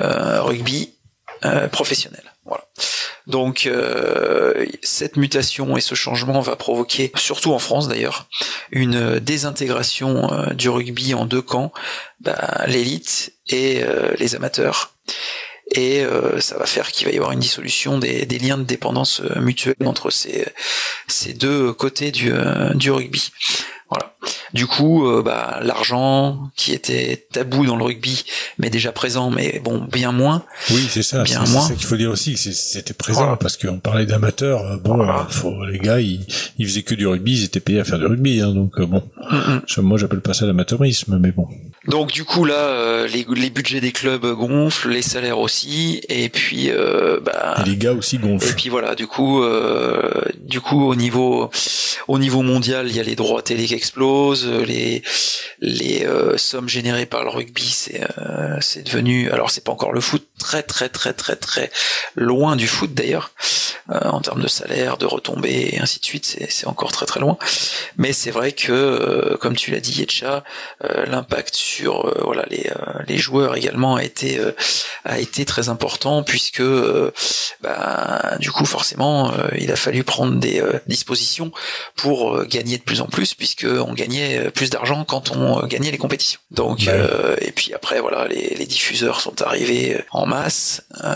euh, 0.00 0.42
rugby 0.42 0.94
euh, 1.44 1.68
professionnel. 1.68 2.22
Voilà. 2.44 2.64
Donc 3.26 3.68
cette 4.82 5.16
mutation 5.16 5.76
et 5.76 5.80
ce 5.80 5.94
changement 5.94 6.40
va 6.40 6.56
provoquer, 6.56 7.12
surtout 7.14 7.52
en 7.52 7.60
France 7.60 7.86
d'ailleurs, 7.86 8.26
une 8.72 9.20
désintégration 9.20 10.48
du 10.54 10.68
rugby 10.68 11.14
en 11.14 11.26
deux 11.26 11.42
camps, 11.42 11.72
bah, 12.18 12.64
l'élite 12.66 13.34
et 13.50 13.82
les 14.18 14.34
amateurs 14.34 14.94
et 15.72 16.02
euh, 16.02 16.40
ça 16.40 16.58
va 16.58 16.66
faire 16.66 16.90
qu'il 16.90 17.06
va 17.06 17.12
y 17.12 17.16
avoir 17.16 17.32
une 17.32 17.38
dissolution 17.38 17.98
des, 17.98 18.26
des 18.26 18.38
liens 18.38 18.58
de 18.58 18.64
dépendance 18.64 19.20
euh, 19.20 19.40
mutuelle 19.40 19.76
entre 19.84 20.10
ces, 20.10 20.46
ces 21.06 21.32
deux 21.32 21.72
côtés 21.72 22.10
du, 22.10 22.32
euh, 22.32 22.74
du 22.74 22.90
rugby. 22.90 23.30
Voilà. 23.88 24.16
Du 24.52 24.66
coup, 24.66 25.06
bah, 25.24 25.60
l'argent 25.62 26.50
qui 26.56 26.72
était 26.72 27.26
tabou 27.32 27.64
dans 27.64 27.76
le 27.76 27.84
rugby, 27.84 28.24
mais 28.58 28.68
déjà 28.68 28.92
présent, 28.92 29.30
mais 29.30 29.60
bon, 29.64 29.86
bien 29.90 30.12
moins. 30.12 30.44
Oui, 30.70 30.86
c'est 30.90 31.02
ça. 31.02 31.22
Bien 31.22 31.38
moins. 31.38 31.62
C'est 31.62 31.68
ça 31.68 31.74
qu'il 31.74 31.86
faut 31.86 31.96
dire 31.96 32.10
aussi. 32.10 32.36
C'était 32.36 32.94
présent 32.94 33.36
parce 33.36 33.56
qu'on 33.56 33.78
parlait 33.78 34.06
d'amateurs. 34.06 34.78
Bon, 34.80 35.06
faut, 35.28 35.64
les 35.66 35.78
gars, 35.78 36.00
ils, 36.00 36.26
ils 36.58 36.66
faisaient 36.66 36.82
que 36.82 36.94
du 36.94 37.06
rugby, 37.06 37.32
ils 37.32 37.44
étaient 37.44 37.60
payés 37.60 37.80
à 37.80 37.84
faire 37.84 37.98
du 37.98 38.06
rugby. 38.06 38.40
Hein, 38.40 38.52
donc 38.54 38.80
bon, 38.80 39.02
mm 39.30 39.60
-hmm. 39.66 39.80
moi 39.80 39.98
j'appelle 39.98 40.20
pas 40.20 40.34
ça 40.34 40.46
l'amateurisme, 40.46 41.18
mais 41.18 41.32
bon. 41.32 41.46
Donc 41.88 42.12
du 42.12 42.24
coup 42.24 42.44
là, 42.44 42.54
euh, 42.54 43.06
les, 43.08 43.26
les, 43.34 43.48
budgets 43.48 43.80
des 43.80 43.90
clubs 43.90 44.26
gonflent, 44.34 44.90
les 44.90 45.00
salaires 45.02 45.38
aussi, 45.38 46.02
et 46.10 46.28
puis 46.28 46.70
euh, 46.70 47.20
bah, 47.24 47.54
et 47.64 47.68
les 47.70 47.76
gars 47.76 47.94
aussi 47.94 48.18
gonflent. 48.18 48.48
Et 48.48 48.52
puis 48.52 48.68
voilà, 48.68 48.94
du 48.94 49.06
coup, 49.06 49.42
euh, 49.42 50.20
du 50.40 50.60
coup 50.60 50.84
au 50.84 50.94
niveau 50.94 51.50
au 52.06 52.18
niveau 52.18 52.42
mondial, 52.42 52.86
il 52.88 52.94
y 52.94 53.00
a 53.00 53.02
les 53.02 53.16
droits 53.16 53.40
télé 53.40 53.64
qui 53.64 53.74
explosent, 53.74 54.09
les 54.66 55.02
les 55.60 56.04
euh, 56.06 56.36
sommes 56.36 56.68
générées 56.68 57.06
par 57.06 57.22
le 57.22 57.30
rugby, 57.30 57.68
c'est 57.68 58.00
euh, 58.18 58.56
c'est 58.60 58.84
devenu, 58.86 59.30
alors 59.30 59.50
c'est 59.50 59.64
pas 59.64 59.72
encore 59.72 59.92
le 59.92 60.00
foot, 60.00 60.26
très 60.40 60.62
très 60.62 60.88
très 60.88 61.12
très 61.12 61.36
très 61.36 61.70
loin 62.16 62.56
du 62.56 62.66
foot 62.66 62.92
d'ailleurs, 62.92 63.30
en 63.88 64.20
termes 64.20 64.42
de 64.42 64.48
salaire, 64.48 64.96
de 64.96 65.06
retombées 65.06 65.70
et 65.72 65.80
ainsi 65.80 66.00
de 66.00 66.04
suite, 66.04 66.26
c'est 66.26 66.50
c'est 66.50 66.66
encore 66.66 66.92
très 66.92 67.06
très 67.06 67.20
loin. 67.20 67.38
Mais 67.96 68.12
c'est 68.12 68.30
vrai 68.30 68.52
que, 68.52 69.36
comme 69.40 69.56
tu 69.56 69.70
l'as 69.70 69.80
dit, 69.80 70.00
Yetcha, 70.00 70.42
l'impact 71.06 71.54
sur 71.54 72.06
euh, 72.06 72.20
voilà 72.24 72.44
les, 72.50 72.66
euh, 72.70 73.02
les 73.06 73.18
joueurs 73.18 73.56
également 73.56 73.96
a 73.96 74.04
été 74.04 74.38
euh, 74.38 74.52
a 75.04 75.18
été 75.18 75.44
très 75.44 75.68
important 75.68 76.22
puisque 76.22 76.62
bah, 77.60 78.36
du 78.38 78.50
coup 78.50 78.64
forcément 78.64 79.32
il 79.58 79.70
a 79.72 79.76
fallu 79.76 80.04
prendre 80.04 80.38
des 80.38 80.62
dispositions 80.86 81.52
pour 81.96 82.44
gagner 82.44 82.78
de 82.78 82.82
plus 82.82 83.00
en 83.00 83.06
plus 83.06 83.34
puisque 83.34 83.66
on 83.66 83.92
gagnait 83.94 84.50
plus 84.50 84.70
d'argent 84.70 85.04
quand 85.04 85.30
on 85.30 85.66
gagnait 85.66 85.90
les 85.90 85.98
compétitions. 85.98 86.40
Donc 86.50 86.84
bah 86.84 86.92
et 87.40 87.52
puis 87.52 87.72
après 87.72 88.00
voilà 88.00 88.28
les, 88.28 88.54
les 88.58 88.66
diffuseurs 88.66 89.20
sont 89.20 89.40
arrivés 89.42 90.02
en 90.10 90.26
masse, 90.30 90.82
euh, 91.02 91.08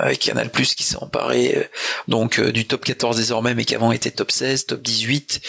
avec 0.00 0.20
Canal 0.20 0.50
Plus 0.50 0.74
qui 0.74 0.82
s'est 0.82 0.96
emparé 0.96 1.56
euh, 1.56 1.64
donc 2.08 2.38
euh, 2.38 2.50
du 2.50 2.66
top 2.66 2.84
14 2.84 3.16
désormais, 3.16 3.54
mais 3.54 3.64
qui 3.64 3.74
avant 3.74 3.92
était 3.92 4.10
top 4.10 4.32
16, 4.32 4.66
top 4.66 4.82
18. 4.82 5.40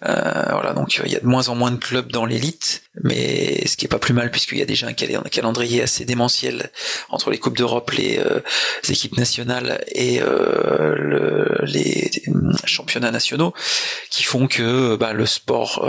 voilà, 0.00 0.72
donc 0.72 1.00
il 1.04 1.12
y 1.12 1.16
a 1.16 1.20
de 1.20 1.26
moins 1.26 1.48
en 1.48 1.54
moins 1.54 1.72
de 1.72 1.76
clubs 1.76 2.10
dans 2.10 2.24
l'élite, 2.24 2.84
mais 3.02 3.66
ce 3.66 3.76
qui 3.76 3.86
est 3.86 3.88
pas 3.88 3.98
plus 3.98 4.14
mal 4.14 4.30
puisqu'il 4.30 4.58
y 4.58 4.62
a 4.62 4.66
déjà 4.66 4.86
un 4.86 4.92
calendrier 4.92 5.82
assez 5.82 6.04
démentiel 6.04 6.70
entre 7.08 7.30
les 7.30 7.38
coupes 7.38 7.56
d'Europe, 7.56 7.90
les, 7.92 8.20
équipes 8.88 9.16
nationales 9.16 9.82
et 9.88 10.20
les 11.64 12.10
championnats 12.64 13.10
nationaux, 13.10 13.54
qui 14.10 14.22
font 14.22 14.46
que 14.46 14.96
bah, 14.96 15.12
le 15.12 15.26
sport 15.26 15.80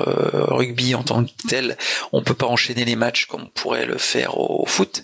rugby 0.49 0.95
en 0.95 1.03
tant 1.03 1.23
que 1.23 1.31
tel, 1.47 1.77
on 2.11 2.23
peut 2.23 2.33
pas 2.33 2.47
enchaîner 2.47 2.85
les 2.85 2.95
matchs 2.95 3.25
comme 3.25 3.43
on 3.43 3.47
pourrait 3.47 3.85
le 3.85 3.97
faire 3.97 4.37
au, 4.37 4.65
foot. 4.65 5.03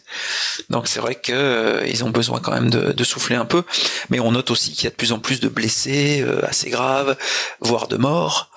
Donc 0.69 0.87
c'est 0.87 0.99
vrai 0.99 1.15
que 1.15 1.33
euh, 1.33 1.87
ils 1.87 2.03
ont 2.03 2.09
besoin 2.09 2.39
quand 2.39 2.51
même 2.51 2.69
de, 2.69 3.03
souffler 3.03 3.35
un 3.35 3.45
peu, 3.45 3.63
mais 4.09 4.19
on 4.19 4.31
note 4.31 4.51
aussi 4.51 4.71
qu'il 4.71 4.83
y 4.83 4.87
a 4.87 4.91
de 4.91 4.95
plus 4.95 5.11
en 5.11 5.19
plus 5.19 5.39
de 5.39 5.47
blessés 5.47 6.21
euh, 6.21 6.45
assez 6.47 6.69
graves, 6.69 7.17
voire 7.59 7.87
de 7.87 7.97
morts. 7.97 8.51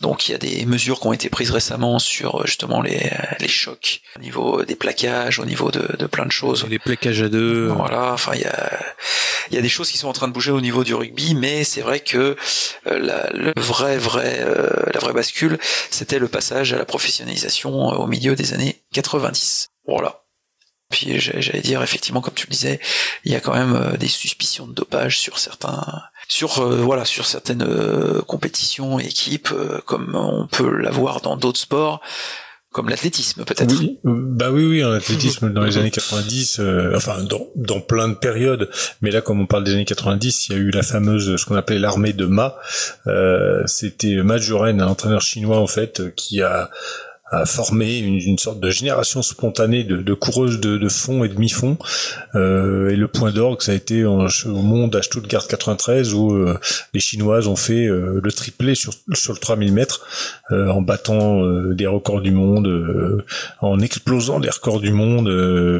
Donc 0.00 0.28
il 0.28 0.32
y 0.32 0.34
a 0.34 0.38
des 0.38 0.66
mesures 0.66 1.00
qui 1.00 1.06
ont 1.06 1.12
été 1.12 1.30
prises 1.30 1.50
récemment 1.50 1.98
sur 1.98 2.42
euh, 2.42 2.46
justement 2.76 2.82
les, 2.82 3.10
les 3.40 3.48
chocs 3.48 4.00
au 4.16 4.20
niveau 4.20 4.64
des 4.64 4.76
plaquages, 4.76 5.38
au 5.38 5.44
niveau 5.44 5.70
de, 5.70 5.96
de 5.96 6.06
plein 6.06 6.26
de 6.26 6.32
choses. 6.32 6.66
Les 6.68 6.78
plaquages 6.78 7.22
à 7.22 7.28
deux. 7.28 7.68
Voilà, 7.68 8.12
enfin 8.12 8.32
il 8.34 8.40
y 8.40 8.46
a 8.46 8.70
il 9.50 9.54
y 9.54 9.58
a 9.58 9.62
des 9.62 9.68
choses 9.68 9.90
qui 9.90 9.98
sont 9.98 10.08
en 10.08 10.12
train 10.12 10.26
de 10.26 10.32
bouger 10.32 10.50
au 10.50 10.60
niveau 10.60 10.82
du 10.82 10.94
rugby, 10.94 11.34
mais 11.36 11.62
c'est 11.62 11.80
vrai 11.80 12.00
que 12.00 12.36
la, 12.84 13.30
le 13.30 13.52
vrai 13.56 13.96
vrai 13.96 14.44
la 14.92 15.00
vraie 15.00 15.12
bascule, 15.12 15.58
c'était 15.90 16.18
le 16.18 16.28
passage 16.28 16.72
à 16.72 16.78
la 16.78 16.84
professionnalisation 16.84 17.70
au 17.72 18.06
milieu 18.06 18.34
des 18.34 18.54
années 18.54 18.82
90. 18.92 19.68
Voilà. 19.86 20.26
Puis 20.90 21.18
j'allais 21.18 21.60
dire 21.60 21.82
effectivement, 21.82 22.20
comme 22.20 22.34
tu 22.34 22.46
le 22.46 22.52
disais, 22.52 22.80
il 23.24 23.32
y 23.32 23.34
a 23.34 23.40
quand 23.40 23.54
même 23.54 23.74
euh, 23.74 23.96
des 23.96 24.06
suspicions 24.06 24.68
de 24.68 24.72
dopage 24.72 25.18
sur 25.18 25.38
certains, 25.38 25.84
sur 26.28 26.60
euh, 26.60 26.76
voilà, 26.76 27.04
sur 27.04 27.26
certaines 27.26 27.64
euh, 27.64 28.22
compétitions 28.22 29.00
et 29.00 29.06
équipes, 29.06 29.52
comme 29.84 30.14
on 30.14 30.46
peut 30.46 30.70
l'avoir 30.70 31.20
dans 31.22 31.36
d'autres 31.36 31.58
sports 31.58 32.00
comme 32.76 32.90
l'athlétisme 32.90 33.42
peut-être. 33.46 33.74
Oui, 33.80 33.98
bah 34.04 34.50
oui, 34.50 34.66
oui, 34.66 34.84
en 34.84 34.92
athlétisme 34.92 35.50
dans 35.54 35.64
les 35.64 35.78
années 35.78 35.90
90, 35.90 36.60
enfin 36.94 37.22
dans, 37.22 37.48
dans 37.54 37.80
plein 37.80 38.06
de 38.08 38.14
périodes, 38.14 38.68
mais 39.00 39.10
là 39.10 39.22
comme 39.22 39.40
on 39.40 39.46
parle 39.46 39.64
des 39.64 39.72
années 39.72 39.86
90, 39.86 40.48
il 40.48 40.52
y 40.52 40.54
a 40.54 40.58
eu 40.58 40.70
la 40.70 40.82
fameuse, 40.82 41.36
ce 41.36 41.46
qu'on 41.46 41.54
appelait 41.54 41.78
l'armée 41.78 42.12
de 42.12 42.26
Ma. 42.26 42.58
Euh, 43.06 43.62
C'était 43.64 44.16
Majoren, 44.16 44.82
un 44.82 44.88
entraîneur 44.88 45.22
chinois 45.22 45.58
en 45.58 45.66
fait, 45.66 46.14
qui 46.16 46.42
a 46.42 46.70
a 47.30 47.44
formé 47.44 47.98
une, 47.98 48.20
une, 48.20 48.38
sorte 48.38 48.60
de 48.60 48.70
génération 48.70 49.20
spontanée 49.20 49.82
de, 49.82 49.96
de 49.96 50.14
coureuses 50.14 50.60
de, 50.60 50.78
de, 50.78 50.88
fond 50.88 51.24
et 51.24 51.28
demi-fond. 51.28 51.76
Euh, 52.36 52.90
et 52.90 52.96
le 52.96 53.08
point 53.08 53.32
d'orgue, 53.32 53.62
ça 53.62 53.72
a 53.72 53.74
été 53.74 54.04
au 54.04 54.28
monde 54.46 54.94
à 54.94 55.02
Stuttgart 55.02 55.48
93 55.48 56.14
où 56.14 56.32
euh, 56.32 56.58
les 56.94 57.00
Chinoises 57.00 57.48
ont 57.48 57.56
fait 57.56 57.86
euh, 57.86 58.20
le 58.22 58.32
triplé 58.32 58.76
sur, 58.76 58.92
sur 59.14 59.32
le 59.32 59.38
3000 59.38 59.72
mètres 59.72 60.06
euh, 60.52 60.68
en 60.68 60.82
battant 60.82 61.42
des 61.72 61.86
records 61.86 62.20
du 62.20 62.30
monde, 62.30 63.24
en 63.60 63.80
explosant 63.80 64.38
des 64.38 64.50
records 64.50 64.80
du 64.80 64.92
monde. 64.92 65.28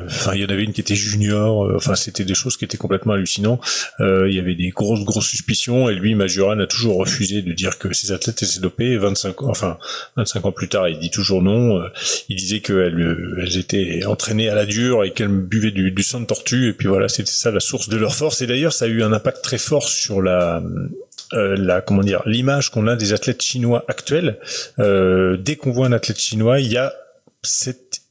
Enfin, 0.07 0.33
il 0.35 0.41
y 0.41 0.45
en 0.45 0.49
avait 0.49 0.65
une 0.65 0.73
qui 0.73 0.81
était 0.81 0.97
junior. 0.97 1.71
Enfin, 1.77 1.95
c'était 1.95 2.25
des 2.25 2.35
choses 2.35 2.57
qui 2.57 2.65
étaient 2.65 2.77
complètement 2.77 3.13
hallucinantes. 3.13 3.61
il 4.01 4.33
y 4.33 4.41
avait 4.41 4.55
des 4.55 4.71
grosses 4.71 5.05
grosses 5.05 5.29
suspicions 5.29 5.89
et 5.89 5.95
lui, 5.95 6.15
Majuran, 6.15 6.59
a 6.59 6.67
toujours 6.67 6.97
refusé 6.97 7.43
de 7.43 7.53
dire 7.53 7.79
que 7.79 7.93
ses 7.93 8.13
athlètes 8.13 8.43
étaient 8.43 8.61
dopés. 8.61 8.97
25 8.97 9.43
ans, 9.43 9.49
enfin 9.51 9.79
25 10.17 10.47
ans 10.47 10.53
plus 10.53 10.69
tard, 10.69 10.89
il 10.89 10.99
dit 10.99 11.11
toujours 11.11 11.36
non. 11.43 11.81
Euh, 11.81 11.89
il 12.29 12.37
disait 12.37 12.61
qu'elles 12.61 13.01
euh, 13.01 13.59
étaient 13.59 14.05
entraînées 14.07 14.49
à 14.49 14.55
la 14.55 14.67
dure 14.67 15.05
et 15.05 15.13
qu'elles 15.13 15.29
buvaient 15.29 15.71
du, 15.71 16.03
sang 16.03 16.21
de 16.21 16.27
tortue. 16.27 16.69
Et 16.69 16.73
puis 16.73 16.89
voilà, 16.89 17.09
c'était 17.09 17.31
ça 17.31 17.51
la 17.51 17.61
source 17.61 17.89
de 17.89 17.97
leur 17.97 18.15
force. 18.15 18.43
Et 18.43 18.47
d'ailleurs, 18.47 18.73
ça 18.73 18.87
a 18.87 18.89
eu 18.89 19.03
un 19.03 19.13
impact 19.13 19.43
très 19.43 19.59
fort 19.59 19.89
sur 19.89 20.23
la 20.23 20.63
euh, 21.33 21.81
comment 21.87 22.03
dire 22.03 22.23
l'image 22.25 22.71
qu'on 22.71 22.87
a 22.87 22.95
des 22.95 23.13
athlètes 23.13 23.43
chinois 23.43 23.85
actuels. 23.89 24.39
dès 24.79 25.57
qu'on 25.57 25.73
voit 25.73 25.87
un 25.87 25.93
athlète 25.93 26.21
chinois, 26.21 26.61
il 26.61 26.73
y 26.73 26.77
a 26.77 26.93
cette 27.43 28.06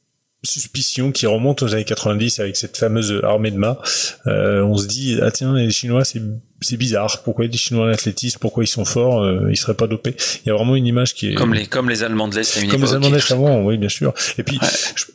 suspicion 0.46 1.12
qui 1.12 1.26
remonte 1.26 1.62
aux 1.62 1.74
années 1.74 1.84
90 1.84 2.40
avec 2.40 2.56
cette 2.56 2.76
fameuse 2.76 3.20
armée 3.22 3.50
de 3.50 3.58
mâts. 3.58 3.78
Euh, 4.26 4.62
on 4.62 4.76
se 4.76 4.86
dit 4.86 5.18
ah 5.22 5.30
tiens 5.30 5.54
les 5.54 5.70
Chinois 5.70 6.04
c'est 6.04 6.22
c'est 6.62 6.78
bizarre. 6.78 7.22
Pourquoi 7.22 7.44
il 7.44 7.48
y 7.48 7.50
a 7.50 7.52
des 7.52 7.58
Chinois 7.58 7.86
en 7.86 7.90
athlétisme? 7.90 8.38
Pourquoi 8.40 8.64
ils 8.64 8.68
sont 8.68 8.86
forts? 8.86 9.22
Euh, 9.22 9.48
Ils 9.50 9.56
seraient 9.58 9.74
pas 9.74 9.86
dopés? 9.86 10.16
Il 10.44 10.48
y 10.48 10.50
a 10.50 10.54
vraiment 10.54 10.74
une 10.74 10.86
image 10.86 11.14
qui 11.14 11.32
est 11.32 11.34
comme 11.34 11.52
les 11.52 11.66
comme 11.66 11.90
les 11.90 12.02
Allemands 12.02 12.28
de 12.28 12.36
l'Est. 12.36 12.66
Comme 12.70 12.82
les 12.82 12.94
Allemands 12.94 13.10
de 13.10 13.14
l'Est 13.14 13.30
avant, 13.30 13.62
oui 13.62 13.76
bien 13.76 13.90
sûr. 13.90 14.14
Et 14.38 14.42
puis 14.42 14.58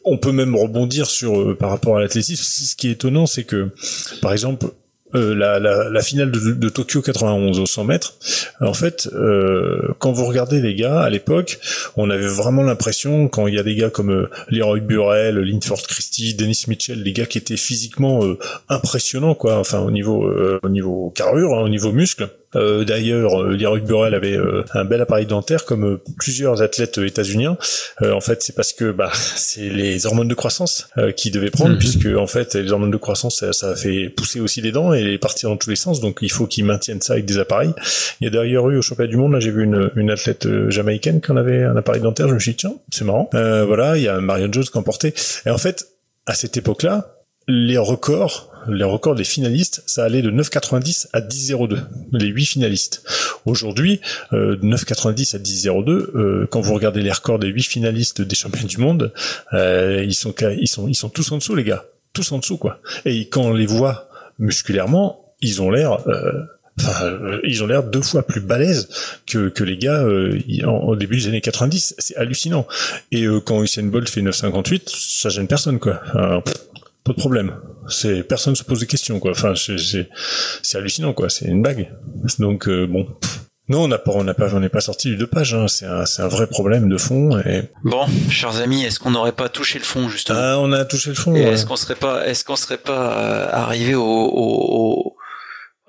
on 0.05 0.17
peut 0.17 0.31
même 0.31 0.55
rebondir 0.55 1.07
sur 1.07 1.39
euh, 1.39 1.55
par 1.57 1.69
rapport 1.71 1.97
à 1.97 1.99
l'athlétisme. 2.01 2.43
Ce 2.43 2.75
qui 2.75 2.89
est 2.89 2.91
étonnant, 2.91 3.25
c'est 3.25 3.43
que 3.43 3.69
par 4.21 4.33
exemple 4.33 4.67
euh, 5.15 5.35
la, 5.35 5.59
la, 5.59 5.89
la, 5.89 6.01
finale 6.01 6.31
de, 6.31 6.39
de, 6.53 6.69
Tokyo 6.69 7.01
91 7.01 7.59
au 7.59 7.65
100 7.65 7.83
mètres, 7.83 8.15
en 8.59 8.73
fait, 8.73 9.09
euh, 9.13 9.93
quand 9.99 10.11
vous 10.11 10.25
regardez 10.25 10.61
les 10.61 10.75
gars 10.75 11.01
à 11.01 11.09
l'époque, 11.09 11.59
on 11.97 12.09
avait 12.09 12.27
vraiment 12.27 12.63
l'impression 12.63 13.27
quand 13.27 13.47
il 13.47 13.55
y 13.55 13.59
a 13.59 13.63
des 13.63 13.75
gars 13.75 13.89
comme 13.89 14.11
euh, 14.11 14.29
Leroy 14.49 14.79
Burrell, 14.79 15.37
Linford 15.39 15.83
Christie, 15.83 16.33
Dennis 16.33 16.65
Mitchell, 16.67 17.03
des 17.03 17.13
gars 17.13 17.25
qui 17.25 17.37
étaient 17.37 17.57
physiquement 17.57 18.23
euh, 18.23 18.37
impressionnants, 18.69 19.35
quoi, 19.35 19.57
enfin 19.57 19.79
au 19.79 19.91
niveau 19.91 20.31
au 20.61 20.69
niveau 20.69 21.11
carrure, 21.15 21.55
hein, 21.55 21.61
au 21.61 21.69
niveau 21.69 21.91
muscle, 21.91 22.29
euh, 22.55 22.83
D'ailleurs, 22.83 23.41
euh, 23.41 23.55
Leroy 23.55 23.79
Burrell 23.79 24.13
avait 24.13 24.37
euh, 24.37 24.63
un 24.73 24.85
bel 24.85 25.01
appareil 25.01 25.25
dentaire 25.25 25.65
comme 25.65 25.85
euh, 25.85 26.03
plusieurs 26.17 26.61
athlètes 26.61 26.97
états-uniens. 26.97 27.57
en 28.01 28.21
fait, 28.21 28.43
c'est 28.43 28.55
parce 28.55 28.73
que 28.73 28.91
bah, 28.91 29.11
c'est 29.35 29.69
les 29.69 30.05
hormones 30.05 30.27
de 30.27 30.33
croissance 30.33 30.89
qui 31.15 31.31
devaient 31.31 31.51
prendre, 31.51 31.71
mhm. 31.71 31.79
puisque 31.79 32.07
en 32.07 32.27
fait, 32.27 32.55
les 32.55 32.71
hormones 32.71 32.91
de 32.91 32.97
croissance, 32.97 33.39
ça, 33.39 33.53
ça, 33.53 33.75
fait 33.75 34.09
pousser 34.09 34.39
aussi 34.39 34.61
les 34.61 34.71
dents 34.71 34.93
et 34.93 35.03
les 35.03 35.17
partir 35.17 35.49
dans 35.49 35.57
tous 35.57 35.69
les 35.69 35.75
sens. 35.75 36.01
Donc, 36.01 36.19
il 36.21 36.31
faut 36.31 36.47
qu'ils 36.47 36.65
maintiennent 36.65 37.01
ça 37.01 37.13
avec 37.13 37.25
des 37.25 37.37
appareils. 37.37 37.73
Il 38.19 38.25
y 38.25 38.27
a 38.27 38.29
d'ailleurs 38.29 38.69
eu 38.69 38.77
au 38.77 38.81
championnat 38.81 39.09
du 39.09 39.17
monde, 39.17 39.33
là, 39.33 39.39
j'ai 39.39 39.51
vu 39.51 39.63
une, 39.63 39.91
une 39.95 40.11
athlète 40.11 40.47
jamaïcaine 40.69 41.21
qui 41.21 41.31
en 41.31 41.37
avait 41.37 41.63
un 41.63 41.75
appareil 41.75 42.01
dentaire. 42.01 42.27
Je 42.27 42.33
me 42.33 42.39
suis 42.39 42.51
dit 42.51 42.57
tiens, 42.57 42.75
c'est 42.91 43.05
marrant. 43.05 43.29
voilà, 43.31 43.97
il 43.97 44.03
y 44.03 44.07
a 44.07 44.19
Marion 44.19 44.51
Jones 44.51 44.63
qui 44.63 44.77
en 44.77 44.83
portait. 44.83 45.13
Et 45.45 45.49
en 45.49 45.57
fait, 45.57 45.87
à 46.25 46.33
cette 46.33 46.57
époque-là, 46.57 47.15
les 47.47 47.77
records 47.77 48.50
les 48.67 48.83
records 48.83 49.15
des 49.15 49.23
finalistes, 49.23 49.83
ça 49.85 50.03
allait 50.03 50.21
de 50.21 50.31
9,90 50.31 51.07
à 51.13 51.21
10,02, 51.21 51.79
les 52.13 52.27
8 52.27 52.45
finalistes. 52.45 53.03
Aujourd'hui, 53.45 54.01
euh, 54.33 54.57
9,90 54.57 55.35
à 55.35 55.39
10,02, 55.39 55.89
euh, 55.89 56.47
quand 56.49 56.61
vous 56.61 56.73
regardez 56.73 57.01
les 57.01 57.11
records 57.11 57.39
des 57.39 57.47
8 57.47 57.63
finalistes 57.63 58.21
des 58.21 58.35
champions 58.35 58.67
du 58.67 58.77
monde, 58.77 59.13
euh, 59.53 60.03
ils 60.03 60.15
sont 60.15 60.33
ils 60.59 60.67
sont 60.67 60.87
ils 60.87 60.95
sont 60.95 61.09
tous 61.09 61.31
en 61.31 61.37
dessous 61.37 61.55
les 61.55 61.63
gars, 61.63 61.85
tous 62.13 62.31
en 62.31 62.39
dessous 62.39 62.57
quoi. 62.57 62.79
Et 63.05 63.27
quand 63.29 63.43
on 63.43 63.53
les 63.53 63.65
voit 63.65 64.09
musculairement, 64.39 65.33
ils 65.41 65.61
ont 65.61 65.69
l'air 65.69 66.07
euh, 66.07 66.43
Enfin, 66.79 67.39
ils 67.43 67.63
ont 67.63 67.67
l'air 67.67 67.83
deux 67.83 68.01
fois 68.01 68.25
plus 68.25 68.41
balèzes 68.41 68.87
que, 69.27 69.49
que 69.49 69.63
les 69.63 69.77
gars 69.77 70.03
euh, 70.03 70.39
en, 70.65 70.95
début 70.95 71.17
des 71.17 71.27
années 71.27 71.41
90. 71.41 71.95
C'est 71.97 72.15
hallucinant. 72.15 72.65
Et 73.11 73.23
euh, 73.25 73.39
quand 73.39 73.61
Usain 73.61 73.83
Bolt 73.83 74.09
fait 74.09 74.21
9,58, 74.21 74.81
ça 74.87 75.29
gêne 75.29 75.47
personne, 75.47 75.79
quoi. 75.79 76.01
Pas 77.03 77.13
de 77.13 77.17
problème. 77.17 77.55
C'est 77.87 78.23
personne 78.23 78.55
se 78.55 78.63
pose 78.63 78.79
des 78.79 78.87
questions 78.87 79.19
quoi. 79.19 79.31
Enfin, 79.31 79.53
c'est 79.55 80.77
hallucinant 80.77 81.13
quoi. 81.13 81.29
C'est 81.29 81.45
une 81.45 81.61
bague. 81.61 81.91
Donc 82.39 82.67
euh, 82.67 82.87
bon. 82.87 83.07
Non, 83.69 83.83
on 83.83 83.87
n'a 83.87 83.99
pas, 83.99 84.11
on 84.11 84.23
n'a 84.25 84.33
pas, 84.33 84.53
on 84.53 84.59
n'est 84.59 84.69
pas 84.69 84.81
sorti 84.81 85.09
du 85.09 85.15
deux 85.15 85.27
pages. 85.27 85.53
Hein. 85.53 85.67
C'est 85.69 85.85
un, 85.85 86.05
c'est 86.05 86.21
un 86.21 86.27
vrai 86.27 86.47
problème 86.47 86.89
de 86.89 86.97
fond. 86.97 87.39
Et... 87.39 87.63
Bon, 87.85 88.05
chers 88.29 88.59
amis, 88.59 88.83
est-ce 88.83 88.99
qu'on 88.99 89.11
n'aurait 89.11 89.31
pas 89.31 89.47
touché 89.47 89.79
le 89.79 89.85
fond 89.85 90.09
justement? 90.09 90.39
Ah, 90.41 90.57
on 90.59 90.73
a 90.73 90.83
touché 90.83 91.09
le 91.11 91.15
fond. 91.15 91.33
Est-ce 91.35 91.65
qu'on 91.65 91.77
serait 91.77 91.95
pas, 91.95 92.27
est-ce 92.27 92.43
qu'on 92.43 92.57
serait 92.57 92.77
pas 92.77 93.17
euh, 93.17 93.47
arrivé 93.49 93.95
au, 93.95 94.03
au, 94.03 95.15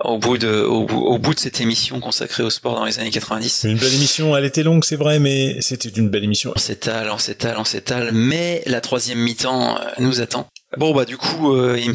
au 0.04 0.18
bout 0.18 0.38
de 0.38 0.62
au 0.62 0.84
bout, 0.84 0.98
au 0.98 1.18
bout 1.18 1.34
de 1.34 1.38
cette 1.38 1.60
émission 1.60 2.00
consacrée 2.00 2.42
au 2.42 2.50
sport 2.50 2.74
dans 2.74 2.84
les 2.84 2.98
années 2.98 3.10
90. 3.10 3.64
Une 3.64 3.78
belle 3.78 3.94
émission, 3.94 4.36
elle 4.36 4.44
était 4.44 4.62
longue, 4.62 4.84
c'est 4.84 4.96
vrai, 4.96 5.18
mais 5.18 5.60
c'était 5.60 5.88
une 5.88 6.08
belle 6.08 6.24
émission. 6.24 6.52
On 6.54 6.58
s'étale, 6.58 7.10
on 7.10 7.18
s'étale, 7.18 7.56
on 7.58 7.64
s'étale, 7.64 8.10
mais 8.12 8.62
la 8.66 8.80
troisième 8.80 9.18
mi-temps 9.18 9.76
euh, 9.76 9.84
nous 9.98 10.20
attend. 10.20 10.46
Bon 10.78 10.94
bah 10.94 11.04
du 11.04 11.18
coup 11.18 11.54
euh, 11.54 11.78
il 11.78 11.90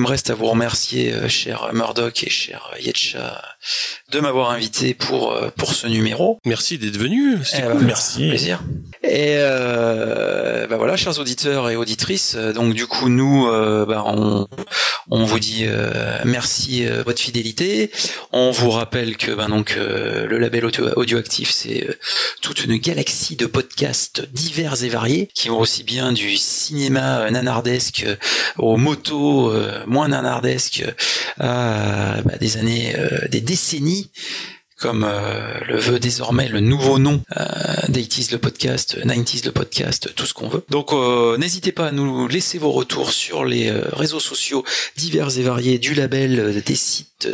me 0.00 0.06
reste 0.06 0.30
à 0.30 0.34
vous 0.34 0.46
remercier 0.46 1.12
euh, 1.12 1.28
cher 1.28 1.70
Murdoch 1.72 2.22
et 2.22 2.30
cher 2.30 2.72
Yetcha 2.78 3.42
de 4.10 4.20
m'avoir 4.20 4.50
invité 4.50 4.94
pour 4.94 5.32
euh, 5.32 5.50
pour 5.56 5.74
ce 5.74 5.86
numéro. 5.86 6.38
Merci 6.44 6.78
d'être 6.78 6.96
venu. 6.96 7.36
Eh 7.56 7.62
ben, 7.62 7.78
Merci. 7.80 8.28
Plaisir. 8.28 8.62
Et 9.04 9.36
euh, 9.38 10.66
bah 10.66 10.76
voilà, 10.76 10.96
chers 10.96 11.18
auditeurs 11.18 11.70
et 11.70 11.76
auditrices. 11.76 12.36
Donc 12.36 12.74
du 12.74 12.86
coup, 12.86 13.08
nous, 13.08 13.46
euh, 13.46 13.86
bah, 13.86 14.04
on, 14.06 14.46
on 15.10 15.24
vous 15.24 15.38
dit 15.38 15.64
euh, 15.66 16.18
merci 16.24 16.86
euh, 16.86 17.02
votre 17.04 17.20
fidélité. 17.20 17.90
On 18.32 18.50
vous 18.50 18.70
rappelle 18.70 19.16
que 19.16 19.30
bah, 19.32 19.46
donc 19.46 19.76
le 19.76 20.38
label 20.38 20.64
audio, 20.66 20.88
audioactif, 20.96 21.50
c'est 21.50 21.86
toute 22.42 22.64
une 22.64 22.76
galaxie 22.76 23.36
de 23.36 23.46
podcasts 23.46 24.28
divers 24.32 24.82
et 24.82 24.88
variés 24.88 25.28
qui 25.34 25.48
vont 25.48 25.60
aussi 25.60 25.84
bien 25.84 26.12
du 26.12 26.36
cinéma 26.36 27.30
nanardesque 27.30 28.06
aux 28.58 28.76
motos 28.76 29.52
moins 29.86 30.08
nanardesques 30.08 30.84
à 31.38 32.20
bah, 32.24 32.36
des 32.38 32.56
années, 32.56 32.94
des 33.30 33.40
décennies 33.48 34.10
comme 34.78 35.04
euh, 35.04 35.58
le 35.66 35.76
veut 35.76 35.98
désormais 35.98 36.48
le 36.48 36.60
nouveau 36.60 36.98
nom 37.00 37.20
euh, 37.36 37.44
d'Aitis 37.88 38.28
le 38.30 38.38
podcast, 38.38 38.96
90s 38.96 39.44
le 39.44 39.50
podcast, 39.50 40.12
tout 40.14 40.24
ce 40.24 40.34
qu'on 40.34 40.48
veut. 40.48 40.64
Donc 40.70 40.92
euh, 40.92 41.36
n'hésitez 41.36 41.72
pas 41.72 41.88
à 41.88 41.90
nous 41.90 42.28
laisser 42.28 42.58
vos 42.58 42.70
retours 42.70 43.10
sur 43.10 43.44
les 43.44 43.70
euh, 43.70 43.82
réseaux 43.92 44.20
sociaux 44.20 44.64
divers 44.96 45.36
et 45.36 45.42
variés 45.42 45.78
du 45.78 45.94
label, 45.94 46.38
euh, 46.38 46.62
des 46.64 46.76
sites 46.76 47.28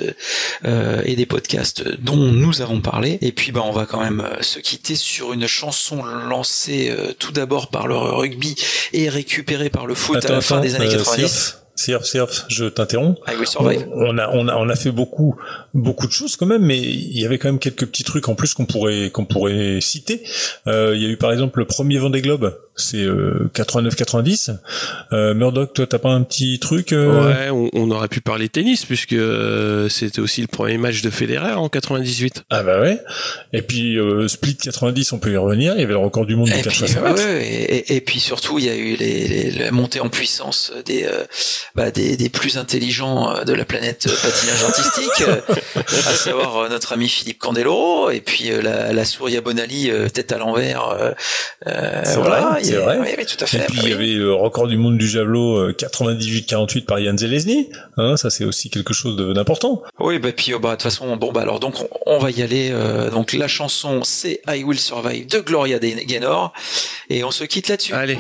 euh, 0.65 1.03
et 1.05 1.17
des 1.17 1.27
podcasts 1.27 1.87
dont 2.01 2.17
nous 2.17 2.63
avons 2.63 2.81
parlé. 2.81 3.19
Et 3.21 3.33
puis 3.33 3.53
bah 3.53 3.63
on 3.63 3.73
va 3.73 3.85
quand 3.85 4.01
même 4.01 4.21
euh, 4.21 4.41
se 4.41 4.59
quitter 4.59 4.97
sur 4.97 5.35
une 5.35 5.47
chanson 5.47 6.03
lancée 6.03 6.95
euh, 6.99 7.13
tout 7.19 7.33
d'abord 7.33 7.69
par 7.69 7.87
le 7.89 7.97
rugby 7.97 8.57
et 8.95 9.11
récupérée 9.11 9.69
par 9.69 9.87
le 9.87 9.95
foot 9.95 10.25
à 10.25 10.33
la 10.33 10.41
fin 10.41 10.61
des 10.61 10.77
années 10.77 10.89
90. 10.89 11.64
Sirf, 11.77 12.45
je 12.49 12.67
t'interromps. 12.67 13.19
I 13.29 13.35
Will 13.37 13.47
Survive. 13.47 13.87
On 13.95 14.17
a, 14.19 14.29
on 14.33 14.49
a, 14.49 14.57
on 14.57 14.69
a 14.69 14.77
fait 14.77 14.91
beaucoup, 14.93 15.35
beaucoup 15.75 16.07
de 16.07 16.13
choses 16.13 16.37
quand 16.37 16.47
même, 16.47 16.63
mais 16.63 16.79
il 16.79 17.19
y 17.21 17.27
avait 17.27 17.39
quand 17.39 17.49
même 17.49 17.59
quelques 17.59 17.87
petits 17.87 18.05
trucs 18.05 18.29
en 18.29 18.35
plus 18.35 18.55
qu'on 18.55 18.67
pourrait, 18.67 19.11
qu'on 19.11 19.25
pourrait 19.25 19.81
citer. 19.81 20.23
Euh, 20.67 20.93
il 20.95 21.03
y 21.03 21.07
a 21.07 21.09
eu 21.09 21.17
par 21.17 21.33
exemple 21.33 21.59
le 21.59 21.65
premier 21.67 21.99
Vendée 21.99 22.21
Globe, 22.23 22.57
c'est 22.77 23.03
euh, 23.03 23.51
89-90. 23.55 24.57
Euh, 25.13 25.35
Murdoch, 25.35 25.73
toi, 25.75 25.87
t'as 25.87 25.99
pas 25.99 26.11
un 26.11 26.23
petit 26.23 26.59
truc 26.59 26.93
euh, 26.93 27.27
Ouais, 27.27 27.51
on, 27.51 27.69
on 27.73 27.91
aurait 27.91 28.09
pu 28.09 28.21
parler 28.21 28.49
tennis 28.49 28.85
puisque 28.85 29.13
euh, 29.13 29.89
c'était 29.89 30.21
aussi 30.21 30.41
le 30.41 30.47
premier 30.49 30.79
match 30.79 31.03
de 31.03 31.11
Federer 31.11 31.53
en 31.53 31.69
98. 31.69 32.45
Ah 32.51 32.63
bah 32.63 32.81
ouais. 32.81 33.01
Et 33.53 33.63
puis 33.63 33.99
euh, 33.99 34.29
Split 34.29 34.57
90, 34.57 35.13
on 35.13 35.19
peut 35.19 35.33
y 35.33 35.37
revenir. 35.37 35.75
Il 35.75 35.81
y 35.81 35.85
avait 35.85 35.93
le 35.93 35.99
record 35.99 36.27
du 36.27 36.37
monde 36.37 36.49
de 36.49 36.55
Et 36.55 36.63
puis, 36.63 36.81
4 36.81 37.03
ouais, 37.03 37.13
ouais, 37.13 37.47
et, 37.47 37.75
et- 37.93 37.97
et 37.97 38.01
puis 38.01 38.19
surtout, 38.21 38.59
il 38.59 38.65
y 38.65 38.69
a 38.71 38.77
eu 38.77 38.97
les, 38.97 39.29
les, 39.29 39.51
la 39.51 39.71
montée 39.71 40.01
en 40.01 40.09
puissance 40.09 40.73
des, 40.87 41.05
euh, 41.05 41.25
bah, 41.75 41.91
des, 41.91 42.17
des 42.17 42.29
plus 42.29 42.59
intelligents 42.59 43.35
euh, 43.35 43.45
de 43.45 43.53
la 43.53 43.65
planète 43.65 44.07
euh, 44.09 44.15
patinage 44.23 44.63
artistique, 44.65 45.29
euh, 45.29 45.41
à 45.77 46.15
savoir 46.15 46.57
euh, 46.59 46.69
notre 46.69 46.93
ami 46.93 47.09
Philippe 47.09 47.39
Candeloro, 47.39 48.11
et 48.11 48.21
puis 48.21 48.51
euh, 48.51 48.63
la, 48.63 48.93
la 48.93 49.05
souris 49.05 49.37
à 49.37 49.41
Bonali 49.41 49.91
euh, 49.91 50.09
tête 50.09 50.33
à 50.33 50.39
l'envers. 50.39 50.89
euh, 50.89 51.13
euh, 51.67 52.03
C'est 52.05 52.17
voilà, 52.17 52.59
c'est 52.63 52.77
vrai. 52.77 52.99
oui, 53.01 53.09
oui, 53.19 53.27
tout 53.27 53.43
à 53.43 53.47
fait. 53.47 53.59
Et 53.59 53.61
puis 53.63 53.81
il 53.83 53.89
y 53.89 53.93
avait 53.93 54.07
le 54.15 54.33
record 54.35 54.69
du 54.69 54.77
monde 54.77 54.99
du 54.99 55.09
javelot 55.09 55.57
euh, 55.59 55.73
98-48 55.77 56.85
par 56.85 56.99
Yann 57.01 57.17
Zelezny. 57.19 57.71
Hein, 57.97 58.17
ça 58.17 58.31
c'est 58.31 58.45
aussi 58.45 58.71
quelque 58.71 58.93
chose 58.95 59.17
de- 59.17 59.33
d'important. 59.33 59.83
Oui, 59.99 60.19
bah 60.19 60.31
puis 60.33 60.53
euh, 60.55 60.59
bah 60.59 60.71
de 60.71 60.75
toute 60.75 60.83
façon, 60.83 61.17
bon 61.17 61.33
bah 61.33 61.43
alors 61.43 61.61
donc 61.61 61.75
on, 61.81 61.89
on 62.07 62.19
va 62.19 62.31
y 62.31 62.43
aller. 62.43 62.71
euh, 62.73 63.11
donc 63.11 63.33
la 63.33 63.49
chanson 63.49 64.03
c'est 64.05 64.41
I 64.49 64.63
Will 64.65 64.79
Survive 64.79 65.27
de 65.27 65.39
Gloria 65.41 65.79
Gaynor, 65.79 66.53
et 67.11 67.25
on 67.25 67.31
se 67.31 67.45
quitte 67.45 67.69
là-dessus. 67.69 67.95
Allez. 67.95 68.19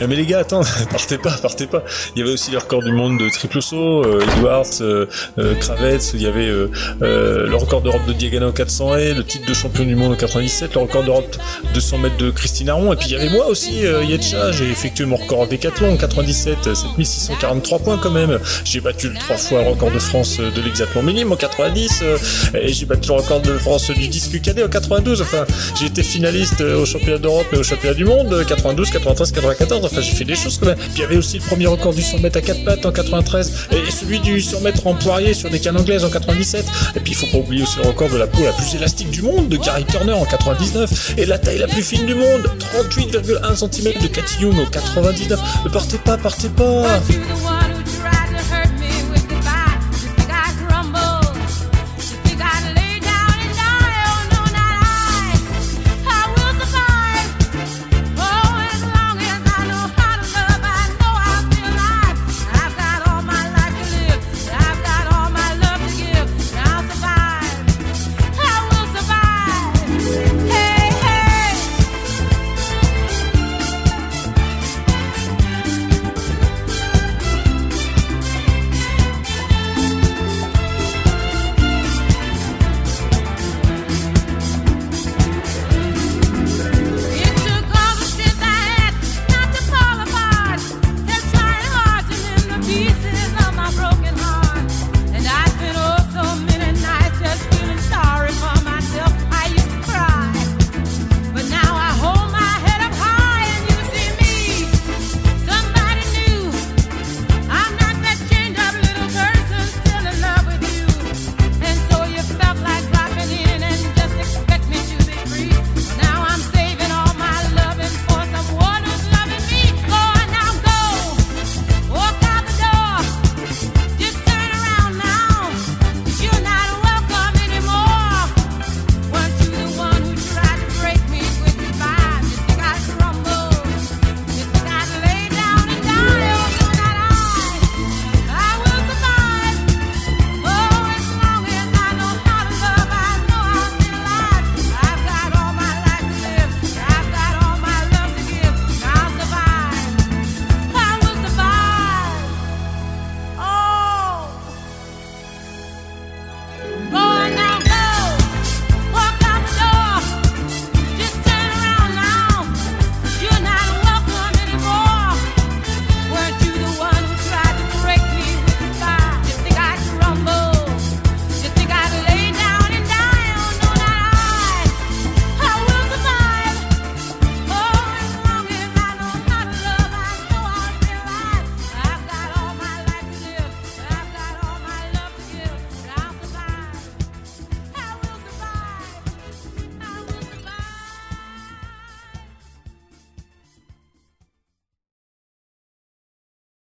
Ah, 0.00 0.06
mais 0.06 0.16
les 0.16 0.26
gars, 0.26 0.40
attends, 0.40 0.62
partez 0.90 1.18
pas, 1.18 1.32
partez 1.42 1.66
pas. 1.66 1.82
Il 2.14 2.20
y 2.20 2.22
avait 2.22 2.32
aussi 2.32 2.50
le 2.50 2.58
record 2.58 2.82
du 2.82 2.92
monde 2.92 3.18
de 3.18 3.28
triple 3.28 3.60
saut, 3.60 4.04
euh, 4.04 4.20
Edwards, 4.36 4.64
euh, 4.80 5.06
euh, 5.38 5.54
Kravets, 5.56 5.98
il 6.14 6.22
y 6.22 6.26
avait 6.26 6.46
euh, 6.46 6.70
euh, 7.02 7.46
le 7.46 7.56
record 7.56 7.82
d'Europe 7.82 8.06
de 8.06 8.12
Diagana 8.12 8.48
au 8.48 8.52
400 8.52 8.96
et 8.96 9.14
le 9.14 9.24
titre 9.24 9.46
de 9.46 9.54
champion 9.54 9.84
du 9.84 9.96
monde 9.96 10.12
au 10.12 10.16
97, 10.16 10.74
le 10.74 10.80
record 10.82 11.02
d'Europe 11.02 11.36
de 11.74 11.80
100 11.80 11.98
mètres 11.98 12.16
de 12.16 12.30
Christine 12.30 12.68
Aron, 12.70 12.92
et 12.92 12.96
puis 12.96 13.08
il 13.08 13.12
y 13.12 13.16
avait 13.16 13.28
moi 13.30 13.46
aussi, 13.46 13.82
Yetcha, 14.08 14.52
j'ai 14.52 14.70
effectué 14.70 15.04
mon 15.04 15.16
record 15.16 15.40
en 15.40 15.46
décathlon 15.46 15.92
en 15.92 15.96
97, 15.96 16.66
euh, 16.66 16.74
7643 16.74 17.78
points 17.80 17.98
quand 17.98 18.10
même. 18.10 18.38
J'ai 18.64 18.80
battu 18.80 19.08
le 19.08 19.14
trois 19.18 19.36
fois 19.36 19.62
le 19.62 19.70
record 19.70 19.90
de 19.90 19.98
France 19.98 20.38
de 20.38 20.60
l'hexathlon 20.60 21.02
minime 21.02 21.32
en 21.32 21.36
90, 21.36 22.02
euh, 22.02 22.18
et 22.54 22.72
j'ai 22.72 22.86
battu 22.86 23.08
le 23.08 23.14
record 23.14 23.40
de 23.40 23.56
France 23.58 23.90
du 23.90 24.08
disque 24.08 24.40
cadet 24.40 24.62
en 24.62 24.68
92. 24.68 25.22
Enfin, 25.22 25.44
j'ai 25.78 25.86
été 25.86 26.02
finaliste 26.02 26.60
au 26.60 26.84
championnat 26.84 27.18
d'Europe 27.18 27.46
et 27.52 27.56
au 27.56 27.62
championnat 27.62 27.94
du 27.94 28.04
monde 28.04 28.32
euh, 28.32 28.44
92, 28.44 28.90
93, 28.90 29.32
94. 29.32 29.84
Enfin, 29.90 30.00
j'ai 30.00 30.12
fait 30.12 30.24
des 30.24 30.34
choses 30.34 30.58
quand 30.58 30.66
même. 30.66 30.76
Puis 30.76 30.90
il 30.96 31.00
y 31.00 31.04
avait 31.04 31.16
aussi 31.16 31.38
le 31.38 31.44
premier 31.44 31.66
record 31.66 31.94
du 31.94 32.02
100 32.02 32.18
mètres 32.18 32.38
à 32.38 32.42
4 32.42 32.64
pattes 32.64 32.86
en 32.86 32.92
93 32.92 33.68
et 33.72 33.90
celui 33.90 34.20
du 34.20 34.40
100 34.40 34.60
mètres 34.60 34.86
en 34.86 34.94
poirier 34.94 35.34
sur 35.34 35.50
des 35.50 35.58
cannes 35.60 35.78
anglaises 35.78 36.04
en 36.04 36.10
97. 36.10 36.64
Et 36.96 37.00
puis 37.00 37.12
il 37.12 37.16
faut 37.16 37.26
pas 37.26 37.38
oublier 37.38 37.62
aussi 37.62 37.78
le 37.82 37.88
record 37.88 38.10
de 38.10 38.16
la 38.16 38.26
peau 38.26 38.42
la 38.44 38.52
plus 38.52 38.74
élastique 38.74 39.10
du 39.10 39.22
monde 39.22 39.48
de 39.48 39.56
Gary 39.56 39.84
Turner 39.84 40.12
en 40.12 40.24
99 40.24 41.14
et 41.16 41.26
la 41.26 41.38
taille 41.38 41.58
la 41.58 41.66
plus 41.66 41.82
fine 41.82 42.06
du 42.06 42.14
monde 42.14 42.50
38,1 42.74 43.56
cm 43.56 44.02
de 44.02 44.06
Cathy 44.08 44.42
Young 44.42 44.58
en 44.58 44.66
99. 44.66 45.40
Ne 45.64 45.70
partez 45.70 45.98
pas, 45.98 46.16
partez 46.16 46.48
pas. 46.48 47.00